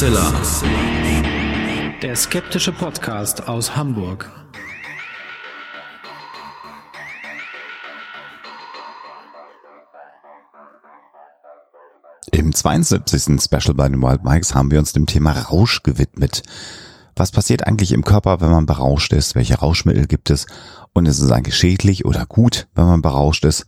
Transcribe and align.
Mixella. 0.00 0.32
Der 2.00 2.16
skeptische 2.16 2.72
Podcast 2.72 3.46
aus 3.48 3.76
Hamburg. 3.76 4.30
Im 12.32 12.54
72. 12.54 13.42
Special 13.42 13.74
bei 13.74 13.90
den 13.90 14.00
Wild 14.00 14.24
Mikes 14.24 14.54
haben 14.54 14.70
wir 14.70 14.78
uns 14.78 14.94
dem 14.94 15.04
Thema 15.04 15.32
Rausch 15.32 15.82
gewidmet. 15.82 16.44
Was 17.14 17.30
passiert 17.30 17.66
eigentlich 17.66 17.92
im 17.92 18.02
Körper, 18.02 18.40
wenn 18.40 18.50
man 18.50 18.64
berauscht 18.64 19.12
ist? 19.12 19.34
Welche 19.34 19.58
Rauschmittel 19.58 20.06
gibt 20.06 20.30
es? 20.30 20.46
Und 20.94 21.04
ist 21.04 21.18
es 21.18 21.30
eigentlich 21.30 21.56
schädlich 21.56 22.06
oder 22.06 22.24
gut, 22.24 22.68
wenn 22.74 22.86
man 22.86 23.02
berauscht 23.02 23.44
ist? 23.44 23.66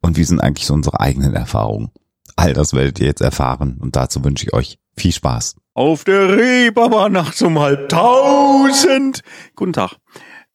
Und 0.00 0.16
wie 0.16 0.24
sind 0.24 0.40
eigentlich 0.40 0.66
so 0.66 0.72
unsere 0.72 1.00
eigenen 1.00 1.34
Erfahrungen? 1.34 1.90
All 2.36 2.54
das 2.54 2.72
werdet 2.72 3.00
ihr 3.00 3.06
jetzt 3.06 3.20
erfahren 3.20 3.76
und 3.82 3.96
dazu 3.96 4.24
wünsche 4.24 4.46
ich 4.46 4.54
euch 4.54 4.78
viel 4.96 5.12
Spaß. 5.12 5.56
Auf 5.76 6.04
der 6.04 6.36
Reeperbahn 6.36 7.10
nachts 7.10 7.42
um 7.42 7.58
halb 7.58 7.88
tausend. 7.88 9.22
Guten 9.56 9.72
Tag. 9.72 9.96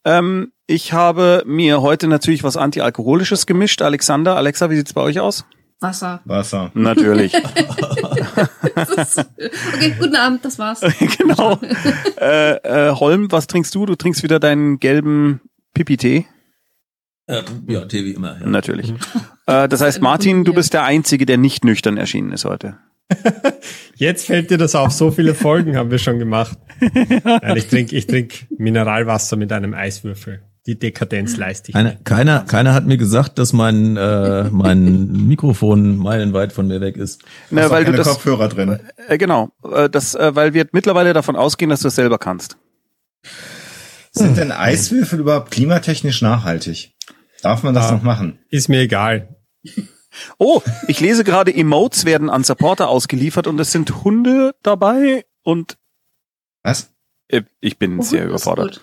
Ähm, 0.05 0.53
ich 0.65 0.93
habe 0.93 1.43
mir 1.45 1.81
heute 1.81 2.07
natürlich 2.07 2.45
was 2.45 2.55
Antialkoholisches 2.55 3.45
gemischt. 3.45 3.81
Alexander, 3.81 4.37
Alexa, 4.37 4.69
wie 4.69 4.77
sieht's 4.77 4.93
bei 4.93 5.01
euch 5.01 5.19
aus? 5.19 5.43
Wasser. 5.81 6.21
Wasser. 6.23 6.71
Natürlich. 6.73 7.35
okay, 7.35 7.55
guten 9.99 10.15
Abend, 10.15 10.45
das 10.45 10.57
war's. 10.57 10.79
genau. 11.17 11.59
äh, 12.21 12.53
äh, 12.53 12.95
Holm, 12.95 13.29
was 13.29 13.47
trinkst 13.47 13.75
du? 13.75 13.85
Du 13.85 13.95
trinkst 13.95 14.23
wieder 14.23 14.39
deinen 14.39 14.79
gelben 14.79 15.41
Pipi-Tee? 15.73 16.27
Äh, 17.27 17.43
ja, 17.67 17.83
Tee 17.85 18.05
wie 18.05 18.11
immer. 18.11 18.39
Ja. 18.39 18.47
Natürlich. 18.47 18.93
äh, 19.47 19.67
das 19.67 19.81
heißt, 19.81 20.01
Martin, 20.01 20.45
du 20.45 20.53
bist 20.53 20.73
der 20.73 20.83
Einzige, 20.83 21.25
der 21.25 21.37
nicht 21.37 21.65
nüchtern 21.65 21.97
erschienen 21.97 22.31
ist 22.31 22.45
heute. 22.45 22.77
Jetzt 23.95 24.27
fällt 24.27 24.49
dir 24.51 24.57
das 24.57 24.75
auf. 24.75 24.91
So 24.91 25.11
viele 25.11 25.33
Folgen 25.33 25.75
haben 25.75 25.91
wir 25.91 25.97
schon 25.99 26.19
gemacht. 26.19 26.57
Nein, 27.23 27.57
ich 27.57 27.67
trinke 27.67 27.95
ich 27.95 28.07
trink 28.07 28.47
Mineralwasser 28.57 29.35
mit 29.35 29.51
einem 29.51 29.73
Eiswürfel. 29.73 30.41
Die 30.65 30.77
Dekadenz 30.77 31.35
leiste 31.37 31.69
ich. 31.69 31.73
Keine, 31.73 31.97
keiner, 32.03 32.41
keiner 32.41 32.73
hat 32.73 32.85
mir 32.85 32.97
gesagt, 32.97 33.39
dass 33.39 33.53
mein, 33.53 33.97
äh, 33.97 34.43
mein 34.51 35.07
Mikrofon 35.27 35.97
meilenweit 35.97 36.53
von 36.53 36.67
mir 36.67 36.79
weg 36.81 36.97
ist. 36.97 37.23
Na, 37.49 37.69
weil 37.71 37.85
du 37.85 37.93
das, 37.93 38.07
Kopfhörer 38.07 38.49
drin. 38.49 38.79
äh, 39.07 39.17
genau, 39.17 39.49
äh, 39.73 39.89
das, 39.89 40.13
äh, 40.15 40.35
weil 40.35 40.53
wir 40.53 40.67
mittlerweile 40.71 41.13
davon 41.13 41.35
ausgehen, 41.35 41.69
dass 41.69 41.79
du 41.81 41.87
es 41.87 41.95
selber 41.95 42.19
kannst. 42.19 42.57
Sind 44.11 44.37
denn 44.37 44.51
Eiswürfel 44.51 45.19
überhaupt 45.19 45.51
klimatechnisch 45.51 46.21
nachhaltig? 46.21 46.91
Darf 47.41 47.63
man 47.63 47.73
das 47.73 47.87
Ah. 47.89 47.93
noch 47.93 48.03
machen? 48.03 48.39
Ist 48.49 48.67
mir 48.69 48.81
egal. 48.81 49.35
Oh, 50.37 50.61
ich 50.87 50.99
lese 50.99 51.23
gerade, 51.23 51.53
Emotes 51.53 52.05
werden 52.05 52.29
an 52.29 52.43
Supporter 52.43 52.89
ausgeliefert 52.89 53.47
und 53.47 53.59
es 53.59 53.71
sind 53.71 54.03
Hunde 54.03 54.55
dabei 54.63 55.25
und 55.43 55.77
Was? 56.63 56.91
äh, 57.27 57.43
ich 57.59 57.77
bin 57.77 58.01
sehr 58.01 58.21
Oh, 58.21 58.23
ist 58.23 58.29
überfordert. 58.29 58.81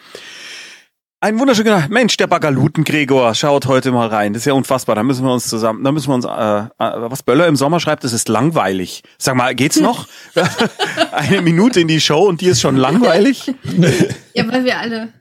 Ein 1.19 1.39
wunderschöner 1.39 1.89
Mensch, 1.89 2.19
der 2.19 2.27
Bagaluten 2.27 2.84
Gregor, 2.84 3.34
schaut 3.34 3.67
heute 3.67 3.91
mal 3.91 4.06
rein. 4.09 4.34
Das 4.34 4.43
ist 4.43 4.47
ja 4.47 4.53
unfassbar. 4.53 4.95
Da 4.95 5.03
müssen 5.03 5.25
wir 5.25 5.33
uns 5.33 5.48
zusammen, 5.48 5.83
da 5.83 5.91
müssen 5.91 6.09
wir 6.09 6.15
uns, 6.15 6.27
äh, 6.27 6.28
äh, 6.28 7.11
was 7.11 7.23
Böller 7.23 7.47
im 7.47 7.56
Sommer 7.56 7.81
schreibt, 7.81 8.05
das 8.05 8.12
ist 8.12 8.28
langweilig. 8.28 9.03
Sag 9.19 9.34
mal, 9.34 9.55
geht's 9.55 9.81
noch? 9.81 10.06
Eine 11.12 11.41
Minute 11.41 11.81
in 11.81 11.89
die 11.89 12.00
Show 12.03 12.28
und 12.28 12.43
die 12.43 12.47
ist 12.49 12.60
schon 12.60 12.77
langweilig? 12.77 13.53
Ja, 14.34 14.47
weil 14.53 14.65
wir 14.66 14.78
alle. 14.78 15.15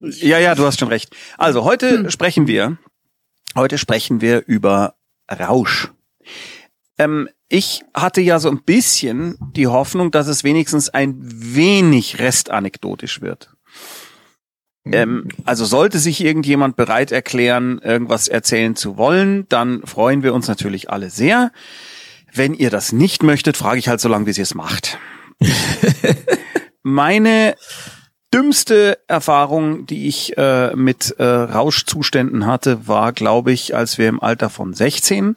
Ja, 0.00 0.38
ja, 0.38 0.54
du 0.54 0.66
hast 0.66 0.78
schon 0.78 0.88
recht. 0.88 1.16
Also 1.38 1.64
heute 1.64 2.10
sprechen 2.10 2.46
wir, 2.46 2.76
heute 3.56 3.78
sprechen 3.78 4.20
wir 4.20 4.44
über 4.46 4.94
Rausch. 5.28 5.92
Ähm, 6.98 7.28
ich 7.48 7.82
hatte 7.94 8.20
ja 8.20 8.38
so 8.38 8.50
ein 8.50 8.62
bisschen 8.62 9.36
die 9.56 9.66
Hoffnung, 9.66 10.10
dass 10.10 10.26
es 10.26 10.44
wenigstens 10.44 10.90
ein 10.90 11.16
wenig 11.18 12.18
restanekdotisch 12.18 13.20
wird. 13.20 13.50
Ähm, 14.84 15.28
also 15.44 15.64
sollte 15.64 15.98
sich 15.98 16.22
irgendjemand 16.22 16.76
bereit 16.76 17.12
erklären, 17.12 17.78
irgendwas 17.78 18.28
erzählen 18.28 18.76
zu 18.76 18.96
wollen, 18.96 19.46
dann 19.48 19.82
freuen 19.86 20.22
wir 20.22 20.34
uns 20.34 20.48
natürlich 20.48 20.90
alle 20.90 21.10
sehr. 21.10 21.52
Wenn 22.32 22.54
ihr 22.54 22.70
das 22.70 22.92
nicht 22.92 23.22
möchtet, 23.22 23.56
frage 23.56 23.78
ich 23.78 23.88
halt 23.88 24.00
so 24.00 24.08
lange, 24.08 24.26
wie 24.26 24.32
sie 24.32 24.42
es 24.42 24.54
macht. 24.54 24.98
Meine 26.82 27.54
dümmste 28.32 28.98
Erfahrung, 29.06 29.86
die 29.86 30.06
ich 30.08 30.36
äh, 30.36 30.74
mit 30.76 31.16
äh, 31.18 31.24
Rauschzuständen 31.24 32.46
hatte, 32.46 32.86
war, 32.86 33.12
glaube 33.12 33.52
ich, 33.52 33.74
als 33.74 33.98
wir 33.98 34.08
im 34.08 34.22
Alter 34.22 34.50
von 34.50 34.74
16 34.74 35.36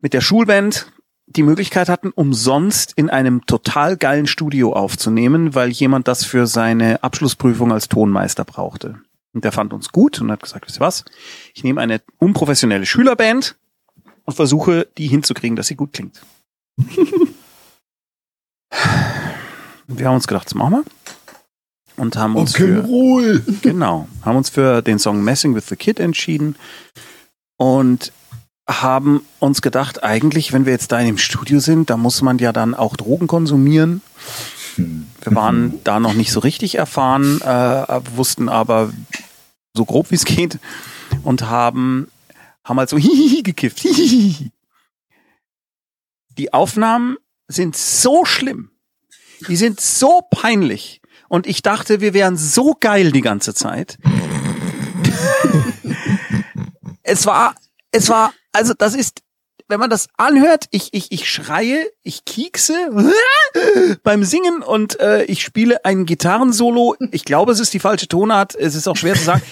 mit 0.00 0.12
der 0.12 0.20
Schulband 0.20 0.92
die 1.26 1.42
Möglichkeit 1.42 1.88
hatten, 1.88 2.10
umsonst 2.10 2.92
in 2.96 3.08
einem 3.10 3.46
total 3.46 3.96
geilen 3.96 4.26
Studio 4.26 4.74
aufzunehmen, 4.74 5.54
weil 5.54 5.70
jemand 5.70 6.06
das 6.08 6.24
für 6.24 6.46
seine 6.46 7.02
Abschlussprüfung 7.02 7.72
als 7.72 7.88
Tonmeister 7.88 8.44
brauchte. 8.44 9.00
Und 9.32 9.44
der 9.44 9.52
fand 9.52 9.72
uns 9.72 9.90
gut 9.90 10.20
und 10.20 10.30
hat 10.30 10.42
gesagt, 10.42 10.66
wisst 10.66 10.78
ihr 10.78 10.80
was? 10.80 11.04
Ich 11.54 11.64
nehme 11.64 11.80
eine 11.80 12.02
unprofessionelle 12.18 12.86
Schülerband 12.86 13.56
und 14.24 14.34
versuche, 14.34 14.86
die 14.96 15.08
hinzukriegen, 15.08 15.56
dass 15.56 15.66
sie 15.66 15.76
gut 15.76 15.92
klingt. 15.92 16.22
wir 19.86 20.06
haben 20.06 20.14
uns 20.14 20.28
gedacht, 20.28 20.46
das 20.46 20.54
machen 20.54 20.72
wir. 20.72 20.84
Und 21.96 22.16
haben 22.16 22.36
uns 22.36 22.56
für, 22.56 22.82
Rock'n'Roll. 22.82 23.60
Genau. 23.62 24.08
Haben 24.22 24.36
uns 24.36 24.50
für 24.50 24.82
den 24.82 24.98
Song 24.98 25.22
Messing 25.22 25.54
with 25.54 25.68
the 25.68 25.76
Kid 25.76 26.00
entschieden 26.00 26.56
und 27.56 28.12
haben 28.68 29.24
uns 29.40 29.62
gedacht, 29.62 30.02
eigentlich, 30.02 30.52
wenn 30.52 30.64
wir 30.64 30.72
jetzt 30.72 30.90
da 30.90 30.98
in 30.98 31.06
dem 31.06 31.18
Studio 31.18 31.60
sind, 31.60 31.90
da 31.90 31.96
muss 31.96 32.22
man 32.22 32.38
ja 32.38 32.52
dann 32.52 32.74
auch 32.74 32.96
Drogen 32.96 33.26
konsumieren. 33.26 34.00
Wir 34.76 35.34
waren 35.34 35.80
da 35.84 36.00
noch 36.00 36.14
nicht 36.14 36.32
so 36.32 36.40
richtig 36.40 36.76
erfahren, 36.76 37.40
äh, 37.42 38.00
wussten 38.16 38.48
aber 38.48 38.92
so 39.74 39.84
grob 39.84 40.10
wie 40.10 40.16
es 40.16 40.24
geht 40.24 40.58
und 41.22 41.42
haben, 41.42 42.08
haben 42.64 42.78
halt 42.78 42.88
so 42.88 42.98
hihihi 42.98 43.42
gekifft. 43.42 43.80
Hihihi. 43.80 44.50
Die 46.38 46.52
Aufnahmen 46.52 47.16
sind 47.46 47.76
so 47.76 48.24
schlimm. 48.24 48.70
Die 49.48 49.56
sind 49.56 49.80
so 49.80 50.22
peinlich. 50.30 51.00
Und 51.34 51.48
ich 51.48 51.62
dachte, 51.62 52.00
wir 52.00 52.14
wären 52.14 52.36
so 52.36 52.76
geil 52.78 53.10
die 53.10 53.20
ganze 53.20 53.54
Zeit. 53.54 53.98
es 57.02 57.26
war, 57.26 57.56
es 57.90 58.08
war, 58.08 58.32
also 58.52 58.72
das 58.72 58.94
ist, 58.94 59.22
wenn 59.66 59.80
man 59.80 59.90
das 59.90 60.06
anhört, 60.16 60.66
ich, 60.70 60.90
ich, 60.92 61.10
ich 61.10 61.28
schreie, 61.28 61.88
ich 62.04 62.24
kiekse 62.24 62.76
beim 64.04 64.22
Singen 64.22 64.62
und 64.62 65.00
äh, 65.00 65.24
ich 65.24 65.42
spiele 65.42 65.84
ein 65.84 66.06
Gitarrensolo. 66.06 66.94
Ich 67.10 67.24
glaube, 67.24 67.50
es 67.50 67.58
ist 67.58 67.74
die 67.74 67.80
falsche 67.80 68.06
Tonart. 68.06 68.54
Es 68.54 68.76
ist 68.76 68.86
auch 68.86 68.96
schwer 68.96 69.16
zu 69.16 69.24
sagen. 69.24 69.42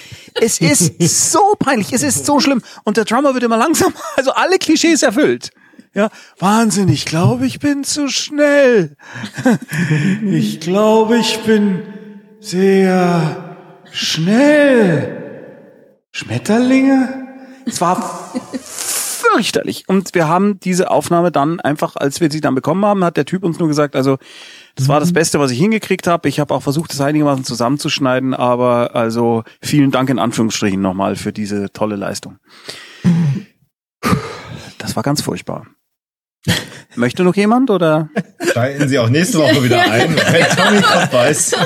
Es 0.40 0.60
ist 0.60 0.92
so 1.32 1.56
peinlich, 1.58 1.92
es 1.92 2.04
ist 2.04 2.24
so 2.24 2.38
schlimm. 2.38 2.62
Und 2.84 2.96
der 2.96 3.06
Drummer 3.06 3.34
wird 3.34 3.42
immer 3.42 3.56
langsam, 3.56 3.92
also 4.14 4.30
alle 4.30 4.58
Klischees 4.58 5.02
erfüllt. 5.02 5.50
Ja, 5.94 6.08
Wahnsinn, 6.38 6.88
ich 6.88 7.04
glaube, 7.04 7.46
ich 7.46 7.58
bin 7.58 7.84
zu 7.84 8.08
schnell. 8.08 8.96
Ich 10.24 10.60
glaube, 10.60 11.18
ich 11.18 11.40
bin 11.40 11.82
sehr 12.40 13.56
schnell. 13.90 15.18
Schmetterlinge? 16.12 17.08
Es 17.66 17.80
war 17.80 18.32
fürchterlich. 19.32 19.84
Und 19.88 20.14
wir 20.14 20.28
haben 20.28 20.60
diese 20.60 20.90
Aufnahme 20.90 21.30
dann 21.30 21.60
einfach, 21.60 21.96
als 21.96 22.20
wir 22.20 22.30
sie 22.30 22.40
dann 22.40 22.54
bekommen 22.54 22.84
haben, 22.84 23.04
hat 23.04 23.16
der 23.16 23.24
Typ 23.24 23.44
uns 23.44 23.58
nur 23.58 23.68
gesagt, 23.68 23.94
also 23.94 24.18
das 24.74 24.88
war 24.88 25.00
das 25.00 25.12
Beste, 25.12 25.38
was 25.40 25.50
ich 25.50 25.58
hingekriegt 25.58 26.06
habe. 26.06 26.28
Ich 26.28 26.40
habe 26.40 26.54
auch 26.54 26.62
versucht, 26.62 26.92
das 26.92 27.00
einigermaßen 27.00 27.44
zusammenzuschneiden, 27.44 28.34
aber 28.34 28.94
also 28.94 29.44
vielen 29.60 29.90
Dank 29.90 30.08
in 30.08 30.18
Anführungsstrichen 30.18 30.80
nochmal 30.80 31.16
für 31.16 31.32
diese 31.32 31.72
tolle 31.72 31.96
Leistung. 31.96 32.38
Das 34.78 34.96
war 34.96 35.02
ganz 35.02 35.22
furchtbar. 35.22 35.66
Möchte 36.96 37.22
noch 37.24 37.36
jemand 37.36 37.70
oder? 37.70 38.10
Schalten 38.52 38.88
Sie 38.88 38.98
auch 38.98 39.08
nächste 39.08 39.38
Woche 39.38 39.62
wieder 39.62 39.80
ein, 39.90 40.16
wenn 40.16 40.44
Tommy 40.56 40.80
dabei 40.80 41.30
ist. 41.30 41.56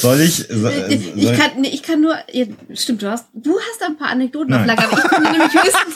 Soll 0.00 0.20
ich? 0.20 0.46
So, 0.48 0.68
Ich, 0.88 1.16
ich, 1.16 1.24
soll, 1.26 1.36
kann, 1.36 1.60
nee, 1.60 1.68
ich 1.68 1.82
kann 1.82 2.00
nur, 2.00 2.16
ja, 2.32 2.46
stimmt, 2.74 3.02
du 3.02 3.10
hast, 3.10 3.26
du 3.34 3.56
hast 3.58 3.82
ein 3.82 3.96
paar 3.98 4.08
Anekdoten 4.08 4.54
auf. 4.54 4.64
Lager, 4.64 4.84
aber 4.84 4.98
ich 4.98 5.04
könnte 5.04 5.30
nämlich 5.30 5.54
höchstens, 5.54 5.94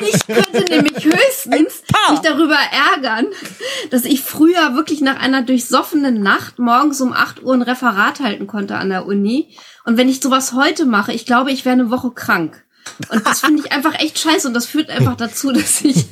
ich, 0.00 0.14
ich 0.14 0.26
könnte 0.26 0.64
nämlich 0.70 1.04
höchstens 1.04 1.82
mich 2.10 2.20
darüber 2.20 2.58
ärgern, 2.94 3.26
dass 3.90 4.04
ich 4.04 4.20
früher 4.20 4.74
wirklich 4.74 5.00
nach 5.00 5.18
einer 5.18 5.42
durchsoffenen 5.42 6.22
Nacht 6.22 6.58
morgens 6.58 7.00
um 7.00 7.12
8 7.12 7.42
Uhr 7.42 7.54
ein 7.54 7.62
Referat 7.62 8.20
halten 8.20 8.46
konnte 8.46 8.76
an 8.76 8.90
der 8.90 9.06
Uni. 9.06 9.56
Und 9.84 9.96
wenn 9.96 10.08
ich 10.08 10.20
sowas 10.20 10.52
heute 10.52 10.84
mache, 10.84 11.12
ich 11.12 11.24
glaube, 11.24 11.50
ich 11.50 11.64
wäre 11.64 11.72
eine 11.72 11.90
Woche 11.90 12.10
krank. 12.10 12.62
Und 13.08 13.26
das 13.26 13.40
finde 13.40 13.62
ich 13.64 13.72
einfach 13.72 13.98
echt 13.98 14.18
scheiße 14.18 14.46
und 14.46 14.54
das 14.54 14.66
führt 14.66 14.90
einfach 14.90 15.16
dazu, 15.16 15.52
dass 15.52 15.80
ich, 15.82 16.06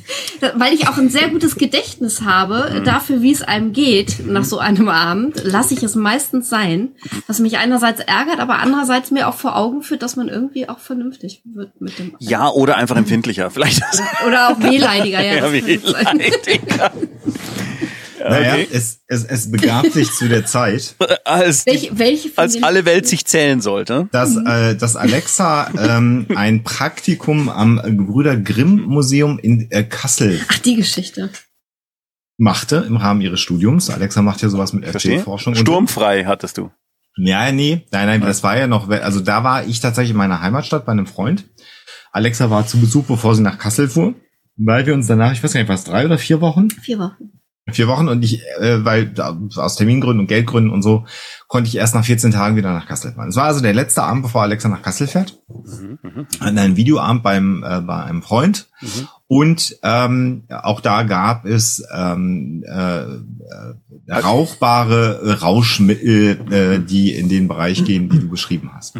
weil 0.55 0.73
ich 0.73 0.87
auch 0.87 0.97
ein 0.97 1.09
sehr 1.09 1.29
gutes 1.29 1.55
Gedächtnis 1.55 2.21
habe 2.21 2.81
dafür, 2.83 3.21
wie 3.21 3.31
es 3.31 3.41
einem 3.41 3.73
geht 3.73 4.25
nach 4.25 4.43
so 4.43 4.59
einem 4.59 4.89
Abend, 4.89 5.43
lasse 5.43 5.73
ich 5.73 5.83
es 5.83 5.95
meistens 5.95 6.49
sein, 6.49 6.89
was 7.27 7.39
mich 7.39 7.57
einerseits 7.57 8.01
ärgert, 8.01 8.39
aber 8.39 8.59
andererseits 8.59 9.11
mir 9.11 9.27
auch 9.27 9.35
vor 9.35 9.55
Augen 9.55 9.81
führt, 9.81 10.01
dass 10.01 10.15
man 10.15 10.29
irgendwie 10.29 10.67
auch 10.67 10.79
vernünftig 10.79 11.41
wird 11.45 11.79
mit 11.79 11.97
dem 11.99 12.15
Ja, 12.19 12.49
oder 12.49 12.77
einfach 12.77 12.97
empfindlicher. 12.97 13.51
Vielleicht. 13.51 13.81
oder 14.27 14.49
auch 14.49 14.59
wehleidiger, 14.59 15.23
ja. 15.23 15.29
Ja, 15.39 15.53
wehleidiger. 15.53 16.91
Naja, 18.19 18.53
Okay. 18.53 18.67
es, 18.71 19.01
es, 19.07 19.23
es 19.25 19.49
begab 19.51 19.85
sich 19.87 20.11
zu 20.11 20.27
der 20.27 20.45
Zeit, 20.45 20.95
Als, 21.25 21.65
Welche, 21.65 21.97
welche 21.97 22.29
als 22.35 22.61
alle 22.63 22.85
Welt 22.85 23.07
sich 23.07 23.25
zählen 23.25 23.61
sollte. 23.61 24.09
dass, 24.11 24.35
äh, 24.35 24.75
dass 24.75 24.95
Alexa 24.95 25.71
ähm, 25.79 26.25
ein 26.35 26.63
Praktikum 26.63 27.49
am 27.49 27.81
Gebrüder 27.81 28.35
Grimm 28.37 28.81
Museum 28.81 29.39
in 29.39 29.69
äh, 29.71 29.83
Kassel 29.83 30.39
Ach, 30.49 30.59
die 30.59 30.75
Geschichte. 30.75 31.29
machte 32.37 32.77
im 32.87 32.97
Rahmen 32.97 33.21
ihres 33.21 33.39
Studiums. 33.39 33.89
Alexa 33.89 34.21
macht 34.21 34.41
ja 34.41 34.49
sowas 34.49 34.73
mit. 34.73 34.85
RT-Forschung. 34.85 35.55
so. 35.55 35.61
Sturmfrei 35.61 36.25
hattest 36.25 36.57
du. 36.57 36.71
Ja, 37.17 37.51
nee, 37.51 37.85
nein, 37.91 38.07
nein, 38.07 38.21
das 38.21 38.43
war 38.43 38.57
ja 38.57 38.67
noch, 38.67 38.89
also 38.89 39.19
da 39.19 39.43
war 39.43 39.65
ich 39.65 39.79
tatsächlich 39.81 40.11
in 40.11 40.17
meiner 40.17 40.41
Heimatstadt 40.41 40.85
bei 40.85 40.91
einem 40.93 41.05
Freund. 41.07 41.45
Alexa 42.11 42.49
war 42.49 42.65
zu 42.65 42.79
Besuch, 42.79 43.03
bevor 43.05 43.35
sie 43.35 43.41
nach 43.41 43.57
Kassel 43.57 43.89
fuhr, 43.89 44.13
weil 44.55 44.85
wir 44.85 44.93
uns 44.93 45.07
danach, 45.07 45.33
ich 45.33 45.43
weiß 45.43 45.53
gar 45.53 45.59
nicht, 45.59 45.69
was, 45.69 45.83
drei 45.83 46.05
oder 46.05 46.17
vier 46.17 46.39
Wochen? 46.39 46.69
Vier 46.69 46.97
Wochen. 46.99 47.31
Vier 47.71 47.87
Wochen 47.87 48.07
und 48.07 48.23
ich, 48.23 48.41
äh, 48.59 48.83
weil 48.83 49.13
aus 49.55 49.75
Termingründen 49.75 50.21
und 50.21 50.27
Geldgründen 50.27 50.71
und 50.71 50.81
so, 50.81 51.05
konnte 51.47 51.67
ich 51.67 51.77
erst 51.77 51.95
nach 51.95 52.05
14 52.05 52.31
Tagen 52.31 52.55
wieder 52.55 52.73
nach 52.73 52.87
Kassel 52.87 53.13
fahren. 53.13 53.29
Es 53.29 53.35
war 53.35 53.45
also 53.45 53.61
der 53.61 53.73
letzte 53.73 54.03
Abend, 54.03 54.23
bevor 54.23 54.41
Alexa 54.41 54.69
nach 54.69 54.81
Kassel 54.81 55.07
fährt. 55.07 55.39
An 56.39 56.57
einem 56.57 56.75
Videoabend 56.77 57.23
beim, 57.23 57.63
äh, 57.63 57.81
bei 57.81 58.03
einem 58.03 58.23
Freund. 58.23 58.69
Und 59.27 59.77
ähm, 59.83 60.45
auch 60.49 60.81
da 60.81 61.03
gab 61.03 61.45
es 61.45 61.83
ähm, 61.93 62.63
äh, 62.67 63.01
äh, 63.01 64.11
rauchbare 64.11 65.39
Rauschmittel, 65.41 66.51
äh, 66.51 66.79
die 66.79 67.13
in 67.13 67.29
den 67.29 67.47
Bereich 67.47 67.85
gehen, 67.85 68.09
die 68.09 68.19
du 68.19 68.29
beschrieben 68.29 68.71
hast. 68.73 68.95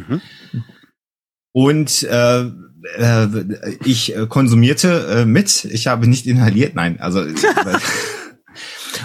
Und 1.51 2.03
äh, 2.03 2.45
äh, 2.97 3.27
ich 3.83 4.13
konsumierte 4.29 5.07
äh, 5.07 5.25
mit. 5.25 5.65
Ich 5.65 5.87
habe 5.87 6.07
nicht 6.07 6.27
inhaliert, 6.27 6.75
nein. 6.75 6.99
Also 6.99 7.23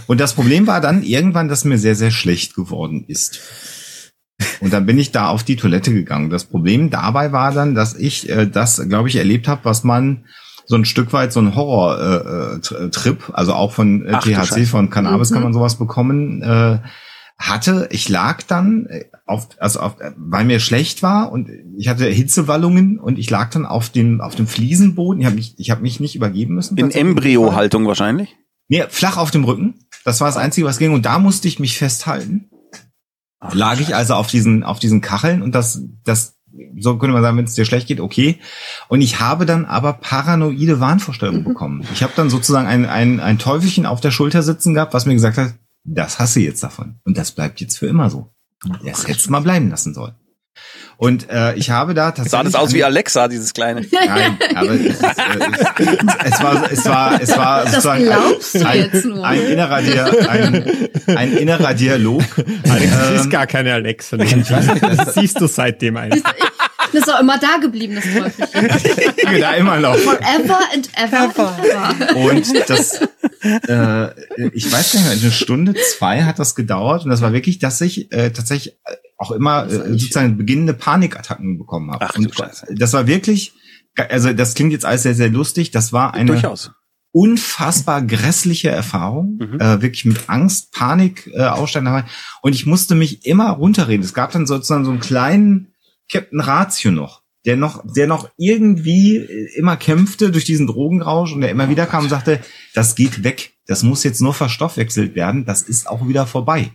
und 0.06 0.20
das 0.20 0.34
Problem 0.34 0.66
war 0.66 0.80
dann 0.80 1.02
irgendwann, 1.02 1.48
dass 1.48 1.64
mir 1.64 1.78
sehr 1.78 1.94
sehr 1.94 2.10
schlecht 2.10 2.54
geworden 2.54 3.04
ist. 3.08 3.40
Und 4.60 4.72
dann 4.72 4.84
bin 4.84 4.98
ich 4.98 5.12
da 5.12 5.28
auf 5.28 5.44
die 5.44 5.56
Toilette 5.56 5.92
gegangen. 5.92 6.28
Das 6.28 6.44
Problem 6.44 6.90
dabei 6.90 7.30
war 7.32 7.52
dann, 7.52 7.74
dass 7.74 7.94
ich 7.94 8.28
äh, 8.28 8.46
das, 8.48 8.82
glaube 8.88 9.08
ich, 9.08 9.16
erlebt 9.16 9.46
habe, 9.46 9.64
was 9.64 9.84
man 9.84 10.24
so 10.66 10.76
ein 10.76 10.84
Stück 10.84 11.12
weit 11.12 11.32
so 11.32 11.40
ein 11.40 11.54
Horror-Trip, 11.54 13.30
also 13.32 13.52
auch 13.52 13.72
von 13.72 14.06
äh, 14.06 14.12
Ach 14.14 14.22
THC, 14.22 14.66
von 14.66 14.90
Cannabis 14.90 15.30
Mhm. 15.30 15.34
kann 15.34 15.42
man 15.44 15.52
sowas 15.52 15.76
bekommen, 15.78 16.42
äh, 16.42 16.78
hatte. 17.38 17.88
Ich 17.90 18.08
lag 18.08 18.42
dann 18.42 18.86
äh, 18.86 19.04
auf, 19.26 19.48
also 19.58 19.80
auf, 19.80 20.00
äh, 20.00 20.12
weil 20.16 20.44
mir 20.44 20.60
schlecht 20.60 21.02
war 21.02 21.30
und 21.32 21.48
ich 21.76 21.88
hatte 21.88 22.06
Hitzewallungen 22.06 22.98
und 22.98 23.18
ich 23.18 23.28
lag 23.30 23.50
dann 23.50 23.66
auf 23.66 23.90
dem 23.90 24.20
auf 24.20 24.34
dem 24.34 24.46
Fliesenboden. 24.46 25.20
Ich 25.20 25.26
habe 25.26 25.36
mich, 25.36 25.54
ich 25.58 25.70
habe 25.70 25.82
mich 25.82 26.00
nicht 26.00 26.14
übergeben 26.16 26.54
müssen. 26.54 26.76
In. 26.76 26.90
Embryo-Haltung 26.90 27.86
wahrscheinlich. 27.86 28.34
Nee, 28.68 28.84
flach 28.88 29.18
auf 29.18 29.30
dem 29.30 29.44
Rücken. 29.44 29.74
Das 30.04 30.20
war 30.20 30.28
das 30.28 30.36
Einzige, 30.36 30.66
was 30.66 30.78
ging. 30.78 30.92
Und 30.92 31.06
da 31.06 31.18
musste 31.18 31.48
ich 31.48 31.58
mich 31.58 31.78
festhalten. 31.78 32.50
Lag 33.52 33.80
ich 33.80 33.94
also 33.94 34.14
auf 34.14 34.28
diesen, 34.28 34.62
auf 34.62 34.78
diesen 34.78 35.00
Kacheln 35.00 35.42
und 35.42 35.54
das, 35.54 35.82
das, 36.04 36.36
so 36.78 36.96
könnte 36.96 37.12
man 37.12 37.22
sagen, 37.22 37.36
wenn 37.36 37.44
es 37.44 37.54
dir 37.54 37.66
schlecht 37.66 37.88
geht, 37.88 38.00
okay. 38.00 38.38
Und 38.88 39.02
ich 39.02 39.20
habe 39.20 39.44
dann 39.44 39.66
aber 39.66 39.94
paranoide 39.94 40.80
Wahnvorstellungen 40.80 41.44
bekommen. 41.44 41.86
Ich 41.92 42.02
habe 42.02 42.14
dann 42.16 42.30
sozusagen 42.30 42.66
ein, 42.66 42.86
ein, 42.86 43.20
ein 43.20 43.38
Teufelchen 43.38 43.84
auf 43.84 44.00
der 44.00 44.12
Schulter 44.12 44.42
sitzen 44.42 44.72
gehabt, 44.72 44.94
was 44.94 45.04
mir 45.04 45.12
gesagt 45.12 45.36
hat, 45.36 45.54
das 45.84 46.18
hasse 46.18 46.40
jetzt 46.40 46.62
davon. 46.62 47.00
Und 47.04 47.18
das 47.18 47.32
bleibt 47.32 47.60
jetzt 47.60 47.78
für 47.78 47.86
immer 47.86 48.08
so. 48.08 48.30
Das 48.82 49.06
hättest 49.06 49.26
du 49.26 49.32
mal 49.32 49.40
bleiben 49.40 49.68
lassen 49.68 49.92
sollen. 49.92 50.14
Und 50.96 51.28
äh, 51.28 51.54
ich 51.54 51.70
habe 51.70 51.94
da 51.94 52.06
tatsächlich. 52.06 52.30
Sah 52.30 52.42
das 52.42 52.54
aus 52.54 52.72
wie 52.72 52.84
Alexa, 52.84 53.28
dieses 53.28 53.52
kleine. 53.52 53.84
Nein, 53.90 54.38
aber 54.54 54.70
es, 54.70 54.80
ist, 54.80 55.02
äh, 55.02 55.96
es 56.24 56.42
war, 56.42 56.72
es 56.72 56.84
war, 56.84 57.22
es 57.22 57.36
war 57.36 57.66
sozusagen 57.66 58.04
glaubst 58.04 58.54
du 58.54 58.66
ein, 58.66 58.78
jetzt 58.78 59.04
nur. 59.04 59.24
ein 59.24 59.46
innerer, 59.46 59.82
Dia 59.82 60.04
ein, 60.28 60.88
ein 61.06 61.36
innerer 61.36 61.74
Dialog. 61.74 62.22
Alex 62.68 62.92
Ähm, 62.92 63.16
ist 63.16 63.30
gar 63.30 63.46
keine 63.46 63.74
Alexa. 63.74 64.16
Das 64.16 65.14
siehst 65.14 65.40
du 65.40 65.46
seitdem 65.46 65.96
ein. 65.96 66.22
Das 66.92 67.08
ist 67.08 67.12
auch 67.12 67.20
immer 67.20 67.38
da 67.38 67.56
geblieben, 67.60 67.96
das 67.96 68.04
Teufelchen. 68.04 69.40
da 69.40 69.54
immer 69.54 69.80
noch. 69.80 69.96
Forever 69.96 70.60
and 70.72 70.88
ever 70.96 71.24
ever. 71.34 72.16
Und 72.16 72.70
das, 72.70 73.00
äh, 73.42 74.48
ich 74.52 74.70
weiß 74.70 74.92
gar 74.92 75.00
nicht 75.00 75.08
mehr, 75.08 75.18
eine 75.20 75.32
Stunde, 75.32 75.74
zwei 75.74 76.22
hat 76.22 76.38
das 76.38 76.54
gedauert 76.54 77.04
und 77.04 77.10
das 77.10 77.20
war 77.20 77.32
wirklich, 77.32 77.58
dass 77.58 77.80
ich 77.80 78.12
äh, 78.12 78.30
tatsächlich 78.30 78.76
auch 79.16 79.31
immer 79.31 79.66
äh, 79.66 79.90
sozusagen 79.93 80.37
beginnende 80.37 80.75
Panikattacken 80.75 81.58
bekommen 81.58 81.90
habe. 81.93 82.06
Ach 82.08 82.16
und 82.16 82.34
Scheiße. 82.34 82.66
das 82.76 82.93
war 82.93 83.06
wirklich, 83.06 83.52
also 83.96 84.32
das 84.32 84.55
klingt 84.55 84.72
jetzt 84.72 84.84
alles 84.84 85.02
sehr, 85.05 85.14
sehr 85.14 85.28
lustig. 85.31 85.70
Das 85.70 85.93
war 85.93 86.14
eine 86.14 86.32
Durchaus. 86.32 86.72
unfassbar 87.12 88.02
grässliche 88.02 88.70
Erfahrung, 88.70 89.38
Mhm. 89.40 89.61
äh, 89.61 89.81
wirklich 89.82 90.05
mit 90.05 90.28
Angst, 90.28 90.72
Panik, 90.72 91.31
äh, 91.32 91.43
Aussteigen 91.44 91.87
dabei. 91.87 92.05
Und 92.43 92.55
ich 92.55 92.66
musste 92.66 92.94
mich 92.94 93.25
immer 93.25 93.50
runterreden. 93.50 94.05
Es 94.05 94.14
gab 94.14 94.32
dann 94.32 94.46
sozusagen 94.46 94.84
so 94.84 94.90
einen 94.90 95.00
kleinen 95.00 95.69
Captain 96.10 96.40
Ratio 96.40 96.90
noch, 96.90 97.22
der 97.46 97.56
noch, 97.56 97.84
der 97.94 98.06
noch 98.08 98.28
irgendwie 98.37 99.17
äh, 99.19 99.56
immer 99.56 99.76
kämpfte 99.76 100.31
durch 100.32 100.44
diesen 100.44 100.67
Drogenrausch 100.67 101.32
und 101.32 101.40
der 101.40 101.50
immer 101.50 101.69
wieder 101.70 101.87
kam 101.87 102.02
und 102.05 102.10
sagte, 102.10 102.40
das 102.75 102.96
geht 102.96 103.22
weg. 103.22 103.52
Das 103.67 103.82
muss 103.84 104.02
jetzt 104.05 104.20
nur 104.20 104.34
verstoffwechselt 104.34 105.14
werden. 105.14 105.44
Das 105.46 105.62
ist 105.62 105.88
auch 105.88 106.06
wieder 106.08 106.26
vorbei. 106.26 106.72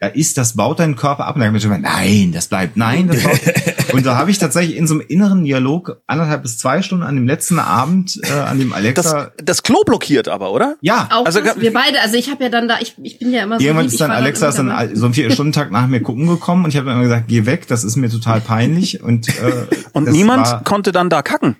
Da 0.00 0.06
ist, 0.06 0.38
das 0.38 0.54
baut 0.54 0.78
deinen 0.78 0.94
Körper 0.94 1.26
ab. 1.26 1.34
Und 1.34 1.40
dann 1.40 1.48
hab 1.48 1.56
ich 1.56 1.66
mir 1.66 1.76
gedacht, 1.76 1.92
nein, 1.96 2.30
das 2.32 2.46
bleibt, 2.46 2.76
nein, 2.76 3.08
das 3.08 3.20
baut. 3.20 3.40
und 3.92 4.06
da 4.06 4.16
habe 4.16 4.30
ich 4.30 4.38
tatsächlich 4.38 4.76
in 4.76 4.86
so 4.86 4.94
einem 4.94 5.02
inneren 5.08 5.44
Dialog 5.44 6.00
anderthalb 6.06 6.42
bis 6.42 6.56
zwei 6.56 6.82
Stunden 6.82 7.02
an 7.02 7.16
dem 7.16 7.26
letzten 7.26 7.58
Abend, 7.58 8.20
äh, 8.22 8.32
an 8.32 8.60
dem 8.60 8.70
Das, 8.70 8.76
Alexa, 8.78 9.32
das 9.42 9.64
Klo 9.64 9.82
blockiert 9.84 10.28
aber, 10.28 10.52
oder? 10.52 10.76
ja, 10.82 11.08
Auch 11.10 11.26
Also 11.26 11.42
gab- 11.42 11.60
wir 11.60 11.72
beide, 11.72 12.00
also 12.00 12.16
ich 12.16 12.30
habe 12.30 12.44
ja 12.44 12.50
dann 12.50 12.68
da, 12.68 12.76
ich, 12.80 12.94
ich 13.02 13.18
bin 13.18 13.32
ja 13.32 13.42
immer 13.42 13.58
so 13.58 13.64
Irgendwann 13.64 13.86
lieb, 13.86 13.92
ist 13.92 14.00
dann 14.00 14.12
Alexa 14.12 14.48
ist 14.50 14.58
dann 14.58 14.94
so 14.94 15.04
einen 15.06 15.14
Viertelstundentag 15.14 15.72
nach 15.72 15.88
mir 15.88 16.00
gucken 16.00 16.28
gekommen 16.28 16.64
und 16.64 16.70
ich 16.70 16.76
habe 16.76 16.86
dann 16.86 16.94
immer 16.94 17.04
gesagt, 17.04 17.26
geh 17.26 17.44
weg, 17.46 17.66
das 17.66 17.82
ist 17.82 17.96
mir 17.96 18.08
total 18.08 18.40
peinlich 18.40 19.02
und 19.02 19.28
äh, 19.28 19.32
Und 19.92 20.04
das 20.06 20.14
niemand 20.14 20.46
war, 20.46 20.62
konnte 20.62 20.92
dann 20.92 21.10
da 21.10 21.22
kacken. 21.22 21.56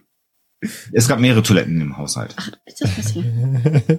Es 0.92 1.06
gab 1.06 1.20
mehrere 1.20 1.42
Toiletten 1.42 1.80
im 1.80 1.96
Haushalt 1.96 2.34
Ist 2.66 2.80
das 2.80 2.90
passiert? 2.90 3.26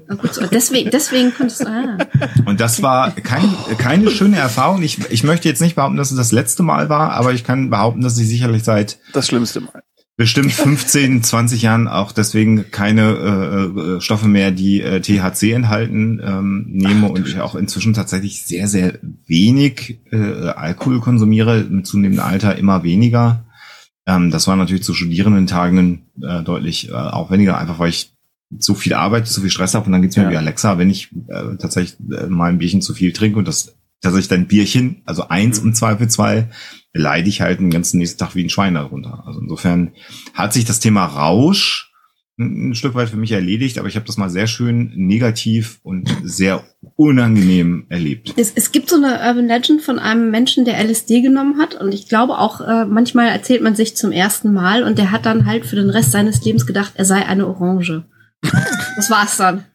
Na 0.07 0.15
gut, 0.15 0.34
so. 0.34 0.45
deswegen, 0.48 0.89
deswegen 0.91 1.34
konntest 1.34 1.62
du, 1.62 1.67
ah. 1.67 1.98
und 2.45 2.60
das 2.60 2.81
war 2.81 3.12
kein, 3.12 3.50
keine 3.77 4.12
schöne 4.12 4.38
Erfahrung. 4.38 4.81
Ich, 4.81 5.00
ich 5.10 5.24
möchte 5.24 5.48
jetzt 5.48 5.62
nicht 5.62 5.75
behaupten, 5.75 5.98
dass 5.98 6.12
es 6.12 6.17
das 6.17 6.31
letzte 6.34 6.63
Mal 6.63 6.89
war, 6.89 7.12
aber 7.12 7.34
ich 7.34 7.45
kann 7.45 7.69
behaupten, 7.69 8.01
dass 8.01 8.17
ich 8.17 8.27
sicherlich 8.27 8.63
seit 8.63 9.00
Das 9.13 9.27
schlimmste 9.27 9.62
Mal. 9.62 9.84
bestimmt 10.17 10.51
15, 10.51 11.24
20 11.24 11.62
Jahren 11.63 11.88
auch 11.88 12.12
deswegen 12.12 12.69
keine 12.72 13.12
äh, 13.13 13.79
äh, 13.79 14.01
Stoffe 14.01 14.27
mehr, 14.27 14.51
die 14.51 14.81
äh, 14.81 15.00
THC 15.00 15.53
enthalten, 15.53 16.22
ähm, 16.22 16.65
nehme 16.67 17.10
und 17.10 17.25
ich 17.25 17.39
auch 17.39 17.55
inzwischen 17.55 17.93
tatsächlich 17.93 18.41
sehr, 18.41 18.67
sehr 18.67 19.00
wenig 19.27 20.01
äh, 20.12 20.17
Alkohol 20.50 21.00
konsumiere, 21.00 21.63
mit 21.69 21.88
zunehmendem 21.88 22.25
Alter 22.25 22.57
immer 22.57 22.84
weniger. 22.84 23.45
Ähm, 24.10 24.32
das 24.32 24.48
war 24.48 24.56
natürlich 24.56 24.84
zu 24.84 24.96
Studierendentagen 24.96 26.08
äh, 26.22 26.42
deutlich 26.42 26.89
äh, 26.89 26.94
aufwendiger, 26.94 27.58
einfach 27.60 27.78
weil 27.78 27.89
ich 27.89 28.12
so 28.58 28.74
viel 28.74 28.96
arbeite, 28.96 29.30
so 29.30 29.42
viel 29.42 29.51
Stress 29.51 29.75
habe 29.75 29.86
und 29.86 29.92
dann 29.92 30.01
geht's 30.01 30.18
mir 30.18 30.24
Ja. 30.24 30.32
wie 30.32 30.38
Alexa, 30.38 30.80
wenn 30.80 30.89
ich 30.89 31.12
äh, 31.28 31.56
tatsächlich 31.60 32.00
äh, 32.12 32.25
mal 32.25 32.50
ein 32.50 32.58
Bierchen 32.58 32.82
zu 32.82 32.96
viel 32.96 33.13
trinke 33.13 33.38
und 33.38 33.48
das 33.48 33.75
tatsächlich 34.01 34.30
dann 34.30 34.48
Bierchen, 34.48 35.04
also 35.06 35.28
eins 35.28 35.60
im 35.60 35.75
Zweifelsfall, 35.75 36.50
leide 36.94 37.30
ich 37.30 37.42
halt 37.42 37.60
den 37.60 37.70
ganzen 37.70 38.00
nächsten 38.00 38.18
Tag 38.18 38.34
wie 38.34 38.44
ein 38.44 38.50
Schwein 38.50 38.74
darunter. 38.74 39.24
Also 39.28 39.42
insofern 39.42 39.92
hat 40.34 40.54
sich 40.54 40.66
das 40.66 40.80
Thema 40.80 41.06
Rausch 41.06 41.88
ein 42.39 42.74
Stück 42.74 42.96
weit 42.96 43.10
für 43.10 43.17
mich 43.17 43.31
erledigt, 43.34 43.77
aber 43.77 43.88
ich 43.89 43.96
habe 43.96 44.05
das 44.05 44.17
mal 44.17 44.29
sehr 44.29 44.48
schön 44.48 44.93
negativ 44.96 45.79
und 45.84 46.10
sehr 46.24 46.63
unangenehm 46.96 47.86
erlebt. 47.89 48.34
Es, 48.38 48.53
es 48.55 48.72
gibt 48.72 48.89
so 48.89 48.96
eine 48.96 49.19
Urban 49.27 49.48
Legend 49.48 49.81
von 49.81 50.00
einem 50.00 50.31
Menschen, 50.31 50.63
der 50.65 50.77
LSD 50.84 51.22
genommen 51.22 51.60
hat 51.60 51.75
und 51.75 51.93
ich 51.93 52.08
glaube 52.08 52.38
auch, 52.38 52.62
äh, 52.62 52.86
manchmal 52.86 53.27
erzählt 53.27 53.62
man 53.62 53.75
sich 53.75 53.96
zum 53.98 54.12
ersten 54.12 54.53
Mal 54.53 54.84
und 54.84 54.98
der 54.98 55.12
hat 55.12 55.25
dann 55.25 55.46
halt 55.46 55.65
für 55.65 55.75
den 55.75 55.89
Rest 55.89 56.12
seines 56.12 56.43
Lebens 56.46 56.65
gedacht, 56.65 56.93
er 56.96 57.05
sei 57.05 57.25
eine 57.25 57.46
Orange. 57.48 58.03
Das 58.96 59.10
war's 59.10 59.36
dann. 59.36 59.65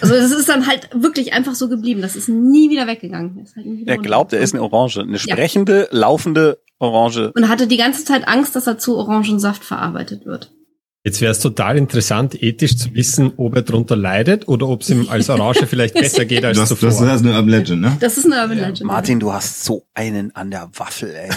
Also 0.00 0.14
es 0.14 0.32
ist 0.32 0.48
dann 0.48 0.66
halt 0.66 0.88
wirklich 0.92 1.34
einfach 1.34 1.54
so 1.54 1.68
geblieben. 1.68 2.00
Das 2.02 2.16
ist 2.16 2.28
nie 2.28 2.68
wieder 2.68 2.88
weggegangen. 2.88 3.38
Ist 3.38 3.54
halt 3.54 3.66
Er 3.86 3.98
glaubt, 3.98 4.32
er 4.32 4.40
ist 4.40 4.54
eine 4.54 4.62
Orange. 4.64 5.00
Eine 5.02 5.12
Ja. 5.12 5.18
sprechende, 5.18 5.88
laufende 5.92 6.58
Orange. 6.78 7.32
und 7.36 7.48
hatte 7.48 7.66
die 7.68 7.76
ganze 7.76 8.04
Zeit 8.04 8.26
Angst, 8.26 8.56
dass 8.56 8.66
er 8.66 8.78
zu 8.78 8.96
Orangensaft 8.96 9.64
verarbeitet 9.64 10.26
wird. 10.26 10.52
Jetzt 11.06 11.20
wäre 11.20 11.30
es 11.30 11.38
total 11.38 11.78
interessant, 11.78 12.42
ethisch 12.42 12.76
zu 12.76 12.92
wissen, 12.92 13.32
ob 13.36 13.54
er 13.54 13.62
darunter 13.62 13.94
leidet 13.94 14.48
oder 14.48 14.66
ob 14.66 14.82
es 14.82 14.90
ihm 14.90 15.08
als 15.08 15.30
Orange 15.30 15.64
vielleicht 15.68 15.94
besser 16.00 16.24
geht 16.24 16.44
als 16.44 16.56
Du 16.56 16.62
hast, 16.62 16.70
zuvor. 16.70 16.88
das 16.88 17.20
ist 17.20 17.24
eine 17.24 17.30
Urban 17.36 17.48
Legend, 17.48 17.80
ne? 17.80 17.96
Das 18.00 18.18
ist 18.18 18.24
eine 18.26 18.42
Urban 18.42 18.58
Legend. 18.58 18.82
Martin, 18.82 19.20
du 19.20 19.32
hast 19.32 19.64
so 19.64 19.84
einen 19.94 20.34
an 20.34 20.50
der 20.50 20.68
Waffel, 20.74 21.14
ey. 21.14 21.30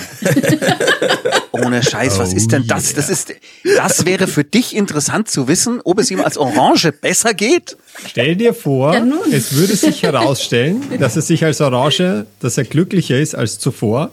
Ohne 1.51 1.83
Scheiß, 1.83 2.17
was 2.17 2.33
ist 2.33 2.51
denn 2.51 2.65
das? 2.65 2.95
Das 2.95 3.11
ist, 3.11 3.31
das 3.77 4.07
wäre 4.07 4.25
für 4.25 4.43
dich 4.43 4.75
interessant 4.75 5.29
zu 5.29 5.47
wissen, 5.47 5.81
ob 5.83 5.99
es 5.99 6.09
ihm 6.09 6.21
als 6.21 6.39
Orange 6.39 6.91
besser 6.91 7.35
geht. 7.35 7.77
Stell 8.07 8.35
dir 8.37 8.55
vor, 8.55 8.95
Ja, 8.95 9.05
es 9.31 9.55
würde 9.55 9.75
sich 9.75 10.01
herausstellen, 10.01 10.81
dass 10.99 11.15
er 11.15 11.21
sich 11.21 11.45
als 11.45 11.61
Orange, 11.61 12.25
dass 12.39 12.57
er 12.57 12.63
glücklicher 12.63 13.19
ist 13.19 13.35
als 13.35 13.59
zuvor. 13.59 14.09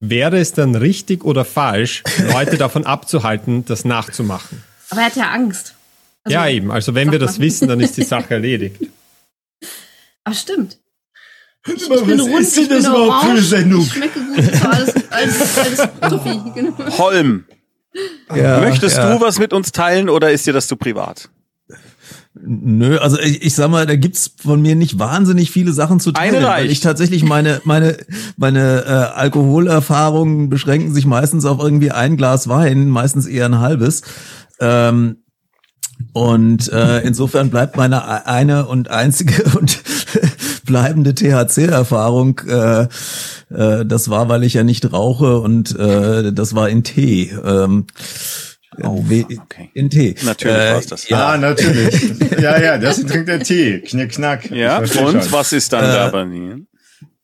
Wäre 0.00 0.38
es 0.38 0.52
dann 0.52 0.74
richtig 0.76 1.24
oder 1.24 1.44
falsch, 1.44 2.04
Leute 2.32 2.56
davon 2.56 2.86
abzuhalten, 2.86 3.64
das 3.64 3.84
nachzumachen? 3.84 4.62
Aber 4.90 5.00
er 5.00 5.06
hat 5.06 5.16
ja 5.16 5.30
Angst. 5.30 5.74
Also, 6.24 6.34
ja, 6.34 6.48
eben. 6.48 6.70
Also 6.70 6.94
wenn 6.94 7.10
wir 7.10 7.18
das 7.18 7.40
wissen, 7.40 7.68
dann 7.68 7.80
ist 7.80 7.96
die 7.96 8.04
Sache 8.04 8.34
erledigt. 8.34 8.86
Ach, 10.24 10.34
stimmt. 10.34 10.78
Ich 11.66 11.88
bin 11.88 12.20
rund, 12.20 12.40
ist 12.40 12.56
denn 12.56 12.62
ich 12.64 12.68
bin 12.68 12.78
das 12.78 12.86
überhaupt 12.86 13.24
für 13.24 13.30
eine 13.30 13.32
orange, 13.32 13.42
Sendung? 13.42 13.80
Ich 13.82 13.92
schmecke 13.92 14.20
gut, 14.20 14.64
alles, 14.64 14.94
alles, 15.10 15.58
alles 16.00 16.22
genau. 16.54 16.98
Holm, 16.98 17.44
Ja, 18.34 18.60
möchtest 18.60 18.96
ja. 18.96 19.14
du 19.14 19.20
was 19.20 19.38
mit 19.38 19.52
uns 19.52 19.72
teilen 19.72 20.08
oder 20.08 20.30
ist 20.30 20.46
dir 20.46 20.52
das 20.52 20.68
zu 20.68 20.76
privat? 20.76 21.28
Nö, 22.44 22.98
also 22.98 23.18
ich, 23.18 23.42
ich 23.42 23.54
sag 23.54 23.70
mal, 23.70 23.86
da 23.86 23.96
gibt's 23.96 24.32
von 24.42 24.60
mir 24.60 24.74
nicht 24.74 24.98
wahnsinnig 24.98 25.50
viele 25.50 25.72
Sachen 25.72 26.00
zu 26.00 26.12
teilen, 26.12 26.36
Eine 26.36 26.46
weil 26.46 26.70
ich 26.70 26.80
tatsächlich 26.80 27.24
meine 27.24 27.60
meine 27.64 27.96
meine 28.36 28.84
äh, 28.84 29.18
Alkoholerfahrungen 29.18 30.48
beschränken 30.48 30.94
sich 30.94 31.06
meistens 31.06 31.44
auf 31.44 31.58
irgendwie 31.60 31.90
ein 31.90 32.16
Glas 32.16 32.48
Wein, 32.48 32.88
meistens 32.88 33.26
eher 33.26 33.46
ein 33.46 33.58
halbes. 33.58 34.02
Ähm, 34.60 35.18
und 36.12 36.72
äh, 36.72 37.00
insofern 37.00 37.50
bleibt 37.50 37.76
meine 37.76 37.96
e- 37.96 38.26
eine 38.28 38.66
und 38.66 38.90
einzige 38.90 39.42
und 39.58 39.80
bleibende 40.64 41.14
THC-Erfahrung, 41.14 42.40
äh, 42.48 42.82
äh, 43.50 43.84
das 43.84 44.08
war, 44.08 44.28
weil 44.28 44.44
ich 44.44 44.54
ja 44.54 44.62
nicht 44.62 44.92
rauche 44.92 45.38
und 45.40 45.76
äh, 45.76 46.32
das 46.32 46.54
war 46.54 46.68
in 46.68 46.84
Tee. 46.84 47.32
Ähm, 47.44 47.86
we- 48.76 49.26
okay. 49.42 49.70
In 49.74 49.90
Tee. 49.90 50.14
Natürlich 50.24 50.56
Äh, 50.56 50.74
war's 50.74 50.86
das. 50.86 51.08
Ja, 51.08 51.28
Ah, 51.28 51.38
natürlich. 51.38 52.12
ja, 52.40 52.60
ja, 52.60 52.78
das 52.78 53.04
trinkt 53.04 53.28
der 53.28 53.40
Tee. 53.40 53.80
Knick, 53.80 54.12
knack. 54.12 54.50
Ja, 54.50 54.78
und 54.78 54.88
schon. 54.88 55.14
was 55.32 55.52
ist 55.52 55.72
dann 55.72 55.84
Äh, 55.84 55.88
da 55.92 56.08
bei 56.10 56.24
dir? 56.24 56.60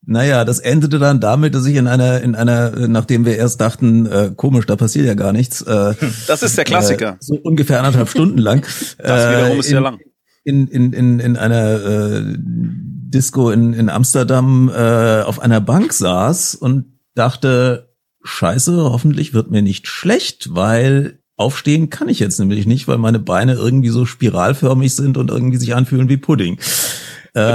Naja, 0.06 0.44
das 0.44 0.58
endete 0.58 0.98
dann 0.98 1.18
damit, 1.20 1.54
dass 1.54 1.64
ich 1.64 1.76
in 1.76 1.86
einer, 1.86 2.20
in 2.20 2.34
einer, 2.34 2.76
äh, 2.76 2.88
nachdem 2.88 3.24
wir 3.24 3.36
erst 3.38 3.60
dachten, 3.62 4.04
äh, 4.04 4.32
komisch, 4.36 4.66
da 4.66 4.76
passiert 4.76 5.06
ja 5.06 5.14
gar 5.14 5.32
nichts. 5.32 5.62
Äh, 5.62 5.94
Das 6.26 6.42
ist 6.42 6.58
der 6.58 6.64
Klassiker. 6.64 7.12
Äh, 7.14 7.16
so 7.20 7.36
ungefähr 7.36 7.78
anderthalb 7.78 8.08
Stunden 8.10 8.38
lang. 8.38 8.66
Das 8.98 9.30
wiederum 9.30 9.60
ist 9.60 9.66
in, 9.66 9.70
sehr 9.70 9.80
lang. 9.80 9.98
In, 10.44 10.66
in, 10.68 10.92
in, 10.92 11.20
in 11.20 11.36
einer 11.38 11.82
äh, 11.86 12.22
Disco 12.36 13.50
in, 13.50 13.72
in 13.72 13.88
Amsterdam 13.88 14.68
äh, 14.74 15.22
auf 15.22 15.40
einer 15.40 15.60
Bank 15.62 15.92
saß 15.94 16.54
und 16.56 16.98
dachte, 17.14 17.88
scheiße, 18.24 18.76
hoffentlich 18.76 19.32
wird 19.32 19.50
mir 19.50 19.62
nicht 19.62 19.86
schlecht, 19.86 20.48
weil 20.54 21.20
aufstehen 21.36 21.90
kann 21.90 22.08
ich 22.08 22.20
jetzt 22.20 22.38
nämlich 22.38 22.66
nicht, 22.66 22.88
weil 22.88 22.98
meine 22.98 23.18
Beine 23.18 23.54
irgendwie 23.54 23.88
so 23.88 24.06
spiralförmig 24.06 24.94
sind 24.94 25.16
und 25.16 25.30
irgendwie 25.30 25.58
sich 25.58 25.74
anfühlen 25.74 26.08
wie 26.08 26.16
Pudding. 26.16 26.58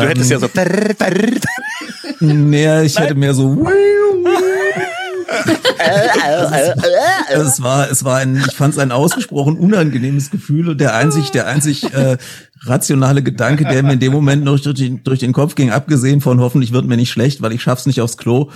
Du 0.02 0.10
hättest 0.10 0.32
ja 0.32 0.40
so. 0.40 0.50
Nee, 2.20 2.84
ich 2.84 3.00
hätte 3.00 3.16
mehr 3.16 3.34
so. 3.34 3.66
es 7.30 7.62
war, 7.62 7.90
es 7.90 8.04
war 8.04 8.18
ein, 8.18 8.44
ich 8.48 8.56
fand 8.56 8.74
es 8.74 8.80
ein 8.80 8.92
ausgesprochen 8.92 9.58
unangenehmes 9.58 10.32
Gefühl 10.32 10.70
und 10.70 10.82
der 10.82 10.96
einzig, 10.96 11.32
der 11.32 11.48
einzig 11.48 11.94
äh, 11.94 12.18
rationale 12.62 13.24
Gedanke, 13.24 13.64
der 13.64 13.84
mir 13.84 13.94
in 13.94 14.00
dem 14.00 14.12
Moment 14.12 14.44
noch 14.44 14.60
durch 14.60 14.78
den, 14.78 15.04
durch 15.04 15.20
den 15.20 15.34
Kopf 15.34 15.56
ging, 15.56 15.72
abgesehen 15.72 16.22
von 16.22 16.40
hoffentlich 16.40 16.74
wird 16.74 16.86
mir 16.86 16.98
nicht 16.98 17.10
schlecht, 17.10 17.42
weil 17.42 17.54
ich 17.54 17.62
schaff's 17.62 17.86
nicht 17.86 18.02
aufs 18.02 18.18
Klo, 18.18 18.50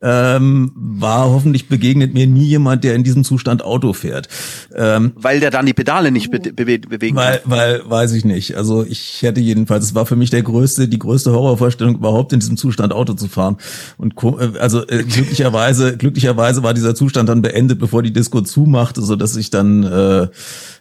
ähm, 0.00 0.72
war 0.74 1.30
hoffentlich 1.30 1.68
begegnet 1.68 2.14
mir 2.14 2.26
nie 2.26 2.44
jemand, 2.44 2.84
der 2.84 2.94
in 2.94 3.02
diesem 3.02 3.24
Zustand 3.24 3.64
Auto 3.64 3.92
fährt. 3.92 4.28
Ähm, 4.74 5.12
Weil 5.16 5.40
der 5.40 5.50
dann 5.50 5.66
die 5.66 5.74
Pedale 5.74 6.12
nicht 6.12 6.30
be 6.30 6.38
be 6.38 6.78
bewegen 6.78 7.16
weil, 7.16 7.38
kann. 7.38 7.50
weil, 7.50 7.82
weiß 7.88 8.12
ich 8.12 8.24
nicht. 8.24 8.56
Also 8.56 8.84
ich 8.84 9.22
hätte 9.22 9.40
jedenfalls, 9.40 9.84
es 9.84 9.94
war 9.94 10.06
für 10.06 10.16
mich 10.16 10.30
der 10.30 10.42
größte, 10.42 10.88
die 10.88 10.98
größte 10.98 11.32
Horrorvorstellung 11.32 11.96
überhaupt 11.96 12.32
in 12.32 12.40
diesem 12.40 12.56
Zustand 12.56 12.92
Auto 12.92 13.14
zu 13.14 13.28
fahren. 13.28 13.56
Und 13.96 14.14
äh, 14.22 14.58
also 14.58 14.86
äh, 14.86 15.02
glücklicherweise, 15.02 15.96
glücklicherweise 15.98 16.62
war 16.62 16.74
dieser 16.74 16.94
Zustand 16.94 17.28
dann 17.28 17.42
beendet, 17.42 17.78
bevor 17.78 18.02
die 18.02 18.12
Disco 18.12 18.40
zumachte, 18.40 19.02
so 19.02 19.16
dass 19.16 19.36
ich 19.36 19.50
dann 19.50 19.82
äh, 19.82 20.28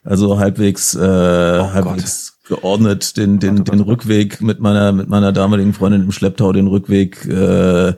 also 0.04 0.40
halbwegs, 0.40 0.96
äh, 0.96 1.00
halbwegs 1.00 2.37
geordnet 2.48 3.18
den 3.18 3.40
den 3.40 3.64
den 3.64 3.80
Rückweg 3.82 4.42
mit 4.42 4.60
meiner 4.60 4.92
mit 4.92 5.10
meiner 5.10 5.32
damaligen 5.32 5.74
Freundin 5.74 6.04
im 6.04 6.12
Schlepptau 6.12 6.52
den 6.54 6.68
Rückweg 6.68 7.26
äh, 7.26 7.94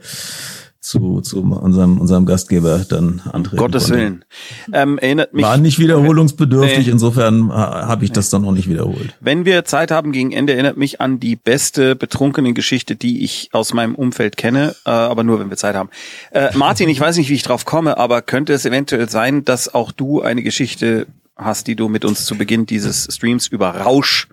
zu 0.81 1.19
zu 1.21 1.41
unserem 1.41 1.99
unserem 1.99 2.25
Gastgeber 2.25 2.79
dann 2.87 3.21
antreten. 3.31 3.57
Gottes 3.57 3.85
konnte. 3.87 3.99
Willen. 3.99 4.25
Ähm, 4.71 4.97
erinnert 4.97 5.33
mich, 5.33 5.43
War 5.43 5.57
nicht 5.57 5.77
wiederholungsbedürftig, 5.77 6.85
Nee. 6.87 6.91
insofern 6.93 7.51
ha- 7.51 7.85
habe 7.87 8.05
ich 8.05 8.11
das 8.13 8.29
dann 8.29 8.45
auch 8.45 8.53
nicht 8.53 8.69
wiederholt. 8.69 9.13
wenn 9.19 9.43
wir 9.43 9.65
Zeit 9.65 9.91
haben 9.91 10.13
gegen 10.13 10.31
Ende, 10.31 10.53
erinnert 10.53 10.77
mich 10.77 11.01
an 11.01 11.19
die 11.19 11.35
beste 11.35 11.95
betrunkene 11.97 12.53
Geschichte, 12.53 12.95
die 12.95 13.25
ich 13.25 13.49
aus 13.51 13.73
meinem 13.73 13.93
Umfeld 13.93 14.37
kenne, 14.37 14.73
äh, 14.85 14.89
aber 14.89 15.23
nur, 15.23 15.39
wenn 15.41 15.49
wir 15.49 15.57
Zeit 15.57 15.75
haben. 15.75 15.89
Äh, 16.31 16.55
Martin, 16.55 16.87
ich 16.87 16.99
weiß 16.99 17.17
nicht, 17.17 17.29
wie 17.29 17.35
ich 17.35 17.43
drauf 17.43 17.65
komme, 17.65 17.97
aber 17.97 18.21
könnte 18.21 18.53
es 18.53 18.65
eventuell 18.65 19.09
sein, 19.09 19.43
dass 19.43 19.73
auch 19.73 19.91
du 19.91 20.21
eine 20.21 20.43
Geschichte 20.43 21.07
hast, 21.35 21.67
die 21.67 21.75
du 21.75 21.89
mit 21.89 22.05
uns 22.05 22.25
zu 22.25 22.37
Beginn 22.37 22.65
dieses 22.65 23.07
Streams 23.13 23.47
über 23.47 23.69
Rausch 23.69 24.27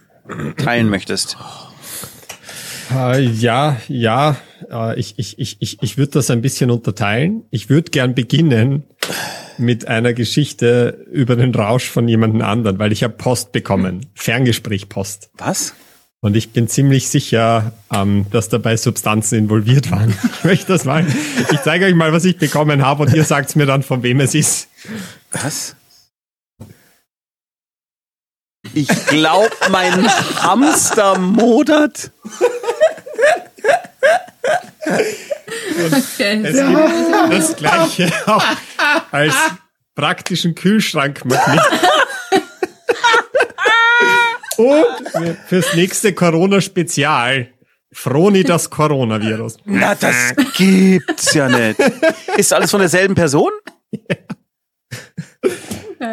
teilen 0.56 0.88
möchtest? 0.88 1.36
Äh, 2.92 3.22
ja, 3.22 3.76
ja, 3.88 4.36
äh, 4.70 4.98
ich, 4.98 5.18
ich, 5.18 5.38
ich, 5.38 5.56
ich, 5.60 5.82
ich 5.82 5.98
würde 5.98 6.12
das 6.12 6.30
ein 6.30 6.42
bisschen 6.42 6.70
unterteilen. 6.70 7.44
Ich 7.50 7.68
würde 7.68 7.90
gern 7.90 8.14
beginnen 8.14 8.84
mit 9.58 9.88
einer 9.88 10.12
Geschichte 10.12 11.06
über 11.10 11.36
den 11.36 11.54
Rausch 11.54 11.88
von 11.88 12.08
jemandem 12.08 12.42
anderen, 12.42 12.78
weil 12.78 12.92
ich 12.92 13.02
habe 13.02 13.14
Post 13.14 13.52
bekommen, 13.52 14.06
Ferngespräch 14.14 14.88
Post. 14.88 15.30
Was? 15.34 15.74
Und 16.20 16.36
ich 16.36 16.50
bin 16.50 16.66
ziemlich 16.66 17.08
sicher, 17.08 17.72
ähm, 17.92 18.26
dass 18.30 18.48
dabei 18.48 18.76
Substanzen 18.76 19.38
involviert 19.38 19.90
waren. 19.90 20.12
Ich 20.38 20.44
möchte 20.44 20.72
das 20.72 20.84
mal. 20.84 21.04
Ich 21.52 21.60
zeige 21.62 21.86
euch 21.86 21.94
mal, 21.94 22.12
was 22.12 22.24
ich 22.24 22.38
bekommen 22.38 22.84
habe 22.84 23.02
und 23.04 23.14
ihr 23.14 23.24
sagt 23.24 23.56
mir 23.56 23.66
dann, 23.66 23.82
von 23.82 24.02
wem 24.02 24.20
es 24.20 24.34
ist. 24.34 24.68
Was? 25.32 25.75
Ich 28.76 29.06
glaube, 29.06 29.50
mein 29.70 30.06
Hamster 30.42 31.18
modert. 31.18 32.10
Okay. 34.84 36.42
Es 36.44 36.54
gibt 36.54 37.32
das 37.32 37.56
gleiche 37.56 38.12
auch 38.26 38.44
als 39.10 39.34
praktischen 39.94 40.54
Kühlschrankmagnet. 40.54 41.58
Und 44.58 44.84
fürs 45.48 45.72
nächste 45.72 46.12
Corona-Spezial 46.12 47.48
Froni 47.92 48.44
das 48.44 48.68
Coronavirus. 48.68 49.56
Na, 49.64 49.94
das 49.94 50.34
gibt's 50.54 51.32
ja 51.32 51.48
nicht. 51.48 51.80
Ist 52.36 52.52
alles 52.52 52.70
von 52.70 52.80
derselben 52.80 53.14
Person? 53.14 53.52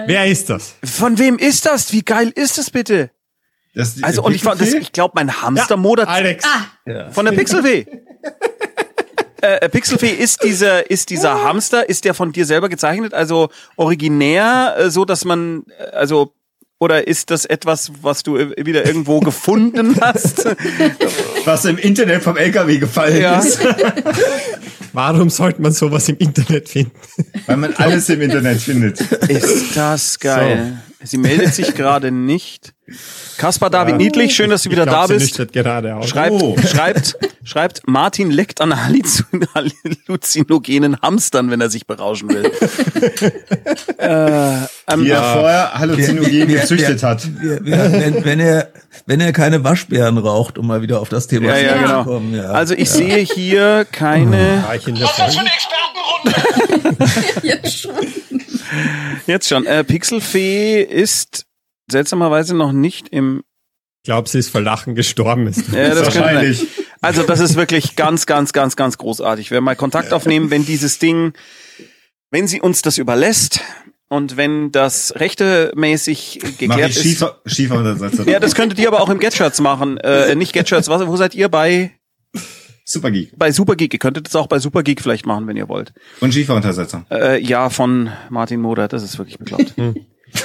Wer 0.07 0.25
ist 0.27 0.49
das? 0.49 0.75
Von 0.83 1.17
wem 1.19 1.37
ist 1.37 1.65
das? 1.65 1.91
Wie 1.93 2.03
geil 2.03 2.31
ist 2.35 2.57
das 2.57 2.69
bitte? 2.71 3.09
Das, 3.75 3.95
Also, 4.03 4.23
und 4.23 4.35
ich 4.35 4.41
das, 4.43 4.61
ich 4.73 4.91
glaube, 4.91 5.13
mein 5.15 5.41
Hamster 5.41 5.77
modert 5.77 6.07
Alex. 6.07 6.45
von 7.11 7.25
der 7.25 7.31
Pixelfee. 7.31 7.87
äh, 9.41 9.55
äh, 9.65 9.69
Pixelfee 9.69 10.11
ist 10.11 10.43
dieser, 10.43 10.89
ist 10.91 11.09
dieser 11.09 11.43
Hamster, 11.43 11.89
ist 11.89 12.05
der 12.05 12.13
von 12.13 12.31
dir 12.31 12.45
selber 12.45 12.69
gezeichnet? 12.69 13.13
Also 13.13 13.49
originär, 13.75 14.75
äh, 14.77 14.89
so 14.91 15.05
dass 15.05 15.25
man, 15.25 15.63
äh, 15.79 15.83
also, 15.95 16.33
oder 16.79 17.07
ist 17.07 17.31
das 17.31 17.45
etwas, 17.45 17.91
was 18.01 18.23
du 18.23 18.37
wieder 18.37 18.85
irgendwo 18.85 19.21
gefunden 19.21 19.97
hast? 20.01 20.45
was 21.45 21.65
im 21.65 21.77
Internet 21.77 22.21
vom 22.23 22.37
LKW 22.37 22.77
gefallen 22.77 23.21
Ja. 23.21 23.39
ist. 23.39 23.59
Warum 24.93 25.29
sollte 25.29 25.61
man 25.61 25.71
sowas 25.71 26.07
im 26.07 26.17
Internet 26.17 26.69
finden? 26.69 26.91
Weil 27.47 27.57
man 27.57 27.73
alles 27.73 28.09
im 28.09 28.21
Internet 28.21 28.61
findet. 28.61 29.01
Ist 29.01 29.75
das 29.75 30.19
geil. 30.19 30.81
Sie 31.03 31.17
meldet 31.17 31.53
sich 31.53 31.73
gerade 31.75 32.11
nicht. 32.11 32.72
Kaspar 33.37 33.69
David 33.69 33.95
Niedlich, 33.95 34.35
schön, 34.35 34.49
dass 34.49 34.63
du 34.63 34.69
wieder 34.69 34.83
glaub, 34.83 35.07
da 35.07 35.15
bist. 35.15 35.35
Schreibt, 35.35 36.33
Oh. 36.33 36.57
schreibt, 36.67 37.15
schreibt, 37.43 37.87
Martin 37.87 38.29
leckt 38.29 38.59
an 38.59 38.75
halluzinogenen 38.85 41.01
Hamstern, 41.01 41.49
wenn 41.49 41.61
er 41.61 41.69
sich 41.69 41.87
berauschen 41.87 42.27
will. 42.29 42.43
äh, 43.97 44.55
ähm, 44.91 45.03
Die 45.03 45.11
er 45.11 45.33
vorher 45.33 45.73
Halluzinogen 45.75 46.47
gezüchtet 46.47 47.03
hat. 47.03 47.25
wenn, 47.41 48.25
wenn 48.25 48.39
er 48.41 48.67
wenn 49.05 49.19
er 49.19 49.33
keine 49.33 49.63
Waschbären 49.63 50.17
raucht, 50.17 50.57
um 50.57 50.67
mal 50.67 50.81
wieder 50.81 51.01
auf 51.01 51.09
das 51.09 51.27
Thema 51.27 51.49
ja, 51.49 51.57
ja, 51.57 51.73
genau. 51.75 51.87
zurückzukommen, 52.03 52.35
ja. 52.35 52.43
Also 52.51 52.73
ich 52.75 52.89
sehe 52.89 53.17
hier 53.17 53.85
keine. 53.91 54.63
War 54.65 54.75
ich 54.75 54.87
in 54.87 54.95
der 54.95 55.07
Folge? 55.07 55.33
Jetzt 57.43 57.79
schon. 57.79 57.91
Jetzt 59.25 59.49
schon. 59.49 59.65
Äh, 59.65 59.83
Pixelfee 59.83 60.83
ist 60.83 61.45
seltsamerweise 61.89 62.55
noch 62.55 62.71
nicht 62.71 63.09
im. 63.09 63.43
Ich 64.03 64.07
glaube, 64.07 64.27
sie 64.27 64.39
ist 64.39 64.49
vor 64.49 64.61
Lachen 64.61 64.95
gestorben. 64.95 65.47
Ist. 65.47 65.71
Ja, 65.71 65.89
das. 65.89 66.05
Wahrscheinlich. 66.05 66.67
Also 67.01 67.23
das 67.23 67.39
ist 67.39 67.55
wirklich 67.55 67.95
ganz, 67.95 68.25
ganz, 68.25 68.53
ganz, 68.53 68.75
ganz 68.75 68.97
großartig. 68.97 69.49
Wir 69.49 69.55
werden 69.55 69.65
mal 69.65 69.75
Kontakt 69.75 70.13
aufnehmen, 70.13 70.51
wenn 70.51 70.65
dieses 70.65 70.99
Ding, 70.99 71.33
wenn 72.31 72.47
sie 72.47 72.61
uns 72.61 72.81
das 72.81 72.97
überlässt 72.97 73.59
und 74.07 74.37
wenn 74.37 74.71
das 74.71 75.13
rechtemäßig 75.17 76.39
Mach 76.41 76.57
geklärt 76.57 76.91
ich 76.91 76.97
ist. 76.97 77.03
Schiefer, 77.03 77.41
Schieferuntersetzer. 77.45 78.27
Ja, 78.29 78.39
das 78.39 78.55
könntet 78.55 78.79
ihr 78.79 78.87
aber 78.87 79.01
auch 79.01 79.09
im 79.09 79.19
Getshirts 79.19 79.59
machen. 79.59 79.97
Äh, 79.97 80.35
nicht 80.35 80.53
Getshirts, 80.53 80.87
was, 80.87 81.05
wo 81.07 81.17
seid 81.17 81.35
ihr 81.35 81.49
bei? 81.49 81.91
Super 82.85 83.11
Geek. 83.11 83.37
Bei 83.37 83.51
Supergeek. 83.51 83.93
Ihr 83.93 83.99
könntet 83.99 84.27
es 84.27 84.35
auch 84.35 84.47
bei 84.47 84.59
Supergeek 84.59 85.01
vielleicht 85.01 85.25
machen, 85.25 85.47
wenn 85.47 85.57
ihr 85.57 85.69
wollt. 85.69 85.93
Und 86.19 86.33
Schieferuntersetzer. 86.33 87.05
Äh, 87.09 87.41
ja, 87.41 87.69
von 87.69 88.11
Martin 88.29 88.61
Moder, 88.61 88.87
das 88.87 89.03
ist 89.03 89.17
wirklich 89.17 89.39
bekloppt. 89.39 89.73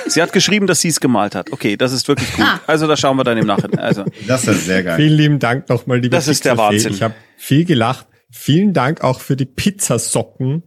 Sie 0.06 0.22
hat 0.22 0.32
geschrieben, 0.32 0.66
dass 0.66 0.80
sie 0.80 0.88
es 0.88 1.00
gemalt 1.00 1.34
hat. 1.34 1.52
Okay, 1.52 1.76
das 1.76 1.92
ist 1.92 2.06
wirklich 2.08 2.32
gut. 2.34 2.44
Ah. 2.44 2.60
Also 2.66 2.86
da 2.86 2.96
schauen 2.96 3.16
wir 3.16 3.24
dann 3.24 3.38
im 3.38 3.46
Nachhinein. 3.46 3.78
Also 3.80 4.04
Das 4.26 4.46
ist 4.46 4.66
sehr 4.66 4.82
geil. 4.82 4.96
Vielen 4.96 5.16
lieben 5.16 5.38
Dank 5.38 5.68
nochmal, 5.68 5.98
liebe 5.98 6.14
Das 6.14 6.28
ist 6.28 6.44
der. 6.44 6.56
Wahnsinn. 6.58 6.92
Ich 6.92 7.02
habe 7.02 7.14
viel 7.36 7.64
gelacht. 7.64 8.06
Vielen 8.30 8.74
Dank 8.74 9.02
auch 9.02 9.20
für 9.20 9.36
die 9.36 9.46
Pizzasocken. 9.46 10.64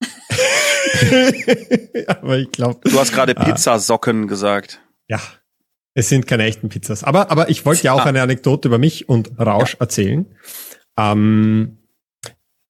Aber 2.06 2.38
ich 2.38 2.50
glaube, 2.52 2.80
du 2.88 2.98
hast 2.98 3.12
gerade 3.12 3.34
Pizzasocken 3.34 4.26
gesagt. 4.26 4.80
ja, 5.08 5.20
es 5.94 6.08
sind 6.08 6.26
keine 6.26 6.44
echten 6.44 6.68
Pizzas. 6.68 7.02
Aber, 7.02 7.30
aber 7.32 7.48
ich 7.48 7.66
wollte 7.66 7.82
ja 7.84 7.92
auch 7.92 8.02
Ah. 8.04 8.08
eine 8.08 8.22
Anekdote 8.22 8.68
über 8.68 8.78
mich 8.78 9.08
und 9.08 9.32
Rausch 9.38 9.76
erzählen. 9.80 10.26
Ähm, 10.96 11.78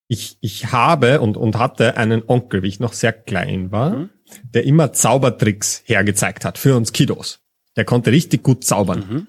ich, 0.08 0.38
ich 0.40 0.72
habe 0.72 1.20
und, 1.20 1.36
und 1.36 1.58
hatte 1.58 1.98
einen 1.98 2.22
Onkel, 2.26 2.62
wie 2.62 2.68
ich 2.68 2.80
noch 2.80 2.94
sehr 2.94 3.12
klein 3.12 3.70
war, 3.70 3.90
Mhm. 3.90 4.10
Der 4.54 4.64
immer 4.64 4.92
Zaubertricks 4.92 5.82
hergezeigt 5.86 6.44
hat 6.44 6.58
für 6.58 6.76
uns 6.76 6.92
Kiddos. 6.92 7.40
Der 7.76 7.84
konnte 7.84 8.12
richtig 8.12 8.42
gut 8.42 8.64
zaubern. 8.64 9.04
Mhm. 9.08 9.26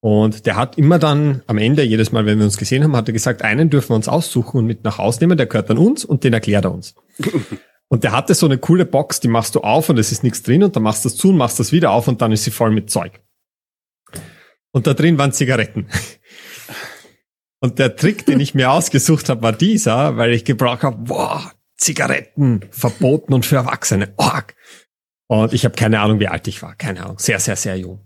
Und 0.00 0.46
der 0.46 0.56
hat 0.56 0.78
immer 0.78 0.98
dann 0.98 1.42
am 1.46 1.58
Ende, 1.58 1.84
jedes 1.84 2.10
Mal, 2.10 2.26
wenn 2.26 2.38
wir 2.38 2.44
uns 2.44 2.56
gesehen 2.56 2.82
haben, 2.82 2.96
hat 2.96 3.08
er 3.08 3.12
gesagt, 3.12 3.42
einen 3.42 3.70
dürfen 3.70 3.90
wir 3.90 3.96
uns 3.96 4.08
aussuchen 4.08 4.58
und 4.58 4.66
mit 4.66 4.82
nach 4.82 4.98
Hause 4.98 5.20
nehmen, 5.20 5.36
der 5.36 5.46
gehört 5.46 5.70
dann 5.70 5.78
uns 5.78 6.04
und 6.04 6.24
den 6.24 6.32
erklärt 6.32 6.64
er 6.64 6.72
uns. 6.72 6.96
und 7.88 8.02
der 8.02 8.10
hatte 8.10 8.34
so 8.34 8.46
eine 8.46 8.58
coole 8.58 8.84
Box, 8.84 9.20
die 9.20 9.28
machst 9.28 9.54
du 9.54 9.60
auf 9.60 9.88
und 9.90 9.98
es 9.98 10.10
ist 10.10 10.24
nichts 10.24 10.42
drin 10.42 10.64
und 10.64 10.74
dann 10.74 10.82
machst 10.82 11.04
du 11.04 11.08
das 11.08 11.16
zu 11.16 11.28
und 11.28 11.36
machst 11.36 11.60
das 11.60 11.70
wieder 11.70 11.92
auf 11.92 12.08
und 12.08 12.20
dann 12.20 12.32
ist 12.32 12.42
sie 12.42 12.50
voll 12.50 12.72
mit 12.72 12.90
Zeug. 12.90 13.20
Und 14.72 14.88
da 14.88 14.94
drin 14.94 15.18
waren 15.18 15.32
Zigaretten. 15.32 15.86
Und 17.60 17.78
der 17.78 17.94
Trick, 17.94 18.26
den 18.26 18.40
ich 18.40 18.56
mir 18.56 18.70
ausgesucht 18.72 19.28
habe, 19.28 19.42
war 19.42 19.52
dieser, 19.52 20.16
weil 20.16 20.32
ich 20.32 20.44
gebraucht 20.44 20.82
habe, 20.82 20.96
boah, 20.96 21.52
Zigaretten, 21.82 22.60
verboten 22.70 23.34
und 23.34 23.44
für 23.44 23.56
Erwachsene. 23.56 24.12
Org. 24.16 24.54
Und 25.26 25.52
ich 25.52 25.64
habe 25.64 25.74
keine 25.74 26.00
Ahnung, 26.00 26.20
wie 26.20 26.28
alt 26.28 26.46
ich 26.46 26.62
war. 26.62 26.74
Keine 26.76 27.02
Ahnung. 27.04 27.18
Sehr, 27.18 27.40
sehr, 27.40 27.56
sehr 27.56 27.76
jung. 27.76 28.00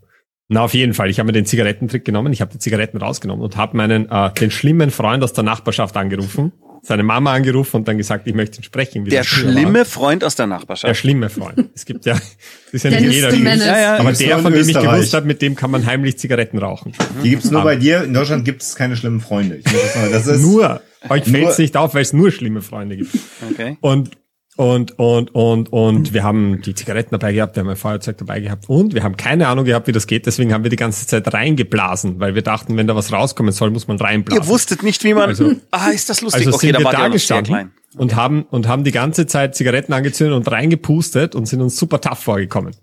Na, 0.48 0.62
auf 0.62 0.74
jeden 0.74 0.94
Fall. 0.94 1.10
Ich 1.10 1.18
habe 1.18 1.26
mir 1.26 1.32
den 1.32 1.44
Zigarettentrick 1.44 2.04
genommen. 2.04 2.32
Ich 2.32 2.40
habe 2.40 2.52
die 2.52 2.58
Zigaretten 2.58 2.96
rausgenommen 2.98 3.44
und 3.44 3.56
habe 3.56 3.76
meinen, 3.76 4.08
äh, 4.10 4.30
den 4.32 4.50
schlimmen 4.50 4.90
Freund 4.90 5.22
aus 5.24 5.32
der 5.32 5.42
Nachbarschaft 5.44 5.96
angerufen, 5.96 6.52
seine 6.82 7.02
Mama 7.02 7.32
angerufen 7.34 7.78
und 7.78 7.88
dann 7.88 7.98
gesagt, 7.98 8.28
ich 8.28 8.34
möchte 8.34 8.60
ihn 8.60 8.62
sprechen. 8.62 9.04
wie 9.04 9.10
Der 9.10 9.24
schlimme 9.24 9.80
War. 9.80 9.84
Freund 9.84 10.22
aus 10.24 10.36
der 10.36 10.46
Der 10.46 10.56
Nachbarschaft. 10.56 10.96
schlimme 10.96 11.28
Freund. 11.30 11.68
Es 11.74 11.84
gibt 11.84 12.06
ja, 12.06 12.14
das 12.14 12.24
ist 12.72 12.84
ja 12.84 12.90
Der 12.90 13.00
nicht 13.00 13.12
jeder. 13.12 13.34
Ja, 13.34 13.78
ja. 13.80 13.96
Aber 13.98 14.12
der, 14.12 14.38
von 14.38 14.52
dem 14.52 14.68
ich 14.68 14.74
gewusst 14.78 15.12
habe, 15.14 15.26
mit 15.26 15.42
dem 15.42 15.56
kann 15.56 15.70
man 15.72 15.84
heimlich 15.84 16.16
Zigaretten 16.16 16.58
rauchen. 16.58 16.92
Die 17.24 17.30
gibt's 17.30 17.50
nur 17.50 17.62
bei 17.62 17.74
dir. 17.76 18.04
In 18.04 18.14
Deutschland 18.14 18.44
gibt 18.44 18.62
es 18.62 18.76
keine 18.76 18.96
schlimmen 18.96 19.20
Freunde. 19.20 19.56
Ich 19.56 19.64
muss 19.66 19.82
das, 19.82 19.96
mal, 19.96 20.10
das 20.12 20.26
ist 20.28 20.42
Nur, 20.42 20.80
euch 21.10 21.26
Nur- 21.26 21.40
fällt's 21.40 21.58
nicht 21.58 21.76
auf, 21.76 21.94
weil 21.94 22.02
es 22.02 22.12
nur 22.12 22.30
schlimme 22.30 22.62
Freunde 22.62 22.96
gibt. 22.96 23.16
Okay. 23.52 23.76
Und 23.80 24.10
und 24.56 24.98
und 24.98 25.34
und 25.34 25.70
und 25.70 26.14
wir 26.14 26.22
haben 26.22 26.62
die 26.62 26.74
Zigaretten 26.74 27.10
dabei 27.10 27.34
gehabt, 27.34 27.56
wir 27.56 27.60
haben 27.60 27.68
ein 27.68 27.76
Feuerzeug 27.76 28.16
dabei 28.16 28.40
gehabt 28.40 28.70
und 28.70 28.94
wir 28.94 29.02
haben 29.02 29.18
keine 29.18 29.48
Ahnung 29.48 29.66
gehabt, 29.66 29.86
wie 29.86 29.92
das 29.92 30.06
geht. 30.06 30.24
Deswegen 30.24 30.54
haben 30.54 30.62
wir 30.64 30.70
die 30.70 30.76
ganze 30.76 31.06
Zeit 31.06 31.30
reingeblasen, 31.32 32.20
weil 32.20 32.34
wir 32.34 32.40
dachten, 32.40 32.74
wenn 32.78 32.86
da 32.86 32.96
was 32.96 33.12
rauskommen 33.12 33.52
soll, 33.52 33.70
muss 33.70 33.86
man 33.86 33.98
reinblasen. 33.98 34.42
Ihr 34.42 34.48
wusstet 34.48 34.82
nicht, 34.82 35.04
wie 35.04 35.12
man. 35.12 35.28
Also- 35.28 35.52
ah, 35.72 35.90
ist 35.90 36.08
das 36.08 36.22
lustig? 36.22 36.46
also 36.46 36.56
okay, 36.56 36.68
sind 36.68 36.76
da 36.76 36.80
wir 36.80 36.84
war 36.86 36.92
da 36.92 37.08
gestanden 37.08 37.52
klein. 37.52 37.72
und 37.98 38.16
haben 38.16 38.44
und 38.44 38.66
haben 38.66 38.84
die 38.84 38.92
ganze 38.92 39.26
Zeit 39.26 39.54
Zigaretten 39.54 39.92
angezündet 39.92 40.34
und 40.34 40.50
reingepustet 40.50 41.34
und 41.34 41.46
sind 41.46 41.60
uns 41.60 41.76
super 41.76 42.00
tough 42.00 42.20
vorgekommen. 42.20 42.74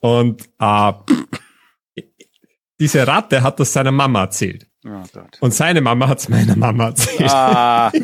Und 0.00 0.48
äh, 0.60 0.92
diese 2.80 3.06
Ratte 3.06 3.42
hat 3.42 3.60
das 3.60 3.74
seiner 3.74 3.92
Mama 3.92 4.22
erzählt 4.22 4.66
Oh 4.84 5.04
Gott. 5.12 5.38
und 5.40 5.54
seine 5.54 5.80
Mama 5.80 6.08
hat's 6.08 6.28
meiner 6.28 6.56
Mama 6.56 6.86
erzählt. 6.88 7.30
Ah, 7.30 7.92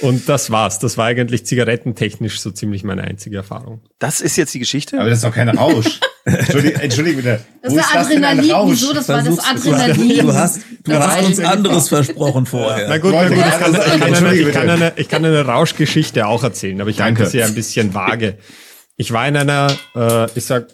Und 0.00 0.28
das 0.28 0.50
war's. 0.50 0.78
Das 0.80 0.98
war 0.98 1.06
eigentlich 1.06 1.46
zigarettentechnisch 1.46 2.40
so 2.40 2.50
ziemlich 2.50 2.84
meine 2.84 3.02
einzige 3.04 3.36
Erfahrung. 3.36 3.80
das 3.98 4.20
ist 4.20 4.36
jetzt 4.36 4.52
die 4.52 4.58
Geschichte? 4.58 4.98
aber 5.00 5.08
das 5.08 5.18
ist 5.18 5.24
doch 5.24 5.32
kein 5.34 5.48
Rausch. 5.48 6.00
Entschuldige, 6.24 6.82
Entschuldige 6.82 7.16
bitte. 7.16 7.40
Das 7.62 7.72
Wo 7.72 7.78
ist 7.78 7.94
das 7.94 8.08
denn 8.08 8.24
ein 8.24 8.38
Adrenalin. 8.38 8.50
Rausch? 8.50 8.70
Wieso? 8.72 8.92
Das 8.92 9.08
war 9.08 9.22
das 9.22 9.38
Adrenalin. 9.38 10.26
Du 10.26 10.34
hast, 10.34 10.56
du 10.82 10.92
Das 10.92 11.06
hast 11.06 11.24
uns 11.26 11.40
anderes 11.40 11.88
versprochen 11.88 12.44
vorher. 12.44 12.88
Na 12.88 12.98
gut, 12.98 13.12
na 13.12 13.28
gut, 13.28 13.36
ich 13.38 13.42
kann, 13.44 13.74
ich 13.74 14.00
kann, 14.00 14.14
eine, 14.14 14.34
ich 14.34 14.52
kann, 14.52 14.70
eine, 14.70 14.92
ich 14.96 15.08
kann 15.08 15.24
eine 15.24 15.46
Rauschgeschichte 15.46 16.26
auch 16.26 16.42
erzählen, 16.42 16.80
aber 16.80 16.90
ich 16.90 16.96
Danke. 16.96 17.20
halte 17.20 17.30
sie 17.30 17.42
ein 17.42 17.54
bisschen 17.54 17.94
vage. 17.94 18.36
Ich 18.96 19.12
war 19.12 19.26
in 19.26 19.36
einer, 19.36 19.74
äh, 19.94 20.26
ich 20.34 20.44
sag, 20.44 20.66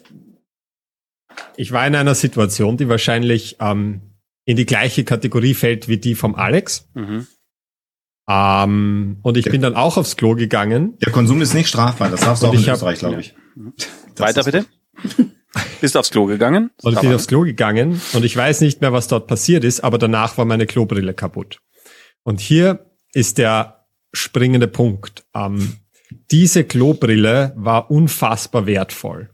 ich 1.61 1.71
war 1.71 1.85
in 1.85 1.95
einer 1.95 2.15
Situation, 2.15 2.75
die 2.77 2.89
wahrscheinlich 2.89 3.57
ähm, 3.59 4.01
in 4.45 4.57
die 4.57 4.65
gleiche 4.65 5.03
Kategorie 5.03 5.53
fällt 5.53 5.87
wie 5.87 5.97
die 5.97 6.15
vom 6.15 6.33
Alex. 6.33 6.89
Mhm. 6.95 7.27
Ähm, 8.27 9.17
und 9.21 9.37
ich 9.37 9.45
bin 9.45 9.61
dann 9.61 9.75
auch 9.75 9.97
aufs 9.97 10.17
Klo 10.17 10.33
gegangen. 10.35 10.97
Der 10.99 11.11
Konsum 11.11 11.41
ist 11.41 11.53
nicht 11.53 11.67
strafbar. 11.67 12.09
Das 12.09 12.21
darfst 12.21 12.41
du 12.41 12.47
auch 12.47 12.53
in 12.53 12.65
hab- 12.65 12.73
Österreich, 12.75 12.99
glaube 12.99 13.21
ich. 13.21 13.35
Das 14.15 14.27
Weiter 14.27 14.39
ist- 14.39 14.45
bitte. 14.45 14.65
Bist 15.81 15.95
du 15.95 15.99
aufs 15.99 16.11
Klo 16.11 16.25
gegangen? 16.25 16.71
Und 16.81 16.93
ich 16.93 16.99
bin 16.99 17.13
aufs 17.13 17.27
Klo 17.27 17.41
gegangen 17.41 17.99
und 18.13 18.23
ich 18.23 18.35
weiß 18.37 18.61
nicht 18.61 18.79
mehr, 18.81 18.93
was 18.93 19.07
dort 19.09 19.27
passiert 19.27 19.63
ist, 19.65 19.81
aber 19.81 19.97
danach 19.97 20.37
war 20.37 20.45
meine 20.45 20.65
Klobrille 20.65 21.13
kaputt. 21.13 21.59
Und 22.23 22.39
hier 22.39 22.85
ist 23.13 23.37
der 23.37 23.85
springende 24.13 24.67
Punkt. 24.69 25.25
Ähm, 25.35 25.73
diese 26.31 26.63
Klobrille 26.63 27.53
war 27.57 27.91
unfassbar 27.91 28.65
wertvoll, 28.65 29.29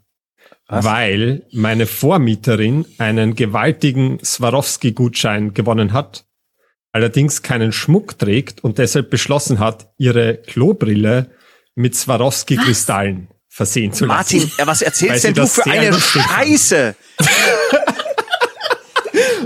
Was? 0.69 0.83
weil 0.83 1.43
meine 1.53 1.87
Vormieterin 1.87 2.85
einen 2.97 3.35
gewaltigen 3.35 4.19
Swarovski-Gutschein 4.21 5.53
gewonnen 5.53 5.93
hat, 5.93 6.25
allerdings 6.91 7.41
keinen 7.41 7.71
Schmuck 7.71 8.17
trägt 8.19 8.63
und 8.65 8.77
deshalb 8.77 9.09
beschlossen 9.09 9.59
hat, 9.59 9.89
ihre 9.97 10.35
Klobrille 10.35 11.31
mit 11.75 11.95
Swarovski-Kristallen 11.95 13.29
versehen 13.47 13.93
zu 13.93 14.05
lassen. 14.05 14.37
Martin, 14.39 14.51
was 14.65 14.81
erzählst 14.81 15.23
denn 15.23 15.35
du 15.35 15.41
das 15.41 15.55
für 15.55 15.65
eine. 15.65 15.97
Scheiße? 15.97 16.95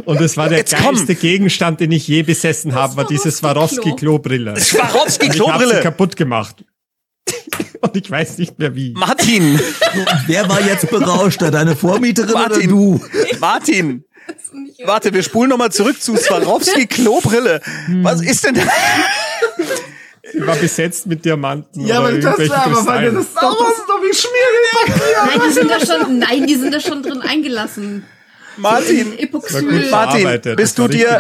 Und 0.06 0.20
es 0.20 0.36
war 0.36 0.50
der 0.50 0.58
Jetzt 0.58 0.76
komm. 0.76 0.96
geilste 0.96 1.16
Gegenstand, 1.16 1.80
den 1.80 1.92
ich 1.92 2.08
je 2.08 2.24
besessen 2.24 2.74
habe, 2.74 2.98
war 2.98 3.06
diese 3.06 3.32
Swarovski-Klobrille. 3.32 4.60
Swarovski-Klobrille. 4.60 5.66
Ich 5.66 5.70
habe 5.70 5.76
sie 5.76 5.82
kaputt 5.82 6.16
gemacht. 6.16 6.66
Und 7.94 7.98
ich 7.98 8.10
weiß 8.10 8.38
nicht 8.38 8.60
mehr 8.60 8.76
wie. 8.76 8.94
Martin, 8.94 9.60
Wer 10.28 10.48
war 10.48 10.62
jetzt 10.62 10.90
berauschter, 10.90 11.52
deine 11.52 11.76
Vormieterin 11.76 12.32
oder 12.32 12.50
Martin, 12.50 12.70
du? 12.70 13.02
Martin. 13.40 14.04
Warte, 14.86 15.14
wir 15.14 15.24
spulen 15.24 15.50
nochmal 15.50 15.72
zurück 15.72 16.02
zu 16.02 16.16
Swarovski 16.16 16.86
Klobrille. 16.86 17.62
Was 18.02 18.22
ist 18.22 18.46
denn 18.46 18.56
da? 18.56 18.62
Sie 20.32 20.46
war 20.46 20.56
besetzt 20.56 21.08
mit 21.08 21.26
Diamanten. 21.26 21.86
Ja, 21.86 22.00
oder 22.00 22.10
aber 22.10 22.18
das 22.20 22.50
war 22.50 22.66
aber 22.66 22.86
weil 22.86 23.12
das 23.12 23.26
ist 23.26 23.36
doch, 23.36 23.60
das 23.60 23.78
ist 23.78 23.86
doch 23.88 24.02
wie 24.02 24.14
Schmiergelpapier. 24.14 25.26
Nein, 25.26 25.42
die 25.48 25.54
sind 25.54 25.72
da 25.72 25.80
schon, 25.86 26.20
nein, 26.20 26.48
die 26.48 26.56
sind 26.56 26.74
da 26.74 26.80
schon 26.80 27.04
drin 27.04 27.22
eingelassen. 27.22 28.06
Martin, 28.58 29.18
Martin, 29.90 30.56
bist 30.56 30.78
du 30.78 30.88
dir-. 30.88 31.18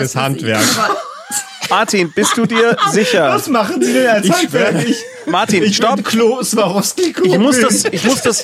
Martin, 1.72 2.12
bist 2.14 2.38
du 2.38 2.46
dir 2.46 2.76
sicher? 2.92 3.30
Was 3.30 3.48
machen 3.48 3.82
Sie 3.82 3.94
denn 3.94 4.06
als 4.08 4.28
Ich 4.28 4.36
schwöre 4.36 4.66
Handwerk? 4.68 4.88
nicht. 4.88 5.00
Martin, 5.26 5.64
Ich 5.64 5.78
stopp. 5.78 6.04
Klo 6.04 6.44
Swarovski 6.44 7.14
Ich 7.24 7.38
muss 7.40 7.60
das, 7.60 7.86
ich 7.86 8.04
muss 8.04 8.22
das, 8.22 8.44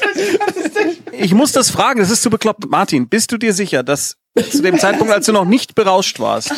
ich 1.11 1.33
muss 1.33 1.51
das 1.51 1.69
fragen. 1.69 1.99
Das 1.99 2.09
ist 2.09 2.21
zu 2.23 2.29
bekloppt. 2.29 2.65
Martin, 2.69 3.07
bist 3.09 3.31
du 3.31 3.37
dir 3.37 3.53
sicher, 3.53 3.83
dass 3.83 4.15
zu 4.51 4.61
dem 4.61 4.79
Zeitpunkt, 4.79 5.11
als 5.13 5.25
du 5.25 5.33
noch 5.33 5.45
nicht 5.45 5.75
berauscht 5.75 6.19
warst, 6.19 6.53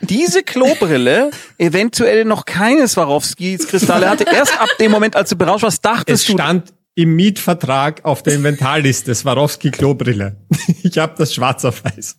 diese 0.00 0.42
Klobrille 0.42 1.30
eventuell 1.58 2.24
noch 2.24 2.44
keine 2.44 2.86
Swarovski-Kristalle 2.86 4.08
hatte? 4.08 4.24
Erst 4.24 4.60
ab 4.60 4.68
dem 4.78 4.90
Moment, 4.92 5.16
als 5.16 5.30
du 5.30 5.36
berauscht 5.36 5.64
warst, 5.64 5.78
Es 5.78 5.80
dachtest 5.82 6.28
du, 6.28 6.32
stand 6.34 6.72
im 6.94 7.16
Mietvertrag 7.16 8.04
auf 8.04 8.22
der 8.22 8.34
Inventarliste 8.34 9.12
Swarovski-Klobrille. 9.14 10.36
Ich 10.84 10.98
habe 10.98 11.14
das 11.16 11.34
schwarz 11.34 11.64
auf 11.64 11.82
weiß. 11.84 12.16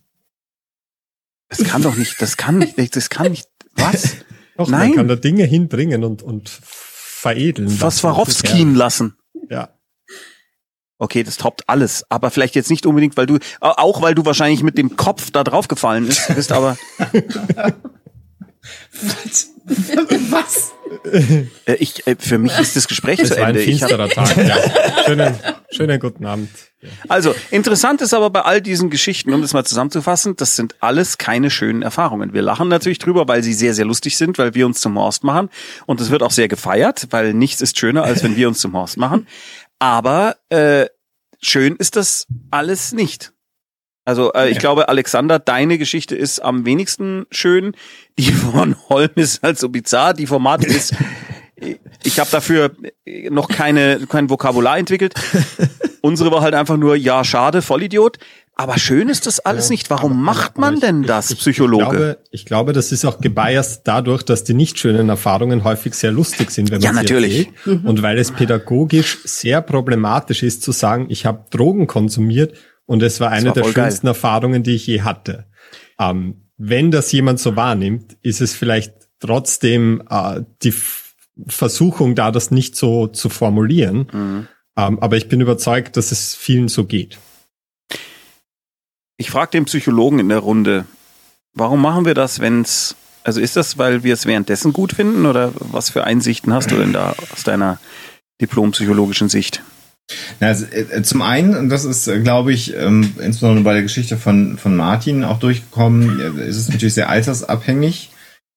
das 1.48 1.64
kann 1.64 1.82
doch 1.82 1.94
nicht, 1.94 2.20
das 2.20 2.36
kann 2.36 2.58
nicht, 2.58 2.96
das 2.96 3.08
kann 3.08 3.30
nicht, 3.30 3.46
was? 3.76 4.16
Doch, 4.56 4.68
Nein. 4.68 4.90
man 4.90 4.96
kann 4.96 5.08
da 5.08 5.16
Dinge 5.16 5.44
hinbringen 5.44 6.04
und, 6.04 6.22
und 6.22 6.48
veredeln. 6.48 7.68
Swarovskien 7.68 8.74
lassen. 8.74 9.16
Ja. 9.50 9.70
Okay, 10.98 11.24
das 11.24 11.36
toppt 11.36 11.68
alles. 11.68 12.04
Aber 12.08 12.30
vielleicht 12.30 12.54
jetzt 12.54 12.70
nicht 12.70 12.86
unbedingt, 12.86 13.16
weil 13.16 13.26
du, 13.26 13.38
auch 13.60 14.00
weil 14.00 14.14
du 14.14 14.24
wahrscheinlich 14.24 14.62
mit 14.62 14.78
dem 14.78 14.96
Kopf 14.96 15.30
da 15.32 15.42
drauf 15.42 15.66
gefallen 15.66 16.06
ist, 16.06 16.32
bist 16.34 16.52
aber, 16.52 16.76
Was? 20.30 20.72
äh, 21.66 21.74
ich, 21.74 22.06
äh, 22.06 22.16
für 22.18 22.38
mich 22.38 22.58
ist 22.58 22.76
das 22.76 22.86
Gespräch 22.88 23.18
Es 23.18 23.28
zu 23.28 23.36
ein 23.36 23.48
Ende. 23.48 23.62
Ich 23.62 23.82
hab, 23.82 23.90
finsterer 23.90 24.08
Tag. 24.08 24.36
Ja. 24.36 24.56
Schönen, 25.06 25.34
schönen 25.70 26.00
guten 26.00 26.26
Abend. 26.26 26.50
Also, 27.08 27.34
interessant 27.50 28.02
ist 28.02 28.12
aber 28.12 28.30
bei 28.30 28.42
all 28.42 28.60
diesen 28.60 28.90
Geschichten, 28.90 29.32
um 29.32 29.40
das 29.40 29.52
mal 29.54 29.64
zusammenzufassen, 29.64 30.36
das 30.36 30.56
sind 30.56 30.76
alles 30.80 31.18
keine 31.18 31.50
schönen 31.50 31.82
Erfahrungen. 31.82 32.34
Wir 32.34 32.42
lachen 32.42 32.68
natürlich 32.68 32.98
drüber, 32.98 33.26
weil 33.26 33.42
sie 33.42 33.54
sehr, 33.54 33.74
sehr 33.74 33.86
lustig 33.86 34.16
sind, 34.16 34.38
weil 34.38 34.54
wir 34.54 34.66
uns 34.66 34.80
zum 34.80 34.98
Horst 34.98 35.24
machen. 35.24 35.48
Und 35.86 36.00
es 36.00 36.10
wird 36.10 36.22
auch 36.22 36.30
sehr 36.30 36.48
gefeiert, 36.48 37.08
weil 37.10 37.32
nichts 37.32 37.60
ist 37.60 37.78
schöner, 37.78 38.04
als 38.04 38.22
wenn 38.22 38.36
wir 38.36 38.48
uns 38.48 38.60
zum 38.60 38.74
Horst 38.74 38.96
machen. 38.98 39.26
Aber 39.78 40.36
äh, 40.50 40.86
schön 41.40 41.76
ist 41.76 41.96
das 41.96 42.26
alles 42.50 42.92
nicht. 42.92 43.33
Also 44.04 44.32
äh, 44.34 44.50
ich 44.50 44.58
glaube, 44.58 44.88
Alexander, 44.88 45.38
deine 45.38 45.78
Geschichte 45.78 46.14
ist 46.14 46.40
am 46.40 46.66
wenigsten 46.66 47.26
schön. 47.30 47.72
Die 48.18 48.32
von 48.32 48.76
Holm 48.88 49.10
ist 49.16 49.42
halt 49.42 49.58
so 49.58 49.68
bizarr. 49.68 50.14
Die 50.14 50.26
von 50.26 50.42
Martin 50.42 50.70
ist 50.70 50.94
Ich 52.02 52.18
habe 52.20 52.28
dafür 52.30 52.72
noch 53.30 53.48
keine 53.48 54.00
kein 54.08 54.28
Vokabular 54.28 54.76
entwickelt. 54.78 55.14
Unsere 56.02 56.30
war 56.30 56.42
halt 56.42 56.52
einfach 56.54 56.76
nur 56.76 56.96
ja 56.96 57.24
schade, 57.24 57.62
Vollidiot. 57.62 58.18
Aber 58.56 58.78
schön 58.78 59.08
ist 59.08 59.26
das 59.26 59.40
alles 59.40 59.70
nicht. 59.70 59.88
Warum 59.90 60.22
macht 60.22 60.58
man 60.58 60.74
ich- 60.74 60.80
denn 60.80 61.00
ich- 61.02 61.06
das, 61.08 61.30
ich, 61.30 61.38
Psychologe? 61.38 61.84
Ich 61.84 61.88
glaube, 61.90 62.18
ich 62.30 62.44
glaube, 62.46 62.72
das 62.72 62.92
ist 62.92 63.04
auch 63.04 63.20
gebiased 63.20 63.80
dadurch, 63.84 64.22
dass 64.22 64.44
die 64.44 64.54
nicht 64.54 64.78
schönen 64.78 65.08
Erfahrungen 65.08 65.64
häufig 65.64 65.94
sehr 65.94 66.12
lustig 66.12 66.50
sind, 66.50 66.70
wenn 66.70 66.78
man 66.80 66.82
Ja, 66.82 66.90
sie 66.90 66.96
natürlich. 66.96 67.48
erzählt. 67.48 67.84
Und 67.84 68.02
weil 68.02 68.18
es 68.18 68.30
pädagogisch 68.30 69.18
sehr 69.24 69.60
problematisch 69.62 70.42
ist 70.42 70.62
zu 70.62 70.70
sagen, 70.72 71.06
ich 71.08 71.24
habe 71.26 71.46
Drogen 71.50 71.86
konsumiert 71.86 72.54
und 72.86 73.02
es 73.02 73.20
war 73.20 73.30
eine 73.30 73.46
war 73.46 73.54
der 73.54 73.64
voll 73.64 73.72
geil. 73.72 73.84
schönsten 73.84 74.06
Erfahrungen, 74.06 74.62
die 74.62 74.74
ich 74.74 74.86
je 74.86 75.02
hatte. 75.02 75.46
Ähm, 75.98 76.48
wenn 76.56 76.90
das 76.90 77.10
jemand 77.12 77.40
so 77.40 77.56
wahrnimmt, 77.56 78.16
ist 78.22 78.40
es 78.40 78.54
vielleicht 78.54 78.94
trotzdem 79.20 80.02
äh, 80.08 80.42
die 80.62 80.68
F 80.68 81.02
Versuchung 81.48 82.14
da, 82.14 82.30
das 82.30 82.52
nicht 82.52 82.76
so 82.76 83.08
zu 83.08 83.28
formulieren. 83.28 84.06
Mhm. 84.12 84.48
Ähm, 84.76 84.98
aber 85.00 85.16
ich 85.16 85.28
bin 85.28 85.40
überzeugt, 85.40 85.96
dass 85.96 86.12
es 86.12 86.36
vielen 86.36 86.68
so 86.68 86.84
geht. 86.84 87.18
Ich 89.16 89.30
frage 89.30 89.50
den 89.50 89.64
Psychologen 89.64 90.20
in 90.20 90.28
der 90.28 90.38
Runde, 90.38 90.84
warum 91.52 91.82
machen 91.82 92.04
wir 92.04 92.14
das, 92.14 92.38
wenn's 92.38 92.94
also 93.24 93.40
ist 93.40 93.56
das, 93.56 93.78
weil 93.78 94.04
wir 94.04 94.12
es 94.12 94.26
währenddessen 94.26 94.74
gut 94.74 94.92
finden 94.92 95.24
oder 95.24 95.52
was 95.58 95.90
für 95.90 96.04
Einsichten 96.04 96.52
hast 96.52 96.70
du 96.70 96.76
denn 96.76 96.92
da 96.92 97.14
aus 97.32 97.42
deiner 97.42 97.80
diplompsychologischen 98.40 99.30
Sicht? 99.30 99.62
Na, 100.40 100.48
Also, 100.48 100.66
äh, 100.66 101.02
zum 101.02 101.22
einen, 101.22 101.56
und 101.56 101.68
das 101.70 101.84
ist, 101.84 102.06
äh, 102.08 102.20
glaube 102.20 102.52
ich, 102.52 102.74
ähm, 102.76 103.14
insbesondere 103.20 103.64
bei 103.64 103.72
der 103.72 103.82
Geschichte 103.82 104.16
von, 104.16 104.58
von 104.58 104.76
Martin 104.76 105.24
auch 105.24 105.38
durchgekommen, 105.38 106.20
äh, 106.38 106.46
ist 106.48 106.56
es 106.58 106.68
natürlich 106.68 106.94
sehr 106.94 107.08
altersabhängig. 107.08 108.10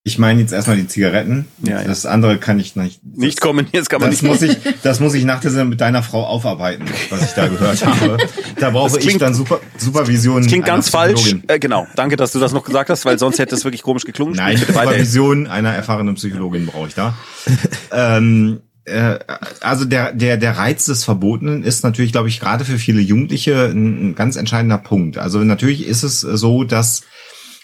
Ich 0.04 0.18
meine 0.18 0.40
jetzt 0.40 0.54
erstmal 0.54 0.78
die 0.78 0.88
Zigaretten. 0.88 1.48
Ja, 1.64 1.82
ja. 1.82 1.84
Das 1.88 2.06
andere 2.06 2.38
kann 2.38 2.60
ich 2.62 2.78
nicht. 2.78 3.02
Nicht 3.04 3.42
kommen, 3.42 3.68
jetzt 3.74 3.90
kann 3.90 4.00
man 4.00 4.10
Das 4.10 4.22
nicht. 4.22 4.32
muss 4.32 4.42
ich, 4.42 4.58
das 4.84 5.02
muss 5.02 5.14
ich 5.14 5.26
nach 5.26 5.42
der 5.42 5.52
Sendung 5.52 5.70
mit 5.70 5.82
deiner 5.82 6.02
Frau 6.02 6.26
aufarbeiten, 6.26 6.86
was 7.10 7.24
ich 7.24 7.32
da 7.32 7.48
gehört 7.50 7.86
habe. 7.86 8.18
Da 8.58 8.70
brauche 8.70 8.90
Das 8.90 9.00
klingt- 9.00 9.14
ich 9.16 9.18
dann 9.20 9.34
Super, 9.34 9.60
Supervision. 9.78 10.44
Das 10.44 10.48
klingt 10.48 10.66
ganz 10.66 10.88
falsch. 10.90 11.36
Äh, 11.48 11.60
genau, 11.60 11.88
danke, 11.96 12.16
dass 12.16 12.32
du 12.32 12.40
das 12.40 12.54
noch 12.54 12.64
gesagt 12.64 12.90
hast, 12.90 13.04
weil 13.04 13.20
sonst 13.20 13.38
hätte 13.40 13.56
es 13.56 13.66
wirklich 13.66 13.82
komisch 13.84 14.06
geklungen. 14.06 14.36
Nein. 14.36 14.56
Supervision 14.56 15.48
einer 15.48 15.74
erfahrenen 15.74 16.16
Psychologin 16.16 16.68
brauche 16.68 16.88
ich 16.88 16.96
da. 16.96 17.14
ähm, 17.92 18.62
äh, 18.88 19.20
also 19.62 19.86
der, 19.86 20.14
der, 20.14 20.38
der 20.38 20.58
Reiz 20.58 20.86
des 20.86 21.04
Verbotenen 21.04 21.64
ist 21.64 21.84
natürlich, 21.84 22.12
glaube 22.12 22.30
ich, 22.30 22.40
gerade 22.40 22.66
für 22.66 22.78
viele 22.78 23.02
Jugendliche 23.02 23.66
ein, 23.66 24.10
ein 24.10 24.16
ganz 24.16 24.36
entscheidender 24.36 24.78
Punkt. 24.78 25.18
Also 25.18 25.40
natürlich 25.40 25.86
ist 25.86 26.04
es 26.04 26.22
so, 26.22 26.64
dass 26.64 27.02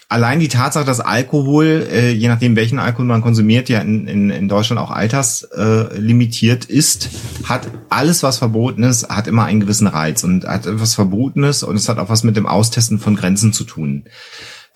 allein 0.08 0.38
die 0.38 0.48
Tatsache, 0.48 0.84
dass 0.84 1.00
Alkohol, 1.00 1.86
äh, 1.90 2.12
je 2.12 2.28
nachdem 2.28 2.56
welchen 2.56 2.78
Alkohol 2.78 3.06
man 3.06 3.22
konsumiert, 3.22 3.68
ja 3.68 3.80
in, 3.80 4.06
in, 4.06 4.30
in 4.30 4.48
Deutschland 4.48 4.80
auch 4.80 4.90
alterslimitiert 4.90 6.68
äh, 6.68 6.72
ist, 6.72 7.08
hat 7.44 7.68
alles, 7.88 8.22
was 8.22 8.38
verboten 8.38 8.82
ist, 8.82 9.08
hat 9.08 9.26
immer 9.26 9.44
einen 9.44 9.60
gewissen 9.60 9.86
Reiz 9.86 10.24
und 10.24 10.44
hat 10.44 10.66
etwas 10.66 10.94
Verbotenes 10.94 11.62
und 11.62 11.76
es 11.76 11.88
hat 11.88 11.98
auch 11.98 12.10
was 12.10 12.22
mit 12.22 12.36
dem 12.36 12.46
Austesten 12.46 12.98
von 12.98 13.16
Grenzen 13.16 13.52
zu 13.52 13.64
tun. 13.64 14.04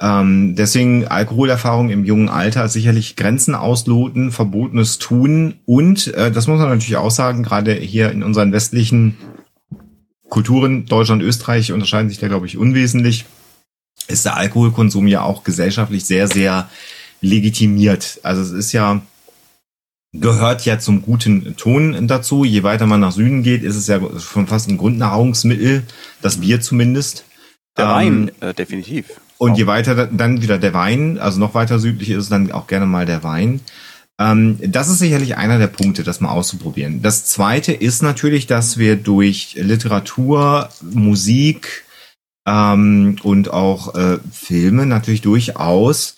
Ähm, 0.00 0.54
deswegen 0.54 1.08
Alkoholerfahrung 1.08 1.90
im 1.90 2.04
jungen 2.04 2.28
Alter 2.28 2.68
sicherlich 2.68 3.16
Grenzen 3.16 3.54
ausloten, 3.56 4.30
Verbotenes 4.30 4.98
tun 4.98 5.54
und 5.66 6.14
äh, 6.14 6.30
das 6.30 6.46
muss 6.46 6.61
man 6.61 6.68
natürlich 6.68 6.96
auch 6.96 7.11
sagen, 7.11 7.42
gerade 7.42 7.74
hier 7.74 8.12
in 8.12 8.22
unseren 8.22 8.52
westlichen 8.52 9.16
Kulturen, 10.28 10.87
Deutschland, 10.87 11.22
Österreich 11.22 11.72
unterscheiden 11.72 12.08
sich 12.08 12.18
da, 12.18 12.28
glaube 12.28 12.46
ich, 12.46 12.56
unwesentlich, 12.58 13.24
ist 14.06 14.24
der 14.24 14.37
Alkoholkonsum 14.37 15.06
ja 15.06 15.22
auch 15.22 15.42
gesellschaftlich 15.42 16.04
sehr, 16.04 16.28
sehr 16.28 16.68
legitimiert. 17.20 18.20
Also 18.22 18.42
es 18.42 18.52
ist 18.52 18.72
ja, 18.72 19.02
gehört 20.12 20.64
ja 20.64 20.78
zum 20.78 21.02
guten 21.02 21.56
Ton 21.56 22.06
dazu. 22.06 22.44
Je 22.44 22.62
weiter 22.62 22.87
man 22.87 23.00
nach 23.00 23.12
Süden 23.12 23.42
geht, 23.42 23.62
ist 23.62 23.76
es 23.76 23.87
ja 23.87 24.00
schon 24.20 24.46
fast 24.46 24.68
ein 24.68 24.78
Grundnahrungsmittel, 24.78 25.82
das 26.22 26.38
Bier 26.38 26.61
zumindest. 26.61 27.24
Der 27.76 27.87
Ähm, 27.87 27.90
Wein, 27.90 28.30
äh, 28.40 28.54
definitiv. 28.54 29.06
Und 29.38 29.57
je 29.57 29.66
weiter 29.66 29.94
da- 29.94 30.07
dann 30.07 30.42
wieder 30.42 30.59
der 30.59 30.74
Wein, 30.74 31.18
also 31.18 31.38
noch 31.40 31.55
weiter 31.55 31.79
südlich 31.79 32.11
ist 32.11 32.31
dann 32.31 32.53
auch 32.53 32.66
gerne 32.66 32.87
mal 32.87 33.07
der 33.07 33.22
Wein. 33.22 33.61
Ähm, 34.20 34.59
das 34.61 34.88
ist 34.88 34.98
sicherlich 34.98 35.37
einer 35.37 35.59
der 35.59 35.68
Punkte, 35.68 36.03
das 36.03 36.20
mal 36.20 36.31
auszuprobieren. 36.31 37.03
Das 37.03 37.27
zweite 37.27 37.72
ist 37.72 38.03
natürlich, 38.03 38.46
dass 38.46 38.77
wir 38.77 38.96
durch 38.96 39.55
Literatur, 39.57 40.68
Musik 40.83 41.85
ähm, 42.46 43.16
und 43.22 43.53
auch 43.53 43.94
äh, 43.94 44.18
Filme 44.33 44.87
natürlich 44.87 45.20
durchaus 45.22 46.16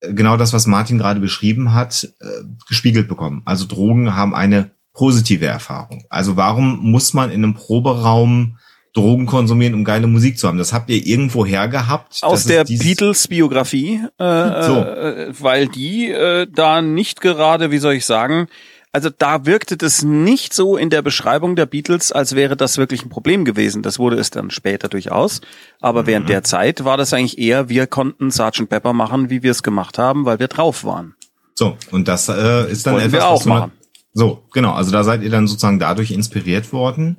äh, 0.00 0.12
genau 0.14 0.36
das, 0.36 0.52
was 0.52 0.66
Martin 0.68 0.98
gerade 0.98 1.18
beschrieben 1.18 1.74
hat, 1.74 2.04
äh, 2.20 2.26
gespiegelt 2.68 3.08
bekommen. 3.08 3.42
Also 3.46 3.66
Drogen 3.66 4.14
haben 4.14 4.34
eine 4.34 4.70
positive 4.92 5.46
Erfahrung. 5.46 6.04
Also 6.08 6.36
warum 6.36 6.78
muss 6.90 7.14
man 7.14 7.30
in 7.30 7.42
einem 7.42 7.54
Proberaum 7.54 8.58
Drogen 8.92 9.26
konsumieren, 9.26 9.74
um 9.74 9.84
geile 9.84 10.06
Musik 10.06 10.38
zu 10.38 10.48
haben? 10.48 10.58
Das 10.58 10.72
habt 10.72 10.90
ihr 10.90 11.06
irgendwo 11.06 11.46
hergehabt? 11.46 12.18
Aus 12.22 12.44
der 12.44 12.64
Beatles-Biografie, 12.64 14.00
äh, 14.18 14.62
So. 14.62 14.76
äh, 14.78 15.32
weil 15.38 15.68
die 15.68 16.10
äh, 16.10 16.46
da 16.52 16.82
nicht 16.82 17.20
gerade, 17.20 17.70
wie 17.70 17.78
soll 17.78 17.94
ich 17.94 18.06
sagen, 18.06 18.48
also 18.92 19.08
da 19.16 19.46
wirkte 19.46 19.76
das 19.76 20.02
nicht 20.02 20.52
so 20.52 20.76
in 20.76 20.90
der 20.90 21.00
Beschreibung 21.02 21.54
der 21.54 21.66
Beatles, 21.66 22.10
als 22.10 22.34
wäre 22.34 22.56
das 22.56 22.76
wirklich 22.76 23.04
ein 23.04 23.08
Problem 23.08 23.44
gewesen. 23.44 23.82
Das 23.82 24.00
wurde 24.00 24.16
es 24.18 24.30
dann 24.30 24.50
später 24.50 24.88
durchaus. 24.88 25.40
Aber 25.80 26.06
während 26.06 26.26
Mhm. 26.26 26.30
der 26.30 26.42
Zeit 26.42 26.84
war 26.84 26.96
das 26.96 27.12
eigentlich 27.12 27.38
eher, 27.38 27.68
wir 27.68 27.86
konnten 27.86 28.30
Sgt. 28.32 28.68
Pepper 28.68 28.92
machen, 28.92 29.30
wie 29.30 29.44
wir 29.44 29.52
es 29.52 29.62
gemacht 29.62 29.96
haben, 29.98 30.24
weil 30.24 30.40
wir 30.40 30.48
drauf 30.48 30.82
waren. 30.82 31.14
So, 31.54 31.76
und 31.92 32.08
das 32.08 32.28
äh, 32.28 32.68
ist 32.70 32.84
dann 32.86 32.94
Wollten 32.94 33.06
etwas, 33.08 33.20
wir 33.20 33.28
auch 33.28 33.36
was 33.40 33.44
machen. 33.46 33.72
So, 34.12 34.42
genau. 34.52 34.72
Also 34.72 34.90
da 34.90 35.04
seid 35.04 35.22
ihr 35.22 35.30
dann 35.30 35.46
sozusagen 35.46 35.78
dadurch 35.78 36.10
inspiriert 36.10 36.72
worden. 36.72 37.18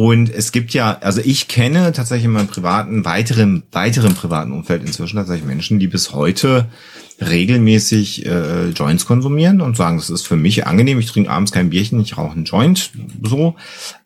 Und 0.00 0.32
es 0.32 0.52
gibt 0.52 0.74
ja, 0.74 0.96
also 1.00 1.20
ich 1.24 1.48
kenne 1.48 1.90
tatsächlich 1.90 2.26
in 2.26 2.30
meinem 2.30 2.46
privaten, 2.46 3.04
weiteren, 3.04 3.64
weiteren 3.72 4.14
privaten 4.14 4.52
Umfeld 4.52 4.82
inzwischen 4.82 5.16
tatsächlich 5.16 5.44
Menschen, 5.44 5.80
die 5.80 5.88
bis 5.88 6.14
heute 6.14 6.66
regelmäßig 7.20 8.24
äh, 8.24 8.68
Joints 8.68 9.06
konsumieren 9.06 9.60
und 9.60 9.76
sagen, 9.76 9.96
das 9.96 10.08
ist 10.08 10.24
für 10.24 10.36
mich 10.36 10.68
angenehm, 10.68 11.00
ich 11.00 11.10
trinke 11.10 11.30
abends 11.30 11.50
kein 11.50 11.70
Bierchen, 11.70 11.98
ich 11.98 12.16
rauche 12.16 12.36
einen 12.36 12.44
Joint, 12.44 12.92
so. 13.24 13.56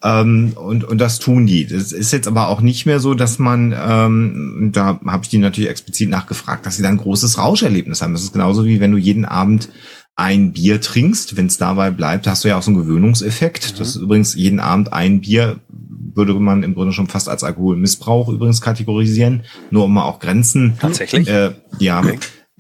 Ähm, 0.03 0.55
und, 0.55 0.85
und 0.85 0.97
das 0.97 1.19
tun 1.19 1.45
die. 1.45 1.67
Das 1.67 1.93
ist 1.93 2.11
jetzt 2.11 2.27
aber 2.27 2.49
auch 2.49 2.63
nicht 2.63 2.87
mehr 2.87 2.99
so, 2.99 3.13
dass 3.13 3.39
man, 3.39 3.75
ähm, 3.79 4.71
da 4.73 4.99
habe 5.07 5.25
ich 5.25 5.29
die 5.29 5.37
natürlich 5.37 5.69
explizit 5.69 6.09
nachgefragt, 6.09 6.65
dass 6.65 6.77
sie 6.77 6.83
dann 6.83 6.95
ein 6.95 7.03
großes 7.03 7.37
Rauscherlebnis 7.37 8.01
haben. 8.01 8.15
Das 8.15 8.23
ist 8.23 8.33
genauso 8.33 8.65
wie 8.65 8.81
wenn 8.81 8.93
du 8.93 8.97
jeden 8.99 9.27
Abend 9.27 9.69
ein 10.15 10.53
Bier 10.53 10.81
trinkst, 10.81 11.37
wenn 11.37 11.47
es 11.47 11.59
dabei 11.59 11.91
bleibt, 11.91 12.27
hast 12.27 12.45
du 12.45 12.49
ja 12.49 12.57
auch 12.57 12.63
so 12.63 12.71
einen 12.71 12.81
Gewöhnungseffekt. 12.81 13.79
Das 13.81 13.89
ist 13.89 13.97
übrigens 13.97 14.35
jeden 14.35 14.61
Abend 14.61 14.93
ein 14.93 15.21
Bier 15.21 15.61
würde 16.15 16.35
man 16.35 16.63
im 16.63 16.75
Grunde 16.75 16.93
schon 16.93 17.09
fast 17.09 17.29
als 17.29 17.45
Alkoholmissbrauch 17.45 18.29
übrigens 18.29 18.61
kategorisieren, 18.61 19.43
nur 19.71 19.85
um 19.85 19.95
mal 19.95 20.05
auch 20.05 20.19
Grenzen. 20.19 20.77
Tatsächlich? 20.81 21.29
Äh, 21.29 21.53
ja. 21.79 22.03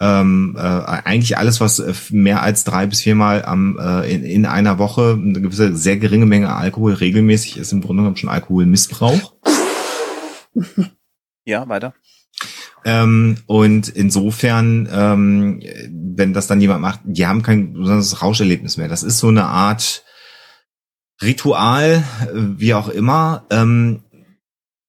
Ähm, 0.00 0.56
äh, 0.58 0.60
eigentlich 0.60 1.38
alles, 1.38 1.60
was 1.60 1.78
äh, 1.78 1.92
mehr 2.10 2.42
als 2.42 2.64
drei 2.64 2.86
bis 2.86 3.02
viermal 3.02 3.44
am, 3.44 3.78
äh, 3.78 4.12
in, 4.12 4.24
in 4.24 4.46
einer 4.46 4.78
Woche 4.78 5.16
eine 5.20 5.40
gewisse 5.40 5.76
sehr 5.76 5.96
geringe 5.96 6.26
Menge 6.26 6.52
Alkohol 6.54 6.94
regelmäßig 6.94 7.56
ist 7.56 7.72
im 7.72 7.82
Grunde 7.82 8.02
genommen 8.02 8.16
schon 8.16 8.30
Alkoholmissbrauch. 8.30 9.34
Ja, 11.44 11.68
weiter. 11.68 11.94
Ähm, 12.84 13.36
und 13.46 13.88
insofern, 13.88 14.88
ähm, 14.92 15.60
wenn 15.90 16.32
das 16.32 16.46
dann 16.46 16.60
jemand 16.60 16.82
macht, 16.82 17.00
die 17.04 17.26
haben 17.26 17.42
kein 17.42 17.72
besonderes 17.72 18.22
Rauscherlebnis 18.22 18.76
mehr. 18.76 18.88
Das 18.88 19.02
ist 19.02 19.18
so 19.18 19.28
eine 19.28 19.44
Art 19.44 20.04
Ritual, 21.22 22.04
wie 22.34 22.74
auch 22.74 22.88
immer. 22.88 23.46
Ähm, 23.50 24.02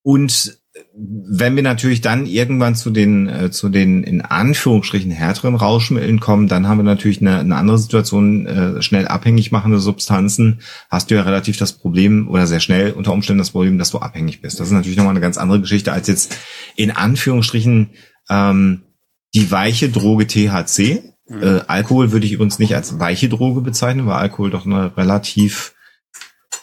und 0.02 0.58
wenn 0.96 1.56
wir 1.56 1.64
natürlich 1.64 2.02
dann 2.02 2.26
irgendwann 2.26 2.76
zu 2.76 2.90
den, 2.90 3.28
äh, 3.28 3.52
zu 3.52 3.70
den 3.70 4.04
in 4.04 4.22
Anführungsstrichen 4.22 5.12
härteren 5.12 5.56
Rauschmitteln 5.56 6.20
kommen, 6.20 6.48
dann 6.48 6.68
haben 6.68 6.78
wir 6.78 6.84
natürlich 6.84 7.22
eine, 7.22 7.40
eine 7.40 7.56
andere 7.56 7.78
Situation, 7.78 8.46
äh, 8.46 8.82
schnell 8.82 9.08
abhängig 9.08 9.52
machende 9.52 9.80
Substanzen, 9.80 10.62
hast 10.90 11.10
du 11.10 11.16
ja 11.16 11.24
relativ 11.24 11.58
das 11.58 11.74
Problem 11.74 12.28
oder 12.28 12.48
sehr 12.48 12.60
schnell 12.60 12.92
unter 12.92 13.14
Umständen 13.14 13.40
das 13.40 13.52
Problem, 13.52 13.78
dass 13.78 13.92
du 13.92 14.00
abhängig 14.00 14.42
bist. 14.42 14.60
Das 14.60 14.68
ist 14.68 14.74
natürlich 14.74 14.98
nochmal 14.98 15.14
eine 15.14 15.22
ganz 15.22 15.38
andere 15.38 15.62
Geschichte 15.62 15.92
als 15.92 16.08
jetzt 16.08 16.38
in 16.76 16.92
Anführungsstrichen 16.92 17.92
ähm, 18.30 18.84
die 19.34 19.52
weiche 19.52 19.90
Droge 19.90 20.28
THC. 20.28 21.02
Äh, 21.28 21.62
Alkohol 21.68 22.12
würde 22.12 22.26
ich 22.26 22.34
übrigens 22.34 22.60
nicht 22.60 22.76
als 22.76 23.00
weiche 23.00 23.30
Droge 23.30 23.62
bezeichnen, 23.62 24.06
weil 24.06 24.16
Alkohol 24.16 24.52
doch 24.52 24.66
eine 24.66 24.96
relativ 24.96 25.73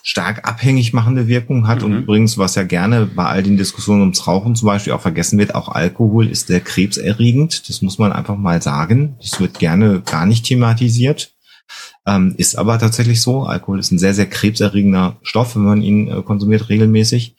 stark 0.03 0.49
abhängig 0.49 0.93
machende 0.93 1.29
Wirkung 1.29 1.67
hat. 1.69 1.83
Und 1.83 1.93
Mhm. 1.93 1.99
übrigens, 1.99 2.39
was 2.39 2.55
ja 2.55 2.63
gerne 2.63 3.07
bei 3.07 3.25
all 3.27 3.43
den 3.43 3.57
Diskussionen 3.57 4.01
ums 4.01 4.27
Rauchen 4.27 4.55
zum 4.57 4.67
Beispiel 4.67 4.93
auch 4.93 5.01
vergessen 5.01 5.39
wird, 5.39 5.55
auch 5.55 5.69
Alkohol 5.69 6.27
ist 6.29 6.47
sehr 6.47 6.61
krebserregend. 6.61 7.69
Das 7.69 7.83
muss 7.83 7.99
man 7.99 8.13
einfach 8.13 8.37
mal 8.37 8.63
sagen. 8.63 9.17
Das 9.23 9.41
wird 9.41 9.59
gerne 9.59 10.01
gar 10.01 10.27
nicht 10.27 10.45
thematisiert. 10.47 11.33
Ähm, 12.07 12.35
ist 12.37 12.57
aber 12.57 12.79
tatsächlich 12.79 13.21
so. 13.21 13.45
Alkohol 13.45 13.79
ist 13.79 13.93
ein 13.93 13.99
sehr, 13.99 14.15
sehr 14.15 14.27
krebserregender 14.27 15.19
Stoff, 15.23 15.55
wenn 15.55 15.63
man 15.65 15.83
ihn 15.83 16.09
äh, 16.09 16.23
konsumiert 16.23 16.69
regelmäßig. 16.69 17.37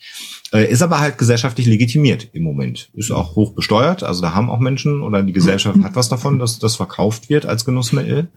Äh, 0.54 0.69
ist 0.69 0.82
aber 0.82 1.00
halt 1.00 1.17
gesellschaftlich 1.17 1.65
legitimiert 1.65 2.30
im 2.34 2.43
Moment. 2.43 2.89
Ist 2.93 3.12
auch 3.12 3.36
hoch 3.36 3.54
besteuert. 3.54 4.04
Also 4.04 4.21
da 4.21 4.34
haben 4.34 4.50
auch 4.50 4.60
Menschen 4.60 5.02
oder 5.02 5.24
die 5.24 5.34
Gesellschaft 5.34 5.80
hat 5.84 5.95
was 5.95 6.10
davon, 6.10 6.39
dass 6.39 6.60
das 6.60 6.76
verkauft 6.76 7.30
wird 7.30 7.45
als 7.45 7.65
Genussmittel. 7.65 8.30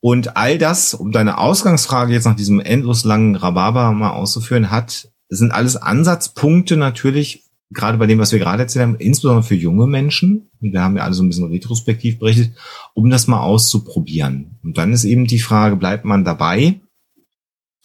Und 0.00 0.36
all 0.36 0.56
das, 0.58 0.94
um 0.94 1.12
deine 1.12 1.38
Ausgangsfrage 1.38 2.12
jetzt 2.12 2.24
nach 2.24 2.36
diesem 2.36 2.60
endlos 2.60 3.04
langen 3.04 3.36
Rhabarber 3.36 3.92
mal 3.92 4.10
auszuführen, 4.10 4.70
hat, 4.70 5.08
sind 5.28 5.52
alles 5.52 5.76
Ansatzpunkte 5.76 6.76
natürlich, 6.76 7.44
gerade 7.70 7.98
bei 7.98 8.06
dem, 8.06 8.18
was 8.18 8.32
wir 8.32 8.38
gerade 8.38 8.62
erzählt 8.62 8.82
haben, 8.82 8.96
insbesondere 8.96 9.44
für 9.44 9.54
junge 9.54 9.86
Menschen, 9.86 10.50
wir 10.60 10.82
haben 10.82 10.96
ja 10.96 11.04
alle 11.04 11.14
so 11.14 11.22
ein 11.22 11.28
bisschen 11.28 11.50
retrospektiv 11.50 12.18
berichtet, 12.18 12.56
um 12.94 13.10
das 13.10 13.26
mal 13.26 13.40
auszuprobieren. 13.40 14.58
Und 14.62 14.78
dann 14.78 14.92
ist 14.92 15.04
eben 15.04 15.26
die 15.26 15.38
Frage, 15.38 15.76
bleibt 15.76 16.04
man 16.04 16.24
dabei? 16.24 16.80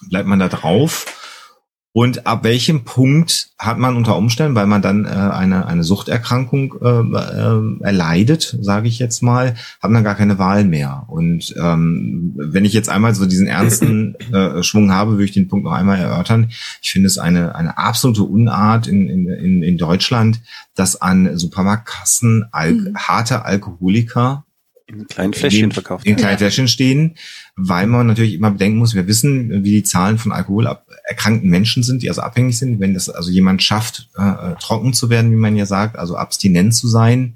Bleibt 0.10 0.28
man 0.28 0.40
da 0.40 0.48
drauf? 0.48 1.06
Und 1.98 2.28
ab 2.28 2.44
welchem 2.44 2.84
Punkt 2.84 3.52
hat 3.58 3.78
man 3.78 3.96
unter 3.96 4.18
Umständen, 4.18 4.54
weil 4.54 4.68
man 4.68 4.82
dann 4.82 5.06
äh, 5.06 5.08
eine, 5.08 5.66
eine 5.66 5.86
Suchterkrankung 5.86 6.76
äh, 6.82 6.90
äh, 6.90 7.84
erleidet, 7.86 8.58
sage 8.60 8.90
ich 8.90 9.00
jetzt 9.00 9.24
mal, 9.24 9.56
hat 9.82 9.92
man 9.92 10.04
gar 10.04 10.16
keine 10.16 10.38
Wahl 10.38 10.66
mehr. 10.66 11.06
Und 11.08 11.56
ähm, 11.58 12.34
wenn 12.36 12.66
ich 12.66 12.74
jetzt 12.74 12.90
einmal 12.90 13.16
so 13.16 13.26
diesen 13.26 13.48
ernsten 13.48 14.16
äh, 14.34 14.62
Schwung 14.62 14.92
habe, 14.92 15.12
würde 15.12 15.24
ich 15.24 15.32
den 15.32 15.48
Punkt 15.48 15.64
noch 15.64 15.72
einmal 15.72 15.98
erörtern. 15.98 16.50
Ich 16.82 16.92
finde 16.92 17.08
es 17.08 17.18
eine, 17.18 17.56
eine 17.56 17.78
absolute 17.78 18.24
Unart 18.24 18.88
in, 18.88 19.08
in, 19.08 19.30
in, 19.30 19.64
in 19.64 19.78
Deutschland, 19.78 20.42
dass 20.76 21.02
an 21.02 21.38
Supermarktkassen 21.38 22.46
Al 22.52 22.74
Mhm. 22.74 22.96
harte 22.98 23.46
Alkoholiker 23.46 24.45
In 25.00 25.08
kleinen 25.08 25.34
Fläschchen 25.34 25.72
verkauft. 25.72 26.06
in 26.06 26.16
kleinen. 26.16 26.38
Fläschchen 26.38 26.68
stehen, 26.68 27.16
weil 27.56 27.88
man 27.88 28.08
natürlich 28.08 28.34
immer 28.34 28.52
bedenken 28.52 28.78
muss, 28.78 28.96
wir 28.96 29.08
wissen, 29.08 29.64
wie 29.64 29.72
die 29.72 29.84
Zahlen 29.84 30.18
von 30.18 30.32
alkoholerkrankten 30.32 31.50
Menschen 31.50 31.84
sind, 31.84 32.04
die 32.04 32.10
also 32.10 32.22
abhängig 32.22 32.58
sind. 32.58 32.80
Wenn 32.80 32.94
das 32.94 33.10
also 33.10 33.32
jemand 33.32 33.64
schafft, 33.64 34.10
äh, 34.18 34.22
äh, 34.22 34.56
trocken 34.60 34.94
zu 34.94 35.10
werden, 35.10 35.32
wie 35.32 35.36
man 35.36 35.56
ja 35.56 35.66
sagt, 35.66 35.98
also 35.98 36.16
abstinent 36.16 36.74
zu 36.74 36.88
sein, 36.88 37.36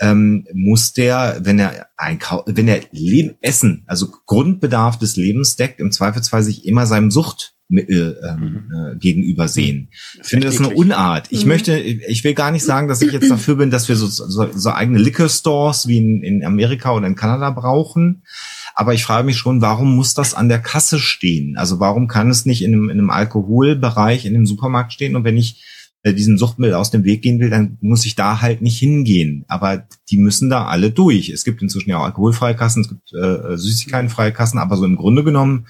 ähm, 0.00 0.46
muss 0.52 0.92
der, 0.92 1.40
wenn 1.42 1.58
er 1.58 1.88
einkau 1.96 2.44
wenn 2.46 2.68
er 2.68 2.80
Leben, 2.92 3.36
Essen, 3.40 3.84
also 3.86 4.10
Grundbedarf 4.26 4.98
des 4.98 5.16
Lebens 5.16 5.56
deckt, 5.56 5.80
im 5.80 5.92
Zweifelsfall 5.92 6.42
sich 6.42 6.66
immer 6.66 6.86
seinem 6.86 7.10
Suchtmittel 7.10 7.57
ähm, 7.70 8.70
äh, 8.72 8.96
gegenüber 8.98 9.46
sehen. 9.48 9.88
Ich 10.20 10.28
finde 10.28 10.46
das 10.46 10.58
eine. 10.58 10.70
Unart. 10.70 11.26
Ich 11.30 11.42
Mhm. 11.44 11.48
möchte, 11.48 11.78
ich 11.78 12.24
will 12.24 12.34
gar 12.34 12.50
nicht 12.50 12.64
sagen, 12.64 12.88
dass 12.88 13.02
ich 13.02 13.12
jetzt 13.12 13.30
dafür 13.30 13.56
bin, 13.56 13.70
dass 13.70 13.88
wir 13.88 13.96
so, 13.96 14.06
so, 14.06 14.48
so 14.52 14.70
eigene 14.70 14.98
Liquor 14.98 15.28
Stores 15.28 15.86
wie 15.86 15.98
in, 15.98 16.22
in 16.22 16.44
Amerika 16.44 16.92
oder 16.92 17.06
in 17.06 17.14
Kanada 17.14 17.50
brauchen. 17.50 18.22
Aber 18.74 18.94
ich 18.94 19.04
frage 19.04 19.26
mich 19.26 19.36
schon, 19.36 19.60
warum 19.60 19.96
muss 19.96 20.14
das 20.14 20.34
an 20.34 20.48
der 20.48 20.60
Kasse 20.60 20.98
stehen? 20.98 21.56
Also 21.56 21.80
warum 21.80 22.06
kann 22.08 22.30
es 22.30 22.46
nicht 22.46 22.62
in 22.62 22.72
einem, 22.72 22.84
in 22.90 22.98
einem 22.98 23.10
Alkoholbereich, 23.10 24.24
in 24.24 24.34
einem 24.34 24.46
Supermarkt 24.46 24.92
stehen? 24.92 25.16
Und 25.16 25.24
wenn 25.24 25.36
ich 25.36 25.64
äh, 26.04 26.14
diesem 26.14 26.38
Suchtmittel 26.38 26.74
aus 26.74 26.90
dem 26.92 27.02
Weg 27.04 27.22
gehen 27.22 27.40
will, 27.40 27.50
dann 27.50 27.76
muss 27.80 28.06
ich 28.06 28.14
da 28.14 28.40
halt 28.40 28.62
nicht 28.62 28.78
hingehen. 28.78 29.44
Aber 29.48 29.84
die 30.10 30.18
müssen 30.18 30.48
da 30.48 30.66
alle 30.66 30.90
durch. 30.92 31.28
Es 31.28 31.44
gibt 31.44 31.60
inzwischen 31.60 31.90
ja 31.90 31.98
auch 31.98 32.04
alkoholfreie 32.04 32.54
Kassen, 32.54 32.82
es 32.82 32.88
gibt 32.88 33.12
äh, 33.12 33.56
süßigkeitenfreie 33.56 34.32
Kassen, 34.32 34.58
aber 34.58 34.76
so 34.76 34.84
im 34.84 34.96
Grunde 34.96 35.24
genommen 35.24 35.66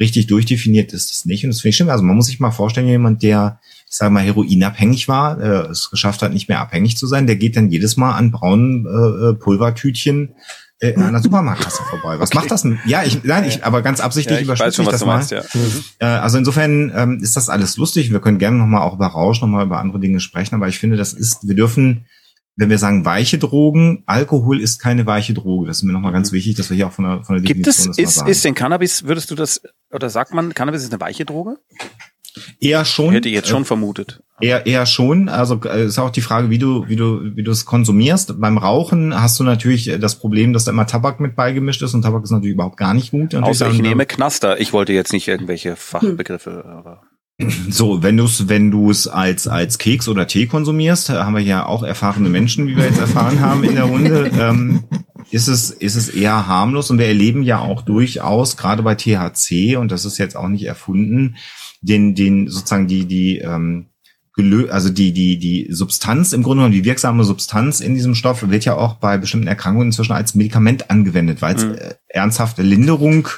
richtig 0.00 0.26
durchdefiniert 0.28 0.92
ist 0.92 1.10
es 1.10 1.24
nicht. 1.24 1.44
Und 1.44 1.50
das 1.50 1.60
finde 1.60 1.70
ich 1.70 1.76
schlimm. 1.76 1.90
Also 1.90 2.04
man 2.04 2.16
muss 2.16 2.26
sich 2.26 2.40
mal 2.40 2.50
vorstellen, 2.50 2.86
jemand, 2.86 3.22
der, 3.22 3.60
ich 3.88 3.96
sage 3.96 4.12
mal, 4.12 4.22
heroinabhängig 4.22 5.08
war, 5.08 5.40
äh, 5.40 5.70
es 5.70 5.90
geschafft 5.90 6.22
hat, 6.22 6.32
nicht 6.32 6.48
mehr 6.48 6.60
abhängig 6.60 6.96
zu 6.96 7.06
sein, 7.06 7.26
der 7.26 7.36
geht 7.36 7.56
dann 7.56 7.70
jedes 7.70 7.96
Mal 7.96 8.12
an 8.12 8.30
braunen 8.30 8.86
äh, 8.86 9.30
äh, 9.30 9.34
Pulvertütchen 9.34 10.34
äh, 10.80 10.94
an 10.94 11.12
der 11.12 11.22
Supermarktkasse 11.22 11.82
vorbei. 11.90 12.20
Was 12.20 12.34
macht 12.34 12.50
das 12.50 12.62
denn? 12.62 12.78
Ja, 12.86 13.02
ich, 13.02 13.24
nein, 13.24 13.44
ich, 13.44 13.64
aber 13.64 13.82
ganz 13.82 14.00
absichtlich 14.00 14.36
Ja, 14.36 14.40
ich 14.40 14.44
überspitze 14.44 14.82
ich 14.82 14.86
was 14.86 14.92
das 14.92 15.04
mal. 15.04 15.16
meinst, 15.16 15.32
ja. 15.32 15.42
Äh, 15.98 16.06
also 16.06 16.38
insofern 16.38 16.92
ähm, 16.94 17.18
ist 17.20 17.36
das 17.36 17.48
alles 17.48 17.76
lustig. 17.76 18.12
Wir 18.12 18.20
können 18.20 18.38
gerne 18.38 18.58
nochmal 18.58 18.82
auch 18.82 18.94
über 18.94 19.08
Rausch, 19.08 19.40
nochmal 19.40 19.66
über 19.66 19.78
andere 19.78 19.98
Dinge 19.98 20.20
sprechen, 20.20 20.54
aber 20.54 20.68
ich 20.68 20.78
finde, 20.78 20.96
das 20.96 21.12
ist, 21.12 21.48
wir 21.48 21.56
dürfen, 21.56 22.06
wenn 22.58 22.70
wir 22.70 22.78
sagen 22.78 23.04
weiche 23.04 23.38
Drogen, 23.38 24.02
Alkohol 24.06 24.60
ist 24.60 24.80
keine 24.80 25.06
weiche 25.06 25.32
Droge. 25.32 25.68
Das 25.68 25.78
ist 25.78 25.82
mir 25.84 25.92
nochmal 25.92 26.12
ganz 26.12 26.32
wichtig, 26.32 26.56
dass 26.56 26.70
wir 26.70 26.76
hier 26.76 26.88
auch 26.88 26.92
von 26.92 27.04
der, 27.04 27.24
von 27.24 27.36
der 27.36 27.44
Gibt 27.44 27.66
es, 27.66 27.76
Definition 27.76 27.86
das 27.86 27.96
mal 27.96 28.02
ist, 28.02 28.14
sagen. 28.16 28.30
ist 28.30 28.44
denn 28.44 28.54
Cannabis, 28.54 29.04
würdest 29.04 29.30
du 29.30 29.36
das, 29.36 29.62
oder 29.92 30.10
sagt 30.10 30.34
man, 30.34 30.52
Cannabis 30.54 30.82
ist 30.82 30.92
eine 30.92 31.00
weiche 31.00 31.24
Droge? 31.24 31.58
eher 32.60 32.84
schon. 32.84 33.12
Hätte 33.12 33.28
ich 33.28 33.34
jetzt 33.34 33.48
schon 33.48 33.64
vermutet. 33.64 34.22
Äh, 34.40 34.46
eher, 34.46 34.66
eher 34.66 34.86
schon. 34.86 35.28
Also 35.28 35.60
äh, 35.64 35.86
ist 35.86 35.98
auch 35.98 36.10
die 36.10 36.20
Frage, 36.20 36.50
wie 36.50 36.58
du, 36.58 36.88
wie 36.88 36.96
du, 36.96 37.36
wie 37.36 37.42
du 37.42 37.50
es 37.50 37.64
konsumierst. 37.64 38.40
Beim 38.40 38.58
Rauchen 38.58 39.18
hast 39.18 39.38
du 39.38 39.44
natürlich 39.44 39.88
äh, 39.88 39.98
das 39.98 40.18
Problem, 40.18 40.52
dass 40.52 40.64
da 40.64 40.72
immer 40.72 40.86
Tabak 40.86 41.20
mit 41.20 41.36
beigemischt 41.36 41.82
ist 41.82 41.94
und 41.94 42.02
Tabak 42.02 42.24
ist 42.24 42.30
natürlich 42.30 42.54
überhaupt 42.54 42.76
gar 42.76 42.94
nicht 42.94 43.10
gut. 43.10 43.34
Außer 43.34 43.70
ich 43.70 43.80
nehme 43.80 44.06
Knaster. 44.06 44.60
Ich 44.60 44.72
wollte 44.72 44.92
jetzt 44.92 45.12
nicht 45.12 45.28
irgendwelche 45.28 45.76
Fachbegriffe, 45.76 46.64
aber. 46.64 47.02
So, 47.70 48.02
wenn 48.02 48.16
du 48.16 48.24
es 48.24 48.48
wenn 48.48 48.72
du 48.72 48.90
es 48.90 49.06
als 49.06 49.46
als 49.46 49.78
Keks 49.78 50.08
oder 50.08 50.26
Tee 50.26 50.46
konsumierst, 50.46 51.10
äh, 51.10 51.14
haben 51.14 51.36
wir 51.36 51.42
ja 51.42 51.64
auch 51.66 51.84
erfahrene 51.84 52.28
Menschen, 52.28 52.66
wie 52.66 52.76
wir 52.76 52.84
jetzt 52.84 52.98
erfahren 52.98 53.38
haben 53.40 53.62
in 53.62 53.76
der 53.76 53.84
Runde, 53.84 54.28
ähm, 54.38 54.82
ist 55.30 55.46
es 55.46 55.70
ist 55.70 55.94
es 55.94 56.08
eher 56.08 56.48
harmlos 56.48 56.90
und 56.90 56.98
wir 56.98 57.06
erleben 57.06 57.44
ja 57.44 57.60
auch 57.60 57.82
durchaus 57.82 58.56
gerade 58.56 58.82
bei 58.82 58.96
THC 58.96 59.76
und 59.76 59.92
das 59.92 60.04
ist 60.04 60.18
jetzt 60.18 60.36
auch 60.36 60.48
nicht 60.48 60.64
erfunden, 60.64 61.36
den 61.80 62.16
den 62.16 62.48
sozusagen 62.48 62.88
die 62.88 63.06
die 63.06 63.38
ähm, 63.38 63.86
also 64.70 64.88
die 64.90 65.12
die 65.12 65.38
die 65.38 65.68
Substanz 65.70 66.32
im 66.32 66.42
Grunde 66.42 66.62
genommen 66.62 66.74
die 66.74 66.84
wirksame 66.84 67.22
Substanz 67.22 67.78
in 67.80 67.94
diesem 67.94 68.16
Stoff 68.16 68.48
wird 68.50 68.64
ja 68.64 68.74
auch 68.74 68.94
bei 68.94 69.16
bestimmten 69.16 69.46
Erkrankungen 69.46 69.88
inzwischen 69.88 70.12
als 70.12 70.34
Medikament 70.34 70.90
angewendet, 70.90 71.40
weil 71.40 71.54
es 71.54 71.64
Mhm. 71.64 71.74
äh, 71.74 71.94
ernsthafte 72.08 72.62
Linderung 72.62 73.28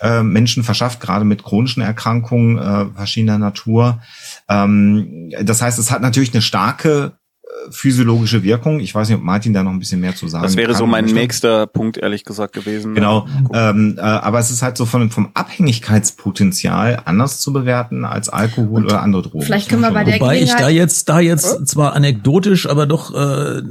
äh, 0.00 0.22
Menschen 0.22 0.62
verschafft, 0.62 1.00
gerade 1.00 1.24
mit 1.24 1.42
chronischen 1.42 1.82
Erkrankungen 1.82 2.58
äh, 2.58 2.86
verschiedener 2.94 3.38
Natur. 3.38 4.00
Ähm, 4.48 5.32
das 5.42 5.62
heißt, 5.62 5.78
es 5.78 5.90
hat 5.90 6.02
natürlich 6.02 6.32
eine 6.34 6.42
starke 6.42 7.12
äh, 7.42 7.70
physiologische 7.70 8.42
Wirkung. 8.42 8.80
Ich 8.80 8.94
weiß 8.94 9.08
nicht, 9.08 9.16
ob 9.18 9.24
Martin 9.24 9.54
da 9.54 9.62
noch 9.62 9.70
ein 9.70 9.78
bisschen 9.78 10.00
mehr 10.00 10.14
zu 10.14 10.28
sagen 10.28 10.42
Das 10.42 10.56
wäre 10.56 10.72
kann 10.72 10.78
so 10.78 10.86
mein 10.86 11.06
nächster 11.06 11.66
Punkt, 11.66 11.96
ehrlich 11.96 12.24
gesagt, 12.24 12.52
gewesen. 12.52 12.94
Genau, 12.94 13.22
Gucken. 13.22 13.48
ähm, 13.54 13.94
äh, 13.96 14.00
aber 14.02 14.38
es 14.38 14.50
ist 14.50 14.62
halt 14.62 14.76
so 14.76 14.84
von, 14.84 15.10
vom 15.10 15.30
Abhängigkeitspotenzial 15.34 17.02
anders 17.04 17.40
zu 17.40 17.52
bewerten 17.52 18.04
als 18.04 18.28
Alkohol 18.28 18.84
oder 18.84 19.00
andere 19.02 19.22
Drogen. 19.22 19.44
vielleicht 19.44 19.68
können 19.68 19.82
wir 19.82 19.92
bei 19.92 20.04
der 20.04 20.20
Wobei 20.20 20.40
ich 20.40 20.52
da 20.52 20.68
jetzt, 20.68 21.08
da 21.08 21.20
jetzt 21.20 21.66
zwar 21.68 21.94
anekdotisch, 21.94 22.68
aber 22.68 22.86
doch 22.86 23.14
äh, 23.14 23.62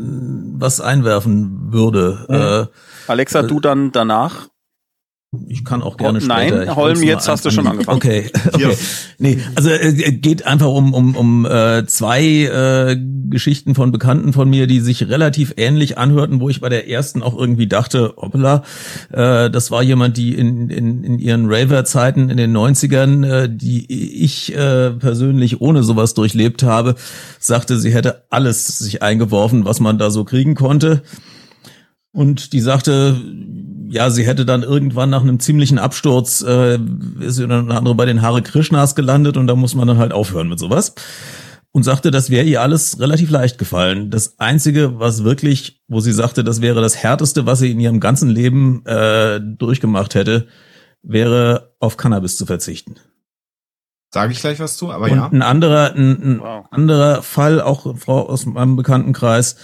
was 0.57 0.81
einwerfen 0.81 1.71
würde. 1.71 2.69
Alexa, 3.07 3.43
du 3.43 3.59
dann 3.59 3.91
danach. 3.91 4.47
Ich 5.47 5.65
kann 5.65 5.81
auch 5.81 5.97
gerne 5.97 6.19
Oh, 6.21 6.25
nein, 6.25 6.49
später. 6.49 6.75
Holm, 6.75 7.03
jetzt 7.03 7.27
hast 7.27 7.45
du 7.45 7.51
schon 7.51 7.67
angefangen. 7.67 7.97
Okay, 7.97 8.29
okay. 8.53 8.75
Nee, 9.17 9.39
also 9.55 9.69
äh, 9.69 10.11
geht 10.11 10.45
einfach 10.45 10.67
um 10.67 10.93
um 10.93 11.15
um 11.15 11.45
äh, 11.45 11.85
zwei 11.87 12.23
äh, 12.23 12.97
Geschichten 13.29 13.75
von 13.75 13.91
Bekannten 13.91 14.33
von 14.33 14.49
mir, 14.49 14.67
die 14.67 14.79
sich 14.79 15.09
relativ 15.09 15.53
ähnlich 15.57 15.97
anhörten, 15.97 16.39
wo 16.39 16.49
ich 16.49 16.61
bei 16.61 16.69
der 16.69 16.89
ersten 16.89 17.21
auch 17.21 17.37
irgendwie 17.37 17.67
dachte, 17.67 18.13
hoppla, 18.17 18.63
äh, 19.11 19.49
das 19.49 19.71
war 19.71 19.83
jemand, 19.83 20.17
die 20.17 20.35
in 20.35 20.69
in, 20.69 21.03
in 21.03 21.19
ihren 21.19 21.47
Raver-Zeiten 21.47 22.29
in 22.29 22.37
den 22.37 22.55
90ern, 22.55 23.25
äh, 23.27 23.49
die 23.51 24.23
ich 24.23 24.55
äh, 24.55 24.91
persönlich 24.91 25.59
ohne 25.59 25.83
sowas 25.83 26.13
durchlebt 26.13 26.63
habe, 26.63 26.95
sagte, 27.39 27.77
sie 27.77 27.93
hätte 27.93 28.23
alles 28.29 28.67
sich 28.79 29.01
eingeworfen, 29.01 29.65
was 29.65 29.79
man 29.79 29.97
da 29.97 30.11
so 30.11 30.23
kriegen 30.23 30.55
konnte. 30.55 31.01
Und 32.15 32.53
die 32.53 32.61
sagte, 32.61 33.21
ja, 33.89 34.09
sie 34.09 34.25
hätte 34.25 34.45
dann 34.45 34.63
irgendwann 34.63 35.09
nach 35.09 35.21
einem 35.21 35.41
ziemlichen 35.41 35.77
Absturz, 35.77 36.41
äh, 36.47 36.79
ist 37.19 37.35
sie 37.35 37.45
dann 37.45 37.69
andere 37.69 37.93
bei 37.93 38.05
den 38.05 38.21
Hare 38.21 38.41
Krishnas 38.41 38.95
gelandet 38.95 39.35
und 39.35 39.47
da 39.47 39.55
muss 39.55 39.75
man 39.75 39.85
dann 39.85 39.97
halt 39.97 40.13
aufhören 40.13 40.47
mit 40.47 40.57
sowas. 40.57 40.95
Und 41.73 41.83
sagte, 41.83 42.11
das 42.11 42.29
wäre 42.29 42.45
ihr 42.45 42.61
alles 42.61 43.01
relativ 43.01 43.29
leicht 43.29 43.57
gefallen. 43.57 44.11
Das 44.11 44.39
Einzige, 44.39 44.97
was 44.97 45.25
wirklich, 45.25 45.81
wo 45.89 45.99
sie 45.99 46.13
sagte, 46.13 46.45
das 46.45 46.61
wäre 46.61 46.79
das 46.79 46.95
Härteste, 46.95 47.45
was 47.45 47.59
sie 47.59 47.71
in 47.71 47.81
ihrem 47.81 47.99
ganzen 47.99 48.29
Leben 48.29 48.85
äh, 48.85 49.41
durchgemacht 49.41 50.15
hätte, 50.15 50.47
wäre 51.03 51.75
auf 51.81 51.97
Cannabis 51.97 52.37
zu 52.37 52.45
verzichten. 52.45 52.95
Sage 54.13 54.31
ich 54.31 54.39
gleich 54.39 54.61
was 54.61 54.77
zu, 54.77 54.89
aber 54.89 55.11
und 55.11 55.17
ja. 55.17 55.27
ein 55.27 55.41
anderer, 55.41 55.93
ein, 55.93 56.11
ein 56.23 56.39
Wow. 56.39 56.65
anderer 56.71 57.21
Fall, 57.23 57.59
auch 57.59 57.85
eine 57.85 57.97
Frau 57.97 58.25
aus 58.25 58.45
meinem 58.45 58.77
Bekanntenkreis, 58.77 59.57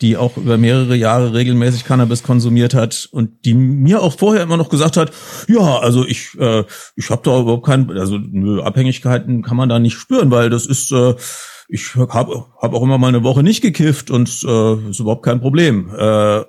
die 0.00 0.16
auch 0.16 0.36
über 0.36 0.58
mehrere 0.58 0.94
Jahre 0.94 1.34
regelmäßig 1.34 1.84
Cannabis 1.84 2.22
konsumiert 2.22 2.74
hat 2.74 3.08
und 3.10 3.44
die 3.44 3.54
mir 3.54 4.02
auch 4.02 4.16
vorher 4.16 4.42
immer 4.42 4.56
noch 4.56 4.68
gesagt 4.68 4.96
hat, 4.96 5.10
ja, 5.48 5.78
also 5.78 6.06
ich, 6.06 6.36
äh, 6.38 6.64
ich 6.94 7.10
habe 7.10 7.22
da 7.24 7.40
überhaupt 7.40 7.66
kein, 7.66 7.90
also 7.90 8.16
nö, 8.18 8.62
Abhängigkeiten 8.62 9.42
kann 9.42 9.56
man 9.56 9.68
da 9.68 9.78
nicht 9.78 9.94
spüren, 9.94 10.30
weil 10.30 10.50
das 10.50 10.66
ist, 10.66 10.92
äh, 10.92 11.14
ich 11.68 11.96
habe 11.96 12.46
hab 12.60 12.72
auch 12.74 12.82
immer 12.82 12.98
mal 12.98 13.08
eine 13.08 13.24
Woche 13.24 13.42
nicht 13.42 13.60
gekifft 13.60 14.10
und 14.10 14.28
äh, 14.44 14.90
ist 14.90 15.00
überhaupt 15.00 15.24
kein 15.24 15.40
Problem. 15.40 15.90
Äh, 15.96 16.44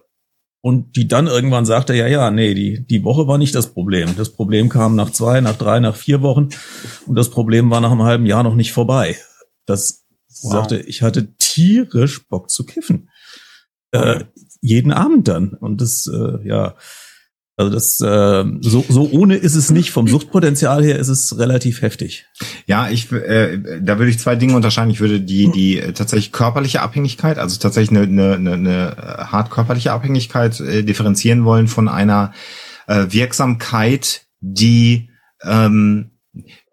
und 0.61 0.97
die 0.97 1.07
dann 1.07 1.27
irgendwann 1.27 1.65
sagte, 1.65 1.95
ja, 1.95 2.07
ja, 2.07 2.31
nee, 2.31 2.53
die, 2.53 2.85
die 2.85 3.03
Woche 3.05 3.27
war 3.27 3.37
nicht 3.37 3.55
das 3.55 3.73
Problem. 3.73 4.15
Das 4.17 4.29
Problem 4.29 4.67
kam 4.67 4.95
nach 4.95 5.09
zwei, 5.09 5.39
nach 5.39 5.55
drei, 5.55 5.79
nach 5.79 5.95
vier 5.95 6.21
Wochen. 6.21 6.49
Und 7.07 7.15
das 7.15 7.29
Problem 7.29 7.69
war 7.69 7.79
nach 7.79 7.91
einem 7.91 8.03
halben 8.03 8.25
Jahr 8.25 8.43
noch 8.43 8.55
nicht 8.55 8.73
vorbei. 8.73 9.15
Das 9.65 10.05
Wow. 10.41 10.53
sagte, 10.53 10.79
ich 10.79 11.01
hatte 11.01 11.35
tierisch 11.37 12.27
Bock 12.27 12.49
zu 12.49 12.65
kiffen. 12.65 13.09
Äh, 13.91 14.25
jeden 14.61 14.91
Abend 14.91 15.27
dann. 15.27 15.49
Und 15.53 15.81
das, 15.81 16.07
äh, 16.07 16.47
ja, 16.47 16.75
also 17.59 17.73
das, 17.73 17.99
äh, 17.99 18.45
so, 18.61 18.85
so 18.87 19.09
ohne 19.11 19.35
ist 19.35 19.55
es 19.55 19.69
nicht. 19.69 19.91
Vom 19.91 20.07
Suchtpotenzial 20.07 20.81
her 20.83 20.97
ist 20.97 21.09
es 21.09 21.37
relativ 21.37 21.81
heftig. 21.81 22.25
Ja, 22.67 22.89
ich, 22.89 23.11
äh, 23.11 23.81
da 23.81 23.99
würde 23.99 24.11
ich 24.11 24.19
zwei 24.19 24.37
Dinge 24.37 24.55
unterscheiden. 24.55 24.91
Ich 24.91 25.01
würde 25.01 25.19
die, 25.19 25.51
die 25.51 25.79
äh, 25.79 25.91
tatsächlich 25.91 26.31
körperliche 26.31 26.81
Abhängigkeit, 26.81 27.37
also 27.37 27.59
tatsächlich 27.59 27.97
eine, 27.97 28.07
eine, 28.07 28.35
eine, 28.35 28.53
eine 28.53 28.95
hart 29.31 29.51
körperliche 29.51 29.91
Abhängigkeit 29.91 30.59
äh, 30.61 30.83
differenzieren 30.83 31.43
wollen 31.43 31.67
von 31.67 31.89
einer 31.89 32.31
äh, 32.87 33.07
Wirksamkeit, 33.09 34.21
die 34.39 35.09
ähm, 35.43 36.11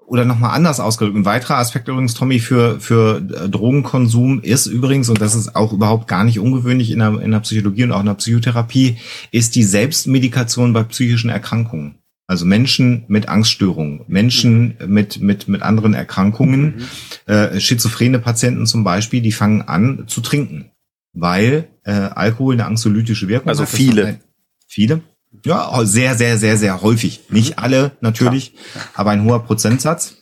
oder 0.07 0.25
nochmal 0.25 0.55
anders 0.55 0.81
ausgedrückt, 0.81 1.17
ein 1.17 1.25
weiterer 1.25 1.59
Aspekt 1.59 1.89
übrigens, 1.89 2.15
Tommy, 2.15 2.39
für, 2.39 2.81
für 2.81 3.19
äh, 3.19 3.49
Drogenkonsum 3.49 4.41
ist 4.41 4.67
übrigens, 4.67 5.09
und 5.09 5.21
das 5.21 5.35
ist 5.35 5.57
auch 5.57 5.73
überhaupt 5.73 6.09
gar 6.09 6.25
nicht 6.25 6.39
ungewöhnlich 6.39 6.91
in 6.91 7.01
der, 7.01 7.21
in 7.21 7.33
der 7.33 7.41
Psychologie 7.41 7.85
und 7.85 7.93
auch 7.93 8.01
in 8.01 8.07
der 8.07 8.15
Psychotherapie, 8.15 8.99
ist 9.33 9.57
die 9.57 9.65
Selbstmedikation 9.65 10.73
bei 10.73 10.85
psychischen 10.85 11.31
Erkrankungen. 11.31 11.97
Also 12.29 12.45
Menschen 12.45 13.05
mit 13.07 13.29
Angststörungen, 13.29 14.01
Menschen 14.09 14.77
mit, 14.87 15.21
mit, 15.21 15.47
mit 15.47 15.63
anderen 15.63 15.95
Erkrankungen, 15.95 16.87
mhm. 17.27 17.33
äh, 17.33 17.61
schizophrene 17.61 18.19
Patienten 18.19 18.67
zum 18.67 18.83
Beispiel, 18.83 19.21
die 19.21 19.33
fangen 19.33 19.63
an 19.63 20.05
zu 20.09 20.21
trinken, 20.21 20.73
weil 21.13 21.69
äh, 21.85 21.93
Alkohol 21.93 22.55
eine 22.55 22.67
anxiolytische 22.67 23.29
Wirkung 23.29 23.49
also 23.49 23.63
hat. 23.63 23.69
Also 23.69 23.77
viele. 23.77 24.21
Viele. 24.67 25.03
Ja, 25.47 25.85
sehr, 25.85 26.17
sehr, 26.17 26.39
sehr, 26.39 26.59
sehr 26.59 26.83
häufig. 26.83 27.23
Nicht 27.31 27.59
alle 27.59 27.97
natürlich, 28.01 28.55
Klar. 28.55 28.85
aber 28.95 29.11
ein 29.11 29.25
hoher 29.25 29.45
Prozentsatz 29.45 30.17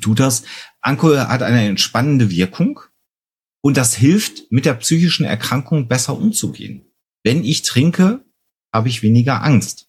tut 0.00 0.20
das. 0.20 0.44
Alkohol 0.80 1.18
hat 1.18 1.42
eine 1.42 1.66
entspannende 1.66 2.30
Wirkung 2.30 2.80
und 3.60 3.76
das 3.76 3.94
hilft, 3.94 4.50
mit 4.50 4.64
der 4.64 4.74
psychischen 4.74 5.26
Erkrankung 5.26 5.88
besser 5.88 6.16
umzugehen. 6.16 6.92
Wenn 7.24 7.44
ich 7.44 7.62
trinke, 7.62 8.24
habe 8.72 8.88
ich 8.88 9.02
weniger 9.02 9.42
Angst 9.42 9.88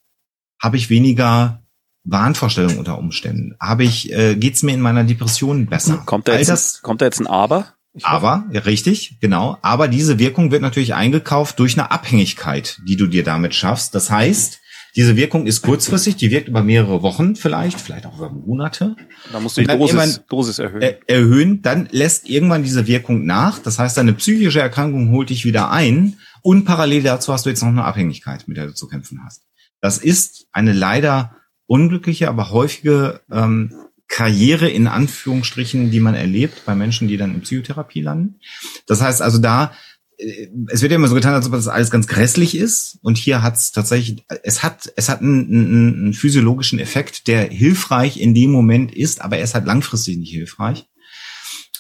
habe 0.59 0.77
ich 0.77 0.89
weniger 0.89 1.63
Wahnvorstellungen 2.03 2.77
unter 2.77 2.97
Umständen? 2.97 3.55
Habe 3.59 3.83
ich, 3.83 4.11
äh, 4.11 4.35
geht's 4.35 4.63
mir 4.63 4.73
in 4.73 4.81
meiner 4.81 5.03
Depression 5.03 5.65
besser? 5.67 6.03
Kommt 6.05 6.27
da 6.27 6.37
jetzt, 6.37 6.49
das, 6.49 6.81
kommt 6.81 7.01
da 7.01 7.05
jetzt 7.05 7.19
ein 7.19 7.27
Aber? 7.27 7.73
Aber, 8.03 8.45
ja, 8.51 8.61
richtig, 8.61 9.17
genau. 9.19 9.57
Aber 9.61 9.87
diese 9.87 10.19
Wirkung 10.19 10.51
wird 10.51 10.61
natürlich 10.61 10.93
eingekauft 10.93 11.59
durch 11.59 11.77
eine 11.77 11.91
Abhängigkeit, 11.91 12.79
die 12.87 12.95
du 12.95 13.07
dir 13.07 13.23
damit 13.23 13.55
schaffst. 13.55 13.95
Das 13.95 14.11
heißt, 14.11 14.59
diese 14.95 15.15
Wirkung 15.15 15.45
ist 15.45 15.61
kurzfristig, 15.61 16.15
die 16.15 16.31
wirkt 16.31 16.47
über 16.47 16.63
mehrere 16.63 17.01
Wochen 17.03 17.35
vielleicht, 17.35 17.79
vielleicht 17.79 18.05
auch 18.05 18.17
über 18.17 18.31
Monate. 18.31 18.95
Da 19.31 19.39
musst 19.39 19.57
du 19.57 19.61
die 19.61 19.67
Dosis, 19.67 20.23
Dosis 20.27 20.59
erhöhen. 20.59 20.95
Erhöhen, 21.07 21.61
dann 21.61 21.87
lässt 21.91 22.27
irgendwann 22.29 22.63
diese 22.63 22.87
Wirkung 22.87 23.25
nach. 23.25 23.59
Das 23.59 23.77
heißt, 23.77 23.97
deine 23.97 24.13
psychische 24.13 24.59
Erkrankung 24.59 25.11
holt 25.11 25.29
dich 25.29 25.45
wieder 25.45 25.71
ein 25.71 26.17
und 26.41 26.65
parallel 26.65 27.03
dazu 27.03 27.33
hast 27.33 27.45
du 27.45 27.49
jetzt 27.49 27.61
noch 27.61 27.69
eine 27.69 27.83
Abhängigkeit, 27.83 28.47
mit 28.47 28.57
der 28.57 28.67
du 28.67 28.73
zu 28.73 28.87
kämpfen 28.87 29.21
hast. 29.23 29.43
Das 29.81 29.97
ist 29.99 30.47
eine 30.51 30.73
leider 30.73 31.35
unglückliche, 31.67 32.27
aber 32.27 32.49
häufige 32.49 33.21
ähm, 33.31 33.71
Karriere 34.09 34.67
in 34.67 34.87
Anführungsstrichen, 34.87 35.91
die 35.91 35.99
man 35.99 36.15
erlebt 36.15 36.65
bei 36.65 36.75
Menschen, 36.75 37.07
die 37.07 37.15
dann 37.15 37.33
in 37.35 37.41
Psychotherapie 37.41 38.01
landen. 38.01 38.39
Das 38.87 39.01
heißt 39.01 39.21
also 39.21 39.37
da, 39.37 39.71
äh, 40.17 40.47
es 40.67 40.81
wird 40.81 40.91
ja 40.91 40.97
immer 40.97 41.07
so 41.07 41.15
getan, 41.15 41.35
als 41.35 41.45
ob 41.45 41.53
das 41.53 41.67
alles 41.67 41.91
ganz 41.91 42.07
grässlich 42.07 42.57
ist. 42.57 42.97
Und 43.01 43.17
hier 43.17 43.43
hat 43.43 43.55
es 43.55 43.71
tatsächlich, 43.71 44.25
es 44.43 44.63
hat, 44.63 44.91
es 44.95 45.09
hat 45.09 45.21
einen, 45.21 45.47
einen, 45.47 46.13
physiologischen 46.13 46.79
Effekt, 46.79 47.27
der 47.27 47.49
hilfreich 47.49 48.19
in 48.19 48.33
dem 48.33 48.51
Moment 48.51 48.93
ist, 48.93 49.21
aber 49.21 49.37
er 49.37 49.43
ist 49.43 49.53
halt 49.53 49.67
langfristig 49.67 50.17
nicht 50.17 50.31
hilfreich. 50.31 50.87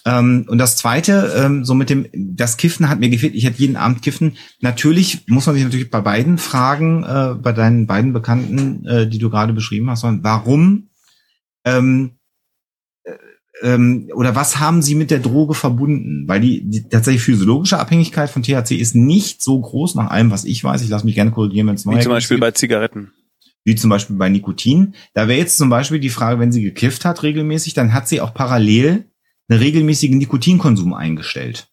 Ähm, 0.05 0.45
und 0.47 0.59
das 0.59 0.77
zweite, 0.77 1.33
ähm, 1.35 1.65
so 1.65 1.73
mit 1.73 1.89
dem, 1.89 2.07
das 2.13 2.57
Kiffen 2.57 2.89
hat 2.89 2.99
mir 2.99 3.09
gefehlt. 3.09 3.33
Ich 3.33 3.43
hätte 3.43 3.59
jeden 3.59 3.75
Abend 3.75 4.03
kiffen. 4.03 4.37
Natürlich 4.61 5.27
muss 5.27 5.47
man 5.47 5.55
sich 5.55 5.63
natürlich 5.63 5.89
bei 5.89 6.01
beiden 6.01 6.37
fragen, 6.37 7.03
äh, 7.03 7.33
bei 7.33 7.53
deinen 7.53 7.87
beiden 7.87 8.13
Bekannten, 8.13 8.85
äh, 8.85 9.07
die 9.09 9.17
du 9.17 9.31
gerade 9.31 9.51
beschrieben 9.51 9.89
hast, 9.89 10.03
warum 10.03 10.89
ähm, 11.65 12.11
äh, 12.11 12.18
ähm, 13.61 14.09
oder 14.13 14.35
was 14.35 14.59
haben 14.59 14.81
sie 14.81 14.95
mit 14.95 15.11
der 15.11 15.19
Droge 15.19 15.53
verbunden? 15.53 16.27
Weil 16.27 16.41
die, 16.41 16.63
die 16.69 16.87
tatsächlich 16.87 17.23
physiologische 17.23 17.79
Abhängigkeit 17.79 18.29
von 18.29 18.43
THC 18.43 18.71
ist 18.71 18.95
nicht 18.95 19.41
so 19.41 19.59
groß 19.59 19.95
nach 19.95 20.09
allem, 20.09 20.31
was 20.31 20.45
ich 20.45 20.63
weiß. 20.63 20.81
Ich 20.81 20.89
lasse 20.89 21.05
mich 21.05 21.15
gerne 21.15 21.31
korrigieren, 21.31 21.67
wenn 21.67 21.75
es 21.75 21.85
neu 21.85 21.97
Wie 21.97 22.01
zum 22.01 22.11
Beispiel 22.11 22.37
bei 22.37 22.51
Zigaretten 22.51 23.11
wie 23.65 23.75
zum 23.75 23.89
Beispiel 23.89 24.15
bei 24.15 24.29
Nikotin. 24.29 24.95
Da 25.13 25.27
wäre 25.27 25.37
jetzt 25.37 25.57
zum 25.57 25.69
Beispiel 25.69 25.99
die 25.99 26.09
Frage, 26.09 26.39
wenn 26.39 26.51
sie 26.51 26.63
gekifft 26.63 27.05
hat 27.05 27.23
regelmäßig, 27.23 27.73
dann 27.73 27.93
hat 27.93 28.07
sie 28.07 28.21
auch 28.21 28.33
parallel 28.33 29.05
einen 29.47 29.59
regelmäßigen 29.59 30.17
Nikotinkonsum 30.17 30.93
eingestellt. 30.93 31.67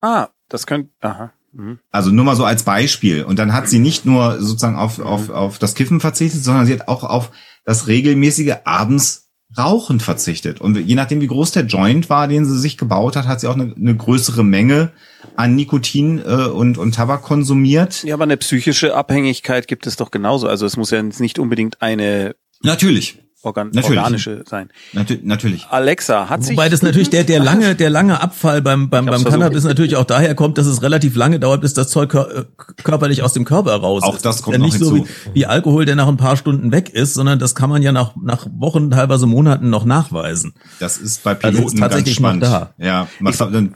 Ah, 0.00 0.28
das 0.48 0.66
könnte, 0.66 0.90
aha. 1.00 1.32
Mhm. 1.52 1.78
Also 1.90 2.10
nur 2.10 2.24
mal 2.24 2.36
so 2.36 2.44
als 2.44 2.62
Beispiel. 2.62 3.24
Und 3.24 3.38
dann 3.38 3.52
hat 3.52 3.68
sie 3.68 3.78
nicht 3.78 4.06
nur 4.06 4.40
sozusagen 4.40 4.76
auf, 4.76 4.98
mhm. 4.98 5.04
auf, 5.04 5.30
auf 5.30 5.58
das 5.58 5.74
Kiffen 5.74 6.00
verzichtet, 6.00 6.42
sondern 6.42 6.66
sie 6.66 6.72
hat 6.72 6.88
auch 6.88 7.04
auf 7.04 7.30
das 7.64 7.86
regelmäßige 7.86 8.54
abends 8.64 9.21
Rauchen 9.56 10.00
verzichtet. 10.00 10.60
Und 10.60 10.76
je 10.76 10.94
nachdem, 10.94 11.20
wie 11.20 11.26
groß 11.26 11.52
der 11.52 11.64
Joint 11.64 12.08
war, 12.08 12.28
den 12.28 12.44
sie 12.44 12.58
sich 12.58 12.78
gebaut 12.78 13.16
hat, 13.16 13.26
hat 13.26 13.40
sie 13.40 13.48
auch 13.48 13.54
eine, 13.54 13.74
eine 13.74 13.96
größere 13.96 14.44
Menge 14.44 14.92
an 15.36 15.54
Nikotin 15.54 16.18
äh, 16.18 16.46
und, 16.46 16.78
und 16.78 16.94
Tabak 16.94 17.22
konsumiert. 17.22 18.02
Ja, 18.02 18.14
aber 18.14 18.24
eine 18.24 18.36
psychische 18.38 18.94
Abhängigkeit 18.94 19.68
gibt 19.68 19.86
es 19.86 19.96
doch 19.96 20.10
genauso. 20.10 20.48
Also 20.48 20.66
es 20.66 20.76
muss 20.76 20.90
ja 20.90 21.02
nicht 21.02 21.38
unbedingt 21.38 21.82
eine 21.82 22.34
Natürlich 22.62 23.18
organ 23.42 23.70
natürlich. 23.72 23.98
organische 23.98 24.44
sein. 24.48 24.70
Natu 24.92 25.14
natürlich. 25.22 25.66
Alexa 25.68 26.28
hat 26.28 26.44
sich 26.44 26.56
Wobei 26.56 26.68
das 26.68 26.82
natürlich 26.82 27.10
der 27.10 27.24
der 27.24 27.40
lange 27.44 27.74
der 27.74 27.90
lange 27.90 28.20
Abfall 28.20 28.62
beim 28.62 28.88
beim 28.88 29.06
beim 29.06 29.24
Cannabis 29.24 29.64
natürlich 29.64 29.96
auch 29.96 30.04
daher 30.04 30.34
kommt, 30.34 30.58
dass 30.58 30.66
es 30.66 30.82
relativ 30.82 31.16
lange 31.16 31.40
dauert, 31.40 31.60
bis 31.60 31.74
das 31.74 31.88
Zeug 31.88 32.10
kör 32.10 32.46
körperlich 32.84 33.22
aus 33.22 33.32
dem 33.32 33.44
Körper 33.44 33.74
raus 33.74 34.02
auch 34.02 34.14
ist. 34.14 34.20
Auch 34.20 34.22
das 34.22 34.42
kommt 34.42 34.56
ja 34.56 34.62
nicht 34.62 34.78
so 34.78 34.96
wie, 34.96 35.04
wie 35.34 35.46
Alkohol, 35.46 35.84
der 35.84 35.96
nach 35.96 36.08
ein 36.08 36.16
paar 36.16 36.36
Stunden 36.36 36.72
weg 36.72 36.90
ist, 36.90 37.14
sondern 37.14 37.38
das 37.38 37.54
kann 37.54 37.68
man 37.68 37.82
ja 37.82 37.92
nach 37.92 38.14
nach 38.22 38.46
Wochen, 38.58 38.90
teilweise 38.90 39.26
Monaten 39.26 39.70
noch 39.70 39.84
nachweisen. 39.84 40.54
Das 40.78 40.98
ist 40.98 41.22
bei 41.24 41.34
Piloten 41.34 41.56
also 41.56 41.68
ist 41.68 41.78
tatsächlich 41.78 42.16
ganz 42.16 42.16
spannend. 42.16 42.42
Da. 42.44 42.74
Ja, 42.78 43.08
man 43.18 43.32
hat 43.32 43.54
dann 43.54 43.74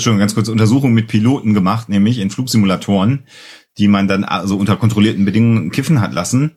schon 0.00 0.18
ganz 0.18 0.34
kurz 0.34 0.48
Untersuchung 0.48 0.92
mit 0.92 1.08
Piloten 1.08 1.54
gemacht, 1.54 1.88
nämlich 1.88 2.18
in 2.18 2.30
Flugsimulatoren, 2.30 3.24
die 3.78 3.88
man 3.88 4.08
dann 4.08 4.24
also 4.24 4.56
unter 4.56 4.76
kontrollierten 4.76 5.24
Bedingungen 5.24 5.70
kiffen 5.70 6.00
hat 6.00 6.12
lassen 6.12 6.56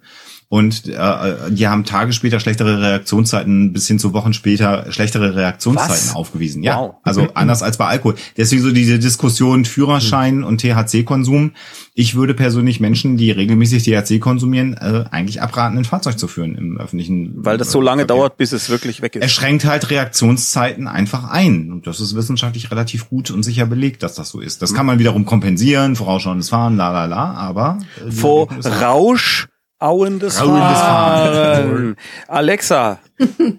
und 0.52 0.88
äh, 0.88 1.52
die 1.52 1.68
haben 1.68 1.86
Tage 1.86 2.12
später 2.12 2.40
schlechtere 2.40 2.82
Reaktionszeiten 2.82 3.72
bis 3.72 3.88
hin 3.88 4.00
zu 4.00 4.14
Wochen 4.14 4.34
später 4.34 4.92
schlechtere 4.92 5.36
Reaktionszeiten 5.36 5.94
Was? 5.94 6.16
aufgewiesen. 6.16 6.64
Ja, 6.64 6.80
wow. 6.80 6.96
also 7.04 7.28
anders 7.36 7.62
als 7.62 7.78
bei 7.78 7.86
Alkohol. 7.86 8.16
Deswegen 8.36 8.64
so 8.64 8.72
diese 8.72 8.98
Diskussion 8.98 9.64
Führerschein 9.64 10.38
mhm. 10.38 10.46
und 10.46 10.62
THC-Konsum. 10.62 11.52
Ich 11.94 12.16
würde 12.16 12.34
persönlich 12.34 12.80
Menschen, 12.80 13.16
die 13.16 13.30
regelmäßig 13.30 13.84
THC 13.84 14.20
konsumieren, 14.20 14.74
äh, 14.74 15.06
eigentlich 15.12 15.40
abraten, 15.44 15.78
ein 15.78 15.86
Fahrzeug 15.86 16.18
zu 16.18 16.28
führen 16.28 16.56
im 16.56 16.80
öffentlichen. 16.80 17.34
Weil 17.36 17.60
das 17.60 17.72
so 17.72 17.80
lange 17.80 18.02
Verkehr. 18.02 18.16
dauert, 18.16 18.38
bis 18.38 18.52
es 18.52 18.72
wirklich 18.72 19.04
weg 19.04 19.18
ist. 19.18 19.22
Er 19.22 19.30
schränkt 19.30 19.66
halt 19.66 19.92
Reaktionszeiten 19.92 20.88
einfach 20.88 21.26
ein. 21.26 21.72
Und 21.72 21.86
das 21.86 22.00
ist 22.00 22.16
wissenschaftlich 22.16 22.72
relativ 22.72 23.08
gut 23.10 23.30
und 23.30 23.44
sicher 23.44 23.68
belegt, 23.68 24.02
dass 24.02 24.16
das 24.16 24.30
so 24.30 24.40
ist. 24.40 24.64
Das 24.64 24.74
kann 24.74 24.88
man 24.88 24.98
wiederum 24.98 25.26
kompensieren, 25.26 25.96
vorausschauendes 25.96 26.50
Fahren, 26.50 26.76
la 26.76 26.92
la 26.92 27.06
la, 27.06 27.34
aber. 27.36 27.78
Äh, 28.04 28.12
Vor 28.12 28.50
Rausch 28.66 29.48
Auendes 29.80 30.38
Fahren. 30.38 31.96
Alexa, 32.28 33.00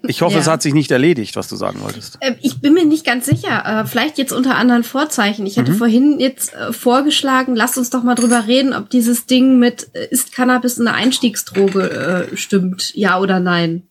ich 0.07 0.21
hoffe, 0.21 0.35
ja. 0.35 0.39
es 0.39 0.47
hat 0.47 0.61
sich 0.61 0.73
nicht 0.73 0.91
erledigt, 0.91 1.35
was 1.35 1.47
du 1.47 1.55
sagen 1.55 1.81
wolltest. 1.81 2.17
Äh, 2.19 2.35
ich 2.41 2.61
bin 2.61 2.73
mir 2.73 2.85
nicht 2.85 3.05
ganz 3.05 3.25
sicher. 3.25 3.63
Äh, 3.65 3.85
vielleicht 3.85 4.17
jetzt 4.17 4.31
unter 4.31 4.55
anderen 4.55 4.83
Vorzeichen. 4.83 5.45
Ich 5.45 5.57
hatte 5.57 5.71
mhm. 5.71 5.77
vorhin 5.77 6.19
jetzt 6.19 6.53
äh, 6.53 6.73
vorgeschlagen, 6.73 7.55
lasst 7.55 7.77
uns 7.77 7.89
doch 7.89 8.03
mal 8.03 8.15
drüber 8.15 8.45
reden, 8.47 8.73
ob 8.73 8.89
dieses 8.89 9.25
Ding 9.25 9.57
mit 9.57 9.83
ist 9.83 10.33
Cannabis 10.33 10.79
eine 10.79 10.93
Einstiegsdroge 10.93 12.29
stimmt, 12.35 12.93
ja 12.95 13.19
oder 13.19 13.39
nein. 13.39 13.83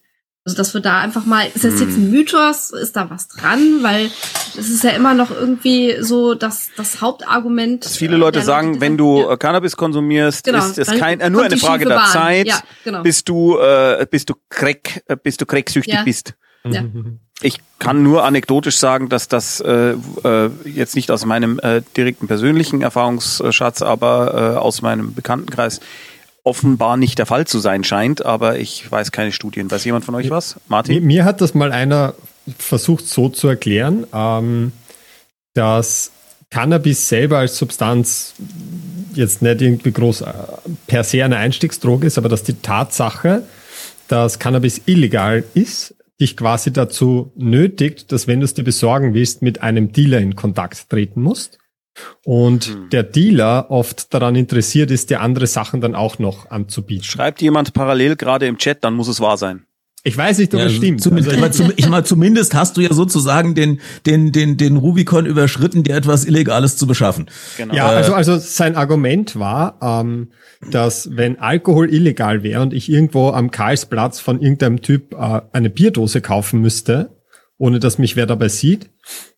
Also, 0.46 0.56
dass 0.56 0.72
wir 0.72 0.80
da 0.80 1.00
einfach 1.00 1.26
mal, 1.26 1.46
ist 1.54 1.64
das 1.64 1.80
jetzt 1.80 1.98
ein 1.98 2.04
hm. 2.04 2.10
Mythos? 2.12 2.70
Ist 2.70 2.96
da 2.96 3.10
was 3.10 3.28
dran? 3.28 3.82
Weil 3.82 4.10
es 4.58 4.70
ist 4.70 4.82
ja 4.82 4.90
immer 4.90 5.12
noch 5.12 5.30
irgendwie 5.30 5.96
so 6.00 6.34
das, 6.34 6.70
das 6.76 7.02
Hauptargument. 7.02 7.84
Dass 7.84 7.98
viele 7.98 8.16
Leute 8.16 8.40
sagen, 8.40 8.68
Leute, 8.68 8.80
wenn 8.80 8.96
du 8.96 9.20
ja. 9.20 9.36
Cannabis 9.36 9.76
konsumierst, 9.76 10.44
genau, 10.44 10.64
ist 10.64 10.78
es 10.78 10.88
kein, 10.88 11.20
äh, 11.20 11.28
nur 11.28 11.44
eine 11.44 11.58
Frage 11.58 11.84
der 11.84 12.04
Zeit, 12.04 12.46
ja, 12.46 12.58
genau. 12.84 13.02
bis 13.02 13.22
du, 13.22 13.58
äh, 13.58 14.06
bis 14.10 14.24
du 14.24 14.34
crack, 14.48 15.02
äh, 15.08 15.16
bis 15.22 15.36
du 15.36 15.44
cracksüchtig 15.44 15.92
ja. 15.92 16.04
bist. 16.04 16.34
Ja. 16.64 16.84
Ich 17.42 17.58
kann 17.78 18.02
nur 18.02 18.24
anekdotisch 18.24 18.76
sagen, 18.76 19.08
dass 19.08 19.28
das 19.28 19.60
äh, 19.60 19.94
äh, 20.24 20.50
jetzt 20.64 20.94
nicht 20.94 21.10
aus 21.10 21.24
meinem 21.24 21.58
äh, 21.58 21.82
direkten 21.96 22.26
persönlichen 22.26 22.82
Erfahrungsschatz, 22.82 23.80
aber 23.82 24.54
äh, 24.54 24.58
aus 24.58 24.82
meinem 24.82 25.14
Bekanntenkreis 25.14 25.80
offenbar 26.50 26.96
nicht 26.96 27.18
der 27.18 27.26
Fall 27.26 27.46
zu 27.46 27.60
sein 27.60 27.84
scheint, 27.84 28.26
aber 28.26 28.58
ich 28.58 28.90
weiß 28.90 29.12
keine 29.12 29.32
Studien. 29.32 29.70
Weiß 29.70 29.84
jemand 29.84 30.04
von 30.04 30.16
euch 30.16 30.30
was? 30.30 30.56
Martin? 30.68 30.96
Mir, 30.96 31.00
mir 31.00 31.24
hat 31.24 31.40
das 31.40 31.54
mal 31.54 31.70
einer 31.70 32.14
versucht 32.58 33.06
so 33.06 33.28
zu 33.28 33.46
erklären, 33.46 34.06
ähm, 34.12 34.72
dass 35.54 36.10
Cannabis 36.50 37.08
selber 37.08 37.38
als 37.38 37.56
Substanz 37.56 38.34
jetzt 39.14 39.42
nicht 39.42 39.62
irgendwie 39.62 39.92
groß 39.92 40.22
äh, 40.22 40.32
per 40.88 41.04
se 41.04 41.24
eine 41.24 41.36
Einstiegsdroge 41.36 42.08
ist, 42.08 42.18
aber 42.18 42.28
dass 42.28 42.42
die 42.42 42.54
Tatsache, 42.54 43.44
dass 44.08 44.40
Cannabis 44.40 44.82
illegal 44.86 45.44
ist, 45.54 45.94
dich 46.20 46.36
quasi 46.36 46.72
dazu 46.72 47.32
nötigt, 47.36 48.10
dass 48.10 48.26
wenn 48.26 48.40
du 48.40 48.44
es 48.44 48.54
dir 48.54 48.64
besorgen 48.64 49.14
willst, 49.14 49.42
mit 49.42 49.62
einem 49.62 49.92
Dealer 49.92 50.18
in 50.18 50.34
Kontakt 50.34 50.90
treten 50.90 51.22
musst. 51.22 51.59
Und 52.24 52.66
hm. 52.66 52.90
der 52.90 53.02
Dealer 53.02 53.70
oft 53.70 54.12
daran 54.12 54.36
interessiert 54.36 54.90
ist, 54.90 55.10
dir 55.10 55.20
andere 55.20 55.46
Sachen 55.46 55.80
dann 55.80 55.94
auch 55.94 56.18
noch 56.18 56.50
anzubieten. 56.50 57.04
Schreibt 57.04 57.40
jemand 57.42 57.72
parallel 57.72 58.16
gerade 58.16 58.46
im 58.46 58.58
Chat, 58.58 58.84
dann 58.84 58.94
muss 58.94 59.08
es 59.08 59.20
wahr 59.20 59.36
sein. 59.36 59.66
Ich 60.02 60.16
weiß 60.16 60.38
nicht, 60.38 60.54
ob 60.54 60.60
Ja, 60.60 60.66
es 60.66 60.72
stimmt. 60.72 61.02
Zum, 61.02 61.14
Also, 61.14 61.30
aber 61.30 61.52
zum, 61.52 61.72
ich 61.76 61.86
mal, 61.88 62.04
zumindest 62.04 62.54
hast 62.54 62.76
du 62.76 62.80
ja 62.80 62.92
sozusagen 62.92 63.54
den, 63.54 63.80
den, 64.06 64.32
den, 64.32 64.56
den 64.56 64.76
Rubikon 64.78 65.26
überschritten, 65.26 65.82
dir 65.82 65.94
etwas 65.94 66.24
Illegales 66.24 66.78
zu 66.78 66.86
beschaffen. 66.86 67.26
Genau. 67.58 67.74
Ja, 67.74 67.88
also, 67.88 68.14
also 68.14 68.38
sein 68.38 68.76
Argument 68.76 69.38
war, 69.38 69.78
ähm, 69.82 70.30
dass 70.70 71.10
wenn 71.16 71.38
Alkohol 71.38 71.92
illegal 71.92 72.42
wäre 72.42 72.62
und 72.62 72.72
ich 72.72 72.90
irgendwo 72.90 73.30
am 73.30 73.50
Karlsplatz 73.50 74.20
von 74.20 74.40
irgendeinem 74.40 74.80
Typ 74.80 75.12
äh, 75.12 75.42
eine 75.52 75.68
Bierdose 75.68 76.22
kaufen 76.22 76.62
müsste, 76.62 77.18
ohne 77.58 77.78
dass 77.78 77.98
mich 77.98 78.16
wer 78.16 78.24
dabei 78.24 78.48
sieht, 78.48 78.88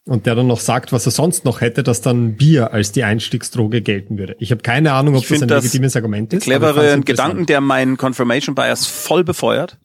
und 0.05 0.27
der 0.27 0.35
dann 0.35 0.47
noch 0.49 0.61
sagt, 0.61 0.93
was 0.93 1.07
er 1.07 1.12
sonst 1.12 1.45
noch 1.45 1.61
hätte, 1.61 1.83
dass 1.83 2.01
dann 2.01 2.37
Bier 2.37 2.73
als 2.73 2.93
die 2.93 3.05
Einstiegsdroge 3.05 3.83
gelten 3.83 4.18
würde. 4.18 4.35
Ich 4.41 4.51
habe 4.51 4.62
keine 4.62 4.93
Ahnung, 4.93 5.14
ob 5.16 5.23
Ich 5.23 5.29
das 5.29 5.43
ein 5.43 5.49
das 5.49 5.62
legitimes 5.64 5.95
Argument 5.97 6.33
ist. 6.33 6.51
aber 6.51 6.73
Clevere. 6.73 7.01
Gedanken, 7.01 7.47
der 7.47 7.61
meinen 7.61 7.97
Confirmation 7.97 8.55
Bias 8.55 8.87
voll 8.87 9.23
befeuert. 9.25 9.79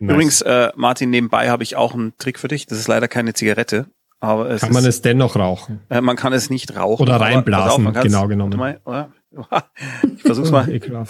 Nice. 0.00 0.12
Übrigens, 0.14 0.40
äh, 0.42 0.70
Martin, 0.76 1.10
nebenbei 1.10 1.50
habe 1.50 1.62
ich 1.62 1.76
auch 1.76 1.94
einen 1.94 2.14
Trick 2.18 2.38
für 2.38 2.48
dich. 2.48 2.66
Das 2.66 2.78
ist 2.78 2.88
leider 2.88 3.06
keine 3.06 3.34
Zigarette. 3.34 3.86
Aber 4.18 4.50
es 4.50 4.60
Kann 4.60 4.70
ist, 4.70 4.74
man 4.74 4.84
es 4.84 5.00
dennoch 5.02 5.36
rauchen? 5.36 5.80
äh, 5.88 6.00
man 6.00 6.16
kann 6.16 6.32
es 6.32 6.50
nicht 6.50 6.76
rauchen. 6.76 7.02
Oder 7.02 7.14
aber 7.14 7.26
reinblasen, 7.26 7.84
kann's- 7.92 8.02
genau 8.02 8.26
genommen. 8.28 8.58
Mal, 8.58 8.80
oder? 8.84 9.12
Ich 10.16 10.22
versuch's 10.22 10.50
mal. 10.50 10.66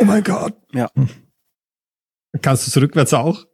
Oh 0.00 0.04
mein 0.04 0.24
Gott. 0.24 0.54
Ja. 0.72 0.90
Kannst 2.42 2.66
du 2.66 2.70
es 2.70 2.76
rückwärts 2.82 3.14
auch? 3.14 3.46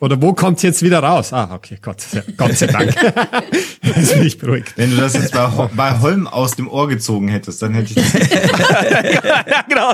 Oder 0.00 0.20
wo 0.22 0.32
kommt 0.32 0.62
jetzt 0.62 0.82
wieder 0.82 1.00
raus? 1.00 1.32
Ah, 1.32 1.50
okay, 1.54 1.78
Gott, 1.80 2.00
sei- 2.00 2.22
Gott 2.36 2.54
sei 2.56 2.66
Dank. 2.68 2.94
Jetzt 3.82 4.14
bin 4.14 4.26
ich 4.26 4.38
beruhigt. 4.38 4.72
Wenn 4.76 4.90
du 4.90 4.96
das 4.96 5.12
jetzt 5.14 5.32
bei, 5.32 5.46
bei 5.74 5.98
Holm 6.00 6.26
aus 6.26 6.52
dem 6.56 6.68
Ohr 6.68 6.88
gezogen 6.88 7.28
hättest, 7.28 7.60
dann 7.62 7.74
hätte 7.74 7.88
ich 7.90 7.94
das. 7.96 8.12
ja, 9.24 9.62
genau. 9.68 9.92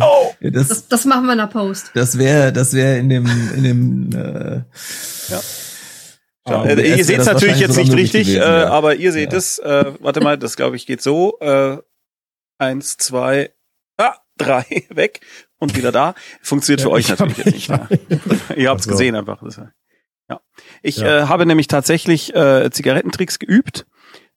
Oh. 0.00 0.30
Ja, 0.40 0.50
Das, 0.50 0.68
Das, 0.68 0.88
das 0.88 1.04
machen 1.06 1.24
wir 1.26 1.32
in 1.32 1.38
der 1.38 1.46
Post. 1.46 1.90
das 1.94 2.18
wäre, 2.18 2.52
das 2.52 2.72
wäre 2.72 2.98
in 2.98 3.08
dem, 3.08 3.26
in 3.56 3.62
dem, 3.64 4.10
äh, 4.12 4.62
Ja, 6.48 6.64
äh, 6.64 6.96
ihr 6.98 7.04
seht 7.04 7.18
es 7.20 7.26
natürlich 7.26 7.58
jetzt 7.58 7.76
nicht 7.76 7.92
richtig, 7.94 8.26
gewesen, 8.28 8.42
äh, 8.42 8.60
ja. 8.60 8.68
aber 8.70 8.94
ihr 8.96 9.12
seht 9.12 9.32
Ja. 9.32 9.38
es. 9.38 9.58
Äh, 9.58 9.92
warte 10.00 10.20
mal, 10.20 10.38
das 10.38 10.56
glaube 10.56 10.76
ich 10.76 10.86
geht 10.86 11.02
so. 11.02 11.38
Äh, 11.40 11.78
eins, 12.58 12.96
zwei, 12.96 13.50
ah, 13.98 14.14
drei, 14.36 14.64
weg 14.90 15.20
und 15.58 15.76
wieder 15.76 15.92
da. 15.92 16.14
Funktioniert 16.42 16.80
für 16.82 16.88
Ja, 16.88 16.94
euch 16.94 17.10
ich 17.10 17.18
natürlich 17.18 17.70
hab- 17.70 17.90
jetzt 17.90 18.10
nicht. 18.10 18.28
Ne? 18.48 18.56
ihr 18.56 18.70
habt 18.70 18.80
es 18.80 18.86
Also. 18.86 18.90
gesehen 18.98 19.14
einfach. 19.14 19.40
Das, 19.42 19.60
ja. 20.30 20.40
Ich 20.82 20.98
Ja. 20.98 21.24
Äh, 21.24 21.26
habe 21.28 21.46
nämlich 21.46 21.66
tatsächlich 21.68 22.34
äh, 22.34 22.70
Zigarettentricks 22.70 23.38
geübt, 23.38 23.86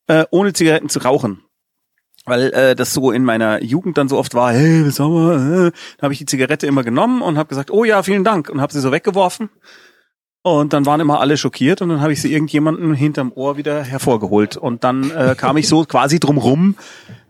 äh, 0.07 0.25
ohne 0.31 0.53
Zigaretten 0.53 0.89
zu 0.89 0.99
rauchen. 0.99 1.41
Weil 2.25 2.53
äh, 2.53 2.75
das 2.75 2.93
so 2.93 3.11
in 3.11 3.23
meiner 3.25 3.63
Jugend 3.63 3.97
dann 3.97 4.07
so 4.07 4.17
oft 4.19 4.35
war, 4.35 4.53
hey, 4.53 4.85
was 4.85 4.99
haben 4.99 5.13
wir? 5.13 5.33
Äh, 5.67 5.71
dann 5.97 6.03
habe 6.03 6.13
ich 6.13 6.19
die 6.19 6.25
Zigarette 6.27 6.67
immer 6.67 6.83
genommen 6.83 7.21
und 7.23 7.37
habe 7.37 7.49
gesagt, 7.49 7.71
oh 7.71 7.83
ja, 7.83 8.03
vielen 8.03 8.23
Dank 8.23 8.47
und 8.49 8.61
habe 8.61 8.71
sie 8.71 8.79
so 8.79 8.91
weggeworfen. 8.91 9.49
Und 10.43 10.73
dann 10.73 10.85
waren 10.87 10.99
immer 10.99 11.19
alle 11.19 11.37
schockiert 11.37 11.81
und 11.81 11.89
dann 11.89 12.01
habe 12.01 12.13
ich 12.13 12.21
sie 12.21 12.31
irgendjemanden 12.33 12.93
hinterm 12.95 13.31
Ohr 13.33 13.57
wieder 13.57 13.83
hervorgeholt. 13.83 14.55
Und 14.57 14.83
dann 14.83 15.11
äh, 15.11 15.35
kam 15.37 15.57
ich 15.57 15.67
so 15.67 15.83
quasi 15.85 16.19
drum 16.19 16.37
rum, 16.39 16.75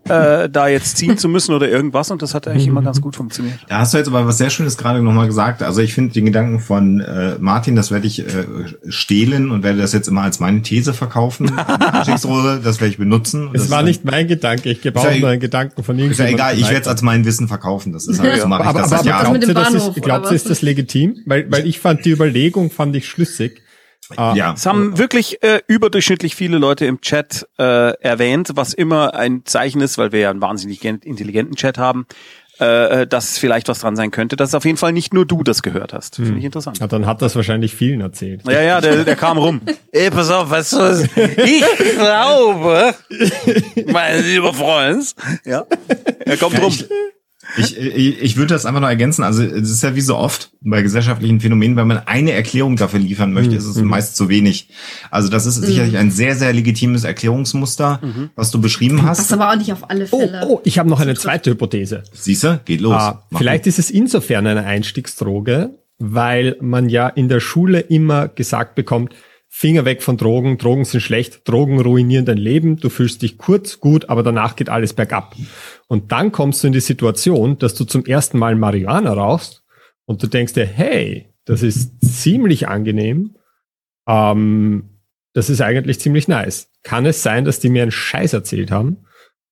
äh, 0.08 0.48
da 0.48 0.68
jetzt 0.68 0.96
ziehen 0.96 1.16
zu 1.16 1.28
müssen 1.28 1.54
oder 1.54 1.68
irgendwas. 1.68 2.10
Und 2.10 2.22
das 2.22 2.34
hat 2.34 2.48
eigentlich 2.48 2.66
immer 2.66 2.82
ganz 2.82 3.00
gut 3.00 3.16
funktioniert. 3.16 3.58
Da 3.68 3.78
hast 3.78 3.94
du 3.94 3.98
jetzt 3.98 4.08
aber 4.08 4.26
was 4.26 4.38
sehr 4.38 4.50
Schönes 4.50 4.76
gerade 4.76 5.02
nochmal 5.02 5.26
gesagt. 5.26 5.62
Also 5.62 5.80
ich 5.80 5.94
finde 5.94 6.12
den 6.12 6.26
Gedanken 6.26 6.60
von 6.60 7.00
äh, 7.00 7.36
Martin, 7.38 7.76
das 7.76 7.90
werde 7.90 8.06
ich 8.06 8.20
äh, 8.20 8.44
stehlen 8.88 9.50
und 9.50 9.62
werde 9.62 9.78
das 9.78 9.92
jetzt 9.92 10.08
immer 10.08 10.22
als 10.22 10.40
meine 10.40 10.62
These 10.62 10.92
verkaufen. 10.92 11.52
Anstiegsrose, 11.58 12.60
das 12.62 12.80
werde 12.80 12.92
ich 12.92 12.98
benutzen. 12.98 13.50
Es 13.52 13.62
das 13.62 13.70
war 13.70 13.82
nicht 13.82 14.04
mein 14.04 14.28
Gedanke, 14.28 14.70
ich 14.70 14.82
gebe 14.82 14.98
auch 14.98 15.04
ja 15.04 15.18
nur 15.18 15.28
einen 15.28 15.40
Gedanken 15.40 15.82
von 15.82 15.96
Dann, 15.96 16.10
ist 16.10 16.18
ja 16.18 16.26
irgendjemandem. 16.26 16.58
egal, 16.58 16.64
ich 16.64 16.70
werde 16.70 16.82
es 16.82 16.88
als 16.88 17.02
mein 17.02 17.24
Wissen 17.24 17.48
verkaufen. 17.48 17.92
Das 17.92 18.06
ist 18.06 18.20
halt, 18.20 18.40
so 18.40 18.48
mache 18.48 18.62
ich 18.62 18.68
aber, 18.68 18.80
das 18.80 18.92
aber, 18.92 19.02
seit 19.02 19.12
aber 19.12 19.24
Jahren. 19.28 19.40
das 19.40 19.54
Bahnhof, 19.54 19.96
ist, 19.96 20.02
glaubt 20.02 20.20
oder 20.22 20.30
ihr, 20.30 20.36
ist 20.36 20.50
das 20.50 20.62
legitim? 20.62 21.16
Weil, 21.26 21.50
weil 21.50 21.66
ich 21.66 21.78
fand 21.78 22.04
die 22.04 22.10
Überlegung 22.10 22.70
fand 22.70 22.96
ich 22.96 23.08
schlüssig. 23.08 23.62
Ah, 24.18 24.34
Ja. 24.34 24.52
Es 24.54 24.66
haben 24.66 24.98
wirklich 24.98 25.42
äh, 25.42 25.60
überdurchschnittlich 25.66 26.34
viele 26.36 26.58
Leute 26.58 26.86
im 26.86 27.00
Chat 27.00 27.46
äh, 27.58 27.92
erwähnt, 28.00 28.50
was 28.54 28.74
immer 28.74 29.14
ein 29.14 29.42
Zeichen 29.44 29.80
ist, 29.80 29.98
weil 29.98 30.12
wir 30.12 30.20
ja 30.20 30.30
einen 30.30 30.40
wahnsinnig 30.42 30.80
gen- 30.80 31.00
intelligenten 31.00 31.56
Chat 31.56 31.78
haben, 31.78 32.06
äh, 32.58 33.06
dass 33.06 33.38
vielleicht 33.38 33.68
was 33.68 33.80
dran 33.80 33.96
sein 33.96 34.10
könnte, 34.10 34.36
dass 34.36 34.54
auf 34.54 34.64
jeden 34.64 34.76
Fall 34.76 34.92
nicht 34.92 35.14
nur 35.14 35.24
du 35.26 35.42
das 35.42 35.62
gehört 35.62 35.92
hast. 35.92 36.16
Finde 36.16 36.38
ich 36.38 36.44
interessant. 36.44 36.78
Ja, 36.78 36.86
dann 36.86 37.06
hat 37.06 37.22
das 37.22 37.34
wahrscheinlich 37.34 37.74
vielen 37.74 38.00
erzählt. 38.02 38.42
Ja, 38.46 38.60
ja, 38.62 38.80
der, 38.80 39.04
der 39.04 39.16
kam 39.16 39.38
rum. 39.38 39.60
Ey, 39.92 40.10
pass 40.10 40.30
auf, 40.30 40.50
weißt 40.50 40.72
du 40.74 40.76
was? 40.78 41.02
Ich 41.02 41.64
glaube, 41.96 42.94
mein 43.92 44.22
lieber 44.24 44.52
Freund. 44.54 45.14
Ja, 45.44 45.64
er 46.24 46.36
kommt 46.36 46.60
rum. 46.60 46.68
Ich, 46.68 46.86
ich, 47.58 47.76
ich 47.78 48.36
würde 48.36 48.54
das 48.54 48.66
einfach 48.66 48.80
noch 48.80 48.88
ergänzen. 48.88 49.22
Also 49.22 49.42
es 49.42 49.70
ist 49.70 49.82
ja 49.82 49.94
wie 49.94 50.00
so 50.00 50.16
oft 50.16 50.50
bei 50.60 50.82
gesellschaftlichen 50.82 51.40
Phänomenen, 51.40 51.76
wenn 51.76 51.86
man 51.86 51.98
eine 52.06 52.32
Erklärung 52.32 52.76
dafür 52.76 53.00
liefern 53.00 53.32
möchte, 53.32 53.54
ist 53.54 53.64
es 53.66 53.76
meist 53.76 54.16
zu 54.16 54.28
wenig. 54.28 54.68
Also 55.10 55.28
das 55.28 55.46
ist 55.46 55.56
sicherlich 55.56 55.96
ein 55.96 56.10
sehr, 56.10 56.34
sehr 56.36 56.52
legitimes 56.52 57.04
Erklärungsmuster, 57.04 58.00
was 58.36 58.50
du 58.50 58.60
beschrieben 58.60 58.96
Das 58.98 59.18
hast. 59.18 59.32
aber 59.32 59.50
auch 59.50 59.56
nicht 59.56 59.72
auf 59.72 59.90
alle 59.90 60.06
Oh, 60.10 60.18
Fälle. 60.20 60.46
oh, 60.46 60.60
ich 60.64 60.78
habe 60.78 60.88
noch 60.88 61.00
eine 61.00 61.14
zweite 61.14 61.50
Hypothese. 61.50 62.02
Siehste, 62.12 62.60
geht 62.64 62.80
los. 62.80 62.94
Ah, 62.94 63.22
vielleicht 63.36 63.66
ist 63.66 63.78
es 63.78 63.90
insofern 63.90 64.46
eine 64.46 64.64
Einstiegsdroge, 64.64 65.70
weil 65.98 66.56
man 66.60 66.88
ja 66.88 67.08
in 67.08 67.28
der 67.28 67.40
Schule 67.40 67.80
immer 67.80 68.28
gesagt 68.28 68.74
bekommt, 68.74 69.14
Finger 69.54 69.84
weg 69.84 70.02
von 70.02 70.16
Drogen, 70.16 70.56
Drogen 70.56 70.86
sind 70.86 71.02
schlecht, 71.02 71.46
Drogen 71.46 71.78
ruinieren 71.78 72.24
dein 72.24 72.38
Leben, 72.38 72.78
du 72.78 72.88
fühlst 72.88 73.20
dich 73.20 73.36
kurz 73.36 73.80
gut, 73.80 74.08
aber 74.08 74.22
danach 74.22 74.56
geht 74.56 74.70
alles 74.70 74.94
bergab. 74.94 75.36
Und 75.88 76.10
dann 76.10 76.32
kommst 76.32 76.62
du 76.62 76.68
in 76.68 76.72
die 76.72 76.80
Situation, 76.80 77.58
dass 77.58 77.74
du 77.74 77.84
zum 77.84 78.06
ersten 78.06 78.38
Mal 78.38 78.56
Marihuana 78.56 79.12
rauchst 79.12 79.62
und 80.06 80.22
du 80.22 80.26
denkst 80.26 80.54
dir, 80.54 80.64
hey, 80.64 81.28
das 81.44 81.62
ist 81.62 82.00
ziemlich 82.00 82.66
angenehm, 82.66 83.36
ähm, 84.08 84.88
das 85.34 85.50
ist 85.50 85.60
eigentlich 85.60 86.00
ziemlich 86.00 86.28
nice. 86.28 86.70
Kann 86.82 87.04
es 87.04 87.22
sein, 87.22 87.44
dass 87.44 87.60
die 87.60 87.68
mir 87.68 87.82
einen 87.82 87.90
Scheiß 87.90 88.32
erzählt 88.32 88.70
haben 88.70 89.04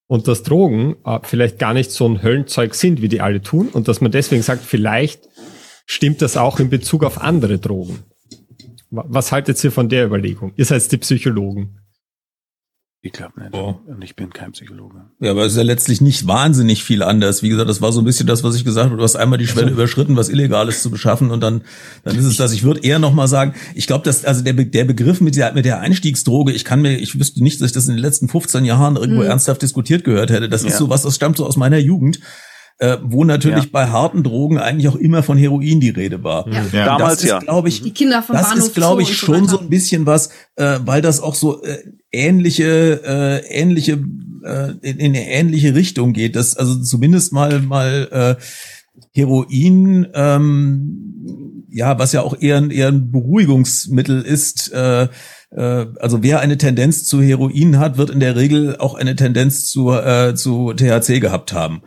und 0.06 0.28
dass 0.28 0.42
Drogen 0.42 0.96
äh, 1.04 1.18
vielleicht 1.24 1.58
gar 1.58 1.74
nicht 1.74 1.90
so 1.90 2.08
ein 2.08 2.22
Höllenzeug 2.22 2.74
sind, 2.74 3.02
wie 3.02 3.08
die 3.08 3.20
alle 3.20 3.42
tun 3.42 3.68
und 3.68 3.86
dass 3.86 4.00
man 4.00 4.10
deswegen 4.10 4.42
sagt, 4.42 4.64
vielleicht 4.64 5.28
stimmt 5.84 6.22
das 6.22 6.38
auch 6.38 6.58
in 6.58 6.70
Bezug 6.70 7.04
auf 7.04 7.20
andere 7.20 7.58
Drogen. 7.58 8.09
Wa- 8.90 9.04
Was 9.08 9.32
haltet 9.32 9.62
ihr 9.64 9.72
von 9.72 9.88
der 9.88 10.06
Überlegung? 10.06 10.52
Ihr 10.56 10.64
seid 10.64 10.90
die 10.92 10.96
Psychologen. 10.98 11.76
Ich 13.02 13.12
glaube 13.12 13.40
nicht. 13.40 13.54
Oh. 13.54 13.80
Und 13.86 14.04
ich 14.04 14.14
bin 14.14 14.28
kein 14.30 14.52
Psychologe. 14.52 15.06
Ja, 15.20 15.30
aber 15.30 15.46
es 15.46 15.52
ist 15.52 15.56
ja 15.56 15.62
letztlich 15.64 16.02
nicht 16.02 16.26
wahnsinnig 16.26 16.84
viel 16.84 17.02
anders. 17.02 17.42
Wie 17.42 17.48
gesagt, 17.48 17.70
das 17.70 17.80
war 17.80 17.92
so 17.92 18.02
ein 18.02 18.04
bisschen 18.04 18.26
das, 18.26 18.44
was 18.44 18.54
ich 18.56 18.62
gesagt 18.64 18.88
habe. 18.88 18.98
Du 18.98 19.02
hast 19.02 19.16
einmal 19.16 19.38
die 19.38 19.46
Schwelle 19.46 19.70
überschritten, 19.70 20.16
was 20.16 20.28
Illegales 20.28 20.82
zu 20.82 20.90
beschaffen 20.90 21.30
und 21.30 21.40
dann, 21.40 21.62
dann 22.04 22.14
ist 22.18 22.26
es 22.26 22.36
das. 22.36 22.52
Ich 22.52 22.62
würde 22.62 22.80
eher 22.82 22.98
noch 22.98 23.14
mal 23.14 23.26
sagen, 23.26 23.54
ich 23.74 23.86
glaube, 23.86 24.04
dass 24.04 24.26
also 24.26 24.44
der, 24.44 24.52
Be 24.52 24.66
der 24.66 24.84
Begriff 24.84 25.22
mit 25.22 25.34
der, 25.34 25.54
mit 25.54 25.64
der 25.64 25.80
Einstiegsdroge, 25.80 26.52
ich 26.52 26.66
kann 26.66 26.82
mir, 26.82 26.98
ich 26.98 27.18
wüsste 27.18 27.42
nicht, 27.42 27.58
dass 27.62 27.68
ich 27.68 27.72
das 27.74 27.88
in 27.88 27.94
den 27.94 28.02
letzten 28.02 28.28
15 28.28 28.66
Jahren 28.66 28.96
irgendwo 28.96 29.22
ernsthaft 29.22 29.62
diskutiert 29.62 30.04
gehört 30.04 30.28
hätte. 30.28 30.50
Das 30.50 30.62
Ja. 30.64 30.68
ist 30.68 30.76
so 30.76 30.90
was, 30.90 31.00
das 31.00 31.16
stammt 31.16 31.38
so 31.38 31.46
aus 31.46 31.56
meiner 31.56 31.78
Jugend. 31.78 32.20
Äh, 32.82 32.96
wo 33.02 33.24
natürlich 33.24 33.64
Ja. 33.64 33.70
bei 33.72 33.88
harten 33.88 34.22
Drogen 34.22 34.56
eigentlich 34.56 34.88
auch 34.88 34.96
immer 34.96 35.22
von 35.22 35.36
Heroin 35.36 35.80
die 35.80 35.90
Rede 35.90 36.24
war. 36.24 36.48
Ja. 36.48 36.64
Ja. 36.72 36.84
Damals 36.86 37.16
das 37.16 37.24
ist, 37.24 37.28
ja. 37.28 37.38
glaube 37.40 37.68
ich, 37.68 37.82
Die 37.82 37.90
Kinder 37.92 38.22
vom 38.22 38.34
das 38.34 38.48
Bahnhof 38.48 38.64
ist, 38.64 38.74
glaube 38.74 39.02
ich, 39.02 39.16
schon 39.18 39.46
so 39.46 39.58
ein 39.60 39.68
bisschen 39.68 40.06
was, 40.06 40.30
äh, 40.56 40.78
weil 40.86 41.02
das 41.02 41.20
auch 41.20 41.34
so 41.34 41.62
äh, 41.62 41.76
ähnliche, 42.10 43.02
äh, 43.04 43.46
ähnliche, 43.54 44.02
äh, 44.44 44.70
in, 44.80 44.98
in 44.98 45.14
eine 45.14 45.28
ähnliche 45.28 45.74
Richtung 45.74 46.14
geht. 46.14 46.36
Das 46.36 46.56
also 46.56 46.82
zumindest 46.82 47.34
mal 47.34 47.60
mal 47.60 48.36
äh, 48.38 48.42
Heroin, 49.12 50.08
ähm, 50.14 51.66
ja, 51.68 51.98
was 51.98 52.12
ja 52.12 52.22
auch 52.22 52.40
eher 52.40 52.56
ein, 52.56 52.70
eher 52.70 52.88
ein 52.88 53.10
Beruhigungsmittel 53.10 54.22
ist. 54.22 54.72
Äh, 54.72 55.08
äh, 55.50 55.86
also 55.98 56.22
wer 56.22 56.40
eine 56.40 56.56
Tendenz 56.56 57.04
zu 57.04 57.20
Heroin 57.20 57.78
hat, 57.78 57.98
wird 57.98 58.08
in 58.08 58.20
der 58.20 58.36
Regel 58.36 58.76
auch 58.78 58.94
eine 58.94 59.16
Tendenz 59.16 59.66
zu 59.66 59.92
äh, 59.92 60.34
zu 60.34 60.72
THC 60.72 61.20
gehabt 61.20 61.52
haben. 61.52 61.82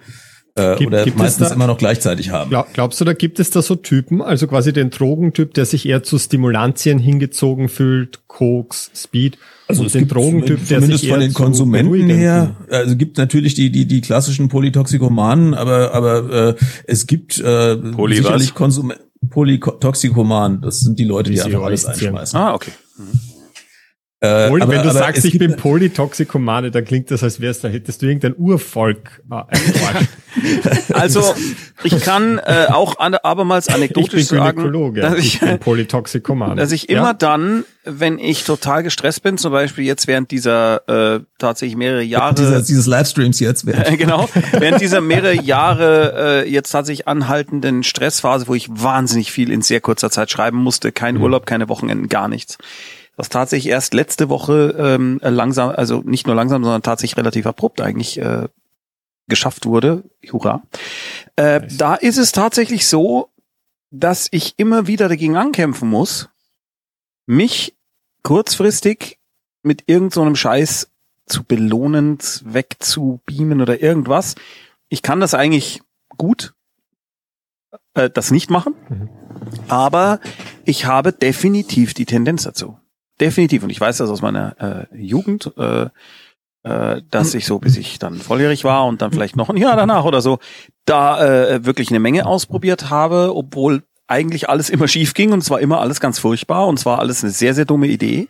Äh, 0.55 0.75
Gibt- 0.75 0.87
oder 0.87 1.03
gibt 1.03 1.15
es 1.17 1.23
meistens 1.23 1.49
da- 1.49 1.55
immer 1.55 1.65
noch 1.65 1.79
gleichzeitig 1.79 2.29
haben. 2.29 2.51
Glaub, 2.51 2.71
glaubst 2.73 3.01
du, 3.01 3.05
da 3.05 3.13
gibt 3.13 3.39
es 3.39 3.49
da 3.49 3.63
so 3.63 3.75
Typen, 3.75 4.21
also 4.21 4.45
quasi 4.45 4.71
den 4.71 4.91
Drogentyp, 4.91 5.53
der 5.55 5.65
sich 5.65 5.87
eher 5.87 6.03
zu 6.03 6.19
Stimulantien 6.19 6.99
hingezogen 6.99 7.69
fühlt, 7.69 8.27
Koks, 8.27 8.91
Speed, 8.95 9.39
und 9.67 9.91
den 9.93 10.07
Drogentyp, 10.07 10.59
der 10.67 10.77
zumindest 10.77 11.01
sich 11.01 11.09
von 11.09 11.19
den 11.21 11.33
Konsumenten 11.33 12.09
her, 12.09 12.55
also 12.69 12.95
gibt 12.95 13.17
natürlich 13.17 13.55
die 13.55 13.71
die 13.71 13.87
die 13.87 14.01
klassischen 14.01 14.47
Polytoxikomanen, 14.49 15.55
aber 15.55 15.93
aber 15.95 16.49
äh, 16.49 16.55
es 16.85 17.07
gibt 17.07 17.39
äh, 17.39 17.75
Poly 17.77 18.17
sicherlich 18.17 18.49
was? 18.49 18.53
Konsum 18.55 18.93
Polytoxikomanen. 19.31 20.61
Das 20.61 20.81
sind 20.81 20.99
die 20.99 21.05
Leute, 21.05 21.31
die 21.31 21.37
sie 21.37 21.43
einfach 21.43 21.63
alles 21.63 21.85
einschmeißen. 21.85 22.37
Ah, 22.37 22.53
okay. 22.53 22.71
Äh, 22.99 23.32
Poly, 24.49 24.61
aber- 24.61 24.71
wenn 24.71 24.83
du 24.83 24.89
aber 24.89 24.99
sagst, 24.99 25.25
ich 25.25 25.37
bin 25.37 25.55
Polytoxikomane, 25.55 26.71
dann 26.71 26.85
klingt 26.85 27.11
das, 27.11 27.23
als 27.23 27.41
wärst 27.41 27.63
da 27.63 27.67
hättest 27.67 28.01
du 28.01 28.05
irgendein 28.07 28.35
Urvolk 28.37 29.21
äh. 29.29 29.43
Also 30.93 31.35
ich 31.83 31.99
kann 32.01 32.39
äh, 32.39 32.67
auch 32.69 32.97
an, 32.99 33.15
abermals 33.15 33.67
ich 33.67 33.73
bin 33.73 33.83
anekdotisch 33.83 34.25
sagen, 34.25 34.93
dass 34.95 35.17
ich 35.19 35.35
ich, 35.35 35.39
bin 35.39 35.59
Polytoxikomane. 35.59 36.55
dass 36.55 36.71
ich 36.71 36.89
immer 36.89 37.07
ja? 37.07 37.13
dann, 37.13 37.65
wenn 37.85 38.17
ich 38.17 38.43
total 38.43 38.81
gestresst 38.83 39.23
bin, 39.23 39.37
zum 39.37 39.51
Beispiel 39.51 39.83
jetzt 39.85 40.07
während 40.07 40.31
dieser 40.31 41.15
äh, 41.15 41.19
tatsächlich 41.37 41.75
mehrere 41.77 42.01
Jahre. 42.03 42.33
Dieser, 42.35 42.61
dieses 42.61 42.87
Livestreams 42.87 43.39
jetzt. 43.39 43.65
Äh, 43.73 43.97
genau, 43.97 44.29
während 44.53 44.81
dieser 44.81 45.01
mehrere 45.01 45.33
Jahre 45.33 46.43
äh, 46.45 46.49
jetzt 46.49 46.71
tatsächlich 46.71 47.07
anhaltenden 47.07 47.83
Stressphase, 47.83 48.47
wo 48.47 48.55
ich 48.55 48.67
wahnsinnig 48.69 49.31
viel 49.31 49.51
in 49.51 49.61
sehr 49.61 49.81
kurzer 49.81 50.09
Zeit 50.09 50.31
schreiben 50.31 50.57
musste, 50.57 50.91
kein 50.91 51.15
Mhm. 51.15 51.23
Urlaub, 51.23 51.45
keine 51.45 51.67
Wochenenden, 51.69 52.07
gar 52.07 52.27
nichts. 52.27 52.57
Was 53.15 53.29
tatsächlich 53.29 53.71
erst 53.71 53.93
letzte 53.93 54.29
Woche 54.29 54.75
ähm, 54.77 55.19
langsam, 55.21 55.69
also 55.69 56.01
nicht 56.03 56.25
nur 56.25 56.35
langsam, 56.35 56.63
sondern 56.63 56.81
tatsächlich 56.81 57.17
relativ 57.17 57.45
abrupt 57.45 57.79
eigentlich 57.79 58.17
äh, 58.17 58.47
geschafft 59.27 59.65
wurde. 59.65 60.03
Hurra. 60.31 60.63
Äh, 61.35 61.61
da 61.77 61.95
ist 61.95 62.17
es 62.17 62.31
tatsächlich 62.31 62.87
so, 62.87 63.29
dass 63.91 64.27
ich 64.31 64.55
immer 64.57 64.87
wieder 64.87 65.09
dagegen 65.09 65.37
ankämpfen 65.37 65.89
muss, 65.89 66.29
mich 67.27 67.75
kurzfristig 68.23 69.19
mit 69.61 69.83
irgend 69.85 70.13
so 70.13 70.33
Scheiß 70.35 70.89
zu 71.25 71.43
belohnen, 71.43 72.17
wegzubeamen 72.43 73.61
oder 73.61 73.81
irgendwas. 73.81 74.35
Ich 74.89 75.03
kann 75.03 75.19
das 75.19 75.33
eigentlich 75.33 75.81
gut, 76.17 76.53
äh, 77.93 78.09
das 78.09 78.31
nicht 78.31 78.49
machen, 78.49 78.75
Mhm. 78.89 79.09
aber 79.67 80.19
ich 80.65 80.85
habe 80.85 81.13
definitiv 81.13 81.93
die 81.93 82.05
Tendenz 82.05 82.43
dazu. 82.43 82.77
Definitiv. 83.23 83.63
Und 83.63 83.69
ich 83.69 83.79
weiß 83.79 83.97
das 83.97 84.09
aus 84.09 84.21
meiner 84.21 84.87
äh, 84.91 84.97
Jugend, 84.97 85.51
äh, 85.57 85.87
äh, 86.63 87.01
dass 87.09 87.33
ich 87.33 87.45
so, 87.45 87.59
bis 87.59 87.77
ich 87.77 87.99
dann 87.99 88.15
volljährig 88.19 88.63
war 88.63 88.85
und 88.85 89.01
dann 89.01 89.11
vielleicht 89.11 89.35
noch 89.35 89.49
ein 89.49 89.57
Jahr 89.57 89.75
danach 89.75 90.03
oder 90.05 90.21
so, 90.21 90.39
da 90.85 91.23
äh, 91.23 91.65
wirklich 91.65 91.89
eine 91.89 91.99
Menge 91.99 92.25
ausprobiert 92.25 92.89
habe, 92.89 93.33
obwohl 93.35 93.83
eigentlich 94.07 94.49
alles 94.49 94.69
immer 94.69 94.87
schief 94.87 95.13
ging 95.13 95.31
und 95.31 95.39
es 95.39 95.49
war 95.49 95.61
immer 95.61 95.79
alles 95.79 95.99
ganz 95.99 96.19
furchtbar 96.19 96.67
und 96.67 96.79
es 96.79 96.85
war 96.85 96.99
alles 96.99 97.23
eine 97.23 97.31
sehr, 97.31 97.53
sehr 97.53 97.65
dumme 97.65 97.87
Idee. 97.87 98.27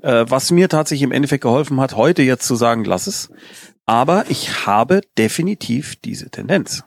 Äh, 0.00 0.24
was 0.28 0.50
mir 0.50 0.68
tatsächlich 0.68 1.02
im 1.02 1.12
Endeffekt 1.12 1.42
geholfen 1.42 1.80
hat, 1.80 1.96
heute 1.96 2.22
jetzt 2.22 2.46
zu 2.46 2.56
sagen, 2.56 2.84
lass 2.84 3.06
es. 3.06 3.30
Aber 3.84 4.24
ich 4.28 4.66
habe 4.66 5.02
definitiv 5.18 5.96
diese 5.96 6.30
Tendenz. 6.30 6.84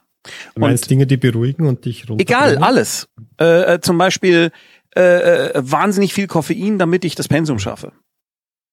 Du 0.55 0.61
meinst 0.61 0.89
Dinge, 0.89 1.05
die 1.05 1.17
beruhigen 1.17 1.67
und 1.67 1.85
dich 1.85 2.09
runter. 2.09 2.21
Egal, 2.21 2.57
alles. 2.57 3.07
Äh, 3.39 3.75
äh, 3.75 3.81
zum 3.81 3.97
Beispiel 3.97 4.51
äh, 4.95 5.49
äh, 5.49 5.51
wahnsinnig 5.55 6.13
viel 6.13 6.27
Koffein, 6.27 6.79
damit 6.79 7.05
ich 7.05 7.15
das 7.15 7.27
Pensum 7.27 7.59
schaffe. 7.59 7.91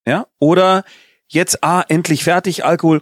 Ja? 0.07 0.27
Oder 0.39 0.83
jetzt, 1.27 1.63
ah, 1.63 1.83
endlich 1.87 2.23
fertig, 2.23 2.65
Alkohol. 2.65 3.01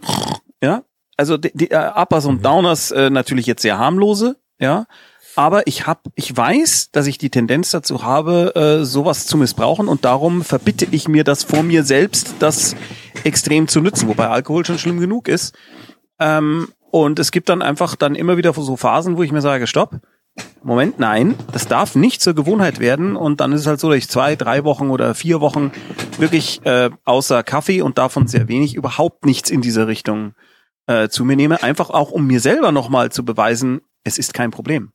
Ja? 0.62 0.84
Also 1.16 1.36
die, 1.36 1.52
die 1.54 1.70
äh, 1.70 1.90
Uppers 1.94 2.26
und 2.26 2.44
Downers 2.44 2.90
äh, 2.90 3.10
natürlich 3.10 3.46
jetzt 3.46 3.62
sehr 3.62 3.78
harmlose, 3.78 4.36
ja. 4.58 4.86
Aber 5.34 5.66
ich 5.66 5.86
hab, 5.86 6.08
ich 6.14 6.36
weiß, 6.36 6.90
dass 6.90 7.06
ich 7.06 7.16
die 7.16 7.30
Tendenz 7.30 7.70
dazu 7.70 8.02
habe, 8.02 8.54
äh, 8.54 8.84
sowas 8.84 9.26
zu 9.26 9.38
missbrauchen 9.38 9.88
und 9.88 10.04
darum 10.04 10.44
verbitte 10.44 10.86
ich 10.90 11.08
mir 11.08 11.24
das 11.24 11.42
vor 11.42 11.62
mir 11.62 11.84
selbst, 11.84 12.34
das 12.38 12.76
extrem 13.24 13.66
zu 13.66 13.80
nutzen, 13.80 14.08
wobei 14.08 14.28
Alkohol 14.28 14.66
schon 14.66 14.78
schlimm 14.78 15.00
genug 15.00 15.28
ist. 15.28 15.54
Ähm, 16.18 16.68
und 16.90 17.18
es 17.18 17.32
gibt 17.32 17.48
dann 17.48 17.62
einfach 17.62 17.96
dann 17.96 18.14
immer 18.14 18.36
wieder 18.36 18.52
so 18.52 18.76
Phasen, 18.76 19.16
wo 19.16 19.22
ich 19.22 19.32
mir 19.32 19.40
sage, 19.40 19.66
stopp, 19.66 20.00
Moment, 20.64 20.98
nein, 20.98 21.34
das 21.52 21.66
darf 21.66 21.94
nicht 21.94 22.22
zur 22.22 22.34
Gewohnheit 22.34 22.78
werden. 22.78 23.16
Und 23.16 23.40
dann 23.40 23.52
ist 23.52 23.62
es 23.62 23.66
halt 23.66 23.80
so, 23.80 23.88
dass 23.88 23.98
ich 23.98 24.08
zwei, 24.08 24.36
drei 24.36 24.64
Wochen 24.64 24.90
oder 24.90 25.14
vier 25.14 25.40
Wochen 25.40 25.72
wirklich 26.18 26.64
äh, 26.64 26.90
außer 27.04 27.42
Kaffee 27.42 27.82
und 27.82 27.98
davon 27.98 28.28
sehr 28.28 28.48
wenig 28.48 28.74
überhaupt 28.74 29.24
nichts 29.24 29.50
in 29.50 29.60
dieser 29.60 29.88
Richtung 29.88 30.34
äh, 30.86 31.08
zu 31.08 31.24
mir 31.24 31.36
nehme. 31.36 31.62
Einfach 31.62 31.90
auch, 31.90 32.10
um 32.10 32.26
mir 32.26 32.40
selber 32.40 32.72
nochmal 32.72 33.10
zu 33.10 33.24
beweisen, 33.24 33.80
es 34.04 34.18
ist 34.18 34.34
kein 34.34 34.50
Problem. 34.50 34.92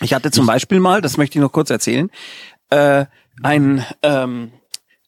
Ich 0.00 0.12
hatte 0.12 0.30
zum 0.30 0.46
Beispiel 0.46 0.80
mal, 0.80 1.00
das 1.00 1.16
möchte 1.16 1.38
ich 1.38 1.42
noch 1.42 1.52
kurz 1.52 1.70
erzählen, 1.70 2.10
äh, 2.70 3.06
ein 3.42 3.84
ähm, 4.02 4.52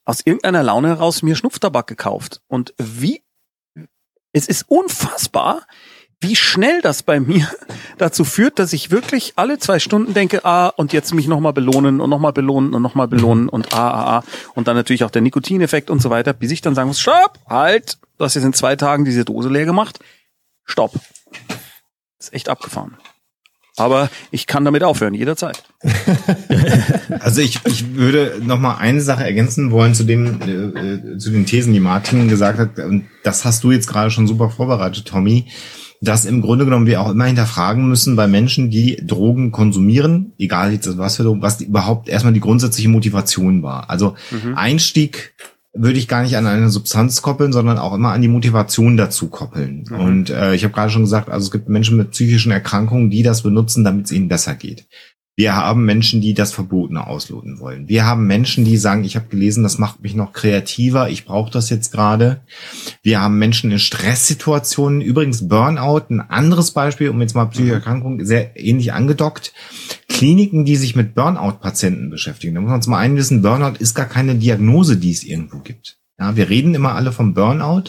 aus 0.05 0.21
irgendeiner 0.25 0.63
Laune 0.63 0.89
heraus 0.89 1.21
mir 1.23 1.35
Schnupftabak 1.35 1.87
gekauft. 1.87 2.41
Und 2.47 2.73
wie 2.77 3.21
es 4.33 4.47
ist 4.47 4.65
unfassbar, 4.67 5.65
wie 6.23 6.35
schnell 6.35 6.81
das 6.81 7.03
bei 7.03 7.19
mir 7.19 7.47
dazu 7.97 8.23
führt, 8.23 8.57
dass 8.57 8.73
ich 8.73 8.89
wirklich 8.89 9.33
alle 9.35 9.59
zwei 9.59 9.79
Stunden 9.79 10.13
denke, 10.13 10.43
ah, 10.45 10.69
und 10.69 10.93
jetzt 10.93 11.13
mich 11.13 11.27
nochmal 11.27 11.53
belohnen 11.53 12.01
und 12.01 12.09
nochmal 12.09 12.33
belohnen 12.33 12.73
und 12.73 12.81
nochmal 12.81 13.07
belohnen 13.07 13.49
und 13.49 13.73
ah, 13.73 13.89
ah, 13.89 14.17
ah. 14.17 14.23
Und 14.55 14.67
dann 14.67 14.75
natürlich 14.75 15.03
auch 15.03 15.11
der 15.11 15.21
Nikotineffekt 15.21 15.89
und 15.89 16.01
so 16.01 16.09
weiter, 16.09 16.33
bis 16.33 16.51
ich 16.51 16.61
dann 16.61 16.73
sagen 16.73 16.87
muss, 16.87 16.99
stopp, 16.99 17.39
halt, 17.47 17.97
du 18.17 18.25
hast 18.25 18.33
jetzt 18.33 18.45
in 18.45 18.53
zwei 18.53 18.75
Tagen 18.75 19.05
diese 19.05 19.25
Dose 19.25 19.49
leer 19.49 19.65
gemacht. 19.65 19.99
Stopp. 20.65 20.93
ist 22.19 22.33
echt 22.33 22.49
abgefahren. 22.49 22.97
Aber 23.75 24.09
ich 24.29 24.45
kann 24.45 24.65
damit 24.65 24.83
aufhören, 24.83 25.13
jederzeit. 25.13 25.63
Also 27.19 27.41
ich, 27.41 27.59
ich 27.65 27.95
würde 27.95 28.41
noch 28.41 28.59
mal 28.59 28.75
eine 28.75 28.99
Sache 28.99 29.23
ergänzen 29.23 29.71
wollen 29.71 29.93
zu 29.93 30.03
dem 30.03 30.41
äh, 30.41 31.13
äh, 31.13 31.17
zu 31.17 31.29
den 31.29 31.45
Thesen, 31.45 31.71
die 31.71 31.79
Martin 31.79 32.27
gesagt 32.27 32.59
hat. 32.59 32.79
Und 32.79 33.07
das 33.23 33.45
hast 33.45 33.63
du 33.63 33.71
jetzt 33.71 33.87
gerade 33.87 34.11
schon 34.11 34.27
super 34.27 34.49
vorbereitet, 34.49 35.07
Tommy. 35.07 35.45
Dass 36.03 36.25
im 36.25 36.41
Grunde 36.41 36.65
genommen 36.65 36.85
wir 36.85 37.01
auch 37.01 37.11
immer 37.11 37.25
hinterfragen 37.25 37.87
müssen 37.87 38.15
bei 38.15 38.27
Menschen, 38.27 38.69
die 38.69 38.97
Drogen 39.05 39.51
konsumieren, 39.51 40.33
egal 40.37 40.73
jetzt 40.73 40.97
was 40.97 41.15
für 41.15 41.23
Drogen, 41.23 41.41
was 41.41 41.61
überhaupt 41.61 42.09
erstmal 42.09 42.33
die 42.33 42.41
grundsätzliche 42.41 42.89
Motivation 42.89 43.63
war. 43.63 43.89
Also 43.89 44.15
Einstieg 44.55 45.33
würde 45.75 45.97
ich 45.97 46.07
gar 46.07 46.21
nicht 46.21 46.37
an 46.37 46.45
eine 46.45 46.69
Substanz 46.69 47.21
koppeln, 47.21 47.51
sondern 47.51 47.79
auch 47.79 47.93
immer 47.95 48.11
an 48.11 48.21
die 48.21 48.27
Motivation 48.27 48.95
dazu 48.95 49.29
koppeln. 49.29 49.85
Und 49.97 50.29
äh, 50.29 50.53
ich 50.53 50.63
habe 50.63 50.73
gerade 50.73 50.91
schon 50.91 51.01
gesagt, 51.03 51.29
also 51.29 51.45
es 51.45 51.51
gibt 51.51 51.67
Menschen 51.67 51.97
mit 51.97 52.11
psychischen 52.11 52.51
Erkrankungen, 52.51 53.09
die 53.09 53.23
das 53.23 53.41
benutzen, 53.41 53.83
damit 53.83 54.05
es 54.05 54.11
ihnen 54.11 54.27
besser 54.27 54.53
geht. 54.53 54.85
Wir 55.35 55.55
haben 55.55 55.83
Menschen, 55.85 56.21
die 56.21 56.35
das 56.35 56.53
Verbotene 56.53 57.07
ausloten 57.07 57.59
wollen. 57.59 57.89
Wir 57.89 58.05
haben 58.05 58.27
Menschen, 58.27 58.65
die 58.65 58.77
sagen, 58.77 59.03
ich 59.03 59.15
habe 59.15 59.29
gelesen, 59.29 59.63
das 59.63 59.79
macht 59.79 60.01
mich 60.01 60.13
noch 60.13 60.31
kreativer, 60.31 61.09
ich 61.09 61.25
brauche 61.25 61.51
das 61.51 61.71
jetzt 61.71 61.91
gerade. 61.91 62.41
Wir 63.01 63.19
haben 63.19 63.39
Menschen 63.39 63.71
in 63.71 63.79
Stresssituationen, 63.79 65.01
übrigens 65.01 65.47
Burnout, 65.47 66.05
ein 66.11 66.21
anderes 66.21 66.71
Beispiel, 66.71 67.09
um 67.09 67.19
jetzt 67.19 67.33
mal 67.33 67.45
psychische 67.45 67.73
Erkrankungen 67.73 68.23
sehr 68.25 68.55
ähnlich 68.55 68.93
angedockt. 68.93 69.53
Kliniken, 70.07 70.65
die 70.65 70.75
sich 70.75 70.95
mit 70.95 71.15
Burnout-Patienten 71.15 72.11
beschäftigen. 72.11 72.53
Da 72.53 72.61
muss 72.61 72.69
man 72.69 72.83
zum 72.83 72.93
einen 72.93 73.17
wissen, 73.17 73.41
Burnout 73.41 73.79
ist 73.79 73.95
gar 73.95 74.05
keine 74.05 74.35
Diagnose, 74.35 74.97
die 74.97 75.11
es 75.11 75.23
irgendwo 75.23 75.59
gibt. 75.59 75.97
Ja, 76.19 76.35
wir 76.35 76.49
reden 76.49 76.75
immer 76.75 76.93
alle 76.93 77.11
vom 77.11 77.33
Burnout. 77.33 77.85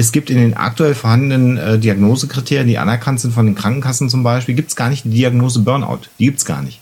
Es 0.00 0.12
gibt 0.12 0.30
in 0.30 0.38
den 0.38 0.56
aktuell 0.56 0.94
vorhandenen 0.94 1.58
äh, 1.58 1.78
Diagnosekriterien, 1.78 2.66
die 2.66 2.78
anerkannt 2.78 3.20
sind 3.20 3.34
von 3.34 3.44
den 3.44 3.54
Krankenkassen 3.54 4.08
zum 4.08 4.22
Beispiel, 4.22 4.54
gibt 4.54 4.70
es 4.70 4.76
gar 4.76 4.88
nicht 4.88 5.04
die 5.04 5.10
Diagnose 5.10 5.60
Burnout. 5.60 6.08
Die 6.18 6.24
gibt's 6.24 6.46
gar 6.46 6.62
nicht. 6.62 6.80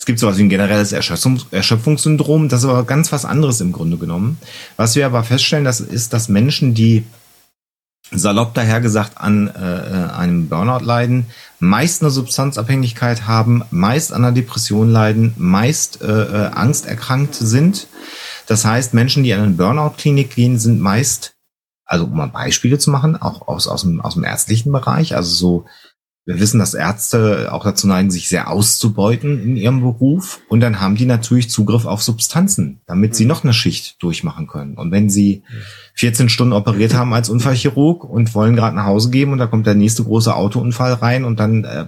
Es 0.00 0.06
gibt 0.06 0.18
sowas 0.18 0.38
wie 0.38 0.44
ein 0.44 0.48
generelles 0.48 0.92
Erschöpfungs 0.92 1.44
Erschöpfungssyndrom, 1.50 2.48
das 2.48 2.60
ist 2.60 2.70
aber 2.70 2.84
ganz 2.84 3.12
was 3.12 3.26
anderes 3.26 3.60
im 3.60 3.72
Grunde 3.72 3.98
genommen. 3.98 4.38
Was 4.76 4.96
wir 4.96 5.04
aber 5.04 5.24
feststellen, 5.24 5.66
das 5.66 5.80
ist, 5.80 6.14
dass 6.14 6.30
Menschen, 6.30 6.72
die 6.72 7.04
salopp 8.10 8.54
dahergesagt 8.54 9.18
an 9.18 9.48
äh, 9.48 9.60
äh, 9.60 10.10
einem 10.12 10.48
Burnout 10.48 10.82
leiden, 10.82 11.26
meist 11.60 12.00
eine 12.00 12.10
Substanzabhängigkeit 12.10 13.26
haben, 13.26 13.62
meist 13.70 14.10
an 14.10 14.24
einer 14.24 14.32
Depression 14.32 14.90
leiden, 14.90 15.34
meist 15.36 16.00
äh, 16.00 16.06
äh, 16.06 16.46
angsterkrankt 16.46 17.34
sind. 17.34 17.88
Das 18.46 18.64
heißt, 18.64 18.94
Menschen, 18.94 19.22
die 19.22 19.34
an 19.34 19.42
eine 19.42 19.52
Burnout-Klinik 19.52 20.34
gehen, 20.34 20.58
sind 20.58 20.80
meist, 20.80 21.34
also 21.88 22.04
um 22.04 22.16
mal 22.16 22.28
Beispiele 22.28 22.78
zu 22.78 22.90
machen, 22.90 23.16
auch 23.16 23.48
aus, 23.48 23.66
aus, 23.66 23.82
dem, 23.82 24.00
aus 24.00 24.14
dem 24.14 24.24
ärztlichen 24.24 24.70
Bereich, 24.70 25.16
also 25.16 25.34
so 25.34 25.66
wir 26.28 26.40
wissen, 26.40 26.58
dass 26.58 26.74
Ärzte 26.74 27.48
auch 27.52 27.64
dazu 27.64 27.86
neigen, 27.86 28.10
sich 28.10 28.28
sehr 28.28 28.50
auszubeuten 28.50 29.42
in 29.42 29.56
ihrem 29.56 29.80
Beruf. 29.80 30.42
Und 30.50 30.60
dann 30.60 30.78
haben 30.78 30.94
die 30.94 31.06
natürlich 31.06 31.48
Zugriff 31.48 31.86
auf 31.86 32.02
Substanzen, 32.02 32.82
damit 32.86 33.16
sie 33.16 33.24
noch 33.24 33.44
eine 33.44 33.54
Schicht 33.54 34.02
durchmachen 34.02 34.46
können. 34.46 34.76
Und 34.76 34.92
wenn 34.92 35.08
sie 35.08 35.42
14 35.98 36.28
Stunden 36.28 36.52
operiert 36.52 36.94
haben 36.94 37.12
als 37.12 37.28
Unfallchirurg 37.28 38.04
und 38.04 38.32
wollen 38.32 38.54
gerade 38.54 38.76
nach 38.76 38.84
Hause 38.84 39.10
gehen 39.10 39.32
und 39.32 39.38
da 39.38 39.48
kommt 39.48 39.66
der 39.66 39.74
nächste 39.74 40.04
große 40.04 40.32
Autounfall 40.32 40.92
rein 40.92 41.24
und 41.24 41.40
dann 41.40 41.64
äh, 41.64 41.86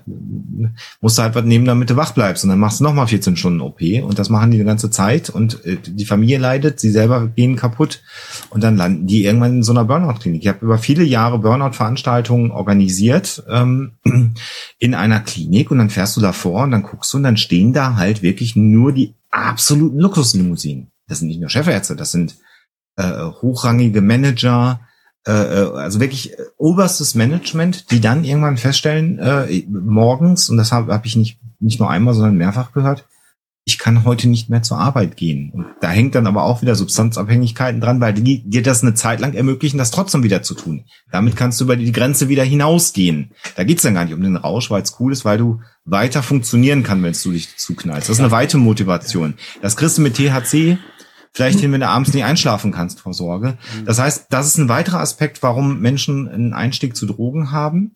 musst 1.00 1.16
du 1.16 1.22
halt 1.22 1.36
was 1.36 1.44
nehmen, 1.44 1.64
damit 1.64 1.90
du 1.90 1.96
wach 1.96 2.11
bleibst. 2.11 2.42
Und 2.42 2.50
dann 2.50 2.58
machst 2.58 2.80
du 2.80 2.84
nochmal 2.84 3.06
14 3.06 3.36
Stunden 3.36 3.61
OP 3.61 3.80
und 3.80 4.18
das 4.18 4.28
machen 4.28 4.50
die 4.50 4.58
die 4.58 4.64
ganze 4.64 4.90
Zeit 4.90 5.30
und 5.30 5.64
äh, 5.64 5.76
die 5.76 6.04
Familie 6.04 6.38
leidet, 6.38 6.80
sie 6.80 6.90
selber 6.90 7.28
gehen 7.28 7.54
kaputt 7.54 8.02
und 8.50 8.64
dann 8.64 8.76
landen 8.76 9.06
die 9.06 9.24
irgendwann 9.24 9.58
in 9.58 9.62
so 9.62 9.70
einer 9.70 9.84
Burnout-Klinik. 9.84 10.42
Ich 10.42 10.48
habe 10.48 10.64
über 10.64 10.78
viele 10.78 11.04
Jahre 11.04 11.38
Burnout-Veranstaltungen 11.38 12.50
organisiert 12.50 13.44
ähm, 13.48 13.92
in 14.80 14.96
einer 14.96 15.20
Klinik 15.20 15.70
und 15.70 15.78
dann 15.78 15.88
fährst 15.88 16.16
du 16.16 16.20
davor 16.20 16.64
und 16.64 16.72
dann 16.72 16.82
guckst 16.82 17.12
du 17.12 17.18
und 17.18 17.22
dann 17.22 17.36
stehen 17.36 17.72
da 17.72 17.94
halt 17.94 18.22
wirklich 18.22 18.56
nur 18.56 18.92
die 18.92 19.14
absoluten 19.30 20.00
Luxuslimousinen. 20.00 20.90
Das 21.06 21.20
sind 21.20 21.28
nicht 21.28 21.40
nur 21.40 21.48
Chefärzte, 21.48 21.94
das 21.94 22.11
sind 22.11 22.34
äh, 22.97 23.24
hochrangige 23.43 24.01
Manager, 24.01 24.80
äh, 25.26 25.32
äh, 25.32 25.72
also 25.74 26.01
wirklich 26.01 26.32
äh, 26.32 26.43
oberstes 26.57 27.14
Management, 27.14 27.91
die 27.91 28.01
dann 28.01 28.24
irgendwann 28.24 28.57
feststellen, 28.57 29.18
äh, 29.18 29.64
morgens, 29.68 30.49
und 30.49 30.57
das 30.57 30.72
habe 30.72 30.93
hab 30.93 31.05
ich 31.05 31.16
nicht, 31.16 31.38
nicht 31.59 31.78
nur 31.78 31.91
einmal, 31.91 32.14
sondern 32.14 32.36
mehrfach 32.36 32.72
gehört, 32.72 33.07
ich 33.64 33.78
kann 33.78 34.05
heute 34.05 34.28
nicht 34.28 34.49
mehr 34.49 34.62
zur 34.62 34.78
Arbeit 34.78 35.16
gehen. 35.16 35.51
Und 35.53 35.66
da 35.80 35.91
hängt 35.91 36.14
dann 36.14 36.26
aber 36.26 36.45
auch 36.45 36.62
wieder 36.62 36.74
Substanzabhängigkeiten 36.74 37.80
dran, 37.80 38.01
weil 38.01 38.14
die 38.14 38.43
dir 38.49 38.62
das 38.62 38.82
eine 38.82 38.95
Zeit 38.95 39.20
lang 39.20 39.34
ermöglichen, 39.34 39.78
das 39.78 39.91
trotzdem 39.91 40.22
wieder 40.22 40.43
zu 40.43 40.55
tun. 40.55 40.86
Damit 41.12 41.36
kannst 41.36 41.61
du 41.61 41.64
über 41.64 41.76
die 41.76 41.93
Grenze 41.93 42.28
wieder 42.28 42.43
hinausgehen. 42.43 43.32
Da 43.57 43.64
geht's 43.64 43.82
dann 43.82 43.95
gar 43.95 44.07
nicht 44.07 44.14
um 44.14 44.22
den 44.22 44.36
Rausch, 44.36 44.70
weil 44.70 44.82
es 44.82 44.99
cool 44.99 45.12
ist, 45.12 45.24
weil 45.24 45.38
du 45.38 45.61
weiter 45.84 46.22
funktionieren 46.22 46.82
kann, 46.82 47.03
wenn 47.03 47.12
du 47.12 47.32
dich 47.32 47.57
zuknallst. 47.57 48.09
Das 48.09 48.16
ist 48.16 48.20
eine 48.20 48.32
weite 48.32 48.57
Motivation. 48.57 49.34
Das 49.61 49.76
kriegst 49.76 49.99
du 49.99 50.03
mit 50.03 50.16
THC 50.16 50.78
vielleicht 51.32 51.60
hin, 51.60 51.72
wenn 51.72 51.80
du 51.80 51.88
abends 51.88 52.12
nicht 52.12 52.24
einschlafen 52.24 52.72
kannst 52.72 53.00
vor 53.00 53.14
Sorge. 53.14 53.56
Das 53.84 53.98
heißt, 53.98 54.26
das 54.30 54.46
ist 54.46 54.58
ein 54.58 54.68
weiterer 54.68 55.00
Aspekt, 55.00 55.42
warum 55.42 55.80
Menschen 55.80 56.28
einen 56.28 56.54
Einstieg 56.54 56.96
zu 56.96 57.06
Drogen 57.06 57.52
haben. 57.52 57.94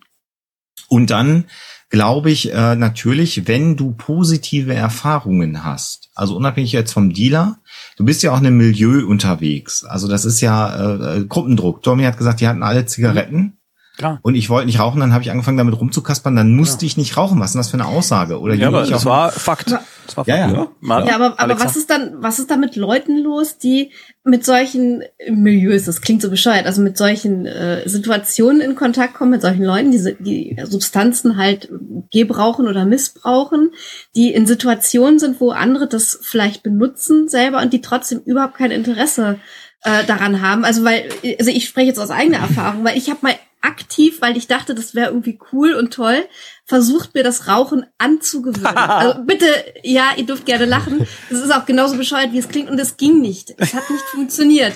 Und 0.89 1.11
dann 1.11 1.45
glaube 1.91 2.31
ich 2.31 2.53
äh, 2.53 2.77
natürlich, 2.77 3.47
wenn 3.47 3.77
du 3.77 3.93
positive 3.93 4.75
Erfahrungen 4.75 5.65
hast, 5.65 6.11
also 6.15 6.37
unabhängig 6.37 6.73
jetzt 6.73 6.93
vom 6.93 7.13
Dealer, 7.13 7.59
du 7.97 8.05
bist 8.05 8.23
ja 8.23 8.33
auch 8.33 8.41
in 8.41 8.47
einem 8.47 8.57
Milieu 8.57 9.07
unterwegs. 9.07 9.85
Also 9.85 10.09
das 10.09 10.25
ist 10.25 10.41
ja 10.41 10.75
äh, 10.75 11.19
äh, 11.19 11.25
Gruppendruck. 11.25 11.83
Tommy 11.83 12.05
hat 12.05 12.19
gesagt, 12.19 12.41
die 12.41 12.49
hatten 12.49 12.63
alle 12.63 12.87
Zigaretten. 12.87 13.59
Klar. 13.97 14.19
Und 14.23 14.35
ich 14.35 14.51
wollte 14.51 14.67
nicht 14.67 14.81
rauchen, 14.81 14.99
dann 14.99 15.13
habe 15.13 15.23
ich 15.23 15.31
angefangen 15.31 15.57
damit 15.57 15.79
rumzukaspern, 15.79 16.35
dann 16.35 16.57
musste 16.57 16.85
ich 16.85 16.97
nicht 16.97 17.17
rauchen. 17.17 17.39
Was 17.39 17.51
ist 17.51 17.55
denn 17.55 17.61
das 17.61 17.71
für 17.71 17.75
eine 17.75 17.87
Aussage? 17.87 18.41
Oder 18.41 18.55
Ja, 18.55 18.69
aber 18.69 18.85
das 18.87 19.05
war 19.05 19.31
Fakt. 19.31 19.73
Das 20.07 20.17
war 20.17 20.27
Ja, 20.29 20.37
ja. 20.37 20.69
Mal- 20.81 21.07
Ja, 21.07 21.15
aber, 21.17 21.39
aber 21.39 21.61
was 21.61 21.77
ist 21.77 21.91
dann, 21.91 22.23
was 22.23 22.39
ist 22.39 22.51
da 22.51 22.57
mit 22.57 22.77
Leuten 22.77 23.19
los, 23.19 23.59
die 23.59 23.91
mit 24.23 24.45
solchen 24.45 25.03
Milieus, 25.29 25.85
das 25.85 26.01
klingt 26.01 26.23
so 26.23 26.31
bescheuert, 26.31 26.67
also 26.67 26.81
mit 26.81 26.97
solchen 26.97 27.47
äh, 27.47 27.89
Situationen 27.89 28.61
in 28.61 28.75
Kontakt 28.75 29.15
kommen, 29.15 29.31
mit 29.33 29.43
solchen 29.43 29.65
Leuten, 29.65 29.91
die, 29.91 30.17
die 30.21 30.57
Substanzen 30.65 31.37
halt 31.37 31.69
gebrauchen 32.13 32.67
oder 32.69 32.85
missbrauchen, 32.85 33.71
die 34.17 34.33
in 34.33 34.47
Situationen 34.47 35.19
sind, 35.19 35.41
wo 35.41 35.51
andere 35.51 35.89
das 35.89 36.19
vielleicht 36.23 36.63
benutzen 36.63 37.29
selber 37.29 37.61
und 37.61 37.73
die 37.73 37.81
trotzdem 37.81 38.21
überhaupt 38.25 38.55
kein 38.57 38.71
Interesse 38.71 39.39
äh, 39.83 40.05
daran 40.05 40.41
haben. 40.41 40.65
Also 40.65 40.85
weil, 40.85 41.09
also 41.39 41.51
ich 41.51 41.67
spreche 41.67 41.89
jetzt 41.89 41.99
aus 42.01 42.11
eigener 42.11 42.39
Erfahrung, 42.39 42.85
weil 42.85 42.97
ich 42.97 43.11
habe 43.11 43.21
mal 43.23 43.35
aktiv, 43.61 44.21
weil 44.21 44.37
ich 44.37 44.47
dachte, 44.47 44.75
das 44.75 44.95
wäre 44.95 45.09
irgendwie 45.09 45.39
cool 45.53 45.73
und 45.75 45.93
toll, 45.93 46.19
versucht 46.67 47.15
mir 47.15 47.23
das 47.23 47.47
Rauchen 47.49 47.85
anzugewöhnen. 47.99 48.65
Also 48.95 49.23
bitte, 49.25 49.47
ja, 49.83 50.05
ihr 50.17 50.25
dürft 50.25 50.47
gerne 50.47 50.65
lachen. 50.67 51.07
Das 51.31 51.41
ist 51.41 51.53
auch 51.55 51.67
genauso 51.67 51.97
bescheuert, 51.97 52.33
wie 52.33 52.39
es 52.39 52.49
klingt 52.49 52.71
und 52.71 52.79
es 52.79 52.97
ging 52.97 53.21
nicht. 53.21 53.55
Es 53.59 53.75
hat 53.75 53.89
nicht 53.91 54.03
funktioniert. 54.05 54.73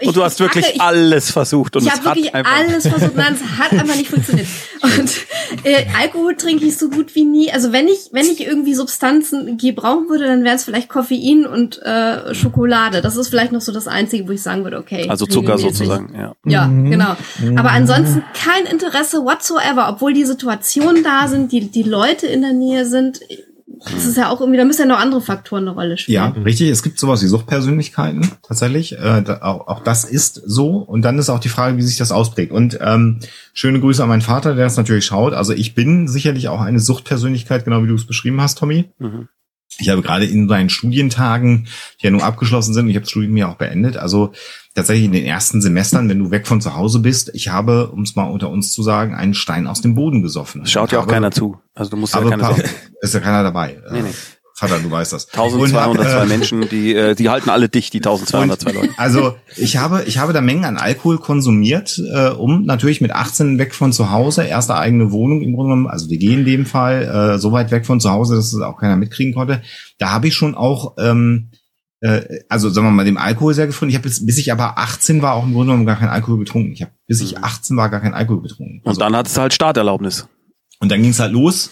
Ich- 0.00 0.08
Und 0.08 0.16
du 0.16 0.22
hast 0.24 0.40
wirklich 0.40 0.66
ich, 0.74 0.80
alles 0.80 1.30
versucht 1.30 1.76
und 1.76 1.82
ich 1.82 1.88
es 1.88 1.98
habe 1.98 2.10
hat 2.10 2.16
wirklich 2.16 2.34
einfach 2.34 2.52
alles 2.56 2.86
versucht, 2.86 3.16
nein, 3.16 3.34
es 3.40 3.58
hat 3.58 3.72
einfach 3.72 3.96
nicht 3.96 4.10
funktioniert. 4.10 4.46
Und 4.82 5.10
äh, 5.64 5.84
Alkohol 5.98 6.34
trinke 6.36 6.64
ich 6.66 6.76
so 6.76 6.90
gut 6.90 7.14
wie 7.14 7.24
nie. 7.24 7.52
Also 7.52 7.72
wenn 7.72 7.88
ich, 7.88 8.08
wenn 8.12 8.26
ich 8.26 8.44
irgendwie 8.44 8.74
Substanzen 8.74 9.56
gebrauchen 9.58 10.08
würde, 10.08 10.26
dann 10.26 10.44
wären 10.44 10.56
es 10.56 10.64
vielleicht 10.64 10.88
Koffein 10.88 11.46
und 11.46 11.80
äh, 11.82 12.34
Schokolade. 12.34 13.00
Das 13.00 13.16
ist 13.16 13.28
vielleicht 13.28 13.52
noch 13.52 13.60
so 13.60 13.72
das 13.72 13.86
Einzige, 13.86 14.26
wo 14.28 14.32
ich 14.32 14.42
sagen 14.42 14.64
würde, 14.64 14.78
okay. 14.78 15.08
also 15.08 15.26
Zucker 15.26 15.54
regelmäßig. 15.54 15.86
sozusagen, 15.86 16.14
ja. 16.14 16.34
Ja, 16.44 16.66
genau. 16.66 17.16
Aber 17.56 17.70
ansonsten 17.70 18.24
kein 18.34 18.66
Interesse 18.66 19.24
whatsoever, 19.24 19.88
obwohl 19.88 20.12
die 20.12 20.24
Situationen 20.24 21.02
da 21.04 21.21
sind, 21.28 21.52
die, 21.52 21.70
die 21.70 21.82
Leute 21.82 22.26
in 22.26 22.42
der 22.42 22.52
Nähe 22.52 22.86
sind. 22.86 23.20
Das 23.84 24.04
ist 24.04 24.16
ja 24.16 24.28
auch 24.28 24.40
irgendwie, 24.40 24.58
da 24.58 24.64
müssen 24.64 24.82
ja 24.82 24.86
noch 24.86 25.00
andere 25.00 25.20
Faktoren 25.20 25.66
eine 25.66 25.74
Rolle 25.76 25.98
spielen. 25.98 26.14
Ja, 26.14 26.28
richtig. 26.44 26.68
Es 26.70 26.82
gibt 26.82 26.98
sowas 26.98 27.22
wie 27.22 27.26
Suchtpersönlichkeiten 27.26 28.30
tatsächlich. 28.42 28.92
Äh, 28.92 29.22
da, 29.22 29.42
auch, 29.42 29.66
auch 29.66 29.82
das 29.82 30.04
ist 30.04 30.40
so. 30.46 30.76
Und 30.76 31.02
dann 31.02 31.18
ist 31.18 31.30
auch 31.30 31.40
die 31.40 31.48
Frage, 31.48 31.76
wie 31.76 31.82
sich 31.82 31.96
das 31.96 32.12
ausprägt. 32.12 32.52
Und 32.52 32.78
ähm, 32.80 33.18
schöne 33.54 33.80
Grüße 33.80 34.02
an 34.02 34.08
meinen 34.08 34.22
Vater, 34.22 34.54
der 34.54 34.64
das 34.64 34.76
natürlich 34.76 35.06
schaut. 35.06 35.32
Also 35.32 35.52
ich 35.52 35.74
bin 35.74 36.06
sicherlich 36.06 36.48
auch 36.48 36.60
eine 36.60 36.78
Suchtpersönlichkeit, 36.78 37.64
genau 37.64 37.82
wie 37.82 37.88
du 37.88 37.94
es 37.94 38.06
beschrieben 38.06 38.40
hast, 38.40 38.58
Tommy. 38.58 38.90
Mhm. 38.98 39.28
Ich 39.78 39.88
habe 39.88 40.02
gerade 40.02 40.26
in 40.26 40.46
meinen 40.46 40.68
Studientagen, 40.68 41.66
die 42.00 42.04
ja 42.04 42.10
nun 42.10 42.20
abgeschlossen 42.22 42.74
sind, 42.74 42.84
und 42.84 42.90
ich 42.90 42.96
habe 42.96 43.04
das 43.04 43.10
Studium 43.10 43.36
ja 43.36 43.50
auch 43.50 43.56
beendet, 43.56 43.96
also 43.96 44.32
tatsächlich 44.74 45.06
in 45.06 45.12
den 45.12 45.24
ersten 45.24 45.60
Semestern, 45.60 46.08
wenn 46.08 46.18
du 46.18 46.30
weg 46.30 46.46
von 46.46 46.60
zu 46.60 46.74
Hause 46.76 47.00
bist, 47.00 47.30
ich 47.34 47.48
habe, 47.48 47.88
um 47.88 48.02
es 48.02 48.16
mal 48.16 48.24
unter 48.24 48.50
uns 48.50 48.72
zu 48.72 48.82
sagen, 48.82 49.14
einen 49.14 49.34
Stein 49.34 49.66
aus 49.66 49.80
dem 49.80 49.94
Boden 49.94 50.22
gesoffen. 50.22 50.62
Es 50.62 50.70
schaut 50.70 50.92
ja 50.92 51.00
auch 51.00 51.06
keiner 51.06 51.30
zu. 51.30 51.58
Also 51.74 51.90
du 51.90 51.96
musst 51.96 52.14
ja 52.14 52.22
keine 52.22 52.44
Sorgen. 52.44 52.62
ist 53.00 53.14
ja 53.14 53.20
keiner 53.20 53.42
dabei. 53.42 53.80
Nee, 53.90 54.02
nee. 54.02 54.14
Vater, 54.54 54.78
du 54.80 54.90
weißt 54.90 55.12
das. 55.12 55.24
Und 55.24 55.34
1202 55.34 55.80
hab, 55.80 56.24
äh, 56.24 56.26
Menschen, 56.26 56.68
die, 56.68 56.94
äh, 56.94 57.14
die 57.14 57.30
halten 57.30 57.50
alle 57.50 57.68
dicht, 57.68 57.92
die 57.94 57.98
1202 57.98 58.72
Leute. 58.72 58.90
Also 58.96 59.34
ich 59.56 59.78
habe, 59.78 60.04
ich 60.06 60.18
habe 60.18 60.32
da 60.32 60.40
Mengen 60.40 60.64
an 60.64 60.76
Alkohol 60.76 61.18
konsumiert, 61.18 62.00
äh, 62.12 62.28
um 62.28 62.64
natürlich 62.64 63.00
mit 63.00 63.12
18 63.12 63.58
weg 63.58 63.74
von 63.74 63.92
zu 63.92 64.10
Hause, 64.10 64.44
erste 64.44 64.76
eigene 64.76 65.10
Wohnung 65.10 65.42
im 65.42 65.54
Grunde 65.54 65.70
genommen, 65.70 65.88
also 65.88 66.10
WG 66.10 66.34
in 66.34 66.44
dem 66.44 66.66
Fall, 66.66 67.02
äh, 67.34 67.38
so 67.38 67.52
weit 67.52 67.70
weg 67.70 67.86
von 67.86 68.00
zu 68.00 68.10
Hause, 68.10 68.36
dass 68.36 68.52
es 68.52 68.60
auch 68.60 68.78
keiner 68.78 68.96
mitkriegen 68.96 69.34
konnte. 69.34 69.62
Da 69.98 70.10
habe 70.10 70.28
ich 70.28 70.34
schon 70.34 70.54
auch, 70.54 70.96
ähm, 70.98 71.50
äh, 72.00 72.22
also 72.48 72.68
sagen 72.68 72.86
wir 72.86 72.90
mal, 72.90 73.04
dem 73.04 73.18
Alkohol 73.18 73.54
sehr 73.54 73.66
gefunden. 73.66 73.90
Ich 73.90 73.96
habe 73.96 74.08
bis, 74.08 74.24
bis 74.24 74.38
ich 74.38 74.52
aber 74.52 74.78
18 74.78 75.22
war, 75.22 75.34
auch 75.34 75.44
im 75.44 75.54
Grunde 75.54 75.72
genommen 75.72 75.86
gar 75.86 75.96
kein 75.96 76.08
Alkohol 76.08 76.38
getrunken. 76.38 76.72
Ich 76.72 76.82
habe, 76.82 76.92
bis 77.06 77.22
ich 77.22 77.38
18 77.38 77.76
war, 77.76 77.88
gar 77.88 78.00
kein 78.00 78.14
Alkohol 78.14 78.42
getrunken. 78.42 78.82
Und 78.84 79.00
dann 79.00 79.16
hattest 79.16 79.36
du 79.36 79.40
halt 79.40 79.54
Starterlaubnis. 79.54 80.28
Und 80.78 80.90
dann 80.90 81.00
ging 81.00 81.10
es 81.10 81.20
halt 81.20 81.32
los. 81.32 81.70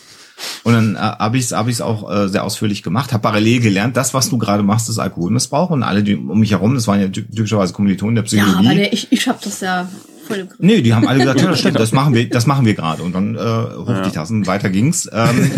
Und 0.64 0.72
dann 0.74 0.97
äh, 0.97 0.99
habe 0.99 1.36
ich 1.38 1.45
es 1.45 1.53
hab 1.53 1.68
ich's 1.68 1.80
auch 1.80 2.11
äh, 2.11 2.28
sehr 2.28 2.45
ausführlich 2.45 2.82
gemacht, 2.82 3.12
habe 3.12 3.22
parallel 3.22 3.61
gelernt, 3.61 3.97
das, 3.97 4.14
was 4.14 4.30
du 4.30 4.38
gerade 4.38 4.62
machst, 4.62 4.88
ist 4.88 4.99
Alkoholmissbrauch. 4.99 5.70
Und 5.70 5.82
alle 5.82 6.03
die 6.03 6.16
um 6.16 6.41
mich 6.41 6.51
herum, 6.53 6.74
das 6.74 6.86
waren 6.86 7.01
ja 7.01 7.09
ty- 7.09 7.24
typischerweise 7.28 7.72
Kommilitonen 7.72 8.14
der 8.16 8.24
Ja, 8.24 8.26
Psychologie. 8.26 8.66
aber 8.66 8.74
der, 8.74 8.93
ich, 8.93 9.11
ich 9.12 9.28
hab 9.28 9.41
das 9.43 9.61
ja 9.61 9.88
voll 10.30 10.38
im 10.40 10.48
Griff. 10.48 10.58
Nee, 10.60 10.80
die 10.82 10.94
haben 10.94 11.06
alle 11.06 11.18
gesagt, 11.20 11.40
ja, 11.42 11.48
das 11.50 11.58
stimmt, 11.60 11.78
das 11.80 11.92
machen 11.92 12.14
wir, 12.14 12.28
das 12.28 12.46
machen 12.46 12.64
wir 12.66 12.74
gerade. 12.74 13.02
Und 13.02 13.12
dann 13.14 13.34
äh, 13.34 13.38
hoch 13.38 14.02
die 14.06 14.10
Tassen, 14.10 14.46
weiter 14.46 14.70
ging's. 14.70 15.08
Ähm, 15.12 15.50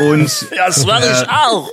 und 0.10 0.46
Ja, 0.56 0.66
das 0.66 0.86
war 0.86 1.00
ich 1.00 1.28
auch. 1.28 1.70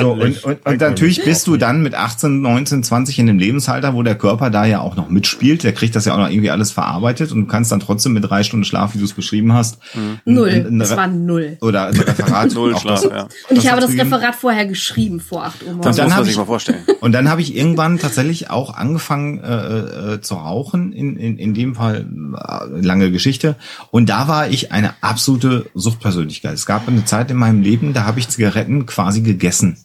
so, 0.00 0.12
und, 0.12 0.44
und, 0.44 0.66
und 0.66 0.80
natürlich 0.80 1.24
bist 1.24 1.46
du 1.46 1.56
dann 1.56 1.82
mit 1.82 1.94
18, 1.94 2.40
19, 2.42 2.82
20 2.84 3.18
in 3.18 3.26
dem 3.26 3.38
Lebensalter, 3.38 3.94
wo 3.94 4.02
der 4.02 4.14
Körper 4.14 4.50
da 4.50 4.64
ja 4.64 4.80
auch 4.80 4.94
noch 4.96 5.08
mitspielt. 5.10 5.64
Der 5.64 5.72
kriegt 5.72 5.96
das 5.96 6.04
ja 6.04 6.14
auch 6.14 6.18
noch 6.18 6.30
irgendwie 6.30 6.50
alles 6.50 6.70
verarbeitet 6.70 7.32
und 7.32 7.40
du 7.42 7.46
kannst 7.46 7.72
dann 7.72 7.80
trotzdem 7.80 8.12
mit 8.12 8.28
drei 8.28 8.42
Stunden 8.42 8.64
Schlaf, 8.64 8.94
wie 8.94 8.98
du 8.98 9.04
es 9.04 9.12
beschrieben 9.14 9.52
hast, 9.52 9.78
Null. 10.24 10.48
ein- 10.50 10.66
ein 10.66 10.78
Das 10.78 10.96
war 10.96 11.06
null. 11.08 11.58
oder 11.60 11.86
ein 11.88 11.96
Referat. 11.98 12.52
Null 12.54 12.74
auch 12.74 12.80
Schlaf, 12.80 13.02
das, 13.02 13.10
ja. 13.10 13.22
Und 13.50 13.56
ich 13.56 13.62
das 13.64 13.72
habe 13.72 13.80
das. 13.80 13.92
Referat 13.92 14.34
vorher 14.36 14.66
geschrieben 14.66 15.20
vor 15.20 15.44
8 15.44 15.62
Uhr 15.62 15.68
Das 15.68 15.76
morgens. 15.76 15.96
dann 15.96 16.06
muss 16.06 16.14
man 16.16 16.24
sich 16.24 16.32
ich- 16.32 16.38
mal 16.38 16.44
vorstellen. 16.46 16.78
Und 17.00 17.12
dann 17.12 17.28
habe 17.28 17.40
ich 17.40 17.56
irgendwann 17.56 17.98
tatsächlich 17.98 18.50
auch 18.50 18.74
angefangen 18.74 19.38
äh, 19.42 20.14
äh, 20.14 20.20
zu 20.20 20.34
rauchen, 20.34 20.92
in, 20.96 21.16
in, 21.16 21.38
in 21.38 21.54
dem 21.54 21.74
Fall 21.74 22.08
äh, 22.34 22.80
lange 22.80 23.10
Geschichte. 23.10 23.56
Und 23.90 24.08
da 24.08 24.26
war 24.28 24.48
ich 24.48 24.72
eine 24.72 24.94
absolute 25.02 25.70
Suchtpersönlichkeit. 25.74 26.54
Es 26.54 26.66
gab 26.66 26.88
eine 26.88 27.04
Zeit 27.04 27.30
in 27.30 27.36
meinem 27.36 27.62
Leben, 27.62 27.92
da 27.92 28.04
habe 28.04 28.18
ich 28.18 28.28
Zigaretten 28.28 28.86
quasi 28.86 29.20
gegessen. 29.20 29.78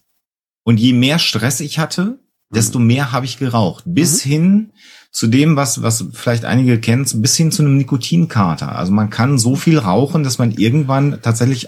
Und 0.64 0.80
je 0.80 0.94
mehr 0.94 1.20
Stress 1.20 1.60
ich 1.60 1.80
hatte, 1.80 2.20
desto 2.54 2.80
mehr 2.80 3.12
habe 3.12 3.26
ich 3.26 3.38
geraucht. 3.38 3.84
Bis 3.86 4.22
hin 4.22 4.72
zu 5.12 5.28
dem, 5.28 5.56
was, 5.56 5.84
was 5.84 6.06
vielleicht 6.14 6.46
einige 6.46 6.80
kennen, 6.80 7.06
bis 7.16 7.36
hin 7.36 7.52
zu 7.52 7.64
einem 7.64 7.78
Nikotinkater. 7.78 8.76
Also 8.76 8.92
man 8.94 9.10
kann 9.10 9.38
so 9.38 9.56
viel 9.56 9.78
rauchen, 9.78 10.24
dass 10.24 10.38
man 10.38 10.52
irgendwann 10.52 11.22
tatsächlich 11.22 11.68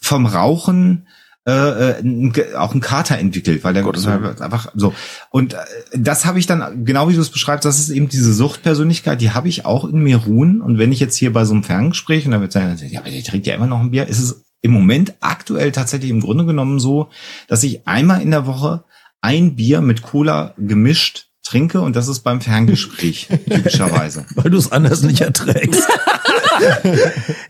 vom 0.00 0.26
Rauchen 0.26 1.06
äh, 1.46 1.52
äh, 1.52 2.00
ein 2.00 2.32
auch 2.56 2.72
einen 2.72 2.80
Kater 2.80 3.18
entwickelt, 3.18 3.64
weil 3.64 3.74
der 3.74 3.84
Willen. 3.84 4.40
einfach 4.40 4.72
so. 4.74 4.94
Und 5.30 5.52
äh, 5.52 5.58
das 5.92 6.24
habe 6.24 6.38
ich 6.38 6.46
dann, 6.46 6.86
genau 6.86 7.08
wie 7.08 7.14
du 7.14 7.20
es 7.20 7.28
beschreibst, 7.28 7.66
das 7.66 7.78
ist 7.78 7.90
eben 7.90 8.08
diese 8.08 8.32
Suchtpersönlichkeit, 8.32 9.20
die 9.20 9.32
habe 9.32 9.48
ich 9.48 9.66
auch 9.66 9.84
in 9.84 10.00
mir 10.00 10.16
ruhen. 10.16 10.62
Und 10.62 10.78
wenn 10.78 10.90
ich 10.90 11.00
jetzt 11.00 11.16
hier 11.16 11.32
bei 11.32 11.44
so 11.44 11.52
einem 11.52 11.62
Ferngespräch 11.62 12.24
und 12.24 12.32
da 12.32 12.40
wird 12.40 12.52
sagen, 12.52 12.78
ja, 12.88 13.00
aber 13.00 13.10
der 13.10 13.22
trinkt 13.22 13.46
ja 13.46 13.54
immer 13.54 13.66
noch 13.66 13.80
ein 13.80 13.90
Bier, 13.90 14.06
ist 14.06 14.20
es 14.20 14.44
im 14.62 14.70
Moment 14.70 15.14
aktuell 15.20 15.70
tatsächlich 15.72 16.10
im 16.10 16.20
Grunde 16.20 16.46
genommen 16.46 16.80
so, 16.80 17.10
dass 17.46 17.62
ich 17.62 17.86
einmal 17.86 18.22
in 18.22 18.30
der 18.30 18.46
Woche 18.46 18.84
ein 19.20 19.54
Bier 19.56 19.82
mit 19.82 20.00
Cola 20.00 20.54
gemischt 20.56 21.28
trinke 21.44 21.80
und 21.80 21.94
das 21.94 22.08
ist 22.08 22.20
beim 22.20 22.40
Ferngespräch 22.40 23.28
typischerweise. 23.48 24.26
Weil 24.34 24.50
du 24.50 24.58
es 24.58 24.72
anders 24.72 25.02
nicht 25.02 25.20
erträgst. 25.20 25.86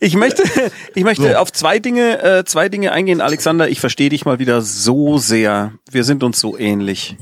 Ich 0.00 0.16
möchte, 0.16 0.42
ich 0.94 1.04
möchte 1.04 1.30
So. 1.32 1.36
auf 1.36 1.52
zwei 1.52 1.78
Dinge, 1.78 2.22
äh, 2.22 2.44
zwei 2.46 2.70
Dinge 2.70 2.92
eingehen, 2.92 3.20
Alexander. 3.20 3.68
Ich 3.68 3.78
verstehe 3.78 4.08
dich 4.08 4.24
mal 4.24 4.38
wieder 4.38 4.62
so 4.62 5.18
sehr. 5.18 5.72
Wir 5.90 6.04
sind 6.04 6.22
uns 6.22 6.40
so 6.40 6.56
ähnlich. 6.56 7.16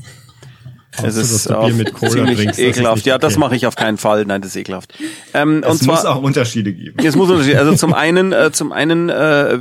Es 1.01 1.15
ist 1.15 1.49
du 1.49 1.57
auch 1.57 1.65
Bier 1.67 1.75
mit 1.75 1.93
Cola 1.93 2.11
ziemlich 2.11 2.35
trinkst, 2.37 2.47
das 2.49 2.57
ist 2.59 2.63
ekelhaft. 2.77 2.95
nicht 2.97 3.05
Ja, 3.07 3.17
das 3.17 3.33
okay. 3.33 3.39
mache 3.39 3.55
ich 3.55 3.65
auf 3.67 3.75
keinen 3.75 3.97
Fall. 3.97 4.25
Nein, 4.25 4.41
das 4.41 4.51
ist 4.51 4.57
ekelhaft. 4.57 4.93
Ähm, 5.33 5.55
und 5.57 5.65
Es 5.65 5.81
muss 5.83 6.01
zwar 6.01 6.15
auch 6.17 6.21
Unterschiede 6.21 6.71
geben. 6.73 6.97
Es 7.03 7.15
muss 7.15 7.29
Unterschied. 7.29 7.55
Also 7.55 7.73
zum 7.75 7.93
einen, 7.93 8.31
äh, 8.31 8.51
zum 8.51 8.71
einen 8.71 9.09
äh, 9.09 9.59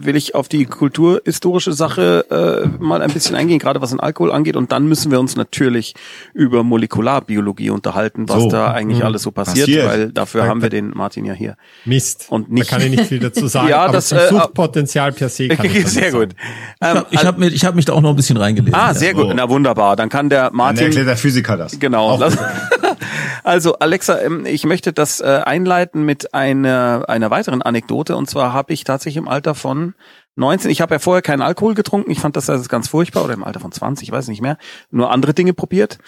will 0.00 0.16
ich 0.16 0.34
auf 0.34 0.48
die 0.48 0.64
kulturhistorische 0.66 1.72
Sache 1.72 2.26
äh, 2.30 2.82
mal 2.82 3.02
ein 3.02 3.10
bisschen 3.10 3.34
eingehen, 3.36 3.58
gerade 3.58 3.80
was 3.82 3.90
den 3.90 4.00
Alkohol 4.00 4.30
angeht. 4.32 4.56
Und 4.56 4.72
dann 4.72 4.86
müssen 4.86 5.10
wir 5.10 5.18
uns 5.20 5.36
natürlich 5.36 5.94
über 6.34 6.62
Molekularbiologie 6.62 7.70
unterhalten, 7.70 8.28
was 8.28 8.42
So. 8.42 8.48
da 8.50 8.72
eigentlich 8.72 9.04
alles 9.04 9.22
so 9.22 9.30
passiert, 9.30 9.66
Passiert. 9.66 9.86
weil 9.88 10.12
dafür 10.12 10.44
haben 10.46 10.62
wir 10.62 10.68
den 10.70 10.90
Martin 10.90 11.24
ja 11.24 11.32
hier. 11.34 11.56
Mist. 11.84 12.26
Und 12.28 12.50
nicht- 12.50 12.70
Da 12.70 12.76
kann 12.76 12.86
ich 12.86 12.90
nicht 12.90 13.06
viel 13.06 13.18
dazu 13.18 13.46
sagen. 13.46 13.68
Ja, 13.72 13.84
aber 13.84 13.92
das, 13.94 14.08
zum 14.08 14.18
äh, 14.18 14.28
Suchtpotenzial 14.28 15.12
per 15.12 15.28
se 15.28 15.48
kann 15.48 15.64
ich 15.66 15.84
was 15.84 15.92
Sehr 15.94 16.10
gut. 16.12 16.30
Ähm, 16.80 17.02
Ich 17.10 17.24
habe 17.24 17.40
mich, 17.40 17.54
ich 17.54 17.64
hab 17.64 17.74
mich 17.74 17.84
da 17.84 17.92
auch 17.94 18.00
noch 18.00 18.10
ein 18.10 18.16
bisschen 18.16 18.36
reingelesen. 18.36 18.74
ah, 18.74 18.88
ja. 18.88 18.94
sehr 18.94 19.14
gut. 19.14 19.28
So. 19.28 19.32
Na 19.34 19.48
wunderbar. 19.48 19.96
Dann 19.96 20.08
kann 20.08 20.28
der 20.28 20.50
Dann 20.52 20.56
Martin 20.56 20.84
erklärt 20.86 21.08
der 21.08 21.16
Physiker 21.16 21.56
das. 21.56 21.78
Genau. 21.78 22.10
Auch 22.10 22.32
Also 23.44 23.78
Alexa, 23.78 24.20
ähm, 24.20 24.46
ich 24.46 24.64
möchte 24.64 24.92
das 24.92 25.20
äh, 25.20 25.40
einleiten 25.44 26.04
mit 26.04 26.32
einer, 26.34 27.04
einer 27.08 27.30
weiteren 27.30 27.62
Anekdote. 27.62 28.16
Und 28.16 28.30
zwar 28.30 28.52
habe 28.52 28.72
ich 28.72 28.84
tatsächlich 28.84 29.16
im 29.16 29.28
Alter 29.28 29.54
von 29.54 29.94
19, 30.36 30.70
ich 30.70 30.80
habe 30.80 30.94
ja 30.94 30.98
vorher 30.98 31.22
keinen 31.22 31.42
Alkohol 31.42 31.74
getrunken, 31.74 32.10
ich 32.10 32.20
fand 32.20 32.36
das 32.36 32.48
also 32.48 32.68
ganz 32.68 32.88
furchtbar, 32.88 33.24
oder 33.24 33.34
im 33.34 33.44
Alter 33.44 33.60
von 33.60 33.72
20, 33.72 34.08
ich 34.08 34.12
weiß 34.12 34.28
nicht 34.28 34.40
mehr, 34.40 34.56
nur 34.90 35.10
andere 35.10 35.34
Dinge 35.34 35.52
probiert. 35.52 35.98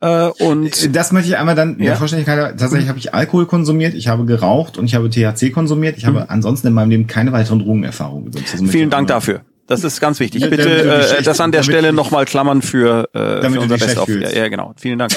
Äh, 0.00 0.26
und 0.26 0.94
Das 0.94 1.12
möchte 1.12 1.30
ich 1.30 1.36
einmal 1.36 1.54
dann, 1.54 1.78
Ja. 1.78 1.86
der 1.86 1.96
Vollständigkeit, 1.96 2.58
tatsächlich 2.58 2.88
habe 2.88 2.98
ich 2.98 3.14
Alkohol 3.14 3.46
konsumiert, 3.46 3.94
ich 3.94 4.08
habe 4.08 4.24
geraucht 4.24 4.76
und 4.78 4.84
ich 4.84 4.94
habe 4.94 5.08
THC 5.10 5.50
konsumiert. 5.50 5.96
Ich 5.96 6.06
habe 6.06 6.28
ansonsten 6.28 6.66
in 6.68 6.74
meinem 6.74 6.90
Leben 6.90 7.06
keine 7.06 7.32
weiteren 7.32 7.60
Drogenerfahrungen 7.60 8.30
Mhm. 8.60 8.68
vielen 8.68 8.90
Dank 8.90 9.08
dafür. 9.08 9.42
Das 9.66 9.84
ist 9.84 10.00
ganz 10.00 10.18
wichtig. 10.18 10.48
Bitte 10.50 11.18
äh, 11.18 11.22
das 11.22 11.40
an 11.40 11.52
der 11.52 11.62
Stelle 11.62 11.92
nochmal 11.92 12.24
klammern 12.24 12.62
für, 12.62 13.08
äh, 13.14 13.48
für 13.48 13.60
unser 13.60 13.78
Best-of. 13.78 14.08
Ja, 14.08 14.30
ja, 14.30 14.48
genau. 14.48 14.74
Vielen 14.76 14.98
Dank. 14.98 15.12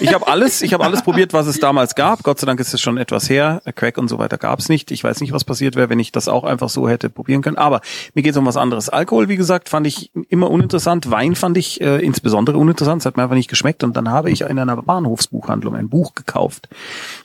Ich 0.00 0.14
habe 0.14 0.28
alles, 0.28 0.62
ich 0.62 0.72
habe 0.72 0.84
alles 0.84 1.02
probiert, 1.02 1.32
was 1.32 1.46
es 1.46 1.58
damals 1.58 1.94
gab. 1.94 2.22
Gott 2.22 2.38
sei 2.38 2.46
Dank 2.46 2.60
ist 2.60 2.72
es 2.72 2.80
schon 2.80 2.96
etwas 2.96 3.28
her. 3.28 3.60
Crack 3.74 3.98
und 3.98 4.08
so 4.08 4.18
weiter 4.18 4.38
gab 4.38 4.60
es 4.60 4.68
nicht. 4.68 4.92
Ich 4.92 5.02
weiß 5.02 5.20
nicht, 5.20 5.32
was 5.32 5.44
passiert 5.44 5.74
wäre, 5.74 5.90
wenn 5.90 5.98
ich 5.98 6.12
das 6.12 6.28
auch 6.28 6.44
einfach 6.44 6.68
so 6.68 6.88
hätte 6.88 7.10
probieren 7.10 7.42
können. 7.42 7.58
Aber 7.58 7.80
mir 8.14 8.22
geht 8.22 8.32
es 8.32 8.38
um 8.38 8.46
was 8.46 8.56
anderes. 8.56 8.88
Alkohol, 8.88 9.28
wie 9.28 9.36
gesagt, 9.36 9.68
fand 9.68 9.86
ich 9.86 10.12
immer 10.28 10.50
uninteressant. 10.50 11.10
Wein 11.10 11.34
fand 11.34 11.58
ich 11.58 11.80
äh, 11.80 11.98
insbesondere 11.98 12.56
uninteressant. 12.56 13.02
Es 13.02 13.06
hat 13.06 13.16
mir 13.16 13.24
einfach 13.24 13.34
nicht 13.34 13.50
geschmeckt. 13.50 13.82
Und 13.82 13.96
dann 13.96 14.10
habe 14.10 14.30
ich 14.30 14.42
in 14.42 14.58
einer 14.58 14.76
Bahnhofsbuchhandlung 14.76 15.74
ein 15.74 15.88
Buch 15.88 16.14
gekauft. 16.14 16.68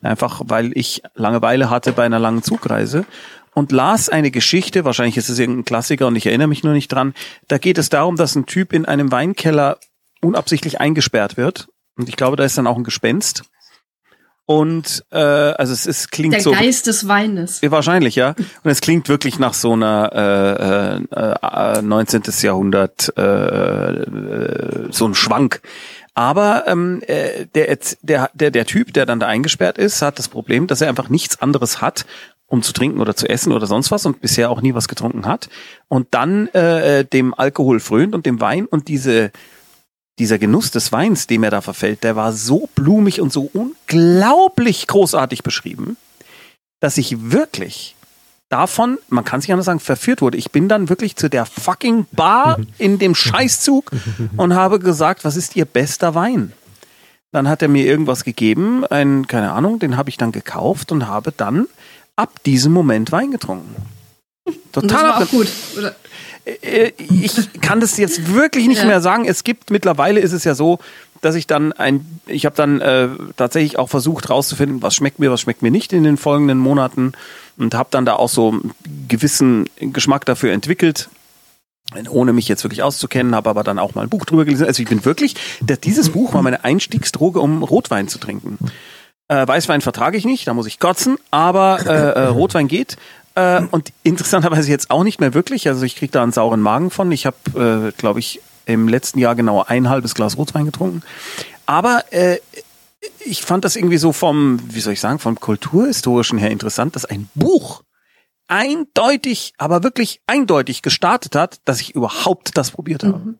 Einfach, 0.01 0.41
weil 0.45 0.71
ich 0.73 1.03
Langeweile 1.13 1.69
hatte 1.69 1.91
bei 1.91 2.03
einer 2.03 2.19
langen 2.19 2.41
Zugreise 2.41 3.05
und 3.53 3.71
las 3.71 4.09
eine 4.09 4.31
Geschichte, 4.31 4.85
wahrscheinlich 4.85 5.17
ist 5.17 5.29
es 5.29 5.39
irgendein 5.39 5.65
Klassiker 5.65 6.07
und 6.07 6.15
ich 6.15 6.25
erinnere 6.25 6.47
mich 6.47 6.63
nur 6.63 6.73
nicht 6.73 6.91
dran. 6.91 7.13
Da 7.47 7.57
geht 7.57 7.77
es 7.77 7.89
darum, 7.89 8.15
dass 8.15 8.35
ein 8.35 8.45
Typ 8.45 8.73
in 8.73 8.85
einem 8.85 9.11
Weinkeller 9.11 9.77
unabsichtlich 10.21 10.79
eingesperrt 10.79 11.37
wird. 11.37 11.67
Und 11.95 12.09
ich 12.09 12.15
glaube, 12.15 12.37
da 12.37 12.43
ist 12.43 12.57
dann 12.57 12.67
auch 12.67 12.77
ein 12.77 12.83
Gespenst. 12.83 13.43
Und 14.45 15.05
äh, 15.11 15.17
also 15.17 15.71
es 15.71 15.85
ist, 15.85 16.11
klingt 16.11 16.33
Der 16.33 16.41
so. 16.41 16.51
Geist 16.51 16.87
des 16.87 17.07
Weines. 17.07 17.61
Ja, 17.61 17.71
wahrscheinlich, 17.71 18.15
ja. 18.15 18.35
Und 18.63 18.71
es 18.71 18.81
klingt 18.81 19.07
wirklich 19.07 19.39
nach 19.39 19.53
so 19.53 19.71
einer 19.71 20.99
äh, 21.13 21.77
äh, 21.77 21.79
äh, 21.79 21.81
19. 21.81 22.23
Jahrhundert, 22.41 23.13
äh, 23.15 23.21
äh, 23.21 24.91
so 24.91 25.07
ein 25.07 25.15
Schwank. 25.15 25.61
Aber 26.13 26.65
ähm, 26.67 27.01
äh, 27.07 27.45
der, 27.55 27.77
der, 28.01 28.29
der, 28.33 28.51
der 28.51 28.65
Typ, 28.65 28.93
der 28.93 29.05
dann 29.05 29.19
da 29.19 29.27
eingesperrt 29.27 29.77
ist, 29.77 30.01
hat 30.01 30.19
das 30.19 30.27
Problem, 30.27 30.67
dass 30.67 30.81
er 30.81 30.89
einfach 30.89 31.09
nichts 31.09 31.41
anderes 31.41 31.81
hat, 31.81 32.05
um 32.53 32.61
zu 32.61 32.71
trinken 32.71 33.01
oder 33.01 33.15
zu 33.15 33.27
essen 33.27 33.51
oder 33.51 33.65
sonst 33.65 33.89
was 33.89 34.05
und 34.05 34.21
bisher 34.21 34.51
auch 34.51 34.61
nie 34.61 34.75
was 34.75 34.87
getrunken 34.87 35.25
hat. 35.25 35.49
Und 35.87 36.09
dann 36.11 36.49
äh, 36.49 37.03
dem 37.03 37.33
Alkohol 37.33 37.79
frönt 37.79 38.13
und 38.13 38.27
dem 38.27 38.39
Wein 38.41 38.67
und 38.67 38.89
diese 38.89 39.31
dieser 40.19 40.37
Genuss 40.37 40.69
des 40.69 40.91
Weins, 40.91 41.25
dem 41.25 41.41
er 41.41 41.49
da 41.49 41.61
verfällt, 41.61 42.03
der 42.03 42.15
war 42.15 42.31
so 42.31 42.69
blumig 42.75 43.19
und 43.19 43.33
so 43.33 43.49
unglaublich 43.51 44.85
großartig 44.85 45.41
beschrieben, 45.41 45.97
dass 46.79 46.99
ich 46.99 47.31
wirklich 47.31 47.95
davon, 48.49 48.99
man 49.09 49.25
kann 49.25 49.41
sich 49.41 49.51
anders 49.51 49.65
sagen, 49.65 49.79
verführt 49.79 50.21
wurde. 50.21 50.37
Ich 50.37 50.51
bin 50.51 50.69
dann 50.69 50.89
wirklich 50.89 51.15
zu 51.15 51.31
der 51.31 51.47
fucking 51.47 52.05
Bar 52.11 52.59
in 52.77 52.99
dem 52.99 53.15
Scheißzug 53.15 53.89
und 54.37 54.53
habe 54.53 54.77
gesagt, 54.77 55.25
was 55.25 55.35
ist 55.35 55.55
ihr 55.55 55.65
bester 55.65 56.13
Wein? 56.13 56.53
Dann 57.31 57.49
hat 57.49 57.63
er 57.63 57.67
mir 57.67 57.87
irgendwas 57.87 58.23
gegeben, 58.23 58.85
ein, 58.85 59.25
keine 59.25 59.53
Ahnung, 59.53 59.79
den 59.79 59.97
habe 59.97 60.11
ich 60.11 60.17
dann 60.17 60.31
gekauft 60.31 60.91
und 60.91 61.07
habe 61.07 61.33
dann 61.35 61.65
ab 62.15 62.43
diesem 62.45 62.73
Moment 62.73 63.11
Wein 63.11 63.31
getrunken. 63.31 63.75
Und 64.45 64.55
das 64.71 64.83
Total 64.83 65.03
war 65.03 65.23
auch 65.23 65.29
gut. 65.29 65.47
Oder? 65.77 65.95
äh, 66.45 66.91
ich 66.97 67.61
kann 67.61 67.79
das 67.79 67.97
jetzt 67.97 68.33
wirklich 68.33 68.67
nicht 68.67 68.79
Ja. 68.81 68.85
mehr 68.85 69.01
sagen. 69.01 69.25
Es 69.25 69.43
gibt 69.43 69.71
mittlerweile 69.71 70.19
ist 70.19 70.33
es 70.33 70.43
ja 70.43 70.55
so, 70.55 70.79
dass 71.21 71.35
ich 71.35 71.47
dann 71.47 71.71
ein, 71.71 72.19
ich 72.27 72.45
habe 72.45 72.55
dann 72.55 72.81
äh, 72.81 73.07
tatsächlich 73.37 73.79
auch 73.79 73.87
versucht 73.87 74.29
rauszufinden, 74.29 74.81
was 74.81 74.93
schmeckt 74.95 75.19
mir, 75.19 75.31
was 75.31 75.39
schmeckt 75.41 75.61
mir 75.61 75.71
nicht 75.71 75.93
in 75.93 76.03
den 76.03 76.17
folgenden 76.17 76.57
Monaten 76.57 77.13
und 77.57 77.75
habe 77.75 77.89
dann 77.91 78.05
da 78.05 78.15
auch 78.15 78.27
so 78.29 78.49
einen 78.49 78.71
gewissen 79.07 79.69
Geschmack 79.79 80.25
dafür 80.25 80.51
entwickelt 80.51 81.09
ohne 82.09 82.33
mich 82.33 82.47
jetzt 82.47 82.63
wirklich 82.63 82.81
auszukennen, 82.81 83.35
habe 83.35 83.49
aber 83.49 83.63
dann 83.63 83.77
auch 83.77 83.93
mal 83.93 84.01
ein 84.03 84.09
Buch 84.09 84.25
drüber 84.25 84.45
gelesen. 84.45 84.65
Also 84.65 84.81
ich 84.81 84.89
bin 84.89 85.05
wirklich, 85.05 85.35
dieses 85.61 86.09
Buch 86.09 86.33
war 86.33 86.41
meine 86.41 86.63
Einstiegsdroge, 86.63 87.39
um 87.39 87.61
Rotwein 87.61 88.07
zu 88.07 88.17
trinken. 88.17 88.57
Äh, 89.33 89.47
Weißwein 89.47 89.81
vertrage 89.81 90.15
ich 90.15 90.25
nicht, 90.25 90.47
da 90.47 90.53
muss 90.53 90.67
ich 90.67 90.79
kotzen, 90.79 91.17
aber 91.31 91.79
äh, 91.87 92.25
äh, 92.25 92.25
Rotwein 92.27 92.67
geht. 92.67 92.97
Äh, 93.33 93.63
und 93.71 93.91
interessanterweise 94.03 94.69
jetzt 94.69 94.91
auch 94.91 95.03
nicht 95.03 95.19
mehr 95.19 95.33
wirklich. 95.33 95.67
Also 95.67 95.83
ich 95.83 95.95
kriege 95.95 96.11
da 96.11 96.21
einen 96.21 96.31
sauren 96.31 96.61
Magen 96.61 96.91
von. 96.91 97.11
Ich 97.11 97.25
habe, 97.25 97.89
äh, 97.89 97.91
glaube 97.97 98.19
ich, 98.19 98.41
im 98.67 98.87
letzten 98.87 99.17
Jahr 99.17 99.35
genau 99.35 99.63
ein 99.63 99.89
halbes 99.89 100.13
Glas 100.13 100.37
Rotwein 100.37 100.65
getrunken. 100.65 101.01
Aber 101.65 102.03
äh, 102.11 102.37
ich 103.25 103.41
fand 103.41 103.65
das 103.65 103.75
irgendwie 103.75 103.97
so 103.97 104.11
vom, 104.11 104.59
wie 104.69 104.79
soll 104.81 104.93
ich 104.93 104.99
sagen, 104.99 105.17
vom 105.17 105.39
kulturhistorischen 105.39 106.37
her 106.37 106.51
interessant, 106.51 106.95
dass 106.95 107.05
ein 107.05 107.27
Buch 107.33 107.81
eindeutig, 108.47 109.53
aber 109.57 109.81
wirklich 109.81 110.21
eindeutig 110.27 110.83
gestartet 110.83 111.35
hat, 111.35 111.59
dass 111.65 111.81
ich 111.81 111.95
überhaupt 111.95 112.55
das 112.55 112.69
probiert 112.69 113.03
habe. 113.03 113.33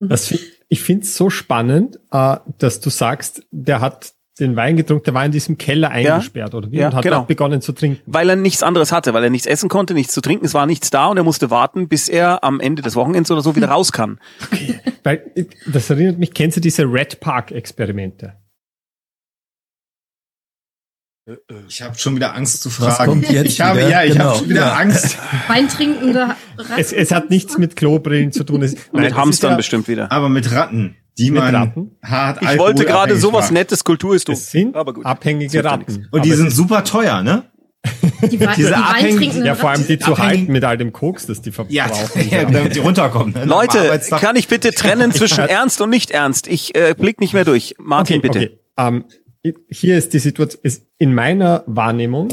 Das, 0.00 0.34
ich 0.68 0.82
finde 0.82 1.04
es 1.04 1.16
so 1.16 1.30
spannend, 1.30 2.00
äh, 2.10 2.36
dass 2.58 2.80
du 2.80 2.90
sagst, 2.90 3.46
der 3.52 3.80
hat 3.80 4.15
den 4.38 4.54
Wein 4.56 4.76
getrunken, 4.76 5.04
der 5.04 5.14
war 5.14 5.24
in 5.24 5.32
diesem 5.32 5.56
Keller 5.56 5.90
eingesperrt 5.90 6.54
oder 6.54 6.70
wie 6.70 6.76
Ja, 6.76 6.88
und 6.88 6.94
hat 6.94 7.02
genau. 7.02 7.16
dort 7.16 7.28
begonnen 7.28 7.62
zu 7.62 7.72
trinken. 7.72 8.02
Weil 8.06 8.28
er 8.28 8.36
nichts 8.36 8.62
anderes 8.62 8.92
hatte, 8.92 9.14
weil 9.14 9.24
er 9.24 9.30
nichts 9.30 9.46
essen 9.46 9.68
konnte, 9.70 9.94
nichts 9.94 10.12
zu 10.12 10.20
trinken, 10.20 10.44
es 10.44 10.52
war 10.54 10.66
nichts 10.66 10.90
da 10.90 11.06
und 11.06 11.16
er 11.16 11.24
musste 11.24 11.50
warten, 11.50 11.88
bis 11.88 12.08
er 12.08 12.44
am 12.44 12.60
Ende 12.60 12.82
des 12.82 12.96
Wochenends 12.96 13.30
oder 13.30 13.40
so 13.40 13.56
wieder 13.56 13.68
raus 13.68 13.92
kann. 13.92 14.18
Weil 15.04 15.22
äh, 15.36 15.44
das 15.66 15.88
erinnert 15.88 16.18
mich, 16.18 16.34
kennst 16.34 16.56
du 16.58 16.60
diese 16.60 16.82
Red 16.84 17.20
Park 17.20 17.50
Experimente? 17.50 18.34
Ich 21.66 21.82
habe 21.82 21.98
schon 21.98 22.14
wieder 22.14 22.36
Angst 22.36 22.62
zu 22.62 22.68
Was 22.80 22.96
fragen. 22.98 23.10
kommt 23.10 23.30
jetzt 23.30 23.46
ich 23.48 23.60
habe, 23.60 23.78
wieder? 23.80 23.88
ja, 23.90 24.04
ich 24.04 24.12
Genau. 24.12 24.24
habe 24.26 24.38
schon 24.38 24.48
wieder 24.48 24.60
Ja. 24.60 24.72
Angst. 24.74 25.18
Weintrinkende 25.48 26.20
Ratten. 26.56 26.72
Es, 26.76 26.92
es 26.92 27.10
hat 27.10 27.30
nichts 27.30 27.58
mit 27.58 27.74
Klobrillen 27.74 28.30
zu 28.30 28.44
tun. 28.44 28.62
Es, 28.62 28.74
Und 28.74 28.80
nein, 28.92 29.04
mit 29.06 29.16
Hamstern 29.16 29.52
ja, 29.52 29.56
bestimmt 29.56 29.88
wieder. 29.88 30.12
Aber 30.12 30.28
mit 30.28 30.52
Ratten, 30.52 30.94
die 31.18 31.30
man 31.30 31.54
Ratten? 31.54 31.96
hart 32.02 32.42
Ich 32.42 32.58
wollte 32.58 32.84
gerade 32.84 33.16
sowas 33.16 33.46
macht. 33.46 33.52
Nettes 33.52 33.84
Kulturhistorisch. 33.84 34.38
Es 34.40 34.50
sind 34.50 34.76
aber 34.76 34.92
gut. 34.94 35.04
abhängige 35.06 35.56
ja 35.56 35.62
Ratten. 35.62 36.08
Und 36.10 36.24
die 36.24 36.30
Aber 36.30 36.36
sind 36.38 36.50
super 36.52 36.84
teuer, 36.84 37.22
ne? 37.22 37.44
Die, 38.30 38.40
Wein, 38.40 38.48
die 38.56 38.62
diese 38.62 38.76
abhängigen- 38.76 39.44
ja, 39.44 39.54
vor 39.54 39.70
allem 39.70 39.86
die 39.86 39.98
zu 39.98 40.18
halten 40.18 40.50
mit 40.50 40.64
all 40.64 40.76
dem 40.76 40.92
Koks, 40.92 41.26
das 41.26 41.40
die 41.40 41.50
Ja, 41.68 41.88
verbrauchen. 41.88 42.28
ja, 42.30 42.44
damit 42.44 42.74
die 42.74 42.80
runterkommen. 42.80 43.32
Ne? 43.32 43.44
Leute, 43.44 44.00
kann 44.10 44.36
ich 44.36 44.48
bitte 44.48 44.72
trennen 44.72 45.12
zwischen 45.12 45.44
ernst 45.48 45.80
und 45.80 45.90
nicht 45.90 46.10
ernst? 46.10 46.48
Ich 46.48 46.74
äh, 46.74 46.94
blick 46.98 47.20
nicht 47.20 47.32
mehr 47.32 47.44
durch. 47.44 47.74
Martin, 47.78 48.18
okay, 48.18 48.28
bitte. 48.28 48.38
Okay. 48.38 48.58
Ähm, 48.76 49.04
hier 49.70 49.96
ist 49.96 50.12
die 50.12 50.18
Situation, 50.18 50.60
ist 50.64 50.84
in 50.98 51.14
meiner 51.14 51.62
Wahrnehmung, 51.66 52.28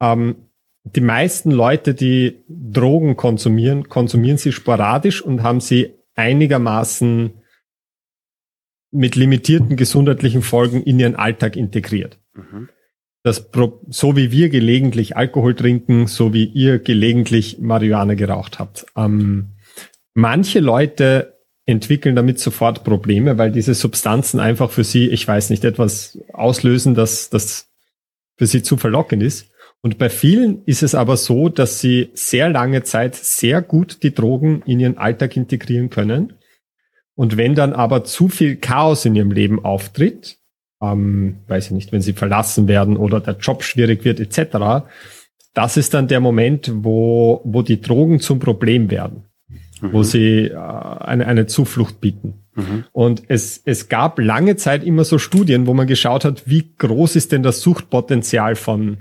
ähm, 0.00 0.36
die 0.84 1.00
meisten 1.00 1.50
Leute, 1.50 1.94
die 1.94 2.44
Drogen 2.48 3.16
konsumieren, 3.16 3.88
konsumieren 3.88 4.38
sie 4.38 4.52
sporadisch 4.52 5.20
und 5.20 5.42
haben 5.42 5.60
sie 5.60 5.94
einigermaßen 6.14 7.32
mit 8.90 9.16
limitierten 9.16 9.76
gesundheitlichen 9.76 10.42
Folgen 10.42 10.82
in 10.82 10.98
ihren 10.98 11.16
Alltag 11.16 11.56
integriert. 11.56 12.18
Mhm. 12.34 12.68
Das 13.22 13.50
so 13.88 14.16
wie 14.16 14.30
wir 14.30 14.48
gelegentlich 14.48 15.16
Alkohol 15.16 15.54
trinken, 15.54 16.06
so 16.06 16.32
wie 16.32 16.44
ihr 16.44 16.78
gelegentlich 16.78 17.58
Marihuana 17.58 18.14
geraucht 18.14 18.58
habt. 18.58 18.86
Ähm, 18.96 19.56
manche 20.14 20.60
Leute 20.60 21.38
entwickeln 21.66 22.16
damit 22.16 22.38
sofort 22.38 22.84
Probleme, 22.84 23.36
weil 23.36 23.52
diese 23.52 23.74
Substanzen 23.74 24.40
einfach 24.40 24.70
für 24.70 24.84
sie, 24.84 25.08
ich 25.08 25.28
weiß 25.28 25.50
nicht, 25.50 25.64
etwas 25.64 26.18
auslösen, 26.32 26.94
das, 26.94 27.28
das 27.28 27.68
für 28.36 28.46
sie 28.46 28.62
zu 28.62 28.78
verlockend 28.78 29.22
ist. 29.22 29.50
Und 29.82 29.98
bei 29.98 30.08
vielen 30.08 30.64
ist 30.64 30.82
es 30.82 30.94
aber 30.94 31.16
so, 31.16 31.48
dass 31.48 31.80
sie 31.80 32.10
sehr 32.14 32.48
lange 32.48 32.84
Zeit 32.84 33.14
sehr 33.14 33.60
gut 33.60 34.02
die 34.02 34.14
Drogen 34.14 34.62
in 34.64 34.80
ihren 34.80 34.96
Alltag 34.96 35.36
integrieren 35.36 35.90
können. 35.90 36.37
Und 37.18 37.36
wenn 37.36 37.56
dann 37.56 37.72
aber 37.72 38.04
zu 38.04 38.28
viel 38.28 38.54
Chaos 38.54 39.04
in 39.04 39.16
ihrem 39.16 39.32
Leben 39.32 39.64
auftritt, 39.64 40.38
ähm, 40.80 41.38
weiß 41.48 41.66
ich 41.66 41.70
nicht, 41.72 41.90
wenn 41.90 42.00
sie 42.00 42.12
verlassen 42.12 42.68
werden 42.68 42.96
oder 42.96 43.18
der 43.18 43.36
Job 43.38 43.64
schwierig 43.64 44.04
wird 44.04 44.20
etc., 44.20 44.86
das 45.52 45.76
ist 45.76 45.94
dann 45.94 46.06
der 46.06 46.20
Moment, 46.20 46.70
wo, 46.72 47.40
wo 47.42 47.62
die 47.62 47.80
Drogen 47.80 48.20
zum 48.20 48.38
Problem 48.38 48.92
werden, 48.92 49.24
wo 49.80 50.04
sie 50.04 50.44
äh, 50.44 50.54
eine, 50.54 51.26
eine 51.26 51.46
Zuflucht 51.48 52.00
bieten. 52.00 52.34
Mhm. 52.54 52.84
Und 52.92 53.24
es, 53.26 53.62
es 53.64 53.88
gab 53.88 54.20
lange 54.20 54.54
Zeit 54.54 54.84
immer 54.84 55.02
so 55.02 55.18
Studien, 55.18 55.66
wo 55.66 55.74
man 55.74 55.88
geschaut 55.88 56.24
hat, 56.24 56.44
wie 56.48 56.72
groß 56.78 57.16
ist 57.16 57.32
denn 57.32 57.42
das 57.42 57.62
Suchtpotenzial 57.62 58.54
von, 58.54 58.98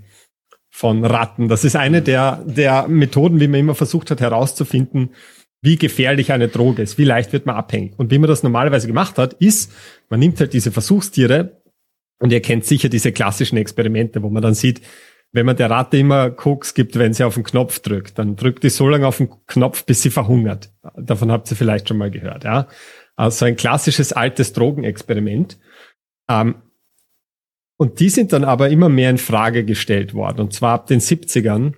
von 0.72 1.06
Ratten. 1.06 1.50
Das 1.50 1.64
ist 1.64 1.76
eine 1.76 2.02
der, 2.02 2.44
der 2.48 2.88
Methoden, 2.88 3.40
wie 3.40 3.48
man 3.48 3.60
immer 3.60 3.76
versucht 3.76 4.10
hat 4.10 4.22
herauszufinden, 4.22 5.12
wie 5.62 5.78
gefährlich 5.78 6.32
eine 6.32 6.48
Droge 6.48 6.82
ist, 6.82 6.98
wie 6.98 7.04
leicht 7.04 7.34
wird 7.34 7.46
man 7.46 7.56
abhängig. 7.56 7.94
Und 7.98 8.12
wie 8.12 8.20
man 8.20 8.30
das 8.30 8.44
normalerweise 8.44 8.88
gemacht 8.88 9.18
hat, 9.18 9.34
ist, 9.34 9.72
man 10.10 10.20
nimmt 10.20 10.40
halt 10.40 10.54
diese 10.54 10.72
Versuchstiere 10.72 11.62
und 12.20 12.32
ihr 12.32 12.42
kennt 12.42 12.66
sicher 12.66 12.90
diese 12.90 13.12
klassischen 13.12 13.58
Experimente, 13.58 14.22
wo 14.22 14.30
man 14.30 14.44
dann 14.44 14.54
sieht, 14.54 14.82
wenn 15.34 15.46
man 15.46 15.58
der 15.58 15.70
Ratte 15.70 15.98
immer 15.98 16.32
Koks 16.32 16.74
gibt, 16.74 16.98
wenn 16.98 17.14
sie 17.14 17.24
auf 17.24 17.34
den 17.34 17.44
Knopf 17.44 17.80
drückt, 17.80 18.18
dann 18.18 18.36
drückt 18.36 18.64
die 18.64 18.70
so 18.70 18.88
lange 18.88 19.08
auf 19.08 19.18
den 19.18 19.30
Knopf, 19.46 19.84
bis 19.84 20.02
sie 20.02 20.10
verhungert. 20.10 20.72
Davon 20.96 21.32
habt 21.32 21.52
ihr 21.52 21.58
vielleicht 21.58 21.88
schon 21.88 21.98
mal 21.98 22.12
gehört, 22.12 22.44
ja. 22.44 22.68
Also 23.16 23.46
ein 23.46 23.56
klassisches 23.56 24.14
altes 24.14 24.54
Drogenexperiment. 24.54 25.58
Ähm, 26.30 26.56
und 27.78 28.00
die 28.00 28.10
sind 28.10 28.32
dann 28.34 28.44
aber 28.44 28.70
immer 28.70 28.90
mehr 28.90 29.10
in 29.10 29.18
Frage 29.18 29.66
gestellt 29.66 30.14
worden. 30.14 30.42
Und 30.42 30.54
zwar 30.54 30.74
ab 30.74 30.88
den 30.88 31.00
70ern, 31.00 31.74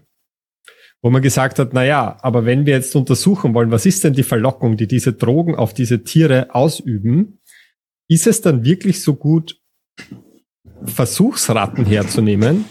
wo 1.02 1.10
man 1.10 1.22
gesagt 1.22 1.60
hat, 1.60 1.74
na 1.74 1.86
ja, 1.86 2.18
aber 2.22 2.46
wenn 2.46 2.66
wir 2.66 2.74
jetzt 2.74 2.96
untersuchen 2.96 3.54
wollen, 3.54 3.72
was 3.72 3.86
ist 3.86 4.04
denn 4.04 4.14
die 4.14 4.24
Verlockung, 4.24 4.78
die 4.78 4.88
diese 4.88 5.14
Drogen 5.14 5.56
auf 5.56 5.74
diese 5.74 6.04
Tiere 6.04 6.54
ausüben, 6.54 7.40
ist 8.08 8.28
es 8.28 8.42
dann 8.42 8.66
wirklich 8.66 9.02
so 9.02 9.16
gut, 9.16 9.62
Versuchsratten 10.84 11.86
herzunehmen, 11.86 12.66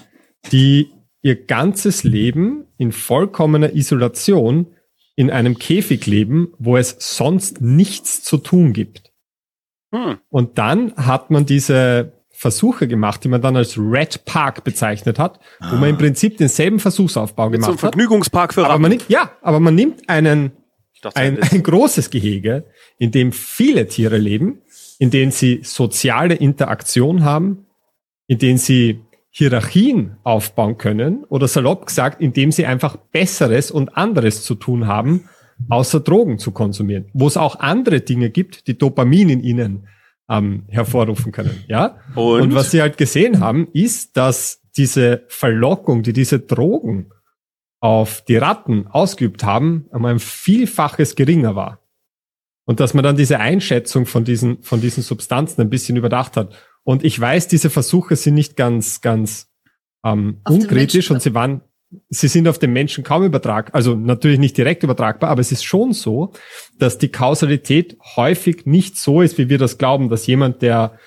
die 0.51 0.91
ihr 1.23 1.45
ganzes 1.45 2.05
Leben 2.05 2.67
in 2.79 2.93
vollkommener 2.93 3.75
Isolation 3.75 4.75
in 5.17 5.31
einem 5.31 5.59
Käfig 5.59 6.07
leben, 6.07 6.55
wo 6.59 6.77
es 6.77 6.97
sonst 7.01 7.61
nichts 7.61 8.23
zu 8.23 8.39
tun 8.39 8.73
gibt. 8.73 9.13
Hm. 9.93 10.19
Und 10.29 10.59
dann 10.59 10.95
hat 10.97 11.31
man 11.31 11.45
diese 11.45 12.18
Versuche 12.41 12.87
gemacht, 12.87 13.25
die 13.25 13.29
man 13.29 13.43
dann 13.43 13.57
als 13.57 13.77
Red 13.77 14.25
Park 14.25 14.63
bezeichnet 14.63 15.19
hat, 15.19 15.41
wo 15.71 15.75
man 15.75 15.91
im 15.91 15.99
Prinzip 15.99 16.37
denselben 16.37 16.79
Versuchsaufbau 16.79 17.43
So 17.43 17.49
ein 17.49 17.53
gemacht 17.53 17.73
hat. 17.73 17.81
Vergnügungspark 17.81 18.55
für 18.55 18.61
Aber 18.61 18.75
Ratten. 18.75 18.83
man 18.83 18.91
nimmt, 18.93 19.09
ja, 19.09 19.33
aber 19.43 19.59
man 19.59 19.75
nimmt 19.75 20.09
einen, 20.09 20.53
dachte, 21.03 21.17
ein, 21.17 21.43
ein 21.43 21.65
großes 21.65 22.11
Gehege, 22.11 22.67
in 22.97 23.11
dem 23.11 23.33
viele 23.33 23.89
Tiere 23.89 24.19
leben, 24.19 24.63
in 25.01 25.11
denen 25.11 25.33
sie 25.33 25.63
soziale 25.65 26.35
Interaktion 26.35 27.25
haben, 27.25 27.67
in 28.29 28.39
denen 28.39 28.59
sie 28.59 29.01
Hierarchien 29.31 30.19
aufbauen 30.23 30.79
können 30.79 31.25
oder 31.25 31.49
salopp 31.49 31.87
gesagt, 31.87 32.21
in 32.21 32.33
dem 32.35 32.53
sie 32.53 32.67
einfach 32.67 32.95
Besseres 33.11 33.73
und 33.73 33.97
anderes 33.97 34.45
zu 34.45 34.55
tun 34.55 34.87
haben, 34.87 35.29
außer 35.69 35.99
Drogen 35.99 36.39
zu 36.39 36.53
konsumieren. 36.53 37.07
Wo 37.15 37.27
es 37.27 37.37
auch 37.37 37.59
andere 37.59 38.01
Dinge 38.01 38.31
gibt, 38.31 38.69
die 38.69 38.79
Dopamin 38.79 39.29
in 39.29 39.43
ihnen 39.43 39.89
ähm, 40.29 40.65
hervorrufen 40.69 41.33
können. 41.33 41.65
Ja? 41.69 41.99
Und? 42.15 42.55
was 42.55 42.71
sie 42.71 42.81
halt 42.81 42.97
gesehen 42.97 43.41
haben, 43.41 43.69
ist, 43.73 44.17
dass 44.17 44.63
diese 44.77 45.25
Verlockung, 45.29 46.03
die 46.03 46.13
diese 46.13 46.41
Drogen 46.41 47.11
auf 47.81 48.23
die 48.23 48.37
Ratten 48.37 48.87
ausgeübt 48.89 49.45
haben, 49.45 49.87
um 49.91 50.05
ein 50.05 50.19
Vielfaches 50.19 51.15
geringer 51.15 51.55
war. 51.55 51.81
Und 52.65 52.81
dass 52.81 52.93
man 52.93 53.03
dann 53.03 53.17
diese 53.17 53.41
Einschätzung 53.41 54.05
von 54.05 54.25
diesen, 54.25 54.63
von 54.63 54.81
diesen 54.81 55.03
Substanzen 55.03 55.63
ein 55.63 55.71
bisschen 55.71 55.97
überdacht 55.97 56.37
hat. 56.37 56.55
Und 56.85 57.03
ich 57.03 57.19
weiß, 57.19 57.49
diese 57.49 57.71
Versuche 57.71 58.17
sind 58.17 58.35
nicht 58.35 58.57
ganz, 58.57 59.01
ganz 59.01 59.51
ähm, 60.05 60.41
unkritisch 60.47 61.11
und 61.11 61.23
sie 61.23 61.35
waren, 61.35 61.63
sie 62.11 62.29
sind 62.29 62.49
auf 62.49 62.59
den 62.59 62.73
Menschen 62.73 63.05
kaum 63.05 63.25
übertragbar, 63.25 63.75
also 63.75 63.95
natürlich 63.95 64.39
nicht 64.39 64.57
direkt 64.57 64.83
übertragbar, 64.83 65.31
aber 65.31 65.41
es 65.41 65.53
ist 65.53 65.65
schon 65.65 65.93
so, 65.93 66.33
dass 66.79 66.99
die 66.99 67.09
Kausalität 67.09 67.97
häufig 68.17 68.67
nicht 68.67 68.97
so 68.97 69.23
ist, 69.23 69.39
wie 69.39 69.49
wir 69.49 69.59
das 69.59 69.79
glauben, 69.79 70.09
dass 70.09 70.27
jemand, 70.27 70.63
der 70.63 70.99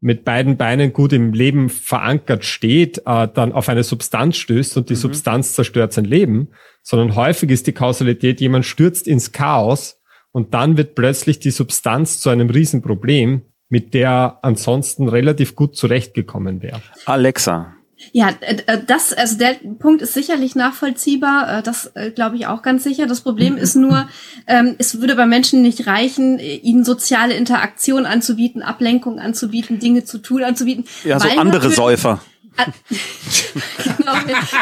mit 0.00 0.24
beiden 0.24 0.56
Beinen 0.56 0.94
gut 0.94 1.12
im 1.12 1.34
Leben 1.34 1.68
verankert 1.68 2.44
steht, 2.44 3.02
äh, 3.04 3.28
dann 3.32 3.52
auf 3.52 3.68
eine 3.68 3.82
Substanz 3.82 4.38
stößt 4.38 4.78
und 4.78 4.88
die 4.88 4.94
Substanz 4.94 5.52
zerstört 5.52 5.92
sein 5.92 6.06
Leben, 6.06 6.48
sondern 6.82 7.14
häufig 7.16 7.50
ist 7.50 7.66
die 7.66 7.72
Kausalität, 7.72 8.40
jemand 8.40 8.64
stürzt 8.64 9.06
ins 9.06 9.32
Chaos 9.32 10.00
und 10.32 10.54
dann 10.54 10.78
wird 10.78 10.94
plötzlich 10.94 11.38
die 11.38 11.50
Substanz 11.50 12.18
zu 12.20 12.30
einem 12.30 12.48
Riesenproblem, 12.48 13.42
mit 13.68 13.92
der 13.92 14.38
ansonsten 14.42 15.08
relativ 15.08 15.54
gut 15.54 15.76
zurechtgekommen 15.76 16.62
wäre. 16.62 16.80
Alexa. 17.04 17.74
Ja, 18.12 18.30
äh, 18.40 18.56
äh, 18.66 18.78
das, 18.86 19.12
also 19.12 19.36
der 19.36 19.56
Punkt 19.78 20.02
ist 20.02 20.14
sicherlich 20.14 20.54
nachvollziehbar. 20.54 21.58
äh, 21.58 21.62
Das 21.62 21.92
glaube 22.14 22.36
ich 22.36 22.46
auch 22.46 22.62
ganz 22.62 22.84
sicher. 22.84 23.06
Das 23.06 23.20
Problem 23.20 23.56
ist 23.56 23.76
nur, 23.76 24.08
ähm, 24.46 24.76
es 24.78 25.00
würde 25.00 25.16
bei 25.16 25.26
Menschen 25.26 25.62
nicht 25.62 25.86
reichen, 25.86 26.38
ihnen 26.38 26.84
soziale 26.84 27.34
Interaktion 27.34 28.06
anzubieten, 28.06 28.62
Ablenkung 28.62 29.18
anzubieten, 29.18 29.78
Dinge 29.78 30.04
zu 30.04 30.18
tun 30.18 30.42
anzubieten. 30.44 30.84
Ja, 31.04 31.20
so 31.20 31.28
andere 31.28 31.70
Säufer. 31.70 32.20
genau, 33.96 34.12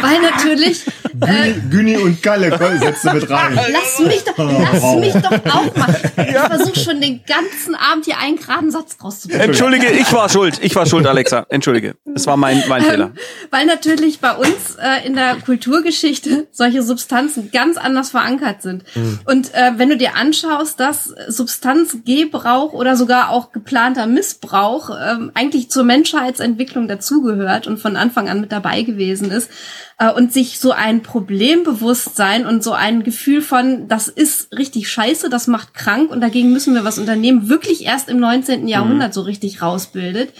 weil 0.00 0.22
natürlich 0.22 0.84
äh, 1.20 1.52
Güni 1.70 1.96
und 1.96 2.22
Galle, 2.22 2.50
komm, 2.50 2.78
setzt 2.78 3.04
du 3.04 3.12
mit 3.12 3.28
rein. 3.28 3.58
Lass 3.72 3.98
mich 3.98 4.22
doch, 4.24 4.36
lass 4.38 4.94
mich 4.96 5.12
doch 5.14 5.54
auch 5.54 5.76
mal. 5.76 5.96
Ich 6.16 6.36
versuche 6.36 6.78
schon 6.78 7.00
den 7.00 7.22
ganzen 7.24 7.74
Abend 7.74 8.04
hier 8.04 8.18
einen 8.18 8.36
geraden 8.36 8.70
Satz 8.70 8.96
rauszubringen. 9.02 9.48
Entschuldige, 9.48 9.90
ich 9.90 10.12
war 10.12 10.28
schuld. 10.28 10.58
Ich 10.62 10.76
war 10.76 10.86
schuld, 10.86 11.06
Alexa. 11.06 11.46
Entschuldige. 11.48 11.96
Es 12.14 12.26
war 12.26 12.36
mein, 12.36 12.62
mein 12.68 12.82
Fehler. 12.82 13.12
Weil 13.50 13.66
natürlich 13.66 14.20
bei 14.20 14.34
uns 14.34 14.76
äh, 14.80 15.06
in 15.06 15.14
der 15.14 15.36
Kulturgeschichte 15.36 16.46
solche 16.52 16.82
Substanzen 16.82 17.50
ganz 17.50 17.76
anders 17.76 18.10
verankert 18.10 18.62
sind. 18.62 18.84
Und 19.24 19.54
äh, 19.54 19.72
wenn 19.76 19.88
du 19.88 19.96
dir 19.96 20.14
anschaust, 20.16 20.78
dass 20.78 21.12
Substanzgebrauch 21.28 22.72
oder 22.72 22.96
sogar 22.96 23.30
auch 23.30 23.52
geplanter 23.52 24.06
Missbrauch 24.06 24.90
ähm, 24.90 25.30
eigentlich 25.34 25.70
zur 25.70 25.84
Menschheitsentwicklung 25.84 26.88
dazugehört 26.88 27.66
und 27.66 27.77
von 27.78 27.96
Anfang 27.96 28.28
an 28.28 28.40
mit 28.40 28.52
dabei 28.52 28.82
gewesen 28.82 29.30
ist 29.30 29.50
äh, 29.98 30.10
und 30.10 30.32
sich 30.32 30.58
so 30.58 30.72
ein 30.72 31.02
Problembewusstsein 31.02 32.46
und 32.46 32.62
so 32.62 32.72
ein 32.72 33.02
Gefühl 33.02 33.40
von, 33.40 33.88
das 33.88 34.08
ist 34.08 34.56
richtig 34.56 34.88
scheiße, 34.88 35.30
das 35.30 35.46
macht 35.46 35.74
krank 35.74 36.10
und 36.10 36.20
dagegen 36.20 36.52
müssen 36.52 36.74
wir 36.74 36.84
was 36.84 36.98
unternehmen, 36.98 37.48
wirklich 37.48 37.84
erst 37.84 38.08
im 38.08 38.20
19. 38.20 38.68
Jahrhundert 38.68 39.14
so 39.14 39.22
richtig 39.22 39.62
rausbildet 39.62 40.32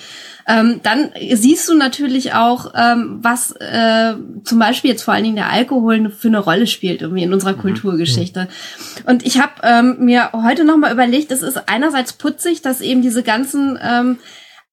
ähm, 0.49 0.80
dann 0.82 1.11
siehst 1.34 1.68
du 1.68 1.74
natürlich 1.74 2.32
auch, 2.32 2.72
ähm, 2.74 3.18
was 3.20 3.53
äh, 3.53 4.14
zum 4.45 4.59
Beispiel 4.59 4.91
jetzt 4.91 5.03
vor 5.03 5.12
allen 5.12 5.24
Dingen 5.24 5.36
der 5.36 5.51
Alkohol 5.51 6.09
für 6.11 6.28
eine 6.28 6.39
Rolle 6.39 6.66
spielt 6.66 7.03
irgendwie 7.03 7.22
in 7.22 7.34
unserer 7.34 7.53
Kulturgeschichte. 7.53 8.49
Und 9.05 9.26
ich 9.26 9.39
habe 9.41 9.53
ähm, 9.62 9.97
mir 10.01 10.30
heute 10.32 10.64
noch 10.64 10.78
mal 10.78 10.91
überlegt, 10.91 11.32
es 11.32 11.43
ist 11.43 11.68
einerseits 11.68 12.14
putzig, 12.14 12.62
dass 12.62 12.80
eben 12.80 13.03
diese 13.03 13.22
ganzen 13.22 13.78
ähm, 13.82 14.18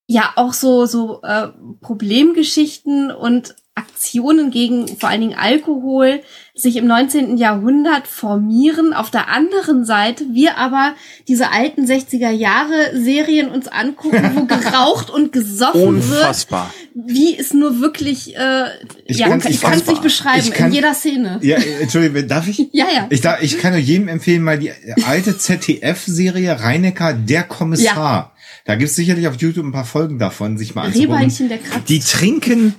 ja 0.07 0.31
auch 0.35 0.53
so 0.53 0.85
so 0.85 1.21
äh, 1.23 1.47
Problemgeschichten 1.81 3.11
und 3.11 3.55
Aktionen 3.77 4.51
gegen 4.51 4.87
vor 4.99 5.09
allen 5.09 5.19
Dingen 5.19 5.37
Alkohol 5.37 6.21
sich 6.53 6.77
im 6.77 6.87
19. 6.87 7.35
Jahrhundert 7.37 8.07
formieren. 8.07 8.93
Auf 8.93 9.11
der 9.11 9.27
anderen 9.27 9.83
Seite 9.83 10.23
wir 10.31 10.57
aber 10.57 10.93
diese 11.27 11.51
alten 11.51 11.85
60er 11.85 12.29
Jahre 12.29 12.91
Serien 12.93 13.49
uns 13.49 13.67
angucken, 13.67 14.31
wo 14.33 14.45
geraucht 14.45 15.09
und 15.09 15.33
gesoffen 15.33 15.81
Unfassbar. 15.97 16.71
wird, 16.93 17.09
wie 17.09 17.37
es 17.37 17.53
nur 17.53 17.81
wirklich, 17.81 18.37
äh, 18.37 18.67
Ich 19.07 19.17
ja, 19.17 19.35
ich 19.35 19.59
kann 19.59 19.73
es 19.73 19.85
nicht 19.87 20.01
beschreiben, 20.01 20.39
ich 20.39 20.51
kann- 20.53 20.67
in 20.69 20.75
jeder 20.75 20.93
Szene. 20.93 21.39
Ja, 21.41 21.57
äh, 21.57 21.81
Entschuldigung, 21.81 22.29
darf 22.29 22.47
ich? 22.47 22.69
Ja, 22.71 22.85
ja. 22.95 23.07
Ich, 23.09 23.19
darf, 23.19 23.41
ich 23.41 23.57
kann 23.57 23.73
nur 23.73 23.81
jedem 23.81 24.07
empfehlen, 24.07 24.41
mal 24.41 24.57
die 24.57 24.71
alte 25.05 25.37
ZDF-Serie 25.37 26.61
Reinecker, 26.61 27.11
der 27.13 27.43
Kommissar. 27.43 28.34
Da 28.65 28.73
gibt's 28.73 28.95
sicherlich 28.95 29.27
auf 29.27 29.35
YouTube 29.35 29.63
ein 29.63 29.71
paar 29.71 29.85
Folgen 29.85 30.17
davon, 30.17 30.57
sich 30.57 30.73
mal 30.73 30.87
anzugucken. 30.87 31.13
Rehbeinchen, 31.13 31.49
der 31.49 31.59
kratzt. 31.59 31.87
Die 31.87 31.99
trinken 31.99 32.73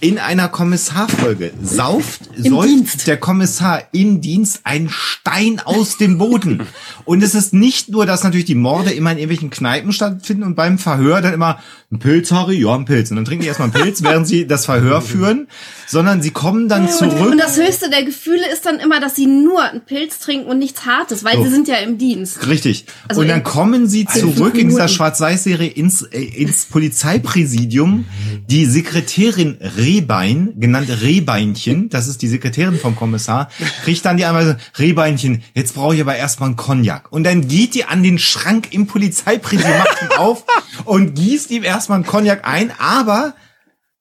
in 0.00 0.18
einer 0.18 0.48
Kommissarfolge. 0.48 1.52
Sauft, 1.62 2.30
Im 2.34 2.54
säuft 2.54 3.06
der 3.06 3.18
Kommissar 3.18 3.82
in 3.92 4.22
Dienst 4.22 4.60
ein 4.64 4.88
Stein 4.88 5.60
aus 5.62 5.98
dem 5.98 6.16
Boden. 6.16 6.66
Und 7.04 7.22
es 7.22 7.34
ist 7.34 7.52
nicht 7.52 7.90
nur, 7.90 8.06
dass 8.06 8.24
natürlich 8.24 8.46
die 8.46 8.54
Morde 8.54 8.90
immer 8.90 9.12
in 9.12 9.18
irgendwelchen 9.18 9.50
Kneipen 9.50 9.92
stattfinden 9.92 10.44
und 10.44 10.54
beim 10.54 10.78
Verhör 10.78 11.20
dann 11.20 11.34
immer 11.34 11.58
ein 11.92 11.98
Pilz, 11.98 12.32
Harry, 12.32 12.58
ja, 12.58 12.74
ein 12.74 12.86
Pilz. 12.86 13.10
Und 13.10 13.16
dann 13.16 13.26
trinken 13.26 13.42
die 13.42 13.48
erstmal 13.48 13.70
einen 13.70 13.82
Pilz, 13.82 14.02
während 14.02 14.26
sie 14.26 14.46
das 14.46 14.64
Verhör 14.64 15.02
führen, 15.02 15.48
sondern 15.88 16.22
sie 16.22 16.30
kommen 16.30 16.68
dann 16.68 16.82
Und, 16.82 16.92
zurück. 16.92 17.30
und 17.32 17.38
das 17.38 17.56
höchste 17.56 17.90
der 17.90 18.04
Gefühle 18.04 18.46
ist 18.52 18.66
dann 18.66 18.78
immer, 18.78 19.00
dass 19.00 19.16
sie 19.16 19.26
nur 19.26 19.62
einen 19.62 19.80
Pilz 19.80 20.18
trinken 20.18 20.46
und 20.48 20.58
nichts 20.58 20.84
Hartes, 20.86 21.24
weil 21.24 21.36
So. 21.36 21.44
sie 21.44 21.50
sind 21.50 21.66
ja 21.68 21.76
im 21.76 21.98
Dienst. 21.98 22.46
Richtig. 22.46 22.84
Also 23.08 23.22
und 23.22 23.28
dann 23.28 23.42
kommen 23.42 23.88
sie 23.88 24.04
zurück 24.06 24.56
in 24.56 24.68
dieser. 24.68 24.88
Schwarz-Weiß-Serie 24.88 25.68
ins, 25.68 26.02
äh, 26.02 26.20
ins 26.22 26.66
Polizeipräsidium. 26.66 28.04
Die 28.48 28.64
Sekretärin 28.66 29.58
Rehbein, 29.76 30.54
genannt 30.58 30.88
Rehbeinchen, 31.02 31.88
das 31.90 32.08
ist 32.08 32.22
die 32.22 32.28
Sekretärin 32.28 32.78
vom 32.78 32.96
Kommissar, 32.96 33.50
kriegt 33.84 34.04
dann 34.04 34.16
die 34.16 34.24
Anweisung, 34.24 34.56
Rehbeinchen, 34.78 35.42
jetzt 35.54 35.74
brauche 35.74 35.94
ich 35.94 36.00
aber 36.00 36.16
erstmal 36.16 36.48
einen 36.48 36.56
Cognac. 36.56 37.10
Und 37.12 37.24
dann 37.24 37.48
geht 37.48 37.74
die 37.74 37.84
an 37.84 38.02
den 38.02 38.18
Schrank 38.18 38.68
im 38.72 38.86
Polizeipräsidium, 38.86 39.78
macht 39.78 40.02
ihn 40.02 40.16
auf 40.18 40.44
und 40.84 41.14
gießt 41.14 41.50
ihm 41.50 41.64
erstmal 41.64 41.96
einen 41.96 42.06
Cognac 42.06 42.46
ein, 42.46 42.72
aber 42.78 43.34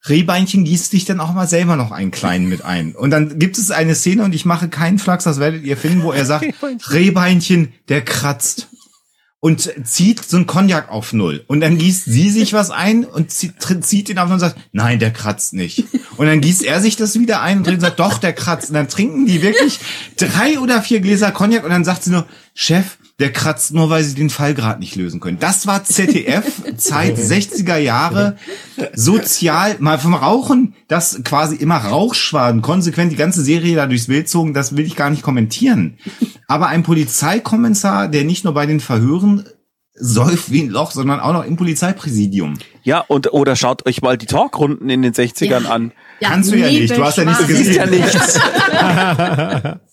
Rehbeinchen 0.10 0.64
gießt 0.64 0.92
sich 0.92 1.06
dann 1.06 1.20
auch 1.20 1.34
mal 1.34 1.48
selber 1.48 1.76
noch 1.76 1.92
einen 1.92 2.12
kleinen 2.12 2.48
mit 2.48 2.64
ein. 2.64 2.96
Und 2.96 3.12
dann 3.12 3.40
gibt 3.40 3.58
es 3.58 3.72
eine 3.72 3.96
Szene, 3.96 4.24
und 4.24 4.34
ich 4.34 4.46
mache 4.46 4.70
keinen 4.70 5.00
Flachs, 5.00 5.24
das 5.24 5.40
werdet 5.40 5.64
ihr 5.64 5.78
finden, 5.78 6.04
wo 6.04 6.12
er 6.12 6.26
sagt, 6.26 6.46
Rehbeinchen, 6.90 7.74
der 7.90 8.04
kratzt. 8.04 8.70
Und 9.40 9.72
zieht 9.84 10.26
so 10.26 10.38
ein 10.38 10.48
Cognac 10.48 10.90
auf 10.90 11.14
Null. 11.14 11.46
Und 11.48 11.62
dann 11.62 11.78
gießt 11.78 12.06
sie 12.06 12.32
sich 12.32 12.54
was 12.54 12.72
ein 12.72 13.06
und 13.06 13.32
zieht, 13.32 14.10
ihn 14.10 14.18
auf 14.18 14.32
und 14.32 14.40
sagt, 14.40 14.58
nein, 14.72 14.98
der 14.98 15.12
kratzt 15.12 15.54
nicht. 15.54 15.86
Und 16.18 16.26
dann 16.26 16.42
gießt 16.42 16.64
er 16.64 16.82
sich 16.82 16.96
das 16.96 17.18
wieder 17.20 17.42
ein 17.42 17.60
und 17.60 17.80
sagt, 17.80 18.00
doch, 18.00 18.18
der 18.18 18.34
kratzt. 18.34 18.70
Und 18.70 18.74
dann 18.74 18.90
trinken 18.90 19.28
die 19.28 19.44
wirklich 19.44 19.80
drei 20.18 20.60
oder 20.60 20.82
vier 20.82 21.02
Gläser 21.02 21.32
Cognac 21.32 21.64
und 21.64 21.70
dann 21.70 21.86
sagt 21.86 22.04
sie 22.04 22.10
nur, 22.10 22.26
Chef, 22.56 22.98
der 23.20 23.34
kratzt 23.34 23.74
nur, 23.74 23.90
weil 23.90 24.04
sie 24.04 24.14
den 24.14 24.30
Fall 24.30 24.54
gerade 24.54 24.80
nicht 24.80 24.96
lösen 24.96 25.20
können. 25.20 25.40
Das 25.40 25.66
war 25.66 25.84
ZDF, 25.84 26.46
Zeit 26.78 27.18
60er 27.18 27.78
Jahre, 27.78 28.38
sozial, 28.94 29.76
mal 29.80 29.98
vom 29.98 30.14
Rauchen, 30.14 30.76
das 30.88 31.22
quasi 31.24 31.56
immer 31.56 31.78
Rauchschwaden, 31.78 32.62
konsequent 32.62 33.12
die 33.12 33.18
ganze 33.18 33.42
Serie 33.42 33.76
da 33.76 33.88
durchs 33.88 34.08
Bild 34.08 34.30
zogen, 34.30 34.54
das 34.54 34.78
will 34.78 34.86
ich 34.86 34.96
gar 34.96 35.10
nicht 35.10 35.24
kommentieren. 35.24 35.98
Aber 36.48 36.68
ein 36.68 36.84
Polizeikommissar, 36.84 38.08
der 38.08 38.24
nicht 38.24 38.44
nur 38.44 38.54
bei 38.54 38.68
den 38.68 38.80
Verhören 38.80 39.46
säuft 40.00 40.52
wie 40.52 40.64
ein 40.64 40.70
Loch, 40.70 40.92
sondern 40.92 41.20
auch 41.20 41.34
noch 41.34 41.44
im 41.46 41.56
Polizeipräsidium. 41.58 42.58
Ja, 42.84 43.04
und 43.08 43.34
oder 43.34 43.56
schaut 43.56 43.86
euch 43.86 44.02
mal 44.02 44.18
die 44.18 44.26
Talkrunden 44.28 44.90
in 44.90 45.02
den 45.02 45.14
60ern 45.14 45.64
Ja. 45.64 45.70
an. 45.70 45.92
Kannst 46.22 46.52
du 46.52 46.56
ja 46.58 46.68
nicht, 46.68 46.96
du 46.96 47.04
hast 47.04 47.18
ja 47.18 47.26
nicht 47.26 47.38
so. 47.40 47.46
Siehst 47.46 47.74
ja 47.76 47.86
gesehen. 47.86 48.02
nichts. 48.04 48.40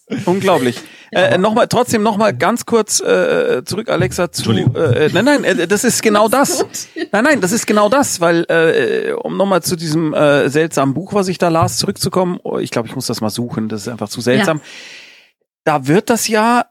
Unglaublich. 0.26 0.80
Äh, 1.10 1.38
noch 1.38 1.54
mal, 1.54 1.66
trotzdem 1.66 2.02
noch 2.02 2.16
mal 2.16 2.36
ganz 2.36 2.66
kurz 2.66 3.00
äh, 3.00 3.62
zurück, 3.64 3.88
Alexa, 3.88 4.32
zu. 4.32 4.52
Äh, 4.52 5.10
nein, 5.12 5.24
nein, 5.24 5.44
äh, 5.44 5.66
das 5.68 5.84
ist 5.84 6.02
genau 6.02 6.28
das. 6.28 6.66
Nein, 7.12 7.24
nein, 7.24 7.40
das 7.40 7.52
ist 7.52 7.66
genau 7.66 7.88
das, 7.88 8.20
weil 8.20 8.44
äh, 8.48 9.12
um 9.12 9.36
noch 9.36 9.46
mal 9.46 9.62
zu 9.62 9.76
diesem 9.76 10.12
äh, 10.12 10.48
seltsamen 10.48 10.92
Buch, 10.94 11.14
was 11.14 11.28
ich 11.28 11.38
da 11.38 11.48
las, 11.48 11.78
zurückzukommen. 11.78 12.38
Oh, 12.42 12.58
ich 12.58 12.70
glaube, 12.70 12.88
ich 12.88 12.94
muss 12.96 13.06
das 13.06 13.20
mal 13.20 13.30
suchen. 13.30 13.68
Das 13.68 13.82
ist 13.82 13.88
einfach 13.88 14.08
zu 14.08 14.20
seltsam. 14.20 14.60
da 15.64 15.86
wird 15.86 16.10
das 16.10 16.26
ja, 16.28 16.60
äh, 16.60 16.64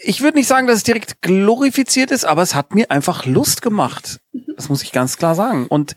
ich 0.00 0.20
würde 0.20 0.38
nicht 0.38 0.46
sagen, 0.46 0.66
dass 0.66 0.76
es 0.76 0.82
direkt 0.82 1.22
glorifiziert 1.22 2.10
ist, 2.10 2.24
aber 2.24 2.42
es 2.42 2.54
hat 2.54 2.74
mir 2.74 2.90
einfach 2.90 3.26
Lust 3.26 3.62
gemacht. 3.62 4.20
Das 4.56 4.68
muss 4.68 4.82
ich 4.82 4.92
ganz 4.92 5.16
klar 5.18 5.34
sagen. 5.34 5.66
Und 5.66 5.94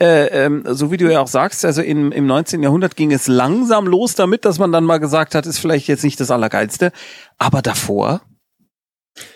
äh, 0.00 0.26
ähm, 0.44 0.64
so 0.66 0.90
wie 0.90 0.96
du 0.96 1.10
ja 1.10 1.20
auch 1.20 1.28
sagst, 1.28 1.64
also 1.64 1.82
im, 1.82 2.12
im 2.12 2.26
19. 2.26 2.62
Jahrhundert 2.62 2.96
ging 2.96 3.12
es 3.12 3.28
langsam 3.28 3.86
los 3.86 4.14
damit, 4.14 4.44
dass 4.44 4.58
man 4.58 4.72
dann 4.72 4.84
mal 4.84 4.98
gesagt 4.98 5.34
hat, 5.34 5.46
ist 5.46 5.58
vielleicht 5.58 5.88
jetzt 5.88 6.04
nicht 6.04 6.18
das 6.20 6.30
Allergeilste. 6.30 6.92
Aber 7.38 7.62
davor, 7.62 8.22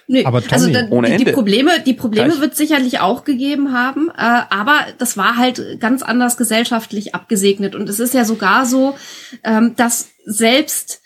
Nee, 0.08 0.24
Aber 0.24 0.40
Tommy, 0.40 0.52
also 0.52 0.72
da, 0.72 0.86
ohne 0.88 1.08
die, 1.08 1.16
die 1.16 1.22
Ende. 1.24 1.32
Probleme, 1.32 1.70
die 1.84 1.92
Probleme 1.92 2.28
Gleich. 2.28 2.40
wird 2.40 2.56
sicherlich 2.56 3.00
auch 3.00 3.24
gegeben 3.24 3.72
haben, 3.72 4.08
äh, 4.08 4.12
aber 4.16 4.78
das 4.98 5.16
war 5.16 5.36
halt 5.36 5.80
ganz 5.80 6.02
anders 6.02 6.36
gesellschaftlich 6.36 7.14
abgesegnet 7.14 7.74
und 7.74 7.88
es 7.88 8.00
ist 8.00 8.14
ja 8.14 8.24
sogar 8.24 8.64
so, 8.64 8.96
ähm, 9.44 9.74
dass 9.76 10.08
selbst 10.24 11.02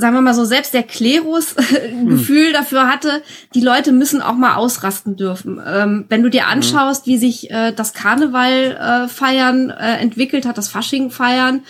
sagen 0.00 0.14
wir 0.14 0.20
mal 0.20 0.34
so, 0.34 0.44
selbst 0.44 0.74
der 0.74 0.82
Klerus 0.82 1.54
ein 1.56 2.06
Gefühl 2.08 2.52
dafür 2.52 2.88
hatte, 2.88 3.22
die 3.54 3.60
Leute 3.60 3.92
müssen 3.92 4.22
auch 4.22 4.34
mal 4.34 4.56
ausrasten 4.56 5.16
dürfen. 5.16 5.60
Ähm, 5.64 6.06
wenn 6.08 6.22
du 6.22 6.30
dir 6.30 6.46
anschaust, 6.46 7.06
wie 7.06 7.18
sich 7.18 7.50
äh, 7.50 7.72
das 7.72 7.92
Karneval 7.92 9.06
äh, 9.06 9.08
feiern 9.08 9.70
äh, 9.70 9.98
entwickelt 9.98 10.46
hat, 10.46 10.58
das 10.58 10.68
Fasching 10.68 11.10
feiern, 11.10 11.62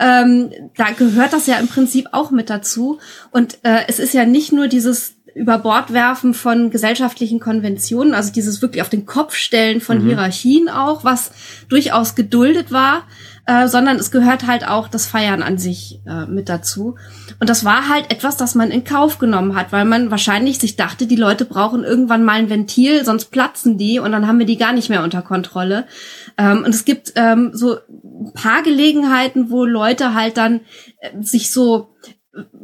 ähm, 0.00 0.50
da 0.76 0.90
gehört 0.90 1.32
das 1.32 1.46
ja 1.46 1.56
im 1.56 1.68
Prinzip 1.68 2.08
auch 2.12 2.30
mit 2.30 2.50
dazu. 2.50 2.98
Und 3.30 3.58
äh, 3.62 3.82
es 3.88 3.98
ist 3.98 4.14
ja 4.14 4.24
nicht 4.24 4.52
nur 4.52 4.68
dieses 4.68 5.14
über 5.34 5.58
Bord 5.58 5.92
werfen 5.92 6.32
von 6.32 6.70
gesellschaftlichen 6.70 7.40
Konventionen, 7.40 8.14
also 8.14 8.32
dieses 8.32 8.62
wirklich 8.62 8.82
auf 8.82 8.88
den 8.88 9.04
Kopf 9.04 9.34
stellen 9.34 9.80
von 9.80 10.00
Hierarchien 10.00 10.68
auch, 10.68 11.02
was 11.02 11.32
durchaus 11.68 12.14
geduldet 12.14 12.70
war, 12.70 13.02
äh, 13.46 13.66
sondern 13.66 13.96
es 13.96 14.10
gehört 14.10 14.46
halt 14.46 14.66
auch 14.66 14.88
das 14.88 15.06
Feiern 15.06 15.42
an 15.42 15.58
sich 15.58 16.00
äh, 16.06 16.26
mit 16.26 16.48
dazu. 16.48 16.94
Und 17.40 17.50
das 17.50 17.64
war 17.64 17.88
halt 17.88 18.10
etwas, 18.10 18.36
das 18.36 18.54
man 18.54 18.70
in 18.70 18.84
Kauf 18.84 19.18
genommen 19.18 19.56
hat, 19.56 19.72
weil 19.72 19.84
man 19.84 20.10
wahrscheinlich 20.10 20.58
sich 20.58 20.76
dachte, 20.76 21.06
die 21.06 21.16
Leute 21.16 21.44
brauchen 21.44 21.84
irgendwann 21.84 22.24
mal 22.24 22.38
ein 22.38 22.50
Ventil, 22.50 23.04
sonst 23.04 23.26
platzen 23.26 23.78
die 23.78 23.98
und 23.98 24.12
dann 24.12 24.26
haben 24.26 24.38
wir 24.38 24.46
die 24.46 24.58
gar 24.58 24.72
nicht 24.72 24.88
mehr 24.88 25.02
unter 25.02 25.22
Kontrolle. 25.22 25.86
Ähm, 26.38 26.64
und 26.64 26.74
es 26.74 26.84
gibt 26.84 27.12
ähm, 27.16 27.50
so 27.52 27.76
ein 27.76 28.32
paar 28.34 28.62
Gelegenheiten, 28.62 29.50
wo 29.50 29.64
Leute 29.64 30.14
halt 30.14 30.36
dann 30.36 30.60
äh, 30.98 31.10
sich 31.20 31.50
so 31.50 31.94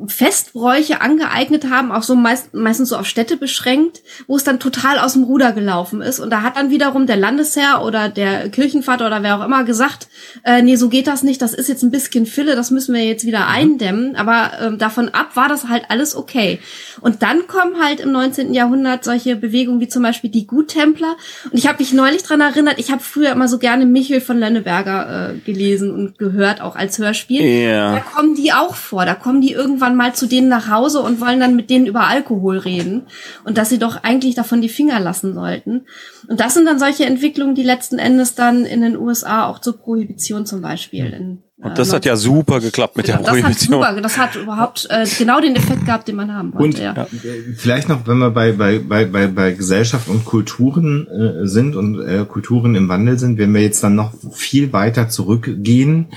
Festbräuche 0.06 1.00
angeeignet 1.00 1.70
haben, 1.70 1.92
auch 1.92 2.02
so 2.02 2.16
meist, 2.16 2.54
meistens 2.54 2.88
so 2.88 2.96
auf 2.96 3.06
Städte 3.06 3.36
beschränkt, 3.36 4.02
wo 4.26 4.36
es 4.36 4.42
dann 4.42 4.58
total 4.58 4.98
aus 4.98 5.12
dem 5.12 5.22
Ruder 5.22 5.52
gelaufen 5.52 6.02
ist. 6.02 6.18
Und 6.18 6.30
da 6.30 6.42
hat 6.42 6.56
dann 6.56 6.70
wiederum 6.70 7.06
der 7.06 7.16
Landesherr 7.16 7.84
oder 7.84 8.08
der 8.08 8.48
Kirchenvater 8.48 9.06
oder 9.06 9.22
wer 9.22 9.38
auch 9.38 9.44
immer 9.44 9.62
gesagt, 9.64 10.08
äh, 10.44 10.62
nee, 10.62 10.76
so 10.76 10.88
geht 10.88 11.06
das 11.06 11.22
nicht, 11.22 11.40
das 11.40 11.54
ist 11.54 11.68
jetzt 11.68 11.82
ein 11.82 11.90
bisschen 11.90 12.26
Fille, 12.26 12.56
das 12.56 12.70
müssen 12.70 12.94
wir 12.94 13.04
jetzt 13.04 13.24
wieder 13.24 13.46
eindämmen. 13.46 14.16
Aber 14.16 14.50
ähm, 14.60 14.78
davon 14.78 15.10
ab 15.10 15.36
war 15.36 15.48
das 15.48 15.68
halt 15.68 15.84
alles 15.88 16.16
okay. 16.16 16.58
Und 17.00 17.22
dann 17.22 17.46
kommen 17.46 17.80
halt 17.80 18.00
im 18.00 18.10
19. 18.10 18.52
Jahrhundert 18.52 19.04
solche 19.04 19.36
Bewegungen 19.36 19.80
wie 19.80 19.88
zum 19.88 20.02
Beispiel 20.02 20.30
die 20.30 20.46
Guttempler. 20.46 21.16
Und 21.44 21.58
ich 21.58 21.68
habe 21.68 21.78
mich 21.78 21.92
neulich 21.92 22.22
dran 22.22 22.40
erinnert, 22.40 22.78
ich 22.78 22.90
habe 22.90 23.02
früher 23.02 23.30
immer 23.30 23.46
so 23.46 23.58
gerne 23.58 23.86
Michel 23.86 24.20
von 24.20 24.38
Lenneberger 24.38 25.30
äh, 25.30 25.38
gelesen 25.38 25.92
und 25.92 26.18
gehört, 26.18 26.60
auch 26.60 26.74
als 26.74 26.98
Hörspiel. 26.98 27.42
Ja. 27.42 27.94
Da 27.94 28.00
kommen 28.00 28.34
die 28.34 28.52
auch 28.52 28.74
vor. 28.74 29.04
Da 29.04 29.14
kommen 29.14 29.40
die 29.40 29.59
irgendwann 29.60 29.96
mal 29.96 30.14
zu 30.14 30.26
denen 30.26 30.48
nach 30.48 30.70
Hause 30.70 31.00
und 31.00 31.20
wollen 31.20 31.40
dann 31.40 31.54
mit 31.54 31.68
denen 31.68 31.86
über 31.86 32.06
Alkohol 32.08 32.58
reden. 32.58 33.06
Und 33.44 33.58
dass 33.58 33.68
sie 33.68 33.78
doch 33.78 34.02
eigentlich 34.02 34.34
davon 34.34 34.62
die 34.62 34.68
Finger 34.68 34.98
lassen 35.00 35.34
sollten. 35.34 35.86
Und 36.28 36.40
das 36.40 36.54
sind 36.54 36.66
dann 36.66 36.78
solche 36.78 37.04
Entwicklungen, 37.04 37.54
die 37.54 37.62
letzten 37.62 37.98
Endes 37.98 38.34
dann 38.34 38.64
in 38.64 38.80
den 38.80 38.96
USA 38.96 39.46
auch 39.46 39.58
zur 39.60 39.78
Prohibition 39.78 40.46
zum 40.46 40.62
Beispiel. 40.62 41.06
In, 41.06 41.42
und 41.62 41.78
das 41.78 41.92
hat 41.92 42.06
ja 42.06 42.16
super 42.16 42.60
geklappt 42.60 42.96
mit 42.96 43.06
der 43.06 43.18
das 43.18 43.26
hat 43.26 43.32
Prohibition. 43.34 43.74
super, 43.74 44.00
das 44.00 44.16
hat 44.16 44.36
überhaupt 44.36 44.86
äh, 44.88 45.06
genau 45.18 45.40
den 45.40 45.56
Effekt 45.56 45.84
gehabt, 45.84 46.08
den 46.08 46.16
man 46.16 46.32
haben 46.32 46.54
wollte. 46.54 46.64
Und 46.64 46.78
ja. 46.78 47.02
äh, 47.02 47.08
vielleicht 47.54 47.88
noch, 47.88 48.06
wenn 48.06 48.18
wir 48.18 48.30
bei, 48.30 48.52
bei, 48.52 48.78
bei, 48.78 49.04
bei, 49.04 49.26
bei 49.26 49.52
Gesellschaft 49.52 50.08
und 50.08 50.24
Kulturen 50.24 51.06
äh, 51.06 51.46
sind 51.46 51.76
und 51.76 52.00
äh, 52.00 52.24
Kulturen 52.26 52.74
im 52.74 52.88
Wandel 52.88 53.18
sind, 53.18 53.38
wenn 53.38 53.52
wir 53.52 53.60
jetzt 53.60 53.84
dann 53.84 53.94
noch 53.94 54.14
viel 54.32 54.72
weiter 54.72 55.10
zurückgehen, 55.10 56.08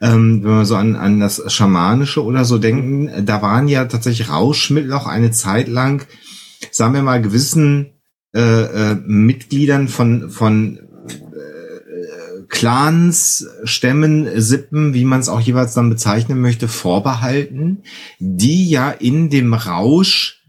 ähm, 0.00 0.42
wenn 0.42 0.50
wir 0.50 0.64
so 0.64 0.76
an, 0.76 0.96
an 0.96 1.20
das 1.20 1.42
Schamanische 1.52 2.24
oder 2.24 2.44
so 2.44 2.58
denken, 2.58 3.24
da 3.26 3.42
waren 3.42 3.68
ja 3.68 3.84
tatsächlich 3.84 4.30
Rauschmittel 4.30 4.92
auch 4.92 5.06
eine 5.06 5.30
Zeit 5.30 5.68
lang, 5.68 6.06
sagen 6.70 6.94
wir 6.94 7.02
mal, 7.02 7.20
gewissen 7.20 8.00
äh, 8.34 8.92
äh, 8.92 8.94
Mitgliedern 9.06 9.88
von, 9.88 10.30
von 10.30 10.78
äh, 10.78 12.42
Clans, 12.48 13.46
Stämmen, 13.64 14.40
Sippen, 14.40 14.94
wie 14.94 15.04
man 15.04 15.20
es 15.20 15.28
auch 15.28 15.40
jeweils 15.40 15.74
dann 15.74 15.90
bezeichnen 15.90 16.40
möchte, 16.40 16.68
vorbehalten, 16.68 17.82
die 18.18 18.68
ja 18.70 18.90
in 18.90 19.30
dem 19.30 19.52
Rausch 19.52 20.39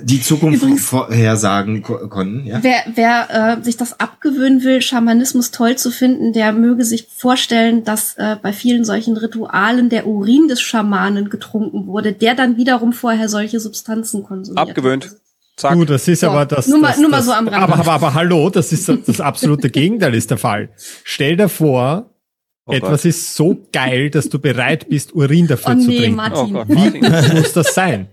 die 0.00 0.20
Zukunft 0.20 0.62
Übrigens- 0.62 0.84
vorhersagen 0.86 1.82
ko 1.82 2.08
konnten. 2.08 2.46
Ja? 2.46 2.58
Wer, 2.62 2.82
wer 2.94 3.58
äh, 3.60 3.64
sich 3.64 3.76
das 3.76 4.00
abgewöhnen 4.00 4.64
will, 4.64 4.82
Schamanismus 4.82 5.50
toll 5.52 5.76
zu 5.76 5.90
finden, 5.92 6.32
der 6.32 6.52
möge 6.52 6.84
sich 6.84 7.06
vorstellen, 7.14 7.84
dass 7.84 8.14
äh, 8.16 8.36
bei 8.42 8.52
vielen 8.52 8.84
solchen 8.84 9.16
Ritualen 9.16 9.90
der 9.90 10.06
Urin 10.08 10.48
des 10.48 10.60
Schamanen 10.60 11.30
getrunken 11.30 11.86
wurde, 11.86 12.12
der 12.12 12.34
dann 12.34 12.56
wiederum 12.56 12.92
vorher 12.92 13.28
solche 13.28 13.60
Substanzen 13.60 14.24
konsumiert. 14.24 14.68
Abgewöhnt. 14.70 15.04
hat. 15.06 15.12
Zack. 15.56 15.74
Du, 15.74 15.84
das 15.84 16.08
ist 16.08 16.20
So, 16.20 16.30
aber 16.30 16.46
das. 16.46 16.66
nur 16.66 16.78
mal- 16.80 16.88
das, 16.88 16.98
nur 16.98 17.10
mal 17.10 17.22
so 17.22 17.30
am 17.32 17.46
Rande. 17.46 17.62
Aber, 17.72 17.78
aber, 17.78 17.92
aber 17.92 18.14
hallo, 18.14 18.50
das 18.50 18.72
ist 18.72 18.88
das 19.06 19.20
absolute 19.20 19.70
Gegenteil 19.70 20.12
ist 20.14 20.28
der 20.30 20.38
Fall. 20.38 20.70
Stell 21.04 21.36
dir 21.36 21.48
vor, 21.48 22.10
Oh 22.66 22.72
etwas 22.72 23.02
Gott. 23.02 23.04
ist 23.10 23.34
so 23.36 23.64
geil, 23.72 24.10
dass 24.10 24.28
du 24.28 24.40
bereit 24.40 24.88
bist, 24.88 25.14
Urin 25.14 25.46
dafür 25.46 25.76
Oh 25.76 25.78
zu 25.80 25.86
nee, 25.88 25.98
trinken. 25.98 26.14
Oh 26.14 26.16
Martin. 26.16 26.52
Gott, 26.54 26.68
Martin. 26.70 27.36
Muss 27.36 27.52
das 27.52 27.72
sein? 27.74 28.08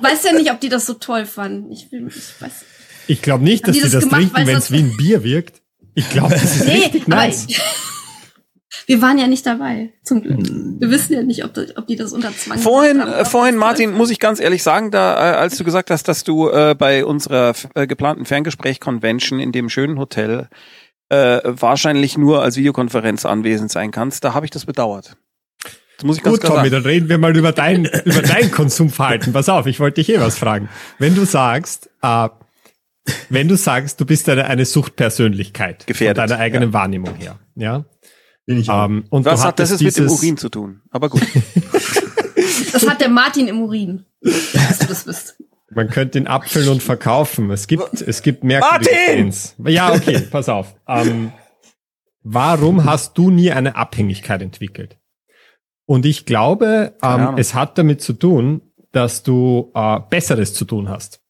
Weiß 0.00 0.24
ja 0.24 0.32
nicht, 0.32 0.50
ob 0.50 0.60
die 0.60 0.68
das 0.68 0.86
so 0.86 0.94
toll 0.94 1.26
fanden. 1.26 1.70
Ich, 1.72 1.90
will, 1.92 2.06
ich 2.08 2.40
weiß. 2.40 2.64
Ich 3.06 3.22
glaube 3.22 3.44
nicht, 3.44 3.66
dass 3.66 3.74
die 3.74 3.82
das 3.82 3.92
das 3.92 4.04
gemacht, 4.04 4.32
trinken, 4.32 4.46
wenn 4.46 4.56
es 4.56 4.70
wie 4.70 4.78
ein 4.78 4.96
Bier 4.96 5.24
wirkt. 5.24 5.62
Ich 5.94 6.08
glaube, 6.10 6.30
das 6.34 6.44
ist 6.56 6.66
Nee, 6.66 6.74
richtig 6.84 7.08
nice. 7.08 7.46
wir 8.86 9.02
waren 9.02 9.18
ja 9.18 9.26
nicht 9.26 9.44
dabei, 9.46 9.92
zum 10.04 10.22
Glück. 10.22 10.38
Wir 10.78 10.90
wissen 10.90 11.12
ja 11.12 11.22
nicht, 11.22 11.44
ob, 11.44 11.52
das, 11.54 11.76
ob 11.76 11.86
die 11.86 11.96
das 11.96 12.12
unter 12.12 12.32
Zwang 12.36 12.58
Vorhin, 12.58 13.00
haben. 13.02 13.12
äh, 13.12 13.24
vorhin, 13.24 13.56
Martin, 13.56 13.92
muss 13.92 14.10
ich 14.10 14.18
ganz 14.20 14.40
ehrlich 14.40 14.62
sagen, 14.62 14.90
da, 14.90 15.14
äh, 15.14 15.36
als 15.36 15.56
du 15.56 15.64
gesagt 15.64 15.90
hast, 15.90 16.06
dass 16.08 16.24
du 16.24 16.48
äh, 16.48 16.74
bei 16.78 17.04
unserer 17.04 17.54
äh, 17.74 17.86
geplanten 17.86 18.24
Ferngespräch-Convention 18.24 19.40
in 19.40 19.52
dem 19.52 19.68
schönen 19.68 19.98
Hotel 19.98 20.48
äh, 21.08 21.40
wahrscheinlich 21.44 22.16
nur 22.16 22.42
als 22.42 22.56
Videokonferenz 22.56 23.26
anwesend 23.26 23.70
sein 23.72 23.90
kannst, 23.90 24.22
da 24.24 24.34
habe 24.34 24.46
ich 24.46 24.50
das 24.50 24.64
bedauert. 24.64 25.16
Das 26.00 26.06
muss 26.06 26.16
ich 26.16 26.22
ganz 26.22 26.36
Gut, 26.36 26.40
klar 26.40 26.56
Tommy, 26.56 26.70
sagen. 26.70 26.82
dann 26.82 26.90
reden 26.90 27.08
wir 27.10 27.18
mal 27.18 27.36
über 27.36 27.52
dein, 27.52 27.84
über 27.84 28.22
dein 28.22 28.50
Konsumverhalten. 28.50 29.34
Pass 29.34 29.50
auf, 29.50 29.66
ich 29.66 29.80
wollte 29.80 30.00
dich 30.00 30.08
eh 30.08 30.18
was 30.18 30.38
fragen. 30.38 30.70
Wenn 30.98 31.14
du 31.14 31.26
sagst, 31.26 31.90
äh, 32.00 32.28
wenn 33.28 33.48
du 33.48 33.56
sagst, 33.56 34.00
du 34.00 34.06
bist 34.06 34.26
eine, 34.30 34.46
eine 34.46 34.64
Suchtpersönlichkeit 34.64 35.86
Gefährdet, 35.86 36.22
von 36.22 36.28
deiner 36.30 36.40
eigenen 36.40 36.72
Wahrnehmung 36.72 37.14
her, 37.16 37.38
ja, 37.54 37.84
Bin 38.46 38.58
ich 38.60 38.70
auch. 38.70 38.86
ähm, 38.86 39.04
und 39.10 39.26
Was 39.26 39.40
du 39.42 39.46
hat 39.46 39.58
das 39.58 39.70
jetzt 39.72 39.82
mit 39.82 39.96
dem 39.98 40.08
Urin 40.08 40.36
zu 40.38 40.48
tun? 40.48 40.80
Aber 40.90 41.10
gut. 41.10 41.22
Das 42.72 42.88
hat 42.88 43.00
der 43.00 43.08
Martin 43.10 43.48
im 43.48 43.60
Urin. 43.62 44.06
Dass 44.22 44.78
du 44.78 44.86
das 44.86 45.06
wisst. 45.06 45.36
Man 45.70 45.88
könnte 45.88 46.18
ihn 46.18 46.26
abfüllen 46.26 46.68
und 46.68 46.82
verkaufen. 46.82 47.50
Es 47.50 47.66
gibt, 47.66 48.00
es 48.00 48.22
gibt 48.22 48.44
merkwürdige 48.44 48.90
Martin! 49.06 49.34
Ja, 49.66 49.92
okay, 49.92 50.20
pass 50.30 50.48
auf. 50.48 50.74
Ähm, 50.88 51.32
warum 52.22 52.84
hast 52.84 53.18
du 53.18 53.30
nie 53.30 53.50
eine 53.50 53.76
Abhängigkeit 53.76 54.40
entwickelt? 54.40 54.96
Und 55.90 56.06
ich 56.06 56.24
glaube, 56.24 56.92
ähm, 57.02 57.34
es 57.36 57.52
hat 57.52 57.76
damit 57.76 58.00
zu 58.00 58.12
tun, 58.12 58.60
dass 58.92 59.24
du 59.24 59.72
äh, 59.74 59.98
Besseres 60.08 60.54
zu 60.54 60.64
tun 60.64 60.88
hast. 60.88 61.20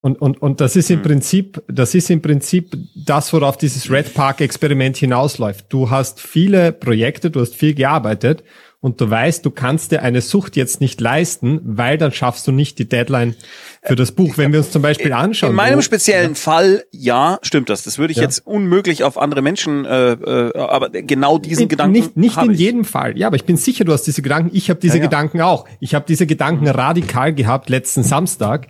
Und, 0.00 0.22
und, 0.22 0.40
und 0.40 0.60
das 0.60 0.76
ist 0.76 0.92
im 0.92 0.98
Hm. 0.98 1.02
Prinzip, 1.02 1.60
das 1.66 1.92
ist 1.96 2.08
im 2.08 2.22
Prinzip 2.22 2.78
das, 2.94 3.32
worauf 3.32 3.56
dieses 3.56 3.90
Red 3.90 4.14
Park 4.14 4.40
Experiment 4.40 4.96
hinausläuft. 4.96 5.72
Du 5.72 5.90
hast 5.90 6.20
viele 6.20 6.70
Projekte, 6.70 7.32
du 7.32 7.40
hast 7.40 7.56
viel 7.56 7.74
gearbeitet 7.74 8.44
und 8.84 9.00
du 9.00 9.08
weißt, 9.08 9.46
du 9.46 9.50
kannst 9.50 9.92
dir 9.92 10.02
eine 10.02 10.20
Sucht 10.20 10.56
jetzt 10.56 10.82
nicht 10.82 11.00
leisten, 11.00 11.58
weil 11.64 11.96
dann 11.96 12.12
schaffst 12.12 12.46
du 12.46 12.52
nicht 12.52 12.78
die 12.78 12.86
Deadline 12.86 13.34
für 13.82 13.96
das 13.96 14.12
Buch. 14.12 14.36
Wenn 14.36 14.52
wir 14.52 14.58
uns 14.58 14.70
zum 14.72 14.82
Beispiel 14.82 15.14
anschauen. 15.14 15.50
In 15.50 15.56
meinem 15.56 15.78
wo- 15.78 15.82
speziellen 15.82 16.34
Fall, 16.34 16.84
ja, 16.90 17.38
stimmt 17.40 17.70
das. 17.70 17.82
Das 17.84 17.96
würde 17.96 18.10
ich 18.12 18.18
Ja. 18.18 18.24
jetzt 18.24 18.46
unmöglich 18.46 19.02
auf 19.02 19.16
andere 19.16 19.40
Menschen, 19.40 19.86
äh, 19.86 20.12
äh, 20.12 20.58
aber 20.58 20.90
genau 20.90 21.38
diesen 21.38 21.62
In- 21.62 21.68
Gedanken 21.70 21.92
Nicht, 21.92 22.16
nicht 22.18 22.36
in 22.42 22.50
ich. 22.50 22.58
jedem 22.60 22.84
Fall. 22.84 23.16
Ja, 23.16 23.28
aber 23.28 23.36
ich 23.36 23.44
bin 23.44 23.56
sicher, 23.56 23.86
du 23.86 23.92
hast 23.92 24.02
diese 24.02 24.20
Gedanken. 24.20 24.50
Ich 24.52 24.68
habe 24.68 24.78
diese 24.80 24.98
Ja, 24.98 25.04
ja. 25.04 25.08
Gedanken 25.08 25.40
auch. 25.40 25.64
Ich 25.80 25.94
habe 25.94 26.04
diese 26.06 26.26
Gedanken 26.26 26.68
radikal 26.68 27.32
gehabt 27.32 27.70
letzten 27.70 28.02
Samstag. 28.02 28.68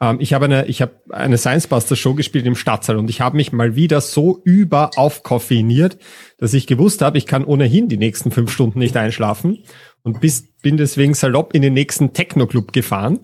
Ähm, 0.00 0.18
ich 0.20 0.32
habe 0.32 0.46
eine, 0.46 0.66
ich 0.66 0.82
habe 0.82 1.00
eine 1.10 1.38
Science 1.38 1.66
Buster 1.66 1.96
Show 1.96 2.14
gespielt 2.14 2.46
im 2.46 2.56
Stadtsaal 2.56 2.96
und 2.96 3.08
ich 3.10 3.20
habe 3.20 3.36
mich 3.36 3.52
mal 3.52 3.76
wieder 3.76 4.00
so 4.00 4.40
über 4.44 4.90
aufkoffeiniert, 4.96 5.98
dass 6.38 6.54
ich 6.54 6.66
gewusst 6.66 7.02
habe, 7.02 7.18
ich 7.18 7.26
kann 7.26 7.44
ohnehin 7.44 7.88
die 7.88 7.96
nächsten 7.96 8.30
fünf 8.30 8.50
Stunden 8.50 8.78
nicht 8.78 8.96
einschlafen 8.96 9.64
und 10.02 10.20
bis, 10.20 10.52
bin 10.62 10.76
deswegen 10.76 11.14
salopp 11.14 11.54
in 11.54 11.62
den 11.62 11.74
nächsten 11.74 12.12
Techno-Club 12.12 12.72
gefahren. 12.72 13.20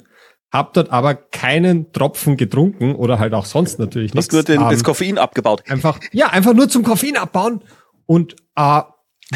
Hab 0.52 0.74
dort 0.74 0.90
aber 0.90 1.14
keinen 1.14 1.92
Tropfen 1.92 2.36
getrunken 2.36 2.96
oder 2.96 3.20
halt 3.20 3.34
auch 3.34 3.44
sonst 3.44 3.78
natürlich 3.78 4.10
Hast 4.16 4.32
nichts. 4.32 4.46
du 4.46 4.52
den, 4.52 4.60
das 4.60 4.80
Ähm, 4.80 4.82
Koffein 4.82 5.18
abgebaut? 5.18 5.62
Einfach, 5.68 6.00
ja, 6.12 6.28
einfach 6.30 6.54
nur 6.54 6.68
zum 6.68 6.82
Koffein 6.82 7.16
abbauen 7.16 7.62
und 8.06 8.34
äh, 8.56 8.80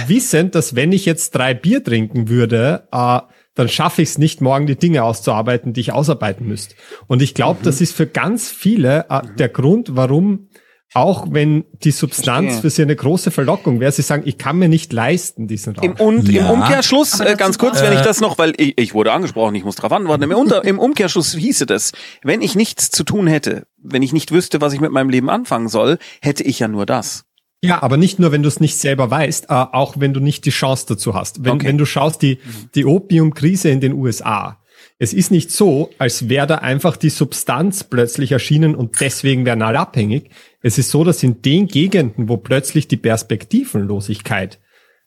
wissend, 0.06 0.56
dass 0.56 0.74
wenn 0.74 0.90
ich 0.90 1.04
jetzt 1.04 1.30
drei 1.36 1.54
Bier 1.54 1.84
trinken 1.84 2.28
würde, 2.28 2.88
äh, 2.90 3.20
dann 3.54 3.68
schaffe 3.68 4.02
ich 4.02 4.10
es 4.10 4.18
nicht, 4.18 4.40
morgen 4.40 4.66
die 4.66 4.76
Dinge 4.76 5.04
auszuarbeiten, 5.04 5.72
die 5.72 5.80
ich 5.80 5.92
ausarbeiten 5.92 6.46
müsste. 6.46 6.74
Und 7.06 7.22
ich 7.22 7.34
glaube, 7.34 7.60
Mhm. 7.60 7.64
das 7.64 7.80
ist 7.80 7.94
für 7.94 8.06
ganz 8.06 8.50
viele 8.50 9.06
äh, 9.10 9.20
der 9.38 9.48
Grund, 9.48 9.96
warum 9.96 10.48
auch 10.96 11.26
wenn 11.30 11.64
die 11.82 11.90
Substanz 11.90 12.44
Verstehe. 12.52 12.60
für 12.62 12.70
sie 12.70 12.82
eine 12.82 12.94
große 12.94 13.32
Verlockung 13.32 13.80
wäre, 13.80 13.90
sie 13.90 14.02
sagen, 14.02 14.22
ich 14.26 14.38
kann 14.38 14.58
mir 14.58 14.68
nicht 14.68 14.92
leisten, 14.92 15.48
diesen 15.48 15.74
Rausch. 15.74 15.84
Im, 15.84 15.94
und 15.94 16.28
Ja. 16.28 16.44
im 16.44 16.60
Umkehrschluss, 16.60 17.18
äh, 17.18 17.34
ganz 17.36 17.58
kurz, 17.58 17.82
wenn 17.82 17.92
ich 17.94 18.02
das 18.02 18.20
noch, 18.20 18.38
weil 18.38 18.52
ich, 18.58 18.78
ich 18.78 18.94
wurde 18.94 19.10
angesprochen, 19.12 19.56
ich 19.56 19.64
muss 19.64 19.74
drauf 19.74 19.90
antworten. 19.90 20.22
Im, 20.22 20.32
Unter, 20.32 20.64
Im 20.64 20.78
Umkehrschluss 20.78 21.34
hieße 21.34 21.66
das, 21.66 21.90
wenn 22.22 22.42
ich 22.42 22.54
nichts 22.54 22.90
zu 22.92 23.02
tun 23.02 23.26
hätte, 23.26 23.66
wenn 23.82 24.02
ich 24.02 24.12
nicht 24.12 24.30
wüsste, 24.30 24.60
was 24.60 24.72
ich 24.72 24.80
mit 24.80 24.92
meinem 24.92 25.10
Leben 25.10 25.30
anfangen 25.30 25.68
soll, 25.68 25.98
hätte 26.20 26.44
ich 26.44 26.60
ja 26.60 26.68
nur 26.68 26.86
das. 26.86 27.24
Ja, 27.62 27.82
aber 27.82 27.96
nicht 27.96 28.18
nur, 28.18 28.30
wenn 28.32 28.42
du 28.42 28.48
es 28.48 28.60
nicht 28.60 28.76
selber 28.76 29.10
weißt, 29.10 29.44
äh, 29.48 29.52
auch 29.54 29.94
wenn 29.98 30.12
du 30.12 30.20
nicht 30.20 30.44
die 30.44 30.50
Chance 30.50 30.86
dazu 30.88 31.14
hast. 31.14 31.44
Wenn, 31.44 31.52
Okay. 31.54 31.68
wenn 31.68 31.78
du 31.78 31.86
schaust, 31.86 32.20
die, 32.22 32.38
die 32.74 32.84
Opiumkrise 32.84 33.70
in 33.70 33.80
den 33.80 33.92
USA. 33.94 34.60
Es 34.98 35.12
ist 35.14 35.30
nicht 35.30 35.50
so, 35.50 35.90
als 35.98 36.28
wäre 36.28 36.46
da 36.46 36.54
einfach 36.56 36.96
die 36.96 37.08
Substanz 37.10 37.84
plötzlich 37.84 38.32
erschienen 38.32 38.74
und 38.74 39.00
deswegen 39.00 39.44
werden 39.46 39.62
alle 39.62 39.80
abhängig. 39.80 40.30
Es 40.60 40.78
ist 40.78 40.90
so, 40.90 41.04
dass 41.04 41.22
in 41.22 41.42
den 41.42 41.66
Gegenden, 41.66 42.28
wo 42.28 42.36
plötzlich 42.36 42.86
die 42.86 42.96
Perspektivenlosigkeit 42.98 44.60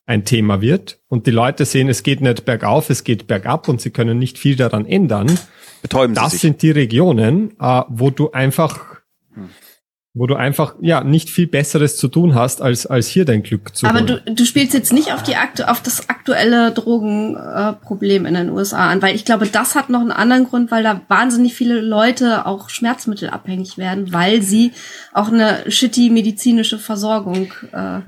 ein 0.06 0.24
Thema 0.26 0.62
wird 0.62 1.00
und 1.10 1.28
die 1.28 1.32
Leute 1.32 1.66
sehen, 1.66 1.89
es 1.89 2.02
geht 2.04 2.22
nicht 2.22 2.45
bergauf, 2.45 2.89
es 2.89 3.04
geht 3.04 3.28
bergab 3.28 3.68
und 3.68 3.82
sie 3.82 3.91
können 3.91 4.18
nicht 4.20 4.38
viel 4.38 4.56
daran 4.56 4.86
ändern, 4.86 5.38
Betäuben 5.82 6.16
das 6.16 6.32
sich. 6.32 6.41
sind 6.41 6.62
die 6.62 6.72
Regionen, 6.72 7.52
äh, 7.60 7.82
wo 7.89 8.10
du 8.10 8.32
einfach, 8.32 9.02
wo 10.18 10.28
du 10.28 10.36
einfach 10.36 10.76
ja 10.82 11.03
nicht 11.03 11.30
viel 11.30 11.47
Besseres 11.47 11.97
zu 11.97 12.07
tun 12.07 12.36
hast, 12.36 12.61
als 12.61 12.86
als 12.86 13.07
hier 13.07 13.26
dein 13.26 13.43
Glück 13.43 13.76
zu 13.76 13.86
Aber 13.88 13.99
holen. 13.99 14.22
du, 14.26 14.34
du 14.34 14.45
spielst 14.45 14.74
jetzt 14.74 14.91
nicht 14.93 15.13
auf 15.13 15.24
die 15.24 15.36
aktu 15.36 15.63
auf 15.63 15.82
das 15.82 16.09
aktuelle 16.09 16.72
Drogenproblem 16.72 17.36
äh, 17.38 17.74
Problem 17.86 18.26
in 18.26 18.34
den 18.34 18.49
USA 18.49 18.89
an, 18.89 19.01
weil 19.01 19.15
ich 19.15 19.26
glaube, 19.26 19.47
das 19.47 19.76
hat 19.76 19.89
noch 19.89 20.01
einen 20.01 20.11
anderen 20.11 20.45
Grund, 20.45 20.72
weil 20.72 20.84
da 20.84 21.01
wahnsinnig 21.07 21.53
viele 21.53 21.80
Leute 21.82 22.45
auch 22.45 22.70
schmerzmittelabhängig 22.70 23.78
werden, 23.78 24.11
weil 24.13 24.41
sie 24.41 24.72
auch 25.13 25.28
eine 25.30 25.70
shitty 25.70 26.09
medizinische 26.09 26.80
Versorgung 26.80 27.51
äh, 27.74 27.99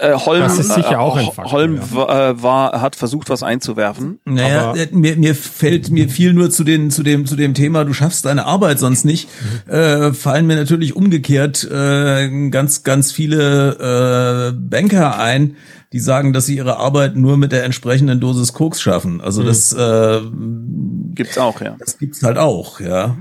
Äh, 0.00 0.14
Holm, 0.14 0.42
Das 0.42 0.58
ist 0.58 0.72
sicher 0.74 1.00
auch 1.00 1.16
ein 1.16 1.26
äh, 1.28 1.32
Faktor, 1.32 1.52
Holm 1.52 1.76
ja. 1.76 1.92
war, 1.92 2.28
äh, 2.30 2.42
war, 2.42 2.80
hat 2.80 2.96
versucht, 2.96 3.28
was 3.30 3.42
einzuwerfen. 3.42 4.18
Naja, 4.24 4.70
Aber- 4.70 4.78
äh, 4.78 4.88
mir, 4.92 5.16
mir 5.16 5.34
fällt 5.34 5.90
mir 5.90 6.08
viel 6.08 6.32
nur 6.32 6.50
zu 6.50 6.64
den 6.64 6.90
zu 6.90 7.02
dem 7.02 7.26
zu 7.26 7.36
dem 7.36 7.54
Thema, 7.54 7.84
du 7.84 7.92
schaffst 7.92 8.24
deine 8.24 8.46
Arbeit 8.46 8.78
sonst 8.78 9.04
nicht, 9.04 9.28
äh, 9.68 10.12
fallen 10.12 10.46
mir 10.46 10.56
natürlich 10.56 10.96
umgekehrt 10.96 11.39
äh, 11.48 12.50
ganz 12.50 12.82
ganz 12.82 13.12
viele 13.12 14.50
äh, 14.50 14.52
Banker 14.58 15.18
ein, 15.18 15.56
die 15.92 16.00
sagen, 16.00 16.32
dass 16.32 16.46
sie 16.46 16.56
ihre 16.56 16.76
Arbeit 16.76 17.16
nur 17.16 17.36
mit 17.36 17.52
der 17.52 17.64
entsprechenden 17.64 18.20
Dosis 18.20 18.52
Koks 18.52 18.80
schaffen. 18.80 19.20
Also 19.20 19.42
das 19.42 19.72
äh, 19.72 20.20
Gibt's 21.14 21.38
auch, 21.38 21.60
ja. 21.60 21.76
das 21.78 21.98
gibt's 21.98 22.22
halt 22.22 22.38
auch, 22.38 22.80
ja. 22.80 23.16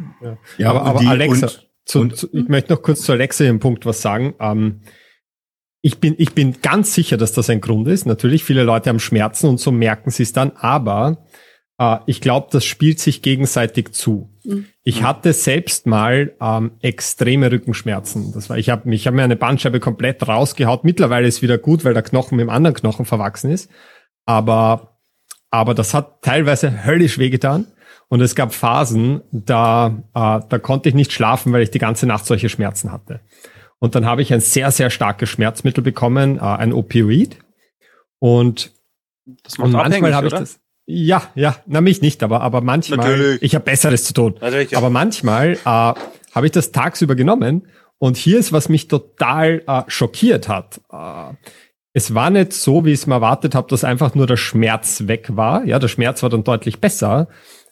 Ja, 0.58 0.70
aber 0.70 0.82
und 0.82 0.88
aber 0.88 1.00
die- 1.00 1.08
Alexa, 1.08 1.48
und- 1.48 1.70
zu, 1.86 2.00
und- 2.02 2.16
zu, 2.18 2.30
ich 2.34 2.48
möchte 2.48 2.74
noch 2.74 2.82
kurz 2.82 3.02
zu 3.02 3.12
Alexa 3.12 3.44
ihren 3.44 3.60
Punkt 3.60 3.86
was 3.86 4.02
sagen. 4.02 4.36
Ähm, 4.40 4.82
ich 5.82 6.00
bin, 6.00 6.14
ich 6.18 6.34
bin 6.34 6.58
ganz 6.62 6.94
sicher, 6.94 7.16
dass 7.18 7.32
das 7.32 7.50
ein 7.50 7.62
Grund 7.62 7.88
ist. 7.88 8.06
Natürlich, 8.06 8.44
viele 8.44 8.64
Leute 8.64 8.90
haben 8.90 9.00
Schmerzen 9.00 9.48
und 9.48 9.60
so 9.60 9.72
merken 9.72 10.12
sie 10.12 10.24
es 10.24 10.34
dann, 10.34 10.52
aber 10.58 11.26
äh, 11.80 11.98
ich 12.06 12.20
glaube, 12.22 12.50
das 12.52 12.66
spielt 12.66 13.00
sich 13.00 13.22
gegenseitig 13.22 13.94
zu. 13.94 14.30
Ich 14.84 15.04
hatte 15.04 15.34
selbst 15.34 15.86
mal 15.86 16.34
ähm, 16.42 16.72
extreme 16.82 17.52
Rückenschmerzen. 17.52 18.32
Das 18.34 18.50
war, 18.50 18.58
ich 18.58 18.70
habe 18.70 18.94
ich 18.94 19.08
hab 19.08 19.14
mir 19.14 19.24
eine 19.24 19.36
Bandscheibe 19.36 19.80
komplett 19.80 20.28
rausgehaut. 20.28 20.84
Mittlerweile 20.84 21.28
ist 21.28 21.42
wieder 21.42 21.58
gut, 21.58 21.86
weil 21.86 21.94
der 21.94 22.04
Knochen 22.04 22.38
mit 22.38 22.44
dem 22.44 22.50
anderen 22.50 22.76
Knochen 22.76 23.06
verwachsen 23.06 23.52
ist. 23.52 23.70
Aber, 24.26 24.98
aber 25.52 25.74
das 25.74 25.94
hat 25.94 26.22
teilweise 26.22 26.86
höllisch 26.86 27.18
wehgetan. 27.18 27.68
Und 28.08 28.22
es 28.22 28.36
gab 28.36 28.54
Phasen, 28.54 29.22
da, 29.32 30.04
äh, 30.16 30.40
da 30.48 30.60
konnte 30.60 30.90
ich 30.90 30.96
nicht 30.96 31.14
schlafen, 31.14 31.54
weil 31.54 31.62
ich 31.62 31.72
die 31.72 31.80
ganze 31.80 32.08
Nacht 32.08 32.26
solche 32.26 32.50
Schmerzen 32.50 32.92
hatte. 32.92 33.22
Und 33.78 33.96
dann 33.96 34.06
habe 34.06 34.22
ich 34.22 34.34
ein 34.34 34.42
sehr, 34.42 34.72
sehr 34.72 34.90
starkes 34.90 35.30
Schmerzmittel 35.30 35.84
bekommen, 35.84 36.38
äh, 36.38 36.42
ein 36.42 36.74
Opioid. 36.74 37.38
Und 38.18 38.72
Das 39.44 39.58
und 39.60 39.72
manchmal 39.72 40.16
habe 40.16 40.28
ich 40.28 40.34
oder? 40.34 40.42
das. 40.42 40.60
Ja, 40.92 41.22
ja, 41.36 41.56
na 41.68 41.82
mich 41.82 42.02
nicht, 42.02 42.24
aber 42.24 42.42
aber 42.42 42.62
manchmal. 42.62 42.98
Natürlich. 42.98 43.44
Ich 43.44 43.54
habe 43.54 43.64
Besseres 43.64 44.06
zu 44.06 44.14
tun. 44.14 44.36
Natürlich, 44.42 44.72
ja. 44.72 44.80
Aber 44.80 44.90
manchmal 44.90 45.54
äh, 45.54 45.58
habe 45.66 46.46
ich 46.46 46.52
das 46.52 46.72
tagsüber 46.72 47.14
genommen 47.14 47.68
und 48.00 48.18
hier 48.18 48.40
ist, 48.40 48.52
was 48.52 48.70
mich 48.70 48.88
total 48.88 49.62
äh, 49.68 49.84
schockiert 49.88 50.50
hat. 50.50 50.82
Äh, 50.92 51.36
es 51.94 52.16
war 52.16 52.32
nicht 52.32 52.54
so, 52.54 52.86
wie 52.86 52.94
ich 52.94 53.02
es 53.02 53.08
mir 53.08 53.16
erwartet 53.16 53.54
habe, 53.54 53.68
dass 53.68 53.84
einfach 53.84 54.16
nur 54.16 54.26
der 54.26 54.38
Schmerz 54.38 55.04
weg 55.06 55.28
war. 55.36 55.64
Ja, 55.64 55.78
der 55.78 55.90
Schmerz 55.90 56.24
war 56.24 56.32
dann 56.32 56.44
deutlich 56.44 56.82
besser, 56.82 57.28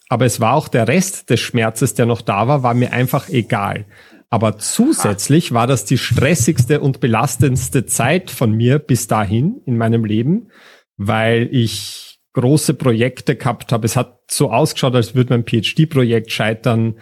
aber 0.10 0.26
es 0.26 0.40
war 0.40 0.54
auch 0.54 0.68
der 0.68 0.88
Rest 0.88 1.32
des 1.32 1.40
Schmerzes, 1.40 1.96
der 1.96 2.06
noch 2.06 2.22
da 2.22 2.48
war, 2.48 2.62
war 2.62 2.76
mir 2.76 2.94
einfach 2.94 3.30
egal. 3.30 3.86
Aber 4.30 4.60
zusätzlich 4.60 5.54
war 5.54 5.66
das 5.66 5.86
die 5.86 5.98
stressigste 5.98 6.82
und 6.82 7.00
belastendste 7.00 7.88
Zeit 7.88 8.30
von 8.30 8.52
mir 8.52 8.78
bis 8.78 9.08
dahin 9.08 9.62
in 9.66 9.76
meinem 9.76 10.06
Leben, 10.06 10.52
weil 10.98 11.50
ich 11.52 12.07
große 12.38 12.76
Projekte 12.76 13.36
gehabt 13.36 13.72
habe. 13.72 13.86
Es 13.86 13.96
hat 13.96 14.20
so 14.30 14.52
ausgeschaut, 14.52 14.94
als 14.94 15.16
würde 15.16 15.34
mein 15.34 15.44
PhD-Projekt 15.44 16.32
scheitern. 16.32 17.00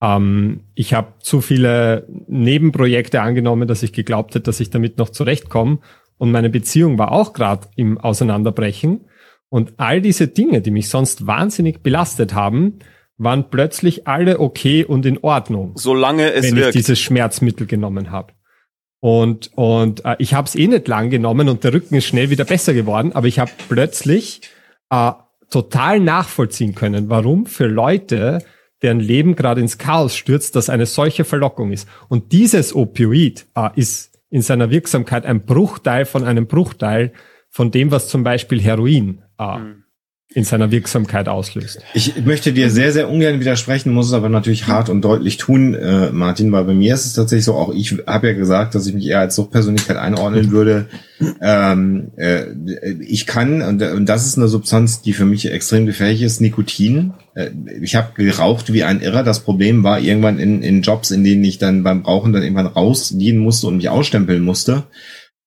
Ähm, 0.00 0.60
ich 0.74 0.94
habe 0.94 1.14
zu 1.18 1.40
viele 1.40 2.06
Nebenprojekte 2.28 3.20
angenommen, 3.20 3.66
dass 3.66 3.82
ich 3.82 3.92
geglaubt 3.92 4.34
hätte, 4.34 4.44
dass 4.44 4.60
ich 4.60 4.70
damit 4.70 4.98
noch 4.98 5.10
zurechtkomme. 5.10 5.80
Und 6.18 6.30
meine 6.30 6.50
Beziehung 6.50 6.98
war 6.98 7.10
auch 7.10 7.32
gerade 7.32 7.66
im 7.74 7.98
Auseinanderbrechen. 7.98 9.08
Und 9.48 9.74
all 9.78 10.00
diese 10.00 10.28
Dinge, 10.28 10.60
die 10.60 10.70
mich 10.70 10.88
sonst 10.88 11.26
wahnsinnig 11.26 11.82
belastet 11.82 12.34
haben, 12.34 12.78
waren 13.18 13.50
plötzlich 13.50 14.06
alle 14.06 14.38
okay 14.38 14.84
und 14.84 15.04
in 15.04 15.18
Ordnung 15.18 15.72
Solange 15.76 16.32
es 16.32 16.44
wenn 16.44 16.56
wirkt. 16.56 16.76
ich 16.76 16.82
dieses 16.82 17.00
Schmerzmittel 17.00 17.66
genommen 17.66 18.10
habe. 18.12 18.34
Und, 19.00 19.50
und 19.54 20.04
äh, 20.04 20.16
ich 20.18 20.34
habe 20.34 20.46
es 20.46 20.54
eh 20.54 20.66
nicht 20.66 20.86
lang 20.86 21.10
genommen 21.10 21.48
und 21.48 21.64
der 21.64 21.72
Rücken 21.72 21.96
ist 21.96 22.06
schnell 22.06 22.30
wieder 22.30 22.44
besser 22.44 22.72
geworden, 22.72 23.12
aber 23.12 23.26
ich 23.26 23.38
habe 23.38 23.50
plötzlich 23.68 24.42
äh, 24.90 25.12
total 25.50 26.00
nachvollziehen 26.00 26.74
können, 26.74 27.08
warum 27.08 27.46
für 27.46 27.66
Leute, 27.66 28.38
deren 28.82 29.00
Leben 29.00 29.36
gerade 29.36 29.60
ins 29.60 29.78
Chaos 29.78 30.16
stürzt, 30.16 30.56
das 30.56 30.68
eine 30.68 30.86
solche 30.86 31.24
Verlockung 31.24 31.72
ist. 31.72 31.88
Und 32.08 32.32
dieses 32.32 32.74
Opioid 32.74 33.46
äh, 33.54 33.70
ist 33.74 34.18
in 34.28 34.42
seiner 34.42 34.70
Wirksamkeit 34.70 35.24
ein 35.24 35.46
Bruchteil 35.46 36.04
von 36.04 36.24
einem 36.24 36.46
Bruchteil 36.46 37.12
von 37.48 37.70
dem, 37.70 37.90
was 37.90 38.08
zum 38.08 38.22
Beispiel 38.22 38.60
Heroin 38.60 39.22
äh, 39.38 39.58
in 40.34 40.44
seiner 40.44 40.70
Wirksamkeit 40.70 41.28
auslöst. 41.28 41.78
Ich 41.94 42.24
möchte 42.24 42.52
dir 42.52 42.68
sehr, 42.68 42.92
sehr 42.92 43.08
ungern 43.08 43.40
widersprechen, 43.40 43.94
muss 43.94 44.08
es 44.08 44.12
aber 44.12 44.28
natürlich 44.28 44.66
hart 44.66 44.90
und 44.90 45.00
deutlich 45.02 45.36
tun, 45.36 45.74
äh, 45.74 46.10
Martin, 46.10 46.50
weil 46.52 46.64
bei 46.64 46.74
mir 46.74 46.94
ist 46.94 47.06
es 47.06 47.14
tatsächlich 47.14 47.44
so, 47.44 47.54
auch 47.54 47.72
ich 47.72 47.96
habe 48.06 48.26
ja 48.26 48.32
gesagt, 48.34 48.74
dass 48.74 48.86
ich 48.86 48.94
mich 48.94 49.06
eher 49.06 49.20
als 49.20 49.36
Suchtpersönlichkeit 49.36 49.96
einordnen 49.96 50.50
würde. 50.50 50.88
Ähm, 51.40 52.10
äh, 52.16 52.44
ich 53.00 53.26
kann, 53.26 53.62
und, 53.62 53.82
und 53.82 54.06
das 54.06 54.26
ist 54.26 54.36
eine 54.36 54.48
Substanz, 54.48 55.00
die 55.00 55.14
für 55.14 55.24
mich 55.24 55.50
extrem 55.50 55.86
gefährlich 55.86 56.20
ist, 56.20 56.40
Nikotin. 56.40 57.14
Äh, 57.34 57.50
ich 57.80 57.94
habe 57.94 58.12
geraucht 58.14 58.72
wie 58.72 58.82
ein 58.82 59.00
Irrer. 59.00 59.22
Das 59.22 59.40
Problem 59.40 59.84
war 59.84 60.00
irgendwann 60.00 60.38
in, 60.38 60.62
in 60.62 60.82
Jobs, 60.82 61.12
in 61.12 61.24
denen 61.24 61.44
ich 61.44 61.56
dann 61.58 61.84
beim 61.84 62.02
Rauchen 62.02 62.34
dann 62.34 62.42
irgendwann 62.42 62.66
rausgehen 62.66 63.38
musste 63.38 63.68
und 63.68 63.78
mich 63.78 63.88
ausstempeln 63.88 64.42
musste 64.42 64.84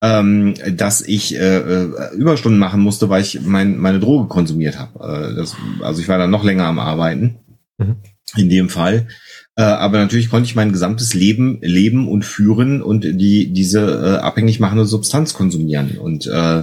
ähm, 0.02 0.54
dass 0.76 1.02
ich 1.02 1.36
äh, 1.36 1.58
äh, 1.58 2.16
Überstunden 2.16 2.60
machen 2.60 2.82
musste, 2.82 3.10
weil 3.10 3.22
ich 3.22 3.42
mein, 3.42 3.78
meine 3.78 4.00
Droge 4.00 4.28
konsumiert 4.28 4.80
habe. 4.80 5.32
Äh, 5.32 5.36
das, 5.36 5.56
also 5.82 6.02
ich 6.02 6.08
war 6.08 6.18
dann 6.18 6.32
noch 6.32 6.44
länger 6.44 6.66
am 6.66 6.80
Arbeiten. 6.80 7.40
Mhm. 7.78 7.98
In 8.36 8.48
dem 8.50 8.70
Fall. 8.70 9.08
Äh, 9.56 9.64
aber 9.64 9.98
natürlich 9.98 10.30
konnte 10.30 10.46
ich 10.46 10.56
mein 10.56 10.72
gesamtes 10.72 11.16
Leben 11.16 11.58
leben 11.64 12.08
und 12.08 12.24
führen 12.24 12.84
und 12.84 13.04
die 13.04 13.52
diese 13.52 13.80
äh, 13.80 14.24
abhängig 14.24 14.60
machende 14.60 14.86
Substanz 14.86 15.34
konsumieren. 15.34 15.98
Und 15.98 16.28
äh, 16.28 16.60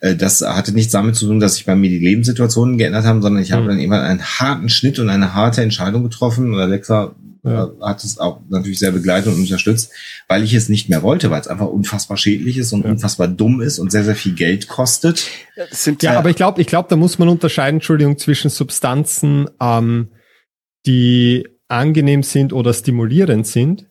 äh, 0.00 0.14
das 0.14 0.40
hatte 0.40 0.72
nichts 0.72 0.92
damit 0.92 1.16
zu 1.16 1.26
tun, 1.26 1.40
dass 1.40 1.56
sich 1.56 1.66
bei 1.66 1.74
mir 1.74 1.90
die 1.90 1.98
Lebenssituationen 1.98 2.78
geändert 2.78 3.06
haben, 3.06 3.22
sondern 3.22 3.42
ich 3.42 3.50
habe 3.50 3.64
Mhm. 3.64 3.68
dann 3.68 3.78
irgendwann 3.80 4.02
einen 4.02 4.22
harten 4.22 4.68
Schnitt 4.68 5.00
und 5.00 5.10
eine 5.10 5.34
harte 5.34 5.62
Entscheidung 5.62 6.04
getroffen. 6.04 6.54
Und 6.54 6.60
Alexa 6.60 7.16
Ja. 7.42 7.64
äh, 7.64 7.68
hat 7.80 8.04
es 8.04 8.18
auch 8.18 8.40
natürlich 8.48 8.78
sehr 8.78 8.92
begleitet 8.92 9.32
und 9.32 9.40
unterstützt, 9.40 9.92
weil 10.28 10.42
ich 10.44 10.52
es 10.54 10.68
nicht 10.68 10.88
mehr 10.88 11.02
wollte, 11.02 11.30
weil 11.30 11.40
es 11.40 11.48
einfach 11.48 11.68
unfassbar 11.68 12.16
schädlich 12.16 12.58
ist 12.58 12.72
und 12.72 12.84
Ja. 12.84 12.90
unfassbar 12.90 13.28
dumm 13.28 13.60
ist 13.62 13.78
und 13.78 13.90
sehr, 13.90 14.04
sehr 14.04 14.14
viel 14.16 14.34
Geld 14.34 14.68
kostet. 14.68 15.26
Ja, 15.56 16.12
Äh, 16.12 16.16
aber 16.16 16.30
ich 16.30 16.36
glaube, 16.36 16.60
ich 16.60 16.66
glaube, 16.66 16.88
da 16.90 16.96
muss 16.96 17.18
man 17.18 17.28
unterscheiden, 17.28 17.76
Entschuldigung, 17.76 18.18
zwischen 18.18 18.50
Substanzen, 18.50 19.48
ähm, 19.60 20.08
die 20.86 21.46
angenehm 21.68 22.22
sind 22.22 22.52
oder 22.52 22.72
stimulierend 22.72 23.46
sind 23.46 23.86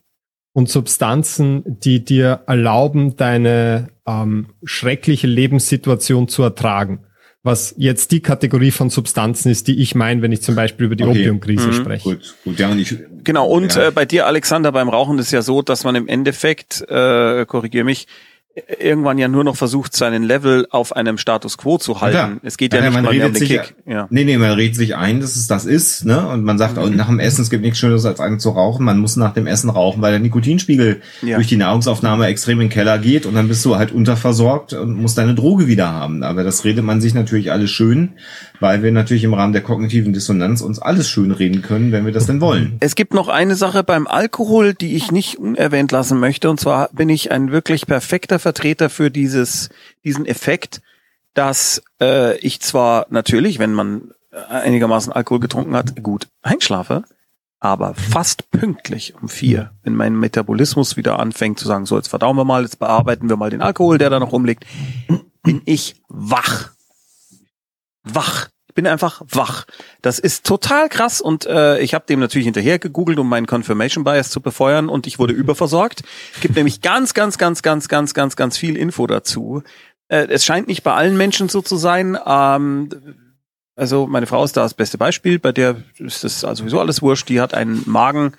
und 0.54 0.70
Substanzen, 0.70 1.64
die 1.66 2.04
dir 2.04 2.44
erlauben, 2.48 3.16
deine 3.16 3.90
ähm, 4.06 4.48
schreckliche 4.64 5.28
Lebenssituation 5.28 6.28
zu 6.28 6.44
ertragen. 6.44 7.06
Was 7.42 7.74
jetzt 7.78 8.12
die 8.12 8.20
Kategorie 8.20 8.72
von 8.72 8.90
Substanzen 8.90 9.50
ist, 9.50 9.68
die 9.70 9.82
ich 9.82 9.96
meine, 9.96 10.22
wenn 10.22 10.34
ich 10.34 10.42
zum 10.42 10.56
Beispiel 10.56 10.88
über 10.88 10.98
die 10.98 11.06
Okay. 11.06 11.22
Opiumkrise 11.22 11.70
Mhm. 11.70 11.74
spreche. 11.74 12.04
Gut, 12.10 12.36
gut, 12.44 12.60
ja, 12.60 12.70
und 12.70 12.80
ich, 12.80 12.94
Genau, 13.24 13.48
und 13.48 13.76
Ja. 13.76 13.88
äh, 13.88 13.92
bei 13.92 14.06
dir, 14.06 14.28
Alexander, 14.28 14.72
beim 14.74 14.90
Rauchen 14.90 15.20
ist 15.20 15.32
ja 15.32 15.42
so, 15.42 15.62
dass 15.62 15.86
man 15.86 15.96
im 15.96 16.08
Endeffekt, 16.10 16.82
äh, 16.90 17.46
korrigier 17.46 17.86
mich, 17.86 18.08
irgendwann 18.80 19.18
ja 19.18 19.28
nur 19.28 19.44
noch 19.44 19.56
versucht, 19.56 19.96
seinen 19.96 20.24
Level 20.24 20.68
auf 20.72 20.96
einem 20.96 21.18
Status 21.18 21.58
quo 21.58 21.78
zu 21.78 22.02
halten. 22.02 22.18
klar. 22.18 22.32
Es 22.44 22.58
geht 22.58 22.74
ja, 22.74 22.80
Ja, 22.80 22.86
nicht 22.86 22.94
man 22.96 23.04
mal 23.06 23.14
mehr 23.14 23.26
um 23.28 23.32
redet 23.32 23.42
den 23.42 23.48
sich 23.48 23.62
Kick. 23.62 23.76
Ja. 23.86 24.08
Nee, 24.10 24.26
nee, 24.26 24.38
man 24.38 24.52
redet 24.52 24.76
sich 24.76 24.96
ein, 24.96 25.22
dass 25.22 25.36
es 25.36 25.48
das 25.48 25.66
ist, 25.66 26.04
ne? 26.04 26.28
Und 26.28 26.44
man 26.44 26.58
sagt 26.58 26.78
auch 26.78 26.90
nach 26.90 27.08
dem 27.08 27.20
Essen, 27.20 27.42
es 27.42 27.50
gibt 27.50 27.64
nichts 27.64 27.80
Schöneres 27.80 28.06
als 28.06 28.20
einen 28.20 28.40
zu 28.40 28.50
rauchen. 28.50 28.84
Man 28.86 28.98
muss 29.00 29.16
nach 29.16 29.34
dem 29.34 29.48
Essen 29.48 29.70
rauchen, 29.70 30.02
weil 30.02 30.12
der 30.12 30.20
Nikotinspiegel 30.20 31.02
Ja. 31.22 31.36
durch 31.36 31.48
die 31.48 31.58
Nahrungsaufnahme 31.58 32.26
extrem 32.26 32.60
in 32.60 32.68
den 32.68 32.74
Keller 32.74 32.98
geht 32.98 33.26
und 33.26 33.36
dann 33.36 33.48
bist 33.48 33.64
du 33.64 33.78
halt 33.78 33.92
unterversorgt 33.92 34.74
und 34.74 34.96
musst 34.96 35.18
deine 35.18 35.36
Droge 35.36 35.68
wieder 35.68 35.92
haben. 35.92 36.24
Aber 36.24 36.44
das 36.44 36.66
redet 36.66 36.84
man 36.84 37.00
sich 37.02 37.14
natürlich 37.14 37.52
alles 37.52 37.70
schön, 37.70 38.14
weil 38.60 38.84
wir 38.84 38.92
natürlich 38.92 39.24
im 39.24 39.34
Rahmen 39.34 39.54
der 39.54 39.62
kognitiven 39.62 40.14
Dissonanz 40.14 40.62
uns 40.62 40.80
alles 40.80 41.10
schön 41.10 41.32
reden 41.32 41.62
können, 41.62 41.92
wenn 41.92 42.06
wir 42.06 42.12
das 42.12 42.26
denn 42.26 42.42
wollen. 42.42 42.78
Es 42.80 42.96
gibt 42.96 43.14
noch 43.14 43.28
eine 43.28 43.56
Sache 43.56 43.84
beim 43.84 44.08
Alkohol, 44.08 44.74
die 44.74 44.96
ich 44.96 45.12
nicht 45.12 45.38
unerwähnt 45.38 45.92
lassen 45.92 46.20
möchte. 46.20 46.50
Und 46.50 46.60
zwar 46.60 46.90
bin 46.94 47.10
ich 47.10 47.32
ein 47.32 47.52
wirklich 47.52 47.88
perfekter 47.88 48.40
Vertreter 48.40 48.90
für 48.90 49.12
dieses, 49.12 49.70
diesen 50.04 50.26
Effekt, 50.26 50.82
dass 51.34 51.82
äh, 52.02 52.38
ich 52.40 52.60
zwar 52.62 53.08
natürlich, 53.10 53.60
wenn 53.60 53.74
man 53.74 54.12
einigermaßen 54.50 55.12
Alkohol 55.12 55.40
getrunken 55.40 55.76
hat, 55.76 56.02
gut 56.04 56.28
einschlafe, 56.42 57.04
aber 57.60 57.94
fast 57.94 58.52
pünktlich 58.52 59.16
um 59.22 59.28
vier, 59.28 59.72
wenn 59.84 59.96
mein 59.96 60.16
Metabolismus 60.16 60.98
wieder 60.98 61.20
anfängt 61.20 61.60
zu 61.60 61.68
sagen, 61.68 61.86
so 61.86 61.98
jetzt 61.98 62.08
verdauen 62.08 62.38
wir 62.38 62.46
mal, 62.46 62.64
jetzt 62.64 62.80
bearbeiten 62.80 63.30
wir 63.30 63.36
mal 63.36 63.50
den 63.50 63.62
Alkohol, 63.62 63.98
der 63.98 64.10
da 64.10 64.20
noch 64.20 64.32
rumliegt, 64.32 64.66
bin 65.44 65.62
ich 65.66 65.96
wach. 66.08 66.72
Wach. 68.04 68.50
Ich 68.70 68.76
bin 68.76 68.86
einfach 68.86 69.22
wach. 69.28 69.66
Das 70.04 70.20
ist 70.20 70.46
total 70.46 70.90
krass 70.90 71.22
und 71.22 71.48
äh, 71.48 71.80
ich 71.80 71.96
habe 71.96 72.06
dem 72.08 72.20
natürlich 72.20 72.46
hinterher 72.46 72.78
gegoogelt, 72.78 73.18
um 73.18 73.28
meinen 73.28 73.48
Confirmation 73.48 74.04
Bias 74.04 74.30
zu 74.30 74.42
befeuern 74.42 74.90
und 74.90 75.08
ich 75.08 75.18
wurde 75.18 75.34
überversorgt. 75.34 76.04
Gibt 76.40 76.56
nämlich 76.56 76.82
ganz, 76.82 77.16
ganz, 77.16 77.40
ganz, 77.40 77.64
ganz, 77.64 77.88
ganz, 77.90 78.14
ganz, 78.14 78.36
ganz 78.36 78.58
viel 78.58 78.78
Info 78.78 79.08
dazu. 79.08 79.64
Äh, 80.08 80.28
es 80.30 80.46
scheint 80.46 80.68
nicht 80.68 80.84
bei 80.84 80.94
allen 80.94 81.18
Menschen 81.18 81.50
so 81.50 81.64
zu 81.64 81.78
sein. 81.78 82.18
Ähm, 82.28 82.90
also 83.76 84.08
meine 84.08 84.28
Frau 84.28 84.44
ist 84.44 84.58
da 84.58 84.62
das 84.62 84.74
beste 84.76 84.98
Beispiel, 84.98 85.40
bei 85.40 85.52
der 85.52 85.78
ist 85.98 86.24
das 86.24 86.44
also 86.44 86.62
sowieso 86.62 86.80
alles 86.80 87.02
wurscht. 87.02 87.30
Die 87.30 87.40
hat 87.42 87.54
einen 87.54 87.84
Magen. 87.86 88.34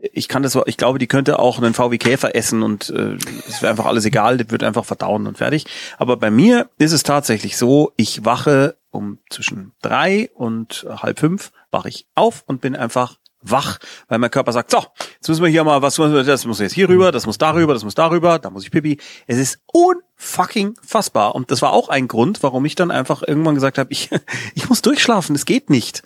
Ich 0.00 0.28
kann 0.28 0.44
das, 0.44 0.56
ich 0.66 0.76
glaube, 0.76 1.00
die 1.00 1.08
könnte 1.08 1.40
auch 1.40 1.58
einen 1.58 1.74
VW 1.74 1.98
Käfer 1.98 2.36
essen 2.36 2.62
und 2.62 2.88
äh, 2.88 3.16
es 3.48 3.60
wäre 3.60 3.70
einfach 3.70 3.86
alles 3.86 4.04
egal, 4.04 4.38
das 4.38 4.50
wird 4.50 4.62
einfach 4.62 4.84
verdauen 4.84 5.26
und 5.26 5.38
fertig. 5.38 5.66
Aber 5.98 6.16
bei 6.16 6.30
mir 6.30 6.70
ist 6.78 6.92
es 6.92 7.02
tatsächlich 7.02 7.56
so, 7.56 7.92
ich 7.96 8.24
wache 8.24 8.76
um 8.90 9.18
zwischen 9.30 9.72
drei 9.82 10.30
und 10.34 10.86
halb 10.88 11.18
fünf, 11.18 11.52
wache 11.70 11.88
ich 11.88 12.06
auf 12.14 12.42
und 12.46 12.60
bin 12.60 12.76
einfach 12.76 13.18
wach, 13.40 13.78
weil 14.08 14.18
mein 14.18 14.30
Körper 14.30 14.52
sagt, 14.52 14.70
so, 14.70 14.84
jetzt 14.98 15.28
müssen 15.28 15.42
wir 15.42 15.50
hier 15.50 15.64
mal, 15.64 15.82
was 15.82 15.96
das 15.96 16.44
muss 16.44 16.58
jetzt 16.58 16.72
hier 16.72 16.88
rüber, 16.88 17.12
das 17.12 17.26
muss 17.26 17.38
darüber, 17.38 17.74
das 17.74 17.84
muss 17.84 17.94
darüber, 17.94 18.38
da 18.38 18.50
muss 18.50 18.64
ich 18.64 18.70
pipi. 18.70 18.98
Es 19.26 19.38
ist 19.38 19.60
unfucking 19.66 20.74
fassbar. 20.82 21.34
Und 21.34 21.50
das 21.50 21.62
war 21.62 21.72
auch 21.72 21.88
ein 21.88 22.08
Grund, 22.08 22.42
warum 22.42 22.64
ich 22.64 22.74
dann 22.74 22.90
einfach 22.90 23.22
irgendwann 23.22 23.54
gesagt 23.54 23.78
habe, 23.78 23.92
ich, 23.92 24.10
ich 24.54 24.68
muss 24.68 24.82
durchschlafen, 24.82 25.34
es 25.34 25.44
geht 25.44 25.70
nicht. 25.70 26.02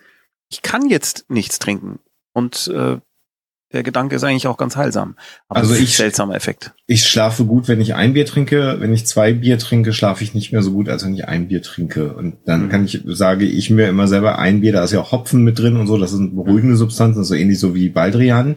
Ich 0.51 0.63
kann 0.63 0.89
jetzt 0.89 1.27
nichts 1.29 1.59
trinken. 1.59 2.01
Und 2.33 2.69
äh, 2.69 2.99
der 3.73 3.83
Gedanke 3.83 4.17
ist 4.17 4.25
eigentlich 4.25 4.47
auch 4.47 4.57
ganz 4.57 4.77
heilsam. 4.77 5.17
Aber 5.49 5.61
Also 5.61 5.75
ich- 5.75 5.97
seltsamer 5.97 6.35
Effekt. 6.35 6.73
Ich 6.87 7.07
schlafe 7.07 7.45
gut, 7.45 7.69
wenn 7.69 7.81
ich 7.81 7.95
ein 7.95 8.13
Bier 8.13 8.27
trinke. 8.27 8.77
Wenn 8.81 8.93
ich 8.93 9.07
zwei 9.07 9.33
Bier 9.33 9.59
trinke, 9.59 9.93
schlafe 9.93 10.23
ich 10.25 10.35
nicht 10.35 10.53
mehr 10.53 10.63
so 10.63 10.73
gut, 10.73 10.89
als 10.89 11.05
wenn 11.05 11.15
ich 11.15 11.27
ein 11.27 11.49
Bier 11.49 11.63
trinke. 11.63 12.13
Und 12.13 12.37
dann 12.45 12.65
Mhm. 12.65 12.69
kann 12.69 12.85
ich, 12.85 13.01
sage 13.07 13.45
ich 13.47 13.71
mir 13.71 13.89
immer 13.89 14.09
selber, 14.09 14.39
ein 14.39 14.61
Bier, 14.61 14.73
da 14.73 14.85
ist 14.85 14.93
ja 14.93 15.01
auch 15.01 15.13
Hopfen 15.13 15.43
mit 15.45 15.59
drin 15.59 15.77
und 15.77 15.87
so, 15.87 15.97
das 15.99 16.11
sind 16.11 16.35
beruhigende 16.37 16.77
Substanzen, 16.77 17.25
so 17.25 17.35
ähnlich 17.35 17.59
so 17.59 17.75
wie 17.75 17.89
Baldrian. 17.89 18.57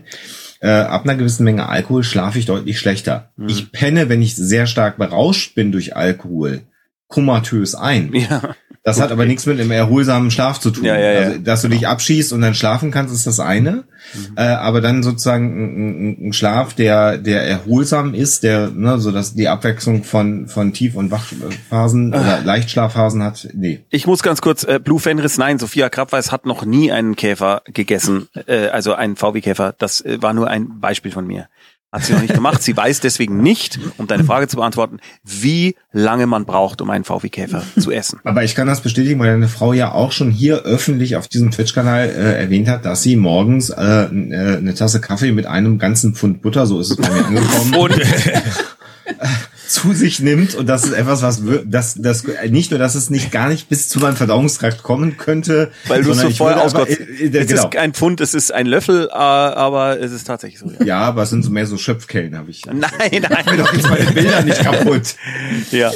Äh, 0.62 0.70
ab 0.70 1.04
einer 1.04 1.16
gewissen 1.16 1.44
Menge 1.44 1.68
Alkohol 1.70 2.04
schlafe 2.04 2.40
ich 2.40 2.46
deutlich 2.46 2.80
schlechter. 2.80 3.32
Mhm. 3.38 3.50
Ich 3.50 3.72
penne, 3.72 4.10
wenn 4.10 4.22
ich 4.22 4.36
sehr 4.36 4.66
stark 4.68 4.98
berauscht 4.98 5.54
bin 5.56 5.72
durch 5.72 5.96
Alkohol, 5.96 6.62
komatös 7.08 7.76
ein. 7.76 8.12
Ja. 8.14 8.56
Das 8.86 9.02
hat 9.02 9.12
aber 9.12 9.26
nichts 9.26 9.48
mit 9.48 9.60
einem 9.60 9.72
erholsamen 9.72 10.30
Schlaf 10.30 10.60
zu 10.60 10.70
tun. 10.70 10.86
Ja, 10.86 10.96
ja, 10.96 11.12
ja. 11.12 11.20
Also, 11.22 11.40
dass 11.40 11.64
du 11.64 11.70
dich 11.70 11.88
abschießt 11.88 12.32
und 12.34 12.42
dann 12.42 12.54
schlafen 12.54 12.92
kannst, 12.92 13.12
ist 13.16 13.26
das 13.26 13.40
eine. 13.40 13.86
Mhm. 14.14 14.36
Äh, 14.36 14.44
aber 14.44 14.80
dann 14.80 15.02
sozusagen 15.02 15.48
ein, 15.48 16.28
ein, 16.28 16.34
Schlaf, 16.34 16.76
der, 16.76 17.18
der 17.18 17.42
erholsam 17.48 18.14
ist, 18.14 18.44
der, 18.44 18.70
ne, 18.70 19.00
so 19.00 19.12
dass 19.12 19.34
die 19.34 19.48
Abwechslung 19.48 20.04
von, 20.04 20.48
von 20.48 20.72
Tief- 20.72 20.94
und 20.96 21.10
Wachphasen 21.10 22.14
Ah. 22.14 22.20
oder 22.22 22.42
Leichtschlafphasen 22.44 23.24
hat. 23.24 23.48
Nee. 23.56 23.80
Ich 23.90 24.06
muss 24.06 24.22
ganz 24.22 24.42
kurz, 24.42 24.64
äh, 24.64 24.80
Blue 24.80 25.00
Fenris, 25.00 25.40
nein, 25.40 25.58
Sophia 25.58 25.90
Krabweis 25.90 26.32
hat 26.32 26.46
noch 26.46 26.64
nie 26.64 26.92
einen 26.92 27.16
Käfer 27.16 27.64
gegessen, 27.66 28.28
äh, 28.46 28.68
also 28.68 28.94
einen 28.94 29.16
VW-Käfer. 29.16 29.74
Das 29.80 30.02
äh, 30.02 30.22
war 30.22 30.36
nur 30.36 30.48
ein 30.48 30.80
Beispiel 30.80 31.12
von 31.12 31.26
mir. 31.26 31.48
Hat 31.96 32.04
sie 32.04 32.12
noch 32.12 32.22
nicht 32.22 32.34
gemacht. 32.34 32.62
Sie 32.62 32.76
weiß 32.76 33.00
deswegen 33.00 33.42
nicht, 33.42 33.80
um 33.98 34.06
deine 34.06 34.26
Frage 34.26 34.50
zu 34.50 34.58
beantworten, 34.58 35.00
wie 35.24 35.76
lange 35.94 36.28
man 36.28 36.44
braucht, 36.44 36.82
um 36.82 36.90
einen 36.90 37.06
VW-Käfer 37.06 37.64
zu 37.80 37.90
essen. 37.90 38.20
Aber 38.26 38.44
ich 38.44 38.54
kann 38.54 38.68
das 38.68 38.82
bestätigen, 38.82 39.18
weil 39.18 39.32
deine 39.32 39.48
Frau 39.48 39.72
ja 39.72 39.94
auch 39.94 40.12
schon 40.12 40.30
hier 40.30 40.64
öffentlich 40.64 41.16
auf 41.16 41.30
diesem 41.30 41.52
Twitch-Kanal 41.52 42.10
äh, 42.10 42.42
erwähnt 42.42 42.68
hat, 42.68 42.84
dass 42.84 43.02
sie 43.02 43.16
morgens 43.16 43.70
äh, 43.70 43.82
äh, 43.82 44.58
eine 44.58 44.74
Tasse 44.74 45.00
Kaffee 45.00 45.32
mit 45.32 45.46
einem 45.46 45.80
ganzen 45.80 46.16
Pfund 46.16 46.42
Butter, 46.42 46.66
so 46.68 46.82
ist 46.82 46.92
es 46.92 46.98
bei 46.98 47.10
mir 47.10 47.26
angekommen, 47.28 47.76
Und 47.76 47.96
zu 49.68 49.94
sich 49.94 50.20
nimmt 50.20 50.56
und 50.56 50.68
das 50.68 50.86
ist 50.86 50.94
etwas, 50.94 51.22
was 51.22 51.42
das, 51.66 51.96
das 51.98 52.24
nicht 52.50 52.72
nur, 52.72 52.80
dass 52.80 52.96
es 52.96 53.10
nicht 53.10 53.32
gar 53.32 53.50
nicht 53.50 53.70
bis 53.70 53.90
zu 53.90 54.00
meinem 54.00 54.16
Verdauungstrakt 54.16 54.84
kommen 54.84 55.18
könnte, 55.18 55.72
weil 55.88 56.04
du 56.04 56.12
es 56.12 56.20
so 56.20 56.28
ich 56.28 56.40
aber- 56.42 56.62
auskotzt. 56.62 57.00
äh, 57.00 57.04
äh, 57.04 57.38
Es 57.38 57.48
genau. 57.48 57.64
ist 57.64 57.72
kein 57.72 57.94
Pfund, 57.94 58.22
es 58.22 58.34
ist 58.34 58.54
ein 58.54 58.66
Löffel, 58.66 59.08
äh, 59.12 59.14
aber 59.14 60.00
es 60.00 60.12
ist 60.12 60.26
tatsächlich 60.26 60.60
so. 60.60 60.72
Ja. 60.80 60.86
Ja, 60.86 61.00
aber 61.02 61.24
es 61.24 61.30
sind 61.30 61.44
so 61.44 61.50
mehr 61.50 61.66
so 61.68 61.78
Schöpfkellen, 61.78 62.38
habe 62.38 62.52
ich. 62.52 62.66
Nein, 62.66 62.80
nein. 63.12 63.58
doch 63.58 63.74
jetzt 63.74 63.90
meine 63.90 64.12
Bilder 64.12 64.42
nicht 64.44 64.62
kaputt. 64.62 65.16
Ja. 65.72 65.92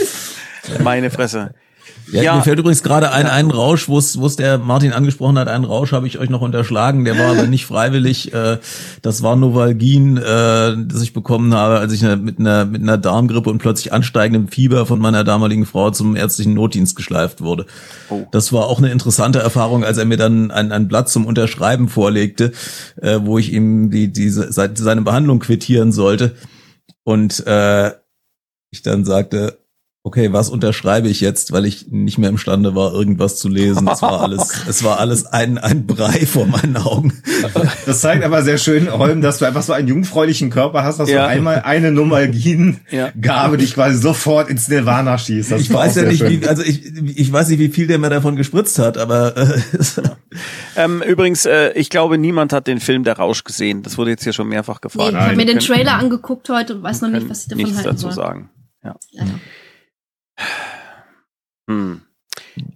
Meine 0.84 1.10
Fresse. 1.10 1.54
Ja, 2.12 2.24
Ja. 2.24 2.36
Mir 2.36 2.42
fällt 2.42 2.60
übrigens 2.60 2.84
gerade 2.84 3.12
ein, 3.12 3.28
einen 3.28 3.52
Rausch, 3.52 3.88
wo 3.88 3.98
es 3.98 4.20
wo 4.20 4.26
es 4.26 4.36
der 4.36 4.58
Martin 4.58 4.94
angesprochen 4.94 5.38
hat, 5.38 5.48
einen 5.48 5.66
Rausch 5.66 5.92
habe 5.92 6.08
ich 6.08 6.20
euch 6.20 6.30
noch 6.30 6.42
unterschlagen, 6.42 7.06
der 7.06 7.18
war 7.18 7.32
aber 7.32 7.48
nicht 7.48 7.66
freiwillig. 7.66 8.34
Äh, 8.34 8.58
das 9.02 9.22
war 9.22 9.36
Novalgin, 9.36 10.18
äh, 10.18 10.22
das 10.88 11.02
ich 11.02 11.14
bekommen 11.14 11.54
habe, 11.54 11.80
als 11.80 11.94
ich 11.94 12.02
mit 12.02 12.40
einer 12.40 12.66
mit 12.66 12.82
einer 12.82 12.98
Darmgrippe 12.98 13.50
und 13.50 13.60
plötzlich 13.60 13.94
ansteigendem 13.94 14.48
Fieber 14.48 14.86
von 14.86 15.00
meiner 15.00 15.24
damaligen 15.24 15.66
Frau 15.66 15.92
zum 15.92 16.16
ärztlichen 16.16 16.54
Notdienst 16.54 16.96
geschleift 16.96 17.42
wurde. 17.42 17.66
Oh. 18.10 18.26
Das 18.32 18.52
war 18.54 18.68
auch 18.68 18.80
eine 18.80 18.92
interessante 18.92 19.40
Erfahrung, 19.40 19.84
als 19.84 19.98
er 19.98 20.06
mir 20.06 20.18
dann 20.18 20.52
ein, 20.52 20.72
ein 20.72 20.88
Blatt 20.88 21.10
zum 21.10 21.26
Unterschreiben 21.26 21.90
vorlegte, 21.90 22.52
äh, 23.02 23.20
wo 23.22 23.38
ich 23.38 23.54
ihm 23.54 23.92
die 23.92 24.12
diese 24.12 24.52
seine 24.52 25.02
Behandlung 25.02 25.40
quittieren 25.40 25.92
sollte 25.92 26.36
und 27.04 27.46
äh, 27.48 27.92
ich 28.72 28.82
dann 28.84 29.06
sagte, 29.06 29.60
okay, 30.04 30.32
was 30.34 30.50
unterschreibe 30.50 31.08
ich 31.10 31.20
jetzt, 31.22 31.52
weil 31.52 31.66
ich 31.66 31.88
nicht 31.90 32.18
mehr 32.18 32.30
imstande 32.30 32.74
war, 32.74 32.94
irgendwas 32.94 33.36
zu 33.38 33.48
lesen. 33.50 33.88
Es 33.88 34.02
war 34.02 34.22
alles, 34.22 34.64
es 34.68 34.84
war 34.84 35.00
alles 35.00 35.26
ein, 35.26 35.58
ein 35.58 35.86
Brei 35.86 36.26
vor 36.26 36.46
meinen 36.48 36.78
Augen. 36.78 37.22
Das 37.86 38.00
zeigt 38.02 38.24
aber 38.24 38.42
sehr 38.42 38.58
schön, 38.58 38.92
Holm, 38.92 39.22
dass 39.22 39.40
du 39.40 39.46
einfach 39.46 39.62
so 39.62 39.74
einen 39.74 39.88
jungfräulichen 39.88 40.50
Körper 40.50 40.84
hast, 40.84 41.00
dass 41.00 41.10
Ja. 41.10 41.24
du 41.24 41.28
einmal 41.30 41.62
eine 41.64 41.88
Ja. 41.88 41.92
Nomalgin-Gabe 41.92 43.58
dich 43.58 43.74
quasi 43.76 43.98
sofort 43.98 44.50
ins 44.50 44.68
Nirvana 44.70 45.18
schießt. 45.18 45.52
Das 45.52 45.62
Ich 45.62 45.72
weiß 45.74 45.96
ja 45.98 46.04
nicht, 46.04 46.20
schön. 46.20 46.42
wie, 46.42 46.48
also 46.48 46.64
ich, 46.64 46.86
ich 47.16 47.32
weiß 47.32 47.50
nicht, 47.50 47.60
wie 47.60 47.70
viel 47.70 47.88
der 47.88 48.00
mir 48.00 48.10
davon 48.10 48.36
gespritzt 48.36 48.80
hat, 48.80 48.98
aber 48.98 49.36
äh, 49.38 49.60
Ähm, 50.76 51.02
übrigens, 51.02 51.46
äh, 51.46 51.72
ich 51.74 51.90
glaube, 51.90 52.18
niemand 52.18 52.54
hat 52.54 52.68
den 52.68 52.80
Film 52.80 53.04
Der 53.04 53.18
Rausch 53.18 53.44
gesehen. 53.44 53.84
Das 53.84 53.98
wurde 53.98 54.12
jetzt 54.12 54.24
hier 54.24 54.34
schon 54.34 54.48
mehrfach 54.48 54.76
Nee, 54.82 54.88
gefragt. 54.90 55.12
ich 55.12 55.18
habe 55.20 55.36
mir 55.36 55.46
den 55.46 55.60
Trailer 55.60 55.94
angeguckt 55.94 56.48
heute 56.50 56.76
und 56.76 56.84
weiß 56.84 57.02
noch 57.02 57.10
nicht, 57.10 57.30
was 57.30 57.42
ich 57.42 57.48
davon 57.50 57.64
nichts 57.64 57.78
halten 57.78 57.90
dazu 57.90 58.04
soll. 58.08 58.14
sagen. 58.14 58.50
Ja. 58.84 58.96
Leider. 59.12 59.32
Hm. 61.70 62.09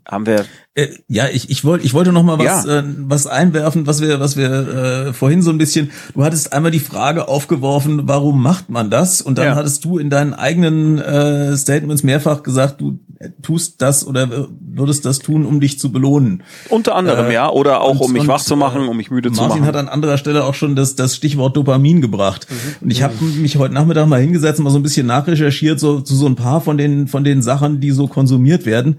Haben 0.08 0.26
wir 0.26 0.46
Äh, 0.76 0.88
ja, 1.08 1.26
ich, 1.32 1.50
ich 1.52 1.64
wollte 1.64 1.86
ich 1.86 1.94
wollte 1.94 2.12
noch 2.12 2.24
mal 2.24 2.40
was 2.40 2.66
Ja. 2.66 2.80
äh, 2.80 2.84
was 2.98 3.28
einwerfen, 3.28 3.86
was 3.86 4.02
wir 4.02 4.20
was 4.20 4.36
wir 4.38 5.08
äh, 5.10 5.14
vorhin 5.14 5.42
so 5.42 5.52
ein 5.52 5.58
bisschen. 5.60 5.92
Du 6.16 6.24
hattest 6.24 6.52
einmal 6.54 6.72
die 6.72 6.80
Frage 6.80 7.28
aufgeworfen, 7.28 8.02
warum 8.08 8.42
macht 8.42 8.70
man 8.70 8.90
das? 8.90 9.22
Und 9.22 9.38
dann 9.38 9.46
Ja. 9.46 9.56
hattest 9.56 9.86
du 9.86 9.98
in 10.00 10.10
deinen 10.10 10.34
eigenen 10.34 10.98
äh, 11.00 11.56
Statements 11.58 12.04
mehrfach 12.04 12.42
gesagt, 12.44 12.82
du 12.82 13.00
tust 13.42 13.82
das 13.82 14.06
oder 14.06 14.48
würdest 14.60 15.06
das 15.06 15.20
tun, 15.20 15.46
um 15.46 15.60
dich 15.62 15.80
zu 15.80 15.92
belohnen. 15.92 16.44
unter 16.70 16.96
anderem, 16.96 17.28
Äh, 17.28 17.34
ja, 17.34 17.50
oder 17.50 17.82
auch 17.82 17.92
und- 17.92 18.02
um 18.02 18.12
mich 18.12 18.24
und, 18.24 18.28
wach 18.28 18.42
zu 18.44 18.56
machen, 18.58 18.82
äh, 18.84 18.88
um 18.88 18.98
mich 18.98 19.12
müde 19.12 19.32
zu 19.32 19.42
Martin 19.42 19.60
machen. 19.60 19.68
hat 19.68 19.76
an 19.78 19.88
anderer 19.88 20.18
Stelle 20.18 20.44
auch 20.44 20.56
schon 20.56 20.76
das, 20.76 20.96
das 20.96 21.16
Stichwort 21.16 21.56
Dopamin 21.56 22.02
gebracht. 22.02 22.48
Und 22.82 22.90
ich 22.92 23.02
habe 23.04 23.14
mich 23.24 23.58
heute 23.58 23.74
Nachmittag 23.76 24.08
mal 24.08 24.20
hingesetzt 24.20 24.60
mal 24.60 24.72
so 24.72 24.80
ein 24.80 24.84
bisschen 24.84 25.06
nachrecherchiert 25.08 25.80
so, 25.80 26.02
zu 26.02 26.16
so 26.16 26.26
ein 26.26 26.36
paar 26.36 26.60
von 26.62 26.78
den, 26.78 27.08
von 27.08 27.24
den 27.24 27.42
Sachen, 27.44 27.80
die 27.80 27.92
so 27.92 28.08
konsumiert 28.08 28.66
werden. 28.66 28.98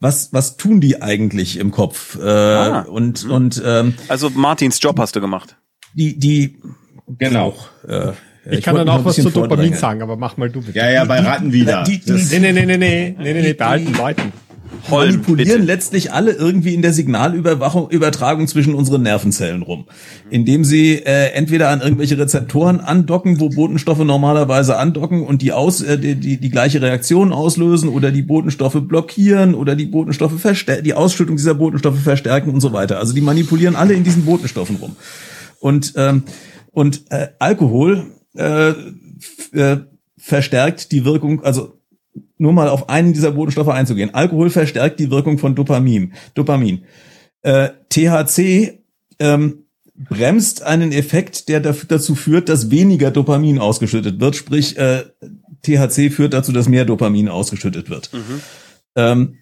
Was, 0.00 0.32
was 0.32 0.56
tun 0.56 0.80
die 0.80 1.02
eigentlich 1.02 1.58
im 1.58 1.70
Kopf? 1.72 2.16
Äh, 2.20 2.28
Ah. 2.28 2.80
Und, 2.82 3.24
und 3.24 3.60
ähm, 3.64 3.94
also 4.08 4.30
Martins 4.30 4.78
Job 4.80 4.98
hast 4.98 5.16
du 5.16 5.20
gemacht. 5.20 5.56
die, 5.94 6.18
die 6.18 6.58
Genau. 7.18 7.56
äh, 7.88 8.12
Ich, 8.50 8.62
kann 8.64 8.74
wollte 8.74 8.86
dann 8.86 9.00
auch 9.00 9.04
was 9.04 9.16
zu 9.16 9.30
Dopamin 9.30 9.74
sagen, 9.74 10.02
aber 10.02 10.16
mach 10.16 10.36
mal 10.36 10.50
du 10.50 10.60
bitte. 10.60 10.78
Ja, 10.78 10.90
ja, 10.90 11.04
bei 11.04 11.18
Ratten 11.20 11.52
wieder. 11.52 11.82
Die- 11.84 11.98
die- 12.00 12.12
Das- 12.12 12.30
Nee, 12.30 12.38
nee, 12.38 12.52
nee, 12.52 12.66
nee, 12.66 12.76
nee, 12.76 13.16
nee, 13.18 13.32
nee, 13.32 13.42
nee, 13.42 13.52
bei 13.54 13.64
alten 13.66 13.94
Leuten. 13.94 14.32
Holm, 14.90 15.10
manipulieren 15.10 15.60
bitte. 15.60 15.72
letztlich 15.72 16.12
alle 16.12 16.32
irgendwie 16.32 16.74
in 16.74 16.82
der 16.82 16.92
Signalüberwachung, 16.92 17.90
Übertragung 17.90 18.46
zwischen 18.46 18.74
unseren 18.74 19.02
Nervenzellen 19.02 19.62
rum, 19.62 19.86
indem 20.30 20.64
sie 20.64 20.94
äh, 20.94 21.32
entweder 21.32 21.70
an 21.70 21.80
irgendwelche 21.80 22.18
Rezeptoren 22.18 22.80
andocken, 22.80 23.40
wo 23.40 23.48
Botenstoffe 23.48 24.04
normalerweise 24.04 24.76
andocken 24.76 25.22
und 25.22 25.42
die 25.42 25.52
aus 25.52 25.80
äh, 25.80 25.98
die, 25.98 26.14
die 26.14 26.38
die 26.38 26.50
gleiche 26.50 26.80
Reaktion 26.80 27.32
auslösen 27.32 27.88
oder 27.88 28.10
die 28.10 28.22
Botenstoffe 28.22 28.80
blockieren 28.80 29.54
oder 29.54 29.76
die 29.76 29.86
Botenstoffe 29.86 30.40
verstärken, 30.40 30.84
die 30.84 30.94
Ausschüttung 30.94 31.36
dieser 31.36 31.54
Botenstoffe 31.54 32.00
verstärken 32.00 32.50
und 32.50 32.60
so 32.60 32.72
weiter. 32.72 32.98
Also 32.98 33.14
die 33.14 33.20
manipulieren 33.20 33.76
alle 33.76 33.94
in 33.94 34.04
diesen 34.04 34.24
Botenstoffen 34.24 34.76
rum. 34.76 34.96
Und 35.60 35.94
ähm, 35.96 36.22
und 36.70 37.10
äh, 37.10 37.28
Alkohol 37.38 38.12
äh, 38.36 38.70
äh, 39.52 39.78
verstärkt 40.16 40.92
die 40.92 41.04
Wirkung, 41.04 41.42
also 41.42 41.77
nur 42.36 42.52
mal 42.52 42.68
auf 42.68 42.88
einen 42.88 43.12
dieser 43.12 43.32
Botenstoffe 43.32 43.68
einzugehen. 43.68 44.14
Alkohol 44.14 44.50
verstärkt 44.50 45.00
die 45.00 45.10
Wirkung 45.10 45.38
von 45.38 45.54
Dopamin. 45.54 46.12
Dopamin. 46.34 46.84
Äh, 47.42 47.70
THC 47.88 48.78
ähm, 49.18 49.64
bremst 49.94 50.62
einen 50.62 50.92
Effekt, 50.92 51.48
der 51.48 51.60
dazu 51.60 52.14
führt, 52.14 52.48
dass 52.48 52.70
weniger 52.70 53.10
Dopamin 53.10 53.58
ausgeschüttet 53.58 54.20
wird. 54.20 54.36
Sprich, 54.36 54.78
äh, 54.78 55.04
THC 55.62 56.10
führt 56.10 56.34
dazu, 56.34 56.52
dass 56.52 56.68
mehr 56.68 56.84
Dopamin 56.84 57.28
ausgeschüttet 57.28 57.90
wird. 57.90 58.10
Ähm, 58.96 59.38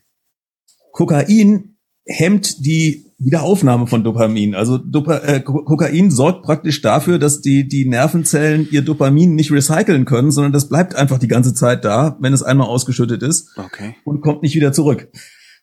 Kokain 0.92 1.75
hemmt 2.06 2.64
die 2.64 3.04
Wiederaufnahme 3.18 3.86
von 3.86 4.04
Dopamin. 4.04 4.54
Also 4.54 4.78
Dopa 4.78 5.18
äh, 5.18 5.40
Ko- 5.40 5.64
Kokain 5.64 6.10
sorgt 6.10 6.42
praktisch 6.44 6.82
dafür, 6.82 7.18
dass 7.18 7.40
die, 7.40 7.66
die 7.66 7.88
Nervenzellen 7.88 8.68
ihr 8.70 8.82
Dopamin 8.82 9.34
nicht 9.34 9.50
recyceln 9.50 10.04
können, 10.04 10.30
sondern 10.30 10.52
das 10.52 10.68
bleibt 10.68 10.94
einfach 10.94 11.18
die 11.18 11.28
ganze 11.28 11.54
Zeit 11.54 11.84
da, 11.84 12.16
wenn 12.20 12.32
es 12.32 12.42
einmal 12.42 12.68
ausgeschüttet 12.68 13.22
ist 13.22 13.48
Okay. 13.56 13.96
und 14.04 14.20
kommt 14.20 14.42
nicht 14.42 14.54
wieder 14.54 14.72
zurück. 14.72 15.08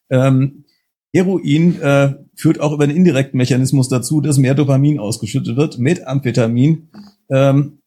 Ähm, 0.10 0.66
Heroin 1.16 1.80
äh, 1.80 2.16
führt 2.36 2.60
auch 2.60 2.74
über 2.74 2.86
einen 2.86 2.98
indirekten 2.98 3.38
Mechanismus 3.38 3.88
dazu, 3.88 4.20
dass 4.20 4.40
mehr 4.40 4.56
Dopamin 4.56 4.98
ausgeschüttet 5.00 5.56
wird. 5.56 5.78
Methamphetamin 5.78 6.90
ähm, 7.30 7.80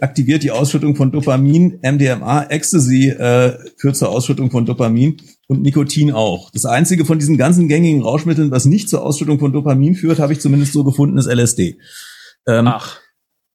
aktiviert 0.00 0.42
die 0.42 0.50
Ausschüttung 0.50 0.96
von 0.96 1.12
Dopamin, 1.12 1.78
MDMA, 1.82 2.44
Ecstasy 2.44 3.08
äh, 3.08 3.58
führt 3.76 3.96
zur 3.96 4.08
Ausschüttung 4.08 4.50
von 4.50 4.64
Dopamin 4.64 5.18
und 5.46 5.62
Nikotin 5.62 6.12
auch. 6.12 6.50
Das 6.50 6.64
einzige 6.64 7.04
von 7.04 7.18
diesen 7.18 7.36
ganzen 7.36 7.68
gängigen 7.68 8.02
Rauschmitteln, 8.02 8.50
was 8.50 8.64
nicht 8.64 8.88
zur 8.88 9.02
Ausschüttung 9.02 9.38
von 9.38 9.52
Dopamin 9.52 9.94
führt, 9.94 10.18
habe 10.18 10.32
ich 10.32 10.40
zumindest 10.40 10.72
so 10.72 10.84
gefunden, 10.84 11.18
ist 11.18 11.26
LSD. 11.26 11.78
Ähm, 12.46 12.66
Ach. 12.66 12.98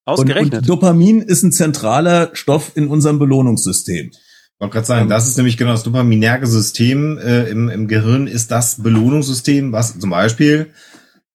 und, 0.05 0.13
Ausgerechnet. 0.13 0.61
und 0.61 0.69
Dopamin 0.69 1.21
ist 1.21 1.43
ein 1.43 1.51
zentraler 1.51 2.29
Stoff 2.33 2.73
in 2.75 2.87
unserem 2.87 3.17
Belohnungssystem. 3.17 4.11
Ich 4.11 4.61
wollte 4.61 4.73
gerade 4.73 4.87
sagen, 4.87 5.09
das 5.09 5.27
ist 5.27 5.37
nämlich 5.37 5.57
genau 5.57 5.71
das 5.71 5.83
dopaminerge 5.83 6.45
System 6.45 7.17
äh, 7.17 7.49
im, 7.49 7.69
im 7.69 7.87
Gehirn, 7.87 8.27
ist 8.27 8.51
das 8.51 8.83
Belohnungssystem, 8.83 9.71
was 9.71 9.97
zum 9.97 10.09
Beispiel 10.09 10.73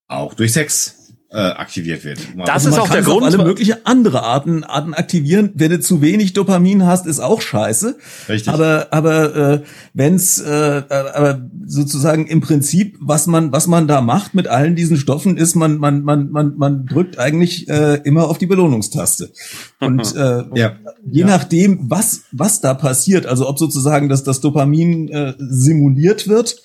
auch 0.06 0.34
durch 0.34 0.52
Sex 0.52 1.03
äh, 1.34 1.38
aktiviert 1.38 2.04
wird. 2.04 2.20
Das 2.38 2.48
Also 2.48 2.68
ist 2.68 2.78
auch 2.78 2.88
der 2.88 3.00
es 3.00 3.06
Grund, 3.06 3.24
alle 3.24 3.38
möglichen 3.38 3.74
andere 3.84 4.22
Arten, 4.22 4.62
Arten 4.62 4.94
aktivieren. 4.94 5.50
Wenn 5.54 5.72
du 5.72 5.80
zu 5.80 6.00
wenig 6.00 6.32
Dopamin 6.32 6.86
hast, 6.86 7.06
ist 7.06 7.18
auch 7.18 7.40
scheiße. 7.40 7.96
Richtig. 8.28 8.52
Aber 8.52 8.88
aber 8.92 9.36
äh, 9.36 9.62
wenn's 9.94 10.40
äh, 10.40 10.78
äh, 10.78 10.84
aber 10.88 11.42
sozusagen 11.66 12.28
im 12.28 12.40
Prinzip, 12.40 12.96
was 13.00 13.26
man 13.26 13.50
was 13.50 13.66
man 13.66 13.88
da 13.88 14.00
macht 14.00 14.34
mit 14.34 14.46
allen 14.46 14.76
diesen 14.76 14.96
Stoffen, 14.96 15.36
ist 15.36 15.56
man 15.56 15.78
man 15.78 16.02
man 16.04 16.30
man 16.30 16.56
man 16.56 16.86
drückt 16.86 17.18
eigentlich 17.18 17.68
äh, 17.68 18.00
immer 18.04 18.28
auf 18.28 18.38
die 18.38 18.46
Belohnungstaste. 18.46 19.32
Und 19.80 20.14
äh, 20.16 20.44
ja. 20.54 20.76
je 21.04 21.24
nachdem, 21.24 21.90
was, 21.90 22.22
was 22.32 22.60
da 22.60 22.74
passiert, 22.74 23.26
also 23.26 23.48
ob 23.48 23.58
sozusagen 23.58 24.08
das, 24.08 24.22
das 24.22 24.40
Dopamin 24.40 25.08
äh, 25.08 25.34
simuliert 25.38 26.28
wird 26.28 26.62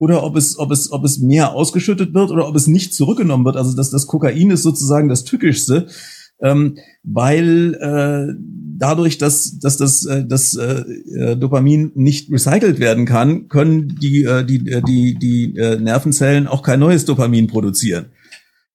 oder 0.00 0.24
ob 0.24 0.34
es, 0.34 0.58
ob 0.58 0.72
es, 0.72 0.90
ob 0.90 1.04
es 1.04 1.18
mehr 1.18 1.52
ausgeschüttet 1.52 2.14
wird 2.14 2.30
oder 2.30 2.48
ob 2.48 2.56
es 2.56 2.66
nicht 2.66 2.94
zurückgenommen 2.94 3.44
wird. 3.44 3.56
Also 3.56 3.76
das, 3.76 3.90
das 3.90 4.06
Kokain 4.06 4.50
ist 4.50 4.62
sozusagen 4.62 5.10
das 5.10 5.24
Tückischste, 5.24 5.88
ähm, 6.42 6.78
weil 7.04 7.74
äh, 7.74 8.32
dadurch, 8.78 9.18
dass, 9.18 9.58
dass 9.58 9.76
das, 9.76 10.06
äh, 10.06 10.24
das 10.26 10.54
äh, 10.54 10.80
äh, 10.80 11.36
Dopamin 11.36 11.92
nicht 11.94 12.32
recycelt 12.32 12.80
werden 12.80 13.04
kann, 13.04 13.48
können 13.48 13.94
die, 14.00 14.24
äh, 14.24 14.42
die, 14.42 14.66
äh, 14.70 14.80
die, 14.80 15.18
die 15.18 15.54
äh, 15.58 15.78
Nervenzellen 15.78 16.46
auch 16.46 16.62
kein 16.62 16.80
neues 16.80 17.04
Dopamin 17.04 17.46
produzieren. 17.46 18.06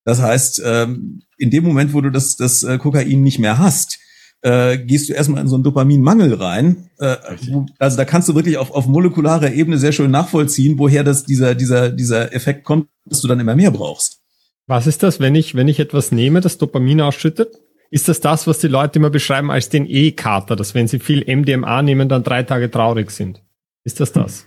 Das 0.03 0.22
heißt, 0.22 0.61
ähm, 0.64 1.23
in 1.39 1.49
dem 1.49 1.64
Moment, 1.64 1.95
wo 1.95 2.02
du 2.02 2.11
das, 2.11 2.38
das 2.38 2.61
äh, 2.61 2.77
Kokain 2.77 3.23
nicht 3.23 3.39
mehr 3.39 3.57
hast, 3.57 3.97
äh, 4.45 4.77
gehst 4.77 5.09
du 5.09 5.13
erstmal 5.13 5.41
in 5.41 5.47
so 5.47 5.55
einen 5.55 5.63
Dopaminmangel 5.63 6.35
rein. 6.35 6.89
Äh, 6.99 7.15
wo, 7.47 7.65
also 7.80 7.97
da 7.97 8.05
kannst 8.05 8.30
du 8.30 8.35
wirklich 8.35 8.59
auf, 8.59 8.69
auf 8.69 8.85
molekularer 8.85 9.51
Ebene 9.51 9.80
sehr 9.80 9.91
schön 9.91 10.11
nachvollziehen, 10.11 10.77
woher 10.77 11.03
das, 11.03 11.23
dieser, 11.23 11.55
dieser, 11.55 11.89
dieser 11.89 12.31
Effekt 12.31 12.63
kommt, 12.63 12.88
dass 13.05 13.22
du 13.22 13.27
dann 13.27 13.39
immer 13.39 13.55
mehr 13.55 13.72
brauchst. 13.72 14.22
Was 14.67 14.85
ist 14.85 15.01
das, 15.01 15.19
wenn 15.19 15.34
ich, 15.34 15.55
wenn 15.55 15.67
ich 15.67 15.80
etwas 15.80 16.11
nehme, 16.11 16.41
das 16.41 16.59
Dopamin 16.59 17.01
ausschüttet? 17.01 17.59
Ist 17.89 18.07
das 18.07 18.19
das, 18.19 18.45
was 18.45 18.59
die 18.59 18.67
Leute 18.67 18.99
immer 18.99 19.09
beschreiben 19.09 19.49
als 19.49 19.69
den 19.69 19.88
E-Kater, 19.88 20.55
dass 20.55 20.76
wenn 20.76 20.88
sie 20.88 20.99
viel 20.99 21.23
MDMA 21.26 21.81
nehmen, 21.81 22.07
dann 22.07 22.23
drei 22.23 22.43
Tage 22.43 22.69
traurig 22.69 23.09
sind? 23.09 23.41
Ist 23.84 23.99
das 23.99 24.11
das? 24.11 24.45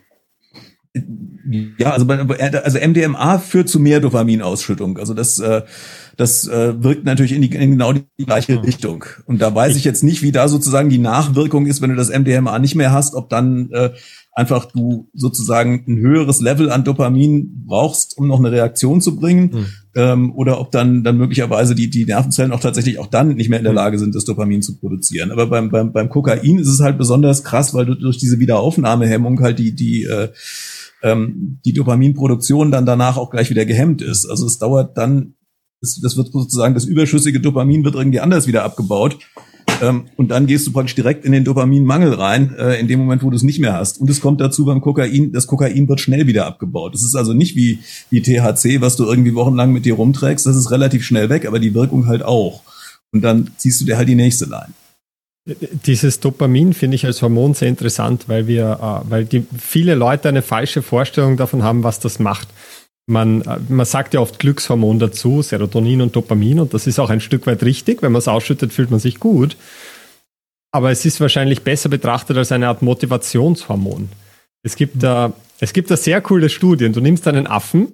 Ja, 1.78 1.90
also, 1.90 2.06
bei, 2.06 2.18
also 2.18 2.78
MDMA 2.78 3.38
führt 3.38 3.68
zu 3.68 3.80
mehr 3.80 4.00
Dopaminausschüttung. 4.00 4.98
Also 4.98 5.14
das, 5.14 5.40
äh, 5.40 5.62
das 6.18 6.48
äh, 6.48 6.82
wirkt 6.82 7.04
natürlich 7.04 7.32
in, 7.32 7.42
die, 7.42 7.54
in 7.54 7.70
genau 7.70 7.92
die 7.92 8.04
gleiche 8.26 8.60
Richtung. 8.62 9.04
Und 9.24 9.40
da 9.40 9.54
weiß 9.54 9.76
ich 9.76 9.84
jetzt 9.84 10.02
nicht, 10.02 10.20
wie 10.20 10.32
da 10.32 10.48
sozusagen 10.48 10.90
die 10.90 10.98
Nachwirkung 10.98 11.66
ist, 11.66 11.80
wenn 11.80 11.90
du 11.90 11.96
das 11.96 12.10
MDMA 12.10 12.58
nicht 12.58 12.74
mehr 12.74 12.92
hast, 12.92 13.14
ob 13.14 13.30
dann 13.30 13.70
äh, 13.70 13.90
einfach 14.32 14.64
du 14.64 15.08
sozusagen 15.14 15.84
ein 15.86 15.98
höheres 15.98 16.40
Level 16.40 16.72
an 16.72 16.82
Dopamin 16.82 17.64
brauchst, 17.66 18.18
um 18.18 18.26
noch 18.26 18.40
eine 18.40 18.50
Reaktion 18.50 19.00
zu 19.00 19.14
bringen, 19.14 19.52
Hm. 19.52 19.66
ähm, 19.94 20.32
oder 20.34 20.60
ob 20.60 20.72
dann 20.72 21.04
dann 21.04 21.18
möglicherweise 21.18 21.76
die 21.76 21.88
die 21.88 22.04
Nervenzellen 22.04 22.50
auch 22.50 22.60
tatsächlich 22.60 22.98
auch 22.98 23.06
dann 23.06 23.36
nicht 23.36 23.48
mehr 23.48 23.60
in 23.60 23.64
der 23.64 23.72
Lage 23.72 24.00
sind, 24.00 24.16
das 24.16 24.24
Dopamin 24.24 24.60
zu 24.60 24.76
produzieren. 24.76 25.30
Aber 25.30 25.46
beim 25.46 25.70
beim 25.70 25.92
beim 25.92 26.08
Kokain 26.08 26.58
ist 26.58 26.68
es 26.68 26.80
halt 26.80 26.98
besonders 26.98 27.44
krass, 27.44 27.74
weil 27.74 27.86
du 27.86 27.94
durch 27.94 28.18
diese 28.18 28.40
Wiederaufnahmehemmung 28.40 29.40
halt 29.40 29.60
die 29.60 29.72
die 29.72 30.02
äh, 30.02 30.30
ähm, 31.02 31.60
die 31.64 31.72
Dopaminproduktion 31.72 32.72
dann 32.72 32.86
danach 32.86 33.16
auch 33.16 33.30
gleich 33.30 33.50
wieder 33.50 33.64
gehemmt 33.64 34.02
ist. 34.02 34.26
Also 34.26 34.46
es 34.46 34.58
dauert 34.58 34.98
dann, 34.98 35.34
es, 35.80 36.00
das 36.00 36.16
wird 36.16 36.32
sozusagen, 36.32 36.74
das 36.74 36.84
überschüssige 36.84 37.40
Dopamin 37.40 37.84
wird 37.84 37.94
irgendwie 37.94 38.20
anders 38.20 38.46
wieder 38.46 38.64
abgebaut. 38.64 39.18
Ähm, 39.80 40.06
und 40.16 40.28
dann 40.28 40.46
gehst 40.46 40.66
du 40.66 40.72
praktisch 40.72 40.94
direkt 40.94 41.24
in 41.24 41.32
den 41.32 41.44
Dopaminmangel 41.44 42.14
rein, 42.14 42.54
äh, 42.58 42.80
in 42.80 42.88
dem 42.88 42.98
Moment, 42.98 43.22
wo 43.22 43.30
du 43.30 43.36
es 43.36 43.42
nicht 43.42 43.60
mehr 43.60 43.74
hast. 43.74 44.00
Und 44.00 44.10
es 44.10 44.20
kommt 44.20 44.40
dazu 44.40 44.64
beim 44.64 44.80
Kokain, 44.80 45.32
das 45.32 45.46
Kokain 45.46 45.88
wird 45.88 46.00
schnell 46.00 46.26
wieder 46.26 46.46
abgebaut. 46.46 46.94
Das 46.94 47.02
ist 47.02 47.14
also 47.14 47.32
nicht 47.32 47.54
wie, 47.54 47.78
wie 48.10 48.22
THC, 48.22 48.80
was 48.80 48.96
du 48.96 49.04
irgendwie 49.04 49.34
wochenlang 49.34 49.72
mit 49.72 49.84
dir 49.84 49.94
rumträgst. 49.94 50.46
Das 50.46 50.56
ist 50.56 50.70
relativ 50.70 51.04
schnell 51.04 51.28
weg, 51.28 51.46
aber 51.46 51.60
die 51.60 51.74
Wirkung 51.74 52.06
halt 52.06 52.22
auch. 52.22 52.62
Und 53.12 53.22
dann 53.22 53.50
ziehst 53.56 53.80
du 53.80 53.84
dir 53.84 53.96
halt 53.96 54.08
die 54.08 54.14
nächste 54.14 54.46
Line. 54.46 54.72
Dieses 55.86 56.20
Dopamin 56.20 56.74
finde 56.74 56.96
ich 56.96 57.06
als 57.06 57.22
Hormon 57.22 57.54
sehr 57.54 57.68
interessant, 57.68 58.24
weil 58.26 58.46
wir, 58.46 59.04
äh, 59.06 59.10
weil 59.10 59.24
die 59.24 59.46
viele 59.56 59.94
Leute 59.94 60.28
eine 60.28 60.42
falsche 60.42 60.82
Vorstellung 60.82 61.36
davon 61.36 61.62
haben, 61.62 61.84
was 61.84 62.00
das 62.00 62.18
macht. 62.18 62.48
Man, 63.10 63.42
man 63.68 63.86
sagt 63.86 64.12
ja 64.12 64.20
oft 64.20 64.38
Glückshormon 64.38 64.98
dazu, 64.98 65.40
Serotonin 65.40 66.02
und 66.02 66.14
Dopamin, 66.14 66.60
und 66.60 66.74
das 66.74 66.86
ist 66.86 66.98
auch 66.98 67.08
ein 67.08 67.22
Stück 67.22 67.46
weit 67.46 67.62
richtig. 67.62 68.02
Wenn 68.02 68.12
man 68.12 68.18
es 68.18 68.28
ausschüttet, 68.28 68.70
fühlt 68.70 68.90
man 68.90 69.00
sich 69.00 69.18
gut. 69.18 69.56
Aber 70.72 70.90
es 70.90 71.06
ist 71.06 71.18
wahrscheinlich 71.18 71.62
besser 71.62 71.88
betrachtet 71.88 72.36
als 72.36 72.52
eine 72.52 72.68
Art 72.68 72.82
Motivationshormon. 72.82 74.10
Es 74.62 74.76
gibt 74.76 75.02
da, 75.02 75.32
es 75.58 75.72
gibt 75.72 75.90
da 75.90 75.96
sehr 75.96 76.20
coole 76.20 76.50
Studien. 76.50 76.92
Du 76.92 77.00
nimmst 77.00 77.26
einen 77.26 77.46
Affen 77.46 77.92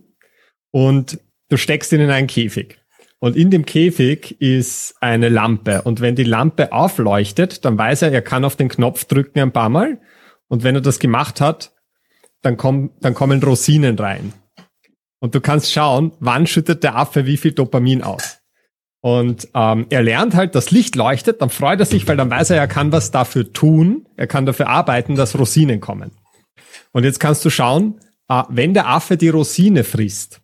und 0.73 1.21
du 1.49 1.57
steckst 1.57 1.93
ihn 1.93 2.01
in 2.01 2.11
einen 2.11 2.27
Käfig. 2.27 2.81
Und 3.21 3.37
in 3.37 3.53
dem 3.53 3.65
Käfig 3.65 4.41
ist 4.41 4.97
eine 5.01 5.29
Lampe. 5.29 5.83
Und 5.83 6.01
wenn 6.01 6.17
die 6.17 6.25
Lampe 6.25 6.73
aufleuchtet, 6.73 7.65
dann 7.65 7.79
weiß 7.79 8.03
er, 8.03 8.11
er 8.11 8.23
kann 8.23 8.45
auf 8.45 8.57
den 8.57 8.69
Knopf 8.69 9.05
drücken 9.05 9.39
ein 9.39 9.53
paar 9.53 9.69
Mal. 9.69 10.01
Und 10.49 10.65
wenn 10.65 10.75
er 10.75 10.81
das 10.81 10.99
gemacht 10.99 11.41
hat, 11.41 11.73
dann, 12.43 12.57
kommen 12.57 12.91
dann 13.01 13.15
kommen 13.15 13.41
Rosinen 13.41 13.97
rein. 13.97 14.33
Und 15.25 15.35
du 15.35 15.41
kannst 15.41 15.73
schauen, 15.73 16.13
wann 16.21 16.47
schüttet 16.47 16.83
der 16.83 16.97
Affe 16.97 17.25
wie 17.25 17.39
viel 17.39 17.53
Dopamin 17.53 18.03
aus. 18.03 18.41
Und 19.01 19.49
ähm, 19.55 19.87
er 19.89 20.03
lernt 20.03 20.35
halt, 20.35 20.55
das 20.55 20.71
Licht 20.71 20.97
leuchtet, 20.97 21.41
dann 21.41 21.49
freut 21.49 21.81
er 21.81 21.87
sich, 21.87 22.07
weil 22.07 22.19
dann 22.19 22.29
weiß 22.29 22.51
er, 22.51 22.59
er 22.59 22.69
kann 22.69 22.93
was 22.93 23.11
dafür 23.11 23.51
tun, 23.51 24.07
er 24.19 24.27
kann 24.27 24.45
dafür 24.45 24.69
arbeiten, 24.69 25.15
dass 25.15 25.39
Rosinen 25.39 25.81
kommen. 25.81 26.11
Und 26.93 27.05
jetzt 27.05 27.21
kannst 27.21 27.43
du 27.43 27.49
schauen, 27.49 28.01
äh, 28.29 28.43
wenn 28.51 28.75
der 28.75 28.87
Affe 28.87 29.17
die 29.17 29.31
Rosine 29.31 29.83
frisst, 29.83 30.43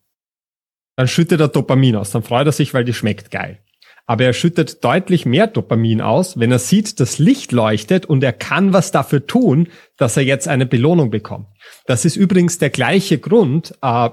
dann 0.97 1.09
schüttet 1.09 1.43
er 1.43 1.49
Dopamin 1.49 1.97
aus, 1.97 2.13
dann 2.13 2.23
freut 2.23 2.47
er 2.47 2.53
sich, 2.53 2.73
weil 2.73 2.87
die 2.87 2.95
schmeckt 2.95 3.31
geil. 3.31 3.59
Aber 4.07 4.25
er 4.25 4.33
schüttet 4.33 4.83
deutlich 4.83 5.27
mehr 5.27 5.47
Dopamin 5.47 6.01
aus, 6.01 6.41
wenn 6.41 6.53
er 6.53 6.59
sieht, 6.59 7.01
das 7.01 7.19
Licht 7.19 7.53
leuchtet 7.53 8.07
und 8.07 8.25
er 8.25 8.33
kann 8.33 8.73
was 8.73 8.93
dafür 8.93 9.27
tun, 9.27 9.69
dass 9.99 10.17
er 10.17 10.23
jetzt 10.23 10.49
eine 10.49 10.65
Belohnung 10.65 11.11
bekommt. 11.11 11.49
Das 11.85 12.07
ist 12.07 12.17
übrigens 12.17 12.57
der 12.57 12.71
gleiche 12.71 13.19
Grund, 13.19 13.75
äh, 13.83 14.09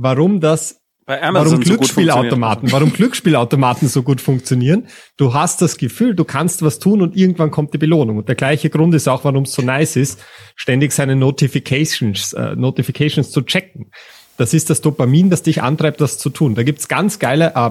warum 0.00 0.40
das 0.40 0.80
warum 1.06 1.48
so 1.48 1.58
Glücksspielautomaten, 1.58 2.70
warum 2.70 2.92
Glücksspielautomaten 2.92 3.88
so 3.88 4.02
gut 4.02 4.20
funktionieren. 4.20 4.86
Du 5.16 5.34
hast 5.34 5.60
das 5.60 5.76
Gefühl, 5.76 6.14
du 6.14 6.24
kannst 6.24 6.62
was 6.62 6.78
tun 6.78 7.02
und 7.02 7.16
irgendwann 7.16 7.50
kommt 7.50 7.74
die 7.74 7.78
Belohnung. 7.78 8.18
Und 8.18 8.28
der 8.28 8.36
gleiche 8.36 8.70
Grund 8.70 8.94
ist 8.94 9.08
auch, 9.08 9.24
warum 9.24 9.42
es 9.42 9.52
so 9.52 9.62
nice 9.62 9.96
ist, 9.96 10.20
ständig 10.54 10.92
seine 10.92 11.16
Notifications, 11.16 12.32
äh, 12.34 12.54
Notifications 12.54 13.30
zu 13.30 13.42
checken. 13.42 13.90
Das 14.36 14.54
ist 14.54 14.70
das 14.70 14.80
Dopamin, 14.80 15.30
das 15.30 15.42
dich 15.42 15.62
antreibt, 15.62 16.00
das 16.00 16.18
zu 16.18 16.30
tun. 16.30 16.54
Da 16.54 16.62
gibt's 16.62 16.86
ganz 16.86 17.18
geile, 17.18 17.54
äh, 17.56 17.70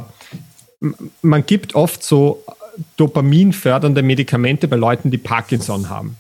man 1.22 1.46
gibt 1.46 1.76
oft 1.76 2.04
so 2.04 2.44
dopaminfördernde 2.98 4.02
Medikamente 4.02 4.68
bei 4.68 4.76
Leuten, 4.76 5.12
die 5.12 5.18
Parkinson 5.18 5.90
haben. 5.90 6.18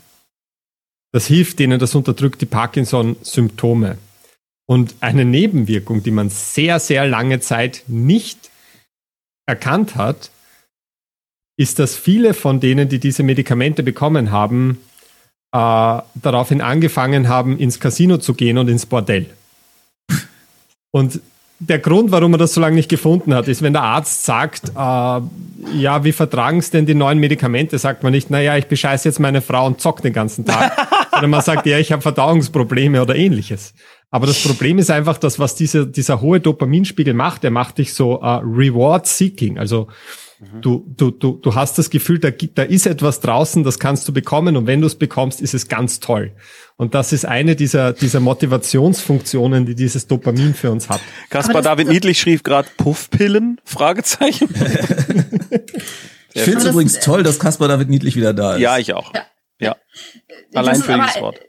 Das 1.11 1.25
hilft 1.25 1.59
denen, 1.59 1.79
das 1.79 1.95
unterdrückt 1.95 2.41
die 2.41 2.45
Parkinson-Symptome. 2.45 3.97
Und 4.69 4.97
eine 4.99 5.25
Nebenwirkung, 5.25 6.03
die 6.03 6.11
man 6.11 6.29
sehr, 6.29 6.79
sehr 6.79 7.07
lange 7.07 7.39
Zeit 7.39 7.85
nicht 7.87 8.51
erkannt 9.47 9.95
hat, 9.95 10.29
ist, 11.57 11.79
dass 11.79 11.95
viele 11.95 12.35
von 12.35 12.59
denen, 12.59 12.87
die 12.87 12.99
diese 12.99 13.23
Medikamente 13.23 13.81
bekommen 13.81 14.29
haben, 14.29 14.77
äh, 15.53 15.57
daraufhin 16.13 16.61
angefangen 16.61 17.27
haben, 17.27 17.57
ins 17.57 17.79
Casino 17.79 18.19
zu 18.19 18.35
gehen 18.35 18.59
und 18.59 18.67
ins 18.67 18.85
Bordell. 18.85 19.25
Und 20.91 21.19
der 21.57 21.79
Grund, 21.79 22.11
warum 22.11 22.29
man 22.29 22.39
das 22.39 22.53
so 22.53 22.61
lange 22.61 22.75
nicht 22.75 22.89
gefunden 22.89 23.33
hat, 23.33 23.47
ist, 23.47 23.63
wenn 23.63 23.73
der 23.73 23.81
Arzt 23.81 24.23
sagt, 24.23 24.69
äh, 24.69 25.21
ja, 25.79 26.03
wie 26.03 26.11
vertragen 26.11 26.59
es 26.59 26.69
denn 26.69 26.85
die 26.85 26.93
neuen 26.93 27.17
Medikamente, 27.17 27.79
sagt 27.79 28.03
man 28.03 28.11
nicht, 28.11 28.29
naja, 28.29 28.55
ich 28.55 28.67
bescheiße 28.67 29.09
jetzt 29.09 29.19
meine 29.19 29.41
Frau 29.41 29.65
und 29.65 29.81
zock 29.81 30.03
den 30.03 30.13
ganzen 30.13 30.45
Tag. 30.45 30.77
Sondern 31.11 31.31
man 31.31 31.41
sagt, 31.41 31.65
ja, 31.65 31.79
ich 31.79 31.91
habe 31.91 32.03
Verdauungsprobleme 32.03 33.01
oder 33.01 33.15
ähnliches. 33.15 33.73
Aber 34.11 34.25
das 34.27 34.41
Problem 34.41 34.79
ist 34.79 34.89
einfach, 34.89 35.17
dass 35.17 35.37
was 35.39 35.55
diese, 35.55 35.85
dieser 35.87 36.19
hohe 36.21 36.39
Dopaminspiegel 36.39 37.13
macht, 37.13 37.43
der 37.43 37.51
macht 37.51 37.77
dich 37.77 37.93
so 37.93 38.19
äh, 38.21 38.25
Reward-Seeking. 38.43 39.59
Also 39.59 39.87
du, 40.61 40.85
du, 40.95 41.11
du, 41.11 41.33
du 41.33 41.53
hast 41.53 41.77
das 41.77 41.89
Gefühl, 41.89 42.17
da, 42.17 42.31
gibt- 42.31 42.57
da 42.57 42.63
ist 42.63 42.87
etwas 42.87 43.19
draußen, 43.19 43.63
das 43.63 43.77
kannst 43.77 44.07
du 44.07 44.13
bekommen 44.13 44.55
und 44.57 44.65
wenn 44.67 44.79
du 44.81 44.87
es 44.87 44.95
bekommst, 44.95 45.41
ist 45.41 45.53
es 45.53 45.67
ganz 45.67 45.99
toll. 45.99 46.31
Und 46.77 46.95
das 46.95 47.11
ist 47.13 47.25
eine 47.25 47.55
dieser, 47.57 47.91
dieser 47.93 48.19
Motivationsfunktionen, 48.21 49.65
die 49.65 49.75
dieses 49.75 50.07
Dopamin 50.07 50.53
für 50.55 50.71
uns 50.71 50.87
hat. 50.89 51.01
Kaspar 51.29 51.61
David 51.61 51.89
Niedlich 51.89 52.19
schrieb 52.19 52.43
gerade 52.43 52.69
Puffpillen? 52.77 53.59
Fragezeichen. 53.65 54.49
Ich 56.33 56.43
finde 56.43 56.59
es 56.59 56.65
übrigens 56.67 56.99
toll, 56.99 57.23
dass 57.23 57.39
Kaspar 57.39 57.67
David 57.67 57.89
Niedlich 57.89 58.15
wieder 58.15 58.33
da 58.33 58.53
ist. 58.53 58.61
ja, 58.61 58.77
ich 58.77 58.93
auch. 58.93 59.13
Ja. 59.15 59.21
Ja. 59.59 59.75
Allein 60.53 60.73
Das 60.73 60.77
ist 60.79 60.85
für 60.85 60.93
dieses 60.93 61.21
Wort. 61.21 61.39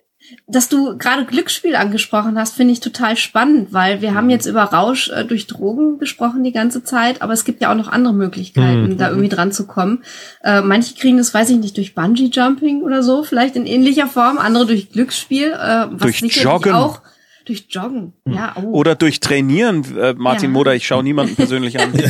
Dass 0.53 0.69
du 0.69 0.97
gerade 0.99 1.25
Glücksspiel 1.27 1.77
angesprochen 1.77 2.39
hast, 2.39 2.57
finde 2.57 2.73
ich 2.73 2.81
total 2.81 3.17
spannend, 3.17 3.73
weil 3.73 4.01
wir 4.03 4.15
haben 4.15 4.31
jetzt 4.31 4.47
über 4.47 4.63
Rausch 4.65 5.09
äh, 5.11 5.25
durch 5.25 5.47
Drogen 5.47 5.99
gesprochen 5.99 6.43
die 6.43 6.53
ganze 6.53 6.83
Zeit, 6.83 7.23
aber 7.23 7.33
es 7.33 7.45
gibt 7.45 7.63
ja 7.63 7.71
auch 7.71 7.77
noch 7.77 7.89
andere 7.89 8.13
Möglichkeiten, 8.15 8.97
da 8.99 9.09
irgendwie 9.11 9.29
dran 9.29 9.53
zu 9.53 9.67
kommen. 9.67 10.03
Äh, 10.43 10.61
manche 10.63 10.95
kriegen 10.95 11.19
das, 11.19 11.33
weiß 11.33 11.51
ich 11.51 11.59
nicht, 11.59 11.77
durch 11.77 11.95
Bungee 11.95 12.31
Jumping 12.33 12.83
oder 12.83 13.03
so, 13.03 13.23
vielleicht 13.23 13.55
in 13.57 13.67
ähnlicher 13.67 14.07
Form, 14.07 14.39
andere 14.39 14.67
durch 14.67 14.91
Glücksspiel, 14.91 15.53
äh, 15.53 15.87
was 15.91 16.19
Durch 16.19 16.21
Joggen. 16.43 16.73
auch 16.73 17.01
durch 17.47 17.67
Joggen. 17.71 18.13
Ja, 18.27 18.55
oh. 18.57 18.71
Oder 18.73 18.95
durch 18.95 19.21
Trainieren, 19.21 19.85
äh, 19.97 20.15
Martin 20.17 20.51
Ja. 20.51 20.53
Moder, 20.53 20.75
ich 20.75 20.87
schaue 20.87 21.03
niemanden 21.03 21.37
persönlich 21.37 21.81
an. 21.81 21.93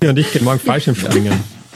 Ja, 0.00 0.10
und 0.10 0.18
ich 0.18 0.32
gehe 0.32 0.42
morgen 0.42 0.60
Fallschirmspringen. 0.60 1.32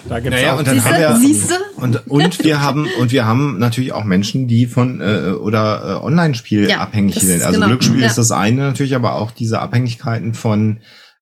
Da 0.08 0.20
gibt's 0.20 0.38
Naja, 0.38 0.54
auch 0.54 0.58
und 0.58 0.66
dann 0.66 0.74
Siehste? 0.74 0.90
haben 0.90 1.22
wir 1.22 1.28
Siehste? 1.28 1.54
und 1.76 2.06
und 2.08 2.44
wir 2.44 2.62
haben 2.62 2.86
und 3.00 3.12
wir 3.12 3.26
haben 3.26 3.58
natürlich 3.58 3.92
auch 3.92 4.04
Menschen, 4.04 4.48
die 4.48 4.66
von 4.66 5.00
äh, 5.00 5.30
oder 5.32 6.00
äh, 6.00 6.04
Online-Spiel 6.04 6.68
Ja, 6.68 6.78
abhängig 6.78 7.20
sind. 7.20 7.42
Also 7.42 7.54
genau, 7.54 7.68
Glücksspiel 7.68 8.00
ja. 8.00 8.06
ist 8.06 8.18
das 8.18 8.32
eine 8.32 8.62
natürlich, 8.62 8.94
aber 8.94 9.14
auch 9.14 9.30
diese 9.30 9.60
Abhängigkeiten 9.60 10.34
von 10.34 10.78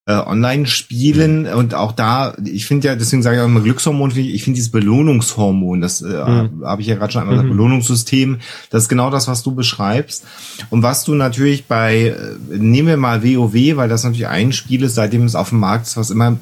äh, 0.06 0.12
Online-Spielen 0.14 1.46
und 1.46 1.74
auch 1.74 1.92
da, 1.92 2.34
ich 2.44 2.66
finde 2.66 2.88
ja, 2.88 2.96
deswegen 2.96 3.22
sage 3.22 3.36
ich 3.36 3.42
auch 3.42 3.46
immer 3.46 3.60
Glückshormon, 3.60 4.10
finde 4.10 4.28
ich, 4.28 4.34
ich 4.34 4.44
finde 4.44 4.56
dieses 4.56 4.70
Belohnungshormon, 4.72 5.80
das 5.80 6.02
äh, 6.02 6.16
habe 6.16 6.80
ich 6.80 6.88
ja 6.88 6.96
gerade 6.96 7.12
schon 7.12 7.22
einmal 7.22 7.36
gesagt, 7.36 7.50
Belohnungssystem, 7.50 8.38
das 8.70 8.84
ist 8.84 8.88
genau 8.88 9.10
das, 9.10 9.28
was 9.28 9.42
du 9.42 9.54
beschreibst. 9.54 10.24
Und 10.70 10.82
was 10.82 11.04
du 11.04 11.14
natürlich 11.14 11.66
bei, 11.66 12.16
äh, 12.16 12.56
nehmen 12.56 12.88
wir 12.88 12.96
mal 12.96 13.22
WoW, 13.22 13.76
weil 13.76 13.88
das 13.88 14.02
natürlich 14.02 14.26
ein 14.26 14.52
Spiel 14.52 14.82
ist, 14.82 14.94
seitdem 14.94 15.24
es 15.24 15.34
auf 15.34 15.50
dem 15.50 15.60
Markt 15.60 15.86
ist, 15.86 15.96
was 15.96 16.10
immer 16.10 16.38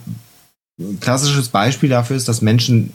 klassisches 1.01 1.49
Beispiel 1.49 1.89
dafür 1.89 2.17
ist, 2.17 2.29
dass 2.29 2.43
Menschen 2.43 2.93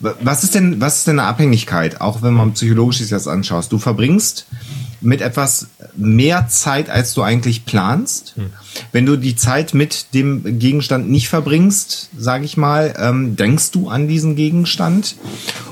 was 0.00 0.44
ist 0.44 0.54
denn, 0.54 0.80
was 0.80 0.98
ist 0.98 1.06
denn 1.06 1.18
eine 1.18 1.28
Abhängigkeit? 1.28 2.00
Auch 2.00 2.22
wenn 2.22 2.32
man 2.32 2.54
psychologisch 2.54 2.98
sich 2.98 3.10
das 3.10 3.28
anschaust. 3.28 3.70
Du 3.70 3.78
verbringst 3.78 4.46
mit 5.04 5.20
etwas 5.20 5.68
mehr 5.96 6.48
Zeit, 6.48 6.90
als 6.90 7.14
du 7.14 7.22
eigentlich 7.22 7.64
planst. 7.66 8.34
Wenn 8.90 9.06
du 9.06 9.16
die 9.16 9.36
Zeit 9.36 9.72
mit 9.74 10.12
dem 10.14 10.58
Gegenstand 10.58 11.08
nicht 11.08 11.28
verbringst, 11.28 12.10
sage 12.18 12.44
ich 12.44 12.56
mal, 12.56 12.94
ähm, 12.98 13.36
denkst 13.36 13.70
du 13.70 13.88
an 13.88 14.08
diesen 14.08 14.34
Gegenstand. 14.34 15.14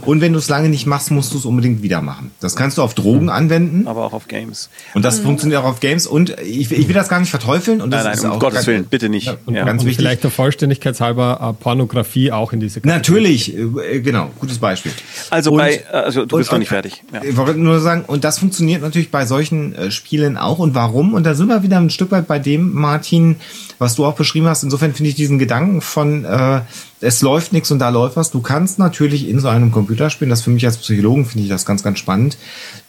Und 0.03 0.21
wenn 0.21 0.33
du 0.33 0.39
es 0.39 0.49
lange 0.49 0.69
nicht 0.69 0.87
machst, 0.87 1.11
musst 1.11 1.33
du 1.33 1.39
es 1.39 1.45
unbedingt 1.45 1.83
wieder 1.83 2.01
machen. 2.03 2.31
Das 2.41 2.55
kannst 2.57 2.79
du 2.79 2.83
auf 2.83 2.95
Drogen 2.95 3.29
anwenden. 3.31 3.89
Aber 3.89 4.05
auch 4.05 4.13
auf 4.13 4.29
Games. 4.29 4.69
Und 4.95 5.05
das 5.05 5.19
funktioniert 5.21 5.61
auch 5.61 5.65
auf 5.67 5.81
Games. 5.81 6.07
Und 6.07 6.31
ich, 6.41 6.71
ich 6.71 6.87
will 6.89 6.95
das 6.95 7.09
gar 7.09 7.19
nicht 7.21 7.31
verteufeln. 7.31 7.81
Und 7.81 7.91
das 7.91 8.05
Nein, 8.05 8.11
nein, 8.13 8.19
ist 8.19 8.25
um 8.25 8.31
auch 8.33 8.39
Gottes 8.39 8.55
ganz- 8.59 8.67
Willen, 8.69 8.85
bitte 8.85 9.09
nicht. 9.09 9.27
Ja, 9.27 9.37
und 9.47 9.55
Ja. 9.55 9.65
ganz 9.65 9.83
Und 9.83 9.89
wichtig. 9.89 9.99
vielleicht 10.05 10.23
der 10.25 10.31
Vollständigkeitshalber 10.31 11.55
äh, 11.59 11.63
Pornografie 11.63 12.31
auch 12.33 12.53
in 12.53 12.61
diese 12.61 12.81
Kategorie. 12.81 12.97
Natürlich, 12.99 13.57
äh, 13.57 14.01
genau, 14.01 14.31
gutes 14.39 14.59
Beispiel. 14.59 14.93
Also 15.31 15.51
Und- 15.53 15.59
bei, 15.59 15.87
also 15.91 16.25
du 16.27 16.37
und- 16.37 16.41
bist 16.41 16.53
noch 16.53 16.59
nicht 16.59 16.69
fertig. 16.69 17.03
Ja. 17.13 17.23
Ich 17.25 17.37
wollte 17.37 17.59
nur 17.59 17.81
sagen, 17.81 18.05
und 18.07 18.25
das 18.25 18.39
funktioniert 18.39 18.83
natürlich 18.83 19.11
bei 19.11 19.22
solchen 19.27 19.75
äh, 19.75 19.91
Spielen 19.91 20.37
auch. 20.37 20.59
Und 20.59 20.75
warum? 20.75 21.15
Und 21.15 21.25
da 21.25 21.35
sind 21.35 21.49
wir 21.49 21.63
wieder 21.63 21.79
ein 21.79 21.91
Stück 21.91 22.11
weit 22.11 22.27
bei 22.27 22.39
dem, 22.39 22.73
Martin, 22.73 23.37
was 23.79 23.95
du 23.95 24.05
auch 24.05 24.15
beschrieben 24.15 24.47
hast. 24.47 24.63
Insofern 24.63 24.95
finde 24.95 25.11
ich 25.11 25.15
diesen 25.15 25.39
Gedanken 25.39 25.81
von, 25.81 26.25
äh, 26.25 26.61
es 27.01 27.23
läuft 27.23 27.53
nichts 27.53 27.71
und 27.71 27.79
da 27.79 27.89
läuft 27.89 28.17
was. 28.17 28.31
Du 28.31 28.41
kannst 28.41 28.79
natürlich 28.79 29.29
in 29.29 29.41
so 29.41 29.49
einem 29.49 29.73
Computerspiel, 29.73 30.29
das 30.29 30.43
für 30.43 30.51
mich 30.51 30.65
als 30.67 30.79
Psychologen 30.79 31.27
finde 31.27 31.45
ich 31.45 31.51
das 31.51 31.67
ganz, 31.67 31.83
ganz 31.83 31.99
spannend, 31.99 32.37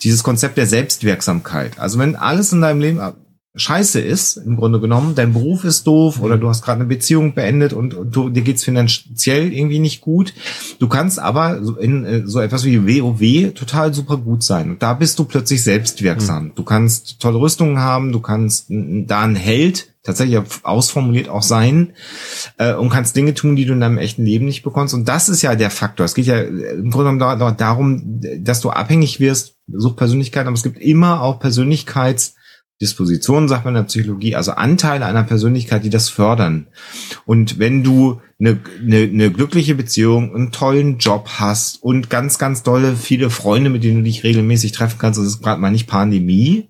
dieses 0.03 0.23
Konzept 0.23 0.57
der 0.57 0.67
Selbstwirksamkeit. 0.67 1.79
Also 1.79 1.99
wenn 1.99 2.15
alles 2.15 2.53
in 2.53 2.61
deinem 2.61 2.81
Leben 2.81 2.99
scheiße 3.55 3.99
ist, 3.99 4.37
im 4.37 4.57
Grunde 4.57 4.79
genommen, 4.79 5.13
dein 5.15 5.31
Beruf 5.33 5.63
ist 5.63 5.85
doof 5.85 6.19
oder 6.21 6.37
du 6.37 6.49
hast 6.49 6.63
gerade 6.63 6.79
eine 6.81 6.89
Beziehung 6.89 7.35
beendet 7.35 7.71
und, 7.73 7.93
und 7.93 8.15
du, 8.15 8.29
dir 8.29 8.41
geht's 8.41 8.63
finanziell 8.63 9.53
irgendwie 9.53 9.77
nicht 9.79 10.01
gut. 10.01 10.33
Du 10.79 10.87
kannst 10.87 11.19
aber 11.19 11.61
in 11.79 12.03
äh, 12.03 12.21
so 12.25 12.39
etwas 12.39 12.65
wie 12.65 12.81
WoW 13.01 13.53
total 13.53 13.93
super 13.93 14.17
gut 14.17 14.41
sein. 14.43 14.71
Und 14.71 14.81
da 14.81 14.93
bist 14.95 15.19
du 15.19 15.25
plötzlich 15.25 15.61
selbstwirksam. 15.63 16.51
Du 16.55 16.63
kannst 16.63 17.19
tolle 17.19 17.39
Rüstungen 17.39 17.77
haben, 17.79 18.11
du 18.11 18.21
kannst 18.21 18.65
da 18.69 19.21
ein 19.21 19.35
Held 19.35 19.89
tatsächlich 20.03 20.39
ausformuliert 20.63 21.29
auch 21.29 21.43
sein 21.43 21.93
äh, 22.57 22.73
und 22.73 22.89
kannst 22.89 23.15
Dinge 23.15 23.35
tun, 23.35 23.55
die 23.55 23.65
du 23.65 23.71
in 23.73 23.79
deinem 23.79 23.97
echten 23.99 24.25
Leben 24.25 24.45
nicht 24.45 24.63
bekommst. 24.63 24.93
Und 24.93 25.07
das 25.07 25.29
ist 25.29 25.41
ja 25.43 25.55
der 25.55 25.69
Faktor. 25.69 26.05
Es 26.05 26.15
geht 26.15 26.25
ja 26.25 26.37
äh, 26.37 26.47
im 26.73 26.89
Grunde 26.91 27.11
genommen 27.11 27.19
da- 27.19 27.35
da- 27.35 27.51
darum, 27.51 28.19
dass 28.39 28.59
du 28.61 28.71
abhängig 28.71 29.19
wirst, 29.19 29.55
Suchtpersönlichkeit, 29.71 30.45
aber 30.47 30.55
es 30.55 30.63
gibt 30.63 30.79
immer 30.81 31.21
auch 31.21 31.39
Persönlichkeits 31.39 32.35
Dispositionen, 32.81 33.47
sagt 33.47 33.65
man 33.65 33.75
in 33.75 33.81
der 33.81 33.87
Psychologie, 33.87 34.35
also 34.35 34.51
Anteile 34.51 35.05
einer 35.05 35.23
Persönlichkeit, 35.23 35.83
die 35.83 35.89
das 35.89 36.09
fördern. 36.09 36.67
Und 37.25 37.59
wenn 37.59 37.83
du 37.83 38.19
eine, 38.39 38.59
eine, 38.81 38.97
eine 39.03 39.31
glückliche 39.31 39.75
Beziehung, 39.75 40.35
einen 40.35 40.51
tollen 40.51 40.97
Job 40.97 41.29
hast 41.37 41.81
und 41.81 42.09
ganz, 42.09 42.37
ganz 42.37 42.63
dolle 42.63 42.95
viele 42.95 43.29
Freunde, 43.29 43.69
mit 43.69 43.83
denen 43.83 43.97
du 43.99 44.03
dich 44.03 44.23
regelmäßig 44.23 44.73
treffen 44.73 44.97
kannst, 44.99 45.19
das 45.19 45.27
ist 45.27 45.41
gerade 45.41 45.61
mal 45.61 45.71
nicht 45.71 45.87
Pandemie, 45.87 46.69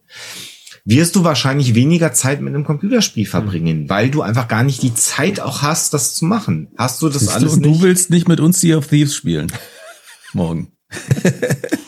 wirst 0.85 1.15
du 1.15 1.23
wahrscheinlich 1.23 1.75
weniger 1.75 2.11
Zeit 2.11 2.41
mit 2.41 2.53
einem 2.53 2.65
Computerspiel 2.65 3.25
verbringen, 3.25 3.89
weil 3.89 4.09
du 4.09 4.21
einfach 4.21 4.47
gar 4.47 4.63
nicht 4.63 4.84
die 4.84 4.93
Zeit 4.93 5.39
auch 5.39 5.61
hast, 5.61 5.93
das 5.93 6.13
zu 6.15 6.25
machen. 6.25 6.69
Hast 6.77 7.01
du 7.01 7.07
das 7.07 7.19
Siehst 7.19 7.31
du, 7.31 7.35
alles 7.35 7.53
und 7.53 7.61
nicht? 7.61 7.80
du 7.80 7.81
willst 7.81 8.09
nicht 8.09 8.27
mit 8.27 8.39
uns 8.39 8.59
Sea 8.59 8.77
of 8.77 8.88
Thieves 8.88 9.15
spielen. 9.15 9.51
Morgen. 10.34 10.73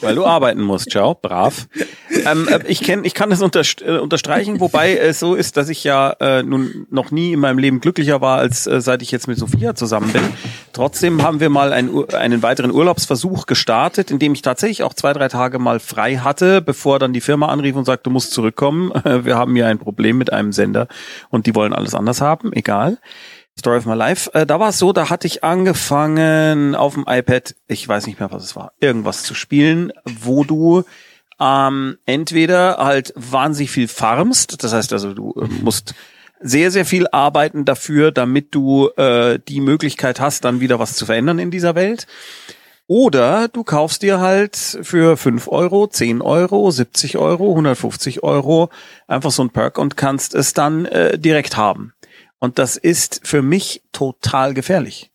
Weil 0.02 0.16
du 0.16 0.26
arbeiten 0.26 0.62
musst, 0.62 0.90
ciao, 0.90 1.14
brav. 1.14 1.68
Ähm, 2.26 2.48
äh, 2.48 2.60
ich 2.68 2.82
kenn, 2.82 3.06
ich 3.06 3.14
kann 3.14 3.30
das 3.30 3.42
äh, 3.42 3.98
unterstreichen, 3.98 4.60
wobei 4.60 4.98
es 4.98 5.20
so 5.20 5.36
ist, 5.36 5.58
dass 5.58 5.70
ich 5.70 5.84
ja 5.84 6.12
äh, 6.20 6.44
nun 6.44 6.88
noch 6.90 7.12
nie 7.12 7.34
in 7.34 7.40
meinem 7.40 7.58
Leben 7.58 7.80
glücklicher 7.80 8.22
war, 8.22 8.38
als 8.38 8.68
äh, 8.68 8.82
seit 8.82 9.02
ich 9.02 9.12
jetzt 9.12 9.28
mit 9.28 9.38
Sophia 9.38 9.76
zusammen 9.76 10.12
bin. 10.12 10.24
Trotzdem 10.74 11.24
haben 11.24 11.40
wir 11.40 11.50
mal 11.50 11.74
einen, 11.74 12.10
einen 12.14 12.42
weiteren 12.42 12.72
Urlaubsversuch 12.72 13.46
gestartet, 13.46 14.12
in 14.12 14.20
dem 14.20 14.34
ich 14.34 14.42
tatsächlich 14.42 14.84
auch 14.84 14.94
zwei, 14.94 15.14
drei 15.14 15.28
Tage 15.28 15.60
mal 15.60 15.80
frei 15.80 16.18
hatte, 16.18 16.62
bevor 16.62 17.00
dann 17.00 17.14
die 17.14 17.22
Firma 17.22 17.48
anrief 17.48 17.76
und 17.76 17.86
sagte, 17.86 18.04
du 18.04 18.10
musst 18.10 18.32
zurückkommen. 18.32 18.92
Wir 19.04 19.38
haben 19.38 19.56
hier 19.56 19.68
ein 19.68 19.80
Problem 19.80 20.18
mit 20.18 20.34
einem 20.34 20.52
Sender 20.52 20.88
und 21.30 21.46
die 21.46 21.56
wollen 21.56 21.74
alles 21.74 21.94
anders 21.94 22.22
haben, 22.22 22.52
egal. 22.54 22.98
Story 23.58 23.78
of 23.78 23.86
My 23.86 23.96
Life. 23.96 24.34
Äh, 24.34 24.46
da 24.46 24.60
war 24.60 24.70
es 24.70 24.80
so, 24.80 24.92
da 24.92 25.10
hatte 25.10 25.28
ich 25.28 25.44
angefangen 25.44 26.76
auf 26.76 26.96
dem 26.96 27.06
iPad, 27.08 27.56
ich 27.68 27.88
weiß 27.88 28.06
nicht 28.08 28.20
mehr, 28.20 28.32
was 28.32 28.44
es 28.44 28.56
war, 28.56 28.74
irgendwas 28.80 29.24
zu 29.24 29.34
spielen, 29.34 29.94
wo 30.04 30.44
du 30.44 30.84
ähm, 31.40 31.98
entweder 32.06 32.78
halt 32.78 33.14
wahnsinnig 33.16 33.72
viel 33.72 33.88
farmst, 33.88 34.64
das 34.64 34.74
heißt 34.74 34.94
also, 34.94 35.14
du 35.14 35.34
äh, 35.34 35.48
musst 35.62 35.94
sehr, 36.40 36.72
sehr 36.72 36.86
viel 36.86 37.08
arbeiten 37.12 37.66
dafür, 37.66 38.12
damit 38.12 38.54
du 38.54 38.90
äh, 38.98 39.40
die 39.48 39.62
Möglichkeit 39.62 40.20
hast, 40.20 40.46
dann 40.46 40.60
wieder 40.60 40.80
was 40.80 40.96
zu 40.96 41.06
verändern 41.06 41.40
in 41.40 41.52
dieser 41.52 41.76
Welt. 41.76 42.08
Oder 42.88 43.48
du 43.48 43.64
kaufst 43.64 44.04
dir 44.04 44.20
halt 44.20 44.56
für 44.56 45.18
5 45.18 45.48
Euro, 45.48 45.88
10 45.88 46.22
Euro, 46.22 46.70
70 46.70 47.18
Euro, 47.18 47.50
150 47.50 48.22
Euro 48.22 48.70
einfach 49.08 49.32
so 49.32 49.44
ein 49.44 49.50
Perk 49.50 49.80
und 49.80 49.98
kannst 49.98 50.36
es 50.36 50.54
dann 50.54 50.86
äh, 50.86 51.18
direkt 51.18 51.58
haben. 51.58 51.94
Und 52.38 52.60
das 52.60 52.78
ist 52.78 53.22
für 53.24 53.42
mich 53.42 53.82
total 53.92 54.54
gefährlich. 54.54 55.12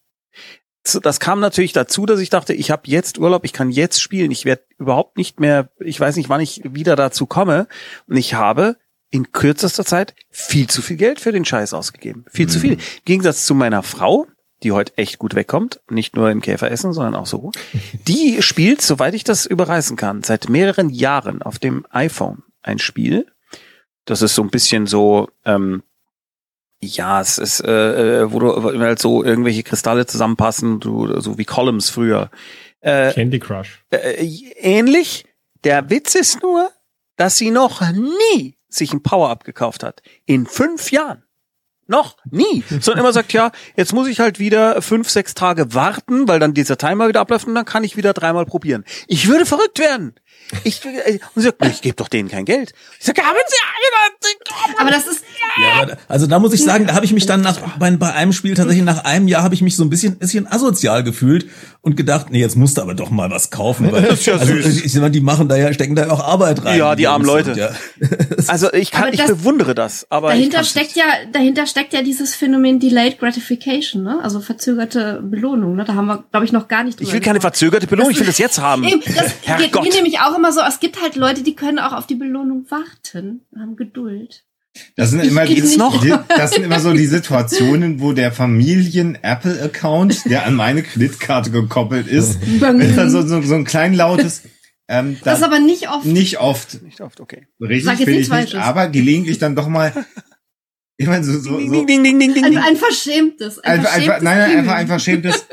Das 1.03 1.21
kam 1.21 1.41
natürlich 1.41 1.73
dazu, 1.73 2.07
dass 2.07 2.21
ich 2.21 2.31
dachte, 2.31 2.55
ich 2.55 2.71
habe 2.71 2.83
jetzt 2.87 3.19
Urlaub, 3.19 3.45
ich 3.45 3.53
kann 3.53 3.71
jetzt 3.71 4.01
spielen, 4.01 4.31
ich 4.31 4.45
werde 4.45 4.63
überhaupt 4.79 5.19
nicht 5.19 5.39
mehr, 5.39 5.69
ich 5.79 6.01
weiß 6.01 6.17
nicht, 6.17 6.29
wann 6.29 6.41
ich 6.41 6.63
wieder 6.65 6.97
dazu 6.97 7.27
komme. 7.27 7.69
Und 8.07 8.17
ich 8.17 8.35
habe 8.35 8.77
in 9.11 9.33
kürzester 9.33 9.85
Zeit 9.85 10.15
viel 10.31 10.69
zu 10.69 10.83
viel 10.83 10.97
Geld 10.97 11.21
für 11.21 11.33
den 11.33 11.45
Scheiß 11.45 11.75
ausgegeben. 11.75 12.25
Viel 12.31 12.49
zu 12.49 12.61
viel. 12.61 12.75
Im 12.75 12.79
Gegensatz 13.05 13.45
zu 13.45 13.55
meiner 13.55 13.83
Frau, 13.83 14.27
die 14.63 14.73
heute 14.73 14.97
echt 14.97 15.19
gut 15.19 15.35
wegkommt, 15.35 15.81
nicht 15.91 16.17
nur 16.17 16.31
im 16.31 16.41
Käferessen, 16.41 16.93
sondern 16.93 17.17
auch 17.17 17.27
so. 17.27 17.51
Die 18.07 18.43
spielt, 18.43 18.83
soweit 18.83 19.15
ich 19.15 19.25
das 19.25 19.47
überreißen 19.47 19.97
kann, 19.97 20.23
seit 20.23 20.49
mehreren 20.49 20.91
Jahren 20.91 21.43
auf 21.43 21.59
dem 21.59 21.87
iPhone 21.91 22.43
ein 22.63 22.79
Spiel. 22.79 23.27
Das 24.05 24.23
ist 24.23 24.35
so 24.35 24.43
ein 24.43 24.51
bisschen 24.51 24.87
so, 24.87 25.29
ähm, 25.45 25.83
ja, 26.83 27.21
es 27.21 27.39
ist, 27.39 27.61
äh, 27.61 28.23
äh, 28.23 28.33
wo 28.33 28.39
du 28.39 28.63
wo 28.63 28.73
halt 28.81 28.99
so 28.99 29.23
irgendwelche 29.23 29.63
Kristalle 29.63 30.07
zusammenpassen, 30.07 30.81
du, 30.81 31.21
so 31.21 31.37
wie 31.39 31.45
Columns 31.45 31.91
früher. 31.91 32.31
Äh, 32.81 33.13
Candy 33.13 33.39
Crush. 33.39 33.85
äh, 33.91 34.25
ähnlich. 34.57 35.27
Der 35.65 35.91
Witz 35.91 36.15
ist 36.15 36.43
nur, 36.43 36.71
dass 37.17 37.37
sie 37.37 37.51
noch 37.51 37.83
nie 37.91 38.57
sich 38.69 38.95
ein 38.95 39.03
Power-Up 39.03 39.45
gekauft 39.45 39.83
hat. 39.83 40.01
In 40.25 40.47
fünf 40.47 40.91
Jahren. 40.91 41.23
Noch 41.91 42.17
nie. 42.31 42.63
Sondern 42.69 43.01
immer 43.01 43.13
sagt, 43.13 43.33
ja, 43.33 43.51
jetzt 43.77 43.93
muss 43.93 44.07
ich 44.07 44.21
halt 44.21 44.39
wieder 44.39 44.81
fünf, 44.81 45.11
sechs 45.11 45.35
Tage 45.35 45.75
warten, 45.75 46.29
weil 46.29 46.39
dann 46.39 46.55
dieser 46.55 46.79
Timer 46.79 47.09
wieder 47.09 47.19
abläuft 47.21 47.49
und 47.49 47.55
dann 47.57 47.65
kann 47.65 47.83
ich 47.83 47.97
wieder 47.97 48.13
dreimal 48.13 48.47
probieren. 48.47 48.85
Ich 49.09 49.27
würde 49.29 49.45
verrückt 49.45 49.81
werden. 49.81 50.15
Ich, 50.65 50.85
äh, 50.85 51.19
und 51.35 51.43
sie 51.43 51.43
sagt, 51.43 51.65
ich 51.67 51.83
gebe 51.83 51.97
doch 51.97 52.09
denen 52.09 52.29
kein 52.29 52.45
Geld. 52.45 52.73
Ich 52.99 53.07
sage, 53.07 53.23
haben 53.23 53.37
sie 53.47 53.57
alle? 53.57 54.81
Aber 54.81 54.91
das 54.91 55.07
ist, 55.07 55.25
Ja, 55.59 55.83
aber 55.83 55.97
also 56.09 56.27
da 56.27 56.39
muss 56.39 56.53
ich 56.53 56.63
sagen, 56.63 56.87
da 56.87 56.95
habe 56.95 57.05
ich 57.05 57.13
mich 57.13 57.27
dann 57.27 57.41
nach 57.41 57.59
bei, 57.79 57.91
bei 57.93 58.13
einem 58.13 58.33
Spiel 58.33 58.55
tatsächlich 58.55 58.85
nach 58.85 59.05
einem 59.05 59.29
Jahr 59.29 59.43
habe 59.43 59.55
ich 59.55 59.63
mich 59.63 59.77
so 59.77 59.85
ein 59.85 59.91
bisschen 59.91 60.19
bisschen 60.19 60.47
asozial 60.51 61.03
gefühlt 61.03 61.49
und 61.83 61.97
gedacht, 61.97 62.31
nee, 62.31 62.41
jetzt 62.41 62.57
musst 62.57 62.79
du 62.79 62.83
aber 62.83 62.95
doch 62.95 63.11
mal 63.11 63.31
was 63.31 63.51
kaufen. 63.51 63.91
Weil, 63.93 64.05
ist 64.13 64.27
ja 64.27 64.35
also, 64.37 64.55
süß. 64.55 64.85
ich 64.85 64.93
die 65.13 65.21
machen 65.21 65.49
da 65.49 65.57
ja 65.57 65.73
stecken 65.73 65.95
da 65.95 66.07
ja 66.07 66.11
auch 66.13 66.21
Arbeit 66.21 66.65
rein. 66.65 66.79
Ja, 66.79 66.95
die 66.95 67.07
armen 67.09 67.25
Leute. 67.25 67.51
und 67.53 67.57
Ja. 67.59 67.71
Also 68.47 68.73
ich 68.73 68.91
kann, 68.91 69.05
Aber 69.05 69.13
ich 69.13 69.19
das- 69.21 69.29
bewundere 69.29 69.75
das, 69.75 70.07
aber 70.11 70.29
dahinter 70.29 70.65
steckt 70.65 70.89
nicht. 70.89 70.97
ja, 70.97 71.05
dahinter 71.33 71.67
steckt 71.67 71.80
ja 71.93 72.03
dieses 72.03 72.35
Phänomen 72.35 72.79
Delayed 72.81 73.19
Gratification, 73.19 74.03
ne? 74.03 74.21
Also 74.23 74.41
verzögerte 74.41 75.21
Belohnung, 75.23 75.77
ne? 75.77 75.85
Da 75.85 75.95
haben 75.95 76.07
wir, 76.07 76.25
glaube 76.31 76.45
ich, 76.47 76.53
noch 76.53 76.69
gar 76.69 76.85
nicht 76.85 76.99
drüber 76.99 77.09
Ich 77.09 77.15
will 77.15 77.21
keine 77.21 77.41
verzögerte 77.41 77.87
Belohnung, 77.87 78.11
ich 78.13 78.19
will 78.19 78.27
das 78.27 78.39
jetzt 78.39 78.61
haben. 78.61 78.85
Eben, 78.85 79.01
das 79.05 79.59
geht 79.59 79.75
mir 79.75 79.93
nämlich 79.95 80.21
auch 80.21 80.37
immer 80.37 80.53
so, 80.53 80.61
es 80.67 80.81
gibt 80.81 81.03
halt 81.03 81.17
Leute, 81.17 81.43
die 81.43 81.55
können 81.55 81.79
auch 81.79 81.93
auf 81.93 82.07
die 82.07 82.15
Belohnung 82.15 82.67
warten, 82.71 83.43
haben 83.59 83.77
Geduld. 83.77 84.45
Das 84.97 85.11
sind 85.11 85.25
Ich 85.25 85.31
immer 85.31 85.45
die, 85.47 85.61
noch? 85.77 86.01
die, 86.01 86.15
das 86.29 86.53
sind 86.53 86.63
immer 86.65 86.79
so 86.79 86.93
die 86.93 87.07
Situationen, 87.07 88.01
wo 88.01 88.13
der 88.13 88.31
Familien-Apple-Account, 88.33 90.31
der 90.31 90.47
an 90.47 90.55
meine 90.55 90.83
Kreditkarte 90.83 91.51
gekoppelt 91.51 92.07
ist, 92.07 92.39
wenn 92.61 92.97
dann 92.97 93.11
so, 93.11 93.27
so, 93.27 93.43
so 93.43 93.55
ein 93.55 93.65
kleinlautes, 93.65 94.43
ähm, 94.89 95.17
Das 95.23 95.39
ist 95.39 95.45
aber 95.45 95.59
nicht 95.61 95.89
oft. 95.89 96.05
nicht 96.07 96.39
oft 96.41 96.83
Nicht 96.83 97.01
oft, 97.01 97.21
okay. 97.21 97.47
richtig, 97.61 97.85
Sag 97.85 97.99
jetzt 98.01 98.05
finde 98.05 98.21
ich 98.21 98.31
nicht, 98.31 98.55
aber 98.57 98.89
gelegentlich 98.89 99.39
dann 99.39 99.57
doch 99.57 99.69
mal, 99.69 99.93
ich 101.01 101.07
meine, 101.07 101.25
so, 101.25 101.33
so, 101.33 101.41
so 101.41 101.57
ding, 101.59 101.87
ding, 101.87 102.03
ding, 102.05 102.19
ding, 102.19 102.45
Ein, 102.45 102.51
ding. 102.53 102.59
ein 102.59 102.77
verschämtes. 102.77 103.59
Ein 103.61 103.79
einfach, 103.81 103.93
einfach, 103.95 103.95
verschämtes 103.95 104.23
nein, 104.23 104.39
nein, 104.39 104.47
Gefühl. 104.51 104.59
einfach, 104.61 104.75
einfach 104.75 105.01
schämtes, 105.01 105.47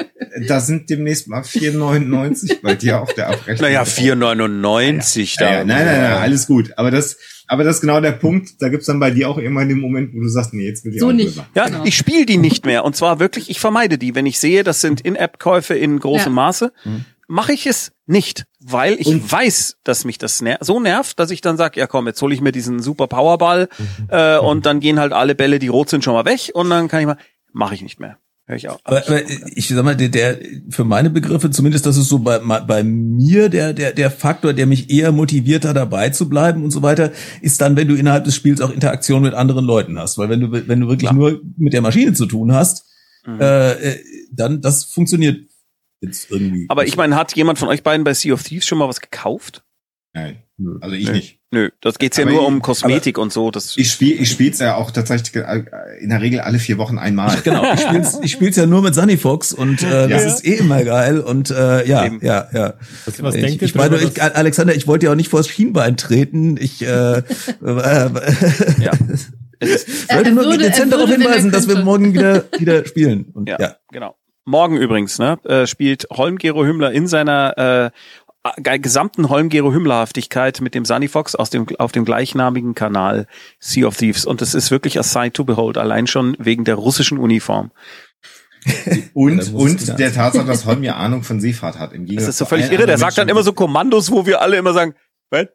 da 0.47 0.59
sind 0.59 0.89
demnächst 0.89 1.27
mal 1.29 1.41
4,99 1.41 2.61
bei 2.61 2.75
dir 2.75 3.01
auf 3.01 3.13
der 3.13 3.29
Abrechnung. 3.29 3.61
Naja, 3.69 3.83
4,99 3.83 5.35
Ja, 5.39 5.45
da. 5.45 5.51
ja, 5.59 5.63
nein, 5.63 5.85
nein, 5.85 6.01
nein, 6.01 6.11
alles 6.13 6.47
gut. 6.47 6.71
Aber 6.77 6.91
das, 6.91 7.17
aber 7.47 7.63
das 7.63 7.75
ist 7.77 7.81
genau 7.81 8.01
der 8.01 8.11
Punkt. 8.11 8.61
Da 8.61 8.69
gibt's 8.69 8.87
dann 8.87 8.99
bei 8.99 9.11
dir 9.11 9.29
auch 9.29 9.37
immer 9.37 9.65
den 9.65 9.79
Moment, 9.79 10.13
wo 10.13 10.19
du 10.19 10.27
sagst, 10.27 10.53
nee, 10.53 10.65
jetzt 10.67 10.83
will 10.85 10.93
ich 10.93 10.99
So 10.99 11.07
auch 11.07 11.11
nicht. 11.13 11.35
drüber. 11.35 11.47
Ja, 11.55 11.65
Genau. 11.67 11.83
ich 11.85 11.95
spiele 11.95 12.25
die 12.25 12.37
nicht 12.37 12.65
mehr. 12.65 12.83
Und 12.83 12.95
zwar 12.95 13.19
wirklich, 13.19 13.49
ich 13.49 13.59
vermeide 13.59 13.97
die. 13.97 14.15
Wenn 14.15 14.25
ich 14.25 14.39
sehe, 14.39 14.63
das 14.63 14.81
sind 14.81 15.01
In-App-Käufe 15.01 15.73
in 15.75 15.97
großem 15.99 16.25
Ja. 16.33 16.35
Maße, 16.35 16.73
mache 17.27 17.53
ich 17.53 17.67
es 17.67 17.91
nicht. 18.05 18.45
Weil 18.59 18.95
ich 18.99 19.07
Und- 19.07 19.31
weiß, 19.31 19.77
dass 19.83 20.05
mich 20.05 20.17
das 20.17 20.41
ner 20.41 20.57
so 20.61 20.79
nervt, 20.79 21.19
dass 21.19 21.29
ich 21.31 21.41
dann 21.41 21.57
sage, 21.57 21.79
ja 21.79 21.87
komm, 21.87 22.07
jetzt 22.07 22.21
hole 22.21 22.33
ich 22.33 22.41
mir 22.41 22.51
diesen 22.51 22.81
super 22.81 23.07
Powerball 23.07 23.69
äh, 24.09 24.37
und 24.37 24.65
dann 24.65 24.79
gehen 24.79 24.99
halt 24.99 25.13
alle 25.13 25.35
Bälle, 25.35 25.59
die 25.59 25.67
rot 25.67 25.89
sind, 25.89 26.03
schon 26.03 26.13
mal 26.13 26.25
weg 26.25 26.51
und 26.53 26.69
dann 26.69 26.87
kann 26.87 27.01
ich 27.01 27.05
mal, 27.05 27.17
mache 27.53 27.75
ich 27.75 27.81
nicht 27.81 27.99
mehr. 27.99 28.17
Hör 28.49 28.55
ich 28.55 28.69
auf. 28.69 28.79
Aber, 28.85 29.05
aber 29.05 29.21
ich 29.55 29.67
sag 29.67 29.83
mal, 29.83 29.97
der, 29.97 30.07
der 30.07 30.39
für 30.69 30.85
meine 30.85 31.09
Begriffe 31.09 31.51
zumindest, 31.51 31.85
das 31.85 31.97
ist 31.97 32.07
so 32.07 32.19
bei, 32.19 32.39
bei 32.39 32.81
mir 32.81 33.49
der, 33.49 33.73
der, 33.73 33.91
der 33.91 34.09
Faktor, 34.09 34.53
der 34.53 34.65
mich 34.67 34.89
eher 34.89 35.11
motiviert 35.11 35.65
hat, 35.65 35.75
dabei 35.75 36.11
zu 36.11 36.29
bleiben 36.29 36.63
und 36.63 36.71
so 36.71 36.81
weiter, 36.81 37.11
ist 37.41 37.59
dann, 37.59 37.75
wenn 37.75 37.89
du 37.89 37.95
innerhalb 37.95 38.23
des 38.23 38.35
Spiels 38.35 38.61
auch 38.61 38.71
Interaktion 38.71 39.21
mit 39.21 39.33
anderen 39.33 39.65
Leuten 39.65 39.99
hast. 39.99 40.17
Weil 40.17 40.29
wenn 40.29 40.39
du, 40.39 40.51
wenn 40.53 40.79
du 40.79 40.87
wirklich 40.87 41.09
Klar. 41.09 41.13
nur 41.15 41.41
mit 41.57 41.73
der 41.73 41.81
Maschine 41.81 42.13
zu 42.13 42.25
tun 42.25 42.53
hast, 42.53 42.85
Mhm. 43.25 43.41
äh, 43.41 43.71
äh, 43.73 43.99
dann 44.31 44.61
das 44.61 44.85
funktioniert 44.85 45.41
jetzt 46.01 46.29
irgendwie. 46.31 46.65
Aber 46.69 46.85
ich 46.85 46.95
meine, 46.97 47.15
hat 47.15 47.35
jemand 47.35 47.59
von 47.59 47.67
euch 47.69 47.83
beiden 47.83 48.03
bei 48.03 48.13
Sea 48.13 48.33
of 48.33 48.43
Thieves 48.43 48.65
schon 48.65 48.77
mal 48.77 48.87
was 48.87 49.01
gekauft? 49.01 49.63
Nein, 50.13 50.41
also 50.81 50.95
ich 50.95 51.05
Nö. 51.05 51.11
nicht. 51.13 51.39
Nö, 51.51 51.69
das 51.79 51.97
geht's 51.99 52.17
ja 52.17 52.23
Aber 52.23 52.31
nur 52.33 52.41
ich- 52.41 52.47
um 52.47 52.61
Kosmetik 52.61 53.17
und 53.19 53.31
so. 53.31 53.51
Das 53.51 53.77
Ich 53.77 53.91
spiele 53.91 54.15
ich 54.15 54.29
spiel's 54.31 54.59
ja 54.59 54.75
auch 54.75 54.89
tatsächlich 54.91 55.33
äh, 55.35 55.63
in 56.01 56.09
der 56.09 56.19
Regel 56.21 56.39
alle 56.41 56.59
vier 56.59 56.77
Wochen 56.77 56.97
einmal. 56.97 57.37
Genau, 57.43 57.71
ich 57.73 57.81
spiel's, 57.81 58.17
ich 58.23 58.31
spiel's 58.31 58.55
ja 58.57 58.65
nur 58.65 58.81
mit 58.81 58.95
Sunny 58.95 59.15
Fox 59.17 59.53
und 59.53 59.83
äh, 59.83 60.07
das 60.09 60.23
Ja. 60.23 60.27
ist 60.29 60.45
eh 60.45 60.55
immer 60.55 60.83
geil 60.83 61.19
und 61.21 61.51
äh, 61.51 61.85
ja, 61.87 62.05
Eben. 62.05 62.19
ja, 62.25 62.47
ja. 62.51 62.73
Was, 63.05 63.21
was 63.21 63.35
ich, 63.35 63.41
denkt 63.45 63.61
ich 63.61 63.75
meine, 63.75 63.97
ich, 63.97 64.21
Alexander, 64.21 64.75
ich 64.75 64.87
wollte 64.87 65.05
ja 65.05 65.11
auch 65.11 65.15
nicht 65.15 65.29
vors 65.29 65.47
Schienbein 65.47 65.95
treten. 65.97 66.57
Ich 66.57 66.81
äh, 66.81 66.87
äh, 67.19 67.21
ja. 68.81 68.91
Es 69.59 69.71
ist, 69.85 69.87
ich 70.09 70.15
wollte 70.15 70.31
nur 70.33 70.55
dezent 70.57 70.93
darauf 70.93 71.09
hinweisen, 71.09 71.51
dass 71.51 71.67
wir 71.67 71.79
morgen 71.83 72.13
wieder 72.13 72.43
wieder 72.59 72.85
spielen. 72.85 73.25
Und, 73.33 73.49
Ja, 73.49 73.57
ja. 73.59 73.75
genau. 73.91 74.15
Morgen 74.47 74.77
übrigens, 74.77 75.19
ne, 75.19 75.37
äh, 75.43 75.67
spielt 75.67 76.07
Holmgero 76.09 76.63
Hümmler 76.65 76.91
in 76.93 77.05
seiner 77.07 77.91
äh, 78.45 78.61
ge- 78.61 78.79
gesamten 78.79 79.27
Holmgero 79.29 79.73
Hümmlerhaftigkeit 79.73 80.61
mit 80.61 80.73
dem 80.73 80.85
Sunny 80.85 81.09
Fox 81.09 81.35
aus 81.35 81.49
dem, 81.49 81.65
auf 81.79 81.91
dem 81.91 82.05
gleichnamigen 82.05 82.73
Kanal 82.73 83.27
Sea 83.59 83.85
of 83.87 83.97
Thieves. 83.97 84.23
Und 84.25 84.41
es 84.41 84.53
ist 84.53 84.71
wirklich 84.71 84.97
a 84.97 85.03
sight 85.03 85.33
to 85.33 85.43
behold, 85.43 85.77
allein 85.77 86.07
schon 86.07 86.37
wegen 86.39 86.63
der 86.63 86.75
russischen 86.75 87.17
Uniform. 87.17 87.71
Und, 89.13 89.53
und 89.53 89.99
der 89.99 90.13
Tatsache, 90.13 90.45
dass 90.45 90.65
Holm 90.65 90.83
ja 90.83 90.95
Ahnung 90.95 91.23
von 91.23 91.39
Seefahrt 91.39 91.77
hat. 91.79 91.93
Im 91.93 92.01
Das 92.03 92.09
Gegensatz 92.09 92.29
ist 92.29 92.37
so 92.39 92.45
völlig 92.45 92.71
irre. 92.71 92.85
Der 92.85 92.97
sagt 92.97 93.17
dann 93.17 93.29
immer 93.29 93.43
so 93.43 93.53
Kommandos, 93.53 94.11
wo 94.11 94.25
wir 94.25 94.41
alle 94.41 94.57
immer 94.57 94.73
sagen, 94.73 94.93
was? 95.29 95.47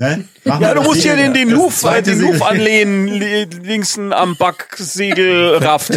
Hä? 0.00 0.24
Ja, 0.44 0.56
du 0.56 0.74
das 0.80 0.84
musst 0.86 1.02
hier 1.02 1.16
den, 1.16 1.34
den 1.34 1.50
das 1.50 1.58
Luf, 1.58 1.82
den 2.04 2.20
Luf 2.20 2.42
anlehnen, 2.42 3.06
li- 3.08 3.44
linksen 3.62 4.12
am 4.12 4.36
Backsegel 4.36 5.56
rafft. 5.62 5.90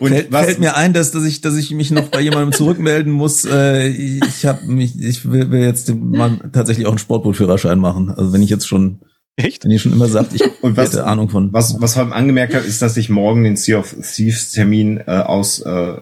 Und 0.00 0.10
Fällt, 0.10 0.32
was, 0.32 0.44
fällt 0.46 0.60
mir 0.60 0.76
ein, 0.76 0.92
dass, 0.92 1.10
dass 1.10 1.24
ich, 1.24 1.40
dass 1.40 1.56
ich 1.56 1.70
mich 1.72 1.90
noch 1.90 2.08
bei 2.08 2.20
jemandem 2.20 2.52
zurückmelden 2.52 3.12
muss. 3.12 3.44
Äh, 3.44 3.88
ich 3.88 4.44
habe 4.46 4.66
mich, 4.66 5.00
ich 5.00 5.30
will, 5.30 5.50
will 5.50 5.60
jetzt 5.62 5.92
mal 5.94 6.38
tatsächlich 6.52 6.86
auch 6.86 6.90
einen 6.92 6.98
Sportbootführerschein 6.98 7.78
machen. 7.78 8.10
Also 8.10 8.32
wenn 8.32 8.42
ich 8.42 8.50
jetzt 8.50 8.68
schon, 8.68 9.00
Echt? 9.36 9.64
wenn 9.64 9.70
ihr 9.70 9.78
schon 9.78 9.92
immer 9.92 10.08
sagt, 10.08 10.34
ich 10.34 10.42
Und 10.62 10.76
was- 10.76 10.92
hätte 10.92 11.06
Ahnung 11.06 11.28
von. 11.30 11.52
was, 11.52 11.80
was 11.80 11.96
Holm 11.96 12.12
angemerkt 12.12 12.54
hat, 12.54 12.64
ist, 12.64 12.82
dass 12.82 12.96
ich 12.96 13.08
morgen 13.08 13.44
den 13.44 13.56
Sea 13.56 13.78
of 13.78 13.94
Thieves 14.14 14.52
Termin 14.52 14.98
äh, 14.98 15.10
aus, 15.10 15.60
äh, 15.60 15.96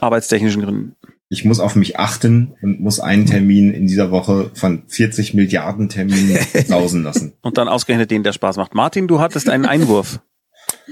Arbeitstechnischen 0.00 0.62
Gründen. 0.62 0.94
ich 1.28 1.44
muss 1.44 1.60
auf 1.60 1.74
mich 1.76 1.98
achten 1.98 2.54
und 2.62 2.80
muss 2.80 3.00
einen 3.00 3.26
Termin 3.26 3.72
in 3.72 3.86
dieser 3.86 4.10
Woche 4.10 4.50
von 4.54 4.84
40 4.86 5.34
Milliarden 5.34 5.88
Terminen 5.88 6.38
sausen 6.68 7.02
lassen. 7.02 7.32
Und 7.42 7.58
dann 7.58 7.68
ausgerechnet 7.68 8.10
den, 8.10 8.22
der 8.22 8.32
Spaß 8.32 8.56
macht. 8.56 8.74
Martin, 8.74 9.08
du 9.08 9.18
hattest 9.20 9.48
einen 9.48 9.66
Einwurf. 9.66 10.20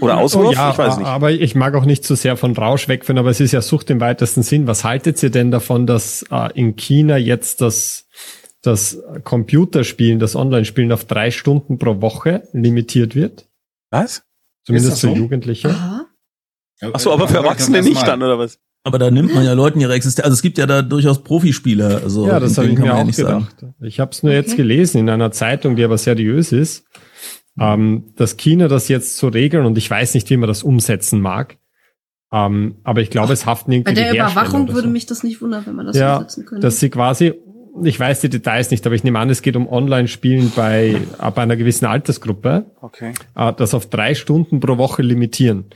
Oder 0.00 0.18
Auswurf? 0.18 0.48
Oh, 0.48 0.52
ja, 0.52 0.70
ich 0.70 0.78
weiß 0.78 0.96
nicht. 0.98 1.06
aber 1.06 1.30
ich 1.32 1.54
mag 1.54 1.74
auch 1.74 1.84
nicht 1.84 2.04
zu 2.04 2.14
sehr 2.14 2.36
von 2.36 2.56
Rausch 2.56 2.88
wegführen, 2.88 3.18
aber 3.18 3.30
es 3.30 3.40
ist 3.40 3.52
ja 3.52 3.60
Sucht 3.60 3.90
im 3.90 4.00
weitesten 4.00 4.42
Sinn. 4.42 4.66
Was 4.66 4.84
haltet 4.84 5.22
ihr 5.22 5.30
denn 5.30 5.50
davon, 5.50 5.86
dass 5.86 6.24
äh, 6.30 6.48
in 6.54 6.76
China 6.76 7.16
jetzt 7.18 7.60
das, 7.60 8.06
das 8.62 8.98
Computerspielen, 9.24 10.18
das 10.18 10.34
Online-Spielen 10.36 10.92
auf 10.92 11.04
drei 11.04 11.30
Stunden 11.30 11.78
pro 11.78 12.00
Woche 12.00 12.48
limitiert 12.52 13.14
wird? 13.14 13.48
Was? 13.90 14.22
Zumindest 14.64 15.00
für 15.00 15.08
so? 15.08 15.14
Jugendliche. 15.14 15.68
Aha. 15.70 16.06
Ach 16.92 16.98
so, 17.00 17.12
aber 17.12 17.28
für 17.28 17.36
Erwachsene 17.36 17.82
nicht 17.82 18.06
dann, 18.06 18.22
oder 18.22 18.38
was? 18.38 18.58
Aber 18.84 18.98
da 18.98 19.10
nimmt 19.12 19.32
man 19.34 19.44
ja 19.44 19.52
Leuten 19.52 19.80
ihre 19.80 19.94
Existenz. 19.94 20.24
Also 20.24 20.34
es 20.34 20.42
gibt 20.42 20.58
ja 20.58 20.66
da 20.66 20.82
durchaus 20.82 21.22
Profispieler. 21.22 22.00
Also 22.02 22.26
Ja, 22.26 22.40
das 22.40 22.58
habe 22.58 22.68
ich 22.68 22.78
mir 22.78 22.92
auch 22.94 23.04
nicht 23.04 23.14
sagen. 23.16 23.46
gedacht. 23.56 23.74
Ich 23.82 24.00
habe 24.00 24.10
es 24.10 24.22
nur 24.24 24.32
jetzt 24.32 24.48
Okay. 24.54 24.56
gelesen 24.62 24.98
in 24.98 25.08
einer 25.10 25.30
Zeitung, 25.30 25.76
die 25.76 25.84
aber 25.84 25.98
seriös 25.98 26.50
ist, 26.50 26.84
ähm, 27.60 28.12
dass 28.16 28.36
China 28.36 28.68
das 28.68 28.88
jetzt 28.88 29.16
so 29.18 29.28
regeln 29.28 29.66
und 29.66 29.76
ich 29.78 29.90
weiß 29.90 30.14
nicht, 30.14 30.30
wie 30.30 30.36
man 30.36 30.48
das 30.48 30.62
umsetzen 30.62 31.20
mag. 31.20 31.58
Ähm, 32.32 32.76
aber 32.82 33.02
ich 33.02 33.10
glaube, 33.10 33.32
es 33.34 33.44
haften 33.44 33.72
irgendwie 33.72 33.94
Bei 33.94 34.00
der 34.02 34.14
Überwachung 34.14 34.64
oder 34.64 34.74
würde 34.74 34.88
so. 34.88 34.92
mich 34.92 35.04
das 35.06 35.22
nicht 35.22 35.42
wundern, 35.42 35.66
wenn 35.66 35.74
man 35.74 35.86
das 35.86 35.96
ja, 35.96 36.16
umsetzen 36.16 36.46
könnte. 36.46 36.62
dass 36.66 36.80
sie 36.80 36.88
quasi, 36.88 37.34
ich 37.84 38.00
weiß 38.00 38.20
die 38.22 38.30
Details 38.30 38.70
nicht, 38.70 38.86
aber 38.86 38.94
ich 38.94 39.04
nehme 39.04 39.18
an, 39.18 39.28
es 39.28 39.42
geht 39.42 39.54
um 39.54 39.68
Online-Spielen 39.68 40.50
bei 40.56 40.98
ab 41.18 41.36
einer 41.38 41.56
gewissen 41.56 41.84
Altersgruppe, 41.84 42.70
Okay. 42.80 43.12
äh, 43.36 43.52
das 43.52 43.74
auf 43.74 43.84
drei 43.90 44.14
Stunden 44.14 44.60
pro 44.60 44.78
Woche 44.78 45.02
limitieren. 45.02 45.66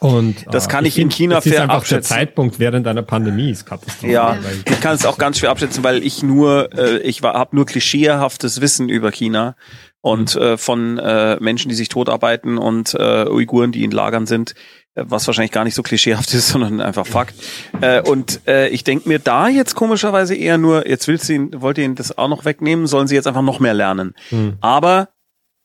Und 0.00 0.44
Das 0.52 0.66
äh, 0.66 0.70
kann 0.70 0.84
ich 0.84 0.96
in 0.98 1.02
find, 1.02 1.12
China 1.12 1.38
ist 1.38 1.46
fair 1.48 1.62
einfach 1.62 1.76
abschätzen. 1.76 2.08
der 2.16 2.18
Zeitpunkt 2.26 2.58
während 2.58 2.88
einer 2.88 3.02
Pandemie 3.02 3.50
ist 3.50 3.64
katastrophal. 3.64 4.10
Ja, 4.10 4.30
weil- 4.42 4.56
ich 4.68 4.80
kann 4.80 4.96
es 4.96 5.06
auch 5.06 5.18
ganz 5.18 5.38
schwer 5.38 5.50
abschätzen, 5.50 5.84
weil 5.84 6.02
ich 6.02 6.24
nur, 6.24 6.70
äh, 6.76 6.98
ich 7.02 7.22
habe 7.22 7.54
nur 7.54 7.64
klischeehaftes 7.64 8.60
Wissen 8.60 8.88
über 8.88 9.12
China 9.12 9.54
und 10.00 10.36
äh, 10.36 10.56
von 10.56 10.98
äh, 10.98 11.38
Menschen, 11.40 11.68
die 11.68 11.74
sich 11.74 11.88
totarbeiten 11.88 12.58
und 12.58 12.94
äh, 12.94 13.26
Uiguren, 13.28 13.72
die 13.72 13.84
in 13.84 13.90
Lagern 13.90 14.26
sind, 14.26 14.54
äh, 14.94 15.04
was 15.06 15.26
wahrscheinlich 15.26 15.52
gar 15.52 15.64
nicht 15.64 15.74
so 15.74 15.82
klischeehaft 15.82 16.32
ist, 16.34 16.48
sondern 16.48 16.80
einfach 16.80 17.06
Fakt. 17.06 17.34
Äh, 17.80 18.02
und 18.02 18.40
äh, 18.46 18.68
ich 18.68 18.84
denke 18.84 19.08
mir 19.08 19.18
da 19.18 19.48
jetzt 19.48 19.74
komischerweise 19.74 20.34
eher 20.34 20.58
nur, 20.58 20.88
jetzt 20.88 21.08
willst 21.08 21.28
du 21.28 21.34
ihn, 21.34 21.50
wollt 21.60 21.78
ihr 21.78 21.84
ihn 21.84 21.96
das 21.96 22.16
auch 22.16 22.28
noch 22.28 22.44
wegnehmen, 22.44 22.86
sollen 22.86 23.08
sie 23.08 23.14
jetzt 23.14 23.26
einfach 23.26 23.42
noch 23.42 23.60
mehr 23.60 23.74
lernen. 23.74 24.14
Hm. 24.30 24.58
Aber 24.60 25.08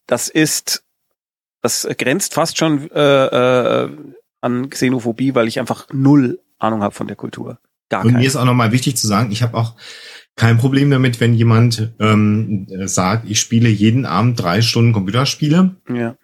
das 0.07 0.29
ist, 0.29 0.83
das 1.61 1.87
grenzt 1.97 2.33
fast 2.33 2.57
schon 2.57 2.89
äh, 2.91 3.25
äh, 3.83 3.89
an 4.41 4.69
Xenophobie, 4.69 5.35
weil 5.35 5.47
ich 5.47 5.59
einfach 5.59 5.87
null 5.93 6.39
Ahnung 6.59 6.81
habe 6.81 6.95
von 6.95 7.07
der 7.07 7.15
Kultur. 7.15 7.59
Gar 7.89 8.01
Und 8.01 8.11
keine. 8.11 8.19
mir 8.19 8.27
ist 8.27 8.35
auch 8.35 8.45
nochmal 8.45 8.71
wichtig 8.71 8.97
zu 8.97 9.07
sagen, 9.07 9.31
ich 9.31 9.43
habe 9.43 9.57
auch 9.57 9.75
kein 10.35 10.57
Problem 10.57 10.89
damit, 10.89 11.19
wenn 11.19 11.33
jemand 11.33 11.93
ähm, 11.99 12.67
äh, 12.69 12.87
sagt, 12.87 13.29
ich 13.29 13.39
spiele 13.39 13.69
jeden 13.69 14.05
Abend 14.05 14.41
drei 14.41 14.61
Stunden 14.61 14.93
Computerspiele. 14.93 15.75
Ja. 15.93 16.15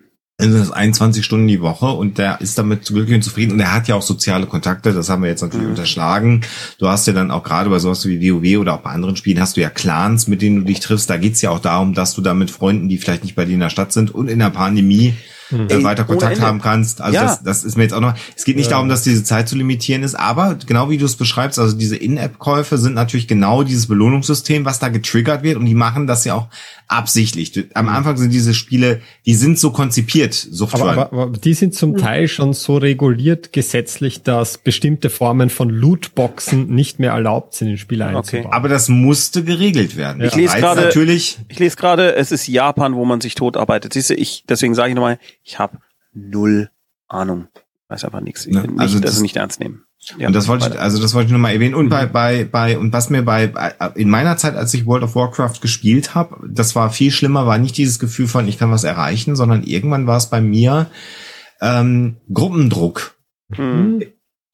Sind 0.41 0.53
das 0.53 0.71
21 0.71 1.25
Stunden 1.25 1.49
die 1.49 1.59
Woche 1.59 1.87
und 1.87 2.17
der 2.17 2.39
ist 2.39 2.57
damit 2.57 2.85
glücklich 2.85 3.15
und 3.15 3.23
zufrieden 3.23 3.51
und 3.51 3.59
er 3.59 3.73
hat 3.73 3.89
ja 3.89 3.95
auch 3.95 4.01
soziale 4.01 4.45
Kontakte, 4.45 4.93
das 4.93 5.09
haben 5.09 5.21
wir 5.21 5.29
jetzt 5.29 5.41
natürlich 5.41 5.65
Mhm. 5.65 5.71
unterschlagen. 5.71 6.41
Du 6.79 6.87
hast 6.87 7.05
ja 7.07 7.13
dann 7.13 7.29
auch 7.29 7.43
gerade 7.43 7.69
bei 7.69 7.77
sowas 7.77 8.05
wie 8.07 8.31
WoW 8.31 8.61
oder 8.61 8.75
auch 8.75 8.81
bei 8.81 8.91
anderen 8.91 9.17
Spielen 9.17 9.41
hast 9.41 9.57
du 9.57 9.61
ja 9.61 9.69
Clans, 9.69 10.29
mit 10.29 10.41
denen 10.41 10.55
du 10.55 10.61
dich 10.63 10.79
triffst. 10.79 11.09
Da 11.09 11.17
geht's 11.17 11.41
ja 11.41 11.49
auch 11.49 11.59
darum, 11.59 11.93
dass 11.93 12.15
du 12.15 12.21
da 12.21 12.33
mit 12.33 12.51
Freunden, 12.51 12.87
die 12.87 12.97
vielleicht 12.99 13.23
nicht 13.23 13.35
bei 13.35 13.43
dir 13.43 13.55
in 13.55 13.59
der 13.59 13.69
Stadt 13.69 13.91
sind 13.91 14.15
und 14.15 14.29
in 14.29 14.39
der 14.39 14.49
Pandemie 14.49 15.13
Hm. 15.49 15.67
äh, 15.69 15.73
Ey, 15.75 15.83
weiter 15.83 16.03
Kontakt 16.03 16.39
haben 16.41 16.61
kannst. 16.61 17.01
Also 17.01 17.15
Ja. 17.15 17.23
das, 17.23 17.43
das 17.43 17.63
ist 17.63 17.75
mir 17.77 17.83
jetzt 17.83 17.93
auch 17.93 18.01
noch. 18.01 18.13
Es 18.35 18.45
geht 18.45 18.55
nicht 18.55 18.71
darum, 18.71 18.89
dass 18.89 19.03
diese 19.03 19.23
Zeit 19.23 19.49
zu 19.49 19.55
limitieren 19.55 20.03
ist, 20.03 20.15
aber 20.15 20.55
genau 20.65 20.89
wie 20.89 20.97
du 20.97 21.05
es 21.05 21.15
beschreibst, 21.15 21.59
also 21.59 21.75
diese 21.75 21.95
In-App-Käufe 21.95 22.77
sind 22.77 22.93
natürlich 22.95 23.27
genau 23.27 23.63
dieses 23.63 23.87
Belohnungssystem, 23.87 24.65
was 24.65 24.79
da 24.79 24.89
getriggert 24.89 25.43
wird 25.43 25.57
und 25.57 25.65
die 25.65 25.75
machen 25.75 26.07
das 26.07 26.25
ja 26.25 26.35
auch 26.35 26.47
absichtlich. 26.87 27.67
Am 27.75 27.87
Anfang 27.87 28.17
sind 28.17 28.31
diese 28.31 28.53
Spiele, 28.53 29.01
die 29.25 29.35
sind 29.35 29.59
so 29.59 29.71
konzipiert, 29.71 30.33
so 30.33 30.67
Aber, 30.71 30.91
aber, 30.91 31.13
aber 31.13 31.37
die 31.37 31.53
sind 31.53 31.75
zum 31.75 31.97
Teil 31.97 32.27
schon 32.27 32.53
so 32.53 32.77
reguliert 32.77 33.53
gesetzlich, 33.53 34.23
dass 34.23 34.57
bestimmte 34.57 35.09
Formen 35.09 35.49
von 35.49 35.69
Lootboxen 35.69 36.67
nicht 36.73 36.99
mehr 36.99 37.11
erlaubt 37.11 37.53
sind, 37.55 37.69
in 37.69 37.77
Spiele 37.77 38.05
einzubauen. 38.05 38.51
Aber 38.51 38.69
das 38.69 38.89
musste 38.89 39.43
geregelt 39.43 39.95
werden. 39.97 40.23
Ich 40.23 40.35
lese 40.35 40.57
gerade- 40.57 40.81
natürlich. 40.81 41.37
Ich 41.47 41.59
lese 41.59 41.75
gerade, 41.75 42.15
es 42.15 42.31
ist 42.31 42.47
Japan, 42.47 42.95
wo 42.95 43.05
man 43.05 43.21
sich 43.21 43.35
totarbeitet. 43.35 43.93
Siehst 43.93 44.09
du, 44.09 44.15
ich, 44.15 44.43
deswegen 44.49 44.73
sage 44.73 44.89
ich 44.89 44.95
nochmal, 44.95 45.19
ich 45.43 45.59
habe 45.59 45.79
null 46.13 46.69
Ahnung. 47.07 47.47
Weiß 47.87 48.05
einfach 48.05 48.21
nichts. 48.21 48.45
Ich 48.45 48.53
Ne, 48.53 48.61
bin 48.61 48.71
nicht, 48.73 48.81
also 48.81 48.95
also 48.97 49.05
das- 49.07 49.21
nicht 49.21 49.35
ernst 49.35 49.59
nehmen. 49.59 49.83
Ja, 50.17 50.27
und 50.27 50.33
das 50.33 50.47
wollte 50.47 50.69
ich, 50.69 50.79
also 50.79 51.01
das 51.01 51.13
wollte 51.13 51.25
ich 51.25 51.31
nur 51.31 51.41
mal 51.41 51.51
erwähnen. 51.51 51.75
Und 51.75 51.89
bei, 51.89 52.05
bei, 52.05 52.45
bei, 52.45 52.77
und 52.77 52.93
was 52.93 53.09
mir 53.09 53.21
bei, 53.21 53.47
bei- 53.47 53.73
in 53.95 54.09
meiner 54.09 54.37
Zeit, 54.37 54.55
als 54.55 54.73
ich 54.73 54.85
World 54.85 55.03
of 55.03 55.13
Warcraft 55.15 55.59
gespielt 55.61 56.15
habe, 56.15 56.47
das 56.49 56.73
war 56.73 56.89
viel 56.91 57.11
schlimmer, 57.11 57.45
war 57.45 57.57
nicht 57.57 57.75
dieses 57.77 57.99
Gefühl 57.99 58.27
von, 58.27 58.47
ich 58.47 58.57
kann 58.57 58.71
was 58.71 58.85
erreichen, 58.85 59.35
sondern 59.35 59.61
irgendwann 59.63 60.07
war 60.07 60.15
es 60.15 60.29
bei 60.29 60.39
mir 60.39 60.89
ähm, 61.59 62.15
Gruppendruck. 62.31 63.15
Hm. 63.51 64.01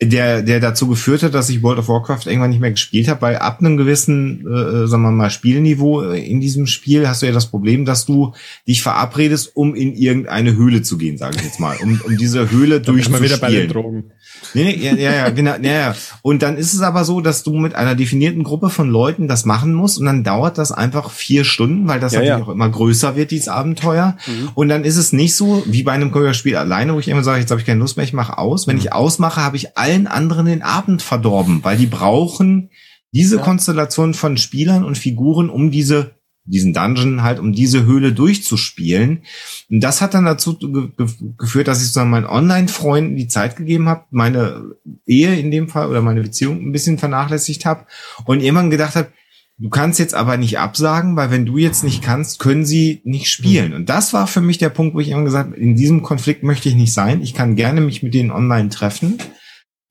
Der, 0.01 0.41
der 0.41 0.59
dazu 0.59 0.87
geführt 0.87 1.23
hat, 1.23 1.33
dass 1.33 1.49
ich 1.49 1.63
World 1.63 1.79
of 1.79 1.87
Warcraft 1.87 2.25
irgendwann 2.25 2.49
nicht 2.49 2.59
mehr 2.59 2.71
gespielt 2.71 3.07
habe, 3.07 3.21
weil 3.21 3.37
ab 3.37 3.59
einem 3.59 3.77
gewissen, 3.77 4.41
äh, 4.45 4.87
sagen 4.87 5.03
wir 5.03 5.11
mal, 5.11 5.29
Spielniveau 5.29 6.01
äh, 6.01 6.19
in 6.19 6.41
diesem 6.41 6.67
Spiel 6.67 7.07
hast 7.07 7.21
du 7.21 7.27
ja 7.27 7.31
das 7.31 7.49
Problem, 7.49 7.85
dass 7.85 8.05
du 8.05 8.33
dich 8.67 8.81
verabredest, 8.81 9.55
um 9.55 9.73
in 9.73 9.93
irgendeine 9.93 10.55
Höhle 10.55 10.81
zu 10.81 10.97
gehen, 10.97 11.17
sage 11.17 11.37
ich 11.37 11.43
jetzt 11.43 11.61
mal, 11.61 11.77
um, 11.81 12.01
um 12.05 12.17
diese 12.17 12.51
Höhle 12.51 12.81
Da 12.81 12.93
ist 12.93 13.09
man 13.09 13.23
wieder 13.23 13.37
bei 13.37 13.51
den 13.51 13.67
durchzuspielen. 13.67 13.69
Drogen. 13.69 14.11
Nee, 14.53 14.63
nee, 14.63 14.75
ja, 14.75 14.93
ja, 14.93 15.13
ja, 15.13 15.29
genau, 15.29 15.55
ja, 15.61 15.71
ja. 15.71 15.95
Und 16.21 16.41
dann 16.41 16.57
ist 16.57 16.73
es 16.73 16.81
aber 16.81 17.03
so, 17.03 17.19
dass 17.19 17.43
du 17.43 17.53
mit 17.55 17.75
einer 17.75 17.93
definierten 17.95 18.43
Gruppe 18.43 18.69
von 18.69 18.89
Leuten 18.89 19.27
das 19.27 19.43
machen 19.45 19.73
musst 19.73 19.99
und 19.99 20.05
dann 20.05 20.23
dauert 20.23 20.57
das 20.57 20.71
einfach 20.71 21.11
vier 21.11 21.43
Stunden, 21.43 21.87
weil 21.87 21.99
das 21.99 22.13
Ja, 22.13 22.19
natürlich 22.19 22.39
ja. 22.39 22.45
auch 22.45 22.53
immer 22.53 22.69
größer 22.69 23.15
wird, 23.15 23.31
dieses 23.31 23.49
Abenteuer. 23.49 24.15
Mhm. 24.25 24.49
Und 24.55 24.69
dann 24.69 24.85
ist 24.85 24.97
es 24.97 25.11
nicht 25.11 25.35
so 25.35 25.63
wie 25.65 25.83
bei 25.83 25.91
einem 25.91 26.11
Computerspiel 26.11 26.55
alleine, 26.55 26.93
wo 26.93 26.99
ich 26.99 27.09
immer 27.09 27.23
sage, 27.23 27.41
jetzt 27.41 27.51
habe 27.51 27.59
ich 27.59 27.67
keine 27.67 27.81
Lust 27.81 27.97
mehr, 27.97 28.05
ich 28.05 28.13
mache 28.13 28.37
aus. 28.37 28.65
Mhm. 28.65 28.71
Wenn 28.71 28.77
ich 28.77 28.93
ausmache, 28.93 29.41
habe 29.43 29.57
ich 29.57 29.77
allen 29.77 30.07
anderen 30.07 30.45
den 30.45 30.61
Abend 30.61 31.01
verdorben, 31.01 31.63
weil 31.63 31.77
die 31.77 31.87
brauchen 31.87 32.69
diese 33.11 33.37
Ja. 33.37 33.41
Konstellation 33.41 34.13
von 34.13 34.37
Spielern 34.37 34.83
und 34.83 34.97
Figuren, 34.97 35.49
um 35.49 35.71
diese 35.71 36.14
diesen 36.45 36.73
Dungeon 36.73 37.23
halt, 37.23 37.39
um 37.39 37.53
diese 37.53 37.85
Höhle 37.85 38.13
durchzuspielen. 38.13 39.23
Und 39.69 39.81
das 39.81 40.01
hat 40.01 40.13
dann 40.13 40.25
dazu 40.25 40.57
ge 40.57 40.89
ge 40.95 41.07
geführt, 41.37 41.67
dass 41.67 41.79
ich 41.79 41.85
sozusagen 41.85 42.11
meinen 42.11 42.27
Online-Freunden 42.27 43.15
die 43.15 43.27
Zeit 43.27 43.55
gegeben 43.55 43.89
habe, 43.89 44.05
meine 44.11 44.75
Ehe 45.05 45.35
in 45.35 45.51
dem 45.51 45.67
Fall 45.67 45.89
oder 45.89 46.01
meine 46.01 46.21
Beziehung 46.21 46.61
ein 46.61 46.71
bisschen 46.71 46.97
vernachlässigt 46.97 47.65
habe 47.65 47.85
und 48.25 48.41
irgendwann 48.41 48.69
gedacht 48.69 48.95
habe, 48.95 49.09
du 49.57 49.69
kannst 49.69 49.99
jetzt 49.99 50.13
aber 50.13 50.37
nicht 50.37 50.59
absagen, 50.59 51.15
weil 51.15 51.31
wenn 51.31 51.45
du 51.45 51.57
jetzt 51.57 51.83
nicht 51.83 52.03
kannst, 52.03 52.39
können 52.39 52.65
sie 52.65 53.01
nicht 53.03 53.29
spielen. 53.29 53.73
Und 53.73 53.89
das 53.89 54.13
war 54.13 54.27
für 54.27 54.41
mich 54.41 54.57
der 54.57 54.69
Punkt, 54.69 54.95
wo 54.95 54.99
ich 54.99 55.09
immer 55.09 55.23
gesagt 55.23 55.51
habe, 55.51 55.59
in 55.59 55.75
diesem 55.75 56.03
Konflikt 56.03 56.43
möchte 56.43 56.69
ich 56.69 56.75
nicht 56.75 56.93
sein. 56.93 57.21
Ich 57.21 57.33
kann 57.33 57.55
gerne 57.55 57.81
mich 57.81 58.03
mit 58.03 58.13
denen 58.13 58.31
online 58.31 58.69
treffen. 58.69 59.17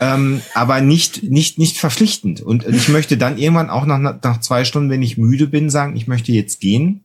Ähm, 0.05 0.43
aber 0.55 0.81
nicht, 0.81 1.23
nicht, 1.23 1.59
nicht 1.59 1.79
verpflichtend. 1.79 2.41
Und 2.43 2.67
ich 2.67 2.89
möchte 2.89 3.17
dann 3.17 3.39
irgendwann 3.39 3.71
auch 3.71 3.87
nach, 3.87 3.99
nach 4.23 4.41
zwei 4.41 4.65
Stunden, 4.65 4.91
wenn 4.91 5.03
ich 5.03 5.17
müde 5.19 5.47
bin, 5.47 5.71
sagen, 5.71 5.97
ich 5.97 6.07
möchte 6.07 6.33
jetzt 6.33 6.61
gehen. 6.61 7.05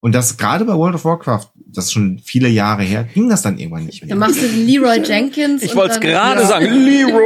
Und 0.00 0.14
das 0.16 0.36
gerade 0.36 0.64
bei 0.64 0.72
World 0.74 0.96
of 0.96 1.04
Warcraft, 1.04 1.46
das 1.54 1.84
ist 1.86 1.92
schon 1.92 2.20
viele 2.24 2.48
Jahre 2.48 2.82
her, 2.82 3.04
ging 3.14 3.28
das 3.28 3.42
dann 3.42 3.58
irgendwann 3.58 3.86
nicht 3.86 4.02
Dann 4.02 4.08
mehr. 4.08 4.16
machst 4.16 4.42
du 4.42 4.48
den 4.48 4.66
Leroy 4.66 5.00
Jenkins. 5.00 5.62
Ich 5.62 5.76
wollte 5.76 5.94
es 5.94 6.00
dann- 6.00 6.10
gerade 6.10 6.40
Ja. 6.40 6.46
sagen. 6.48 6.66
Leroy 6.66 7.22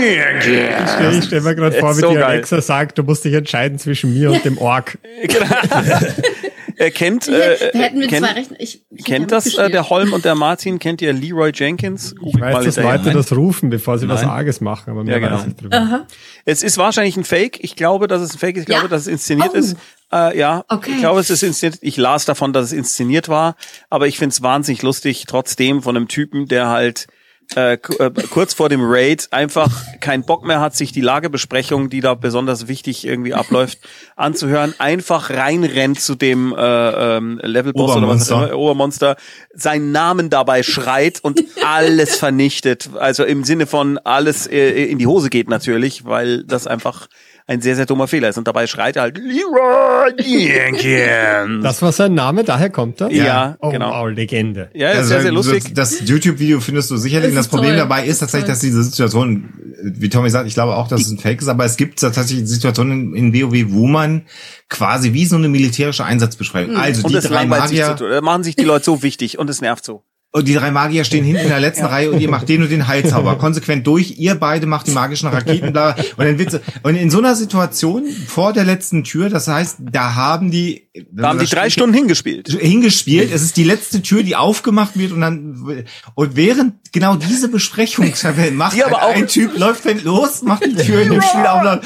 Jenkins. 0.00 1.18
Ich 1.18 1.24
stelle 1.24 1.42
mir 1.42 1.54
gerade 1.56 1.76
vor, 1.80 1.96
wie 1.96 2.00
so 2.02 2.08
die 2.10 2.14
geil. 2.14 2.22
Alexa 2.24 2.60
sagt, 2.60 2.98
du 2.98 3.02
musst 3.02 3.24
dich 3.24 3.34
entscheiden 3.34 3.78
zwischen 3.80 4.14
mir 4.14 4.30
und 4.30 4.44
dem 4.44 4.58
Ork. 4.58 4.98
Er 6.78 6.90
kennt, 6.90 7.26
Wir, 7.26 7.60
äh, 7.62 7.72
wir 7.74 7.80
hätten 7.82 8.00
kennt, 8.02 8.26
zwei 8.26 8.32
Rechner. 8.34 8.56
Ich, 8.60 8.84
ich 8.90 9.04
kennt 9.04 9.32
das 9.32 9.54
äh, 9.56 9.70
der 9.70 9.88
Holm 9.88 10.12
und 10.12 10.24
der 10.24 10.34
Martin? 10.34 10.78
Kennt 10.78 11.00
ihr 11.00 11.12
Leroy 11.12 11.50
Jenkins? 11.54 12.12
Ich 12.12 12.18
Googelt 12.18 12.42
weiß, 12.42 12.54
mal 12.54 12.64
dass. 12.64 12.76
Leute 12.76 13.10
das 13.12 13.32
rufen, 13.32 13.70
bevor 13.70 13.98
sie 13.98 14.08
was 14.08 14.20
Nein. 14.22 14.30
Arges 14.30 14.60
machen, 14.60 14.90
aber 14.90 15.02
mehr 15.04 15.14
Ja, 15.18 15.26
genau. 15.26 15.40
weiß 15.40 15.46
ich 15.48 15.56
drüber. 15.56 15.76
Aha. 15.76 16.06
Es 16.44 16.62
ist 16.62 16.76
wahrscheinlich 16.78 17.16
ein 17.16 17.24
Fake. 17.24 17.58
Ich 17.64 17.76
glaube, 17.76 18.08
dass 18.08 18.20
es 18.20 18.34
ein 18.34 18.38
Fake 18.38 18.56
ist. 18.56 18.64
Ich 18.64 18.68
Ja? 18.68 18.80
glaube, 18.80 18.90
dass 18.90 19.02
es 19.02 19.08
inszeniert 19.08 19.50
Oh. 19.54 19.58
ist. 19.58 19.76
Äh, 20.12 20.38
ja, 20.38 20.64
Okay. 20.68 20.90
ich 20.94 20.98
glaube, 21.00 21.20
es 21.20 21.30
ist 21.30 21.42
inszeniert. 21.42 21.78
Ich 21.82 21.96
las 21.96 22.26
davon, 22.26 22.52
dass 22.52 22.66
es 22.66 22.72
inszeniert 22.72 23.28
war. 23.28 23.56
Aber 23.90 24.06
ich 24.06 24.18
finde 24.18 24.32
es 24.34 24.42
wahnsinnig 24.42 24.82
lustig, 24.82 25.24
trotzdem 25.26 25.82
von 25.82 25.96
einem 25.96 26.08
Typen, 26.08 26.46
der 26.46 26.68
halt 26.68 27.06
äh, 27.54 27.74
äh, 27.74 28.10
kurz 28.30 28.54
vor 28.54 28.68
dem 28.68 28.80
Raid 28.82 29.28
einfach 29.30 29.70
keinen 30.00 30.24
Bock 30.24 30.44
mehr 30.44 30.60
hat, 30.60 30.74
sich 30.74 30.92
die 30.92 31.00
Lagebesprechung, 31.00 31.88
die 31.88 32.00
da 32.00 32.14
besonders 32.14 32.66
wichtig 32.66 33.06
irgendwie 33.06 33.34
abläuft, 33.34 33.78
anzuhören, 34.16 34.74
einfach 34.78 35.30
reinrennt 35.30 36.00
zu 36.00 36.16
dem 36.16 36.52
äh, 36.52 37.16
ähm, 37.16 37.40
Levelboss 37.42 37.96
oder 37.96 38.08
was 38.08 38.28
immer, 38.28 38.56
Obermonster, 38.56 39.16
seinen 39.54 39.92
Namen 39.92 40.28
dabei 40.28 40.62
schreit 40.62 41.20
und 41.22 41.42
alles 41.64 42.16
vernichtet. 42.16 42.90
Also 42.98 43.24
im 43.24 43.44
Sinne 43.44 43.66
von 43.66 43.98
alles 43.98 44.46
äh, 44.46 44.84
in 44.84 44.98
die 44.98 45.06
Hose 45.06 45.30
geht 45.30 45.48
natürlich, 45.48 46.04
weil 46.04 46.42
das 46.44 46.66
einfach 46.66 47.06
ein 47.48 47.60
sehr, 47.60 47.76
sehr 47.76 47.86
dummer 47.86 48.08
Fehler 48.08 48.28
ist. 48.28 48.38
Und 48.38 48.48
dabei 48.48 48.66
schreit 48.66 48.96
er 48.96 49.02
halt 49.02 49.18
Leroy 49.18 50.12
Jenkins. 50.20 51.62
Das 51.62 51.80
war 51.82 51.92
sein 51.92 52.14
Name, 52.14 52.44
daher 52.44 52.70
kommt 52.70 53.00
er? 53.00 53.10
Ja, 53.10 53.56
oh, 53.60 53.70
genau. 53.70 53.90
Wow, 53.90 54.08
Legende. 54.08 54.70
ja, 54.74 54.90
ist 54.90 54.98
Also, 54.98 55.08
sehr, 55.10 55.22
sehr 55.22 55.32
lustig. 55.32 55.74
Das, 55.74 55.98
das 55.98 56.08
YouTube-Video 56.08 56.60
findest 56.60 56.90
du 56.90 56.96
sicherlich. 56.96 57.26
Das 57.26 57.30
Und 57.30 57.36
das 57.36 57.46
ist 57.46 57.50
Problem 57.50 57.70
toll. 57.70 57.78
dabei 57.78 58.04
ist 58.04 58.08
Das 58.08 58.14
ist 58.14 58.20
tatsächlich, 58.20 58.48
dass 58.48 58.58
diese 58.60 58.82
Situation, 58.82 59.52
wie 59.82 60.08
Tommy 60.08 60.30
sagt, 60.30 60.46
ich 60.48 60.54
glaube 60.54 60.74
auch, 60.74 60.88
dass 60.88 61.02
es 61.02 61.10
ein 61.10 61.18
Fake 61.18 61.40
ist, 61.40 61.48
aber 61.48 61.64
es 61.64 61.76
gibt 61.76 62.00
tatsächlich 62.00 62.46
Situationen 62.46 63.14
in 63.14 63.32
WoW, 63.32 63.72
wo 63.72 63.86
man 63.86 64.22
quasi 64.68 65.12
wie 65.12 65.26
so 65.26 65.36
eine 65.36 65.48
militärische 65.48 66.04
Einsatzbesprechung. 66.04 66.76
Also 66.76 67.06
und 67.06 67.14
die 67.14 67.20
drei 67.20 67.42
langweilt 67.42 67.68
sich 67.68 67.80
Magier, 67.80 67.96
zu 67.96 68.22
machen 68.22 68.42
sich 68.42 68.56
die 68.56 68.64
Leute 68.64 68.84
so 68.84 69.02
wichtig 69.02 69.38
und 69.38 69.48
es 69.50 69.60
nervt 69.60 69.84
so. 69.84 70.02
Und 70.36 70.46
die 70.46 70.52
drei 70.52 70.70
Magier 70.70 71.04
stehen 71.04 71.24
hinten 71.24 71.44
in 71.44 71.48
der 71.48 71.60
letzten 71.60 71.86
Reihe 71.86 72.10
und 72.10 72.20
ihr 72.20 72.28
macht 72.28 72.46
den 72.46 72.62
und 72.62 72.70
den 72.70 72.86
Heilzauber 72.86 73.36
konsequent 73.38 73.86
durch. 73.86 74.18
Ihr 74.18 74.34
beide 74.34 74.66
macht 74.66 74.86
die 74.86 74.90
magischen 74.90 75.30
Raketen, 75.30 75.72
bla, 75.72 75.92
bla. 75.92 76.04
und 76.18 76.38
dann 76.38 76.60
und 76.82 76.94
in 76.94 77.10
so 77.10 77.20
einer 77.20 77.34
Situation 77.34 78.04
vor 78.26 78.52
der 78.52 78.64
letzten 78.64 79.02
Tür, 79.02 79.30
das 79.30 79.48
heißt, 79.48 79.78
da 79.80 80.14
haben 80.14 80.50
die, 80.50 80.85
Da 81.12 81.28
haben 81.28 81.38
die 81.38 81.46
drei 81.46 81.70
Stunden 81.70 81.94
hingespielt. 81.94 82.48
hingespielt. 82.48 83.30
Es 83.32 83.42
ist 83.42 83.56
die 83.56 83.64
letzte 83.64 84.02
Tür, 84.02 84.22
die 84.22 84.36
aufgemacht 84.36 84.96
wird 84.98 85.12
und 85.12 85.20
dann 85.20 85.86
und 86.14 86.36
während 86.36 86.74
genau 86.92 87.16
diese 87.16 87.48
Besprechung 87.48 88.12
macht 88.52 88.74
Die 88.76 88.84
aber 88.84 89.02
auch- 89.02 89.14
ein 89.14 89.26
Typ 89.28 89.56
läuft 89.58 89.84
dann 89.86 90.02
los, 90.04 90.42
macht 90.42 90.64
die 90.64 90.74
Tür 90.74 91.02
in 91.02 91.10
dem 91.12 91.22
Spiel 91.22 91.46
auf 91.46 91.80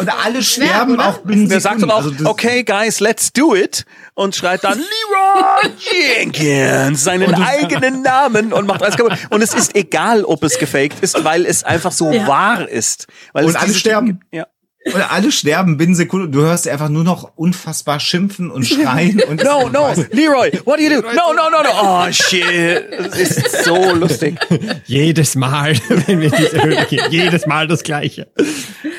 und 0.00 0.08
alle 0.24 0.42
sterben 0.42 1.00
auch 1.00 1.18
binnen 1.18 1.48
Der 1.48 1.60
sagt 1.60 1.82
dann 1.82 1.90
auch, 1.90 2.04
Also 2.04 2.12
okay, 2.24 2.64
guys, 2.64 3.00
let's 3.00 3.32
do 3.32 3.54
it. 3.54 3.84
Und 4.14 4.34
schreit 4.34 4.64
dann 4.64 4.78
Leroy 4.78 5.70
Jenkins, 5.78 7.04
seinen 7.04 7.34
eigenen 7.42 8.02
Namen 8.02 8.52
und 8.52 8.66
macht 8.66 8.82
alles 8.82 8.96
kaputt. 8.96 9.18
Und 9.30 9.42
es 9.42 9.52
ist 9.54 9.76
egal, 9.76 10.24
ob 10.24 10.42
es 10.42 10.58
gefaked 10.58 11.00
ist, 11.02 11.22
weil 11.22 11.44
es 11.44 11.64
einfach 11.64 11.92
so 11.92 12.10
Ja. 12.10 12.26
wahr 12.26 12.68
ist. 12.68 13.06
Weil 13.34 13.44
Und 13.44 13.50
es 13.50 13.56
alle 13.56 13.74
sterben. 13.74 14.20
Ja. 14.32 14.46
Und 14.94 15.12
alle 15.12 15.32
sterben 15.32 15.76
binnen 15.76 15.94
Sekunde. 15.94 16.28
Du 16.28 16.42
hörst 16.42 16.68
einfach 16.68 16.88
nur 16.88 17.02
noch 17.02 17.32
unfassbar 17.36 17.98
schimpfen 17.98 18.50
und 18.50 18.64
schreien. 18.64 19.20
Und 19.22 19.42
No, 19.44 19.68
no, 19.68 19.92
Leroy, 20.12 20.52
what 20.64 20.78
do 20.78 20.84
you 20.84 20.90
do? 20.90 21.02
No, 21.02 21.32
no, 21.34 21.50
no, 21.50 21.62
no. 21.62 21.68
Oh, 22.06 22.12
shit. 22.12 22.84
Das 22.98 23.18
ist 23.18 23.64
so 23.64 23.94
lustig. 23.94 24.38
Jedes 24.86 25.34
Mal, 25.34 25.76
wenn 26.06 26.20
wir 26.20 26.30
diese 26.30 26.62
Höhle 26.62 26.86
gehen, 26.86 27.04
jedes 27.10 27.46
Mal 27.46 27.66
das 27.66 27.82
Gleiche. 27.82 28.28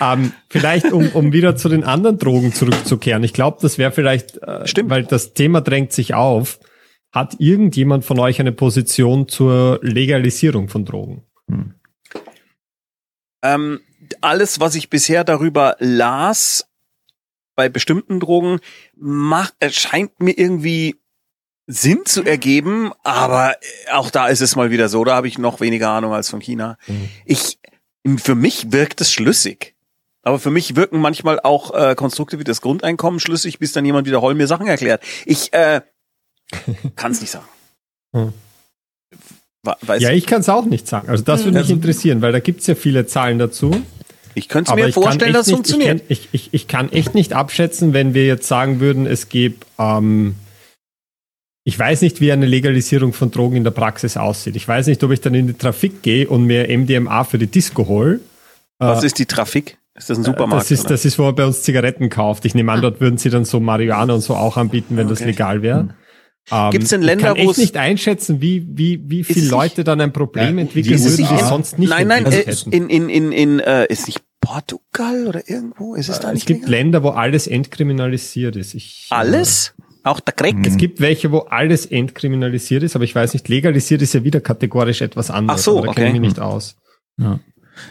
Ähm, 0.01 0.31
vielleicht, 0.49 0.91
um, 0.91 1.09
um 1.09 1.31
wieder 1.33 1.55
zu 1.55 1.69
den 1.69 1.83
anderen 1.83 2.17
Drogen 2.17 2.53
zurückzukehren. 2.53 3.23
Ich 3.23 3.33
glaube, 3.33 3.57
das 3.61 3.77
wäre 3.77 3.91
vielleicht, 3.91 4.37
äh, 4.43 4.67
Stimmt. 4.67 4.89
weil 4.89 5.03
das 5.03 5.33
Thema 5.33 5.61
drängt 5.61 5.93
sich 5.93 6.13
auf. 6.13 6.59
Hat 7.11 7.35
irgendjemand 7.39 8.05
von 8.05 8.19
euch 8.19 8.39
eine 8.39 8.51
Position 8.51 9.27
zur 9.27 9.79
Legalisierung 9.81 10.67
von 10.67 10.85
Drogen? 10.85 11.23
Ähm, 13.43 13.79
alles, 14.21 14.59
was 14.59 14.75
ich 14.75 14.89
bisher 14.89 15.23
darüber 15.23 15.75
las, 15.79 16.67
bei 17.55 17.69
bestimmten 17.69 18.19
Drogen, 18.19 18.59
macht, 18.95 19.55
scheint 19.71 20.19
mir 20.21 20.37
irgendwie 20.37 20.95
Sinn 21.65 22.05
zu 22.05 22.23
ergeben, 22.23 22.91
aber 23.03 23.55
auch 23.91 24.09
da 24.09 24.27
ist 24.27 24.41
es 24.41 24.55
mal 24.55 24.71
wieder 24.71 24.87
so, 24.87 25.03
da 25.03 25.15
habe 25.15 25.27
ich 25.27 25.37
noch 25.37 25.59
weniger 25.59 25.89
Ahnung 25.89 26.13
als 26.13 26.29
von 26.29 26.39
China. 26.39 26.77
Ich, 27.25 27.59
für 28.17 28.35
mich 28.35 28.71
wirkt 28.71 29.01
es 29.01 29.11
schlüssig. 29.11 29.75
Aber 30.21 30.39
für 30.39 30.51
mich 30.51 30.75
wirken 30.75 30.99
manchmal 30.99 31.39
auch 31.39 31.73
äh, 31.73 31.95
Konstrukte 31.95 32.37
wie 32.37 32.43
das 32.43 32.59
Grundeinkommen 32.59 33.19
schlüssig, 33.21 33.59
bis 33.59 33.71
dann 33.71 33.85
jemand 33.85 34.07
wieder 34.07 34.21
Holl 34.21 34.35
mir 34.35 34.47
Sachen 34.47 34.67
erklärt. 34.67 35.01
Ich 35.25 35.53
äh, 35.53 35.81
kann 36.97 37.13
es 37.13 37.21
nicht 37.21 37.31
sagen. 37.31 37.47
Hm. 38.13 38.33
Weiß 39.63 40.01
Ja, 40.01 40.11
ich 40.11 40.25
kann 40.25 40.41
es 40.41 40.49
auch 40.49 40.65
nicht 40.65 40.87
sagen. 40.87 41.09
Also 41.09 41.23
das 41.23 41.43
würde 41.43 41.59
mich 41.59 41.69
interessieren, 41.69 42.21
weil 42.21 42.31
da 42.31 42.39
gibt's 42.39 42.67
ja 42.67 42.75
viele 42.75 43.05
Zahlen 43.05 43.39
dazu. 43.39 43.81
Ich 44.37 44.47
könnte 44.49 44.73
mir 44.75 44.91
vorstellen, 44.93 45.33
dass 45.33 45.47
es 45.47 45.47
nicht, 45.47 45.55
funktioniert. 45.55 46.01
Ich, 46.09 46.19
kann, 46.21 46.29
ich, 46.31 46.43
ich, 46.47 46.53
ich 46.53 46.67
kann 46.67 46.91
echt 46.91 47.15
nicht 47.15 47.33
abschätzen, 47.33 47.93
wenn 47.93 48.13
wir 48.13 48.25
jetzt 48.25 48.47
sagen 48.47 48.79
würden, 48.79 49.05
es 49.05 49.29
gibt, 49.29 49.65
ähm, 49.79 50.35
ich 51.63 51.77
weiß 51.77 52.01
nicht, 52.01 52.21
wie 52.21 52.31
eine 52.31 52.45
Legalisierung 52.45 53.11
von 53.13 53.31
Drogen 53.31 53.57
in 53.57 53.63
der 53.63 53.71
Praxis 53.71 54.15
aussieht. 54.15 54.55
Ich 54.55 54.67
weiß 54.67 54.87
nicht, 54.87 55.03
ob 55.03 55.11
ich 55.11 55.19
dann 55.21 55.33
in 55.33 55.47
die 55.47 55.53
Trafik 55.53 56.01
gehe 56.01 56.27
und 56.29 56.45
mir 56.45 56.67
MDMA 56.69 57.23
für 57.25 57.37
die 57.37 57.47
Disco 57.47 57.87
hol. 57.87 58.21
Was 58.79 59.03
ist 59.03 59.19
die 59.19 59.25
Trafik? 59.25 59.77
Ist 59.95 60.09
das 60.11 60.19
ein 60.19 60.23
Supermarkt? 60.23 60.61
Das 60.65 60.71
ist, 60.71 60.81
oder? 60.81 60.89
das 60.89 61.03
ist, 61.05 61.17
wo 61.17 61.23
man 61.23 61.35
bei 61.35 61.45
uns 61.45 61.63
Zigaretten 61.63 62.09
kauft. 62.09 62.45
Ich 62.45 62.53
nehme 62.53 62.71
an, 62.71 62.81
dort 62.81 63.01
würden 63.01 63.17
sie 63.17 63.29
dann 63.31 63.43
so 63.45 63.59
Marihuana 63.59 64.13
und 64.13 64.21
so 64.21 64.35
auch 64.35 64.55
anbieten, 64.55 64.95
wenn 64.95 65.07
das 65.07 65.19
Okay. 65.21 65.29
legal 65.31 65.61
wäre. 65.63 65.95
Ähm, 66.51 66.71
Gibt's 66.71 66.89
denn 66.89 67.01
Länder, 67.01 67.31
ich 67.31 67.35
kann 67.35 67.37
wo 67.45 67.49
echt 67.49 67.51
es- 67.51 67.57
nicht 67.57 67.75
einschätzen, 67.77 68.39
wie, 68.39 68.65
wie, 68.69 69.01
wie 69.09 69.23
viele 69.25 69.45
es 69.45 69.51
Leute 69.51 69.83
dann 69.83 69.99
ein 69.99 70.13
Problem 70.13 70.55
Ja, 70.57 70.61
entwickeln 70.61 70.93
es 70.95 71.03
würden, 71.03 71.17
die 71.27 71.33
nicht- 71.33 71.45
sonst 71.45 71.79
nicht 71.79 71.89
nein, 71.89 72.07
nein, 72.07 72.25
äh, 72.27 72.45
in, 72.71 72.89
in, 72.89 73.09
in, 73.09 73.31
in 73.33 73.59
äh, 73.59 73.85
ist 73.87 74.07
nicht 74.07 74.21
Portugal 74.41 75.27
oder 75.27 75.49
irgendwo? 75.49 75.95
Ist 75.95 76.09
es 76.09 76.19
da 76.19 76.29
Es 76.29 76.35
nicht 76.35 76.47
gibt 76.47 76.61
legal? 76.61 76.71
Länder, 76.71 77.03
wo 77.03 77.09
alles 77.09 77.47
entkriminalisiert 77.47 78.55
ist. 78.55 78.73
Ich, 78.73 79.07
Alles? 79.09 79.73
Auch 80.03 80.19
der 80.19 80.33
Crack? 80.33 80.55
Es 80.65 80.77
gibt 80.77 81.01
welche, 81.01 81.31
wo 81.31 81.39
alles 81.39 81.85
entkriminalisiert 81.85 82.83
ist, 82.83 82.95
aber 82.95 83.03
ich 83.03 83.13
weiß 83.13 83.33
nicht, 83.33 83.49
legalisiert 83.49 84.01
ist 84.01 84.13
ja 84.13 84.23
wieder 84.23 84.39
kategorisch 84.39 85.01
etwas 85.01 85.29
anderes. 85.29 85.61
Ach 85.61 85.63
so, 85.63 85.77
aber 85.79 85.87
da 85.87 85.93
kenne 85.93 86.07
ich 86.07 86.11
okay. 86.13 86.19
mich 86.19 86.29
nicht 86.29 86.39
aus. 86.39 86.75
Ja. 87.17 87.39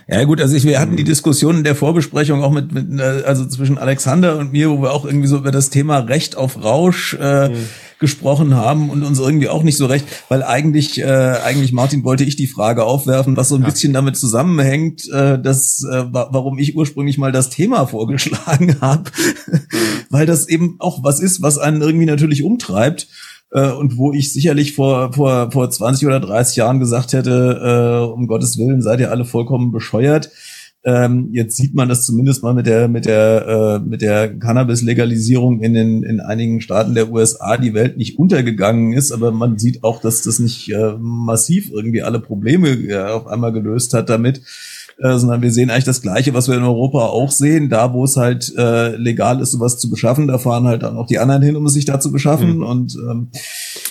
Ja 0.08 0.24
gut, 0.24 0.40
also 0.40 0.56
ich, 0.56 0.64
wir 0.64 0.80
hatten 0.80 0.96
die 0.96 1.04
Diskussion 1.04 1.58
in 1.58 1.64
der 1.64 1.76
Vorbesprechung 1.76 2.42
auch 2.42 2.50
mit, 2.50 2.72
mit 2.72 2.98
äh, 2.98 3.22
also 3.24 3.46
zwischen 3.46 3.78
Alexander 3.78 4.38
und 4.38 4.52
mir, 4.52 4.70
wo 4.70 4.82
wir 4.82 4.92
auch 4.92 5.04
irgendwie 5.04 5.28
so 5.28 5.36
über 5.36 5.52
das 5.52 5.70
Thema 5.70 5.98
Recht 5.98 6.36
auf 6.36 6.62
Rausch 6.62 7.14
äh, 7.14 7.50
gesprochen 7.98 8.54
haben 8.54 8.90
und 8.90 9.02
uns 9.02 9.18
irgendwie 9.18 9.48
auch 9.48 9.62
nicht 9.62 9.76
so 9.76 9.86
recht, 9.86 10.06
weil 10.28 10.42
eigentlich 10.42 11.00
äh, 11.00 11.04
eigentlich 11.04 11.72
Martin 11.72 12.04
wollte 12.04 12.24
ich 12.24 12.36
die 12.36 12.46
Frage 12.46 12.84
aufwerfen, 12.84 13.36
was 13.36 13.48
so 13.48 13.56
ein 13.56 13.62
bisschen 13.62 13.92
damit 13.92 14.16
zusammenhängt, 14.16 15.08
äh, 15.10 15.40
dass 15.40 15.82
äh, 15.84 16.04
wa 16.12 16.28
warum 16.30 16.58
ich 16.58 16.76
ursprünglich 16.76 17.18
mal 17.18 17.32
das 17.32 17.50
Thema 17.50 17.86
vorgeschlagen 17.86 18.76
habe, 18.80 19.10
weil 20.10 20.26
das 20.26 20.48
eben 20.48 20.76
auch 20.78 21.02
was 21.02 21.20
ist, 21.20 21.42
was 21.42 21.58
einen 21.58 21.80
irgendwie 21.80 22.06
natürlich 22.06 22.42
umtreibt 22.42 23.08
äh, 23.52 23.70
und 23.70 23.96
wo 23.96 24.12
ich 24.12 24.32
sicherlich 24.32 24.74
vor, 24.74 25.12
vor, 25.12 25.50
vor 25.50 25.70
20 25.70 26.06
oder 26.06 26.20
30 26.20 26.56
Jahren 26.56 26.80
gesagt 26.80 27.12
hätte, 27.12 28.04
äh, 28.04 28.12
um 28.12 28.26
Gottes 28.26 28.58
Willen 28.58 28.82
seid 28.82 29.00
ihr 29.00 29.10
alle 29.10 29.24
vollkommen 29.24 29.72
bescheuert. 29.72 30.30
Ähm, 30.88 31.30
jetzt 31.32 31.56
sieht 31.56 31.74
man 31.74 31.88
das 31.88 32.06
zumindest 32.06 32.44
mal 32.44 32.54
mit 32.54 32.66
der 32.66 32.86
mit 32.86 33.06
der 33.06 33.80
äh, 33.82 33.88
mit 33.88 34.02
der 34.02 34.32
Cannabis-Legalisierung 34.38 35.60
in 35.60 35.74
den 35.74 36.04
in 36.04 36.20
einigen 36.20 36.60
Staaten 36.60 36.94
der 36.94 37.10
USA 37.10 37.56
die 37.56 37.74
Welt 37.74 37.96
nicht 37.96 38.20
untergegangen 38.20 38.92
ist, 38.92 39.10
aber 39.10 39.32
man 39.32 39.58
sieht 39.58 39.82
auch, 39.82 40.00
dass 40.00 40.22
das 40.22 40.38
nicht 40.38 40.70
äh, 40.72 40.94
massiv 40.96 41.72
irgendwie 41.72 42.02
alle 42.02 42.20
Probleme 42.20 42.68
äh, 42.68 43.02
auf 43.02 43.26
einmal 43.26 43.50
gelöst 43.50 43.94
hat 43.94 44.08
damit, 44.08 44.42
äh, 44.98 45.18
sondern 45.18 45.42
wir 45.42 45.50
sehen 45.50 45.70
eigentlich 45.70 45.82
das 45.82 46.02
Gleiche, 46.02 46.34
was 46.34 46.46
wir 46.46 46.54
in 46.54 46.62
Europa 46.62 47.06
auch 47.06 47.32
sehen. 47.32 47.68
Da, 47.68 47.92
wo 47.92 48.04
es 48.04 48.16
halt 48.16 48.54
äh, 48.56 48.94
legal 48.94 49.40
ist, 49.40 49.50
sowas 49.50 49.78
zu 49.78 49.90
beschaffen, 49.90 50.28
da 50.28 50.38
fahren 50.38 50.68
halt 50.68 50.84
dann 50.84 50.96
auch 50.96 51.08
die 51.08 51.18
anderen 51.18 51.42
hin, 51.42 51.56
um 51.56 51.66
es 51.66 51.72
sich 51.72 51.84
da 51.84 51.98
zu 51.98 52.12
beschaffen. 52.12 52.62
Und 52.62 52.94
ähm, 52.94 53.28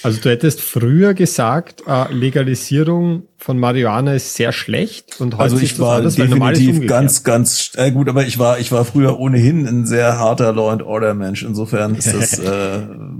Also 0.01 0.21
du 0.21 0.29
hättest 0.29 0.61
früher 0.61 1.13
gesagt, 1.13 1.83
äh, 1.87 2.13
Legalisierung 2.13 3.23
von 3.45 3.59
Marihuana 3.59 4.15
ist 4.15 4.33
sehr 4.33 4.51
schlecht 4.51 5.21
und 5.21 5.35
heute 5.35 5.43
also 5.43 5.57
ist 5.57 5.61
ich 5.61 5.69
das 5.73 5.79
war 5.79 5.97
anders, 5.97 6.15
definitiv 6.15 6.87
ganz, 6.87 7.23
ganz 7.23 7.73
äh, 7.75 7.91
gut, 7.91 8.09
aber 8.09 8.25
ich 8.25 8.39
war, 8.39 8.57
ich 8.57 8.71
war 8.71 8.85
früher 8.85 9.19
ohnehin 9.19 9.67
ein 9.67 9.85
sehr 9.85 10.17
harter 10.17 10.51
Law 10.51 10.71
and 10.71 10.81
Order 10.81 11.13
Mensch. 11.13 11.43
Insofern 11.43 11.93
ist 11.93 12.11
das 12.11 12.39
äh, 12.39 12.79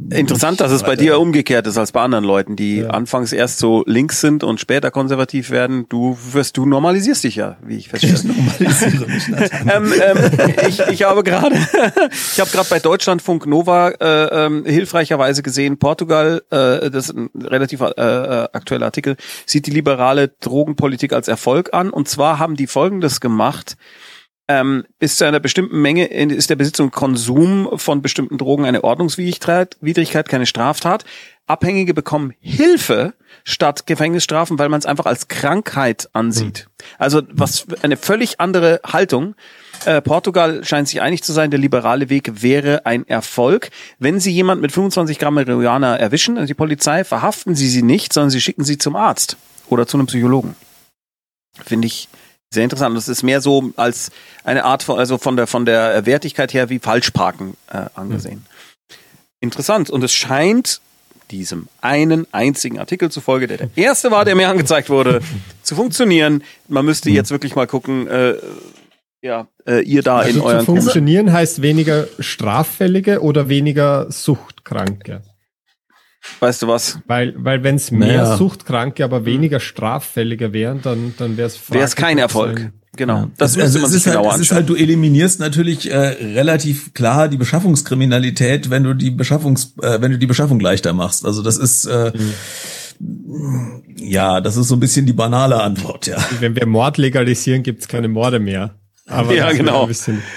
Interessant, 0.10 0.62
dass 0.62 0.72
es 0.72 0.82
bei 0.82 0.96
dir 0.96 1.20
umgekehrt 1.20 1.68
ist 1.68 1.78
als 1.78 1.92
bei 1.92 2.02
anderen 2.02 2.24
Leuten, 2.24 2.56
die 2.56 2.86
anfangs 2.86 3.34
erst 3.34 3.60
so 3.60 3.84
links 3.86 4.20
sind 4.20 4.44
und 4.44 4.60
später 4.60 4.90
konservativ 4.90 5.52
werden. 5.52 5.86
Du 5.90 6.18
wirst, 6.32 6.58
du 6.58 6.66
normalisierst 6.66 7.24
dich 7.24 7.36
ja, 7.36 7.58
wie 7.64 7.78
ich 7.78 7.90
feststelle. 7.90 8.34
normalisiere 8.34 9.06
mich 9.06 9.28
ähm, 9.74 9.94
ähm, 10.02 10.18
ich, 10.68 10.80
ich 10.80 11.04
habe 11.04 11.24
gerade, 11.24 11.56
ich 12.34 12.40
habe 12.40 12.50
gerade 12.50 12.68
bei 12.70 12.80
Deutschlandfunk 12.80 13.46
Nova 13.46 13.90
äh, 13.90 14.46
ähm, 14.46 14.64
hilfreicherweise 14.66 15.44
gesehen, 15.44 15.78
Portugal, 15.78 16.42
äh, 16.50 16.90
das 16.90 17.10
ist 17.10 17.16
ein 17.16 17.30
relativ 17.44 17.82
äh, 17.82 17.86
äh, 17.86 18.48
aktueller 18.54 18.88
Artikel, 18.88 19.18
sieht 19.46 19.68
die 19.68 19.72
liberale 19.72 20.15
Drogenpolitik 20.16 21.14
als 21.14 21.28
Erfolg 21.28 21.74
an. 21.74 21.90
Und 21.90 22.08
zwar 22.08 22.40
haben 22.40 22.56
die 22.56 22.68
Folgendes 22.68 23.22
gemacht. 23.22 23.78
Ähm, 24.48 24.86
bis 25.00 25.18
zu 25.18 25.26
einer 25.26 25.40
bestimmten 25.40 25.82
Menge 25.82 26.06
ist 26.06 26.52
der 26.52 26.56
Besitz 26.56 26.80
und 26.80 26.92
Konsum 26.92 27.68
von 27.78 28.04
bestimmten 28.04 28.38
Drogen 28.38 28.66
eine 28.66 28.84
Ordnungswidrigkeit, 28.84 29.76
Widrigkeit, 29.82 30.30
keine 30.30 30.46
Straftat. 30.46 31.04
Abhängige 31.48 31.96
bekommen 31.96 32.34
Hilfe 32.40 33.16
statt 33.44 33.88
Gefängnisstrafen, 33.88 34.60
weil 34.60 34.70
man 34.70 34.80
es 34.80 34.86
einfach 34.86 35.08
als 35.08 35.28
Krankheit 35.28 36.10
ansieht. 36.14 36.68
Also 37.00 37.24
was 37.32 37.66
eine 37.82 37.98
völlig 37.98 38.40
andere 38.40 38.82
Haltung. 38.86 39.36
Äh, 39.86 40.02
Portugal 40.02 40.64
scheint 40.64 40.88
sich 40.90 41.02
einig 41.02 41.24
zu 41.24 41.34
sein, 41.34 41.50
der 41.50 41.60
liberale 41.60 42.10
Weg 42.10 42.44
wäre 42.44 42.86
ein 42.86 43.08
Erfolg. 43.08 43.70
Wenn 43.98 44.20
Sie 44.20 44.32
jemand 44.32 44.62
mit 44.62 44.72
25 44.72 45.18
Gramm 45.18 45.36
Marihuana 45.36 45.96
erwischen, 45.98 46.38
also 46.38 46.48
die 46.48 46.54
Polizei, 46.54 47.04
verhaften 47.04 47.56
Sie 47.56 47.68
sie 47.68 47.84
nicht, 47.84 48.14
sondern 48.14 48.30
Sie 48.30 48.42
schicken 48.42 48.64
sie 48.64 48.78
zum 48.78 48.96
Arzt 48.96 49.38
oder 49.70 49.88
zu 49.88 49.98
einem 49.98 50.08
Psychologen. 50.08 50.56
Finde 51.64 51.88
ich 51.88 52.10
sehr 52.52 52.64
interessant. 52.64 52.96
Das 52.98 53.08
ist 53.08 53.24
mehr 53.24 53.42
so 53.42 53.72
als 53.76 54.12
eine 54.44 54.66
Art 54.66 54.84
von, 54.84 54.98
also 54.98 55.18
von 55.18 55.36
der, 55.36 55.48
von 55.48 55.66
der 55.66 56.06
Wertigkeit 56.06 56.54
her 56.54 56.70
wie 56.70 56.80
Falschparken 56.80 57.56
äh, 57.72 57.86
angesehen. 57.96 58.46
Interessant. 59.40 59.90
Und 59.90 60.04
es 60.04 60.14
scheint 60.14 60.82
diesem 61.32 61.68
einen 61.82 62.28
einzigen 62.32 62.80
Artikel 62.80 63.12
zufolge, 63.12 63.48
der 63.48 63.58
der 63.58 63.70
erste 63.76 64.12
war, 64.12 64.26
der 64.26 64.36
mir 64.36 64.50
angezeigt 64.50 64.90
wurde, 64.90 65.22
zu 65.64 65.76
funktionieren. 65.76 66.44
Man 66.68 66.86
müsste 66.86 67.10
jetzt 67.10 67.32
wirklich 67.32 67.56
mal 67.56 67.68
gucken, 67.68 68.08
äh, 68.08 68.36
ja, 69.22 69.48
äh, 69.66 69.82
ihr 69.84 70.04
da 70.04 70.22
in 70.22 70.28
Also 70.28 70.40
zu 70.40 70.46
euren 70.46 70.66
funktionieren 70.66 71.34
heißt 71.34 71.62
weniger 71.62 72.08
Straffällige 72.20 73.22
oder 73.22 73.50
weniger 73.50 74.12
Suchtkranke. 74.12 75.22
Weißt 76.40 76.62
du 76.62 76.68
was? 76.68 77.00
Weil, 77.08 77.34
weil 77.38 77.64
wenn 77.64 77.76
es 77.76 77.92
mehr 77.92 78.24
Naja. 78.24 78.38
Suchtkranke, 78.38 79.04
aber 79.04 79.26
weniger 79.26 79.60
Straffällige 79.60 80.54
wären, 80.54 80.82
dann, 80.82 81.14
dann 81.18 81.38
wäre 81.38 81.48
es 81.48 81.60
Wäre 81.72 81.86
es 81.86 81.96
kein 81.96 82.18
Erfolg. 82.18 82.72
Genau. 82.98 83.28
Das 83.38 83.58
also 83.58 83.60
müsste 83.60 83.80
man 83.80 83.86
es 83.86 83.92
sich 83.92 84.06
ist, 84.06 84.12
genauer 84.12 84.32
halt, 84.32 84.42
es 84.42 84.48
ist 84.48 84.54
halt, 84.54 84.70
du 84.70 84.76
eliminierst 84.76 85.40
natürlich 85.40 85.92
äh, 85.92 85.98
relativ 85.98 86.94
klar 86.94 87.28
die 87.28 87.38
Beschaffungskriminalität, 87.38 88.70
wenn 88.70 88.84
du 88.84 88.94
die 88.94 89.12
Beschaffungs, 89.12 89.74
äh, 89.82 90.00
wenn 90.02 90.12
du 90.12 90.18
die 90.18 90.28
Beschaffung 90.28 90.60
leichter 90.60 90.94
machst. 90.94 91.26
Also 91.26 91.44
das 91.44 91.58
ist 91.58 91.86
äh, 91.86 92.14
ja, 93.98 94.42
das 94.42 94.58
ist 94.58 94.68
so 94.68 94.76
ein 94.76 94.80
bisschen 94.80 95.06
die 95.06 95.14
banale 95.14 95.62
Antwort, 95.62 96.08
ja. 96.08 96.18
Wenn 96.40 96.56
wir 96.56 96.66
Mord 96.66 96.98
legalisieren, 96.98 97.64
gibt's 97.64 97.88
keine 97.88 98.08
Morde 98.08 98.40
mehr. 98.40 98.76
Aber 99.08 99.34
Ja, 99.34 99.52
genau. 99.52 99.88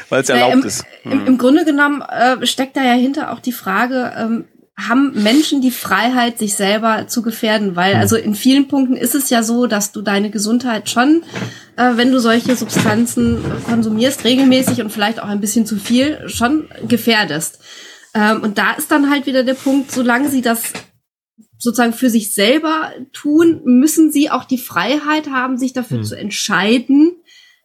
Weil 0.09 0.23
es 0.23 0.29
erlaubt 0.29 0.55
im, 0.55 0.63
ist. 0.63 0.85
Im, 1.05 1.27
Im 1.27 1.39
Grunde 1.39 1.65
genommen 1.65 2.03
äh, 2.03 2.45
steckt 2.47 2.77
da 2.77 2.85
ja 2.85 2.93
hinter 2.93 3.33
auch 3.33 3.41
die 3.41 3.53
Frage, 3.53 4.13
ähm, 4.17 4.45
haben 4.79 5.13
Menschen 5.23 5.61
die 5.61 5.73
Freiheit, 5.73 6.39
sich 6.39 6.55
selber 6.55 7.09
zu 7.09 7.23
gefährden? 7.23 7.75
Weil 7.75 7.97
also 7.97 8.17
in 8.17 8.35
vielen 8.35 8.69
Punkten 8.69 8.97
ist 8.97 9.15
es 9.15 9.29
ja 9.29 9.43
so, 9.43 9.67
dass 9.67 9.91
du 9.91 10.03
deine 10.03 10.31
Gesundheit 10.31 10.89
schon, 10.89 11.25
äh, 11.77 11.97
wenn 11.97 12.13
du 12.13 12.21
solche 12.21 12.55
Substanzen 12.55 13.43
konsumierst, 13.67 14.25
regelmäßig 14.25 14.81
und 14.81 14.91
vielleicht 14.91 15.21
auch 15.21 15.29
ein 15.29 15.41
bisschen 15.41 15.67
zu 15.67 15.77
viel, 15.77 16.29
schon 16.29 16.69
gefährdest. 16.87 17.59
Ähm, 18.15 18.43
und 18.43 18.59
da 18.59 18.73
ist 18.73 18.91
dann 18.91 19.11
halt 19.11 19.27
wieder 19.27 19.43
der 19.43 19.55
Punkt, 19.55 19.91
solange 19.91 20.29
sie 20.29 20.43
das 20.43 20.73
sozusagen 21.59 21.93
für 21.93 22.09
sich 22.09 22.33
selber 22.33 22.93
tun, 23.13 23.63
müssen 23.65 24.13
sie 24.13 24.31
auch 24.31 24.45
die 24.45 24.59
Freiheit 24.59 25.29
haben, 25.29 25.59
sich 25.59 25.73
dafür 25.73 25.99
Hm. 25.99 26.05
zu 26.05 26.17
entscheiden, 26.17 27.17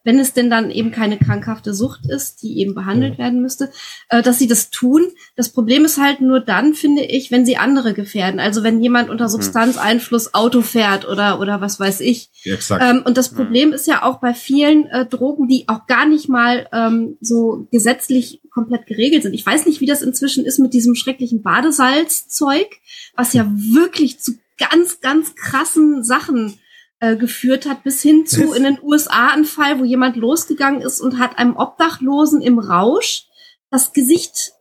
wenn 0.03 0.19
es 0.19 0.33
denn 0.33 0.49
dann 0.49 0.69
eben 0.69 0.91
keine 0.91 1.17
krankhafte 1.17 1.73
Sucht 1.73 2.01
ist, 2.09 2.43
die 2.43 2.59
eben 2.59 2.75
behandelt 2.75 3.17
werden 3.17 3.41
müsste, 3.41 3.71
äh, 4.09 4.21
dass 4.21 4.39
sie 4.39 4.47
das 4.47 4.69
tun. 4.69 5.03
Das 5.35 5.49
Problem 5.49 5.85
ist 5.85 5.97
halt 5.97 6.21
nur 6.21 6.39
dann, 6.39 6.73
finde 6.73 7.03
ich, 7.03 7.31
wenn 7.31 7.45
sie 7.45 7.57
andere 7.57 7.93
gefährden. 7.93 8.39
Also 8.39 8.63
wenn 8.63 8.81
jemand 8.81 9.09
unter 9.09 9.29
Substanzeinfluss 9.29 10.33
Auto 10.33 10.61
fährt 10.61 11.07
oder 11.07 11.39
oder 11.39 11.61
was 11.61 11.79
weiß 11.79 12.01
ich. 12.01 12.29
Exakt. 12.43 12.83
Ähm, 12.83 13.03
und 13.05 13.17
das 13.17 13.29
Problem 13.29 13.73
ist 13.73 13.87
ja 13.87 14.03
auch 14.03 14.19
bei 14.19 14.33
vielen 14.33 14.87
äh, 14.87 15.05
Drogen, 15.05 15.47
die 15.47 15.65
auch 15.67 15.87
gar 15.87 16.05
nicht 16.05 16.29
mal 16.29 16.67
ähm, 16.71 17.17
so 17.21 17.67
gesetzlich 17.71 18.41
komplett 18.51 18.85
geregelt 18.85 19.23
sind. 19.23 19.33
Ich 19.33 19.45
weiß 19.45 19.65
nicht, 19.65 19.81
wie 19.81 19.85
das 19.85 20.01
inzwischen 20.01 20.45
ist 20.45 20.59
mit 20.59 20.73
diesem 20.73 20.95
schrecklichen 20.95 21.41
Badesalzzeug, 21.41 22.67
was 23.15 23.33
ja 23.33 23.49
wirklich 23.49 24.19
zu 24.19 24.33
ganz, 24.57 25.01
ganz 25.01 25.35
krassen 25.35 26.03
Sachen 26.03 26.59
äh, 27.03 27.17
geführt 27.17 27.67
hat, 27.67 27.83
bis 27.83 28.01
hin 28.01 28.25
zu 28.25 28.53
in 28.53 28.63
den 28.63 28.79
USA 28.81 29.31
ein 29.33 29.43
Fall, 29.43 29.77
wo 29.77 29.83
jemand 29.83 30.15
losgegangen 30.15 30.81
ist 30.81 31.01
und 31.01 31.19
hat 31.19 31.37
einem 31.37 31.57
Obdachlosen 31.57 32.41
im 32.41 32.59
Rausch 32.59 33.25
das 33.69 33.91
Gesicht 33.91 34.53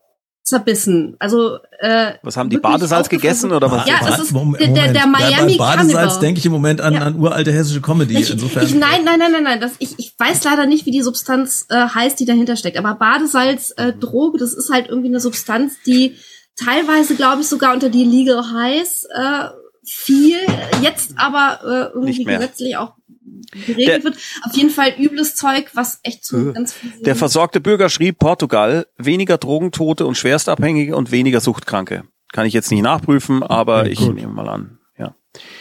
zerbissen. 0.42 1.14
Also 1.20 1.58
äh, 1.78 2.14
Was 2.24 2.36
haben 2.36 2.50
die 2.50 2.58
Badesalz 2.58 3.08
gegessen 3.08 3.52
oder 3.52 3.70
was? 3.70 3.86
Ja, 3.86 4.00
das 4.04 4.18
ist 4.18 4.32
Moment, 4.32 4.60
der, 4.60 4.72
der, 4.72 4.92
der. 4.92 5.06
Miami 5.06 5.56
Bei 5.56 5.76
Badesalz 5.76 6.18
denke 6.18 6.40
ich 6.40 6.46
im 6.46 6.50
Moment 6.50 6.80
an, 6.80 6.94
Ja. 6.94 7.02
an 7.02 7.20
uralte 7.20 7.52
hessische 7.52 7.80
Comedy. 7.80 8.18
Ich, 8.18 8.32
Insofern. 8.32 8.64
ich, 8.64 8.74
nein, 8.74 9.04
nein, 9.04 9.20
nein, 9.20 9.30
nein, 9.30 9.44
nein. 9.44 9.60
Das, 9.60 9.74
ich, 9.78 9.96
ich 9.98 10.12
weiß 10.18 10.42
leider 10.42 10.66
nicht, 10.66 10.84
wie 10.84 10.90
die 10.90 11.02
Substanz 11.02 11.66
äh, 11.68 11.76
heißt, 11.76 12.18
die 12.18 12.24
dahinter 12.24 12.56
steckt. 12.56 12.76
Aber 12.76 12.94
Badesalz, 12.94 13.72
äh, 13.76 13.92
Droge, 13.92 14.38
das 14.38 14.52
ist 14.52 14.68
halt 14.68 14.88
irgendwie 14.88 15.10
eine 15.10 15.20
Substanz, 15.20 15.74
die 15.86 16.16
teilweise, 16.56 17.14
glaube 17.14 17.42
ich, 17.42 17.46
sogar 17.46 17.72
unter 17.72 17.88
die 17.88 18.04
Legal 18.04 18.50
Highs 18.52 19.06
äh, 19.14 19.61
fiel, 19.84 20.36
jetzt 20.82 21.14
aber 21.16 21.60
äh, 21.64 21.94
irgendwie 21.94 22.24
gesetzlich 22.24 22.76
auch 22.76 22.94
geregelt 23.66 23.88
Der- 23.88 24.04
wird. 24.04 24.16
Auf 24.44 24.54
jeden 24.56 24.70
Fall 24.70 24.94
übles 24.98 25.34
Zeug, 25.34 25.70
was 25.74 26.00
echt 26.02 26.24
zu 26.24 26.50
Äh, 26.50 26.52
ganz 26.52 26.72
viel 26.72 26.90
Der 27.00 27.16
versorgte 27.16 27.60
Bürger 27.60 27.88
schrieb 27.88 28.18
Portugal, 28.18 28.86
weniger 28.96 29.38
Drogentote 29.38 30.06
und 30.06 30.16
Schwerstabhängige 30.16 30.96
und 30.96 31.10
weniger 31.10 31.40
Suchtkranke. 31.40 32.04
Kann 32.32 32.46
ich 32.46 32.54
jetzt 32.54 32.70
nicht 32.70 32.82
nachprüfen, 32.82 33.42
aber 33.42 33.84
Ja, 33.84 33.90
ich 33.90 33.98
gut. 33.98 34.14
nehme 34.14 34.32
mal 34.32 34.48
an. 34.48 34.78
Ja. 34.98 35.14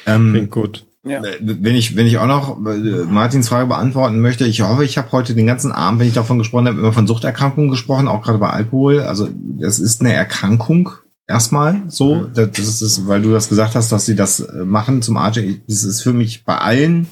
Ähm, 0.06 0.31
Klingt 0.31 0.52
gut. 0.52 0.85
ja. 1.03 1.22
Äh, 1.23 1.38
Wenn 1.41 1.76
ich, 1.76 1.95
wenn 1.98 2.06
ich 2.07 2.18
auch 2.18 2.27
noch 2.27 2.57
äh, 2.65 3.03
Martins 3.10 3.49
Frage 3.49 3.68
beantworten 3.68 4.22
möchte, 4.22 4.45
ich 4.45 4.61
hoffe, 4.61 4.85
ich 4.85 4.98
habe 4.98 5.11
heute 5.11 5.34
den 5.35 5.48
ganzen 5.48 5.72
Abend, 5.73 5.99
wenn 5.99 6.07
ich 6.07 6.14
davon 6.14 6.38
gesprochen 6.38 6.68
habe, 6.68 6.80
immer 6.80 6.93
von 6.93 7.07
Suchterkrankungen 7.07 7.69
gesprochen, 7.72 8.07
auch 8.07 8.22
gerade 8.22 8.38
bei 8.38 8.49
Alkohol. 8.52 9.02
Also 9.02 9.27
das 9.60 9.80
ist 9.80 9.99
eine 9.99 10.14
Erkrankung 10.14 10.91
erstmal 11.32 11.84
so. 11.88 12.26
Das 12.26 12.60
ist, 12.60 12.82
es, 12.82 13.08
weil 13.08 13.22
du 13.22 13.32
das 13.32 13.49
gesagt 13.49 13.76
hast, 13.76 13.91
dass 13.91 14.06
sie 14.06 14.16
das 14.16 14.40
äh, 14.40 14.66
machen 14.66 15.02
zum 15.02 15.18
Arzt. 15.18 15.40
Das 15.68 15.84
ist 15.84 16.02
für 16.02 16.14
mich 16.14 16.44
bei 16.44 16.58
allen 16.58 17.08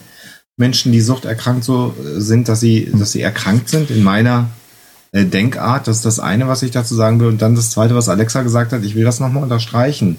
Menschen, 0.58 0.92
die 0.92 1.02
suchterkrankt 1.02 1.64
so 1.64 1.96
äh, 1.98 2.20
sind, 2.20 2.48
dass 2.50 2.60
sie, 2.60 2.92
dass 2.94 3.12
sie 3.12 3.22
erkrankt 3.22 3.70
sind 3.70 3.90
in 3.90 4.04
meiner 4.04 4.50
äh, 5.12 5.26
Denkart. 5.26 5.88
Das 5.88 5.98
ist 5.98 6.06
das 6.06 6.20
eine, 6.20 6.48
was 6.48 6.62
ich 6.62 6.72
dazu 6.72 6.96
sagen 6.96 7.20
will. 7.20 7.28
Und 7.28 7.42
dann 7.42 7.56
das 7.56 7.72
zweite, 7.72 7.96
was 7.96 8.10
Alexa 8.10 8.44
gesagt 8.44 8.72
hat. 8.72 8.84
Ich 8.84 8.96
will 8.96 9.06
das 9.06 9.20
nochmal 9.20 9.44
unterstreichen. 9.44 10.18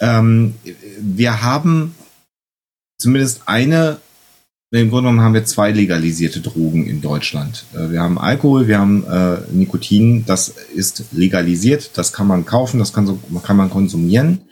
Ähm, 0.00 0.54
wir 1.00 1.42
haben 1.42 1.94
zumindest 2.98 3.42
eine, 3.46 3.98
im 4.70 4.90
Grunde 4.90 5.08
genommen 5.08 5.20
haben 5.20 5.34
wir 5.34 5.44
zwei 5.44 5.70
legalisierte 5.70 6.40
Drogen 6.40 6.86
in 6.86 7.00
Deutschland. 7.00 7.64
Äh, 7.74 7.90
Wir 7.90 8.00
haben 8.00 8.18
Alkohol, 8.18 8.66
wir 8.66 8.78
haben 8.78 9.04
äh, 9.06 9.36
Nikotin, 9.52 10.24
das 10.26 10.48
ist 10.48 11.04
legalisiert, 11.12 11.96
das 11.96 12.12
kann 12.12 12.26
man 12.26 12.44
kaufen, 12.44 12.78
das 12.78 12.92
kann, 12.92 13.06
so, 13.06 13.18
kann 13.42 13.56
man 13.56 13.70
konsumieren. 13.70 14.42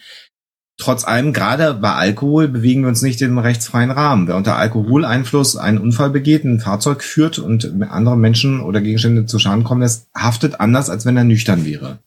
Trotz 0.78 1.04
allem, 1.04 1.32
gerade 1.32 1.74
bei 1.74 1.92
Alkohol 1.92 2.48
bewegen 2.48 2.82
wir 2.82 2.88
uns 2.88 3.02
nicht 3.02 3.20
im 3.22 3.38
rechtsfreien 3.38 3.90
Rahmen. 3.90 4.26
Wer 4.26 4.36
unter 4.36 4.56
Alkoholeinfluss 4.56 5.56
einen 5.56 5.78
Unfall 5.78 6.10
begeht, 6.10 6.44
ein 6.44 6.60
Fahrzeug 6.60 7.04
führt 7.04 7.38
und 7.38 7.72
andere 7.90 8.16
Menschen 8.16 8.60
oder 8.60 8.80
Gegenstände 8.80 9.26
zu 9.26 9.38
Schaden 9.38 9.64
kommen 9.64 9.82
lässt, 9.82 10.08
haftet 10.16 10.60
anders, 10.60 10.90
als 10.90 11.04
wenn 11.04 11.16
er 11.16 11.24
nüchtern 11.24 11.64
wäre. 11.64 12.00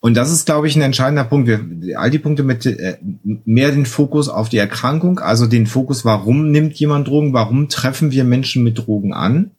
Und 0.00 0.16
das 0.16 0.30
ist, 0.30 0.46
glaube 0.46 0.68
ich, 0.68 0.76
ein 0.76 0.82
entscheidender 0.82 1.24
Punkt. 1.24 1.48
Wir, 1.48 1.98
all 1.98 2.10
die 2.10 2.18
Punkte 2.18 2.42
mit 2.42 2.66
äh, 2.66 2.98
mehr 3.22 3.70
den 3.70 3.86
Fokus 3.86 4.28
auf 4.28 4.48
die 4.48 4.58
Erkrankung, 4.58 5.18
also 5.18 5.46
den 5.46 5.66
Fokus, 5.66 6.04
warum 6.04 6.50
nimmt 6.50 6.74
jemand 6.74 7.08
Drogen, 7.08 7.32
warum 7.32 7.68
treffen 7.68 8.10
wir 8.10 8.24
Menschen 8.24 8.62
mit 8.62 8.78
Drogen 8.78 9.12
an? 9.12 9.52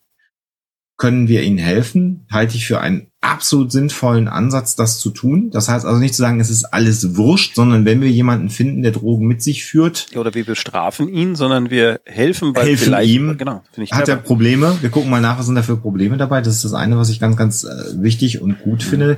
Können 0.97 1.27
wir 1.27 1.43
ihnen 1.43 1.57
helfen? 1.57 2.25
Halte 2.31 2.55
ich 2.55 2.65
für 2.65 2.79
einen 2.79 3.07
absolut 3.25 3.71
sinnvollen 3.71 4.27
Ansatz, 4.27 4.75
das 4.75 4.99
zu 4.99 5.09
tun. 5.09 5.49
Das 5.49 5.67
heißt 5.67 5.85
also 5.85 5.99
nicht 5.99 6.13
zu 6.13 6.21
sagen, 6.21 6.39
es 6.39 6.49
ist 6.49 6.65
alles 6.65 7.17
wurscht, 7.17 7.55
sondern 7.55 7.83
wenn 7.85 8.01
wir 8.01 8.09
jemanden 8.09 8.49
finden, 8.49 8.83
der 8.83 8.91
Drogen 8.91 9.27
mit 9.27 9.41
sich 9.41 9.65
führt, 9.65 10.07
Oder 10.15 10.33
wir 10.33 10.45
bestrafen 10.45 11.09
ihn, 11.09 11.35
sondern 11.35 11.69
wir 11.69 12.01
helfen, 12.05 12.55
weil 12.55 12.67
Helfen 12.67 12.85
vielleicht, 12.85 13.11
ihm. 13.11 13.37
genau, 13.37 13.63
finde 13.71 13.85
ich 13.85 13.91
hat 13.91 14.07
er. 14.07 14.15
Probleme. 14.17 14.77
Wir 14.81 14.89
gucken 14.89 15.09
mal 15.09 15.21
nach, 15.21 15.39
was 15.39 15.47
sind 15.47 15.55
da 15.55 15.63
für 15.63 15.77
Probleme 15.77 16.17
dabei. 16.17 16.41
Das 16.41 16.55
ist 16.55 16.65
das 16.65 16.73
eine, 16.73 16.97
was 16.97 17.09
ich 17.09 17.19
ganz, 17.19 17.35
ganz 17.35 17.63
äh, 17.63 18.01
wichtig 18.01 18.41
und 18.41 18.61
gut 18.61 18.83
finde. 18.83 19.17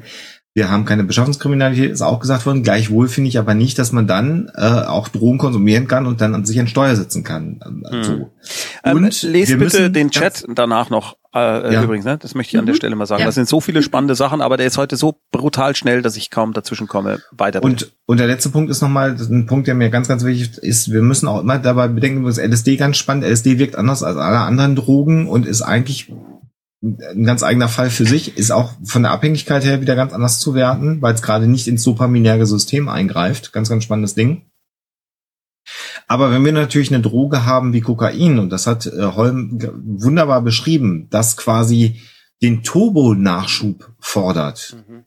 Wir 0.57 0.71
haben 0.71 0.85
keine 0.85 1.03
Beschaffungskriminalität, 1.03 1.91
ist 1.91 2.01
auch 2.01 2.19
gesagt 2.19 2.47
worden. 2.47 2.63
Gleichwohl 2.63 3.09
finde 3.09 3.27
ich 3.27 3.37
aber 3.37 3.53
nicht, 3.53 3.77
dass 3.77 3.91
man 3.91 4.07
dann 4.07 4.49
äh, 4.55 4.61
auch 4.65 5.07
Drogen 5.07 5.37
konsumieren 5.37 5.87
kann 5.87 6.07
und 6.07 6.19
dann 6.19 6.33
an 6.33 6.45
sich 6.45 6.59
an 6.59 6.65
Steuer 6.67 6.95
sitzen 6.95 7.23
kann. 7.23 7.59
Ähm, 7.63 8.03
So. 8.03 8.31
Ähm, 8.83 8.97
Und 8.97 9.21
lest 9.21 9.49
wir 9.49 9.59
bitte 9.59 9.91
den 9.91 10.09
Chat 10.09 10.45
danach 10.49 10.89
noch 10.89 11.15
äh, 11.35 11.71
Ja. 11.75 11.83
übrigens, 11.83 12.05
ne? 12.05 12.17
das 12.17 12.33
möchte 12.33 12.55
ich 12.55 12.59
an 12.59 12.65
der 12.65 12.73
Mhm. 12.73 12.77
Stelle 12.77 12.95
mal 12.95 13.05
sagen. 13.05 13.19
Ja. 13.19 13.27
Das 13.27 13.35
sind 13.35 13.47
so 13.47 13.61
viele 13.61 13.83
spannende 13.83 14.15
Sachen, 14.15 14.41
aber 14.41 14.57
der 14.57 14.65
ist 14.65 14.79
heute 14.79 14.95
so 14.97 15.19
brutal 15.31 15.75
schnell, 15.75 16.01
dass 16.01 16.15
ich 16.17 16.31
kaum 16.31 16.53
dazwischen 16.53 16.87
komme. 16.87 17.19
Weiter. 17.31 17.61
bitte. 17.61 17.85
Und, 17.85 17.93
und 18.07 18.19
der 18.19 18.25
letzte 18.25 18.49
Punkt 18.49 18.71
ist 18.71 18.81
nochmal 18.81 19.15
ein 19.15 19.45
Punkt, 19.45 19.67
der 19.67 19.75
mir 19.75 19.91
ganz, 19.91 20.07
ganz 20.07 20.25
wichtig 20.25 20.57
ist. 20.63 20.91
Wir 20.91 21.03
müssen 21.03 21.27
auch 21.27 21.39
immer 21.39 21.59
dabei 21.59 21.87
bedenken, 21.87 22.23
dass 22.25 22.39
LSD 22.39 22.77
ganz 22.77 22.97
spannend. 22.97 23.25
LSD 23.25 23.59
wirkt 23.59 23.75
anders 23.75 24.01
als 24.01 24.17
alle 24.17 24.39
anderen 24.39 24.75
Drogen 24.75 25.27
und 25.29 25.45
ist 25.45 25.61
eigentlich 25.61 26.11
ein 26.81 27.23
ganz 27.23 27.43
eigener 27.43 27.69
Fall 27.69 27.89
für 27.89 28.05
sich. 28.05 28.37
Ist 28.37 28.51
auch 28.51 28.73
von 28.83 29.03
der 29.03 29.11
Abhängigkeit 29.11 29.63
her 29.63 29.81
wieder 29.81 29.95
ganz 29.95 30.13
anders 30.13 30.39
zu 30.39 30.53
werten, 30.53 31.01
weil 31.01 31.13
es 31.13 31.21
gerade 31.21 31.47
nicht 31.47 31.67
ins 31.67 31.83
dopaminäre 31.83 32.45
System 32.45 32.87
eingreift. 32.87 33.51
Ganz, 33.51 33.69
ganz 33.69 33.83
spannendes 33.83 34.15
Ding. 34.15 34.45
Aber 36.07 36.31
wenn 36.31 36.45
wir 36.45 36.53
natürlich 36.53 36.93
eine 36.93 37.01
Droge 37.01 37.45
haben 37.45 37.73
wie 37.73 37.81
Kokain, 37.81 38.39
und 38.39 38.49
das 38.49 38.67
hat 38.67 38.85
äh, 38.85 39.03
Holm 39.03 39.59
wunderbar 39.83 40.41
beschrieben, 40.41 41.07
das 41.09 41.35
quasi 41.35 42.01
den 42.41 42.63
Turbo-Nachschub 42.63 43.93
fordert. 43.99 44.77
Mhm. 44.87 45.03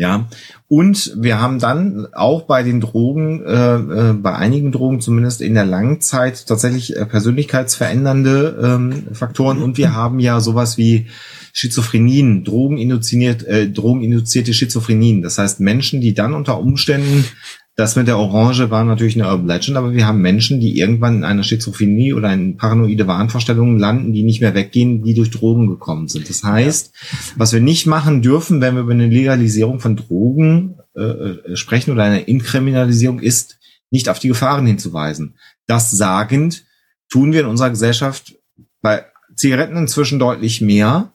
Ja, 0.00 0.28
und 0.66 1.12
wir 1.14 1.42
haben 1.42 1.58
dann 1.58 2.06
auch 2.14 2.44
bei 2.44 2.62
den 2.62 2.80
Drogen, 2.80 3.44
äh, 3.44 3.74
äh, 3.74 4.12
bei 4.14 4.34
einigen 4.34 4.72
Drogen 4.72 5.02
zumindest 5.02 5.42
in 5.42 5.52
der 5.52 5.66
Langzeit 5.66 6.46
tatsächlich 6.46 6.96
äh, 6.96 7.04
persönlichkeitsverändernde 7.04 8.58
ähm, 8.64 9.08
Faktoren 9.12 9.62
und 9.62 9.76
wir 9.76 9.94
haben 9.94 10.18
ja 10.18 10.40
sowas 10.40 10.78
wie 10.78 11.08
Schizophrenien, 11.52 12.44
Drogeninduziert, 12.44 13.42
äh, 13.42 13.68
Drogeninduzierte 13.68 14.54
Schizophrenien. 14.54 15.20
Das 15.20 15.36
heißt 15.36 15.60
Menschen, 15.60 16.00
die 16.00 16.14
dann 16.14 16.32
unter 16.32 16.60
Umständen 16.60 17.26
das 17.80 17.96
mit 17.96 18.06
der 18.08 18.18
Orange 18.18 18.70
war 18.70 18.84
natürlich 18.84 19.16
eine 19.16 19.26
Urban 19.30 19.46
Legend, 19.46 19.76
aber 19.78 19.92
wir 19.94 20.06
haben 20.06 20.20
Menschen, 20.20 20.60
die 20.60 20.78
irgendwann 20.78 21.16
in 21.16 21.24
einer 21.24 21.42
Schizophrenie 21.42 22.12
oder 22.12 22.30
in 22.30 22.58
paranoide 22.58 23.06
Wahnvorstellungen 23.06 23.78
landen, 23.78 24.12
die 24.12 24.22
nicht 24.22 24.42
mehr 24.42 24.54
weggehen, 24.54 25.02
die 25.02 25.14
durch 25.14 25.30
Drogen 25.30 25.66
gekommen 25.66 26.06
sind. 26.06 26.28
Das 26.28 26.44
heißt, 26.44 26.92
was 27.36 27.54
wir 27.54 27.60
nicht 27.60 27.86
machen 27.86 28.20
dürfen, 28.20 28.60
wenn 28.60 28.74
wir 28.74 28.82
über 28.82 28.92
eine 28.92 29.06
Legalisierung 29.06 29.80
von 29.80 29.96
Drogen 29.96 30.76
äh, 30.94 31.00
äh, 31.02 31.56
sprechen 31.56 31.92
oder 31.92 32.04
eine 32.04 32.20
Inkriminalisierung, 32.20 33.18
ist, 33.18 33.58
nicht 33.90 34.10
auf 34.10 34.18
die 34.18 34.28
Gefahren 34.28 34.66
hinzuweisen. 34.66 35.36
Das 35.66 35.90
sagend 35.90 36.66
tun 37.08 37.32
wir 37.32 37.40
in 37.40 37.46
unserer 37.46 37.70
Gesellschaft 37.70 38.36
bei 38.82 39.06
Zigaretten 39.34 39.78
inzwischen 39.78 40.18
deutlich 40.18 40.60
mehr, 40.60 41.14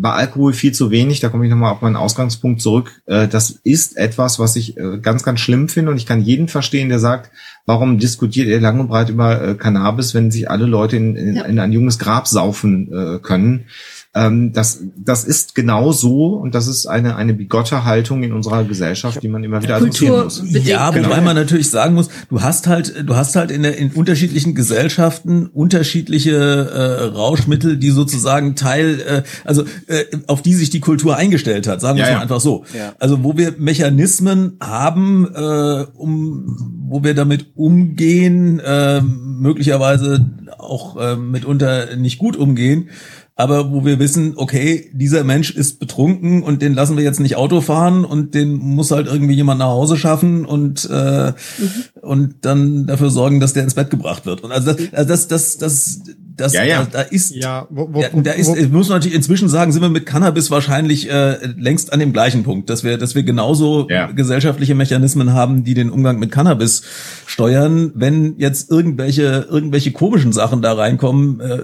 bei 0.00 0.12
Alkohol 0.12 0.52
viel 0.52 0.72
zu 0.72 0.90
wenig. 0.90 1.20
Da 1.20 1.28
komme 1.28 1.44
ich 1.44 1.50
nochmal 1.50 1.72
auf 1.72 1.82
meinen 1.82 1.96
Ausgangspunkt 1.96 2.60
zurück. 2.62 3.02
Äh, 3.06 3.28
Das 3.28 3.50
ist 3.50 3.96
etwas, 3.96 4.38
was 4.38 4.56
ich 4.56 4.76
äh, 4.76 4.98
ganz, 5.00 5.22
ganz 5.22 5.40
schlimm 5.40 5.68
finde 5.68 5.90
und 5.90 5.98
ich 5.98 6.06
kann 6.06 6.22
jeden 6.22 6.48
verstehen, 6.48 6.88
der 6.88 6.98
sagt, 6.98 7.30
warum 7.66 7.98
diskutiert 7.98 8.48
ihr 8.48 8.60
lang 8.60 8.80
und 8.80 8.88
breit 8.88 9.10
über 9.10 9.40
äh, 9.42 9.54
Cannabis, 9.54 10.14
wenn 10.14 10.30
sich 10.30 10.50
alle 10.50 10.66
Leute 10.66 10.96
in, 10.96 11.16
in, 11.16 11.36
Ja. 11.36 11.42
in 11.44 11.58
ein 11.58 11.72
junges 11.72 11.98
Grab 11.98 12.26
saufen 12.26 13.20
können. 13.22 13.66
Ähm, 14.12 14.52
das, 14.52 14.80
das 14.96 15.22
ist 15.22 15.54
genau 15.54 15.92
so 15.92 16.34
und 16.34 16.56
das 16.56 16.66
ist 16.66 16.86
eine, 16.86 17.14
eine 17.14 17.32
bigotte 17.32 17.84
Haltung 17.84 18.24
in 18.24 18.32
unserer 18.32 18.64
Gesellschaft, 18.64 19.22
die 19.22 19.28
man 19.28 19.44
immer 19.44 19.62
wieder 19.62 19.76
adressieren 19.76 20.24
muss. 20.24 20.42
Ja, 20.48 20.88
wobei 20.88 21.00
genau. 21.00 21.20
man 21.20 21.36
natürlich 21.36 21.70
sagen 21.70 21.94
muss, 21.94 22.08
du 22.28 22.42
hast 22.42 22.66
halt, 22.66 23.04
du 23.06 23.14
hast 23.14 23.36
halt 23.36 23.52
in, 23.52 23.62
der, 23.62 23.78
in 23.78 23.92
unterschiedlichen 23.92 24.56
Gesellschaften 24.56 25.46
unterschiedliche 25.46 26.32
äh, 26.32 27.04
Rauschmittel, 27.14 27.76
die 27.76 27.90
sozusagen 27.90 28.56
Teil, 28.56 29.00
äh, 29.00 29.22
also 29.44 29.62
äh, 29.86 30.04
auf 30.26 30.42
die 30.42 30.54
sich 30.54 30.70
die 30.70 30.80
Kultur 30.80 31.16
eingestellt 31.16 31.68
hat, 31.68 31.80
sagen 31.80 31.96
wir 31.96 32.02
Ja, 32.02 32.08
es 32.08 32.12
mal 32.14 32.16
ja. 32.16 32.22
einfach 32.22 32.40
so. 32.40 32.64
Ja. 32.76 32.94
Also 32.98 33.22
wo 33.22 33.36
wir 33.36 33.54
Mechanismen 33.58 34.56
haben, 34.60 35.28
äh, 35.32 35.86
um, 35.94 36.80
wo 36.88 37.04
wir 37.04 37.14
damit 37.14 37.52
umgehen, 37.54 38.58
äh, 38.58 39.02
möglicherweise 39.02 40.28
auch 40.58 40.96
äh, 40.96 41.16
mitunter 41.16 41.94
nicht 41.96 42.18
gut 42.18 42.36
umgehen. 42.36 42.88
Aber 43.40 43.72
wo 43.72 43.86
wir 43.86 43.98
wissen, 43.98 44.34
okay, 44.36 44.90
dieser 44.92 45.24
Mensch 45.24 45.50
ist 45.50 45.80
betrunken 45.80 46.42
und 46.42 46.60
den 46.60 46.74
lassen 46.74 46.98
wir 46.98 47.04
jetzt 47.04 47.20
nicht 47.20 47.36
Auto 47.36 47.62
fahren 47.62 48.04
und 48.04 48.34
den 48.34 48.52
muss 48.52 48.90
halt 48.90 49.06
irgendwie 49.06 49.32
jemand 49.32 49.60
nach 49.60 49.68
Hause 49.68 49.96
schaffen 49.96 50.44
und 50.44 50.84
äh, 50.90 51.32
und 52.02 52.34
dann 52.42 52.86
dafür 52.86 53.08
sorgen, 53.08 53.40
dass 53.40 53.54
der 53.54 53.62
ins 53.62 53.72
Bett 53.72 53.88
gebracht 53.88 54.26
wird. 54.26 54.42
Und 54.42 54.52
also 54.52 54.74
das, 54.74 54.92
also 54.92 55.08
das, 55.08 55.28
das, 55.28 55.56
das, 55.56 56.02
das, 56.40 56.52
Ja, 56.52 56.64
ja. 56.64 56.84
Da, 56.90 56.98
da 56.98 57.00
ist, 57.02 57.34
Ja, 57.34 57.66
wo, 57.70 57.88
wo, 57.92 58.00
ja, 58.02 58.08
da 58.14 58.32
ist, 58.32 58.48
wo, 58.48 58.54
muss 58.76 58.88
man 58.88 58.98
natürlich 58.98 59.16
inzwischen 59.16 59.48
sagen, 59.48 59.72
sind 59.72 59.82
wir 59.82 59.88
mit 59.88 60.06
Cannabis 60.06 60.50
wahrscheinlich 60.50 61.10
äh, 61.10 61.36
längst 61.58 61.92
an 61.92 62.00
dem 62.00 62.12
gleichen 62.12 62.42
Punkt, 62.42 62.70
dass 62.70 62.84
wir, 62.84 62.98
dass 62.98 63.14
wir 63.14 63.22
genauso 63.22 63.86
Ja. 63.88 64.06
gesellschaftliche 64.06 64.74
Mechanismen 64.74 65.32
haben, 65.32 65.64
die 65.64 65.74
den 65.74 65.90
Umgang 65.90 66.18
mit 66.18 66.30
Cannabis 66.32 66.82
steuern. 67.26 67.92
Wenn 67.94 68.34
jetzt 68.38 68.70
irgendwelche 68.70 69.46
irgendwelche 69.50 69.92
komischen 69.92 70.32
Sachen 70.32 70.62
da 70.62 70.72
reinkommen, 70.72 71.40
äh, 71.40 71.58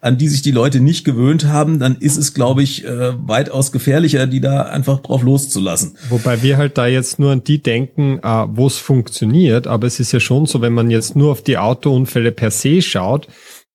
an 0.00 0.18
die 0.18 0.28
sich 0.28 0.42
die 0.42 0.50
Leute 0.50 0.80
nicht 0.80 1.04
gewöhnt 1.04 1.46
haben, 1.46 1.78
dann 1.78 1.96
ist 1.96 2.16
es, 2.16 2.34
glaube 2.34 2.62
ich, 2.62 2.84
äh, 2.84 3.12
weitaus 3.28 3.72
gefährlicher, 3.72 4.26
die 4.26 4.40
da 4.40 4.62
einfach 4.62 5.00
drauf 5.00 5.22
loszulassen. 5.22 5.96
Wobei 6.08 6.42
wir 6.42 6.56
halt 6.56 6.78
da 6.78 6.86
jetzt 6.86 7.18
nur 7.18 7.32
an 7.32 7.44
die 7.44 7.62
denken, 7.62 8.18
äh, 8.22 8.44
wo 8.48 8.66
es 8.66 8.78
funktioniert, 8.78 9.66
aber 9.66 9.86
es 9.86 10.00
ist 10.00 10.12
ja 10.12 10.20
schon 10.20 10.46
so, 10.46 10.60
wenn 10.60 10.72
man 10.72 10.90
jetzt 10.90 11.16
nur 11.16 11.32
auf 11.32 11.42
die 11.42 11.58
Autounfälle 11.58 12.32
per 12.32 12.50
se 12.50 12.82
schaut, 12.82 13.28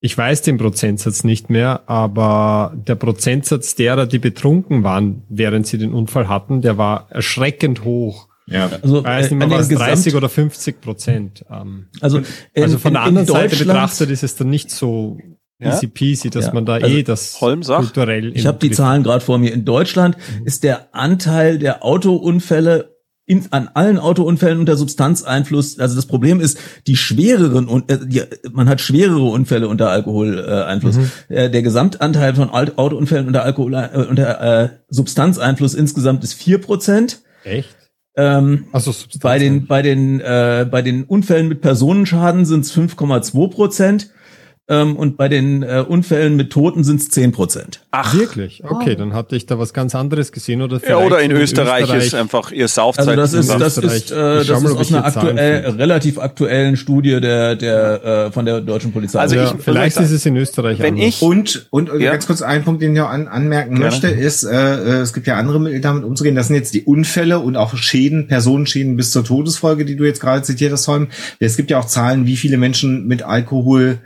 ich 0.04 0.18
weiß 0.18 0.42
den 0.42 0.58
Prozentsatz 0.58 1.24
nicht 1.24 1.50
mehr, 1.52 1.88
aber 1.88 2.74
der 2.76 2.96
Prozentsatz 2.96 3.76
derer, 3.76 4.08
die 4.08 4.18
betrunken 4.20 4.84
waren, 4.84 5.22
während 5.30 5.68
sie 5.68 5.78
den 5.78 5.94
Unfall 5.94 6.28
hatten, 6.28 6.62
der 6.62 6.78
war 6.80 7.08
erschreckend 7.12 7.84
hoch. 7.84 8.28
Ja. 8.48 8.70
Also, 8.82 9.00
Ich 9.00 9.04
weiß 9.06 9.28
äh, 9.28 9.30
nicht 9.30 9.38
mehr, 9.40 9.50
war 9.52 9.62
den 9.62 9.70
das 9.70 9.78
30 9.78 10.06
Gesamt- 10.06 10.16
oder 10.18 10.30
50 10.30 10.82
Prozent. 10.82 11.46
Ähm, 11.52 11.86
also, 12.02 12.18
in, 12.54 12.64
also 12.64 12.80
von 12.80 12.94
der 12.94 13.04
anderen 13.04 13.28
Seite 13.28 13.56
betrachtet 13.56 14.10
ist 14.10 14.24
es 14.24 14.36
dann 14.36 14.50
nicht 14.50 14.72
so 14.72 15.20
Ja? 15.60 15.70
easy 15.76 15.86
peasy, 15.88 16.32
dass 16.32 16.48
Ja. 16.48 16.54
man 16.56 16.66
da 16.66 16.74
Also, 16.74 16.88
eh 16.88 17.04
das 17.04 17.40
Holm, 17.40 17.62
sag. 17.62 17.82
kulturell 17.82 18.36
Ich 18.36 18.48
habe 18.48 18.58
die 18.58 18.72
Zahlen 18.72 19.04
gerade 19.04 19.24
vor 19.24 19.38
mir. 19.38 19.54
In 19.54 19.64
Deutschland 19.66 20.18
ist 20.44 20.64
der 20.64 20.94
Anteil 20.96 21.60
der 21.60 21.86
Autounfälle 21.86 22.91
in, 23.32 23.48
an 23.52 23.70
allen 23.74 23.98
Autounfällen 23.98 24.60
unter 24.60 24.76
Substanzeinfluss. 24.76 25.80
Also 25.80 25.96
das 25.96 26.06
Problem 26.06 26.42
ist, 26.42 26.60
die 26.86 26.98
schwereren 26.98 27.70
und 27.70 27.90
äh, 27.90 27.98
die, 28.06 28.24
man 28.52 28.68
hat 28.68 28.82
schwerere 28.82 29.24
Unfälle 29.24 29.70
unter 29.70 29.90
Alkoholeinfluss. 29.90 30.98
Äh, 31.30 31.50
der 31.50 31.62
Gesamtanteil 31.62 32.36
von 32.36 32.50
Autounfällen 32.50 33.28
unter 33.28 33.44
Alkohol 33.44 33.74
äh, 33.74 34.06
unter 34.10 34.64
äh, 34.64 34.70
Substanzeinfluss 34.90 35.76
insgesamt 35.76 36.26
ist 36.26 36.34
vier 36.34 36.60
Prozent. 36.60 37.22
Echt? 37.46 37.70
Ähm, 38.18 38.66
Also 38.74 38.94
bei 39.22 39.40
den 39.40 39.66
bei 39.66 39.82
den 39.82 40.20
äh, 40.20 40.68
bei 40.70 40.82
den 40.82 41.06
Unfällen 41.06 41.48
mit 41.48 41.62
Personenschaden 41.62 42.46
sind 42.46 42.66
es 42.66 42.76
5,2 42.76 43.50
Prozent 43.50 44.10
ähm, 44.68 44.96
und 44.96 45.18
bei 45.18 45.28
den 45.28 45.64
äh, 45.64 45.84
Unfällen 45.86 46.36
mit 46.38 46.52
Toten 46.52 46.84
sind 46.84 47.02
es 47.02 47.10
10 47.10 47.32
Prozent. 47.34 47.82
Ach, 47.92 48.14
Wirklich? 48.16 48.64
Okay, 48.64 48.96
dann 48.96 49.14
hatte 49.14 49.36
ich 49.36 49.46
da 49.46 49.60
was 49.60 49.74
ganz 49.74 49.96
anderes 49.96 50.32
gesehen 50.32 50.62
oder 50.62 50.80
ja, 50.88 50.98
oder 50.98 51.20
in 51.20 51.32
Österreich, 51.32 51.92
ist 51.94 52.14
einfach, 52.16 52.52
ihr 52.52 52.68
sauft 52.68 53.00
Also 53.00 53.16
das 53.16 53.34
ist 53.34 53.50
das 53.50 53.78
Österreich. 53.80 53.96
ist 53.98 54.12
äh, 54.12 54.46
das 54.46 54.62
mal, 54.62 54.70
ist 54.72 54.78
aus 54.78 54.94
einer 54.94 55.06
aktuell 55.06 55.70
relativ 55.72 56.20
aktuellen 56.20 56.78
Studie 56.78 57.20
der 57.20 57.56
der 57.56 58.04
äh, 58.28 58.32
von 58.32 58.46
der 58.46 58.62
deutschen 58.62 58.94
Polizei. 58.94 59.20
Also 59.20 59.36
ja, 59.36 59.46
ich- 59.56 59.62
vielleicht 59.64 59.98
ist 59.98 60.12
es 60.12 60.26
in 60.26 60.38
Österreich 60.38 60.80
Wenn 60.80 60.94
anders. 60.94 61.08
ich, 61.10 61.22
Und, 61.22 61.68
und 61.72 62.00
Ja. 62.00 62.12
ganz 62.12 62.28
kurz 62.28 62.42
ein 62.42 62.64
Punkt, 62.64 62.82
den 62.82 62.94
ich 62.94 63.00
noch 63.00 63.10
an, 63.10 63.28
anmerken 63.28 63.72
Gerne. 63.76 63.86
möchte, 63.86 64.08
ist, 64.08 64.44
äh, 64.44 64.50
äh, 64.54 65.02
es 65.02 65.12
gibt 65.14 65.28
ja 65.28 65.36
andere 65.36 65.60
Mittel, 65.60 65.82
damit 65.82 66.04
umzugehen. 66.06 66.36
Das 66.36 66.48
sind 66.48 66.56
jetzt 66.56 66.74
die 66.74 66.84
Unfälle 66.84 67.40
und 67.40 67.58
auch 67.58 67.76
Schäden, 67.76 68.28
Personenschäden 68.28 68.96
bis 68.96 69.12
zur 69.12 69.26
Todesfolge, 69.26 69.84
die 69.86 69.96
du 69.98 70.06
jetzt 70.06 70.22
gerade 70.22 70.44
zitiert 70.44 70.72
hast, 70.72 70.88
Holm. 70.88 71.08
Es 71.40 71.58
gibt 71.58 71.72
ja 71.72 71.80
auch 71.80 71.86
Zahlen, 71.86 72.26
wie 72.26 72.38
viele 72.38 72.58
Menschen 72.58 73.08
mit 73.08 73.24
Alkohol 73.24 73.98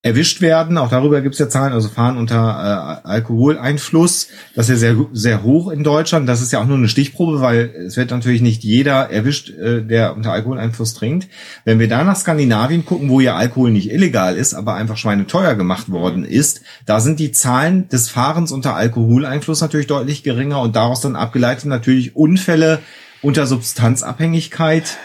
erwischt 0.00 0.40
werden. 0.40 0.78
Auch 0.78 0.90
darüber 0.90 1.20
gibt 1.22 1.34
es 1.34 1.40
ja 1.40 1.48
Zahlen, 1.48 1.72
also 1.72 1.88
fahren 1.88 2.18
unter 2.18 3.02
äh, 3.04 3.08
Alkoholeinfluss. 3.08 4.28
Das 4.54 4.68
ist 4.68 4.80
ja 4.80 4.94
sehr, 4.94 5.06
sehr 5.12 5.42
hoch 5.42 5.70
in 5.70 5.82
Deutschland. 5.82 6.28
Das 6.28 6.40
ist 6.40 6.52
ja 6.52 6.60
auch 6.60 6.66
nur 6.66 6.76
eine 6.76 6.88
Stichprobe, 6.88 7.40
weil 7.40 7.74
es 7.86 7.96
wird 7.96 8.12
natürlich 8.12 8.40
nicht 8.40 8.62
jeder 8.62 9.10
erwischt, 9.10 9.50
äh, 9.50 9.82
der 9.82 10.14
unter 10.14 10.32
Alkoholeinfluss 10.32 10.94
trinkt. 10.94 11.28
Wenn 11.64 11.80
wir 11.80 11.88
da 11.88 12.04
nach 12.04 12.14
Skandinavien 12.14 12.84
gucken, 12.84 13.08
wo 13.08 13.18
ja 13.18 13.34
Alkohol 13.34 13.72
nicht 13.72 13.90
illegal 13.90 14.36
ist, 14.36 14.54
aber 14.54 14.74
einfach 14.74 14.96
schweineteuer 14.96 15.56
gemacht 15.56 15.90
worden 15.90 16.24
ist, 16.24 16.62
da 16.86 17.00
sind 17.00 17.18
die 17.18 17.32
Zahlen 17.32 17.88
des 17.88 18.08
Fahrens 18.08 18.52
unter 18.52 18.76
Alkoholeinfluss 18.76 19.60
natürlich 19.60 19.88
deutlich 19.88 20.22
geringer 20.22 20.60
und 20.60 20.76
daraus 20.76 21.00
dann 21.00 21.16
abgeleitet 21.16 21.66
natürlich 21.66 22.14
Unfälle 22.14 22.78
unter 23.20 23.48
Substanzabhängigkeit 23.48 24.96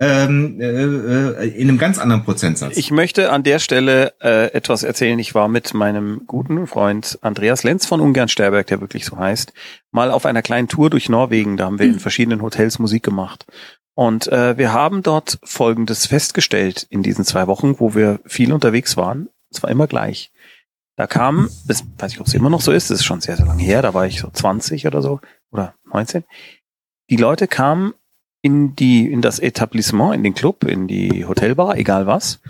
ähm, 0.00 0.60
äh, 0.60 0.66
äh, 0.66 1.48
in 1.48 1.68
einem 1.68 1.78
ganz 1.78 1.98
anderen 1.98 2.24
Prozentsatz. 2.24 2.76
Ich 2.76 2.90
möchte 2.90 3.32
an 3.32 3.42
der 3.42 3.58
Stelle 3.58 4.14
äh, 4.20 4.52
etwas 4.52 4.82
erzählen. 4.82 5.18
Ich 5.18 5.34
war 5.34 5.48
mit 5.48 5.74
meinem 5.74 6.22
guten 6.26 6.66
Freund 6.66 7.18
Andreas 7.22 7.64
Lenz 7.64 7.86
von 7.86 8.00
Ungern 8.00 8.28
Sterberg, 8.28 8.66
der 8.68 8.80
wirklich 8.80 9.04
so 9.04 9.16
heißt, 9.16 9.52
mal 9.90 10.10
auf 10.10 10.24
einer 10.24 10.42
kleinen 10.42 10.68
Tour 10.68 10.90
durch 10.90 11.08
Norwegen. 11.08 11.56
Da 11.56 11.64
haben 11.64 11.78
wir 11.78 11.86
in 11.86 12.00
verschiedenen 12.00 12.42
Hotels 12.42 12.78
Musik 12.78 13.02
gemacht. 13.02 13.46
Und 13.94 14.28
äh, 14.28 14.56
wir 14.56 14.72
haben 14.72 15.02
dort 15.02 15.40
Folgendes 15.42 16.06
festgestellt 16.06 16.86
in 16.88 17.02
diesen 17.02 17.24
zwei 17.24 17.48
Wochen, 17.48 17.80
wo 17.80 17.96
wir 17.96 18.20
viel 18.24 18.52
unterwegs 18.52 18.96
waren. 18.96 19.28
Es 19.50 19.62
war 19.64 19.70
immer 19.70 19.88
gleich. 19.88 20.30
Da 20.94 21.06
kam, 21.08 21.48
das 21.66 21.84
weiß 21.98 22.12
ich, 22.12 22.20
ob 22.20 22.26
es 22.26 22.34
immer 22.34 22.50
noch 22.50 22.60
so 22.60 22.70
ist, 22.70 22.90
das 22.90 22.98
ist 23.00 23.04
schon 23.04 23.20
sehr, 23.20 23.36
sehr 23.36 23.46
lange 23.46 23.62
her, 23.62 23.82
da 23.82 23.94
war 23.94 24.06
ich 24.06 24.20
so 24.20 24.30
20 24.30 24.86
oder 24.86 25.00
so 25.00 25.20
oder 25.52 25.74
19. 25.92 26.24
Die 27.08 27.16
Leute 27.16 27.46
kamen 27.46 27.94
in 28.42 28.76
die, 28.76 29.10
in 29.10 29.22
das 29.22 29.38
Etablissement, 29.38 30.14
in 30.14 30.22
den 30.22 30.34
Club, 30.34 30.64
in 30.64 30.86
die 30.86 31.24
Hotelbar, 31.26 31.76
egal 31.76 32.06
was. 32.06 32.40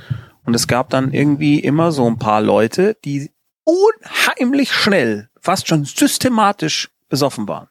Und 0.45 0.55
es 0.55 0.67
gab 0.67 0.91
dann 0.91 1.13
irgendwie 1.13 1.61
immer 1.61 1.93
so 1.93 2.07
ein 2.07 2.19
paar 2.19 2.41
Leute, 2.41 2.97
die 3.05 3.31
unheimlich 3.65 4.73
schnell, 4.73 5.29
fast 5.41 5.69
schon 5.69 5.85
systematisch 5.85 6.91
besoffen 7.09 7.49
waren. 7.49 7.69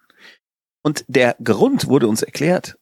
Und 0.84 1.04
der 1.08 1.36
Grund 1.44 1.88
wurde 1.88 2.08
uns 2.08 2.22
erklärt. 2.22 2.78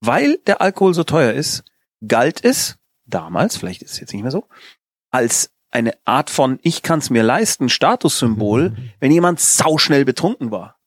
Weil 0.00 0.38
der 0.46 0.60
Alkohol 0.60 0.94
so 0.94 1.04
teuer 1.04 1.32
ist, 1.32 1.64
galt 2.06 2.44
es 2.44 2.76
damals, 3.06 3.56
vielleicht 3.56 3.82
ist 3.82 3.92
es 3.92 4.00
jetzt 4.00 4.12
nicht 4.12 4.22
mehr 4.22 4.30
so, 4.30 4.46
als 5.10 5.50
eine 5.70 5.94
Art 6.04 6.30
von 6.30 6.58
Ich 6.62 6.82
kann's 6.82 7.10
mir 7.10 7.22
leisten 7.22 7.68
Statussymbol, 7.68 8.76
wenn 9.00 9.12
jemand 9.12 9.40
sauschnell 9.40 10.04
betrunken 10.04 10.50
war. 10.50 10.78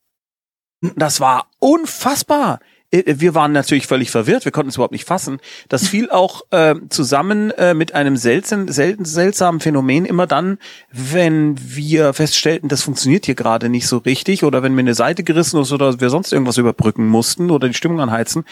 Das 0.95 1.19
war 1.19 1.49
unfassbar. 1.59 2.59
Äh, 2.91 3.15
Wir 3.17 3.35
waren 3.35 3.51
natürlich 3.51 3.87
völlig 3.87 4.11
verwirrt, 4.11 4.45
wir 4.45 4.51
konnten 4.51 4.69
es 4.69 4.75
überhaupt 4.75 4.91
nicht 4.91 5.05
fassen. 5.05 5.39
Das 5.67 5.87
fiel 5.87 6.09
auch 6.09 6.41
äh, 6.51 6.75
zusammen 6.89 7.51
äh, 7.51 7.73
mit 7.73 7.93
einem 7.93 8.17
selten, 8.17 8.71
selten, 8.71 9.05
seltsamen 9.05 9.59
Phänomen 9.59 10.05
immer 10.05 10.27
dann, 10.27 10.57
wenn 10.91 11.55
wir 11.59 12.13
feststellten, 12.13 12.69
das 12.69 12.83
funktioniert 12.83 13.25
hier 13.25 13.35
gerade 13.35 13.69
nicht 13.69 13.87
so 13.87 13.97
richtig 13.97 14.43
oder 14.43 14.63
wenn 14.63 14.73
mir 14.73 14.81
eine 14.81 14.95
Seite 14.95 15.23
gerissen 15.23 15.59
ist 15.61 15.71
oder 15.71 15.99
wir 15.99 16.09
sonst 16.09 16.33
irgendwas 16.33 16.57
überbrücken 16.57 17.07
mussten 17.07 17.51
oder 17.51 17.67
die 17.67 17.73
Stimmung 17.73 18.01
anheizen, 18.01 18.45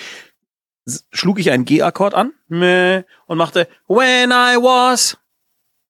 schlug 1.12 1.40
ich 1.40 1.52
einen 1.52 1.66
G-Akkord 1.66 2.14
an 2.14 2.32
und 2.50 3.38
machte 3.38 3.68
When 3.88 4.32
I 4.32 4.56
was. 4.58 5.18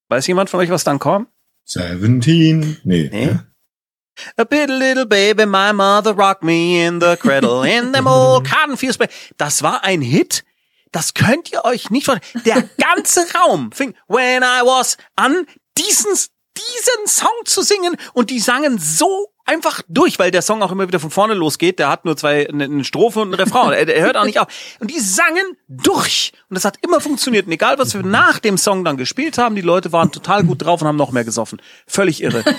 Weiß 0.08 0.26
jemand 0.26 0.50
von 0.50 0.60
euch, 0.60 0.70
was 0.70 0.84
dann 0.84 0.98
kam? 0.98 1.28
17. 1.64 2.78
Nee. 2.84 3.10
Nee. 3.12 3.38
A 4.36 4.44
bit 4.44 4.68
little 4.68 5.06
baby, 5.06 5.46
my 5.46 5.72
mother 5.72 6.12
rocked 6.16 6.42
me 6.42 6.84
in 6.84 7.00
the 7.00 7.16
cradle 7.16 7.62
in 7.62 7.92
them 7.92 8.06
old 8.06 8.48
cotton 8.48 8.76
fields. 8.76 8.98
Das 9.36 9.62
war 9.62 9.84
ein 9.84 10.02
Hit. 10.02 10.44
Das 10.92 11.14
könnt 11.14 11.52
ihr 11.52 11.64
euch 11.64 11.90
nicht 11.90 12.06
vorstellen. 12.06 12.44
Der 12.44 12.68
ganze 12.78 13.26
Raum 13.34 13.72
fing 13.72 13.94
When 14.08 14.42
I 14.42 14.62
was 14.64 14.96
an, 15.16 15.46
diesen, 15.76 16.12
diesen 16.12 17.06
Song 17.06 17.44
zu 17.44 17.62
singen 17.62 17.96
und 18.14 18.30
die 18.30 18.40
sangen 18.40 18.78
so 18.78 19.28
einfach 19.48 19.82
durch, 19.88 20.18
weil 20.18 20.30
der 20.30 20.42
Song 20.42 20.62
auch 20.62 20.70
immer 20.70 20.86
wieder 20.86 21.00
von 21.00 21.10
vorne 21.10 21.34
losgeht. 21.34 21.78
Der 21.78 21.88
hat 21.88 22.04
nur 22.04 22.16
zwei, 22.16 22.48
eine 22.48 22.64
eine 22.64 22.84
Strophe 22.84 23.20
und 23.20 23.28
einen 23.28 23.42
Refrain. 23.42 23.72
Er, 23.72 23.88
er 23.88 24.04
hört 24.04 24.16
auch 24.16 24.24
nicht 24.24 24.38
auf. 24.38 24.48
Und 24.78 24.90
die 24.90 25.00
sangen 25.00 25.56
durch. 25.68 26.32
Und 26.48 26.54
das 26.54 26.64
hat 26.64 26.76
immer 26.82 27.00
funktioniert. 27.00 27.46
Und 27.46 27.52
egal, 27.52 27.78
was 27.78 27.94
wir 27.94 28.02
nach 28.02 28.38
dem 28.38 28.58
Song 28.58 28.84
dann 28.84 28.96
gespielt 28.96 29.38
haben, 29.38 29.54
die 29.54 29.62
Leute 29.62 29.92
waren 29.92 30.12
total 30.12 30.44
gut 30.44 30.62
drauf 30.62 30.82
und 30.82 30.88
haben 30.88 30.96
noch 30.96 31.12
mehr 31.12 31.24
gesoffen. 31.24 31.60
Völlig 31.86 32.22
irre. 32.22 32.44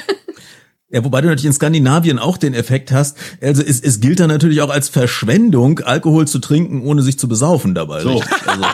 Ja, 0.91 1.03
wobei 1.03 1.21
du 1.21 1.27
natürlich 1.27 1.45
in 1.45 1.53
Skandinavien 1.53 2.17
auch 2.17 2.37
den 2.37 2.55
Effekt 2.55 2.91
hast. 2.91 3.15
Also 3.41 3.61
es, 3.61 3.79
es 3.79 3.99
gilt 3.99 4.19
dann 4.19 4.29
natürlich 4.29 4.61
auch 4.61 4.71
als 4.71 4.89
Verschwendung, 4.89 5.79
Alkohol 5.79 6.27
zu 6.27 6.39
trinken, 6.39 6.81
ohne 6.81 7.03
sich 7.03 7.19
zu 7.19 7.27
besaufen 7.27 7.75
dabei. 7.75 8.01
So. 8.01 8.21
Also, 8.45 8.65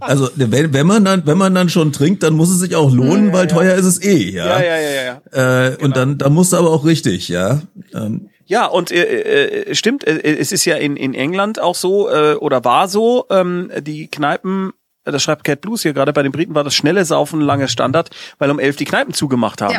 also 0.00 0.28
wenn, 0.36 0.74
wenn 0.74 0.86
man 0.86 1.04
dann, 1.04 1.26
wenn 1.26 1.38
man 1.38 1.54
dann 1.54 1.70
schon 1.70 1.92
trinkt, 1.92 2.22
dann 2.22 2.34
muss 2.34 2.50
es 2.50 2.58
sich 2.58 2.76
auch 2.76 2.92
lohnen, 2.92 3.32
weil 3.32 3.46
teuer 3.46 3.74
ist 3.76 3.86
es 3.86 4.02
eh, 4.02 4.30
ja. 4.30 4.60
ja, 4.60 4.62
ja, 4.62 4.78
ja, 4.78 5.20
ja. 5.32 5.68
Äh, 5.68 5.76
Und 5.82 5.96
dann, 5.96 6.18
dann 6.18 6.34
musst 6.34 6.52
du 6.52 6.58
aber 6.58 6.70
auch 6.70 6.84
richtig, 6.84 7.28
ja. 7.28 7.62
Ähm, 7.94 8.28
Ja, 8.44 8.66
und 8.66 8.90
äh, 8.90 9.70
äh, 9.70 9.74
stimmt, 9.74 10.04
äh, 10.06 10.20
es 10.36 10.52
ist 10.52 10.66
ja 10.66 10.76
in, 10.76 10.96
in 10.96 11.14
England 11.14 11.60
auch 11.60 11.76
so, 11.76 12.10
äh, 12.10 12.34
oder 12.34 12.64
war 12.64 12.88
so, 12.88 13.24
ähm, 13.30 13.70
die 13.80 14.08
Kneipen, 14.08 14.72
äh, 15.04 15.12
das 15.12 15.22
schreibt 15.22 15.44
Cat 15.44 15.62
Blues 15.62 15.82
hier 15.82 15.94
gerade, 15.94 16.12
bei 16.12 16.22
den 16.22 16.32
Briten 16.32 16.54
war 16.54 16.64
das 16.64 16.74
schnelle 16.74 17.06
Saufen 17.06 17.40
lange 17.40 17.68
Standard, 17.68 18.10
weil 18.38 18.50
um 18.50 18.58
elf 18.58 18.76
die 18.76 18.84
Kneipen 18.84 19.14
zugemacht 19.14 19.62
haben. 19.62 19.72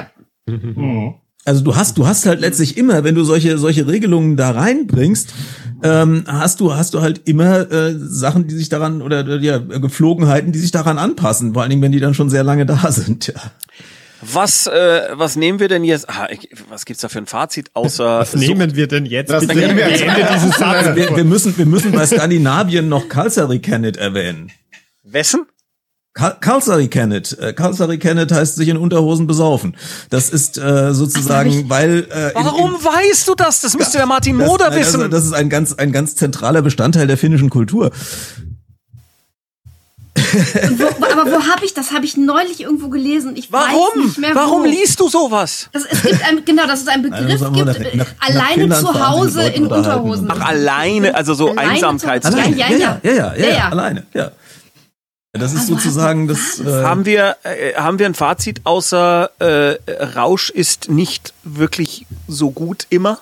Ja. 0.47 1.13
Also 1.45 1.63
du 1.63 1.75
hast, 1.75 1.97
du 1.97 2.07
hast 2.07 2.25
halt 2.25 2.39
letztlich 2.39 2.77
immer, 2.77 3.03
wenn 3.03 3.15
du 3.15 3.23
solche, 3.23 3.57
solche 3.57 3.85
Regelungen 3.87 4.37
da 4.37 4.51
reinbringst, 4.51 5.33
ähm, 5.83 6.23
hast 6.25 6.61
du, 6.61 6.73
hast 6.73 6.93
du 6.93 7.01
halt 7.01 7.27
immer 7.27 7.69
äh, 7.69 7.95
Sachen, 7.97 8.47
die 8.47 8.55
sich 8.55 8.69
daran 8.69 9.01
oder 9.01 9.39
ja, 9.41 9.57
Geflogenheiten, 9.57 10.53
die 10.53 10.59
sich 10.59 10.71
daran 10.71 10.97
anpassen, 10.97 11.53
vor 11.53 11.61
allen 11.61 11.69
Dingen, 11.69 11.81
wenn 11.81 11.91
die 11.91 11.99
dann 11.99 12.13
schon 12.13 12.29
sehr 12.29 12.43
lange 12.43 12.65
da 12.65 12.77
sind. 12.91 13.27
Ja. 13.27 13.33
Was, 14.21 14.67
äh, 14.67 15.09
was 15.11 15.35
nehmen 15.35 15.59
wir 15.59 15.67
denn 15.67 15.83
jetzt? 15.83 16.09
Ah, 16.09 16.27
was 16.69 16.85
gibt's 16.85 17.01
da 17.01 17.09
für 17.09 17.17
ein 17.17 17.25
Fazit 17.25 17.71
außer 17.73 18.19
Was 18.19 18.33
nehmen 18.35 18.75
wir 18.75 18.87
denn 18.87 19.05
jetzt? 19.05 19.37
Bitte 19.37 19.53
nehmen 19.53 19.75
wir 19.75 19.89
jetzt. 19.89 20.01
Ende 20.01 20.25
dieses 20.33 20.57
Satzes. 20.57 20.95
Wir, 20.95 21.15
wir 21.15 21.25
müssen, 21.25 21.57
wir 21.57 21.65
müssen 21.65 21.91
bei 21.91 22.05
Skandinavien 22.05 22.87
noch 22.87 23.09
Kalsari 23.09 23.59
Kennet 23.59 23.97
erwähnen. 23.97 24.49
Wessen? 25.03 25.45
Kal- 26.13 26.37
Kalsari 26.39 26.89
Kennet. 26.89 27.37
Äh, 27.39 27.53
Kalsari 27.53 27.97
Kennet 27.97 28.31
heißt 28.31 28.55
sich 28.55 28.67
in 28.69 28.77
Unterhosen 28.77 29.25
besaufen. 29.25 29.75
Das 30.11 30.29
ist 30.29 30.57
äh, 30.59 30.93
sozusagen, 30.93 31.69
weil 31.69 32.07
äh, 32.11 32.31
Warum 32.35 32.75
in, 32.75 32.83
weißt 32.85 33.27
du 33.27 33.33
das? 33.35 33.61
Das 33.61 33.75
müsste 33.75 33.97
der 33.97 34.05
Martin 34.05 34.37
das, 34.37 34.47
Moder 34.47 34.69
nein, 34.69 34.79
wissen. 34.79 34.97
Also, 34.97 35.07
das 35.07 35.25
ist 35.25 35.33
ein 35.33 35.49
ganz 35.49 35.73
ein 35.73 35.91
ganz 35.91 36.15
zentraler 36.15 36.61
Bestandteil 36.61 37.07
der 37.07 37.17
finnischen 37.17 37.49
Kultur. 37.49 37.91
Wo, 40.15 41.05
aber 41.05 41.31
wo 41.31 41.41
habe 41.47 41.65
ich 41.65 41.73
das? 41.73 41.91
Habe 41.91 42.05
ich 42.05 42.17
neulich 42.17 42.61
irgendwo 42.61 42.89
gelesen. 42.89 43.35
Ich 43.35 43.51
weiß 43.51 43.65
Warum? 43.71 44.05
nicht 44.05 44.17
mehr 44.19 44.35
Warum 44.35 44.61
wo. 44.63 44.67
liest 44.67 44.99
du 44.99 45.09
sowas? 45.09 45.69
Das, 45.73 45.83
es 45.89 46.01
gibt 46.03 46.23
ein, 46.27 46.43
genau, 46.45 46.67
dass 46.67 46.81
es 46.81 46.87
einen 46.87 47.03
Begriff 47.03 47.41
man 47.41 47.53
gibt, 47.53 47.65
nach- 47.67 47.75
äh, 47.75 47.97
nach- 47.97 48.05
nach 48.19 48.27
alleine 48.29 48.53
Finnland 48.61 48.87
zu 48.87 49.07
Hause 49.07 49.43
in. 49.47 49.65
Unterhosen. 49.67 50.27
Ach, 50.31 50.39
alleine, 50.41 51.15
also 51.15 51.33
so 51.33 51.49
Alleine 51.51 51.79
Ja, 51.79 52.67
ja, 52.69 52.69
ja, 52.69 52.77
ja, 52.77 52.99
ja, 53.03 53.13
ja, 53.13 53.35
Ja, 53.35 53.49
ja. 53.55 53.69
alleine, 53.69 54.03
ja. 54.13 54.31
Das 55.33 55.51
ist 55.53 55.61
Also, 55.61 55.73
sozusagen 55.75 56.27
das. 56.27 56.59
Äh, 56.59 56.83
Haben 56.83 57.05
wir, 57.05 57.37
äh, 57.43 57.73
haben 57.73 57.97
wir 57.97 58.05
ein 58.05 58.13
Fazit 58.13 58.61
außer 58.65 59.31
äh, 59.39 59.77
Rausch 60.15 60.51
ist 60.51 60.89
nicht 60.89 61.33
wirklich 61.43 62.05
so 62.27 62.51
gut 62.51 62.85
immer? 62.89 63.19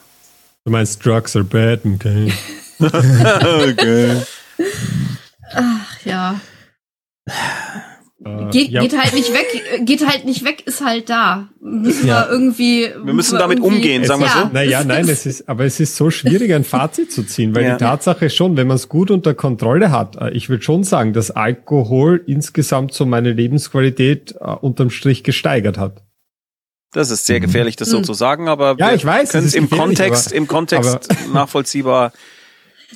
Du 0.65 0.71
meinst 0.71 1.05
Drugs 1.05 1.35
are 1.35 1.45
bad, 1.45 1.81
okay. 1.85 2.33
Ach 5.53 6.05
ja. 6.05 6.39
Äh, 8.23 8.49
Geht, 8.51 8.69
ja, 8.69 8.81
geht 8.81 8.95
halt 9.01 9.13
nicht 9.15 9.33
weg, 9.33 9.47
äh, 9.79 9.83
geht 9.83 10.05
halt 10.07 10.25
nicht 10.25 10.45
weg, 10.45 10.61
ist 10.67 10.85
halt 10.85 11.09
da. 11.09 11.49
Müssen 11.59 12.07
Ja. 12.07 12.27
wir 12.27 12.31
irgendwie. 12.31 12.89
Wir 13.03 13.13
müssen 13.13 13.39
damit 13.39 13.59
umgehen, 13.59 14.03
sagen 14.05 14.21
wir 14.21 14.29
so. 14.29 14.49
Naja, 14.53 14.83
nein, 14.83 15.09
es 15.09 15.25
ist, 15.25 15.49
aber 15.49 15.65
es 15.65 15.79
ist 15.79 15.95
so 15.95 16.11
schwierig, 16.11 16.53
ein 16.53 16.63
Fazit 16.63 17.11
zu 17.11 17.23
ziehen, 17.23 17.55
weil 17.55 17.63
Ja. 17.63 17.71
die 17.77 17.83
Tatsache 17.83 18.25
ist 18.25 18.35
schon, 18.35 18.57
wenn 18.57 18.67
man 18.67 18.75
es 18.75 18.89
gut 18.89 19.09
unter 19.09 19.33
Kontrolle 19.33 19.89
hat, 19.89 20.17
äh, 20.17 20.29
ich 20.31 20.49
würde 20.49 20.63
schon 20.63 20.83
sagen, 20.83 21.13
dass 21.13 21.31
Alkohol 21.31 22.21
insgesamt 22.27 22.93
so 22.93 23.07
meine 23.07 23.31
Lebensqualität 23.33 24.35
äh, 24.39 24.51
unterm 24.51 24.91
Strich 24.91 25.23
gesteigert 25.23 25.79
hat. 25.79 26.03
Das 26.93 27.09
ist 27.09 27.25
sehr 27.25 27.39
gefährlich, 27.39 27.75
das 27.77 27.89
so 27.89 27.97
Hm. 27.97 28.03
zu 28.03 28.13
sagen, 28.13 28.49
aber 28.49 28.75
Ja, 28.77 28.89
wir 28.89 28.95
ich 28.95 29.05
weiß, 29.05 29.23
es 29.23 29.31
können 29.31 29.45
es 29.47 29.55
ist 29.55 29.57
im 29.57 29.69
Kontext, 29.69 30.27
aber- 30.27 30.35
im 30.35 30.47
Kontext 30.47 31.09
nachvollziehbar. 31.33 32.11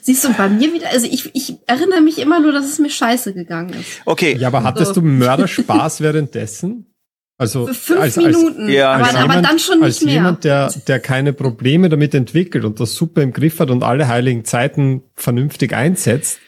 Siehst 0.01 0.23
du, 0.23 0.34
bei 0.34 0.49
mir 0.49 0.73
wieder, 0.73 0.89
also 0.91 1.07
ich, 1.09 1.30
ich 1.34 1.55
erinnere 1.67 2.01
mich 2.01 2.19
immer 2.19 2.39
nur, 2.39 2.51
dass 2.51 2.65
es 2.65 2.80
mir 2.80 2.89
scheiße 2.89 3.34
gegangen 3.34 3.69
ist. 3.72 4.01
Okay, 4.05 4.35
Ja, 4.38 4.49
aber 4.49 4.63
hattest 4.63 4.95
So. 4.95 5.01
du 5.01 5.07
Mörderspaß 5.07 6.01
währenddessen? 6.01 6.91
Also 7.38 7.67
Für 7.67 7.73
fünf 7.73 7.99
als, 8.01 8.17
als, 8.17 8.38
Minuten. 8.38 8.69
ja, 8.69 8.91
aber, 8.93 9.03
als 9.05 9.15
aber 9.15 9.22
jemand, 9.23 9.45
dann 9.45 9.59
schon 9.59 9.84
als 9.84 9.95
nicht 9.95 10.05
mehr. 10.05 10.13
jemand, 10.15 10.43
der, 10.45 10.72
der 10.88 10.99
keine 11.01 11.34
Probleme 11.34 11.89
damit 11.89 12.13
entwickelt 12.13 12.63
und 12.63 12.80
das 12.80 12.95
super 12.95 13.22
im 13.22 13.34
Griff 13.34 13.59
hat 13.59 13.69
und 13.72 13.84
alle 13.84 14.07
heiligen 14.07 14.45
Zeiten 14.45 15.03
vernünftig 15.15 15.73
einsetzt, 15.73 16.39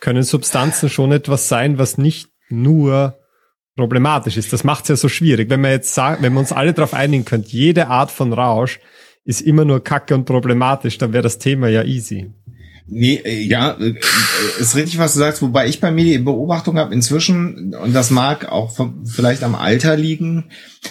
können 0.00 0.22
Substanzen 0.22 0.88
schon 0.88 1.12
etwas 1.12 1.48
sein, 1.48 1.76
was 1.76 1.98
nicht 1.98 2.30
nur 2.48 3.18
problematisch 3.76 4.38
ist. 4.38 4.52
Das 4.52 4.64
macht 4.64 4.84
es 4.84 4.88
ja 4.88 4.96
so 4.96 5.08
schwierig. 5.10 5.50
Wenn 5.50 5.60
wir 5.60 5.70
jetzt 5.70 5.94
sagen, 5.94 6.22
wenn 6.22 6.32
wir 6.32 6.40
uns 6.40 6.52
alle 6.52 6.72
darauf 6.72 6.94
einigen 6.94 7.26
können, 7.26 7.44
jede 7.46 7.88
Art 7.88 8.10
von 8.10 8.32
Rausch 8.32 8.80
ist 9.24 9.42
immer 9.42 9.66
nur 9.66 9.84
kacke 9.84 10.14
und 10.14 10.24
problematisch, 10.24 10.96
dann 10.96 11.12
wäre 11.12 11.22
das 11.22 11.38
Thema 11.38 11.68
ja 11.68 11.82
easy. 11.84 12.32
Nee, 12.92 13.20
äh, 13.24 13.40
ja, 13.42 13.76
äh, 13.78 13.90
äh, 13.90 13.94
ist 14.58 14.74
richtig, 14.74 14.98
was 14.98 15.12
du 15.12 15.20
sagst, 15.20 15.42
wobei 15.42 15.68
ich 15.68 15.80
bei 15.80 15.92
mir 15.92 16.04
die 16.04 16.18
Beobachtung 16.18 16.76
habe 16.76 16.92
inzwischen, 16.92 17.74
und 17.74 17.94
das 17.94 18.10
mag 18.10 18.50
auch 18.50 18.72
vom, 18.72 19.06
vielleicht 19.06 19.44
am 19.44 19.54
Alter 19.54 19.96
liegen, 19.96 20.50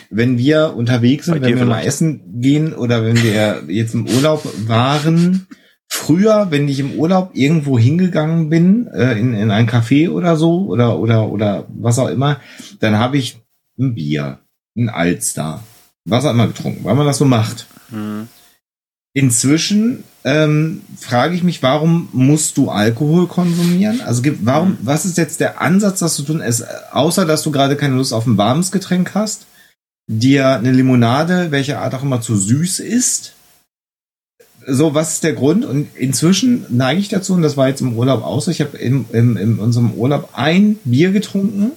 wenn 0.09 0.37
wir 0.37 0.75
unterwegs 0.77 1.25
sind, 1.25 1.41
wenn 1.41 1.57
wir 1.57 1.65
mal 1.65 1.81
essen 1.81 2.41
gehen 2.41 2.73
oder 2.73 3.03
wenn 3.03 3.21
wir 3.21 3.63
jetzt 3.67 3.95
im 3.95 4.07
Urlaub 4.07 4.47
waren, 4.65 5.47
früher, 5.89 6.47
wenn 6.51 6.69
ich 6.69 6.79
im 6.79 6.93
Urlaub 6.93 7.31
irgendwo 7.33 7.77
hingegangen 7.77 8.49
bin, 8.49 8.87
äh, 8.87 9.19
in, 9.19 9.33
in 9.33 9.51
ein 9.51 9.67
Café 9.67 10.09
oder 10.09 10.37
so, 10.37 10.67
oder, 10.67 10.99
oder, 10.99 11.29
oder 11.29 11.67
was 11.67 11.99
auch 11.99 12.07
immer, 12.07 12.39
dann 12.79 12.97
habe 12.97 13.17
ich 13.17 13.39
ein 13.77 13.93
Bier, 13.93 14.39
ein 14.77 14.87
Alster, 14.87 15.63
was 16.05 16.23
auch 16.23 16.31
immer 16.31 16.47
getrunken, 16.47 16.85
weil 16.85 16.95
man 16.95 17.05
das 17.05 17.17
so 17.17 17.25
macht. 17.25 17.67
Hm. 17.89 18.29
Inzwischen 19.19 20.05
ähm, 20.23 20.81
frage 20.97 21.35
ich 21.35 21.43
mich, 21.43 21.61
warum 21.61 22.07
musst 22.13 22.55
du 22.55 22.69
Alkohol 22.69 23.27
konsumieren? 23.27 23.99
Also 23.99 24.21
gibt, 24.21 24.45
warum, 24.45 24.77
was 24.81 25.05
ist 25.05 25.17
jetzt 25.17 25.41
der 25.41 25.59
Ansatz, 25.59 25.99
das 25.99 26.15
zu 26.15 26.23
tun? 26.23 26.39
Es, 26.39 26.63
außer 26.93 27.25
dass 27.25 27.43
du 27.43 27.51
gerade 27.51 27.75
keine 27.75 27.95
Lust 27.95 28.13
auf 28.13 28.25
ein 28.25 28.37
warmes 28.37 28.71
Getränk 28.71 29.15
hast, 29.15 29.45
dir 30.07 30.51
eine 30.51 30.71
Limonade, 30.71 31.51
welche 31.51 31.79
Art 31.79 31.93
auch 31.95 32.03
immer, 32.03 32.21
zu 32.21 32.37
süß 32.37 32.79
ist. 32.79 33.33
So, 34.65 34.93
was 34.93 35.15
ist 35.15 35.25
der 35.25 35.33
Grund? 35.33 35.65
Und 35.65 35.89
inzwischen 35.95 36.65
neige 36.69 37.01
ich 37.01 37.09
dazu, 37.09 37.33
und 37.33 37.41
das 37.41 37.57
war 37.57 37.67
jetzt 37.67 37.81
im 37.81 37.97
Urlaub 37.97 38.23
auch 38.23 38.41
so, 38.41 38.51
ich 38.51 38.61
habe 38.61 38.77
in, 38.77 39.03
in, 39.11 39.35
in 39.35 39.59
unserem 39.59 39.91
Urlaub 39.95 40.29
ein 40.31 40.79
Bier 40.85 41.11
getrunken. 41.11 41.73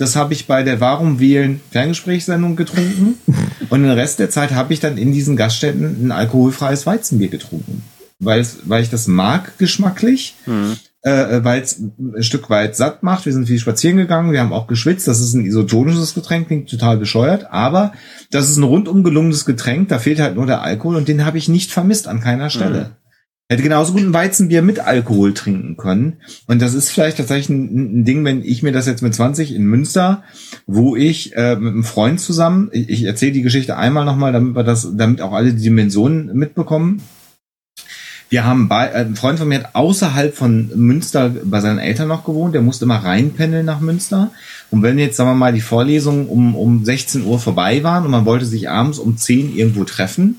Das 0.00 0.16
habe 0.16 0.32
ich 0.32 0.46
bei 0.46 0.62
der 0.62 0.80
Warum 0.80 1.20
wählen 1.20 1.60
Ferngesprächssendung 1.70 2.56
getrunken. 2.56 3.18
Und 3.68 3.82
den 3.82 3.90
Rest 3.90 4.18
der 4.18 4.30
Zeit 4.30 4.52
habe 4.52 4.72
ich 4.72 4.80
dann 4.80 4.96
in 4.96 5.12
diesen 5.12 5.36
Gaststätten 5.36 6.06
ein 6.06 6.10
alkoholfreies 6.10 6.86
Weizenbier 6.86 7.28
getrunken. 7.28 7.82
Weil, 8.18 8.40
es, 8.40 8.60
weil 8.64 8.82
ich 8.82 8.88
das 8.88 9.08
mag, 9.08 9.58
geschmacklich. 9.58 10.36
Hm. 10.46 10.78
Äh, 11.02 11.44
weil 11.44 11.60
es 11.60 11.78
ein 11.98 12.22
Stück 12.22 12.48
weit 12.48 12.76
satt 12.76 13.02
macht. 13.02 13.26
Wir 13.26 13.34
sind 13.34 13.46
viel 13.46 13.58
spazieren 13.58 13.98
gegangen, 13.98 14.32
wir 14.32 14.40
haben 14.40 14.54
auch 14.54 14.68
geschwitzt. 14.68 15.06
Das 15.06 15.20
ist 15.20 15.34
ein 15.34 15.44
isotonisches 15.44 16.14
Getränk, 16.14 16.46
klingt 16.46 16.70
total 16.70 16.96
bescheuert. 16.96 17.52
Aber 17.52 17.92
das 18.30 18.48
ist 18.48 18.56
ein 18.56 18.62
rundum 18.62 19.04
gelungenes 19.04 19.44
Getränk. 19.44 19.90
Da 19.90 19.98
fehlt 19.98 20.18
halt 20.18 20.34
nur 20.34 20.46
der 20.46 20.62
Alkohol 20.62 20.96
und 20.96 21.08
den 21.08 21.26
habe 21.26 21.36
ich 21.36 21.50
nicht 21.50 21.72
vermisst 21.72 22.08
an 22.08 22.20
keiner 22.20 22.48
Stelle. 22.48 22.92
Hätte 23.50 23.64
genauso 23.64 23.94
gut 23.94 24.02
ein 24.02 24.14
Weizenbier 24.14 24.62
mit 24.62 24.78
Alkohol 24.78 25.34
trinken 25.34 25.76
können. 25.76 26.18
Und 26.46 26.62
das 26.62 26.72
ist 26.72 26.88
vielleicht 26.88 27.16
tatsächlich 27.16 27.48
ein, 27.48 28.00
ein 28.00 28.04
Ding, 28.04 28.24
wenn 28.24 28.44
ich 28.44 28.62
mir 28.62 28.70
das 28.70 28.86
jetzt 28.86 29.02
mit 29.02 29.12
20 29.12 29.52
in 29.52 29.64
Münster, 29.64 30.22
wo 30.68 30.94
ich 30.94 31.34
äh, 31.34 31.56
mit 31.56 31.72
einem 31.72 31.82
Freund 31.82 32.20
zusammen, 32.20 32.68
ich, 32.70 32.88
ich 32.88 33.02
erzähle 33.02 33.32
die 33.32 33.42
Geschichte 33.42 33.76
einmal 33.76 34.04
nochmal, 34.04 34.32
damit 34.32 34.54
wir 34.54 34.62
das, 34.62 34.96
damit 34.96 35.20
auch 35.20 35.32
alle 35.32 35.52
die 35.52 35.62
Dimensionen 35.62 36.32
mitbekommen. 36.32 37.02
Wir 38.28 38.44
haben 38.44 38.68
bei, 38.68 38.86
äh, 38.86 39.00
ein 39.00 39.16
Freund 39.16 39.40
von 39.40 39.48
mir 39.48 39.64
hat 39.64 39.74
außerhalb 39.74 40.32
von 40.32 40.70
Münster 40.76 41.30
bei 41.42 41.60
seinen 41.60 41.80
Eltern 41.80 42.06
noch 42.06 42.24
gewohnt, 42.24 42.54
der 42.54 42.62
musste 42.62 42.84
immer 42.84 43.02
reinpendeln 43.02 43.66
nach 43.66 43.80
Münster. 43.80 44.30
Und 44.70 44.84
wenn 44.84 44.96
jetzt, 44.96 45.16
sagen 45.16 45.30
wir 45.30 45.34
mal, 45.34 45.52
die 45.52 45.60
Vorlesungen 45.60 46.28
um, 46.28 46.54
um 46.54 46.84
16 46.84 47.24
Uhr 47.24 47.40
vorbei 47.40 47.82
waren 47.82 48.04
und 48.04 48.12
man 48.12 48.26
wollte 48.26 48.46
sich 48.46 48.70
abends 48.70 49.00
um 49.00 49.16
10 49.16 49.56
irgendwo 49.56 49.82
treffen, 49.82 50.38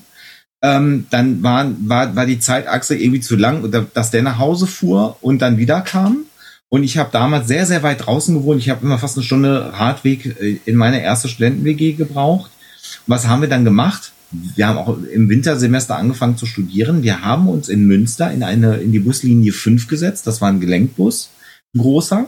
ähm, 0.62 1.06
dann 1.10 1.42
war, 1.42 1.70
war, 1.80 2.14
war 2.14 2.26
die 2.26 2.38
Zeitachse 2.38 2.96
irgendwie 2.96 3.20
zu 3.20 3.36
lang, 3.36 3.70
da- 3.70 3.86
dass 3.94 4.10
der 4.10 4.22
nach 4.22 4.38
Hause 4.38 4.66
fuhr 4.66 5.16
und 5.20 5.42
dann 5.42 5.58
wieder 5.58 5.80
kam. 5.80 6.18
Und 6.68 6.84
ich 6.84 6.96
habe 6.96 7.10
damals 7.12 7.48
sehr, 7.48 7.66
sehr 7.66 7.82
weit 7.82 8.06
draußen 8.06 8.34
gewohnt. 8.34 8.60
Ich 8.60 8.70
habe 8.70 8.84
immer 8.86 8.98
fast 8.98 9.16
eine 9.16 9.24
Stunde 9.24 9.72
Radweg 9.74 10.24
äh, 10.40 10.58
in 10.64 10.76
meine 10.76 11.02
erste 11.02 11.28
Studenten-WG 11.28 11.92
gebraucht. 11.94 12.50
Was 13.06 13.26
haben 13.26 13.42
wir 13.42 13.48
dann 13.48 13.64
gemacht? 13.64 14.12
Wir 14.30 14.66
haben 14.68 14.78
auch 14.78 14.96
im 15.12 15.28
Wintersemester 15.28 15.96
angefangen 15.96 16.38
zu 16.38 16.46
studieren. 16.46 17.02
Wir 17.02 17.20
haben 17.22 17.48
uns 17.48 17.68
in 17.68 17.86
Münster 17.86 18.30
in 18.32 18.42
eine 18.42 18.76
in 18.76 18.90
die 18.92 19.00
Buslinie 19.00 19.52
5 19.52 19.88
gesetzt. 19.88 20.26
Das 20.26 20.40
war 20.40 20.48
ein 20.48 20.60
Gelenkbus, 20.60 21.30
ein 21.74 21.80
großer, 21.80 22.26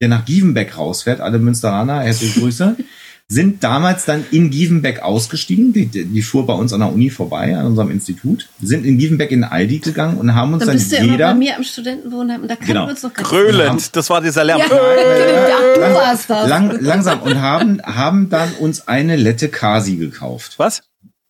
der 0.00 0.08
nach 0.08 0.24
Gievenbeck 0.24 0.78
rausfährt. 0.78 1.20
Alle 1.20 1.38
Münsteraner, 1.38 2.00
herzliche 2.00 2.40
Grüße. 2.40 2.76
Sind 3.32 3.64
damals 3.64 4.04
dann 4.04 4.26
in 4.30 4.50
Gievenbeck 4.50 5.00
ausgestiegen. 5.02 5.72
Die, 5.72 5.86
die, 5.86 6.04
die 6.04 6.22
fuhr 6.22 6.44
bei 6.46 6.52
uns 6.52 6.72
an 6.74 6.80
der 6.80 6.92
Uni 6.92 7.08
vorbei, 7.08 7.56
an 7.56 7.64
unserem 7.66 7.90
Institut. 7.90 8.48
Sind 8.60 8.84
in 8.84 8.98
Gievenbeck 8.98 9.30
in 9.30 9.42
Aldi 9.42 9.78
gegangen 9.78 10.18
und 10.18 10.34
haben 10.34 10.52
uns 10.52 10.60
Dann 10.60 10.68
dann, 10.68 10.76
bist 10.76 10.92
du 10.92 10.96
ja 10.96 11.02
immer 11.02 11.12
jeder 11.12 11.28
bei 11.28 11.34
mir 11.38 11.56
am 11.56 11.62
Studentenwohnheim 11.64 12.42
und 12.42 12.48
da 12.48 12.56
kannten 12.56 12.66
Genau. 12.72 12.86
wir 12.86 12.90
uns 12.90 13.02
noch 13.02 13.14
gar 13.14 13.22
nicht. 13.22 13.30
Grölend, 13.30 13.96
das 13.96 14.10
war 14.10 14.20
dieser 14.20 14.44
Lärm. 14.44 14.58
Ja, 14.60 14.66
ja, 14.66 15.74
du 15.88 15.94
warst 15.94 16.28
das. 16.28 16.48
lang, 16.48 16.78
langsam 16.82 17.22
und 17.22 17.40
haben, 17.40 17.80
haben 17.82 18.28
dann 18.28 18.52
uns 18.54 18.86
eine 18.86 19.16
Lette 19.16 19.48
Kasi 19.48 19.96
gekauft. 19.96 20.58
Was? 20.58 20.82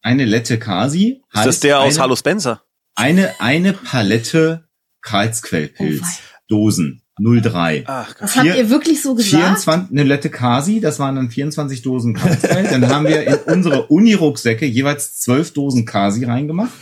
Eine 0.03 0.25
Lette 0.25 0.59
Kasi 0.59 1.23
Ist 1.33 1.47
das 1.47 1.61
der 1.61 1.79
aus 1.79 1.95
eine, 1.95 2.03
Hallo 2.03 2.17
Spencer? 2.17 2.63
Eine, 2.97 3.31
eine 3.39 3.75
Palette 3.75 4.65
Karlsquellpilz. 5.03 6.03
Oh. 6.03 6.39
Dosen. 6.49 7.02
03. 7.21 7.85
Ach, 7.87 8.15
Das 8.15 8.37
habt 8.37 8.47
Vier- 8.47 8.57
ihr 8.57 8.71
wirklich 8.71 9.03
so 9.03 9.15
gesagt? 9.15 9.43
24, 9.43 9.91
eine 9.91 10.03
Lette 10.05 10.31
Kasi, 10.31 10.81
das 10.81 10.99
waren 10.99 11.17
dann 11.17 11.31
24 11.31 11.83
Dosen 11.83 12.15
Karlsquell. 12.15 12.65
dann 12.71 12.89
haben 12.89 13.07
wir 13.07 13.23
in 13.27 13.35
unsere 13.53 13.87
Uni-Rucksäcke 13.89 14.67
jeweils 14.67 15.19
12 15.21 15.53
Dosen 15.53 15.85
Kasi 15.85 16.25
reingemacht. 16.25 16.73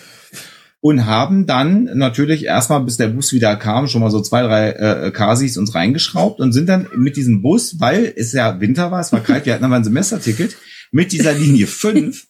Und 0.82 1.05
haben 1.05 1.44
dann 1.44 1.90
natürlich 1.98 2.47
erstmal, 2.47 2.81
bis 2.81 2.97
der 2.97 3.09
Bus 3.09 3.35
wieder 3.35 3.55
kam, 3.57 3.86
schon 3.86 4.01
mal 4.01 4.11
so 4.11 4.23
zwei, 4.23 4.40
drei 4.43 4.70
äh, 4.70 5.11
Kasis 5.11 5.59
uns 5.59 5.74
reingeschraubt 5.74 6.40
und 6.40 6.52
sind 6.52 6.70
dann 6.70 6.86
mit 6.97 7.19
diesem 7.19 7.43
Bus, 7.43 7.78
weil 7.81 8.11
es 8.16 8.32
ja 8.32 8.61
Winter 8.62 8.90
war, 8.90 9.01
es 9.01 9.12
war 9.12 9.20
kalt, 9.20 9.44
wir 9.44 9.52
hatten 9.52 9.65
aber 9.65 9.77
ein 9.77 9.85
Semesterticket, 9.85 10.57
mit 10.90 11.12
dieser 11.12 11.35
Linie 11.35 11.66
5 11.66 12.27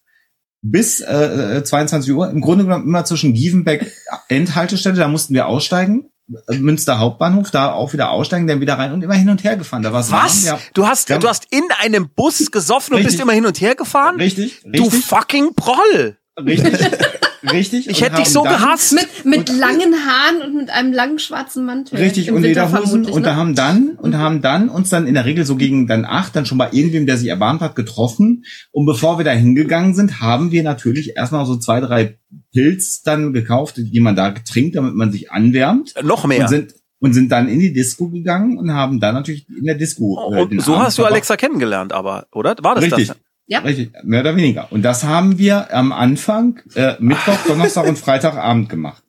bis 0.63 1.01
äh, 1.01 1.63
22 1.63 2.13
Uhr, 2.13 2.29
im 2.29 2.41
Grunde 2.41 2.65
genommen 2.65 2.87
immer 2.87 3.05
zwischen 3.05 3.35
Gievenbeck 3.35 3.87
Endhaltestelle, 4.29 4.97
da 4.97 5.07
mussten 5.07 5.33
wir 5.33 5.47
aussteigen, 5.47 6.07
äh, 6.07 6.10
Münster 6.59 6.99
Hauptbahnhof, 6.99 7.51
da 7.51 7.73
auch 7.73 7.93
wieder 7.93 8.11
aussteigen, 8.11 8.47
dann 8.47 8.61
wieder 8.61 8.75
rein 8.79 8.93
und 8.93 9.03
immer 9.03 9.15
hin 9.15 9.29
und 9.31 9.43
her 9.43 9.57
gefahren. 9.57 9.83
Da 9.83 9.93
war's 9.93 10.11
Was? 10.13 10.45
Ja, 10.45 10.59
Du 10.75 10.87
hast, 10.87 11.09
Ja. 11.09 11.19
du 11.19 11.29
hast 11.29 11.47
in 11.51 11.65
einem 11.81 12.09
Bus 12.09 12.51
gesoffen 12.51 12.95
und 12.95 12.99
Richtig. 12.99 13.15
bist 13.17 13.23
immer 13.23 13.33
hin 13.33 13.47
und 13.47 13.61
her 13.61 13.75
gefahren? 13.75 14.17
richtig, 14.17 14.61
Du 14.65 14.85
richtig, 14.85 15.05
fucking 15.07 15.55
Proll! 15.55 16.17
richtig. 16.39 16.79
Richtig. 17.43 17.89
Ich 17.89 17.97
und 17.99 18.05
hätte 18.05 18.17
dich 18.17 18.29
so 18.29 18.45
dann- 18.45 18.55
gehasst. 18.55 18.93
Mit, 18.93 19.25
mit 19.25 19.49
langen 19.49 19.95
Haaren 19.95 20.43
und 20.43 20.55
mit 20.57 20.71
einem 20.71 20.93
langen 20.93 21.19
schwarzen 21.19 21.65
Mantel. 21.65 21.99
Richtig, 21.99 22.31
und 22.31 22.43
Winter 22.43 22.67
Lederhosen 22.67 23.07
und 23.07 23.17
ne? 23.17 23.23
da 23.23 23.37
haben 23.37 23.55
dann 23.55 23.91
und 23.97 24.17
haben 24.17 24.43
dann 24.43 24.69
uns 24.69 24.91
dann 24.91 25.07
in 25.07 25.15
der 25.15 25.25
Regel 25.25 25.45
so 25.45 25.57
gegen 25.57 25.87
dann 25.87 26.05
acht 26.05 26.37
dann 26.37 26.47
schon 26.47 26.59
bei 26.59 26.69
irgendwem, 26.73 27.07
der 27.07 27.17
sich 27.17 27.29
erbarmt 27.29 27.61
hat, 27.61 27.75
getroffen. 27.77 28.45
Und 28.73 28.87
bevor 28.87 29.19
wir 29.19 29.25
da 29.25 29.33
hingegangen 29.33 29.95
sind, 29.95 30.21
haben 30.21 30.53
wir 30.53 30.63
natürlich 30.63 31.17
erstmal 31.17 31.47
so 31.47 31.57
zwei, 31.57 31.81
drei 31.81 32.19
Pilz 32.53 33.03
dann 33.03 33.33
gekauft, 33.33 33.77
die 33.79 34.01
man 34.01 34.17
da 34.17 34.33
trinkt, 34.33 34.77
damit 34.77 34.95
man 34.95 35.13
sich 35.13 35.31
anwärmt. 35.31 35.95
Noch 36.03 36.27
mehr. 36.27 36.43
Und 36.43 36.49
sind 36.49 36.75
und 37.01 37.15
sind 37.15 37.33
dann 37.33 37.49
in 37.49 37.59
die 37.61 37.73
Disco 37.73 38.09
gegangen 38.09 38.59
und 38.59 38.73
haben 38.73 39.01
dann 39.01 39.15
natürlich 39.15 39.49
in 39.49 39.65
der 39.65 39.75
Disco. 39.75 40.33
äh, 40.35 40.47
den 40.47 40.59
Und 40.59 40.65
so 40.65 40.75
Abend 40.75 40.87
hast 40.87 40.99
du. 40.99 41.05
Alexa 41.05 41.37
kennengelernt, 41.37 41.93
aber, 41.93 42.27
oder? 42.33 42.55
War 42.61 42.75
das 42.75 42.85
Richtig. 42.85 43.09
das? 43.09 43.17
Ja. 43.51 43.59
Richtig, 43.61 43.93
mehr 44.05 44.21
oder 44.21 44.37
weniger. 44.37 44.69
Und 44.71 44.83
das 44.83 45.03
haben 45.03 45.37
wir 45.37 45.75
am 45.75 45.91
Anfang 45.93 46.61
äh, 46.77 46.95
Mittwoch, 47.01 47.37
Donnerstag 47.49 47.87
und 47.89 47.99
Freitagabend 47.99 48.69
gemacht. 48.69 49.03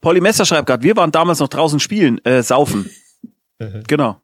Polly 0.00 0.22
Messer 0.22 0.46
schreibt 0.46 0.66
gerade, 0.68 0.82
wir 0.82 0.96
waren 0.96 1.12
damals 1.12 1.40
noch 1.40 1.48
draußen 1.48 1.78
spielen, 1.78 2.24
äh, 2.24 2.42
saufen. 2.42 2.88
genau. 3.86 4.18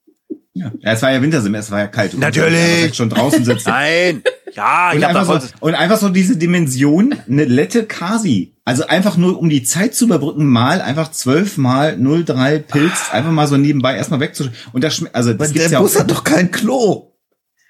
Ja. 0.55 0.73
ja, 0.81 0.93
es 0.93 1.03
war 1.03 1.13
ja 1.13 1.21
Wintersemester, 1.23 1.67
es 1.67 1.71
war 1.71 1.79
ja 1.81 1.87
kalt. 1.87 2.19
Natürlich. 2.19 2.95
schon 2.97 3.11
draußen 3.11 3.45
sitzen. 3.45 3.69
Nein. 3.71 4.23
Ja, 4.55 4.91
Und 4.91 4.99
ich 4.99 5.05
hab 5.05 5.13
da 5.13 5.21
einfach, 5.21 5.41
so, 5.43 5.49
und 5.61 5.75
einfach 5.75 5.99
so 5.99 6.09
diese 6.09 6.37
Dimension, 6.37 7.15
eine 7.29 7.45
Lette 7.45 7.85
Kasi. 7.85 8.55
Also 8.65 8.87
einfach 8.87 9.17
nur, 9.19 9.39
um 9.39 9.49
die 9.51 9.63
Zeit 9.63 9.95
zu 9.95 10.07
überbrücken, 10.07 10.47
mal 10.47 10.81
einfach 10.81 11.13
zwölf 11.13 11.57
mal 11.59 11.97
03 11.97 12.59
Pilz, 12.59 13.11
einfach 13.13 13.31
mal 13.31 13.47
so 13.47 13.59
nebenbei 13.59 13.97
erstmal 13.97 14.21
wegzusch. 14.21 14.49
Und 14.73 14.83
das 14.83 14.97
schmeckt, 14.97 15.15
also 15.15 15.33
das 15.35 15.49
Der 15.53 15.55
gibt's 15.55 15.71
ja 15.73 15.81
Bus 15.81 15.97
auch. 15.97 16.01
hat 16.01 16.11
doch 16.11 16.25
kein 16.25 16.51
Klo. 16.51 17.10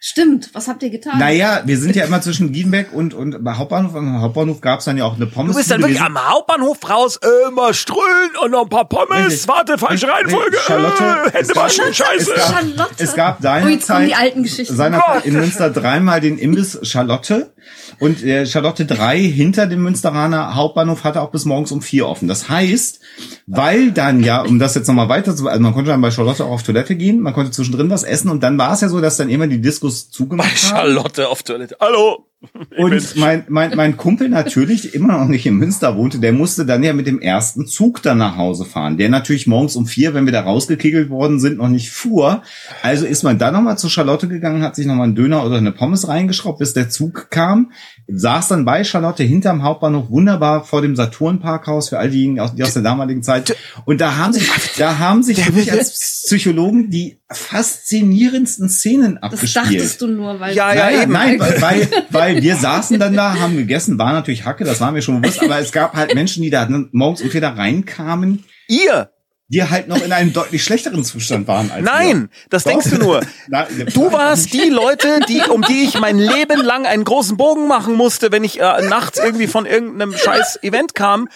Stimmt, 0.03 0.49
was 0.55 0.67
habt 0.67 0.83
ihr 0.83 0.89
getan? 0.89 1.19
Naja, 1.19 1.61
wir 1.67 1.77
sind 1.77 1.95
ja 1.95 2.07
immer 2.07 2.23
zwischen 2.23 2.53
Gienbeck 2.53 2.89
und, 2.95 3.13
und 3.13 3.45
bei 3.45 3.53
Hauptbahnhof. 3.53 3.95
Am 3.95 4.23
Hauptbahnhof 4.23 4.63
gab's 4.63 4.87
dann 4.87 4.97
ja 4.97 5.05
auch 5.05 5.17
eine 5.17 5.27
Pommes. 5.27 5.53
Du 5.53 5.59
bist 5.59 5.71
dann 5.71 5.83
wirklich 5.83 6.01
am 6.01 6.17
Hauptbahnhof 6.19 6.79
raus, 6.89 7.21
immer 7.49 7.75
strölen 7.75 8.31
und 8.43 8.51
noch 8.53 8.63
ein 8.63 8.69
paar 8.71 8.89
Pommes. 8.89 9.27
Richtig. 9.27 9.49
Warte, 9.49 9.77
falsche 9.77 10.07
Richtig. 10.07 10.33
Reihenfolge. 10.33 10.57
Charlotte, 10.67 11.05
äh, 11.05 11.31
Hände 11.33 11.39
es 11.41 11.49
gab- 11.49 11.57
waschen, 11.65 11.85
scheiße. 11.93 12.31
es 12.31 12.35
gab- 12.35 12.51
Charlotte. 12.51 12.95
Es 12.97 13.15
gab 13.15 13.39
Oh, 13.45 13.45
jetzt 13.45 13.61
kommen 13.61 13.75
die 13.75 13.87
seinerzeit, 13.87 14.15
alten 14.19 14.43
Geschichten. 14.43 14.75
seinerzeit 14.75 15.27
in 15.27 15.35
Münster 15.35 15.69
dreimal 15.71 16.21
den 16.23 16.39
Imbiss 16.39 16.79
Charlotte 16.83 17.53
und 17.99 18.23
äh, 18.25 18.47
Charlotte 18.47 18.87
3 18.87 19.19
hinter 19.21 19.67
dem 19.67 19.83
Münsteraner 19.83 20.55
Hauptbahnhof 20.55 21.05
hatte 21.05 21.21
auch 21.21 21.31
bis 21.31 21.45
morgens 21.45 21.73
um 21.73 21.83
vier 21.83 22.09
offen. 22.09 22.27
Das 22.27 22.49
heißt, 22.49 23.01
weil 23.47 23.93
dann 23.93 24.23
ja, 24.23 24.41
um 24.41 24.59
das 24.59 24.75
jetzt 24.77 24.87
nochmal 24.89 25.11
weiter 25.11 25.37
zu, 25.37 25.47
also 25.47 25.61
man 25.61 25.75
konnte 25.75 25.91
dann 25.91 26.01
bei 26.01 26.11
Charlotte 26.11 26.43
auch 26.43 26.53
auf 26.53 26.63
Toilette 26.63 26.97
gehen, 26.97 27.21
man 27.21 27.35
konnte 27.35 27.51
zwischendrin 27.51 27.91
was 27.91 28.03
essen 28.03 28.31
und 28.31 28.43
dann 28.43 28.57
war 28.57 28.73
es 28.73 28.81
ja 28.81 28.89
so, 28.89 29.03
dass 29.03 29.19
dann 29.19 29.29
immer 29.29 29.47
die 29.47 29.61
Diskos 29.91 30.11
zugemacht 30.11 30.49
haben. 30.49 30.77
Charlotte 30.77 31.29
auf 31.29 31.43
Toilette. 31.43 31.77
Hallo. 31.81 32.30
Und 32.79 33.17
mein, 33.17 33.45
mein, 33.49 33.77
mein 33.77 33.97
Kumpel 33.99 34.31
natürlich 34.31 34.95
immer 34.95 35.19
noch 35.19 35.29
nicht 35.29 35.45
in 35.45 35.57
Münster 35.57 35.97
wohnte, 35.97 36.21
der 36.21 36.33
musste 36.33 36.65
dann 36.65 36.83
ja 36.83 36.95
mit 36.95 37.07
dem 37.07 37.21
ersten 37.21 37.67
Zug 37.67 38.03
dann 38.03 38.17
nach 38.17 38.37
Hause 38.39 38.65
fahren. 38.65 38.97
Der 38.97 39.11
natürlich 39.11 39.47
morgens 39.47 39.77
um 39.77 39.87
vier, 39.87 40.15
wenn 40.15 40.25
wir 40.25 40.33
da 40.33 40.41
rausgekickelt 40.41 41.11
worden 41.11 41.39
sind, 41.39 41.59
noch 41.59 41.69
nicht 41.69 41.91
fuhr. 41.91 42.43
Also 42.83 43.05
ist 43.05 43.25
man 43.25 43.39
dann 43.39 43.53
nochmal 43.53 43.77
zu 43.77 43.91
Charlotte 43.91 44.27
gegangen, 44.27 44.63
hat 44.63 44.75
sich 44.75 44.87
nochmal 44.87 45.05
einen 45.09 45.15
Döner 45.17 45.45
oder 45.45 45.57
eine 45.59 45.73
Pommes 45.73 46.09
reingeschraubt, 46.09 46.59
bis 46.61 46.73
der 46.73 46.89
Zug 46.89 47.31
kam. 47.31 47.73
Saß 48.09 48.49
dann 48.49 48.65
bei 48.65 48.85
Charlotte 48.85 49.23
hinterm 49.23 49.63
Hauptbahnhof 49.63 50.09
wunderbar 50.11 50.65
vor 50.65 50.81
dem 50.83 50.97
Saturn-Parkhaus 50.97 51.91
für 51.91 51.99
all 51.99 52.11
diejenigen, 52.11 52.41
aus- 52.41 52.55
die 52.55 52.63
aus 52.65 52.73
der 52.73 52.83
damaligen 52.83 53.23
Zeit. 53.23 53.55
Und 53.85 54.01
da 54.01 54.17
haben 54.17 54.33
sich, 54.33 54.49
da 54.79 54.99
haben 54.99 55.23
sich 55.23 55.45
wirklich 55.47 55.71
als 55.73 56.23
Psychologen 56.27 56.91
die 56.91 57.19
faszinierendsten 57.31 58.69
Szenen 58.69 59.15
das 59.15 59.23
abgespielt. 59.35 59.67
dachtest 59.67 60.01
du 60.03 60.07
nur, 60.09 60.41
weil 60.41 60.55
Ja, 60.57 60.75
ja, 60.75 60.85
Naja, 60.87 61.03
eben. 61.03 61.13
Nein, 61.13 61.39
weil, 61.39 61.61
weil, 61.63 61.89
weil 62.11 62.30
wir 62.37 62.57
saßen 62.57 62.99
dann 62.99 63.15
da, 63.15 63.39
haben 63.39 63.57
gegessen, 63.57 63.99
war 63.99 64.13
natürlich 64.13 64.45
Hacke, 64.45 64.65
das 64.65 64.81
war 64.81 64.93
mir 64.93 65.03
schon 65.03 65.21
bewusst, 65.21 65.43
aber 65.43 65.59
es 65.59 65.73
gab 65.73 65.95
halt 65.95 66.15
Menschen, 66.15 66.43
die 66.43 66.51
da 66.51 66.69
morgens 66.93 67.23
um 67.23 67.31
vier 67.31 67.41
da 67.41 67.51
reinkamen, 67.51 68.45
Ihr. 68.69 69.11
die 69.49 69.63
halt 69.63 69.89
noch 69.89 70.03
in 70.03 70.13
einem 70.13 70.33
deutlich 70.33 70.63
schlechteren 70.63 71.05
Zustand 71.05 71.49
waren 71.49 71.71
als 71.71 71.85
Nein, 71.85 72.29
das 72.51 72.65
Doch. 72.65 72.71
denkst 72.71 72.91
du 72.91 72.99
nur. 72.99 73.21
wir. 73.49 73.87
Du 73.87 74.13
warst 74.13 74.53
die 74.53 74.69
Leute, 74.69 75.21
die, 75.29 75.43
um 75.43 75.63
die 75.63 75.83
ich 75.85 75.99
mein 75.99 76.19
Leben 76.19 76.63
lang 76.63 76.87
einen 76.87 77.05
großen 77.05 77.37
Bogen 77.37 77.69
machen 77.69 77.95
musste, 77.95 78.33
wenn 78.33 78.45
ich 78.45 78.61
äh, 78.61 78.83
nachts 78.89 79.19
irgendwie 79.19 79.47
von 79.47 79.67
irgendeinem 79.67 80.17
scheiß 80.17 80.63
Event 80.63 80.95
kam. 80.95 81.29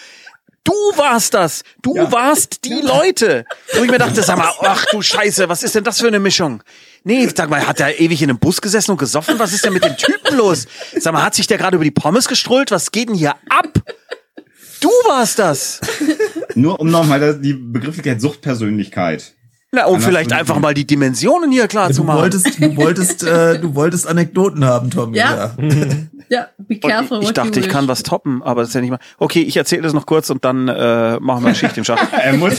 Du 0.65 0.73
warst 0.97 1.33
das. 1.33 1.63
Du 1.81 1.95
Ja. 1.95 2.11
warst 2.11 2.65
die 2.65 2.81
Leute. 2.81 3.45
Wo 3.73 3.83
ich 3.83 3.89
mir 3.91 3.99
dachte, 3.99 4.21
sag 4.21 4.37
mal, 4.37 4.51
ach 4.61 4.83
du 4.91 5.01
Scheiße, 5.01 5.47
was 5.47 5.63
ist 5.63 5.75
denn 5.75 5.83
das 5.85 6.01
für 6.01 6.07
eine 6.07 6.19
Mischung? 6.19 6.61
Nee, 7.03 7.29
sag 7.33 7.49
mal, 7.49 7.65
hat 7.65 7.79
der 7.79 7.99
ewig 8.01 8.21
in 8.21 8.29
einem 8.31 8.39
Bus 8.39 8.59
gesessen 8.59 8.91
und 8.91 8.97
gesoffen? 8.97 9.37
Was 9.39 9.53
ist 9.53 9.63
denn 9.63 9.73
mit 9.73 9.83
dem 9.85 9.95
Typen 9.95 10.35
los? 10.35 10.65
Sag 10.99 11.13
mal, 11.13 11.23
hat 11.23 11.35
sich 11.35 11.45
der 11.47 11.57
gerade 11.59 11.75
über 11.75 11.83
die 11.83 11.91
Pommes 11.91 12.27
gestrollt? 12.27 12.71
Was 12.71 12.91
geht 12.91 13.09
denn 13.09 13.15
hier 13.15 13.35
ab? 13.49 13.69
Du 14.81 14.89
warst 15.07 15.37
das. 15.39 15.79
Nur 16.55 16.79
um 16.79 16.89
nochmal 16.89 17.39
die 17.39 17.53
Begrifflichkeit 17.53 18.19
Suchtpersönlichkeit. 18.19 19.34
Na, 19.75 19.85
um 19.85 19.95
Anders 19.95 20.05
vielleicht 20.07 20.33
einfach 20.33 20.59
mal 20.59 20.73
die 20.73 20.85
Dimensionen 20.87 21.51
hier 21.51 21.67
klar 21.67 21.91
zu 21.91 22.01
Du 22.01 22.07
machen. 22.07 22.19
wolltest, 22.21 22.59
du 22.61 22.75
wolltest, 22.77 23.23
äh, 23.23 23.59
du 23.59 23.75
wolltest 23.75 24.07
Anekdoten 24.07 24.63
haben, 24.65 24.89
Tommy. 24.89 25.17
Ja. 25.17 25.53
Ja, 26.27 26.47
be 26.57 26.79
Und 26.81 26.81
careful 26.89 27.19
ich, 27.21 27.27
ich 27.27 27.33
dachte, 27.33 27.59
ich 27.59 27.69
kann 27.69 27.87
was 27.87 28.01
toppen, 28.01 28.41
aber 28.41 28.61
das 28.61 28.69
ist 28.69 28.73
ja 28.73 28.81
nicht 28.81 28.89
mal. 28.89 28.97
Okay, 29.19 29.41
ich 29.43 29.57
erzähle 29.57 29.83
das 29.83 29.93
noch 29.93 30.07
kurz 30.07 30.31
und 30.31 30.43
dann 30.43 30.67
äh, 30.67 31.19
machen 31.19 31.45
wir 31.45 31.53
Schicht 31.53 31.77
im 31.77 31.83
Schacht. 31.83 32.07
Er 32.25 32.33
muss, 32.33 32.53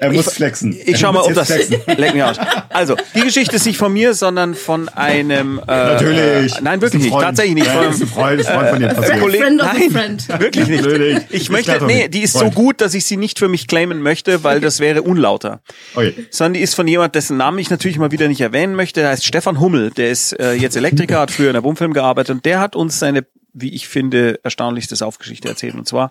er 0.00 0.12
muss 0.12 0.32
flexen. 0.32 0.76
Ich 0.86 0.98
schau 0.98 1.12
mal, 1.12 1.20
ob 1.22 1.32
das. 1.34 1.46
flexen. 1.52 1.76
Leck 1.96 2.14
mir 2.14 2.28
aus. 2.28 2.36
Also, 2.70 2.96
die 3.14 3.20
Geschichte 3.20 3.54
ist 3.54 3.66
nicht 3.66 3.76
von 3.78 3.92
mir, 3.92 4.14
sondern 4.14 4.56
von 4.56 4.88
einem. 4.88 5.58
Äh, 5.60 5.62
Natürlich. 5.66 6.56
Äh, 6.56 6.60
nein, 6.62 6.80
wirklich 6.80 7.02
ein 7.02 7.04
nicht. 7.04 7.12
Freund. 7.12 7.24
Tatsächlich 7.26 7.54
nicht. 7.54 7.66
Ja, 7.68 7.72
Von, 7.74 7.84
das 7.84 7.94
ist 7.96 8.02
ein 8.02 8.08
Freund, 8.08 8.40
das 8.40 8.46
ist 8.46 8.52
ein 8.52 8.58
Freund 8.58 8.70
von 8.70 8.80
dir 8.80 8.88
passiert. 8.88 9.20
Kollegen- 9.20 9.44
Friend 9.44 9.60
of 9.62 9.68
a 9.68 9.72
Nein, 9.74 9.90
friend. 9.92 10.40
wirklich 10.40 10.68
nicht. 10.68 10.82
Natürlich. 10.84 11.18
Ich 11.30 11.50
möchte, 11.50 11.84
nee, 11.86 12.08
die 12.08 12.22
ist 12.22 12.32
so 12.32 12.50
gut, 12.50 12.80
dass 12.80 12.94
ich 12.94 13.04
sie 13.04 13.16
nicht 13.16 13.38
für 13.38 13.48
mich 13.48 13.68
claimen 13.68 14.02
möchte, 14.02 14.42
weil 14.42 14.60
das 14.60 14.80
wäre 14.80 15.02
unlauter. 15.02 15.60
Okay. 15.94 16.26
Die 16.32 16.60
ist 16.60 16.74
von 16.74 16.86
jemand, 16.86 17.14
dessen 17.14 17.36
Namen 17.36 17.58
ich 17.58 17.70
natürlich 17.70 17.98
mal 17.98 18.12
wieder 18.12 18.28
nicht 18.28 18.40
erwähnen 18.40 18.74
möchte. 18.74 19.00
Der 19.00 19.10
heißt 19.10 19.24
Stefan 19.24 19.60
Hummel. 19.60 19.90
Der 19.90 20.10
ist 20.10 20.32
äh, 20.38 20.52
jetzt 20.52 20.76
Elektriker, 20.76 21.20
hat 21.20 21.30
früher 21.30 21.48
in 21.48 21.54
der 21.54 21.60
Bumfilm 21.60 21.92
gearbeitet 21.92 22.36
und 22.36 22.44
der 22.44 22.60
hat 22.60 22.76
uns 22.76 22.98
seine, 22.98 23.26
wie 23.52 23.74
ich 23.74 23.88
finde, 23.88 24.40
erstaunlichste 24.42 24.96
Saufgeschichte 24.96 25.48
erzählt. 25.48 25.74
Und 25.74 25.86
zwar 25.88 26.10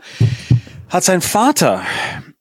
hat 0.89 1.03
sein 1.03 1.21
Vater 1.21 1.83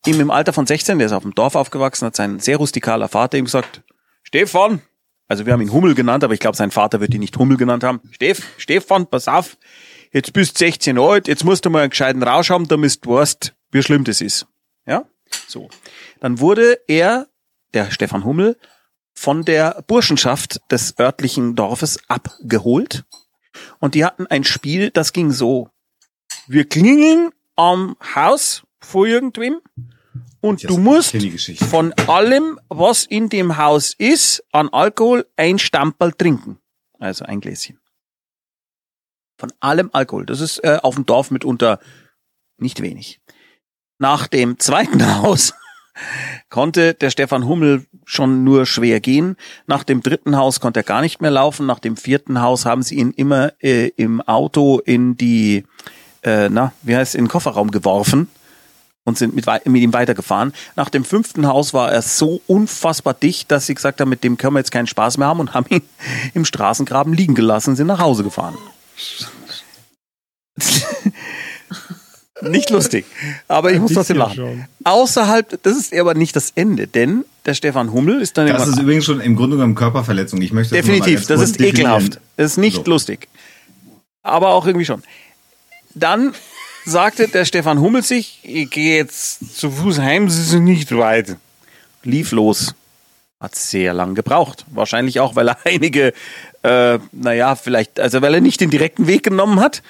ihm 0.07 0.21
im 0.21 0.31
Alter 0.31 0.53
von 0.53 0.67
16, 0.67 0.99
der 0.99 1.07
ist 1.07 1.13
auf 1.13 1.23
dem 1.23 1.35
Dorf 1.35 1.55
aufgewachsen, 1.55 2.07
hat 2.07 2.17
sein 2.17 2.41
sehr 2.41 2.57
rustikaler 2.57 3.09
Vater 3.09 3.39
ihm 3.39 3.45
gesagt, 3.45 3.83
Stefan, 4.23 4.83
also 5.29 5.47
wir 5.47 5.53
haben 5.53 5.61
ihn 5.61 5.73
Hummel 5.73 5.95
genannt, 5.95 6.25
aber 6.25 6.35
ich 6.35 6.41
glaube, 6.41 6.57
sein 6.57 6.71
Vater 6.71 7.01
wird 7.01 7.15
ihn 7.15 7.21
nicht 7.21 7.37
Hummel 7.37 7.59
genannt 7.59 7.85
haben. 7.85 8.01
Steff, 8.11 8.43
Stefan, 8.57 9.07
pass 9.07 9.29
auf, 9.29 9.59
jetzt 10.13 10.33
bist 10.33 10.59
16 10.59 10.97
Jahre 10.97 11.13
alt, 11.13 11.29
jetzt 11.29 11.45
musst 11.45 11.65
du 11.65 11.71
mal 11.71 11.81
einen 11.81 11.91
gescheiten 11.91 12.23
Rausch 12.23 12.51
haben, 12.51 12.67
damit 12.67 13.05
du 13.05 13.15
weißt, 13.15 13.55
wie 13.71 13.83
schlimm 13.83 14.05
das 14.05 14.21
ist. 14.21 14.47
Ja? 14.87 15.05
So. 15.47 15.69
Dann 16.21 16.41
wurde 16.41 16.79
er, 16.89 17.29
der 17.75 17.91
Stefan 17.91 18.25
Hummel, 18.25 18.57
von 19.15 19.45
der 19.45 19.83
Burschenschaft 19.87 20.61
des 20.71 20.99
örtlichen 20.99 21.57
Dorfes 21.57 21.99
abgeholt. 22.09 23.05
Und 23.81 23.95
die 23.95 24.05
hatten 24.05 24.27
ein 24.27 24.45
Spiel, 24.45 24.91
das 24.91 25.13
ging 25.13 25.33
so. 25.33 25.71
Wir 26.47 26.69
klingeln 26.69 27.31
am 27.57 27.97
Haus 28.15 28.63
vor 28.81 29.07
irgendwem 29.07 29.61
und 30.41 30.63
Das 30.63 30.69
du 30.69 30.79
musst 30.79 31.17
von 31.69 31.93
allem, 32.07 32.61
was 32.69 33.05
in 33.05 33.29
dem 33.29 33.57
Haus 33.57 33.95
ist, 33.95 34.45
an 34.53 34.69
Alkohol 34.69 35.27
ein 35.37 35.59
Stamperl 35.59 36.13
trinken. 36.13 36.59
Also 36.99 37.25
ein 37.25 37.41
Gläschen. 37.41 37.81
Von 39.37 39.53
allem 39.61 39.91
Alkohol. 39.93 40.27
Das 40.27 40.41
ist 40.41 40.63
äh, 40.65 40.79
auf 40.83 40.95
dem 40.95 41.07
Dorf 41.07 41.31
mitunter 41.31 41.81
nicht 42.57 42.83
wenig. 42.83 43.21
Nach 43.99 44.29
dem 44.29 44.59
zweiten 44.59 45.05
Haus 45.23 45.55
konnte 46.51 46.95
der 46.95 47.11
Stefan 47.11 47.47
Hummel 47.47 47.87
schon 48.05 48.45
nur 48.45 48.67
schwer 48.67 49.01
gehen. 49.01 49.37
Nach 49.67 49.85
dem 49.85 50.03
dritten 50.03 50.37
Haus 50.37 50.61
konnte 50.61 50.81
er 50.81 50.85
gar 50.85 51.01
nicht 51.01 51.21
mehr 51.21 51.31
laufen. 51.31 51.67
Nach 51.67 51.79
dem 51.79 51.97
vierten 51.97 52.41
Haus 52.41 52.65
haben 52.65 52.83
sie 52.83 52.97
ihn 52.97 53.13
immer 53.13 53.53
äh, 53.61 53.89
im 53.97 54.21
Auto 54.21 54.79
in 54.79 55.17
die, 55.17 55.65
äh, 56.23 56.49
na, 56.49 56.73
wie 56.83 56.97
heißt 56.97 57.15
in 57.15 57.25
den 57.25 57.29
Kofferraum 57.29 57.71
geworfen 57.71 58.29
und 59.09 59.17
sind 59.17 59.35
mit, 59.35 59.47
mit 59.65 59.83
ihm 59.83 59.93
weitergefahren. 59.93 60.53
Nach 60.77 60.91
dem 60.91 61.05
fünften 61.05 61.47
Haus 61.47 61.73
war 61.73 61.91
er 61.91 62.03
so 62.03 62.43
unfassbar 62.47 63.15
dicht, 63.15 63.51
dass 63.51 63.67
sie 63.67 63.75
gesagt 63.75 64.01
haben, 64.01 64.11
mit 64.11 64.23
dem 64.23 64.37
können 64.37 64.55
wir 64.55 64.61
jetzt 64.61 64.71
keinen 64.71 64.87
Spaß 64.87 65.17
mehr 65.17 65.29
haben 65.29 65.41
und 65.41 65.55
haben 65.55 65.67
ihn 65.71 65.83
im 66.35 66.45
Straßengraben 66.45 67.15
liegen 67.15 67.35
gelassen 67.35 67.75
sind 67.75 67.87
nach 67.87 68.01
Hause 68.01 68.23
gefahren. 68.23 68.57
Nicht 72.43 72.71
lustig, 72.71 73.05
aber 73.49 73.73
ich 73.73 73.81
muss 73.81 73.93
trotzdem 73.93 74.17
lachen. 74.19 74.35
Schon. 74.37 74.65
Außerhalb, 74.85 75.61
das 75.63 75.77
ist 75.77 75.93
aber 75.95 76.15
nicht 76.15 76.37
das 76.37 76.53
Ende, 76.55 76.87
denn 76.87 77.25
der 77.47 77.55
Stefan 77.55 77.93
Hummel 77.93 78.21
ist 78.21 78.39
dann 78.39 78.47
Das 78.47 78.69
ist 78.69 78.79
übrigens 78.79 79.05
schon 79.07 79.21
im 79.21 79.35
Grunde 79.35 79.57
genommen 79.57 79.75
Körperverletzung. 79.75 80.41
Ich 80.43 80.53
möchte 80.53 80.77
das 80.77 80.85
Definitiv, 80.85 81.27
das 81.27 81.41
ist 81.41 81.59
definieren. 81.59 81.77
ekelhaft. 81.77 82.21
Das 82.37 82.53
ist 82.53 82.57
nicht 82.59 82.85
So. 82.85 82.91
lustig. 82.91 83.29
Aber 84.23 84.51
auch 84.51 84.67
irgendwie 84.67 84.85
schon. 84.87 85.03
Dann 85.95 86.33
sagte 86.85 87.29
der 87.29 87.45
Stefan 87.45 87.81
Hummel 87.81 88.03
sich, 88.03 88.39
ich 88.45 88.71
gehe 88.71 88.97
jetzt 88.99 89.59
zu 89.59 89.71
Fuß 89.71 89.99
heim, 89.99 90.27
es 90.27 90.39
ist 90.39 90.53
nicht 90.55 90.97
weit. 90.97 91.37
Lief 92.05 92.31
los. 92.33 92.75
Hat 93.41 93.55
sehr 93.55 93.95
lang 93.95 94.15
gebraucht. 94.15 94.65
Wahrscheinlich 94.71 95.19
auch, 95.21 95.35
weil 95.37 95.49
er 95.49 95.59
einige, 95.65 96.13
äh, 96.63 96.99
naja, 97.13 97.57
vielleicht, 97.57 97.99
also 98.01 98.23
weil 98.23 98.35
er 98.35 98.41
nicht 98.41 98.61
den 98.61 98.71
direkten 98.71 99.07
Weg 99.07 99.23
genommen 99.25 99.61
hat. 99.61 99.83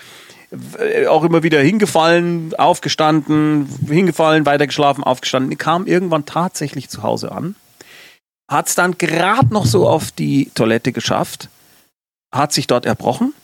Äh, 0.79 1.07
auch 1.07 1.25
immer 1.25 1.43
wieder 1.43 1.61
hingefallen, 1.61 2.55
aufgestanden, 2.55 3.69
hingefallen, 3.87 4.47
weitergeschlafen, 4.47 5.05
aufgestanden. 5.05 5.57
Kam 5.59 5.87
irgendwann 5.87 6.27
tatsächlich 6.27 6.89
zu 6.89 7.03
Hause 7.03 7.33
an, 7.33 7.55
hat 8.49 8.69
es 8.69 8.75
dann 8.75 8.97
gerade 8.97 9.53
noch 9.53 9.67
so 9.67 9.89
auf 9.89 10.11
die 10.11 10.51
Toilette 10.55 10.93
geschafft, 10.93 11.49
hat 12.33 12.53
sich 12.53 12.67
dort 12.67 12.87
erbrochen, 12.87 13.35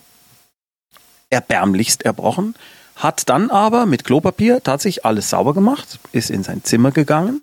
erbärmlichst 1.31 2.05
erbrochen, 2.05 2.55
hat 2.97 3.29
dann 3.29 3.51
aber 3.51 3.87
mit 3.87 4.05
Klopapier 4.05 4.63
tatsächlich 4.63 5.05
alles 5.05 5.31
sauber 5.31 5.53
gemacht, 5.53 5.99
ist 6.13 6.31
in 6.31 6.43
sein 6.43 6.65
Zimmer 6.65 6.91
gegangen, 6.91 7.43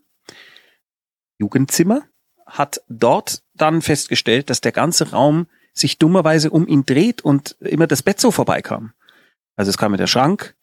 Jugendzimmer, 1.39 2.03
hat 2.45 2.81
dort 2.89 3.41
dann 3.53 3.81
festgestellt, 3.81 4.49
dass 4.49 4.61
der 4.61 4.71
ganze 4.71 5.11
Raum 5.11 5.47
sich 5.73 5.97
dummerweise 5.97 6.49
um 6.49 6.67
ihn 6.67 6.85
dreht 6.85 7.21
und 7.21 7.55
immer 7.59 7.87
das 7.87 8.03
Bett 8.03 8.19
so 8.19 8.31
vorbeikam. 8.31 8.93
Also 9.55 9.69
es 9.69 9.77
kam 9.77 9.91
mit 9.91 9.99
der 9.99 10.07
Schrank, 10.07 10.55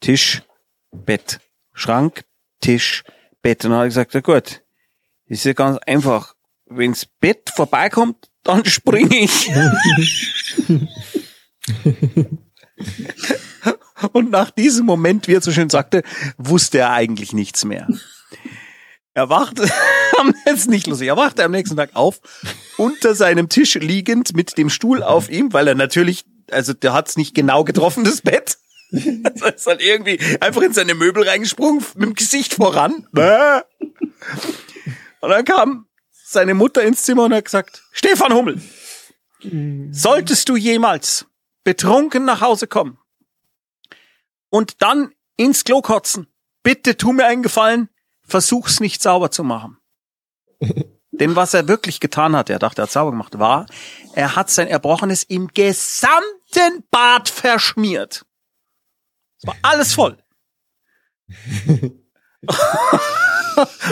Tisch, 0.00 0.42
Bett, 0.90 1.40
Schrank, 1.72 2.24
Tisch, 2.60 3.04
Bett. 3.42 3.64
Und 3.64 3.70
dann 3.70 3.78
habe 3.78 3.88
ich 3.88 3.94
gesagt, 3.94 4.14
ja 4.14 4.20
gut, 4.20 4.62
ist 5.26 5.44
ja 5.44 5.52
ganz 5.52 5.78
einfach. 5.86 6.34
Wenns 6.68 7.06
Bett 7.06 7.50
vorbeikommt, 7.54 8.28
dann 8.42 8.64
springe 8.66 9.16
ich. 9.16 9.48
Und 14.12 14.30
nach 14.30 14.50
diesem 14.50 14.84
Moment, 14.84 15.28
wie 15.28 15.34
er 15.34 15.40
so 15.40 15.52
schön 15.52 15.70
sagte, 15.70 16.02
wusste 16.36 16.78
er 16.78 16.92
eigentlich 16.92 17.32
nichts 17.32 17.64
mehr. 17.64 17.88
Er 19.14 19.30
wachte, 19.30 19.66
jetzt 20.46 20.68
nicht 20.68 20.86
lustig, 20.86 21.08
er 21.08 21.16
wachte 21.16 21.42
am 21.44 21.52
nächsten 21.52 21.76
Tag 21.76 21.90
auf, 21.94 22.20
unter 22.76 23.14
seinem 23.14 23.48
Tisch 23.48 23.74
liegend 23.76 24.36
mit 24.36 24.58
dem 24.58 24.68
Stuhl 24.68 25.02
auf 25.02 25.30
ihm, 25.30 25.52
weil 25.54 25.68
er 25.68 25.74
natürlich, 25.74 26.26
also 26.50 26.72
der 26.72 26.92
hat's 26.92 27.16
nicht 27.16 27.34
genau 27.34 27.64
getroffen, 27.64 28.04
das 28.04 28.20
Bett. 28.22 28.58
Also 29.24 29.46
ist 29.46 29.66
halt 29.66 29.82
irgendwie 29.82 30.18
einfach 30.40 30.62
in 30.62 30.72
seine 30.72 30.94
Möbel 30.94 31.28
reingesprungen, 31.28 31.84
mit 31.96 32.04
dem 32.04 32.14
Gesicht 32.14 32.54
voran. 32.54 33.06
Und 35.20 35.30
dann 35.30 35.44
kam 35.44 35.88
seine 36.10 36.54
Mutter 36.54 36.82
ins 36.82 37.02
Zimmer 37.02 37.24
und 37.24 37.34
hat 37.34 37.44
gesagt, 37.46 37.82
Stefan 37.92 38.32
Hummel, 38.32 38.60
solltest 39.90 40.48
du 40.48 40.56
jemals 40.56 41.26
betrunken 41.64 42.24
nach 42.24 42.40
Hause 42.40 42.68
kommen 42.68 42.98
und 44.50 44.82
dann 44.82 45.12
ins 45.36 45.64
Klo 45.64 45.82
kotzen, 45.82 46.28
bitte 46.62 46.96
tu 46.96 47.12
mir 47.12 47.26
einen 47.26 47.42
Gefallen, 47.42 47.88
versuch's 48.22 48.80
nicht 48.80 49.02
sauber 49.02 49.30
zu 49.30 49.44
machen. 49.44 49.78
Denn 51.18 51.36
was 51.36 51.54
er 51.54 51.68
wirklich 51.68 52.00
getan 52.00 52.36
hat, 52.36 52.50
er 52.50 52.58
dachte, 52.58 52.82
er 52.82 52.84
hat 52.84 52.90
sauber 52.90 53.10
gemacht, 53.10 53.38
war, 53.38 53.66
er 54.14 54.36
hat 54.36 54.50
sein 54.50 54.68
Erbrochenes 54.68 55.22
im 55.22 55.48
gesamten 55.48 56.84
Bad 56.90 57.28
verschmiert. 57.28 58.24
Es 59.38 59.46
war 59.46 59.56
alles 59.62 59.94
voll. 59.94 60.18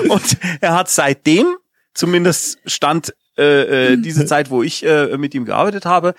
Und 0.08 0.38
er 0.60 0.74
hat 0.74 0.90
seitdem, 0.90 1.56
zumindest 1.94 2.58
stand 2.66 3.14
äh, 3.36 3.92
äh, 3.92 3.96
diese 3.96 4.26
Zeit, 4.30 4.50
wo 4.50 4.62
ich 4.62 4.84
äh, 4.84 5.16
mit 5.16 5.34
ihm 5.34 5.44
gearbeitet 5.44 5.86
habe, 5.86 6.14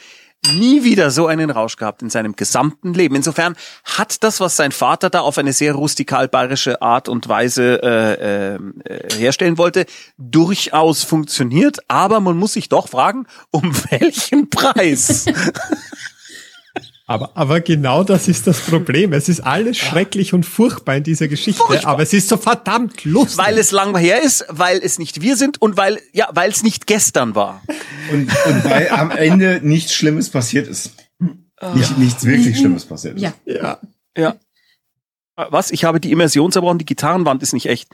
nie 0.54 0.84
wieder 0.84 1.12
so 1.12 1.28
einen 1.28 1.50
Rausch 1.50 1.78
gehabt 1.78 2.02
in 2.02 2.10
seinem 2.10 2.36
gesamten 2.36 2.94
Leben. 2.94 3.16
Insofern 3.16 3.56
hat 3.84 4.24
das, 4.24 4.40
was 4.40 4.56
sein 4.56 4.72
Vater 4.72 5.10
da 5.10 5.22
auf 5.22 5.38
eine 5.38 5.54
sehr 5.54 5.74
rustikal 5.74 6.28
bayerische 6.28 6.82
Art 6.82 7.10
und 7.10 7.28
Weise 7.28 7.82
äh, 7.84 8.56
äh, 8.56 8.60
herstellen 9.18 9.58
wollte, 9.58 9.86
durchaus 10.18 11.04
funktioniert. 11.04 11.80
Aber 11.88 12.20
man 12.20 12.38
muss 12.38 12.54
sich 12.54 12.70
doch 12.70 12.90
fragen, 12.90 13.28
um 13.52 13.74
welchen 13.90 14.50
Preis? 14.50 15.26
Aber, 17.07 17.38
aber 17.38 17.61
genau 17.61 18.03
das 18.03 18.27
ist 18.27 18.48
das 18.48 18.61
Problem. 18.61 19.14
Es 19.14 19.30
ist 19.30 19.41
alles 19.41 19.77
schrecklich 19.77 20.34
und 20.34 20.44
furchtbar 20.44 20.95
in 20.98 21.03
dieser 21.03 21.27
Geschichte, 21.27 21.61
Furchtbar. 21.64 21.91
aber 21.91 22.03
es 22.03 22.14
ist 22.14 22.27
so 22.27 22.38
verdammt 22.38 23.06
lustig. 23.06 23.38
weil 23.38 23.60
es 23.60 23.72
lang 23.72 23.95
her 23.95 24.23
ist, 24.23 24.44
weil 24.49 24.80
es 24.80 24.98
nicht 24.98 25.22
wir 25.22 25.36
sind 25.38 25.61
und 25.61 25.77
weil 25.77 25.99
ja, 26.14 26.30
weil 26.34 26.49
es 26.49 26.64
nicht 26.64 26.88
gestern 26.88 27.36
war. 27.36 27.61
Und, 28.11 28.32
und 28.45 28.64
weil 28.65 28.90
am 28.90 29.11
Ende 29.11 29.60
nichts 29.61 29.94
Schlimmes 29.94 30.30
passiert 30.30 30.68
ist. 30.68 30.94
Nicht, 31.76 31.98
nichts 31.98 32.26
wirklich 32.26 32.57
Schlimmes 32.57 32.86
passiert 32.86 33.18
ist. 33.18 33.22
Ja. 33.22 33.34
ja. 33.45 33.80
Ja. 34.18 34.36
Was? 35.36 35.72
Ich 35.72 35.84
habe 35.84 35.99
die 35.99 36.11
Immersion 36.11 36.52
zerbrochen, 36.52 36.80
die 36.80 36.86
Gitarrenwand 36.86 37.44
ist 37.44 37.53
nicht 37.53 37.68
echt. 37.68 37.90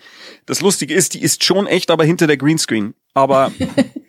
Das 0.46 0.62
Lustige 0.62 0.94
ist, 0.94 1.16
die 1.16 1.22
ist 1.22 1.44
schon 1.44 1.68
echt, 1.68 1.90
aber 1.92 2.04
hinter 2.06 2.28
der 2.28 2.38
Greenscreen. 2.38 2.94
Aber 3.14 3.52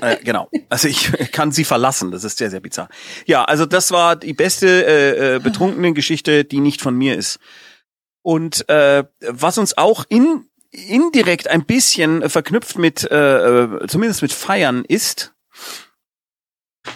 äh, 0.00 0.16
genau. 0.22 0.48
Also 0.68 0.88
ich 0.88 1.10
kann 1.32 1.52
sie 1.52 1.64
verlassen. 1.64 2.10
Das 2.10 2.24
ist 2.24 2.38
sehr, 2.38 2.50
sehr 2.50 2.60
bizarr. 2.60 2.88
Ja, 3.26 3.44
also 3.44 3.66
das 3.66 3.90
war 3.90 4.16
die 4.16 4.32
beste 4.32 4.66
äh, 4.86 5.36
äh, 5.36 5.38
betrunkene 5.38 5.92
Geschichte, 5.92 6.44
die 6.44 6.60
nicht 6.60 6.80
von 6.80 6.96
mir 6.96 7.16
ist. 7.16 7.38
Und 8.22 8.68
äh, 8.68 9.04
was 9.28 9.58
uns 9.58 9.76
auch 9.76 10.04
in, 10.08 10.46
indirekt 10.70 11.48
ein 11.48 11.64
bisschen 11.64 12.28
verknüpft 12.30 12.78
mit, 12.78 13.08
äh, 13.10 13.62
äh, 13.64 13.86
zumindest 13.86 14.22
mit 14.22 14.32
Feiern 14.32 14.84
ist, 14.86 15.32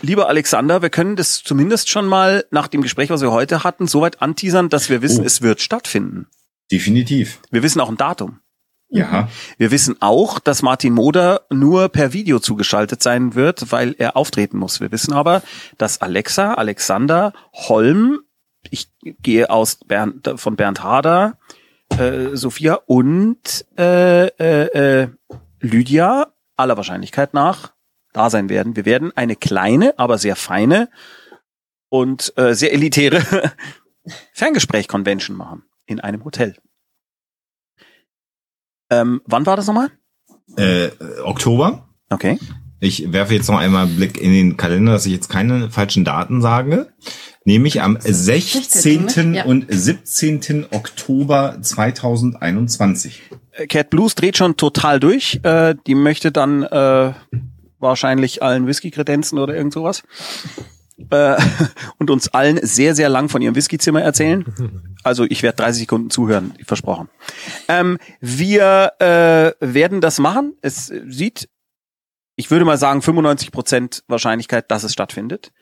Lieber 0.03 0.29
Alexander, 0.29 0.83
wir 0.83 0.91
können 0.91 1.17
das 1.17 1.43
zumindest 1.43 1.89
schon 1.89 2.07
mal 2.07 2.45
nach 2.51 2.69
dem 2.69 2.83
Gespräch, 2.83 3.09
was 3.09 3.23
wir 3.23 3.33
heute 3.33 3.65
hatten, 3.65 3.87
soweit 3.87 4.21
anteasern, 4.21 4.69
dass 4.69 4.91
wir 4.91 5.01
wissen, 5.01 5.23
Oh. 5.23 5.27
es 5.27 5.41
wird 5.41 5.63
stattfinden. 5.63 6.27
Definitiv. 6.71 7.41
Wir 7.51 7.63
wissen 7.63 7.81
auch 7.81 7.89
ein 7.89 7.97
Datum. 7.97 8.41
Ja. 8.91 9.29
Wir 9.59 9.71
wissen 9.71 9.97
auch, 10.01 10.39
dass 10.39 10.63
Martin 10.63 10.95
Moder 10.95 11.43
nur 11.51 11.89
per 11.91 12.13
Video 12.13 12.39
zugeschaltet 12.39 13.03
sein 13.03 13.35
wird, 13.35 13.71
weil 13.71 13.95
er 13.99 14.17
auftreten 14.17 14.57
muss. 14.57 14.81
Wir 14.81 14.91
wissen 14.91 15.13
aber, 15.13 15.43
dass 15.77 16.01
Alexa, 16.01 16.55
Alexander, 16.55 17.35
Holm, 17.53 18.21
ich 18.71 18.91
gehe 19.01 19.51
aus 19.51 19.77
Bernd, 19.77 20.33
von 20.37 20.57
Bernd 20.57 20.83
Hader, 20.83 21.39
äh, 21.99 22.35
Sophia 22.35 22.75
und 22.87 23.67
äh, 23.79 24.27
äh, 24.27 25.03
äh, 25.03 25.09
Lydia 25.61 26.33
aller 26.57 26.77
Wahrscheinlichkeit 26.77 27.35
nach 27.35 27.73
da 28.13 28.31
sein 28.31 28.49
werden. 28.49 28.75
Wir 28.75 28.85
werden 28.85 29.13
eine 29.17 29.37
kleine, 29.37 29.99
aber 29.99 30.19
sehr 30.19 30.37
feine 30.37 30.89
und 31.89 32.33
äh, 32.37 32.55
sehr 32.55 32.73
elitäre 32.73 33.23
Ferngespräch-Convention 34.33 35.37
machen 35.37 35.65
in 35.87 36.01
einem 36.01 36.25
Hotel. 36.25 36.57
Ähm, 38.91 39.21
wann 39.27 39.47
war 39.47 39.57
das 39.57 39.67
nochmal? 39.67 39.91
Äh, 40.57 40.91
Oktober. 41.23 41.89
Okay. 42.11 42.39
Ich 42.81 43.13
werfe 43.13 43.35
jetzt 43.35 43.49
noch 43.49 43.59
einmal 43.59 43.87
einen 43.87 43.97
Blick 43.97 44.21
in 44.21 44.33
den 44.33 44.57
Kalender, 44.57 44.93
dass 44.93 45.07
ich 45.07 45.13
jetzt 45.13 45.29
keine 45.29 45.71
falschen 45.71 46.05
Daten 46.05 46.41
sage. 46.41 46.93
Nämlich 47.45 47.83
am 47.83 47.99
16. 48.01 49.09
16., 49.09 49.35
ja. 49.35 49.45
und 49.45 49.67
17. 49.69 50.67
Oktober 50.71 51.59
2021. 51.61 53.23
Äh, 53.53 53.67
Cat 53.67 53.91
Blues 53.91 54.15
dreht 54.15 54.37
schon 54.37 54.57
total 54.57 55.01
durch. 55.01 55.41
Äh, 55.43 55.75
die 55.87 55.95
möchte 55.95 56.31
dann 56.31 56.63
äh, 56.63 57.13
wahrscheinlich 57.79 58.43
allen 58.43 58.67
Whisky 58.67 58.91
kredenzen 58.91 59.39
oder 59.39 59.57
irgend 59.57 59.73
sowas. 59.73 60.03
Äh, 61.11 61.37
und 61.99 62.11
uns 62.11 62.29
allen 62.29 62.59
sehr, 62.63 62.95
sehr 62.95 63.09
lang 63.09 63.29
von 63.29 63.41
ihrem 63.43 63.55
Whiskyzimmer 63.55 64.03
erzählen. 64.03 64.45
Also 65.05 65.25
ich 65.25 65.43
werde 65.43 65.57
30 65.57 65.83
Sekunden 65.83 66.11
zuhören, 66.11 66.55
versprochen. 66.65 67.09
Ähm, 67.69 67.99
wir 68.21 68.93
äh, 68.99 69.53
werden 69.61 70.01
das 70.01 70.19
machen. 70.19 70.55
Es 70.61 70.87
sieht, 70.87 71.49
ich 72.37 72.51
würde 72.51 72.65
mal 72.65 72.79
sagen, 72.79 73.03
95 73.03 73.53
Prozent 73.53 74.05
Wahrscheinlichkeit, 74.09 74.71
dass 74.71 74.85
es 74.85 74.93
stattfindet. 74.93 75.53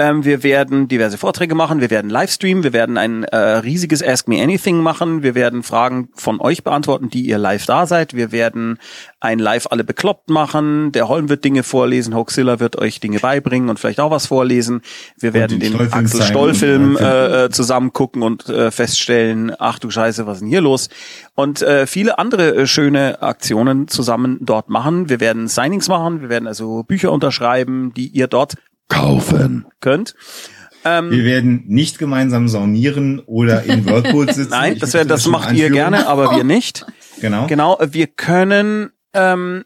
Ähm, 0.00 0.24
wir 0.24 0.44
werden 0.44 0.86
diverse 0.86 1.18
Vorträge 1.18 1.56
machen, 1.56 1.80
wir 1.80 1.90
werden 1.90 2.08
Livestreamen, 2.08 2.62
wir 2.62 2.72
werden 2.72 2.96
ein 2.96 3.24
äh, 3.24 3.36
riesiges 3.36 4.00
Ask 4.00 4.28
Me 4.28 4.40
Anything 4.40 4.78
machen, 4.80 5.24
wir 5.24 5.34
werden 5.34 5.64
Fragen 5.64 6.10
von 6.14 6.40
euch 6.40 6.62
beantworten, 6.62 7.10
die 7.10 7.22
ihr 7.22 7.36
live 7.36 7.66
da 7.66 7.84
seid, 7.84 8.14
wir 8.14 8.30
werden 8.30 8.78
ein 9.18 9.40
Live 9.40 9.66
alle 9.70 9.82
bekloppt 9.82 10.30
machen, 10.30 10.92
der 10.92 11.08
Holm 11.08 11.28
wird 11.28 11.44
Dinge 11.44 11.64
vorlesen, 11.64 12.14
Hoaxilla 12.14 12.60
wird 12.60 12.76
euch 12.76 13.00
Dinge 13.00 13.18
beibringen 13.18 13.68
und 13.68 13.80
vielleicht 13.80 13.98
auch 13.98 14.12
was 14.12 14.26
vorlesen, 14.26 14.82
wir 15.18 15.34
werden 15.34 15.58
den 15.58 15.72
den, 15.72 15.88
Stoll-Film 15.88 16.04
Axel 16.04 16.22
Stoll 16.22 16.54
Film 16.54 16.94
und- 16.94 17.00
äh, 17.02 17.44
äh, 17.46 17.50
zusammen 17.50 17.92
gucken 17.92 18.22
und 18.22 18.48
äh, 18.48 18.70
feststellen, 18.70 19.52
ach 19.58 19.80
du 19.80 19.90
Scheiße, 19.90 20.28
was 20.28 20.34
ist 20.34 20.40
denn 20.42 20.48
hier 20.48 20.60
los? 20.60 20.90
Und 21.34 21.60
äh, 21.62 21.88
viele 21.88 22.20
andere 22.20 22.54
äh, 22.54 22.66
schöne 22.68 23.20
Aktionen 23.20 23.88
zusammen 23.88 24.38
dort 24.42 24.68
machen. 24.68 25.08
Wir 25.08 25.18
werden 25.18 25.48
Signings 25.48 25.88
machen, 25.88 26.20
wir 26.20 26.28
werden 26.28 26.46
also 26.46 26.84
Bücher 26.84 27.10
unterschreiben, 27.10 27.92
die 27.94 28.06
ihr 28.06 28.28
dort 28.28 28.54
kaufen 28.88 29.66
könnt. 29.80 30.14
Ähm, 30.84 31.10
Wir 31.10 31.24
werden 31.24 31.64
nicht 31.66 31.98
gemeinsam 31.98 32.48
saunieren 32.48 33.20
oder 33.20 33.64
in 33.64 33.84
Whirlpool 33.84 34.32
sitzen. 34.32 34.50
Nein, 34.50 34.74
Ich 34.74 34.80
das, 34.80 34.94
wär, 34.94 35.04
das 35.04 35.24
schon 35.24 35.32
macht 35.32 35.46
ihr 35.52 35.66
anführen. 35.66 35.72
gerne, 35.72 36.06
aber 36.06 36.36
wir 36.36 36.44
nicht. 36.44 36.86
Genau. 37.20 37.48
Genau, 37.48 37.76
wir 37.84 38.06
können, 38.06 38.92
ähm, 39.12 39.64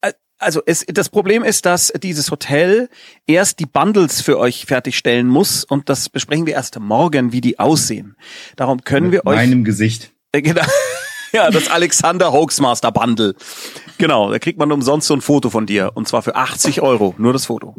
äh, 0.00 0.12
also 0.38 0.62
es, 0.64 0.86
das 0.88 1.10
Problem 1.10 1.44
ist, 1.44 1.66
dass 1.66 1.92
dieses 2.02 2.30
Hotel 2.30 2.88
erst 3.26 3.60
die 3.60 3.66
Bundles 3.66 4.22
für 4.22 4.38
euch 4.38 4.64
fertigstellen 4.64 5.28
muss 5.28 5.64
und 5.64 5.90
das 5.90 6.08
besprechen 6.08 6.46
wir 6.46 6.54
erst 6.54 6.78
morgen, 6.80 7.32
wie 7.32 7.42
die 7.42 7.58
aussehen. 7.58 8.16
Darum 8.56 8.82
können 8.84 9.12
wir 9.12 9.18
Mit 9.18 9.26
euch 9.26 9.36
meinem 9.36 9.64
Gesicht. 9.64 10.12
äh, 10.32 10.40
genau. 10.40 10.64
Ja, 11.32 11.50
das 11.50 11.70
Alexander 11.70 12.32
Hoaxmaster 12.32 12.92
Bundle. 12.92 13.34
Genau, 13.98 14.30
da 14.30 14.38
kriegt 14.38 14.58
man 14.58 14.70
umsonst 14.70 15.06
so 15.06 15.14
ein 15.14 15.20
Foto 15.20 15.48
von 15.48 15.64
dir. 15.64 15.92
Und 15.94 16.06
zwar 16.08 16.22
für 16.22 16.36
80 16.36 16.82
Euro. 16.82 17.14
Nur 17.18 17.32
das 17.32 17.46
Foto. 17.46 17.74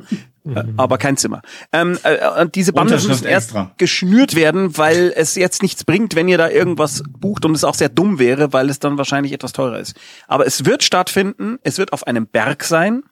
Äh, 0.45 0.63
aber 0.77 0.97
kein 0.97 1.17
Zimmer. 1.17 1.41
Ähm, 1.71 1.99
äh, 2.03 2.41
und 2.41 2.55
diese 2.55 2.73
Bundles 2.73 3.07
müssen 3.07 3.27
erst 3.27 3.49
extra. 3.49 3.71
geschnürt 3.77 4.35
werden, 4.35 4.77
weil 4.77 5.13
es 5.15 5.35
jetzt 5.35 5.61
nichts 5.61 5.83
bringt, 5.83 6.15
wenn 6.15 6.27
ihr 6.27 6.37
da 6.37 6.49
irgendwas 6.49 7.03
bucht 7.07 7.45
und 7.45 7.55
es 7.55 7.63
auch 7.63 7.75
sehr 7.75 7.89
dumm 7.89 8.19
wäre, 8.19 8.53
weil 8.53 8.69
es 8.69 8.79
dann 8.79 8.97
wahrscheinlich 8.97 9.33
etwas 9.33 9.53
teurer 9.53 9.79
ist. 9.79 9.95
Aber 10.27 10.47
es 10.47 10.65
wird 10.65 10.83
stattfinden. 10.83 11.59
Es 11.63 11.77
wird 11.77 11.93
auf 11.93 12.07
einem 12.07 12.25
Berg 12.25 12.63
sein. 12.63 13.03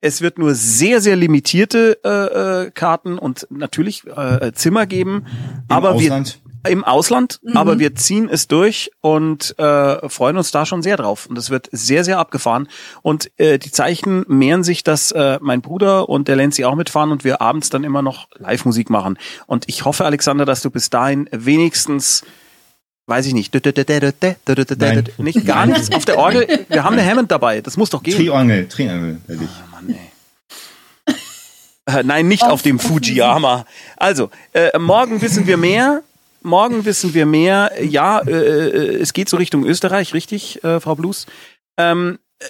Es 0.00 0.20
wird 0.20 0.38
nur 0.38 0.54
sehr, 0.54 1.00
sehr 1.00 1.16
limitierte 1.16 1.98
äh, 2.04 2.66
äh, 2.66 2.70
Karten 2.70 3.18
und 3.18 3.46
natürlich 3.50 4.04
äh, 4.06 4.52
Zimmer 4.52 4.86
geben. 4.86 5.26
Im 5.68 5.76
aber 5.76 5.92
Ausland? 5.92 6.40
wir 6.44 6.51
im 6.68 6.84
Ausland, 6.84 7.40
aber 7.54 7.78
wir 7.78 7.94
ziehen 7.94 8.28
es 8.30 8.48
durch 8.48 8.90
und 9.00 9.58
äh, 9.58 10.08
freuen 10.08 10.36
uns 10.36 10.50
da 10.50 10.64
schon 10.66 10.82
sehr 10.82 10.96
drauf. 10.96 11.26
Und 11.26 11.36
es 11.38 11.50
wird 11.50 11.68
sehr, 11.72 12.04
sehr 12.04 12.18
abgefahren. 12.18 12.68
Und 13.02 13.30
äh, 13.38 13.58
die 13.58 13.70
Zeichen 13.70 14.24
mehren 14.28 14.62
sich, 14.62 14.84
dass 14.84 15.10
äh, 15.12 15.38
mein 15.40 15.60
Bruder 15.62 16.08
und 16.08 16.28
der 16.28 16.36
Lenzi 16.36 16.64
auch 16.64 16.74
mitfahren 16.74 17.10
und 17.10 17.24
wir 17.24 17.40
abends 17.40 17.70
dann 17.70 17.84
immer 17.84 18.02
noch 18.02 18.28
Live-Musik 18.38 18.90
machen. 18.90 19.18
Und 19.46 19.64
ich 19.68 19.84
hoffe, 19.84 20.04
Alexander, 20.04 20.44
dass 20.44 20.62
du 20.62 20.70
bis 20.70 20.90
dahin 20.90 21.28
wenigstens 21.32 22.22
weiß 23.06 23.26
ich 23.26 23.34
nicht, 23.34 23.52
Nein. 24.94 25.04
nicht 25.18 25.44
gar 25.44 25.66
nichts 25.66 25.92
auf 25.92 26.04
der 26.04 26.18
Orgel. 26.18 26.46
Wir 26.68 26.84
haben 26.84 26.96
eine 26.96 27.04
Hammond 27.04 27.30
dabei. 27.30 27.60
Das 27.60 27.76
muss 27.76 27.90
doch 27.90 28.02
gehen. 28.02 28.16
Triangel, 28.16 28.68
Triangel, 28.68 29.20
ehrlich. 29.28 29.50
Mann, 29.70 29.90
ey. 29.90 30.12
Äh, 31.86 32.04
Nein, 32.04 32.28
nicht 32.28 32.44
auf 32.44 32.62
dem 32.62 32.78
Fujiyama. 32.78 33.66
Also, 33.96 34.30
äh, 34.52 34.78
morgen 34.78 35.20
wissen 35.20 35.46
wir 35.46 35.56
mehr. 35.56 36.02
Morgen 36.42 36.84
wissen 36.84 37.14
wir 37.14 37.26
mehr. 37.26 37.72
Ja, 37.80 38.20
äh, 38.20 38.30
äh, 38.30 39.00
es 39.00 39.12
geht 39.12 39.28
so 39.28 39.36
Richtung 39.36 39.64
Österreich, 39.64 40.14
richtig, 40.14 40.62
äh, 40.64 40.80
Frau 40.80 40.94
Blues? 40.94 41.26
Ähm, 41.76 42.18
äh, 42.38 42.46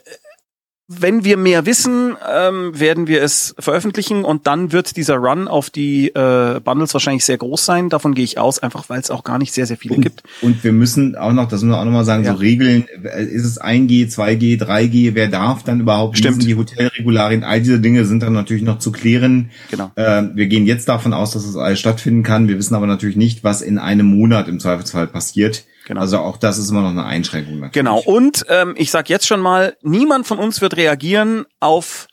wenn 0.88 1.24
wir 1.24 1.36
mehr 1.36 1.64
wissen, 1.64 2.16
ähm, 2.30 2.78
werden 2.78 3.06
wir 3.06 3.22
es 3.22 3.54
veröffentlichen 3.58 4.24
und 4.24 4.46
dann 4.46 4.72
wird 4.72 4.96
dieser 4.96 5.16
Run 5.16 5.48
auf 5.48 5.70
die 5.70 6.08
äh, 6.08 6.60
Bundles 6.60 6.92
wahrscheinlich 6.92 7.24
sehr 7.24 7.38
groß 7.38 7.64
sein. 7.64 7.88
Davon 7.88 8.14
gehe 8.14 8.24
ich 8.24 8.36
aus, 8.38 8.58
einfach 8.58 8.88
weil 8.88 9.00
es 9.00 9.10
auch 9.10 9.24
gar 9.24 9.38
nicht 9.38 9.52
sehr, 9.54 9.64
sehr 9.66 9.76
viele 9.76 9.96
gibt. 9.98 10.22
Und 10.42 10.62
wir 10.64 10.72
müssen 10.72 11.16
auch 11.16 11.32
noch, 11.32 11.48
das 11.48 11.62
müssen 11.62 11.70
wir 11.74 11.80
auch 11.80 11.84
nochmal 11.84 12.04
sagen, 12.04 12.24
Ja. 12.24 12.32
so 12.32 12.38
Regeln, 12.38 12.86
äh, 13.04 13.24
ist 13.24 13.44
es 13.44 13.60
1G, 13.60 14.08
2G, 14.10 14.58
3G, 14.60 15.14
wer 15.14 15.28
darf 15.28 15.62
dann 15.62 15.80
überhaupt 15.80 16.18
Stimmt. 16.18 16.44
die 16.44 16.56
Hotelregularien, 16.56 17.44
all 17.44 17.60
diese 17.62 17.80
Dinge 17.80 18.04
sind 18.04 18.22
dann 18.22 18.32
natürlich 18.32 18.62
noch 18.64 18.78
zu 18.78 18.92
klären. 18.92 19.50
Genau. 19.70 19.92
Äh, 19.94 20.24
wir 20.34 20.46
gehen 20.48 20.66
jetzt 20.66 20.88
davon 20.88 21.14
aus, 21.14 21.30
dass 21.32 21.46
es 21.46 21.56
alles 21.56 21.78
stattfinden 21.80 22.22
kann. 22.22 22.48
Wir 22.48 22.58
wissen 22.58 22.74
aber 22.74 22.86
natürlich 22.86 23.16
nicht, 23.16 23.44
was 23.44 23.62
in 23.62 23.78
einem 23.78 24.06
Monat 24.06 24.48
im 24.48 24.60
Zweifelsfall 24.60 25.06
passiert. 25.06 25.64
Genau. 25.84 26.00
Also 26.00 26.18
auch 26.18 26.36
das 26.36 26.58
ist 26.58 26.70
immer 26.70 26.82
noch 26.82 26.90
eine 26.90 27.04
Einschränkung. 27.04 27.54
Natürlich. 27.54 27.72
Genau. 27.72 27.98
Und 28.00 28.44
ähm, 28.48 28.74
ich 28.76 28.90
sag 28.90 29.08
jetzt 29.08 29.26
schon 29.26 29.40
mal, 29.40 29.76
niemand 29.82 30.26
von 30.26 30.38
uns 30.38 30.60
wird 30.60 30.76
reagieren 30.76 31.46
auf 31.60 32.08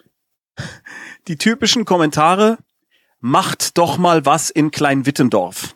die 1.28 1.38
typischen 1.38 1.86
Kommentare. 1.86 2.58
Macht 3.22 3.78
doch 3.78 3.98
mal 3.98 4.26
was 4.26 4.50
in 4.50 4.72
Kleinwittendorf. 4.72 5.76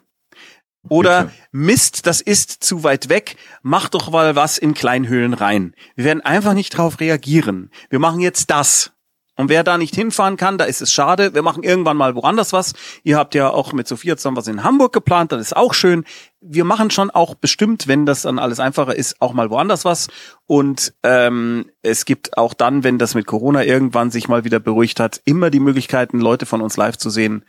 Oder 0.89 1.23
Bitte. 1.23 1.35
Mist, 1.51 2.07
das 2.07 2.21
ist 2.21 2.63
zu 2.63 2.83
weit 2.83 3.09
weg. 3.09 3.37
Macht 3.61 3.93
doch 3.93 4.11
mal 4.11 4.35
was 4.35 4.57
in 4.57 4.73
Kleinhöhlen 4.73 5.33
rein. 5.33 5.73
Wir 5.95 6.05
werden 6.05 6.21
einfach 6.21 6.53
nicht 6.53 6.77
drauf 6.77 6.99
reagieren. 6.99 7.71
Wir 7.89 7.99
machen 7.99 8.19
jetzt 8.19 8.49
das. 8.49 8.91
Und 9.43 9.49
wer 9.49 9.65
da 9.65 9.77
nicht 9.77 9.93
hinfahren 9.93 10.37
kann, 10.37 10.57
da 10.57 10.63
ist 10.63 10.81
es 10.81 10.93
schade. 10.93 11.33
Wir 11.33 11.41
machen 11.41 11.63
irgendwann 11.63 11.97
mal 11.97 12.15
woanders 12.15 12.53
was. 12.53 12.71
Ihr 13.03 13.17
habt 13.17 13.35
ja 13.35 13.49
auch 13.49 13.73
mit 13.73 13.89
Sophia 13.89 14.15
zusammen 14.15 14.37
was 14.37 14.47
in 14.47 14.63
Hamburg 14.63 14.93
geplant, 14.93 15.33
das 15.33 15.41
ist 15.41 15.57
auch 15.57 15.73
schön. 15.73 16.05
Wir 16.39 16.63
machen 16.63 16.91
schon 16.91 17.09
auch 17.11 17.35
bestimmt, 17.35 17.89
wenn 17.89 18.05
das 18.05 18.21
dann 18.21 18.39
alles 18.39 18.61
einfacher 18.61 18.95
ist, 18.95 19.21
auch 19.21 19.33
mal 19.33 19.49
woanders 19.49 19.83
was. 19.83 20.07
Und 20.45 20.93
ähm, 21.03 21.65
es 21.81 22.05
gibt 22.05 22.37
auch 22.37 22.53
dann, 22.53 22.85
wenn 22.85 22.97
das 22.97 23.15
mit 23.15 23.27
Corona 23.27 23.65
irgendwann 23.65 24.11
sich 24.11 24.29
mal 24.29 24.45
wieder 24.45 24.61
beruhigt 24.61 25.01
hat, 25.01 25.21
immer 25.25 25.49
die 25.49 25.59
Möglichkeiten, 25.59 26.21
Leute 26.21 26.45
von 26.45 26.61
uns 26.61 26.77
live 26.77 26.95
zu 26.95 27.09
sehen. 27.09 27.43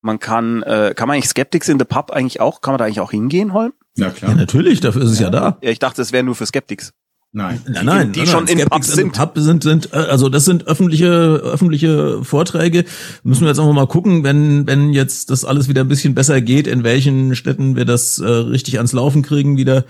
Man 0.00 0.20
kann, 0.20 0.62
äh, 0.62 0.94
kann 0.96 1.08
man 1.08 1.16
eigentlich 1.16 1.28
Skeptics 1.28 1.68
in 1.68 1.78
the 1.78 1.84
Pub 1.84 2.10
eigentlich 2.10 2.40
auch, 2.40 2.62
kann 2.62 2.72
man 2.72 2.78
da 2.78 2.86
eigentlich 2.86 3.00
auch 3.00 3.10
hingehen, 3.10 3.52
Holm? 3.52 3.74
Ja, 3.98 4.06
Ja, 4.06 4.12
klar. 4.12 4.34
natürlich, 4.34 4.80
dafür 4.80 5.02
ist 5.02 5.10
es 5.10 5.18
ja 5.18 5.28
da. 5.28 5.58
Ja, 5.60 5.68
ich 5.68 5.78
dachte, 5.78 6.00
es 6.00 6.10
wäre 6.10 6.24
nur 6.24 6.36
für 6.36 6.46
Skeptics. 6.46 6.94
Nein. 7.36 7.60
Nein, 7.66 7.84
nein, 7.84 8.12
die 8.12 8.20
nein, 8.20 8.28
schon 8.28 8.44
nein. 8.44 8.52
in 8.52 8.58
Skeptics 8.60 8.86
Pubs 8.86 8.94
sind. 8.96 9.12
Pub 9.12 9.32
sind, 9.38 9.62
sind, 9.64 9.92
äh, 9.92 9.96
also 9.96 10.28
das 10.28 10.44
sind 10.44 10.68
öffentliche, 10.68 11.08
öffentliche 11.10 12.22
Vorträge. 12.22 12.84
Müssen 13.24 13.40
wir 13.42 13.48
jetzt 13.48 13.58
einfach 13.58 13.72
mal 13.72 13.88
gucken, 13.88 14.22
wenn, 14.22 14.68
wenn 14.68 14.92
jetzt 14.92 15.30
das 15.30 15.44
alles 15.44 15.68
wieder 15.68 15.80
ein 15.80 15.88
bisschen 15.88 16.14
besser 16.14 16.40
geht, 16.40 16.68
in 16.68 16.84
welchen 16.84 17.34
Städten 17.34 17.74
wir 17.74 17.84
das 17.86 18.20
äh, 18.20 18.24
richtig 18.26 18.76
ans 18.76 18.92
Laufen 18.92 19.22
kriegen 19.22 19.56
wieder. 19.56 19.84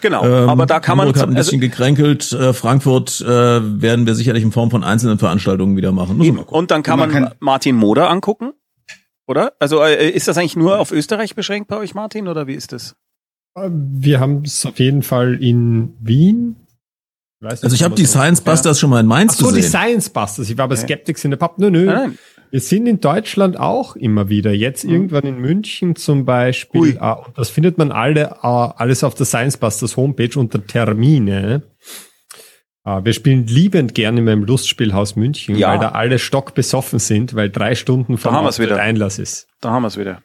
Genau, 0.00 0.24
Ähm, 0.24 0.48
aber 0.48 0.66
da 0.66 0.80
kann 0.80 0.96
man, 0.98 1.06
Hamburg 1.06 1.22
hat 1.22 1.28
ein 1.28 1.36
also, 1.36 1.50
bisschen 1.52 1.60
gekränkelt. 1.60 2.32
Äh, 2.32 2.52
Frankfurt 2.52 3.20
äh, 3.20 3.26
werden 3.26 4.04
wir 4.06 4.16
sicherlich 4.16 4.42
in 4.42 4.50
Form 4.50 4.70
von 4.72 4.82
einzelnen 4.82 5.18
Veranstaltungen 5.20 5.76
wieder 5.76 5.92
machen. 5.92 6.18
Gucken. 6.18 6.38
und 6.40 6.70
dann 6.72 6.82
kann 6.82 6.94
Und 6.94 7.12
man, 7.12 7.22
man 7.22 7.30
kann- 7.30 7.38
Martin 7.38 7.76
Moder 7.76 8.10
angucken, 8.10 8.52
oder? 9.28 9.52
Also 9.60 9.82
äh, 9.84 10.10
ist 10.10 10.26
das 10.26 10.36
eigentlich 10.36 10.56
nur 10.56 10.80
auf 10.80 10.90
Österreich 10.90 11.36
beschränkt 11.36 11.68
bei 11.68 11.76
euch, 11.78 11.94
Martin, 11.94 12.26
oder 12.26 12.48
wie 12.48 12.54
ist 12.54 12.72
das? 12.72 12.96
Wir 13.56 14.20
haben 14.20 14.42
es 14.44 14.66
auf 14.66 14.78
jeden 14.78 15.02
Fall 15.02 15.42
in 15.42 15.94
Wien. 16.00 16.56
Weiß 17.40 17.54
nicht, 17.54 17.64
Also 17.64 17.74
ich 17.74 17.82
habe 17.82 17.94
die 17.94 18.04
Science 18.06 18.40
Busters 18.42 18.78
schon 18.78 18.90
mal 18.90 19.00
in 19.00 19.06
Mainz 19.06 19.34
Ach 19.36 19.40
so, 19.46 19.50
die 19.50 19.56
gesehen. 19.56 19.70
Science 19.70 20.10
Busters. 20.10 20.50
Ich 20.50 20.58
war 20.58 20.68
bei 20.68 20.74
Ja. 20.74 20.80
Skeptics 20.82 21.24
in 21.24 21.30
the 21.30 21.36
Pub. 21.36 21.58
Nö, 21.58 21.70
nö. 21.70 21.86
Nein. 21.86 22.18
Wir 22.50 22.60
sind 22.60 22.86
in 22.86 23.00
Deutschland 23.00 23.58
auch 23.58 23.96
immer 23.96 24.28
wieder. 24.28 24.52
Jetzt 24.52 24.84
irgendwann 24.84 25.24
in 25.24 25.38
München 25.40 25.96
zum 25.96 26.24
Beispiel. 26.24 26.80
Ui. 26.80 26.90
Und 26.92 27.36
das 27.36 27.50
findet 27.50 27.76
man 27.76 27.92
alle, 27.92 28.36
äh, 28.42 28.46
alles 28.46 29.02
auf 29.04 29.14
der 29.14 29.26
Science 29.26 29.56
Busters 29.56 29.96
Homepage 29.96 30.38
unter 30.38 30.64
Termine. 30.64 31.62
Äh, 32.86 33.04
wir 33.04 33.12
spielen 33.12 33.46
liebend 33.46 33.94
gerne 33.94 34.20
in 34.20 34.24
meinem 34.24 34.44
Lustspielhaus 34.44 35.16
München, 35.16 35.56
Ja. 35.56 35.72
weil 35.72 35.80
da 35.80 35.88
alle 35.90 36.18
stockbesoffen 36.20 37.00
sind, 37.00 37.34
weil 37.34 37.50
drei 37.50 37.74
Stunden 37.74 38.16
vor 38.16 38.32
wieder. 38.58 38.80
Einlass 38.80 39.18
ist. 39.18 39.48
Da 39.60 39.70
haben 39.70 39.82
wir 39.82 39.88
es 39.88 39.98
wieder. 39.98 40.22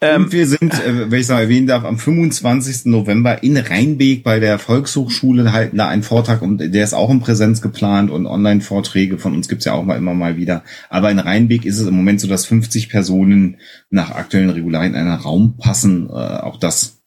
Ähm, 0.00 0.24
Und 0.24 0.32
wir 0.32 0.46
sind, 0.46 0.74
äh, 0.74 1.10
wenn 1.10 1.12
ich 1.20 1.26
es 1.26 1.28
noch 1.28 1.38
erwähnen 1.38 1.66
darf, 1.68 1.84
am 1.84 1.98
25. 1.98 2.86
November 2.90 3.42
in 3.44 3.56
Rheinbeek 3.56 4.24
bei 4.24 4.40
der 4.40 4.58
Volkshochschule 4.58 5.52
halten 5.52 5.76
da 5.76 5.88
einen 5.88 6.02
Vortrag 6.02 6.42
und 6.42 6.58
der 6.58 6.82
ist 6.84 6.94
auch 6.94 7.10
in 7.10 7.20
Präsenz 7.20 7.62
geplant 7.62 8.10
und 8.10 8.26
Online-Vorträge 8.26 9.18
von 9.18 9.34
uns 9.34 9.48
gibt's 9.48 9.66
ja 9.66 9.74
auch 9.74 9.84
mal 9.84 9.96
immer 9.96 10.14
mal 10.14 10.36
wieder. 10.36 10.64
Aber 10.90 11.10
in 11.10 11.20
Rheinbeek 11.20 11.64
ist 11.64 11.78
es 11.78 11.86
im 11.86 11.94
Moment 11.94 12.20
so, 12.20 12.26
dass 12.26 12.46
50 12.46 12.88
Personen 12.88 13.58
nach 13.90 14.10
aktuellen 14.10 14.50
Regularien 14.50 14.94
in 14.94 15.00
einen 15.00 15.20
Raum 15.20 15.56
passen. 15.56 16.08
Äh, 16.08 16.12
auch 16.12 16.58
das 16.58 17.02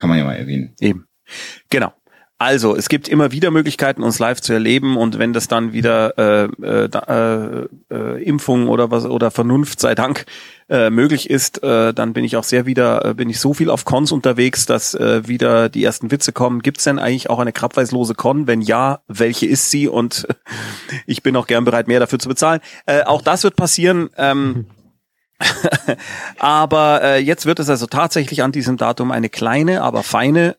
kann 0.00 0.08
man 0.08 0.18
ja 0.18 0.24
mal 0.24 0.34
erwähnen. 0.34 0.74
Eben. 0.80 1.04
Genau. 1.68 1.92
Also, 2.40 2.74
es 2.74 2.88
gibt 2.88 3.06
immer 3.06 3.32
wieder 3.32 3.50
Möglichkeiten, 3.50 4.02
uns 4.02 4.18
live 4.18 4.40
zu 4.40 4.54
erleben 4.54 4.96
und 4.96 5.18
wenn 5.18 5.34
das 5.34 5.46
dann 5.46 5.74
wieder 5.74 6.16
äh, 6.16 6.44
äh, 6.64 6.88
äh, 6.88 7.66
äh, 7.90 8.22
Impfung 8.24 8.68
oder 8.68 8.90
was 8.90 9.04
oder 9.04 9.30
Vernunft 9.30 9.78
sei 9.78 9.94
Dank 9.94 10.24
äh, 10.70 10.88
möglich 10.88 11.28
ist, 11.28 11.62
äh, 11.62 11.92
dann 11.92 12.14
bin 12.14 12.24
ich 12.24 12.38
auch 12.38 12.44
sehr 12.44 12.64
wieder, 12.64 13.04
äh, 13.04 13.12
bin 13.12 13.28
ich 13.28 13.40
so 13.40 13.52
viel 13.52 13.68
auf 13.68 13.84
Cons 13.84 14.10
unterwegs, 14.10 14.64
dass 14.64 14.94
äh, 14.94 15.28
wieder 15.28 15.68
die 15.68 15.84
ersten 15.84 16.10
Witze 16.10 16.32
kommen. 16.32 16.62
Gibt's 16.62 16.84
denn 16.84 16.98
eigentlich 16.98 17.28
auch 17.28 17.40
eine 17.40 17.52
krabweislose 17.52 18.14
Con? 18.14 18.46
Wenn 18.46 18.62
ja, 18.62 19.00
welche 19.06 19.44
ist 19.44 19.70
sie? 19.70 19.86
Und 19.86 20.26
ich 21.06 21.22
bin 21.22 21.36
auch 21.36 21.46
gern 21.46 21.66
bereit, 21.66 21.88
mehr 21.88 22.00
dafür 22.00 22.20
zu 22.20 22.30
bezahlen. 22.30 22.60
Äh, 22.86 23.02
auch 23.02 23.20
das 23.20 23.44
wird 23.44 23.56
passieren. 23.56 24.08
Ähm, 24.16 24.64
aber 26.38 27.02
äh, 27.02 27.18
jetzt 27.18 27.44
wird 27.44 27.58
es 27.58 27.68
also 27.68 27.84
tatsächlich 27.84 28.42
an 28.42 28.50
diesem 28.50 28.78
Datum 28.78 29.10
eine 29.10 29.28
kleine, 29.28 29.82
aber 29.82 30.02
feine, 30.02 30.56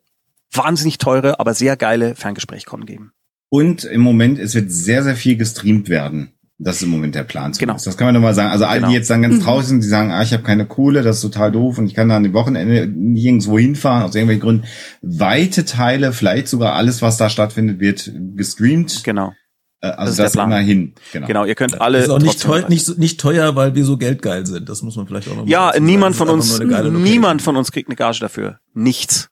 wahnsinnig 0.52 0.98
teure, 0.98 1.40
aber 1.40 1.54
sehr 1.54 1.78
geile 1.78 2.16
Ferngesprächkon 2.16 2.86
geben. 2.86 3.12
Und 3.50 3.84
im 3.84 4.02
Moment, 4.02 4.40
es 4.40 4.56
wird 4.56 4.72
sehr, 4.72 5.04
sehr 5.04 5.16
viel 5.16 5.36
gestreamt 5.38 5.90
werden. 5.90 6.32
Das 6.64 6.76
ist 6.78 6.84
im 6.84 6.90
Moment 6.90 7.16
der 7.16 7.24
Plan. 7.24 7.52
Genau. 7.54 7.74
Das 7.84 7.98
kann 7.98 8.06
man 8.06 8.14
nochmal 8.14 8.36
sagen. 8.36 8.52
Also 8.52 8.66
alle, 8.66 8.78
Genau. 8.82 8.90
die 8.90 8.94
jetzt 8.96 9.10
dann 9.10 9.24
ganz 9.24 9.44
traurig 9.44 9.66
sind, 9.66 9.84
die 9.84 9.88
sagen, 9.88 10.12
ah, 10.12 10.22
ich 10.22 10.32
habe 10.32 10.44
keine 10.44 10.68
Kohle, 10.68 11.02
das 11.02 11.16
ist 11.18 11.22
total 11.24 11.52
doof 11.52 11.80
und 11.80 11.88
ich 11.88 11.96
kann 11.96 12.08
da 12.08 12.18
an 12.18 12.24
dem 12.24 12.34
Wochenende 12.34 12.86
nirgendwo 12.88 13.58
hinfahren, 13.58 14.04
aus 14.04 14.14
irgendwelchen 14.14 14.42
Gründen. 14.44 14.64
Weite 15.02 15.66
Teile, 15.66 16.14
vielleicht 16.14 16.48
sogar 16.48 16.74
alles, 16.76 17.02
was 17.02 17.18
da 17.18 17.30
stattfindet, 17.30 17.80
wird 17.80 18.12
gestreamt. 18.36 19.04
Genau. 19.04 19.34
Äh, 19.82 19.88
ist 19.90 19.98
Also 19.98 20.22
das, 20.22 20.32
Plan. 20.34 20.52
immerhin. 20.52 20.94
Genau. 21.12 21.26
Genau, 21.26 21.46
ihr 21.46 21.56
könnt 21.56 21.82
alle. 21.82 21.98
Das 21.98 22.06
ist 22.08 22.14
auch 22.14 22.20
nicht 22.20 22.40
teuer, 22.44 22.70
nicht, 22.70 23.00
nicht 23.00 23.20
teuer, 23.20 23.56
weil 23.56 23.74
wir 23.74 23.84
so 23.84 23.98
geldgeil 23.98 24.46
sind. 24.46 24.70
Das 24.70 24.84
muss 24.84 24.96
man 24.96 25.08
vielleicht 25.08 25.28
auch 25.30 25.36
noch 25.36 25.46
mal 25.46 25.50
Ja, 25.50 25.74
niemand 25.80 26.14
Das 26.14 26.18
von 26.20 26.30
uns, 26.30 26.60
niemand 26.60 27.42
von 27.42 27.58
uns 27.58 27.72
kriegt 27.72 27.90
eine 27.90 27.96
Gage 27.96 28.20
dafür. 28.20 28.60
Nichts. 28.76 29.31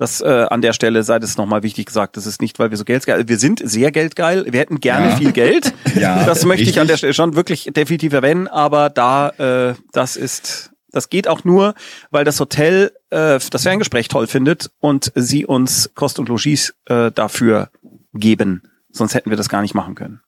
Das 0.00 0.22
äh, 0.22 0.46
an 0.48 0.62
der 0.62 0.72
Stelle 0.72 1.02
sei 1.02 1.18
das 1.18 1.36
nochmal 1.36 1.62
wichtig 1.62 1.84
gesagt. 1.84 2.16
Das 2.16 2.24
ist 2.24 2.40
nicht, 2.40 2.58
weil 2.58 2.70
wir 2.70 2.78
so 2.78 2.84
geldgeil. 2.86 3.28
Wir 3.28 3.38
sind 3.38 3.60
sehr 3.62 3.92
geldgeil. 3.92 4.46
Wir 4.50 4.58
hätten 4.58 4.80
gerne 4.80 5.10
Ja. 5.10 5.16
viel 5.16 5.32
Geld. 5.32 5.74
Ja, 5.94 6.24
das 6.24 6.44
möchte 6.46 6.62
ich 6.62 6.68
richtig. 6.68 6.80
an 6.80 6.86
der 6.86 6.96
Stelle 6.96 7.12
schon 7.12 7.36
wirklich 7.36 7.64
definitiv 7.76 8.12
erwähnen. 8.14 8.48
Aber 8.48 8.88
da, 8.88 9.28
äh, 9.70 9.74
das 9.92 10.16
ist, 10.16 10.70
das 10.90 11.10
geht 11.10 11.28
auch 11.28 11.44
nur, 11.44 11.74
weil 12.10 12.24
das 12.24 12.40
Hotel 12.40 12.92
äh, 13.10 13.38
das 13.50 13.62
Ferngespräch 13.62 14.08
toll 14.08 14.26
findet 14.26 14.70
und 14.80 15.12
sie 15.16 15.44
uns 15.44 15.90
Kost 15.94 16.18
und 16.18 16.30
Logis 16.30 16.74
äh, 16.86 17.10
dafür 17.12 17.68
geben. 18.14 18.62
Sonst 18.92 19.14
hätten 19.14 19.28
wir 19.28 19.36
das 19.36 19.50
gar 19.50 19.60
nicht 19.60 19.74
machen 19.74 19.96
können. 19.96 20.20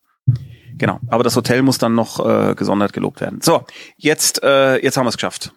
Genau. 0.77 1.01
Aber 1.09 1.25
das 1.25 1.35
Hotel 1.37 1.63
muss 1.63 1.79
dann 1.79 1.95
noch 1.95 2.25
äh, 2.25 2.55
gesondert 2.55 2.93
gelobt 2.93 3.21
werden. 3.23 3.41
So, 3.41 3.65
jetzt, 3.97 4.43
äh, 4.43 4.77
jetzt 4.83 4.97
haben 4.99 5.07
wir 5.07 5.11
es 5.11 5.17
geschafft. 5.17 5.53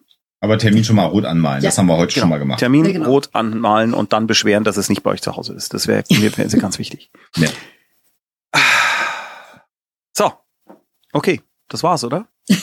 Aber 0.46 0.58
Termin 0.58 0.84
schon 0.84 0.96
mal 0.96 1.06
rot 1.06 1.26
anmalen, 1.26 1.62
Ja. 1.64 1.70
das 1.70 1.78
haben 1.78 1.88
wir 1.88 1.98
heute 1.98 2.18
schon 2.20 2.30
mal 2.30 2.38
gemacht. 2.38 2.60
Termin 2.60 2.86
Ja, 2.86 2.92
genau. 2.94 3.10
rot 3.10 3.30
anmalen 3.34 3.94
und 3.94 4.14
dann 4.14 4.28
beschweren, 4.28 4.64
dass 4.64 4.78
es 4.78 4.90
nicht 4.90 5.02
bei 5.04 5.10
euch 5.12 5.22
zu 5.22 5.36
Hause 5.36 5.54
ist. 5.54 5.74
Das 5.74 5.88
wäre 5.88 6.04
mir 6.10 6.30
ganz 6.32 6.78
wichtig. 6.80 7.10
Ja. 7.36 7.50
So. 10.16 10.32
Okay, 11.14 11.42
das 11.68 11.84
war's, 11.84 12.04
oder? 12.04 12.28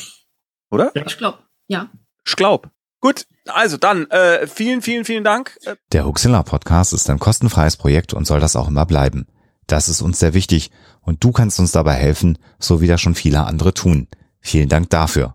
Oder? 0.71 0.91
Ich 1.07 1.19
glaube, 1.19 1.39
ja. 1.69 1.91
Ich 2.27 2.35
glaub. 2.37 2.71
Gut, 3.01 3.27
also 3.47 3.77
dann, 3.77 4.09
äh, 4.11 4.47
vielen, 4.47 4.81
vielen, 4.81 5.05
vielen 5.05 5.25
Dank. 5.25 5.59
Äh, 5.65 5.75
Der 5.91 6.07
Huxilla 6.07 6.43
Podcast 6.45 6.93
ist 6.95 7.11
ein 7.11 7.19
kostenfreies 7.19 7.77
Projekt 7.77 8.15
und 8.15 8.27
soll 8.27 8.41
das 8.41 8.57
auch 8.57 8.69
immer 8.69 8.87
bleiben. 8.87 9.27
Das 9.67 9.89
ist 9.91 10.01
uns 10.03 10.19
sehr 10.21 10.33
wichtig 10.35 10.71
und 11.03 11.23
du 11.25 11.33
kannst 11.33 11.59
uns 11.61 11.73
dabei 11.73 11.95
helfen, 11.95 12.39
so 12.59 12.81
wie 12.81 12.87
das 12.87 13.01
schon 13.03 13.15
viele 13.15 13.45
andere 13.45 13.75
tun. 13.75 14.09
Vielen 14.41 14.69
Dank 14.69 14.89
dafür. 14.91 15.35